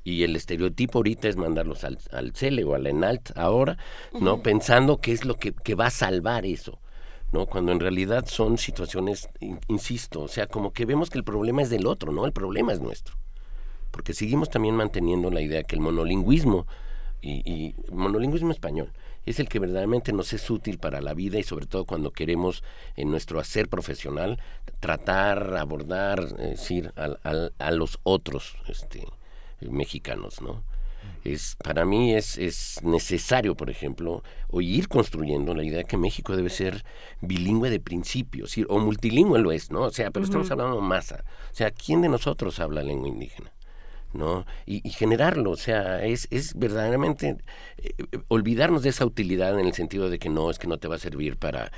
y 0.05 0.25
el 0.25 0.37
estereotipo 0.37 0.99
ahorita 0.99 1.29
es 1.29 1.37
mandarlos 1.37 1.85
al, 1.85 1.99
al 2.11 2.33
CELE 2.35 2.65
o 2.65 2.75
al 2.75 2.87
ENALT 2.87 3.37
ahora, 3.37 3.79
¿no? 4.21 4.43
Pensando 4.43 5.01
que 5.01 5.13
es 5.13 5.25
lo 5.25 5.37
que, 5.37 5.53
que, 5.53 5.75
va 5.75 5.87
a 5.87 5.91
salvar 5.91 6.45
eso, 6.45 6.81
¿no? 7.33 7.47
Cuando 7.47 7.73
en 7.73 7.81
realidad 7.81 8.27
son 8.27 8.59
situaciones, 8.59 9.29
insisto, 9.69 10.23
o 10.23 10.29
sea, 10.29 10.47
como 10.47 10.73
que 10.73 10.87
vemos 10.87 11.11
que 11.11 11.19
el 11.19 11.25
problema 11.25 11.63
es 11.63 11.71
del 11.71 11.87
otro, 11.87 12.13
¿no? 12.13 12.27
El 12.27 12.33
problema 12.33 12.73
es 12.73 12.81
nuestro. 12.81 13.17
Porque 13.91 14.15
seguimos 14.15 14.51
también 14.51 14.75
manteniendo 14.75 15.31
la 15.31 15.41
idea 15.41 15.63
que 15.63 15.77
el 15.77 15.81
monolingüismo, 15.81 16.67
y, 17.21 17.49
y 17.49 17.75
monolingüismo 17.93 18.51
español, 18.51 18.91
es 19.25 19.39
el 19.39 19.49
que 19.49 19.61
verdaderamente 19.61 20.13
nos 20.13 20.33
es 20.33 20.51
útil 20.51 20.79
para 20.79 21.01
la 21.01 21.15
vida 21.15 21.39
y 21.39 21.45
sobre 21.45 21.67
todo 21.67 21.85
cuando 21.85 22.11
queremos 22.11 22.65
en 22.97 23.11
nuestro 23.11 23.39
hacer 23.39 23.69
profesional 23.69 24.41
tratar, 24.81 25.57
abordar, 25.57 26.27
decir, 26.37 26.93
a 26.97 27.71
los 27.71 28.01
otros, 28.03 28.57
este, 28.67 29.07
mexicanos, 29.70 30.41
¿no? 30.41 30.65
Es, 31.24 31.57
para 31.62 31.84
mí 31.84 32.15
es, 32.15 32.39
es 32.39 32.81
necesario, 32.82 33.57
por 33.57 33.70
ejemplo, 33.70 34.23
o 34.49 34.60
ir 34.60 34.89
construyendo 34.89 35.55
la 35.55 35.65
idea 35.65 35.78
de 35.78 35.84
que 35.84 35.97
México 35.97 36.36
debe 36.36 36.50
ser 36.50 36.84
bilingüe 37.20 37.70
de 37.70 37.81
principio, 37.81 38.47
o 38.68 38.78
multilingüe 38.78 39.39
lo 39.39 39.52
es, 39.52 39.70
¿no? 39.70 39.82
O 39.82 39.91
sea, 39.91 40.10
pero 40.10 40.24
estamos 40.24 40.50
hablando 40.50 40.76
de 40.76 40.82
masa. 40.82 41.24
O 41.50 41.55
sea, 41.55 41.70
¿quién 41.70 42.02
de 42.02 42.08
nosotros 42.08 42.58
habla 42.60 42.82
lengua 42.82 43.08
indígena? 43.08 43.52
¿No? 44.15 44.47
Y, 44.66 44.89
generarlo, 44.91 45.50
o 45.50 45.57
sea, 45.57 46.05
es, 46.05 46.28
es 46.31 46.55
verdaderamente 46.55 47.36
eh, 47.78 47.92
olvidarnos 48.28 48.82
de 48.82 48.91
esa 48.91 49.07
utilidad 49.07 49.58
en 49.58 49.66
el 49.66 49.73
sentido 49.73 50.10
de 50.10 50.18
que 50.18 50.28
no, 50.28 50.50
es 50.50 50.58
que 50.58 50.66
no 50.66 50.78
te 50.78 50.89
va 50.89 50.97
a 50.97 50.99
servir 50.99 51.36
para, 51.36 51.73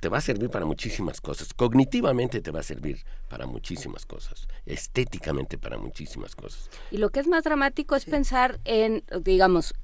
te 0.00 0.08
va 0.08 0.18
a 0.18 0.20
servir 0.20 0.50
para 0.50 0.64
muchísimas 0.64 1.20
cosas, 1.20 1.54
cognitivamente 1.54 2.40
te 2.40 2.50
va 2.50 2.60
a 2.60 2.62
servir 2.62 3.04
para 3.28 3.46
muchísimas 3.46 4.06
cosas, 4.06 4.48
estéticamente 4.64 5.58
para 5.58 5.78
muchísimas 5.78 6.34
cosas. 6.34 6.70
Y 6.90 6.98
lo 6.98 7.10
que 7.10 7.20
es 7.20 7.26
más 7.26 7.44
dramático 7.44 7.96
es 7.96 8.04
pensar 8.04 8.60
en, 8.64 9.04
digamos, 9.22 9.74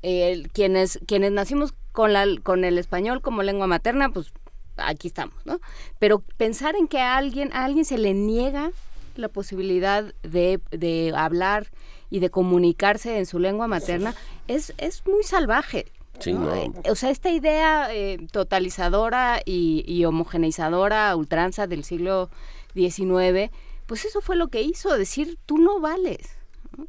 quienes, 0.53 1.01
quienes 1.07 1.33
nacimos 1.33 1.75
con, 1.93 2.13
la, 2.13 2.27
con 2.43 2.65
el 2.65 2.79
español 2.79 3.21
como 3.21 3.43
lengua 3.43 3.67
materna, 3.67 4.11
pues 4.11 4.33
aquí 4.77 5.09
estamos, 5.09 5.35
¿no? 5.45 5.61
Pero 5.99 6.21
pensar 6.37 6.77
en 6.77 6.89
que 6.89 6.99
a 6.99 7.17
alguien, 7.17 7.53
a 7.53 7.65
alguien 7.65 7.85
se 7.85 7.99
le 7.99 8.15
niega 8.15 8.71
la 9.17 9.29
posibilidad 9.29 10.15
de, 10.23 10.61
de 10.71 11.13
hablar 11.17 11.71
y 12.11 12.21
de 12.21 12.31
comunicarse 12.31 13.19
en 13.19 13.27
su 13.27 13.39
lengua 13.39 13.69
materna 13.69 14.15
es, 14.49 14.75
es 14.79 15.03
muy 15.07 15.23
salvaje. 15.23 15.87
O 16.89 16.95
sea, 16.95 17.11
esta 17.11 17.31
idea 17.31 17.89
eh, 17.93 18.19
totalizadora 18.31 19.41
y, 19.45 19.83
y, 19.87 20.05
homogeneizadora 20.05 21.17
ultranza 21.17 21.67
del 21.67 21.85
siglo 21.85 22.31
XIX, 22.75 23.51
pues 23.87 24.05
eso 24.05 24.21
fue 24.21 24.37
lo 24.37 24.49
que 24.49 24.63
hizo, 24.63 24.97
decir, 24.97 25.39
tú 25.47 25.59
no 25.59 25.81
vales. 25.81 26.37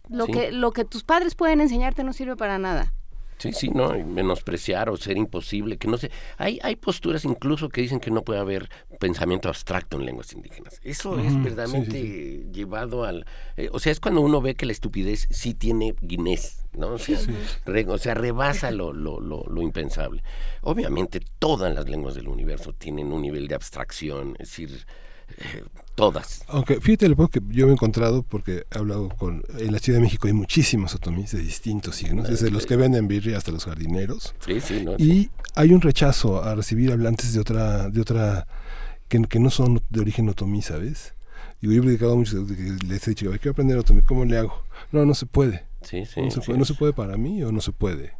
Lo, 0.09 0.27
que, 0.27 0.51
lo 0.51 0.71
que 0.71 0.85
tus 0.85 1.03
padres 1.03 1.35
pueden 1.35 1.61
enseñarte 1.61 2.03
no 2.03 2.13
sirve 2.13 2.35
para 2.35 2.57
nada. 2.57 2.93
Sí, 3.37 3.53
sí, 3.53 3.69
no, 3.69 3.93
menospreciar 4.05 4.89
o 4.89 4.97
ser 4.97 5.17
imposible, 5.17 5.77
que 5.77 5.87
no 5.87 5.97
sé. 5.97 6.11
Hay, 6.37 6.59
hay 6.63 6.75
posturas 6.75 7.25
incluso 7.25 7.69
que 7.69 7.81
dicen 7.81 7.99
que 7.99 8.11
no 8.11 8.23
puede 8.23 8.39
haber 8.39 8.69
pensamiento 8.99 9.49
abstracto 9.49 9.97
en 9.97 10.05
lenguas 10.05 10.33
indígenas. 10.33 10.79
Eso 10.83 11.19
es 11.19 11.41
verdaderamente 11.43 12.45
llevado 12.51 13.03
al... 13.03 13.25
Eh, 13.57 13.69
o 13.71 13.79
sea, 13.79 13.91
es 13.91 13.99
cuando 13.99 14.21
uno 14.21 14.41
ve 14.41 14.55
que 14.55 14.65
la 14.65 14.71
estupidez 14.71 15.27
sí 15.29 15.53
tiene 15.53 15.95
guinés, 16.01 16.65
¿no? 16.73 16.93
O 16.93 16.97
sea, 16.97 17.19
o 17.87 17.97
sea 17.97 18.13
rebasa 18.13 18.71
lo, 18.71 18.93
lo, 18.93 19.19
lo, 19.19 19.43
lo, 19.47 19.61
impensable. 19.61 20.23
Obviamente 20.61 21.19
todas 21.39 21.73
las 21.73 21.89
lenguas 21.89 22.15
del 22.15 22.27
universo 22.27 22.73
tienen 22.73 23.11
un 23.11 23.21
nivel 23.21 23.47
de 23.47 23.55
abstracción, 23.55 24.35
es 24.39 24.49
decir... 24.49 24.85
Eh, 25.37 25.63
todas. 25.95 26.43
Aunque 26.47 26.79
fíjate 26.81 27.07
lo 27.09 27.27
que 27.27 27.39
yo 27.49 27.65
me 27.65 27.71
he 27.71 27.73
encontrado, 27.73 28.23
porque 28.23 28.65
he 28.71 28.77
hablado 28.77 29.09
con. 29.09 29.43
En 29.57 29.71
la 29.71 29.79
Ciudad 29.79 29.99
de 29.99 30.03
México 30.03 30.27
hay 30.27 30.33
muchísimos 30.33 30.95
otomís 30.95 31.31
de 31.31 31.39
distintos 31.39 31.97
signos, 31.97 32.27
desde 32.27 32.51
los 32.51 32.65
que 32.65 32.75
venden 32.75 33.07
birria 33.07 33.37
hasta 33.37 33.51
los 33.51 33.65
jardineros. 33.65 34.35
Sí, 34.45 34.59
sí, 34.59 34.83
no, 34.83 34.93
y 34.97 35.29
hay 35.55 35.73
un 35.73 35.81
rechazo 35.81 36.43
a 36.43 36.55
recibir 36.55 36.91
hablantes 36.91 37.33
de 37.33 37.39
otra. 37.39 37.89
de 37.89 38.01
otra 38.01 38.47
que, 39.07 39.21
que 39.23 39.39
no 39.39 39.49
son 39.49 39.81
de 39.89 39.99
origen 39.99 40.29
otomí, 40.29 40.61
¿sabes? 40.61 41.13
Digo, 41.61 41.73
yo 41.73 41.79
he 41.79 41.83
predicado 41.83 42.15
mucho, 42.15 42.45
les 42.87 43.07
he 43.07 43.11
dicho, 43.11 43.29
quiero 43.31 43.51
aprender 43.51 43.77
otomí, 43.77 44.01
¿cómo 44.01 44.25
le 44.25 44.37
hago? 44.37 44.65
No, 44.91 45.05
no 45.05 45.13
se 45.13 45.25
puede. 45.25 45.63
Sí, 45.81 46.05
sí, 46.05 46.21
no, 46.21 46.31
se 46.31 46.41
puede, 46.41 46.59
no 46.59 46.65
se 46.65 46.73
puede 46.73 46.93
para 46.93 47.15
mí 47.17 47.43
o 47.43 47.51
no 47.51 47.61
se 47.61 47.71
puede. 47.71 48.13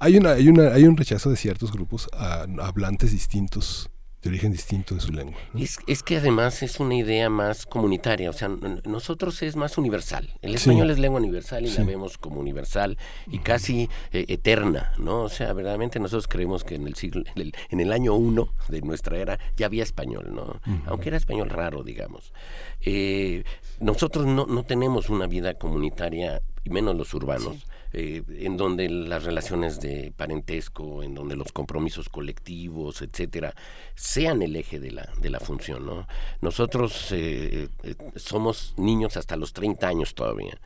Hay, 0.00 0.16
una, 0.16 0.32
hay, 0.32 0.48
una, 0.48 0.68
hay 0.68 0.84
un 0.84 0.96
rechazo 0.96 1.30
de 1.30 1.36
ciertos 1.36 1.72
grupos 1.72 2.08
a 2.12 2.46
hablantes 2.60 3.12
distintos 3.12 3.90
de 4.22 4.28
origen 4.28 4.52
distinto 4.52 4.94
de 4.94 5.00
su 5.00 5.12
lengua. 5.12 5.38
Es, 5.58 5.78
es, 5.86 6.02
que 6.02 6.18
además 6.18 6.62
es 6.62 6.78
una 6.78 6.94
idea 6.94 7.28
más 7.28 7.66
comunitaria, 7.66 8.30
o 8.30 8.32
sea, 8.32 8.48
nosotros 8.84 9.42
es 9.42 9.56
más 9.56 9.78
universal. 9.78 10.32
El 10.42 10.54
español 10.54 10.90
es 10.90 10.98
lengua 10.98 11.20
universal 11.20 11.66
y 11.66 11.70
la 11.70 11.84
vemos 11.84 12.18
como 12.18 12.38
universal 12.38 12.96
y 13.26 13.40
casi 13.40 13.88
eh, 14.12 14.26
eterna, 14.28 14.92
¿no? 14.98 15.22
O 15.22 15.28
sea, 15.28 15.52
verdaderamente 15.52 15.98
nosotros 15.98 16.28
creemos 16.28 16.62
que 16.62 16.76
en 16.76 16.86
el 16.86 16.94
siglo, 16.94 17.24
en 17.34 17.80
el, 17.80 17.92
año 17.92 18.14
uno 18.14 18.54
de 18.68 18.80
nuestra 18.80 19.18
era 19.18 19.38
ya 19.56 19.66
había 19.66 19.82
español, 19.82 20.30
¿no? 20.32 20.60
Aunque 20.86 21.08
era 21.08 21.16
español 21.16 21.50
raro, 21.50 21.82
digamos. 21.82 22.32
Eh, 22.80 23.42
nosotros 23.80 24.26
no, 24.26 24.46
no 24.46 24.62
tenemos 24.62 25.10
una 25.10 25.26
vida 25.26 25.54
comunitaria, 25.54 26.42
y 26.64 26.70
menos 26.70 26.96
los 26.96 27.12
urbanos. 27.14 27.66
Eh, 27.94 28.22
en 28.38 28.56
donde 28.56 28.88
las 28.88 29.24
relaciones 29.24 29.78
de 29.80 30.14
parentesco, 30.16 31.02
en 31.02 31.14
donde 31.14 31.36
los 31.36 31.52
compromisos 31.52 32.08
colectivos, 32.08 33.02
etcétera, 33.02 33.54
sean 33.94 34.40
el 34.40 34.56
eje 34.56 34.80
de 34.80 34.92
la, 34.92 35.10
de 35.20 35.28
la 35.28 35.40
función. 35.40 35.84
¿no? 35.84 36.06
Nosotros 36.40 37.12
eh, 37.12 37.68
eh, 37.82 37.94
somos 38.16 38.72
niños 38.78 39.18
hasta 39.18 39.36
los 39.36 39.52
30 39.52 39.86
años 39.86 40.14
todavía. 40.14 40.58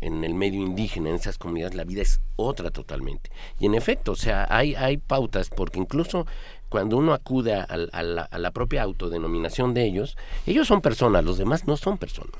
en 0.00 0.24
el 0.24 0.34
medio 0.34 0.62
indígena, 0.62 1.10
en 1.10 1.16
esas 1.16 1.38
comunidades, 1.38 1.74
la 1.76 1.84
vida 1.84 2.02
es 2.02 2.20
otra 2.36 2.70
totalmente. 2.70 3.30
Y 3.60 3.66
en 3.66 3.74
efecto, 3.74 4.12
o 4.12 4.16
sea, 4.16 4.46
hay, 4.48 4.74
hay 4.74 4.96
pautas, 4.96 5.50
porque 5.50 5.78
incluso 5.78 6.26
cuando 6.70 6.96
uno 6.96 7.12
acude 7.12 7.54
a, 7.54 7.66
la, 7.76 8.22
a, 8.22 8.38
la, 8.38 8.50
propia 8.50 8.82
autodenominación 8.82 9.74
de 9.74 9.84
ellos, 9.84 10.16
ellos 10.46 10.66
son 10.66 10.80
personas, 10.80 11.24
los 11.24 11.36
demás 11.36 11.66
no 11.66 11.76
son 11.76 11.98
personas. 11.98 12.32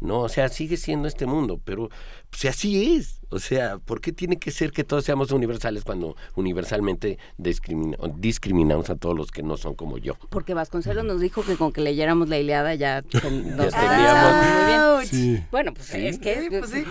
¿No? 0.00 0.20
O 0.20 0.28
sea, 0.28 0.48
sigue 0.48 0.76
siendo 0.76 1.08
este 1.08 1.26
mundo, 1.26 1.60
pero 1.64 1.90
pues, 2.30 2.44
así 2.46 2.96
es. 2.96 3.20
O 3.30 3.38
sea, 3.38 3.78
¿por 3.78 4.00
qué 4.00 4.12
tiene 4.12 4.38
que 4.38 4.50
ser 4.50 4.72
que 4.72 4.84
todos 4.84 5.04
seamos 5.04 5.32
universales 5.32 5.84
cuando 5.84 6.16
universalmente 6.34 7.18
discriminamos 7.36 8.88
a 8.88 8.96
todos 8.96 9.14
los 9.14 9.30
que 9.30 9.42
no 9.42 9.58
son 9.58 9.74
como 9.74 9.98
yo? 9.98 10.14
Porque 10.30 10.54
Vasconcelos 10.54 11.04
nos 11.04 11.20
dijo 11.20 11.42
que 11.42 11.56
con 11.56 11.72
que 11.72 11.82
leyéramos 11.82 12.28
la 12.30 12.38
Iliada 12.38 12.74
ya 12.74 13.02
nos 13.12 13.74
teníamos 13.74 15.10
muy 15.12 15.20
bien. 15.20 15.46
Bueno, 15.50 15.74
pues 15.74 15.92
es 15.94 16.18
que 16.18 16.46
pues, 16.48 16.70
sí. 16.70 16.84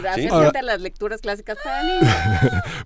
las 0.61 0.82
lecturas 0.82 1.22
clásicas 1.22 1.58
para 1.64 1.84
niños. 2.02 2.14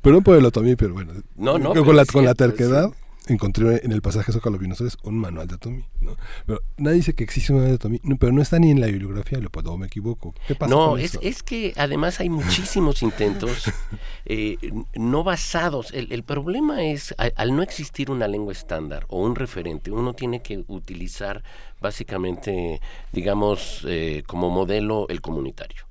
Perdón 0.01 0.23
por 0.23 0.37
el 0.37 0.45
otomí, 0.45 0.75
pero 0.77 0.93
bueno. 0.93 1.13
No, 1.35 1.57
no. 1.57 1.73
Con, 1.83 1.95
la, 1.95 2.05
con 2.05 2.23
la 2.23 2.35
terquedad 2.35 2.91
encontré 3.27 3.85
en 3.85 3.91
el 3.91 4.01
pasaje 4.01 4.31
Zócalo 4.31 4.57
Vinosares 4.57 4.97
un 5.03 5.15
manual 5.17 5.47
de 5.47 5.55
Atomy. 5.55 5.85
¿no? 6.01 6.17
Pero 6.45 6.61
nadie 6.77 6.97
dice 6.97 7.13
que 7.13 7.23
existe 7.23 7.51
un 7.51 7.59
manual 7.59 7.71
de 7.71 7.75
Atomy, 7.75 7.99
pero 8.19 8.31
no 8.31 8.41
está 8.41 8.59
ni 8.59 8.71
en 8.71 8.81
la 8.81 8.87
bibliografía, 8.87 9.39
lo 9.39 9.49
puedo, 9.49 9.77
me 9.77 9.87
equivoco. 9.87 10.33
¿Qué 10.47 10.55
pasa 10.55 10.73
no, 10.73 10.97
es, 10.97 11.19
es 11.21 11.43
que 11.43 11.73
además 11.77 12.19
hay 12.19 12.29
muchísimos 12.29 13.03
intentos 13.03 13.71
eh, 14.25 14.57
no 14.95 15.23
basados. 15.23 15.91
El, 15.93 16.23
problema 16.23 16.83
es, 16.83 17.13
al, 17.17 17.55
no 17.55 17.61
existir 17.61 18.11
una 18.11 18.27
lengua 18.27 18.53
estándar 18.53 19.05
o 19.09 19.21
un 19.21 19.35
referente, 19.35 19.91
uno 19.91 20.13
tiene 20.13 20.41
que 20.41 20.63
utilizar 20.67 21.43
básicamente, 21.79 22.79
digamos, 23.11 23.85
eh, 23.87 24.23
como 24.27 24.49
modelo 24.49 25.07
el 25.09 25.21
comunitario. 25.21 25.85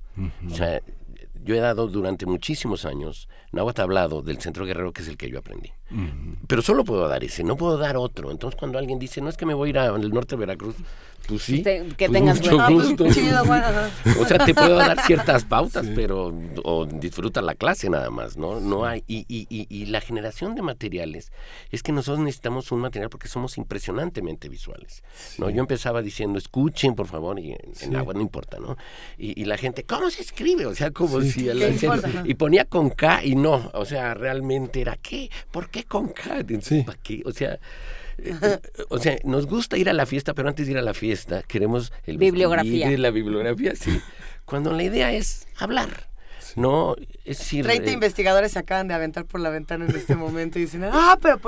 O 0.47 0.55
sea, 0.55 0.83
yo 1.45 1.55
he 1.55 1.61
dado 1.61 1.89
durante 1.89 2.27
muchísimos 2.27 2.85
años 2.85 3.29
Nahuatl 3.53 3.81
hablado 3.81 4.23
del 4.23 4.39
centro 4.41 4.67
guerrero, 4.67 4.93
que 4.93 5.03
es 5.03 5.09
el 5.09 5.17
que 5.17 5.31
yo 5.31 5.39
aprendí. 5.39 5.73
Pero 6.47 6.63
solo 6.63 6.85
puedo 6.85 7.09
dar 7.09 7.25
ese, 7.25 7.45
no 7.45 7.57
puedo 7.57 7.79
dar 7.79 7.97
otro. 7.97 8.31
Entonces, 8.31 8.59
cuando 8.59 8.79
alguien 8.79 8.99
dice, 8.99 9.21
no 9.21 9.29
es 9.29 9.37
que 9.37 9.47
me 9.47 9.55
voy 9.55 9.69
a 9.69 9.71
ir 9.71 9.79
al 9.79 10.11
norte 10.11 10.37
de 10.37 10.41
Veracruz, 10.41 10.77
pues 11.27 11.43
sí. 11.43 11.63
que 11.63 11.85
pues 11.97 12.13
tengas 12.13 12.41
mucho 12.41 12.59
gusto. 12.69 13.05
o 14.21 14.27
sea, 14.27 14.45
te 14.45 14.55
puedo 14.55 14.77
dar 14.77 15.01
ciertas 15.05 15.45
pautas, 15.45 15.87
pero 15.95 16.33
o 16.65 16.87
disfruta 16.87 17.41
la 17.43 17.55
clase 17.55 17.89
nada 17.89 18.11
más, 18.11 18.37
¿no? 18.37 18.61
No 18.61 18.85
hay. 18.85 19.05
Y, 19.07 19.25
y, 19.29 19.47
y, 19.49 19.87
la 19.87 20.01
generación 20.01 20.55
de 20.55 20.63
materiales 20.63 21.33
es 21.71 21.83
que 21.83 21.93
nosotros 21.93 22.25
necesitamos 22.25 22.73
un 22.73 22.81
material 22.81 23.11
porque 23.11 23.29
somos 23.29 23.59
impresionantemente 23.59 24.49
visuales. 24.49 25.03
¿no? 25.39 25.51
Yo 25.51 25.61
empezaba 25.61 26.03
diciendo, 26.03 26.39
escuchen, 26.39 26.95
por 26.95 27.07
favor, 27.07 27.39
y 27.39 27.57
en, 27.81 27.97
agua 27.97 28.15
no 28.15 28.21
importa, 28.21 28.59
¿no? 28.59 28.77
Y, 29.19 29.45
la 29.45 29.57
gente, 29.57 29.85
¿cómo 29.85 30.11
se 30.11 30.23
escribe? 30.23 30.67
O 30.67 30.75
sea, 30.75 30.91
como 30.91 31.21
si. 31.21 31.49
y 32.25 32.35
ponía 32.35 32.65
con 32.65 32.91
K 32.91 33.25
y 33.25 33.35
no, 33.35 33.71
o 33.75 33.85
sea, 33.85 34.15
realmente 34.15 34.81
era, 34.81 34.97
¿qué? 34.97 35.31
¿Por 35.51 35.71
qué 35.71 35.80
con 35.85 36.09
K? 36.09 36.45
¿Para 36.87 36.99
qué? 37.03 37.23
O 37.25 37.33
sea, 37.33 37.59
eh, 38.23 38.59
o 38.89 38.99
sea, 38.99 39.17
nos 39.25 39.47
gusta 39.47 39.77
ir 39.79 39.89
a 39.89 39.93
la 39.93 40.07
fiesta, 40.07 40.35
pero 40.35 40.49
antes 40.49 40.67
de 40.67 40.73
ir 40.73 40.79
a 40.79 40.83
la 40.83 40.95
fiesta 40.95 41.43
queremos 41.43 41.93
el 42.05 42.19
bibliografía. 42.19 42.91
la 42.99 43.11
bibliografía, 43.11 43.75
sí. 43.75 44.01
Cuando 44.45 44.73
la 44.73 44.83
idea 44.83 45.13
es 45.13 45.47
hablar. 45.57 46.09
No, 46.57 46.97
es 47.25 47.39
decir, 47.39 47.65
30 47.65 47.91
eh, 47.91 47.93
investigadores 47.93 48.53
se 48.53 48.59
acaban 48.59 48.89
de 48.89 48.95
aventar 48.95 49.25
por 49.25 49.41
la 49.41 49.51
ventana 49.51 49.85
en 49.87 49.95
este 49.95 50.17
momento 50.17 50.59
y 50.59 50.63
dicen, 50.63 50.83
ah, 50.85 51.17
pero, 51.23 51.39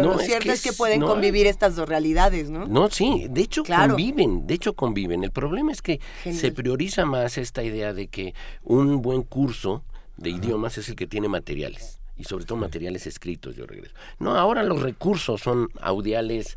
lo 0.00 0.18
cierto 0.20 0.52
es 0.52 0.62
que, 0.62 0.72
pueden 0.72 1.00
convivir 1.00 1.48
estas 1.48 1.74
dos 1.74 1.88
realidades, 1.88 2.48
¿no? 2.48 2.66
No, 2.66 2.88
sí, 2.88 3.26
de 3.28 3.40
hecho 3.40 3.64
conviven, 3.64 4.46
de 4.46 4.54
hecho 4.54 4.74
conviven. 4.74 5.24
El 5.24 5.32
problema 5.32 5.72
es 5.72 5.82
que 5.82 6.00
se 6.30 6.52
prioriza 6.52 7.04
más 7.04 7.36
esta 7.36 7.64
idea 7.64 7.92
de 7.92 8.06
que 8.06 8.32
un 8.62 9.02
buen 9.02 9.22
curso 9.22 9.82
de 10.18 10.30
idiomas 10.30 10.78
es 10.78 10.88
el 10.88 10.94
que 10.94 11.08
tiene 11.08 11.26
materiales 11.28 12.01
y 12.16 12.24
sobre 12.24 12.44
todo 12.44 12.58
materiales 12.58 13.06
escritos, 13.06 13.56
yo 13.56 13.66
regreso. 13.66 13.94
No, 14.18 14.36
ahora 14.36 14.62
los 14.62 14.82
recursos 14.82 15.40
son 15.40 15.68
audiales 15.80 16.56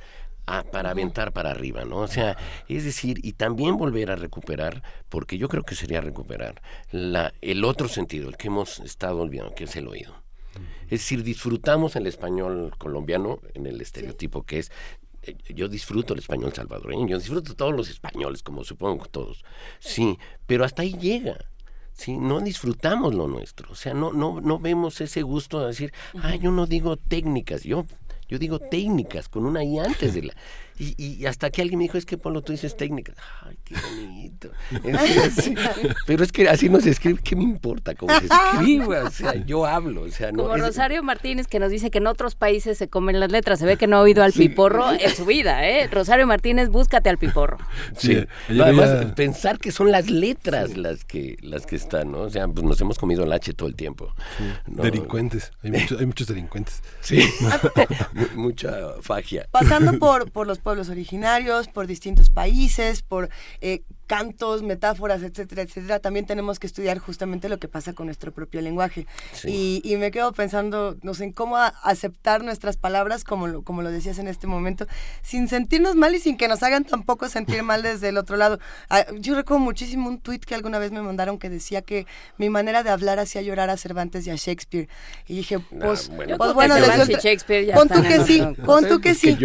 para 0.71 0.91
aventar 0.91 1.33
para 1.33 1.51
arriba, 1.51 1.85
¿no? 1.85 1.97
O 1.97 2.07
sea, 2.07 2.37
es 2.67 2.83
decir, 2.83 3.19
y 3.23 3.33
también 3.33 3.77
volver 3.77 4.11
a 4.11 4.15
recuperar, 4.15 4.83
porque 5.09 5.37
yo 5.37 5.47
creo 5.49 5.63
que 5.63 5.75
sería 5.75 6.01
recuperar 6.01 6.61
la, 6.91 7.33
el 7.41 7.63
otro 7.63 7.87
sentido, 7.87 8.29
el 8.29 8.37
que 8.37 8.47
hemos 8.47 8.79
estado 8.79 9.21
olvidando, 9.21 9.55
que 9.55 9.63
es 9.63 9.75
el 9.75 9.87
oído. 9.87 10.13
Es 10.83 11.01
decir, 11.01 11.23
disfrutamos 11.23 11.95
el 11.95 12.05
español 12.05 12.73
colombiano 12.77 13.39
en 13.55 13.65
el 13.65 13.81
estereotipo 13.81 14.43
que 14.43 14.59
es 14.59 14.71
eh, 15.23 15.35
yo 15.53 15.67
disfruto 15.67 16.13
el 16.13 16.19
español 16.19 16.53
salvadoreño, 16.53 17.07
yo 17.07 17.17
disfruto 17.17 17.55
todos 17.55 17.73
los 17.73 17.89
españoles, 17.89 18.43
como 18.43 18.63
supongo 18.63 19.05
todos. 19.07 19.43
Sí, 19.79 20.19
pero 20.45 20.63
hasta 20.63 20.83
ahí 20.83 20.93
llega. 20.93 21.37
¿Sí? 21.95 22.17
no 22.17 22.41
disfrutamos 22.41 23.15
lo 23.15 23.27
nuestro, 23.27 23.71
o 23.71 23.75
sea, 23.75 23.93
no, 23.93 24.13
no, 24.13 24.41
no 24.41 24.59
vemos 24.59 25.01
ese 25.01 25.23
gusto 25.23 25.61
de 25.61 25.67
decir, 25.67 25.93
ah, 26.21 26.35
yo 26.35 26.51
no 26.51 26.67
digo 26.67 26.97
técnicas, 26.97 27.63
yo, 27.63 27.85
yo 28.27 28.37
digo 28.37 28.59
técnicas 28.59 29.29
con 29.29 29.45
una 29.45 29.63
I 29.63 29.79
antes 29.79 30.13
de 30.13 30.23
la... 30.23 30.33
Y, 30.77 31.25
hasta 31.25 31.49
que 31.49 31.61
alguien 31.61 31.77
me 31.77 31.85
dijo, 31.85 31.97
es 31.97 32.05
que 32.05 32.17
Polo, 32.17 32.41
tú 32.41 32.51
dices 32.51 32.75
técnica. 32.75 33.13
Ay, 33.43 33.57
qué 33.63 33.75
bonito. 33.75 34.51
pero 36.05 36.23
es 36.23 36.31
que 36.31 36.49
así 36.49 36.69
no 36.69 36.81
se 36.81 36.89
escribe, 36.89 37.19
¿qué 37.23 37.35
me 37.35 37.43
importa 37.43 37.95
cómo 37.95 38.13
se 38.19 38.25
escribe? 38.25 38.99
O 39.05 39.09
sea, 39.09 39.35
yo 39.35 39.65
hablo. 39.65 40.03
O 40.03 40.09
sea, 40.09 40.31
no, 40.31 40.43
Como 40.43 40.57
Rosario 40.57 41.03
Martínez 41.03 41.47
que 41.47 41.59
nos 41.59 41.69
dice 41.69 41.91
que 41.91 41.99
en 41.99 42.07
otros 42.07 42.35
países 42.35 42.77
se 42.77 42.87
comen 42.87 43.19
las 43.19 43.31
letras. 43.31 43.59
Se 43.59 43.65
ve 43.65 43.77
que 43.77 43.87
no 43.87 43.97
ha 43.97 44.01
oído 44.01 44.23
al 44.23 44.33
piporro 44.33 44.91
en 44.91 45.15
su 45.15 45.25
vida, 45.25 45.67
¿eh? 45.67 45.87
Rosario 45.87 46.27
Martínez, 46.27 46.69
búscate 46.69 47.09
al 47.09 47.17
piporro. 47.17 47.57
Sí. 47.97 48.25
además, 48.49 49.13
pensar 49.15 49.59
que 49.59 49.71
son 49.71 49.91
las 49.91 50.09
letras 50.09 50.75
las 50.75 51.05
que 51.05 51.37
las 51.41 51.65
que 51.65 51.75
están, 51.75 52.11
¿no? 52.11 52.21
O 52.21 52.29
sea, 52.29 52.47
pues 52.47 52.65
nos 52.65 52.79
hemos 52.81 52.97
comido 52.97 53.23
el 53.23 53.31
H 53.31 53.53
todo 53.53 53.69
el 53.69 53.75
tiempo. 53.75 54.13
Delincuentes. 54.65 55.51
Hay 55.63 55.71
muchos, 55.71 55.99
hay 55.99 56.05
muchos 56.05 56.27
delincuentes. 56.27 56.81
Sí. 57.01 57.23
Mucha 58.35 58.71
fagia. 59.01 59.47
Pasando 59.51 59.97
por, 59.99 60.31
por 60.31 60.47
los 60.47 60.59
pueblos 60.65 60.89
originarios, 60.89 61.67
por 61.67 61.85
distintos 61.85 62.31
países, 62.31 63.03
por 63.03 63.29
eh, 63.61 63.83
cantos, 64.07 64.63
metáforas, 64.63 65.21
etcétera, 65.23 65.63
etcétera, 65.63 65.99
también 65.99 66.25
tenemos 66.25 66.59
que 66.59 66.67
estudiar 66.67 66.99
justamente 66.99 67.49
lo 67.49 67.57
que 67.57 67.67
pasa 67.67 67.93
con 67.93 68.07
nuestro 68.07 68.31
propio 68.31 68.61
lenguaje. 68.61 69.07
Y, 69.43 69.81
y, 69.83 69.97
me 69.97 70.11
quedo 70.11 70.31
pensando, 70.33 70.95
no 71.01 71.13
sé, 71.13 71.25
en 71.25 71.31
cómo 71.31 71.57
aceptar 71.57 72.43
nuestras 72.43 72.77
palabras, 72.77 73.23
como 73.23 73.47
lo, 73.47 73.63
como 73.63 73.81
lo 73.81 73.91
decías 73.91 74.19
en 74.19 74.27
este 74.27 74.47
momento, 74.47 74.87
sin 75.21 75.47
sentirnos 75.47 75.95
mal 75.95 76.13
y 76.15 76.19
sin 76.19 76.37
que 76.37 76.47
nos 76.47 76.63
hagan 76.63 76.83
tampoco 76.83 77.29
sentir 77.29 77.63
mal 77.63 77.81
desde 77.83 78.09
el 78.09 78.17
otro 78.17 78.37
lado. 78.37 78.59
Ah, 78.89 79.05
yo 79.19 79.35
recuerdo 79.35 79.63
muchísimo 79.63 80.07
un 80.07 80.19
tuit 80.19 80.43
que 80.45 80.55
alguna 80.55 80.79
vez 80.79 80.91
me 80.91 81.01
mandaron 81.01 81.39
que 81.39 81.49
decía 81.49 81.81
que 81.81 82.05
mi 82.37 82.49
manera 82.49 82.83
de 82.83 82.89
hablar 82.89 83.19
hacía 83.19 83.41
llorar 83.41 83.69
a 83.69 83.77
Cervantes 83.77 84.27
y 84.27 84.31
a 84.31 84.35
Shakespeare. 84.35 84.87
Y 85.27 85.35
dije, 85.35 85.59
pues, 85.59 86.09
bueno, 86.09 86.37
pues 86.37 86.53
bueno, 86.53 86.75
pon 87.73 87.89
tú 87.89 88.01
que 88.03 88.23
sí, 88.23 88.43
pon 88.65 88.87
tú 88.87 88.99
que 88.99 89.15
sí. 89.15 89.37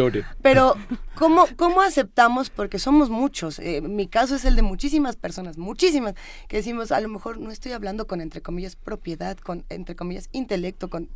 Pero, 0.42 0.76
¿cómo, 1.14 1.46
¿cómo 1.56 1.82
aceptamos? 1.82 2.50
Porque 2.50 2.78
somos 2.78 3.10
muchos. 3.10 3.58
Eh, 3.58 3.80
mi 3.80 4.06
caso 4.06 4.34
es 4.36 4.44
el 4.44 4.49
de 4.56 4.62
muchísimas 4.62 5.16
personas, 5.16 5.58
muchísimas, 5.58 6.14
que 6.48 6.56
decimos, 6.58 6.92
a 6.92 7.00
lo 7.00 7.08
mejor 7.08 7.38
no 7.38 7.50
estoy 7.50 7.72
hablando 7.72 8.06
con, 8.06 8.20
entre 8.20 8.40
comillas, 8.40 8.76
propiedad, 8.76 9.36
con, 9.38 9.64
entre 9.68 9.96
comillas, 9.96 10.28
intelecto, 10.32 10.88
con... 10.88 11.08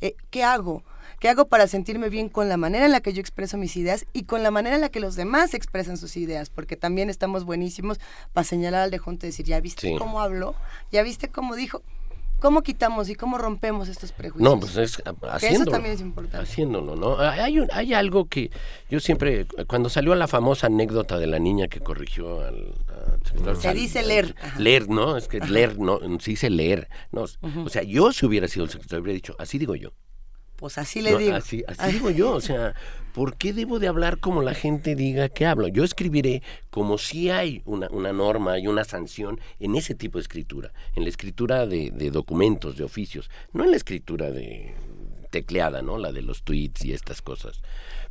Eh, 0.00 0.14
¿Qué 0.30 0.44
hago? 0.44 0.82
¿Qué 1.18 1.28
hago 1.28 1.48
para 1.48 1.66
sentirme 1.66 2.08
bien 2.08 2.28
con 2.28 2.48
la 2.48 2.56
manera 2.56 2.86
en 2.86 2.92
la 2.92 3.00
que 3.00 3.12
yo 3.12 3.20
expreso 3.20 3.58
mis 3.58 3.76
ideas 3.76 4.06
y 4.12 4.24
con 4.24 4.42
la 4.42 4.50
manera 4.50 4.76
en 4.76 4.80
la 4.80 4.88
que 4.88 5.00
los 5.00 5.16
demás 5.16 5.54
expresan 5.54 5.96
sus 5.96 6.16
ideas? 6.16 6.50
Porque 6.50 6.76
también 6.76 7.10
estamos 7.10 7.44
buenísimos 7.44 8.00
para 8.32 8.44
señalar 8.44 8.82
al 8.82 8.90
de 8.90 8.98
junto 8.98 9.26
y 9.26 9.28
decir, 9.28 9.46
¿ya 9.46 9.60
viste 9.60 9.96
cómo 9.98 10.20
habló? 10.20 10.54
¿Ya 10.90 11.02
viste 11.02 11.28
cómo 11.28 11.56
dijo? 11.56 11.82
¿Cómo 12.40 12.62
quitamos 12.62 13.08
y 13.10 13.14
cómo 13.14 13.38
rompemos 13.38 13.88
estos 13.88 14.12
prejuicios? 14.12 14.50
No, 14.50 14.58
pues 14.58 14.76
es 14.76 15.02
haciéndolo. 15.30 15.62
Eso 15.62 15.70
también 15.70 15.94
es 15.94 16.00
importante. 16.00 16.38
Haciéndolo, 16.38 16.96
¿no? 16.96 17.18
Hay, 17.18 17.58
hay 17.72 17.94
algo 17.94 18.26
que 18.28 18.50
yo 18.88 18.98
siempre, 18.98 19.46
cuando 19.66 19.88
salió 19.88 20.14
la 20.14 20.26
famosa 20.26 20.66
anécdota 20.66 21.18
de 21.18 21.26
la 21.26 21.38
niña 21.38 21.68
que 21.68 21.80
corrigió 21.80 22.40
al... 22.40 22.74
se 23.60 23.74
dice 23.74 24.02
leer. 24.02 24.34
Leer, 24.58 24.88
¿no? 24.88 25.16
Es 25.16 25.28
que 25.28 25.40
leer, 25.40 25.78
no, 25.78 26.00
se 26.18 26.30
dice 26.30 26.50
leer. 26.50 26.88
No, 27.12 27.26
O 27.64 27.68
sea, 27.68 27.82
yo 27.82 28.12
si 28.12 28.26
hubiera 28.26 28.48
sido 28.48 28.64
el 28.64 28.70
secretario, 28.70 29.02
hubiera 29.02 29.14
dicho, 29.14 29.36
así 29.38 29.58
digo 29.58 29.74
yo. 29.74 29.92
Pues 30.60 30.76
así 30.76 31.00
le 31.00 31.16
digo. 31.16 31.34
Así, 31.34 31.64
así 31.66 31.92
digo 31.92 32.10
yo, 32.10 32.32
o 32.34 32.40
sea, 32.42 32.74
¿por 33.14 33.36
qué 33.36 33.54
debo 33.54 33.78
de 33.78 33.88
hablar 33.88 34.18
como 34.18 34.42
la 34.42 34.52
gente 34.52 34.94
diga 34.94 35.30
que 35.30 35.46
hablo? 35.46 35.68
Yo 35.68 35.84
escribiré 35.84 36.42
como 36.68 36.98
si 36.98 37.30
hay 37.30 37.62
una, 37.64 37.88
una 37.88 38.12
norma 38.12 38.58
y 38.58 38.66
una 38.66 38.84
sanción 38.84 39.40
en 39.58 39.74
ese 39.74 39.94
tipo 39.94 40.18
de 40.18 40.22
escritura, 40.22 40.70
en 40.94 41.04
la 41.04 41.08
escritura 41.08 41.66
de, 41.66 41.90
de, 41.90 42.10
documentos, 42.10 42.76
de 42.76 42.84
oficios, 42.84 43.30
no 43.54 43.64
en 43.64 43.70
la 43.70 43.78
escritura 43.78 44.30
de 44.30 44.74
tecleada, 45.30 45.80
¿no? 45.80 45.96
La 45.96 46.12
de 46.12 46.20
los 46.20 46.42
tweets 46.42 46.84
y 46.84 46.92
estas 46.92 47.22
cosas. 47.22 47.62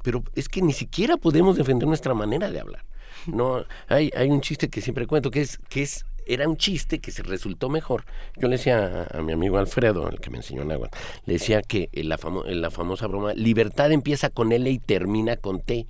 Pero 0.03 0.24
es 0.36 0.50
que 0.50 0.64
ni 0.64 0.74
siquiera 0.74 1.18
podemos 1.18 1.56
defender 1.56 1.88
nuestra 1.88 2.16
manera 2.16 2.50
de 2.50 2.60
hablar. 2.60 2.84
No, 3.28 3.64
hay, 3.88 4.10
hay 4.16 4.30
un 4.30 4.42
chiste 4.42 4.69
que 4.69 4.82
siempre 4.82 5.06
cuento 5.06 5.30
que 5.30 5.42
es, 5.42 5.60
que 5.69 5.84
es 5.84 6.06
era 6.30 6.48
un 6.48 6.58
chiste 6.58 6.99
que 6.99 7.11
se 7.11 7.24
resultó 7.24 7.69
mejor. 7.69 8.06
Yo 8.38 8.48
le 8.48 8.58
decía 8.58 9.08
a, 9.11 9.22
mi 9.22 9.33
amigo 9.33 9.58
Alfredo, 9.58 10.08
el 10.08 10.19
que 10.19 10.30
me 10.30 10.38
enseñó 10.38 10.61
en 10.61 10.72
agua, 10.72 10.90
le 11.25 11.33
decía 11.33 11.61
que 11.61 11.90
la, 11.93 12.19
la 12.45 12.72
famosa 12.72 13.08
broma, 13.08 13.33
libertad 13.33 13.91
empieza 13.91 14.30
con 14.30 14.51
L 14.51 14.69
y 14.69 14.80
termina 14.80 15.35
con 15.38 15.61
T. 15.61 15.88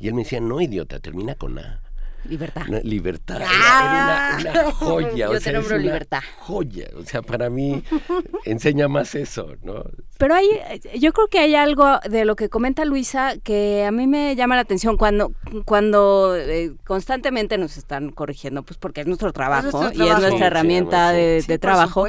Y 0.00 0.08
él 0.08 0.14
me 0.14 0.22
decía, 0.24 0.40
no, 0.40 0.60
idiota, 0.60 0.98
termina 0.98 1.34
con 1.34 1.58
A. 1.58 1.83
Libertad. 2.28 2.66
libertad. 2.82 3.42
¡Ah! 3.46 4.38
una, 4.40 4.72
joya. 4.72 5.28
Yo 5.32 5.40
te 5.40 5.52
nombro 5.52 5.78
libertad. 5.78 6.20
Joya. 6.40 6.88
O 6.96 7.04
sea, 7.04 7.22
para 7.22 7.50
mí 7.50 7.82
enseña 8.44 8.88
más 8.88 9.14
eso, 9.14 9.54
¿no? 9.62 9.84
Pero 10.18 10.34
hay, 10.34 10.48
yo 10.94 11.12
creo 11.12 11.28
que 11.28 11.38
hay 11.40 11.54
algo 11.54 11.98
de 12.08 12.24
lo 12.24 12.36
que 12.36 12.48
comenta 12.48 12.84
Luisa 12.84 13.34
que 13.42 13.84
a 13.84 13.90
mí 13.90 14.06
me 14.06 14.36
llama 14.36 14.54
la 14.54 14.62
atención 14.62 14.96
cuando, 14.96 15.32
cuando 15.64 16.36
eh, 16.36 16.72
constantemente 16.84 17.58
nos 17.58 17.76
están 17.76 18.10
corrigiendo, 18.10 18.62
pues 18.62 18.78
porque 18.78 19.00
es 19.00 19.06
nuestro 19.06 19.32
trabajo, 19.32 19.90
y 19.92 20.02
es 20.02 20.18
nuestra 20.20 20.46
herramienta 20.46 21.10
de, 21.12 21.58
trabajo. 21.58 22.06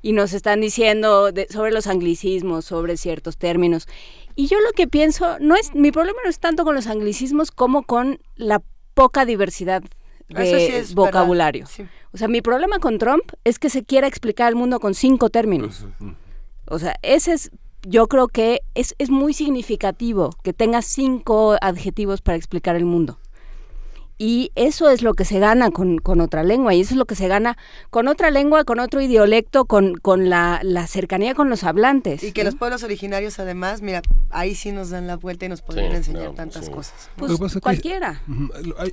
Y 0.00 0.12
nos 0.12 0.32
están 0.32 0.60
diciendo 0.60 1.30
sobre 1.50 1.70
los 1.70 1.86
anglicismos, 1.86 2.64
sobre 2.64 2.96
ciertos 2.96 3.36
términos. 3.36 3.86
Y 4.34 4.46
yo 4.46 4.58
lo 4.60 4.72
que 4.72 4.88
pienso, 4.88 5.38
no 5.40 5.54
es, 5.54 5.74
mi 5.74 5.92
problema 5.92 6.18
no 6.24 6.30
es 6.30 6.38
tanto 6.38 6.64
con 6.64 6.74
los 6.74 6.86
anglicismos 6.86 7.50
como 7.50 7.82
con 7.82 8.18
la 8.36 8.62
poca 8.94 9.24
diversidad 9.24 9.82
de 10.28 10.84
vocabulario. 10.94 11.66
O 12.12 12.18
sea, 12.18 12.28
mi 12.28 12.42
problema 12.42 12.78
con 12.78 12.98
Trump 12.98 13.24
es 13.44 13.58
que 13.58 13.70
se 13.70 13.84
quiera 13.84 14.06
explicar 14.06 14.48
al 14.48 14.54
mundo 14.54 14.80
con 14.80 14.94
cinco 14.94 15.30
términos. 15.30 15.86
O 16.66 16.78
sea, 16.78 16.96
ese 17.02 17.32
es, 17.32 17.50
yo 17.82 18.06
creo 18.06 18.28
que 18.28 18.62
es, 18.74 18.94
es 18.98 19.10
muy 19.10 19.34
significativo 19.34 20.30
que 20.42 20.52
tenga 20.52 20.82
cinco 20.82 21.56
adjetivos 21.60 22.22
para 22.22 22.36
explicar 22.36 22.76
el 22.76 22.84
mundo. 22.84 23.18
Y 24.24 24.52
eso 24.54 24.88
es 24.88 25.02
lo 25.02 25.14
que 25.14 25.24
se 25.24 25.40
gana 25.40 25.72
con, 25.72 25.98
otra 26.20 26.44
lengua, 26.44 26.72
y 26.74 26.82
eso 26.82 26.94
es 26.94 26.96
lo 26.96 27.06
que 27.06 27.16
se 27.16 27.26
gana 27.26 27.58
con 27.90 28.06
otra 28.06 28.30
lengua, 28.30 28.62
con 28.62 28.78
otro 28.78 29.00
idiolecto, 29.00 29.64
con, 29.64 29.96
con 29.96 30.30
la, 30.30 30.60
cercanía 30.86 31.34
con 31.34 31.50
los 31.50 31.64
hablantes. 31.64 32.22
Y 32.22 32.30
que 32.30 32.44
los 32.44 32.54
pueblos 32.54 32.84
originarios, 32.84 33.40
además, 33.40 33.82
mira, 33.82 34.00
ahí 34.30 34.54
sí 34.54 34.70
nos 34.70 34.90
dan 34.90 35.08
la 35.08 35.16
vuelta 35.16 35.46
y 35.46 35.48
nos 35.48 35.60
podrían 35.60 35.90
enseñar 35.90 36.36
tantas 36.36 36.70
cosas. 36.70 37.10
Pues 37.16 37.58
cualquiera. 37.60 38.22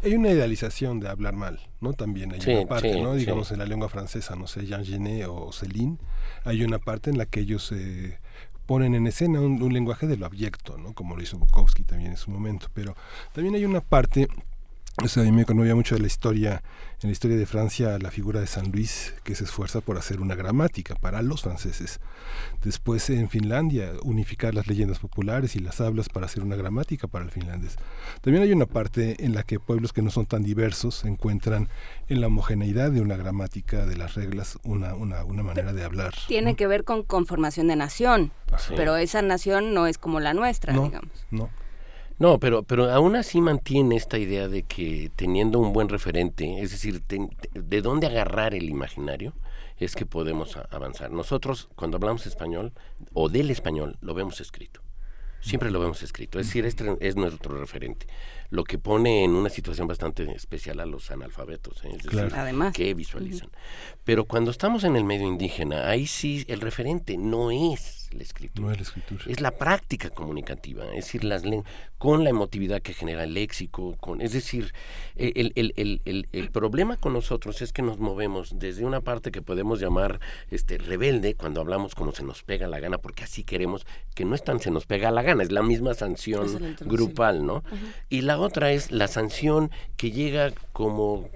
hay, 0.01 0.15
una 0.15 0.31
idealización 0.31 0.99
de 0.99 1.09
hablar 1.09 1.35
mal, 1.35 1.59
¿no? 1.79 1.93
También 1.93 2.33
hay 2.33 2.39
una 2.51 2.67
parte, 2.67 2.99
¿no? 2.99 3.13
Digamos 3.13 3.51
en 3.51 3.59
la 3.59 3.67
lengua 3.67 3.87
francesa, 3.87 4.35
no 4.35 4.47
sé, 4.47 4.65
Jean 4.65 4.83
Genet 4.83 5.27
o 5.29 5.51
Céline, 5.51 5.99
hay 6.43 6.63
una 6.63 6.79
parte 6.79 7.11
en 7.11 7.19
la 7.19 7.27
que 7.27 7.41
ellos... 7.41 7.71
Eh, 7.71 8.17
ponen 8.65 8.93
en 8.93 9.07
escena 9.07 9.41
un, 9.41 9.59
un, 9.63 9.73
lenguaje 9.73 10.05
de 10.05 10.15
lo 10.15 10.27
abyecto, 10.27 10.77
¿no? 10.77 10.93
como 10.93 11.15
lo 11.15 11.23
hizo 11.23 11.39
Bukowski 11.39 11.83
también 11.83 12.11
en 12.11 12.17
su 12.17 12.29
momento, 12.29 12.67
pero 12.71 12.95
también 13.33 13.55
hay 13.55 13.65
una 13.65 13.81
parte 13.81 14.27
o 15.03 15.07
sea, 15.07 15.23
a 15.23 15.25
mí 15.25 15.31
me 15.31 15.45
conmovía 15.45 15.75
mucho 15.75 15.95
de 15.95 16.01
la 16.01 16.07
historia, 16.07 16.61
en 17.01 17.09
la 17.09 17.11
historia 17.11 17.37
de 17.37 17.45
Francia, 17.45 17.97
la 17.99 18.11
figura 18.11 18.39
de 18.39 18.47
San 18.47 18.71
Luis, 18.71 19.13
que 19.23 19.35
se 19.35 19.45
esfuerza 19.45 19.81
por 19.81 19.97
hacer 19.97 20.19
una 20.19 20.35
gramática 20.35 20.95
para 20.95 21.21
los 21.21 21.43
franceses. 21.43 21.99
Después 22.63 23.09
en 23.09 23.29
Finlandia, 23.29 23.93
unificar 24.03 24.53
las 24.53 24.67
leyendas 24.67 24.99
populares 24.99 25.55
y 25.55 25.59
las 25.59 25.79
hablas 25.79 26.09
para 26.09 26.25
hacer 26.25 26.43
una 26.43 26.55
gramática 26.55 27.07
para 27.07 27.23
el 27.25 27.31
finlandés. 27.31 27.77
También 28.21 28.43
hay 28.43 28.51
una 28.51 28.65
parte 28.65 29.23
en 29.23 29.33
la 29.33 29.43
que 29.43 29.59
pueblos 29.59 29.93
que 29.93 30.01
no 30.01 30.11
son 30.11 30.25
tan 30.25 30.43
diversos 30.43 31.05
encuentran 31.05 31.69
en 32.07 32.21
la 32.21 32.27
homogeneidad 32.27 32.91
de 32.91 33.01
una 33.01 33.15
gramática, 33.15 33.85
de 33.85 33.95
las 33.95 34.15
reglas, 34.15 34.59
una, 34.63 34.93
una, 34.95 35.23
una 35.23 35.43
manera 35.43 35.73
de 35.73 35.83
hablar. 35.83 36.13
Tiene 36.27 36.55
que 36.55 36.67
ver 36.67 36.83
con 36.83 37.03
conformación 37.03 37.67
de 37.67 37.75
nación, 37.75 38.31
pero 38.75 38.97
esa 38.97 39.21
nación 39.21 39.73
no 39.73 39.87
es 39.87 39.97
como 39.97 40.19
la 40.19 40.33
nuestra, 40.33 40.73
digamos. 40.73 41.25
No. 41.31 41.49
No, 42.19 42.39
pero, 42.39 42.63
pero 42.63 42.91
aún 42.91 43.15
así 43.15 43.39
mantiene 43.41 43.95
esta 43.95 44.17
idea 44.17 44.47
de 44.47 44.63
que 44.63 45.09
teniendo 45.15 45.59
un 45.59 45.71
buen 45.71 45.87
referente, 45.87 46.61
es 46.61 46.71
decir, 46.71 47.01
de 47.01 47.81
dónde 47.81 48.07
agarrar 48.07 48.53
el 48.53 48.69
imaginario, 48.69 49.33
es 49.77 49.95
que 49.95 50.05
podemos 50.05 50.57
avanzar. 50.69 51.11
Nosotros, 51.11 51.69
cuando 51.75 51.95
hablamos 51.95 52.25
español 52.25 52.73
o 53.13 53.29
del 53.29 53.49
español, 53.49 53.97
lo 54.01 54.13
vemos 54.13 54.41
escrito. 54.41 54.81
Siempre 55.41 55.71
lo 55.71 55.79
vemos 55.79 56.03
escrito, 56.03 56.37
es 56.37 56.47
decir, 56.47 56.65
este 56.65 56.97
es 56.99 57.15
nuestro 57.15 57.57
referente 57.57 58.05
lo 58.49 58.63
que 58.63 58.77
pone 58.77 59.23
en 59.23 59.31
una 59.31 59.49
situación 59.49 59.87
bastante 59.87 60.23
especial 60.31 60.79
a 60.79 60.85
los 60.85 61.11
analfabetos, 61.11 61.83
¿eh? 61.83 61.91
es 61.95 62.03
decir, 62.03 62.31
que 62.73 62.93
visualizan. 62.93 63.49
Pero 64.03 64.25
cuando 64.25 64.49
estamos 64.51 64.83
en 64.83 64.95
el 64.95 65.03
medio 65.03 65.27
indígena, 65.27 65.87
ahí 65.87 66.07
sí 66.07 66.45
el 66.47 66.61
referente 66.61 67.17
no 67.17 67.51
es 67.51 67.98
la 68.13 68.23
escritura. 68.23 68.67
No 68.67 68.71
es 68.71 68.77
la 68.77 68.83
escritura. 68.83 69.23
Es 69.27 69.41
la 69.41 69.51
práctica 69.51 70.09
comunicativa, 70.09 70.85
es 70.85 71.05
decir, 71.05 71.23
las 71.23 71.43
con 71.97 72.23
la 72.23 72.29
emotividad 72.29 72.81
que 72.81 72.93
genera 72.93 73.23
el 73.23 73.33
léxico, 73.33 73.95
con, 73.99 74.21
es 74.21 74.31
decir, 74.31 74.73
e, 75.15 75.33
el, 75.35 75.51
el, 75.55 76.01
el, 76.05 76.27
el, 76.31 76.51
problema 76.51 76.97
con 76.97 77.13
nosotros 77.13 77.61
es 77.61 77.73
que 77.73 77.81
nos 77.81 77.99
movemos 77.99 78.57
desde 78.57 78.85
una 78.85 79.01
parte 79.01 79.31
que 79.31 79.41
podemos 79.41 79.79
llamar 79.79 80.19
este 80.49 80.77
rebelde, 80.77 81.35
cuando 81.35 81.61
hablamos 81.61 81.95
como 81.95 82.13
se 82.13 82.23
nos 82.23 82.43
pega 82.43 82.67
la 82.67 82.79
gana, 82.79 82.97
porque 82.97 83.23
así 83.23 83.43
queremos, 83.43 83.85
que 84.15 84.25
no 84.25 84.35
es 84.35 84.43
tan 84.43 84.59
se 84.59 84.71
nos 84.71 84.85
pega 84.85 85.11
la 85.11 85.23
gana, 85.23 85.43
es 85.43 85.51
la 85.51 85.63
misma 85.63 85.93
sanción 85.93 86.75
grupal, 86.81 87.45
¿no? 87.45 87.63
Y 88.09 88.21
la 88.21 88.39
otra 88.39 88.71
es 88.71 88.91
la 88.91 89.07
sanción 89.07 89.71
que 89.97 90.11
llega 90.11 90.51
como 90.71 91.29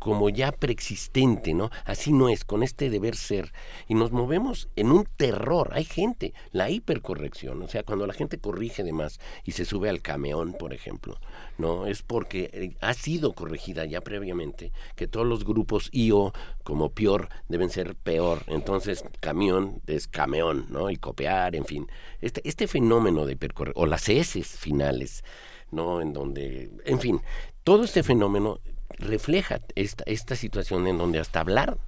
como 0.00 0.30
ya 0.30 0.50
preexistente, 0.50 1.54
¿no? 1.54 1.70
Así 1.84 2.12
no 2.12 2.28
es, 2.30 2.44
con 2.44 2.64
este 2.64 2.90
deber 2.90 3.14
ser. 3.14 3.52
Y 3.86 3.94
nos 3.94 4.10
movemos 4.10 4.68
en 4.74 4.90
un 4.90 5.04
terror. 5.04 5.70
Hay 5.74 5.84
gente, 5.84 6.32
la 6.50 6.70
hipercorrección, 6.70 7.62
o 7.62 7.68
sea, 7.68 7.84
cuando 7.84 8.06
la 8.06 8.14
gente 8.14 8.38
corrige 8.38 8.82
de 8.82 8.92
más 8.92 9.20
y 9.44 9.52
se 9.52 9.64
sube 9.64 9.90
al 9.90 10.00
cameón, 10.00 10.54
por 10.58 10.72
ejemplo, 10.72 11.20
¿no? 11.58 11.86
Es 11.86 12.02
porque 12.02 12.50
eh, 12.52 12.76
ha 12.80 12.94
sido 12.94 13.34
corregida 13.34 13.84
ya 13.84 14.00
previamente 14.00 14.72
que 14.96 15.06
todos 15.06 15.26
los 15.26 15.44
grupos 15.44 15.90
IO, 15.92 16.32
como 16.64 16.90
peor, 16.90 17.28
deben 17.48 17.68
ser 17.68 17.94
peor. 17.94 18.42
Entonces, 18.46 19.04
camión 19.20 19.82
es 19.86 20.08
cameón, 20.08 20.66
¿no? 20.70 20.90
Y 20.90 20.96
copiar, 20.96 21.54
en 21.54 21.66
fin. 21.66 21.86
Este, 22.22 22.40
este 22.48 22.66
fenómeno 22.66 23.26
de 23.26 23.34
hipercorrección, 23.34 23.84
o 23.84 23.86
las 23.86 24.08
S 24.08 24.42
finales, 24.42 25.24
¿no? 25.70 26.00
En 26.00 26.14
donde, 26.14 26.70
en 26.86 27.00
fin, 27.00 27.20
todo 27.64 27.84
este 27.84 28.02
fenómeno 28.02 28.60
refleja 28.98 29.60
esta, 29.74 30.04
esta 30.06 30.36
situación 30.36 30.86
en 30.86 30.98
donde 30.98 31.18
hasta 31.18 31.40
hablar 31.40 31.78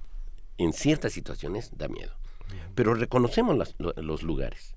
en 0.57 0.73
ciertas 0.73 1.13
situaciones 1.13 1.71
da 1.77 1.87
miedo. 1.87 2.13
Pero 2.75 2.93
reconocemos 2.93 3.75
los 3.77 4.23
lugares. 4.23 4.75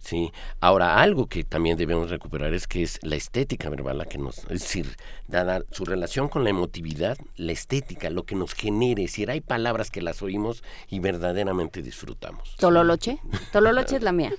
Sí. 0.00 0.32
Ahora, 0.60 1.00
algo 1.00 1.26
que 1.26 1.44
también 1.44 1.76
debemos 1.76 2.10
recuperar 2.10 2.54
es 2.54 2.66
que 2.66 2.82
es 2.82 2.98
la 3.02 3.16
estética 3.16 3.68
verbal 3.68 3.98
la 3.98 4.06
que 4.06 4.18
nos, 4.18 4.38
es 4.38 4.60
decir, 4.60 4.96
dada 5.28 5.62
su 5.70 5.84
relación 5.84 6.28
con 6.28 6.42
la 6.42 6.50
emotividad, 6.50 7.18
la 7.36 7.52
estética, 7.52 8.10
lo 8.10 8.24
que 8.24 8.34
nos 8.34 8.54
genere, 8.54 9.04
es 9.04 9.12
decir, 9.12 9.30
hay 9.30 9.40
palabras 9.40 9.90
que 9.90 10.00
las 10.00 10.22
oímos 10.22 10.64
y 10.88 11.00
verdaderamente 11.00 11.82
disfrutamos. 11.82 12.56
Tololoche, 12.58 13.18
Tololoche 13.52 13.96
es 13.96 14.02
la 14.02 14.12
mía. 14.12 14.32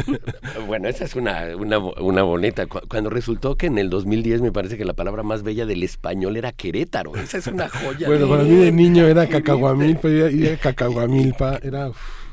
bueno, 0.66 0.88
esa 0.88 1.04
es 1.04 1.16
una, 1.16 1.56
una, 1.56 1.78
una 1.78 2.22
boneta. 2.22 2.66
Cuando 2.66 3.10
resultó 3.10 3.56
que 3.56 3.66
en 3.66 3.78
el 3.78 3.90
2010 3.90 4.42
me 4.42 4.52
parece 4.52 4.76
que 4.76 4.84
la 4.84 4.94
palabra 4.94 5.22
más 5.22 5.42
bella 5.42 5.64
del 5.66 5.82
español 5.82 6.36
era 6.36 6.52
Querétaro, 6.52 7.16
esa 7.16 7.38
es 7.38 7.46
una 7.46 7.68
joya. 7.68 8.06
bueno, 8.06 8.28
para 8.28 8.42
mí 8.42 8.56
de 8.56 8.72
niño 8.72 9.06
era 9.06 9.26
cacahuamilpa, 9.26 10.08
y 10.08 10.56
cacahuamilpa, 10.58 11.58
era... 11.62 11.90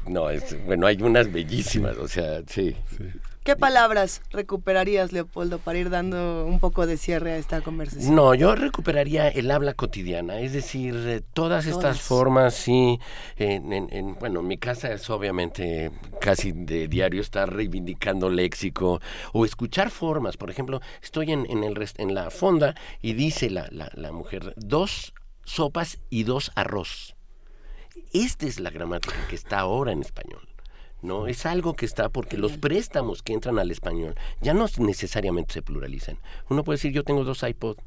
No, 0.08 0.28
bueno, 0.66 0.88
hay 0.88 1.02
unas 1.02 1.32
bellísimas, 1.32 1.98
o 1.98 2.08
sea, 2.08 2.42
sí. 2.48 2.76
¿Qué 3.46 3.56
palabras 3.56 4.24
recuperarías, 4.32 5.12
Leopoldo, 5.12 5.60
para 5.60 5.78
ir 5.78 5.92
dando 5.92 6.48
un 6.48 6.60
poco 6.60 6.88
de 6.88 6.98
cierre 6.98 7.34
a 7.34 7.38
esta 7.38 7.62
conversación? 7.62 8.16
No, 8.16 8.34
yo 8.34 8.56
recuperaría 8.56 9.28
el 9.28 9.52
habla 9.52 9.76
cotidiana, 9.76 10.40
es 10.40 10.54
decir, 10.54 10.96
eh, 10.96 11.22
todas 11.34 11.68
estas 11.68 12.02
formas, 12.02 12.56
sí, 12.56 13.00
en, 13.38 14.16
bueno, 14.20 14.42
mi 14.42 14.58
casa 14.58 14.92
es 14.92 15.08
obviamente 15.12 15.92
casi 16.20 16.54
de 16.54 16.88
diario 16.88 17.22
estar 17.22 17.54
reivindicando 17.54 18.32
léxico 18.32 19.00
o 19.32 19.46
escuchar 19.46 19.92
formas, 19.92 20.38
por 20.38 20.50
ejemplo, 20.50 20.82
estoy 21.04 21.32
en, 21.32 21.46
en, 21.48 21.64
el, 21.64 21.78
en 21.98 22.16
la 22.16 22.32
fonda 22.32 22.74
y 23.04 23.14
dice 23.14 23.52
la, 23.52 23.68
la, 23.70 23.92
la 23.94 24.12
mujer, 24.12 24.56
dos 24.58 25.14
sopas 25.44 26.00
y 26.10 26.24
dos 26.24 26.52
arroz. 26.56 27.15
Esta 28.14 28.46
es 28.46 28.60
la 28.60 28.70
gramática 28.70 29.16
que 29.30 29.36
está 29.36 29.60
ahora 29.60 29.92
en 29.92 30.02
español. 30.02 30.48
No, 31.02 31.28
es 31.28 31.46
algo 31.46 31.76
que 31.76 31.86
está 31.86 32.10
porque 32.10 32.38
los 32.38 32.58
préstamos 32.58 33.22
que 33.22 33.34
entran 33.34 33.60
al 33.60 33.70
español 33.70 34.16
ya 34.42 34.54
no 34.54 34.66
necesariamente 34.80 35.54
se 35.54 35.62
pluralizan. 35.62 36.18
Uno 36.50 36.64
puede 36.64 36.78
decir 36.78 36.92
yo 36.94 37.04
tengo 37.04 37.24
dos 37.24 37.44
iPod 37.44 37.78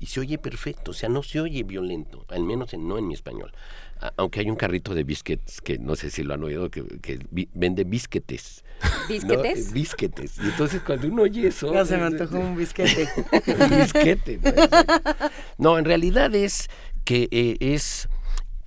y 0.00 0.06
se 0.06 0.20
oye 0.20 0.38
perfecto, 0.38 0.92
o 0.92 0.94
sea, 0.94 1.08
no 1.08 1.22
se 1.22 1.40
oye 1.40 1.62
violento, 1.62 2.24
al 2.28 2.42
menos 2.42 2.72
no 2.72 2.96
en 2.98 3.06
mi 3.06 3.14
español. 3.14 3.52
aunque 4.16 4.40
hay 4.40 4.48
un 4.48 4.56
carrito 4.56 4.94
de 4.94 5.04
biscuits 5.04 5.60
que 5.60 5.78
no 5.78 5.94
sé 5.94 6.10
si 6.10 6.22
lo 6.22 6.32
han 6.32 6.42
oído, 6.42 6.70
que, 6.70 6.82
vende 7.52 7.84
bisquetes. 7.84 8.64
¿Bisquetes? 9.08 9.68
¿No? 9.68 9.72
Bisquetes. 9.74 10.38
Y 10.38 10.46
entonces 10.46 10.80
cuando 10.80 11.06
uno 11.06 11.22
oye 11.22 11.48
eso... 11.48 11.72
Ya 11.72 11.84
se 11.84 11.98
me 11.98 12.04
antojó 12.04 12.38
un 12.38 12.56
bisquete. 12.56 13.08
un 13.60 13.78
bisquete. 13.78 14.40
No, 15.58 15.78
en 15.78 15.84
realidad 15.84 16.34
es 16.34 16.70
que 17.04 17.28
eh, 17.30 17.58
es 17.60 18.08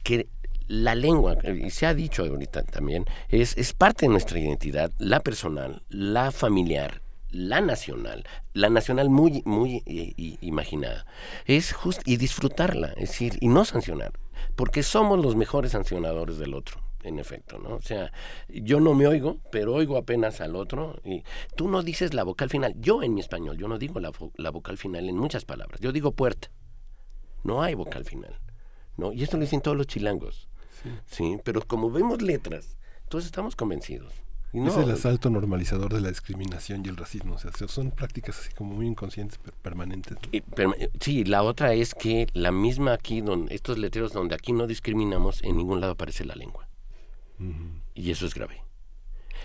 que 0.04 0.28
la 0.68 0.96
lengua, 0.96 1.38
y 1.44 1.70
se 1.70 1.86
ha 1.86 1.94
dicho 1.94 2.24
ahorita 2.24 2.64
también, 2.64 3.06
es, 3.30 3.58
es 3.58 3.74
parte 3.74 4.06
de 4.06 4.12
nuestra 4.12 4.40
identidad, 4.40 4.92
la 4.98 5.20
personal, 5.20 5.84
la 5.90 6.32
familiar, 6.32 7.02
la 7.30 7.62
nacional, 7.62 8.24
la 8.54 8.70
nacional 8.70 9.10
muy, 9.10 9.42
muy 9.46 9.84
eh, 9.86 10.38
imaginada, 10.42 11.06
es 11.46 11.74
just, 11.74 12.08
y 12.08 12.18
disfrutarla, 12.18 12.90
es 12.90 13.10
decir, 13.10 13.38
y 13.42 13.48
no 13.48 13.66
sancionar, 13.66 14.14
porque 14.56 14.84
somos 14.84 15.20
los 15.20 15.36
mejores 15.36 15.72
sancionadores 15.72 16.38
del 16.38 16.54
otro, 16.54 16.80
en 17.04 17.20
efecto, 17.20 17.58
¿no? 17.58 17.76
O 17.76 17.82
sea, 17.82 18.12
yo 18.48 18.80
no 18.80 18.94
me 18.94 19.08
oigo, 19.08 19.40
pero 19.52 19.74
oigo 19.74 19.98
apenas 19.98 20.42
al 20.42 20.56
otro, 20.56 21.02
y 21.04 21.24
tú 21.56 21.68
no 21.68 21.82
dices 21.82 22.14
la 22.14 22.24
vocal 22.24 22.50
final, 22.50 22.76
yo 22.78 23.02
en 23.04 23.16
mi 23.16 23.22
español, 23.22 23.58
yo 23.58 23.68
no 23.68 23.80
digo 23.80 24.00
la, 24.00 24.12
la 24.38 24.52
vocal 24.52 24.78
final 24.78 25.10
en 25.10 25.18
muchas 25.18 25.44
palabras, 25.44 25.82
yo 25.82 25.92
digo 25.92 26.12
puerta, 26.12 26.50
no 27.44 27.64
hay 27.64 27.74
vocal 27.74 28.06
final, 28.06 28.40
¿no? 28.96 29.12
Y 29.12 29.24
esto 29.24 29.38
lo 29.38 29.42
dicen 29.42 29.62
todos 29.62 29.76
los 29.76 29.88
chilangos, 29.88 30.48
Sí. 31.06 31.38
pero 31.44 31.62
como 31.62 31.92
vemos 31.92 32.22
letras, 32.22 32.78
todos 33.10 33.26
estamos 33.26 33.56
convencidos. 33.56 34.14
es 34.54 34.78
el 34.78 34.92
asalto 34.92 35.30
normalizador 35.30 35.94
de 35.94 36.02
la 36.02 36.10
discriminación 36.10 36.84
y 36.86 36.90
el 36.90 36.98
racismo. 36.98 37.36
O 37.36 37.38
sea, 37.38 37.52
son 37.68 37.92
prácticas 37.92 38.40
así 38.40 38.54
como 38.54 38.74
muy 38.74 38.88
inconscientes, 38.88 39.40
pero 39.44 39.56
permanentes. 39.62 40.18
sí, 41.00 41.24
la 41.24 41.44
otra 41.44 41.74
es 41.74 41.94
que 41.94 42.28
la 42.34 42.52
misma 42.52 42.94
aquí, 42.94 43.22
donde, 43.22 43.54
estos 43.54 43.78
letreros 43.78 44.14
donde 44.14 44.36
aquí 44.36 44.52
no 44.52 44.68
discriminamos, 44.68 45.44
en 45.44 45.58
ningún 45.58 45.80
lado 45.82 45.94
aparece 45.94 46.26
la 46.26 46.36
lengua. 46.36 46.68
Y 47.94 48.12
eso 48.12 48.26
es 48.26 48.34
grave. 48.34 48.64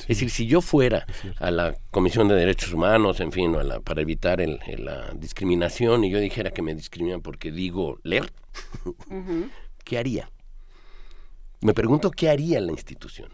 es 0.00 0.08
decir, 0.08 0.30
si 0.30 0.46
yo 0.46 0.60
fuera 0.60 1.06
a 1.38 1.50
la 1.50 1.76
Comisión 1.90 2.28
de 2.28 2.34
Derechos 2.36 2.72
Humanos, 2.72 3.20
en 3.20 3.32
fin, 3.32 3.56
para 3.84 4.00
evitar 4.02 4.40
la 4.78 5.12
discriminación, 5.14 6.04
y 6.04 6.10
yo 6.10 6.20
dijera 6.20 6.50
que 6.50 6.62
me 6.62 6.74
discriminan 6.74 7.22
porque 7.22 7.50
digo 7.50 7.98
leer, 8.02 8.32
¿qué 9.84 9.98
haría? 9.98 10.30
Me 11.60 11.74
pregunto 11.74 12.10
qué 12.10 12.30
haría 12.30 12.60
la 12.60 12.72
institución. 12.72 13.30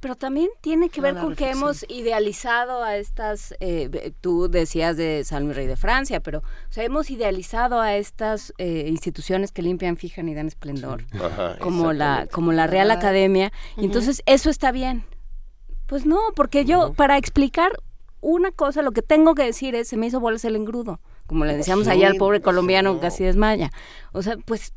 Pero 0.00 0.14
también 0.14 0.48
tiene 0.60 0.90
que 0.90 1.00
ver 1.00 1.16
con 1.16 1.34
que 1.34 1.50
hemos 1.50 1.84
idealizado 1.88 2.84
a 2.84 2.96
estas, 2.96 3.54
eh, 3.60 4.12
tú 4.20 4.48
decías 4.48 4.96
de 4.96 5.24
San 5.24 5.44
Luis 5.44 5.56
Rey 5.56 5.66
de 5.66 5.76
Francia, 5.76 6.20
pero 6.20 6.40
o 6.40 6.72
sea, 6.72 6.84
hemos 6.84 7.10
idealizado 7.10 7.80
a 7.80 7.96
estas 7.96 8.52
eh, 8.58 8.86
instituciones 8.88 9.52
que 9.52 9.62
limpian, 9.62 9.96
fijan 9.96 10.28
y 10.28 10.34
dan 10.34 10.48
esplendor, 10.48 11.04
como, 11.60 11.94
la, 11.94 12.28
como 12.30 12.52
la 12.52 12.66
Real 12.66 12.90
Academia. 12.90 13.52
y 13.78 13.86
entonces, 13.86 14.22
eso 14.26 14.50
está 14.50 14.70
bien. 14.70 15.04
Pues 15.86 16.04
no, 16.04 16.20
porque 16.34 16.64
yo, 16.64 16.92
para 16.92 17.16
explicar 17.16 17.72
una 18.20 18.50
cosa, 18.50 18.82
lo 18.82 18.92
que 18.92 19.02
tengo 19.02 19.34
que 19.34 19.44
decir 19.44 19.74
es, 19.74 19.88
se 19.88 19.96
me 19.96 20.08
hizo 20.08 20.20
bolas 20.20 20.44
el 20.44 20.56
engrudo, 20.56 21.00
como 21.26 21.46
le 21.46 21.56
decíamos 21.56 21.88
allá 21.88 22.08
al 22.08 22.16
pobre 22.16 22.42
colombiano 22.42 22.94
que 22.94 23.00
casi 23.00 23.24
desmaya. 23.24 23.72
O 24.12 24.22
sea, 24.22 24.36
pues 24.44 24.74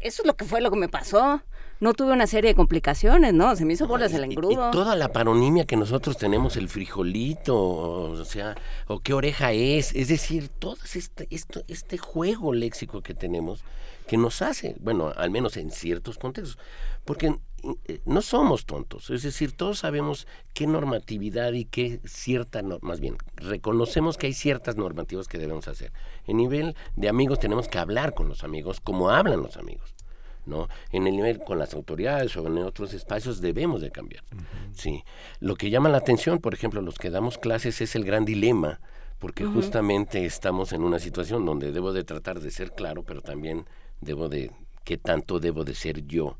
eso 0.00 0.22
es 0.22 0.26
lo 0.26 0.36
que 0.36 0.44
fue 0.44 0.60
lo 0.60 0.70
que 0.70 0.78
me 0.78 0.88
pasó 0.88 1.42
no 1.84 1.92
tuve 1.92 2.14
una 2.14 2.26
serie 2.26 2.48
de 2.48 2.54
complicaciones, 2.54 3.34
¿no? 3.34 3.54
Se 3.56 3.66
me 3.66 3.74
hizo 3.74 3.86
bolas 3.86 4.14
el 4.14 4.24
engrudo. 4.24 4.68
Y, 4.68 4.72
toda 4.72 4.96
la 4.96 5.12
paronimia 5.12 5.66
que 5.66 5.76
nosotros 5.76 6.16
tenemos, 6.16 6.56
el 6.56 6.70
frijolito, 6.70 7.54
o 7.54 8.24
sea, 8.24 8.56
o 8.86 9.00
qué 9.00 9.12
oreja 9.12 9.52
es, 9.52 9.94
es 9.94 10.08
decir, 10.08 10.48
todo 10.48 10.78
este, 10.94 11.28
esto, 11.28 11.62
este 11.68 11.98
juego 11.98 12.54
léxico 12.54 13.02
que 13.02 13.12
tenemos 13.12 13.62
que 14.06 14.16
nos 14.16 14.40
hace, 14.40 14.76
bueno, 14.80 15.12
al 15.14 15.30
menos 15.30 15.58
en 15.58 15.70
ciertos 15.70 16.16
contextos, 16.16 16.58
porque 17.04 17.36
eh, 17.86 18.00
no 18.06 18.22
somos 18.22 18.64
tontos, 18.64 19.10
es 19.10 19.22
decir, 19.22 19.52
todos 19.52 19.80
sabemos 19.80 20.26
qué 20.54 20.66
normatividad 20.66 21.52
y 21.52 21.66
qué 21.66 22.00
cierta, 22.06 22.62
más 22.80 23.00
bien, 23.00 23.18
reconocemos 23.36 24.16
que 24.16 24.26
hay 24.28 24.32
ciertas 24.32 24.76
normativas 24.76 25.28
que 25.28 25.36
debemos 25.36 25.68
hacer. 25.68 25.92
En 26.26 26.38
nivel 26.38 26.76
de 26.96 27.10
amigos 27.10 27.40
tenemos 27.40 27.68
que 27.68 27.78
hablar 27.78 28.14
con 28.14 28.26
los 28.28 28.42
amigos 28.42 28.80
como 28.80 29.10
hablan 29.10 29.42
los 29.42 29.58
amigos. 29.58 29.94
¿No? 30.46 30.68
En 30.90 31.06
el 31.06 31.16
nivel 31.16 31.40
con 31.40 31.58
las 31.58 31.74
autoridades 31.74 32.36
o 32.36 32.46
en 32.46 32.58
otros 32.58 32.94
espacios 32.94 33.40
debemos 33.40 33.80
de 33.80 33.90
cambiar. 33.90 34.24
Sí. 34.72 35.04
Lo 35.40 35.56
que 35.56 35.70
llama 35.70 35.88
la 35.88 35.98
atención, 35.98 36.38
por 36.38 36.54
ejemplo, 36.54 36.80
los 36.82 36.98
que 36.98 37.10
damos 37.10 37.38
clases 37.38 37.80
es 37.80 37.94
el 37.96 38.04
gran 38.04 38.24
dilema, 38.24 38.80
porque 39.18 39.44
justamente 39.44 40.24
estamos 40.24 40.72
en 40.72 40.82
una 40.82 40.98
situación 40.98 41.46
donde 41.46 41.72
debo 41.72 41.92
de 41.92 42.04
tratar 42.04 42.40
de 42.40 42.50
ser 42.50 42.72
claro, 42.72 43.04
pero 43.04 43.22
también 43.22 43.64
debo 44.00 44.28
de 44.28 44.50
qué 44.84 44.98
tanto 44.98 45.40
debo 45.40 45.64
de 45.64 45.74
ser 45.74 46.06
yo. 46.06 46.36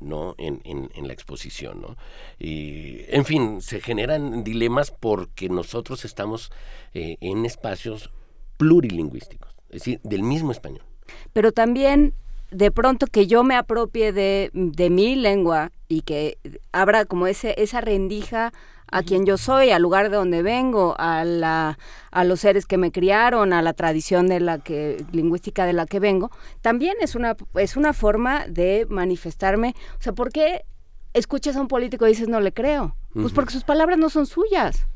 ¿no? 0.00 0.36
En, 0.38 0.60
en, 0.64 1.08
la 1.08 1.12
exposición, 1.12 1.80
¿no? 1.80 1.96
Y, 2.38 3.00
en 3.08 3.24
fin, 3.24 3.60
se 3.60 3.80
generan 3.80 4.44
dilemas 4.44 4.92
porque 4.92 5.48
nosotros 5.48 6.04
estamos 6.04 6.52
eh, 6.94 7.16
en 7.20 7.44
espacios 7.44 8.12
plurilingüísticos, 8.58 9.56
es 9.70 9.80
decir, 9.80 10.00
del 10.04 10.22
mismo 10.22 10.52
español. 10.52 10.84
Pero 11.32 11.50
también 11.50 12.14
de 12.50 12.70
pronto 12.70 13.06
que 13.06 13.26
yo 13.26 13.44
me 13.44 13.56
apropie 13.56 14.12
de, 14.12 14.50
mi 14.90 15.16
lengua 15.16 15.70
y 15.88 16.02
que 16.02 16.38
abra 16.72 17.04
como 17.04 17.26
ese, 17.26 17.54
esa 17.58 17.80
rendija 17.80 18.52
a 18.90 19.02
quien 19.02 19.26
yo 19.26 19.36
soy, 19.36 19.70
al 19.70 19.82
lugar 19.82 20.08
de 20.08 20.16
donde 20.16 20.42
vengo, 20.42 20.94
a, 20.98 21.22
la, 21.24 21.78
a 22.10 22.24
los 22.24 22.40
seres 22.40 22.64
que 22.64 22.78
me 22.78 22.90
criaron, 22.90 23.52
a 23.52 23.60
la 23.60 23.74
tradición 23.74 24.28
de 24.28 24.40
la 24.40 24.58
que, 24.58 25.04
lingüística 25.12 25.66
de 25.66 25.74
la 25.74 25.84
que 25.84 26.00
vengo, 26.00 26.30
también 26.62 26.96
es 27.00 27.14
una, 27.14 27.36
es 27.54 27.76
una 27.76 27.92
forma 27.92 28.46
de 28.46 28.86
manifestarme. 28.88 29.74
O 29.98 30.02
sea, 30.02 30.14
¿por 30.14 30.32
qué 30.32 30.64
escuchas 31.12 31.56
a 31.56 31.60
un 31.60 31.68
político 31.68 32.06
y 32.06 32.10
dices 32.10 32.28
no 32.28 32.40
le 32.40 32.52
creo? 32.52 32.96
Pues 33.12 33.32
porque 33.32 33.52
sus 33.52 33.64
palabras 33.64 33.98
no 33.98 34.10
son 34.10 34.26
suyas, 34.26 34.86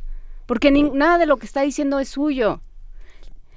porque 0.47 0.71
nada 0.71 1.19
de 1.19 1.27
lo 1.27 1.37
que 1.37 1.47
está 1.47 1.63
diciendo 1.63 1.99
es 1.99 2.09
suyo. 2.09 2.63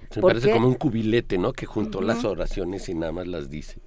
Se 0.09 0.21
parece 0.21 0.51
como 0.51 0.67
un 0.67 0.75
cubilete, 0.75 1.37
¿no? 1.37 1.53
Que 1.53 1.65
juntó 1.65 2.01
las 2.01 2.23
oraciones 2.23 2.87
y 2.89 2.93
nada 2.93 3.11
más 3.11 3.27
las 3.27 3.49
dice. 3.49 3.79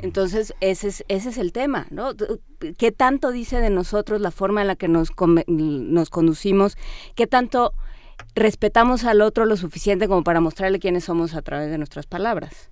Entonces, 0.00 0.54
ese 0.60 0.88
es, 0.88 1.04
ese 1.08 1.28
es 1.28 1.38
el 1.38 1.52
tema, 1.52 1.86
¿no? 1.90 2.12
¿Qué 2.76 2.92
tanto 2.92 3.30
dice 3.30 3.60
de 3.60 3.70
nosotros 3.70 4.20
la 4.20 4.30
forma 4.30 4.60
en 4.60 4.66
la 4.66 4.76
que 4.76 4.88
nos, 4.88 5.10
nos 5.46 6.10
conducimos? 6.10 6.76
¿Qué 7.14 7.26
tanto 7.26 7.72
respetamos 8.34 9.04
al 9.04 9.20
otro 9.20 9.46
lo 9.46 9.56
suficiente 9.56 10.08
como 10.08 10.24
para 10.24 10.40
mostrarle 10.40 10.80
quiénes 10.80 11.04
somos 11.04 11.34
a 11.34 11.42
través 11.42 11.70
de 11.70 11.78
nuestras 11.78 12.06
palabras? 12.06 12.70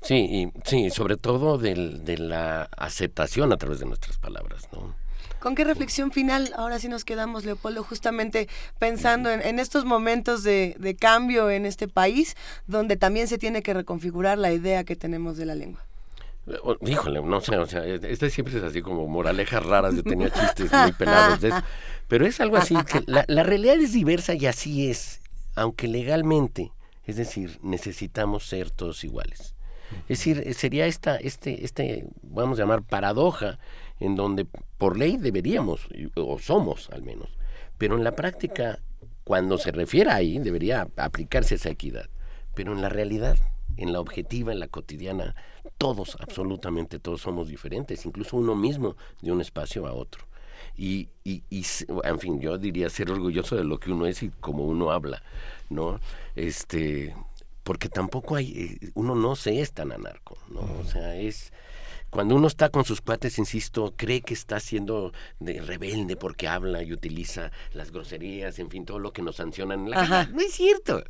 Sí, 0.00 0.14
y, 0.16 0.52
sí, 0.64 0.90
sobre 0.90 1.16
todo 1.16 1.58
de 1.58 2.18
la 2.18 2.68
aceptación 2.76 3.52
a 3.52 3.56
través 3.56 3.78
de 3.78 3.86
nuestras 3.86 4.18
palabras, 4.18 4.68
¿no? 4.72 5.01
¿Con 5.42 5.56
qué 5.56 5.64
reflexión 5.64 6.12
final 6.12 6.52
ahora 6.56 6.78
sí 6.78 6.86
nos 6.86 7.04
quedamos, 7.04 7.44
Leopoldo, 7.44 7.82
justamente 7.82 8.48
pensando 8.78 9.28
en, 9.28 9.58
estos 9.58 9.84
momentos 9.84 10.44
de, 10.44 10.76
de, 10.78 10.94
cambio 10.94 11.50
en 11.50 11.66
este 11.66 11.88
país, 11.88 12.36
donde 12.68 12.96
también 12.96 13.26
se 13.26 13.38
tiene 13.38 13.60
que 13.60 13.74
reconfigurar 13.74 14.38
la 14.38 14.52
idea 14.52 14.84
que 14.84 14.94
tenemos 14.94 15.36
de 15.36 15.46
la 15.46 15.56
lengua? 15.56 15.84
Híjole, 16.86 17.20
no 17.22 17.40
sé, 17.40 17.56
o 17.56 17.66
sea, 17.66 17.84
este 17.84 18.30
siempre 18.30 18.56
es 18.56 18.62
así 18.62 18.82
como 18.82 19.08
moralejas 19.08 19.66
raras, 19.66 19.96
yo 19.96 20.04
tenía 20.04 20.30
chistes 20.30 20.70
muy 20.80 20.92
pelados 20.92 21.40
de 21.40 21.48
eso, 21.48 21.62
pero 22.06 22.24
es 22.24 22.40
algo 22.40 22.56
así, 22.56 22.76
que 22.84 23.02
la, 23.06 23.24
la 23.26 23.42
realidad 23.42 23.74
es 23.74 23.92
diversa 23.92 24.34
y 24.34 24.46
así 24.46 24.90
es, 24.90 25.20
aunque 25.56 25.88
legalmente, 25.88 26.70
es 27.04 27.16
decir, 27.16 27.58
necesitamos 27.62 28.46
ser 28.46 28.70
todos 28.70 29.02
iguales. 29.02 29.56
Es 30.08 30.18
decir, 30.18 30.54
sería 30.54 30.86
esta, 30.86 31.16
este, 31.16 31.64
este, 31.64 32.06
vamos 32.22 32.58
a 32.58 32.62
llamar 32.62 32.82
paradoja 32.82 33.58
en 34.00 34.16
donde 34.16 34.46
por 34.78 34.98
ley 34.98 35.16
deberíamos, 35.16 35.88
o 36.16 36.38
somos 36.38 36.90
al 36.90 37.02
menos, 37.02 37.28
pero 37.78 37.96
en 37.96 38.04
la 38.04 38.14
práctica, 38.14 38.80
cuando 39.24 39.58
se 39.58 39.72
refiere 39.72 40.10
ahí, 40.10 40.38
debería 40.38 40.88
aplicarse 40.96 41.56
esa 41.56 41.70
equidad. 41.70 42.08
Pero 42.54 42.72
en 42.72 42.82
la 42.82 42.88
realidad, 42.88 43.38
en 43.76 43.92
la 43.92 44.00
objetiva, 44.00 44.52
en 44.52 44.60
la 44.60 44.68
cotidiana, 44.68 45.34
todos, 45.78 46.16
absolutamente 46.20 46.98
todos 46.98 47.22
somos 47.22 47.48
diferentes, 47.48 48.06
incluso 48.06 48.36
uno 48.36 48.54
mismo 48.54 48.96
de 49.20 49.32
un 49.32 49.40
espacio 49.40 49.86
a 49.86 49.92
otro. 49.92 50.24
Y, 50.76 51.08
y, 51.24 51.42
y, 51.50 51.64
en 52.04 52.18
fin, 52.20 52.40
yo 52.40 52.56
diría 52.56 52.88
ser 52.88 53.10
orgulloso 53.10 53.56
de 53.56 53.64
lo 53.64 53.78
que 53.80 53.90
uno 53.90 54.06
es 54.06 54.22
y 54.22 54.30
como 54.30 54.64
uno 54.64 54.90
habla, 54.90 55.22
¿no? 55.68 55.98
Este, 56.36 57.14
porque 57.64 57.88
tampoco 57.88 58.36
hay, 58.36 58.78
eh, 58.80 58.90
uno 58.94 59.14
no 59.14 59.36
se 59.36 59.60
es 59.60 59.72
tan 59.72 59.92
anarco, 59.92 60.38
¿no? 60.50 60.60
O 60.80 60.84
sea, 60.84 61.16
es 61.16 61.52
cuando 62.12 62.34
uno 62.34 62.46
está 62.46 62.68
con 62.68 62.84
sus 62.84 63.00
cuates, 63.00 63.38
insisto, 63.38 63.94
cree 63.96 64.20
que 64.20 64.34
está 64.34 64.60
siendo 64.60 65.14
de 65.40 65.62
rebelde 65.62 66.14
porque 66.14 66.46
habla 66.46 66.82
y 66.82 66.92
utiliza 66.92 67.50
las 67.72 67.90
groserías, 67.90 68.58
en 68.58 68.68
fin, 68.68 68.84
todo 68.84 68.98
lo 68.98 69.14
que 69.14 69.22
nos 69.22 69.36
sancionan 69.36 69.84
en 69.84 69.90
la 69.90 69.96
casa. 69.96 70.28
No 70.30 70.42
es 70.42 70.52
cierto, 70.52 71.02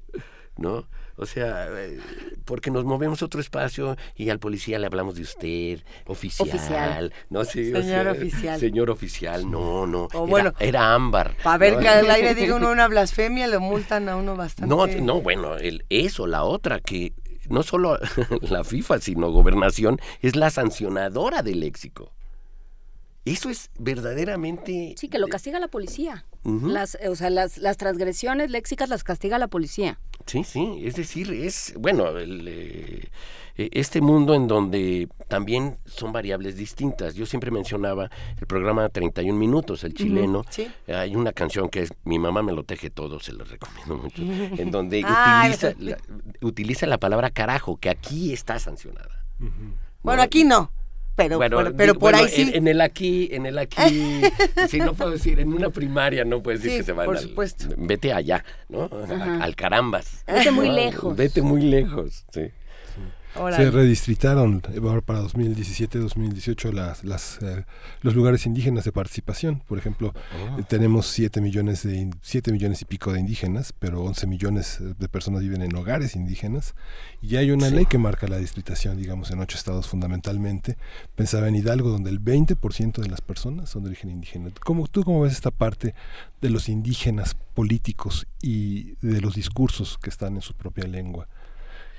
¿no? 0.56 0.86
O 1.16 1.26
sea, 1.26 1.66
eh, 1.70 1.98
porque 2.44 2.70
nos 2.70 2.84
movemos 2.84 3.20
a 3.20 3.24
otro 3.24 3.40
espacio 3.40 3.96
y 4.14 4.30
al 4.30 4.38
policía 4.38 4.78
le 4.78 4.86
hablamos 4.86 5.16
de 5.16 5.22
usted, 5.22 5.80
oficial, 6.06 7.12
no 7.30 7.44
sí, 7.44 7.72
señor 7.72 8.06
oficial. 8.06 8.60
Señor 8.60 8.90
oficial, 8.90 9.50
no, 9.50 9.88
no. 9.88 10.06
era, 10.08 10.20
bueno, 10.20 10.52
era 10.60 10.94
ámbar. 10.94 11.34
Para 11.42 11.58
ver 11.58 11.80
que 11.80 11.88
al 11.88 12.08
aire 12.12 12.36
diga 12.36 12.54
uno 12.54 12.70
una 12.70 12.86
blasfemia, 12.86 13.48
lo 13.48 13.58
multan 13.58 14.08
a 14.08 14.14
uno 14.14 14.36
bastante. 14.36 14.72
No, 14.72 14.86
no, 14.86 15.20
bueno, 15.20 15.56
el, 15.56 15.84
eso, 15.90 16.28
la 16.28 16.44
otra, 16.44 16.78
que 16.78 17.12
no 17.48 17.62
solo 17.62 17.98
la 18.42 18.64
FIFA, 18.64 19.00
sino 19.00 19.30
gobernación, 19.30 20.00
es 20.20 20.36
la 20.36 20.50
sancionadora 20.50 21.42
del 21.42 21.60
léxico. 21.60 22.12
Eso 23.24 23.50
es 23.50 23.70
verdaderamente... 23.78 24.94
Sí, 24.96 25.08
que 25.08 25.18
lo 25.18 25.28
castiga 25.28 25.60
la 25.60 25.68
policía. 25.68 26.24
las, 26.44 26.98
o 27.08 27.14
sea, 27.14 27.30
las, 27.30 27.58
las, 27.58 27.76
transgresiones 27.76 28.50
léxicas 28.50 28.88
las 28.88 29.04
castiga 29.04 29.38
la 29.38 29.46
policía. 29.46 30.00
Sí, 30.26 30.42
sí, 30.42 30.82
es 30.84 30.96
decir, 30.96 31.32
es, 31.32 31.74
bueno, 31.78 32.18
el, 32.18 32.48
eh, 32.48 33.08
e, 33.56 33.70
este 33.72 34.00
mundo 34.00 34.34
en 34.34 34.48
donde 34.48 35.08
también 35.28 35.78
son 35.84 36.12
variables 36.12 36.56
distintas. 36.56 37.14
Yo 37.14 37.26
siempre 37.26 37.52
mencionaba 37.52 38.10
el 38.40 38.46
programa 38.46 38.88
31 38.88 39.38
Minutos, 39.38 39.84
el 39.84 39.94
chileno. 39.94 40.44
Hay 40.88 41.14
una 41.14 41.32
canción 41.32 41.68
que 41.68 41.82
es 41.82 41.90
Mi 42.04 42.18
mamá 42.18 42.42
me 42.42 42.52
lo 42.52 42.64
teje 42.64 42.90
todo, 42.90 43.20
se 43.20 43.32
lo 43.32 43.44
recomiendo 43.44 43.98
mucho, 43.98 44.22
en 44.60 44.70
donde 44.70 45.04
utiliza, 45.04 45.74
la, 45.78 45.98
utiliza 46.40 46.86
la 46.86 46.98
palabra 46.98 47.30
carajo, 47.30 47.76
que 47.76 47.88
aquí 47.88 48.32
está 48.32 48.58
sancionada. 48.58 49.24
Bueno, 50.02 50.22
aquí 50.22 50.44
no. 50.44 50.70
Pero, 51.14 51.38
pero 51.76 51.94
por 51.94 52.14
ahí 52.14 52.28
sí. 52.28 52.50
En, 52.54 52.66
el 52.68 52.80
aquí, 52.80 53.28
en 53.32 53.46
el 53.46 53.58
aquí, 53.58 54.22
sí, 54.68 54.78
no 54.78 54.94
puedo 54.94 55.10
decir, 55.10 55.40
en 55.40 55.52
una 55.52 55.70
primaria 55.70 56.24
no 56.24 56.42
puedes 56.42 56.62
decir 56.62 56.78
que 56.78 56.84
se 56.84 56.92
van 56.92 57.06
por 57.06 57.18
supuesto. 57.18 57.66
vete 57.76 58.12
allá, 58.12 58.44
¿no? 58.68 58.88
Al 59.40 59.54
carambas. 59.54 60.24
Vete 60.26 60.50
muy 60.50 60.70
lejos. 60.70 61.16
Vete 61.16 61.42
muy 61.42 61.62
lejos, 61.62 62.24
sí. 62.32 62.50
Se 63.34 63.70
redistritaron 63.70 64.60
para 64.60 65.22
2017-2018 65.22 66.72
las, 66.72 67.02
las, 67.02 67.38
eh, 67.40 67.64
los 68.02 68.14
lugares 68.14 68.44
indígenas 68.44 68.84
de 68.84 68.92
participación. 68.92 69.62
Por 69.66 69.78
ejemplo, 69.78 70.12
oh. 70.58 70.62
tenemos 70.64 71.06
7 71.06 71.40
millones, 71.40 71.82
de, 71.82 72.10
7 72.20 72.52
millones 72.52 72.82
y 72.82 72.84
pico 72.84 73.12
de 73.12 73.20
indígenas, 73.20 73.72
pero 73.78 74.02
11 74.02 74.26
millones 74.26 74.78
de 74.98 75.08
personas 75.08 75.40
viven 75.40 75.62
en 75.62 75.74
hogares 75.74 76.14
indígenas. 76.14 76.74
Y 77.22 77.36
hay 77.36 77.50
una 77.50 77.70
ley 77.70 77.86
que 77.86 77.96
marca 77.96 78.28
la 78.28 78.36
distritación, 78.36 78.98
digamos, 78.98 79.30
en 79.30 79.40
ocho 79.40 79.56
estados 79.56 79.88
fundamentalmente. 79.88 80.76
Pensaba 81.14 81.48
en 81.48 81.54
Hidalgo, 81.54 81.88
donde 81.88 82.10
el 82.10 82.20
20% 82.20 83.00
de 83.00 83.08
las 83.08 83.22
personas 83.22 83.70
son 83.70 83.84
de 83.84 83.90
origen 83.90 84.10
indígena. 84.10 84.50
¿Cómo, 84.62 84.88
¿Tú 84.88 85.04
cómo 85.04 85.22
ves 85.22 85.32
esta 85.32 85.50
parte 85.50 85.94
de 86.42 86.50
los 86.50 86.68
indígenas 86.68 87.34
políticos 87.54 88.26
y 88.42 88.94
de 89.00 89.22
los 89.22 89.34
discursos 89.34 89.96
que 89.96 90.10
están 90.10 90.34
en 90.34 90.42
su 90.42 90.52
propia 90.52 90.86
lengua? 90.86 91.28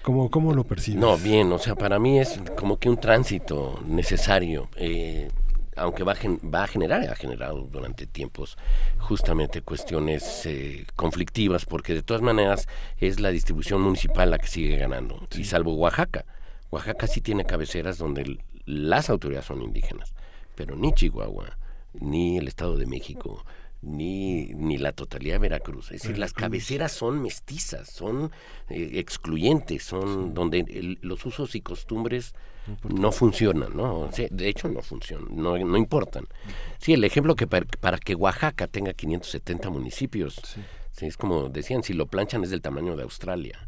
¿Cómo, 0.04 0.30
¿Cómo, 0.30 0.54
lo 0.54 0.66
percibes? 0.66 1.00
No, 1.00 1.18
bien, 1.18 1.50
o 1.54 1.60
sea, 1.60 1.76
para 1.76 1.98
mí 1.98 2.20
es 2.20 2.38
como 2.58 2.78
que 2.78 2.90
un 2.90 2.98
tránsito 2.98 3.80
necesario, 3.88 4.68
eh, 4.76 5.30
aunque 5.78 6.04
va 6.04 6.12
a, 6.12 6.18
va 6.46 6.64
a 6.66 6.68
generar, 6.68 7.10
ha 7.10 7.16
generado 7.16 7.62
durante 7.72 8.06
tiempos 8.06 8.58
justamente 9.00 9.62
cuestiones 9.62 10.46
eh, 10.46 10.86
conflictivas, 10.98 11.66
porque 11.66 11.94
de 11.94 12.04
todas 12.04 12.22
maneras 12.22 12.68
es 12.98 13.22
la 13.22 13.30
distribución 13.30 13.82
municipal 13.82 14.30
la 14.30 14.40
que 14.40 14.48
sigue 14.48 14.76
ganando, 14.76 15.26
y 15.38 15.46
salvo 15.46 15.74
Oaxaca. 15.76 16.26
Oaxaca 16.70 17.08
sí 17.08 17.22
tiene 17.22 17.46
cabeceras 17.46 17.98
donde 17.98 18.40
las 18.66 19.10
autoridades 19.10 19.46
son 19.46 19.62
indígenas, 19.62 20.14
pero 20.56 20.76
ni 20.76 20.92
Chihuahua, 20.92 21.58
ni 21.94 22.38
el 22.38 22.50
Estado 22.50 22.76
de 22.76 22.88
México, 22.88 23.46
ni, 23.84 24.54
ni 24.54 24.78
la 24.78 24.94
totalidad 24.94 25.36
de 25.36 25.40
Veracruz. 25.40 25.92
Es 25.92 26.02
decir, 26.02 26.18
las 26.18 26.34
cabeceras 26.34 26.92
son 26.92 27.22
mestizas, 27.22 27.90
son 27.90 28.32
eh, 28.70 28.92
excluyentes, 28.94 29.84
son 29.84 30.34
donde 30.34 30.98
los 31.02 31.26
usos 31.26 31.56
y 31.56 31.62
costumbres 31.62 32.34
no 32.88 33.12
funcionan, 33.12 33.76
¿no? 33.76 34.10
de 34.10 34.48
hecho, 34.48 34.70
no 34.70 34.82
funcionan, 34.82 35.36
no, 35.36 35.58
no 35.58 35.78
importan. 35.78 36.26
Sí, 36.78 36.94
el 36.94 37.04
ejemplo 37.04 37.36
que 37.36 37.46
para, 37.46 37.98
que 37.98 38.16
Oaxaca 38.16 38.68
tenga 38.68 38.94
570 38.94 39.70
municipios, 39.70 40.40
Sí, 40.44 40.62
es 41.02 41.18
como 41.18 41.50
decían, 41.50 41.84
si 41.84 41.94
lo 41.94 42.06
planchan 42.06 42.44
es 42.44 42.50
del 42.50 42.62
tamaño 42.62 42.96
de 42.96 43.04
Australia. 43.04 43.60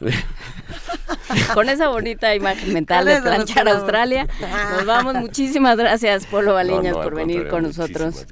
Con 1.54 1.68
esa 1.68 1.88
bonita 1.88 2.34
imagen 2.34 2.72
mental 2.72 3.04
de 3.04 3.22
planchar 3.22 3.68
Australia, 3.68 4.26
nos 4.72 4.84
vamos. 4.84 5.14
Muchísimas 5.14 5.76
gracias, 5.76 6.26
Polo 6.26 6.54
Baleñas, 6.54 6.94
por 6.94 7.14
venir 7.14 7.48
con 7.48 7.62
nosotros. 7.62 8.26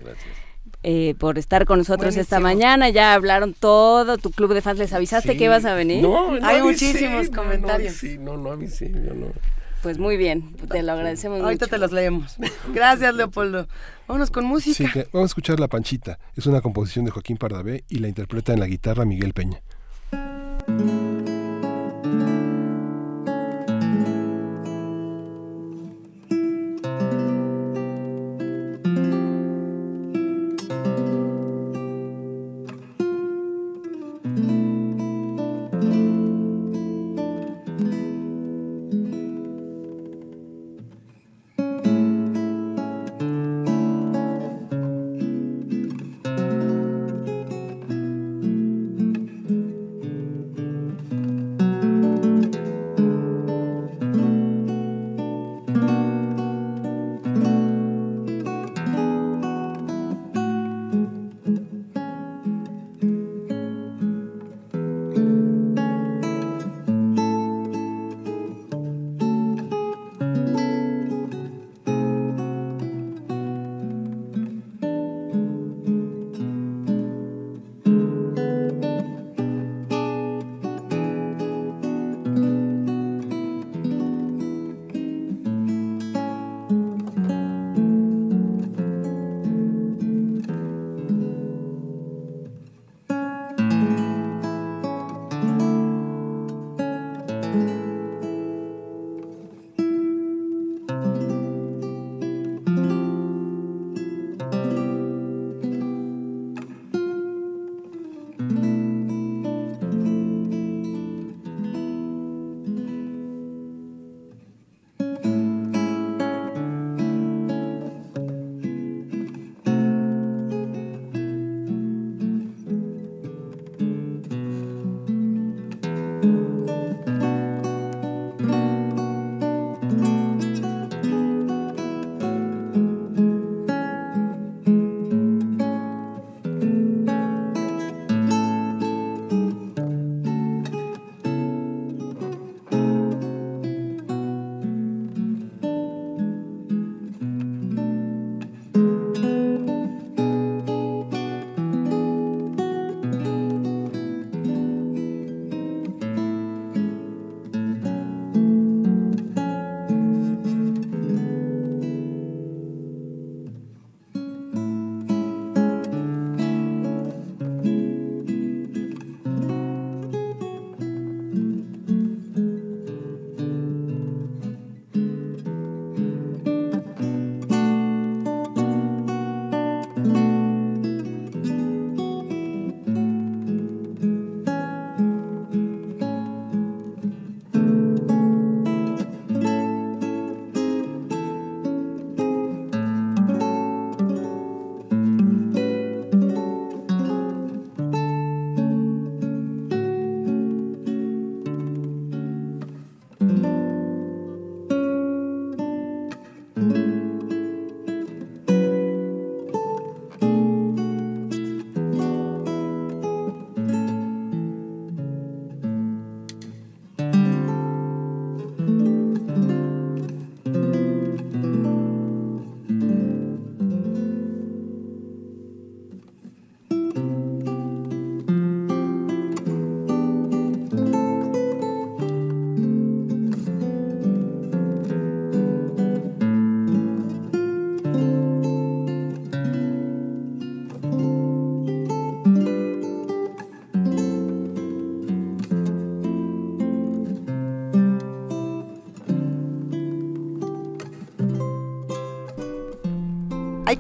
Eh, 0.83 1.15
por 1.19 1.39
estar 1.39 1.67
con 1.67 1.79
nosotros 1.79 2.17
esta 2.17 2.41
mañana. 2.41 2.89
Ya 2.89 3.15
hablaron 3.15 3.55
todo 3.55 4.17
tu 4.19 4.31
club 4.31 4.55
de 4.55 4.63
fans. 4.63 4.79
¿Les 4.79 4.93
avisaste 4.93 5.37
que 5.37 5.45
ibas 5.45 5.65
a 5.65 5.75
venir? 5.75 6.03
No, 6.03 6.33
Hay 6.43 6.63
muchísimos 6.63 7.29
comentarios. 7.31 7.95
sí, 7.95 8.19
no, 8.19 8.37
no 8.37 8.51
avisé, 8.51 8.91
yo 8.91 9.15
no. 9.15 9.27
Pues 9.83 9.99
muy 9.99 10.17
bien, 10.17 10.55
te 10.69 10.83
lo 10.83 10.93
agradecemos 10.93 11.41
Ahorita 11.41 11.67
te 11.67 11.79
los 11.79 11.91
leemos. 11.93 12.37
Gracias, 12.75 13.15
Leopoldo. 13.15 13.67
Vámonos 14.07 14.31
con 14.31 14.45
música. 14.45 14.91
Sí, 14.93 15.01
vamos 15.13 15.27
a 15.27 15.31
escuchar 15.31 15.59
La 15.59 15.69
Panchita. 15.69 16.19
Es 16.37 16.47
una 16.47 16.61
composición 16.61 17.05
de 17.05 17.11
Joaquín 17.11 17.37
Pardavé 17.37 17.85
y 17.89 17.99
la 17.99 18.09
interpreta 18.09 18.53
en 18.53 18.61
la 18.61 18.67
guitarra 18.67 19.05
Miguel 19.05 19.33
Peña. 19.33 19.63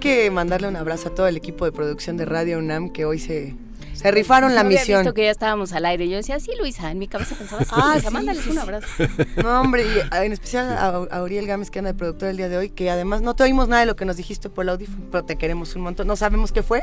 Que 0.00 0.30
mandarle 0.30 0.66
un 0.66 0.76
abrazo 0.76 1.10
a 1.10 1.14
todo 1.14 1.28
el 1.28 1.36
equipo 1.36 1.64
de 1.64 1.72
producción 1.72 2.16
de 2.16 2.24
Radio 2.24 2.58
UNAM 2.58 2.90
que 2.90 3.04
hoy 3.04 3.18
se 3.18 3.54
se 4.00 4.10
rifaron 4.10 4.54
la 4.54 4.64
misión. 4.64 4.82
Había 4.82 4.98
visto 5.00 5.14
que 5.14 5.24
ya 5.24 5.30
estábamos 5.30 5.74
al 5.74 5.84
aire. 5.84 6.08
Yo 6.08 6.16
decía, 6.16 6.40
sí, 6.40 6.52
Luisa, 6.58 6.90
en 6.90 6.98
mi 6.98 7.06
cabeza 7.06 7.34
pensaba, 7.34 7.64
sí, 7.64 7.70
ah, 7.72 7.90
Luisa, 7.92 8.10
mándales 8.10 8.46
un 8.46 8.58
abrazo. 8.58 8.86
No, 9.42 9.60
hombre, 9.60 9.82
y 9.82 10.00
ah, 10.10 10.24
en 10.24 10.32
especial 10.32 10.72
a, 10.72 10.86
a, 10.88 11.22
Uriel 11.22 11.46
Gámez, 11.46 11.70
que 11.70 11.80
anda 11.80 11.92
de 11.92 11.98
productor 11.98 12.30
el 12.30 12.38
día 12.38 12.48
de 12.48 12.56
hoy, 12.56 12.70
que 12.70 12.88
además 12.88 13.20
no 13.20 13.34
te 13.34 13.42
oímos 13.42 13.68
nada 13.68 13.80
de 13.80 13.86
lo 13.86 13.96
que 13.96 14.06
nos 14.06 14.16
dijiste 14.16 14.48
por 14.48 14.64
el 14.64 14.70
audífono, 14.70 15.04
pero 15.12 15.24
te 15.26 15.36
queremos 15.36 15.76
un 15.76 15.82
montón. 15.82 16.06
No 16.06 16.16
sabemos 16.16 16.50
qué 16.50 16.62
fue, 16.62 16.82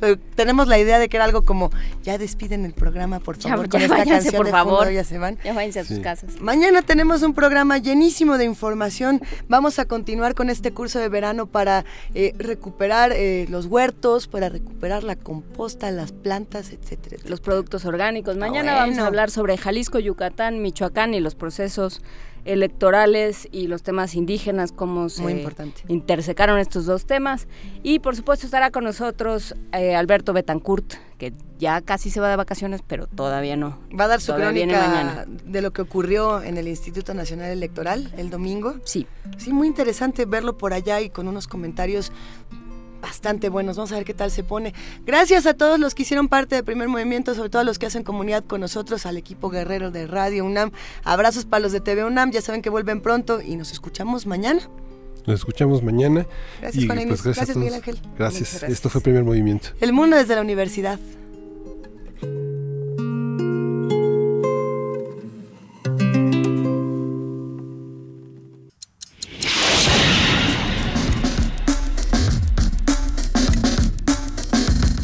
pero 0.00 0.18
tenemos 0.34 0.68
la 0.68 0.78
idea 0.78 0.98
de 0.98 1.08
que 1.08 1.16
era 1.16 1.24
algo 1.24 1.42
como 1.42 1.70
ya 2.02 2.18
despiden 2.18 2.64
el 2.64 2.72
programa 2.72 3.20
por 3.20 3.36
favor 3.36 3.68
con 3.68 3.80
esta 3.80 4.04
canción 4.04 4.34
por 4.34 4.50
favor. 4.50 4.90
ya 4.90 5.04
se 5.04 5.18
van. 5.18 5.38
Ya 5.44 5.52
váyanse 5.52 5.80
a 5.80 5.84
sus 5.84 5.98
casas. 6.00 6.40
Mañana 6.40 6.82
tenemos 6.82 7.22
un 7.22 7.34
programa 7.34 7.78
llenísimo 7.78 8.38
de 8.38 8.44
información. 8.44 9.20
Vamos 9.48 9.78
a 9.78 9.84
continuar 9.86 10.34
con 10.34 10.50
este 10.50 10.72
curso 10.72 10.98
de 10.98 11.08
verano 11.08 11.46
para 11.46 11.84
eh, 12.14 12.34
recuperar 12.38 13.12
eh, 13.12 13.46
los 13.48 13.66
huertos 13.66 14.26
para 14.28 14.48
recuperar 14.48 15.04
la 15.04 15.16
composta 15.16 15.90
las 15.90 16.12
plantas 16.12 16.70
etcétera 16.70 17.22
los 17.26 17.40
productos 17.40 17.84
orgánicos. 17.84 18.36
Mañana 18.36 18.74
vamos 18.74 18.98
a 18.98 19.06
hablar 19.06 19.30
sobre 19.30 19.56
Jalisco 19.56 19.98
Yucatán 19.98 20.62
Michoacán 20.62 21.14
y 21.14 21.20
los 21.20 21.34
procesos 21.34 22.02
electorales 22.46 23.48
y 23.50 23.66
los 23.66 23.82
temas 23.82 24.14
indígenas, 24.14 24.72
cómo 24.72 25.08
se 25.08 25.44
intersecaron 25.88 26.58
estos 26.58 26.86
dos 26.86 27.04
temas. 27.04 27.48
Y 27.82 27.98
por 27.98 28.16
supuesto 28.16 28.46
estará 28.46 28.70
con 28.70 28.84
nosotros 28.84 29.54
eh, 29.72 29.94
Alberto 29.94 30.32
Betancourt, 30.32 30.94
que 31.18 31.32
ya 31.58 31.80
casi 31.80 32.10
se 32.10 32.20
va 32.20 32.30
de 32.30 32.36
vacaciones, 32.36 32.82
pero 32.86 33.06
todavía 33.06 33.56
no. 33.56 33.78
Va 33.98 34.04
a 34.04 34.08
dar 34.08 34.20
su 34.20 34.34
crónica 34.34 35.26
de 35.26 35.62
lo 35.62 35.72
que 35.72 35.82
ocurrió 35.82 36.42
en 36.42 36.56
el 36.56 36.68
Instituto 36.68 37.14
Nacional 37.14 37.50
Electoral 37.50 38.12
el 38.16 38.30
domingo. 38.30 38.74
Sí. 38.84 39.06
Sí, 39.38 39.52
muy 39.52 39.66
interesante 39.66 40.24
verlo 40.24 40.56
por 40.56 40.72
allá 40.72 41.00
y 41.00 41.10
con 41.10 41.28
unos 41.28 41.48
comentarios 41.48 42.12
bastante 43.06 43.48
buenos. 43.50 43.76
Vamos 43.76 43.92
a 43.92 43.96
ver 43.96 44.04
qué 44.04 44.14
tal 44.14 44.32
se 44.32 44.42
pone. 44.42 44.74
Gracias 45.04 45.46
a 45.46 45.54
todos 45.54 45.78
los 45.78 45.94
que 45.94 46.02
hicieron 46.02 46.26
parte 46.26 46.56
del 46.56 46.64
primer 46.64 46.88
movimiento, 46.88 47.36
sobre 47.36 47.50
todo 47.50 47.62
a 47.62 47.64
los 47.64 47.78
que 47.78 47.86
hacen 47.86 48.02
comunidad 48.02 48.42
con 48.44 48.60
nosotros, 48.60 49.06
al 49.06 49.16
equipo 49.16 49.48
guerrero 49.48 49.92
de 49.92 50.08
Radio 50.08 50.44
UNAM. 50.44 50.72
Abrazos 51.04 51.44
para 51.44 51.60
los 51.60 51.70
de 51.70 51.80
TV 51.80 52.04
UNAM, 52.04 52.32
ya 52.32 52.42
saben 52.42 52.62
que 52.62 52.70
vuelven 52.70 53.00
pronto 53.00 53.40
y 53.40 53.54
nos 53.54 53.70
escuchamos 53.70 54.26
mañana. 54.26 54.68
Nos 55.24 55.38
escuchamos 55.38 55.84
mañana. 55.84 56.26
Gracias, 56.60 56.84
Juan 56.84 57.04
pues, 57.06 57.22
gracias, 57.22 57.56
Miguel 57.56 57.74
Ángel. 57.74 57.98
Gracias. 58.18 58.62
Esto 58.64 58.90
fue 58.90 59.00
Primer 59.00 59.22
Movimiento. 59.22 59.68
El 59.80 59.92
mundo 59.92 60.16
desde 60.16 60.34
la 60.34 60.40
universidad. 60.40 60.98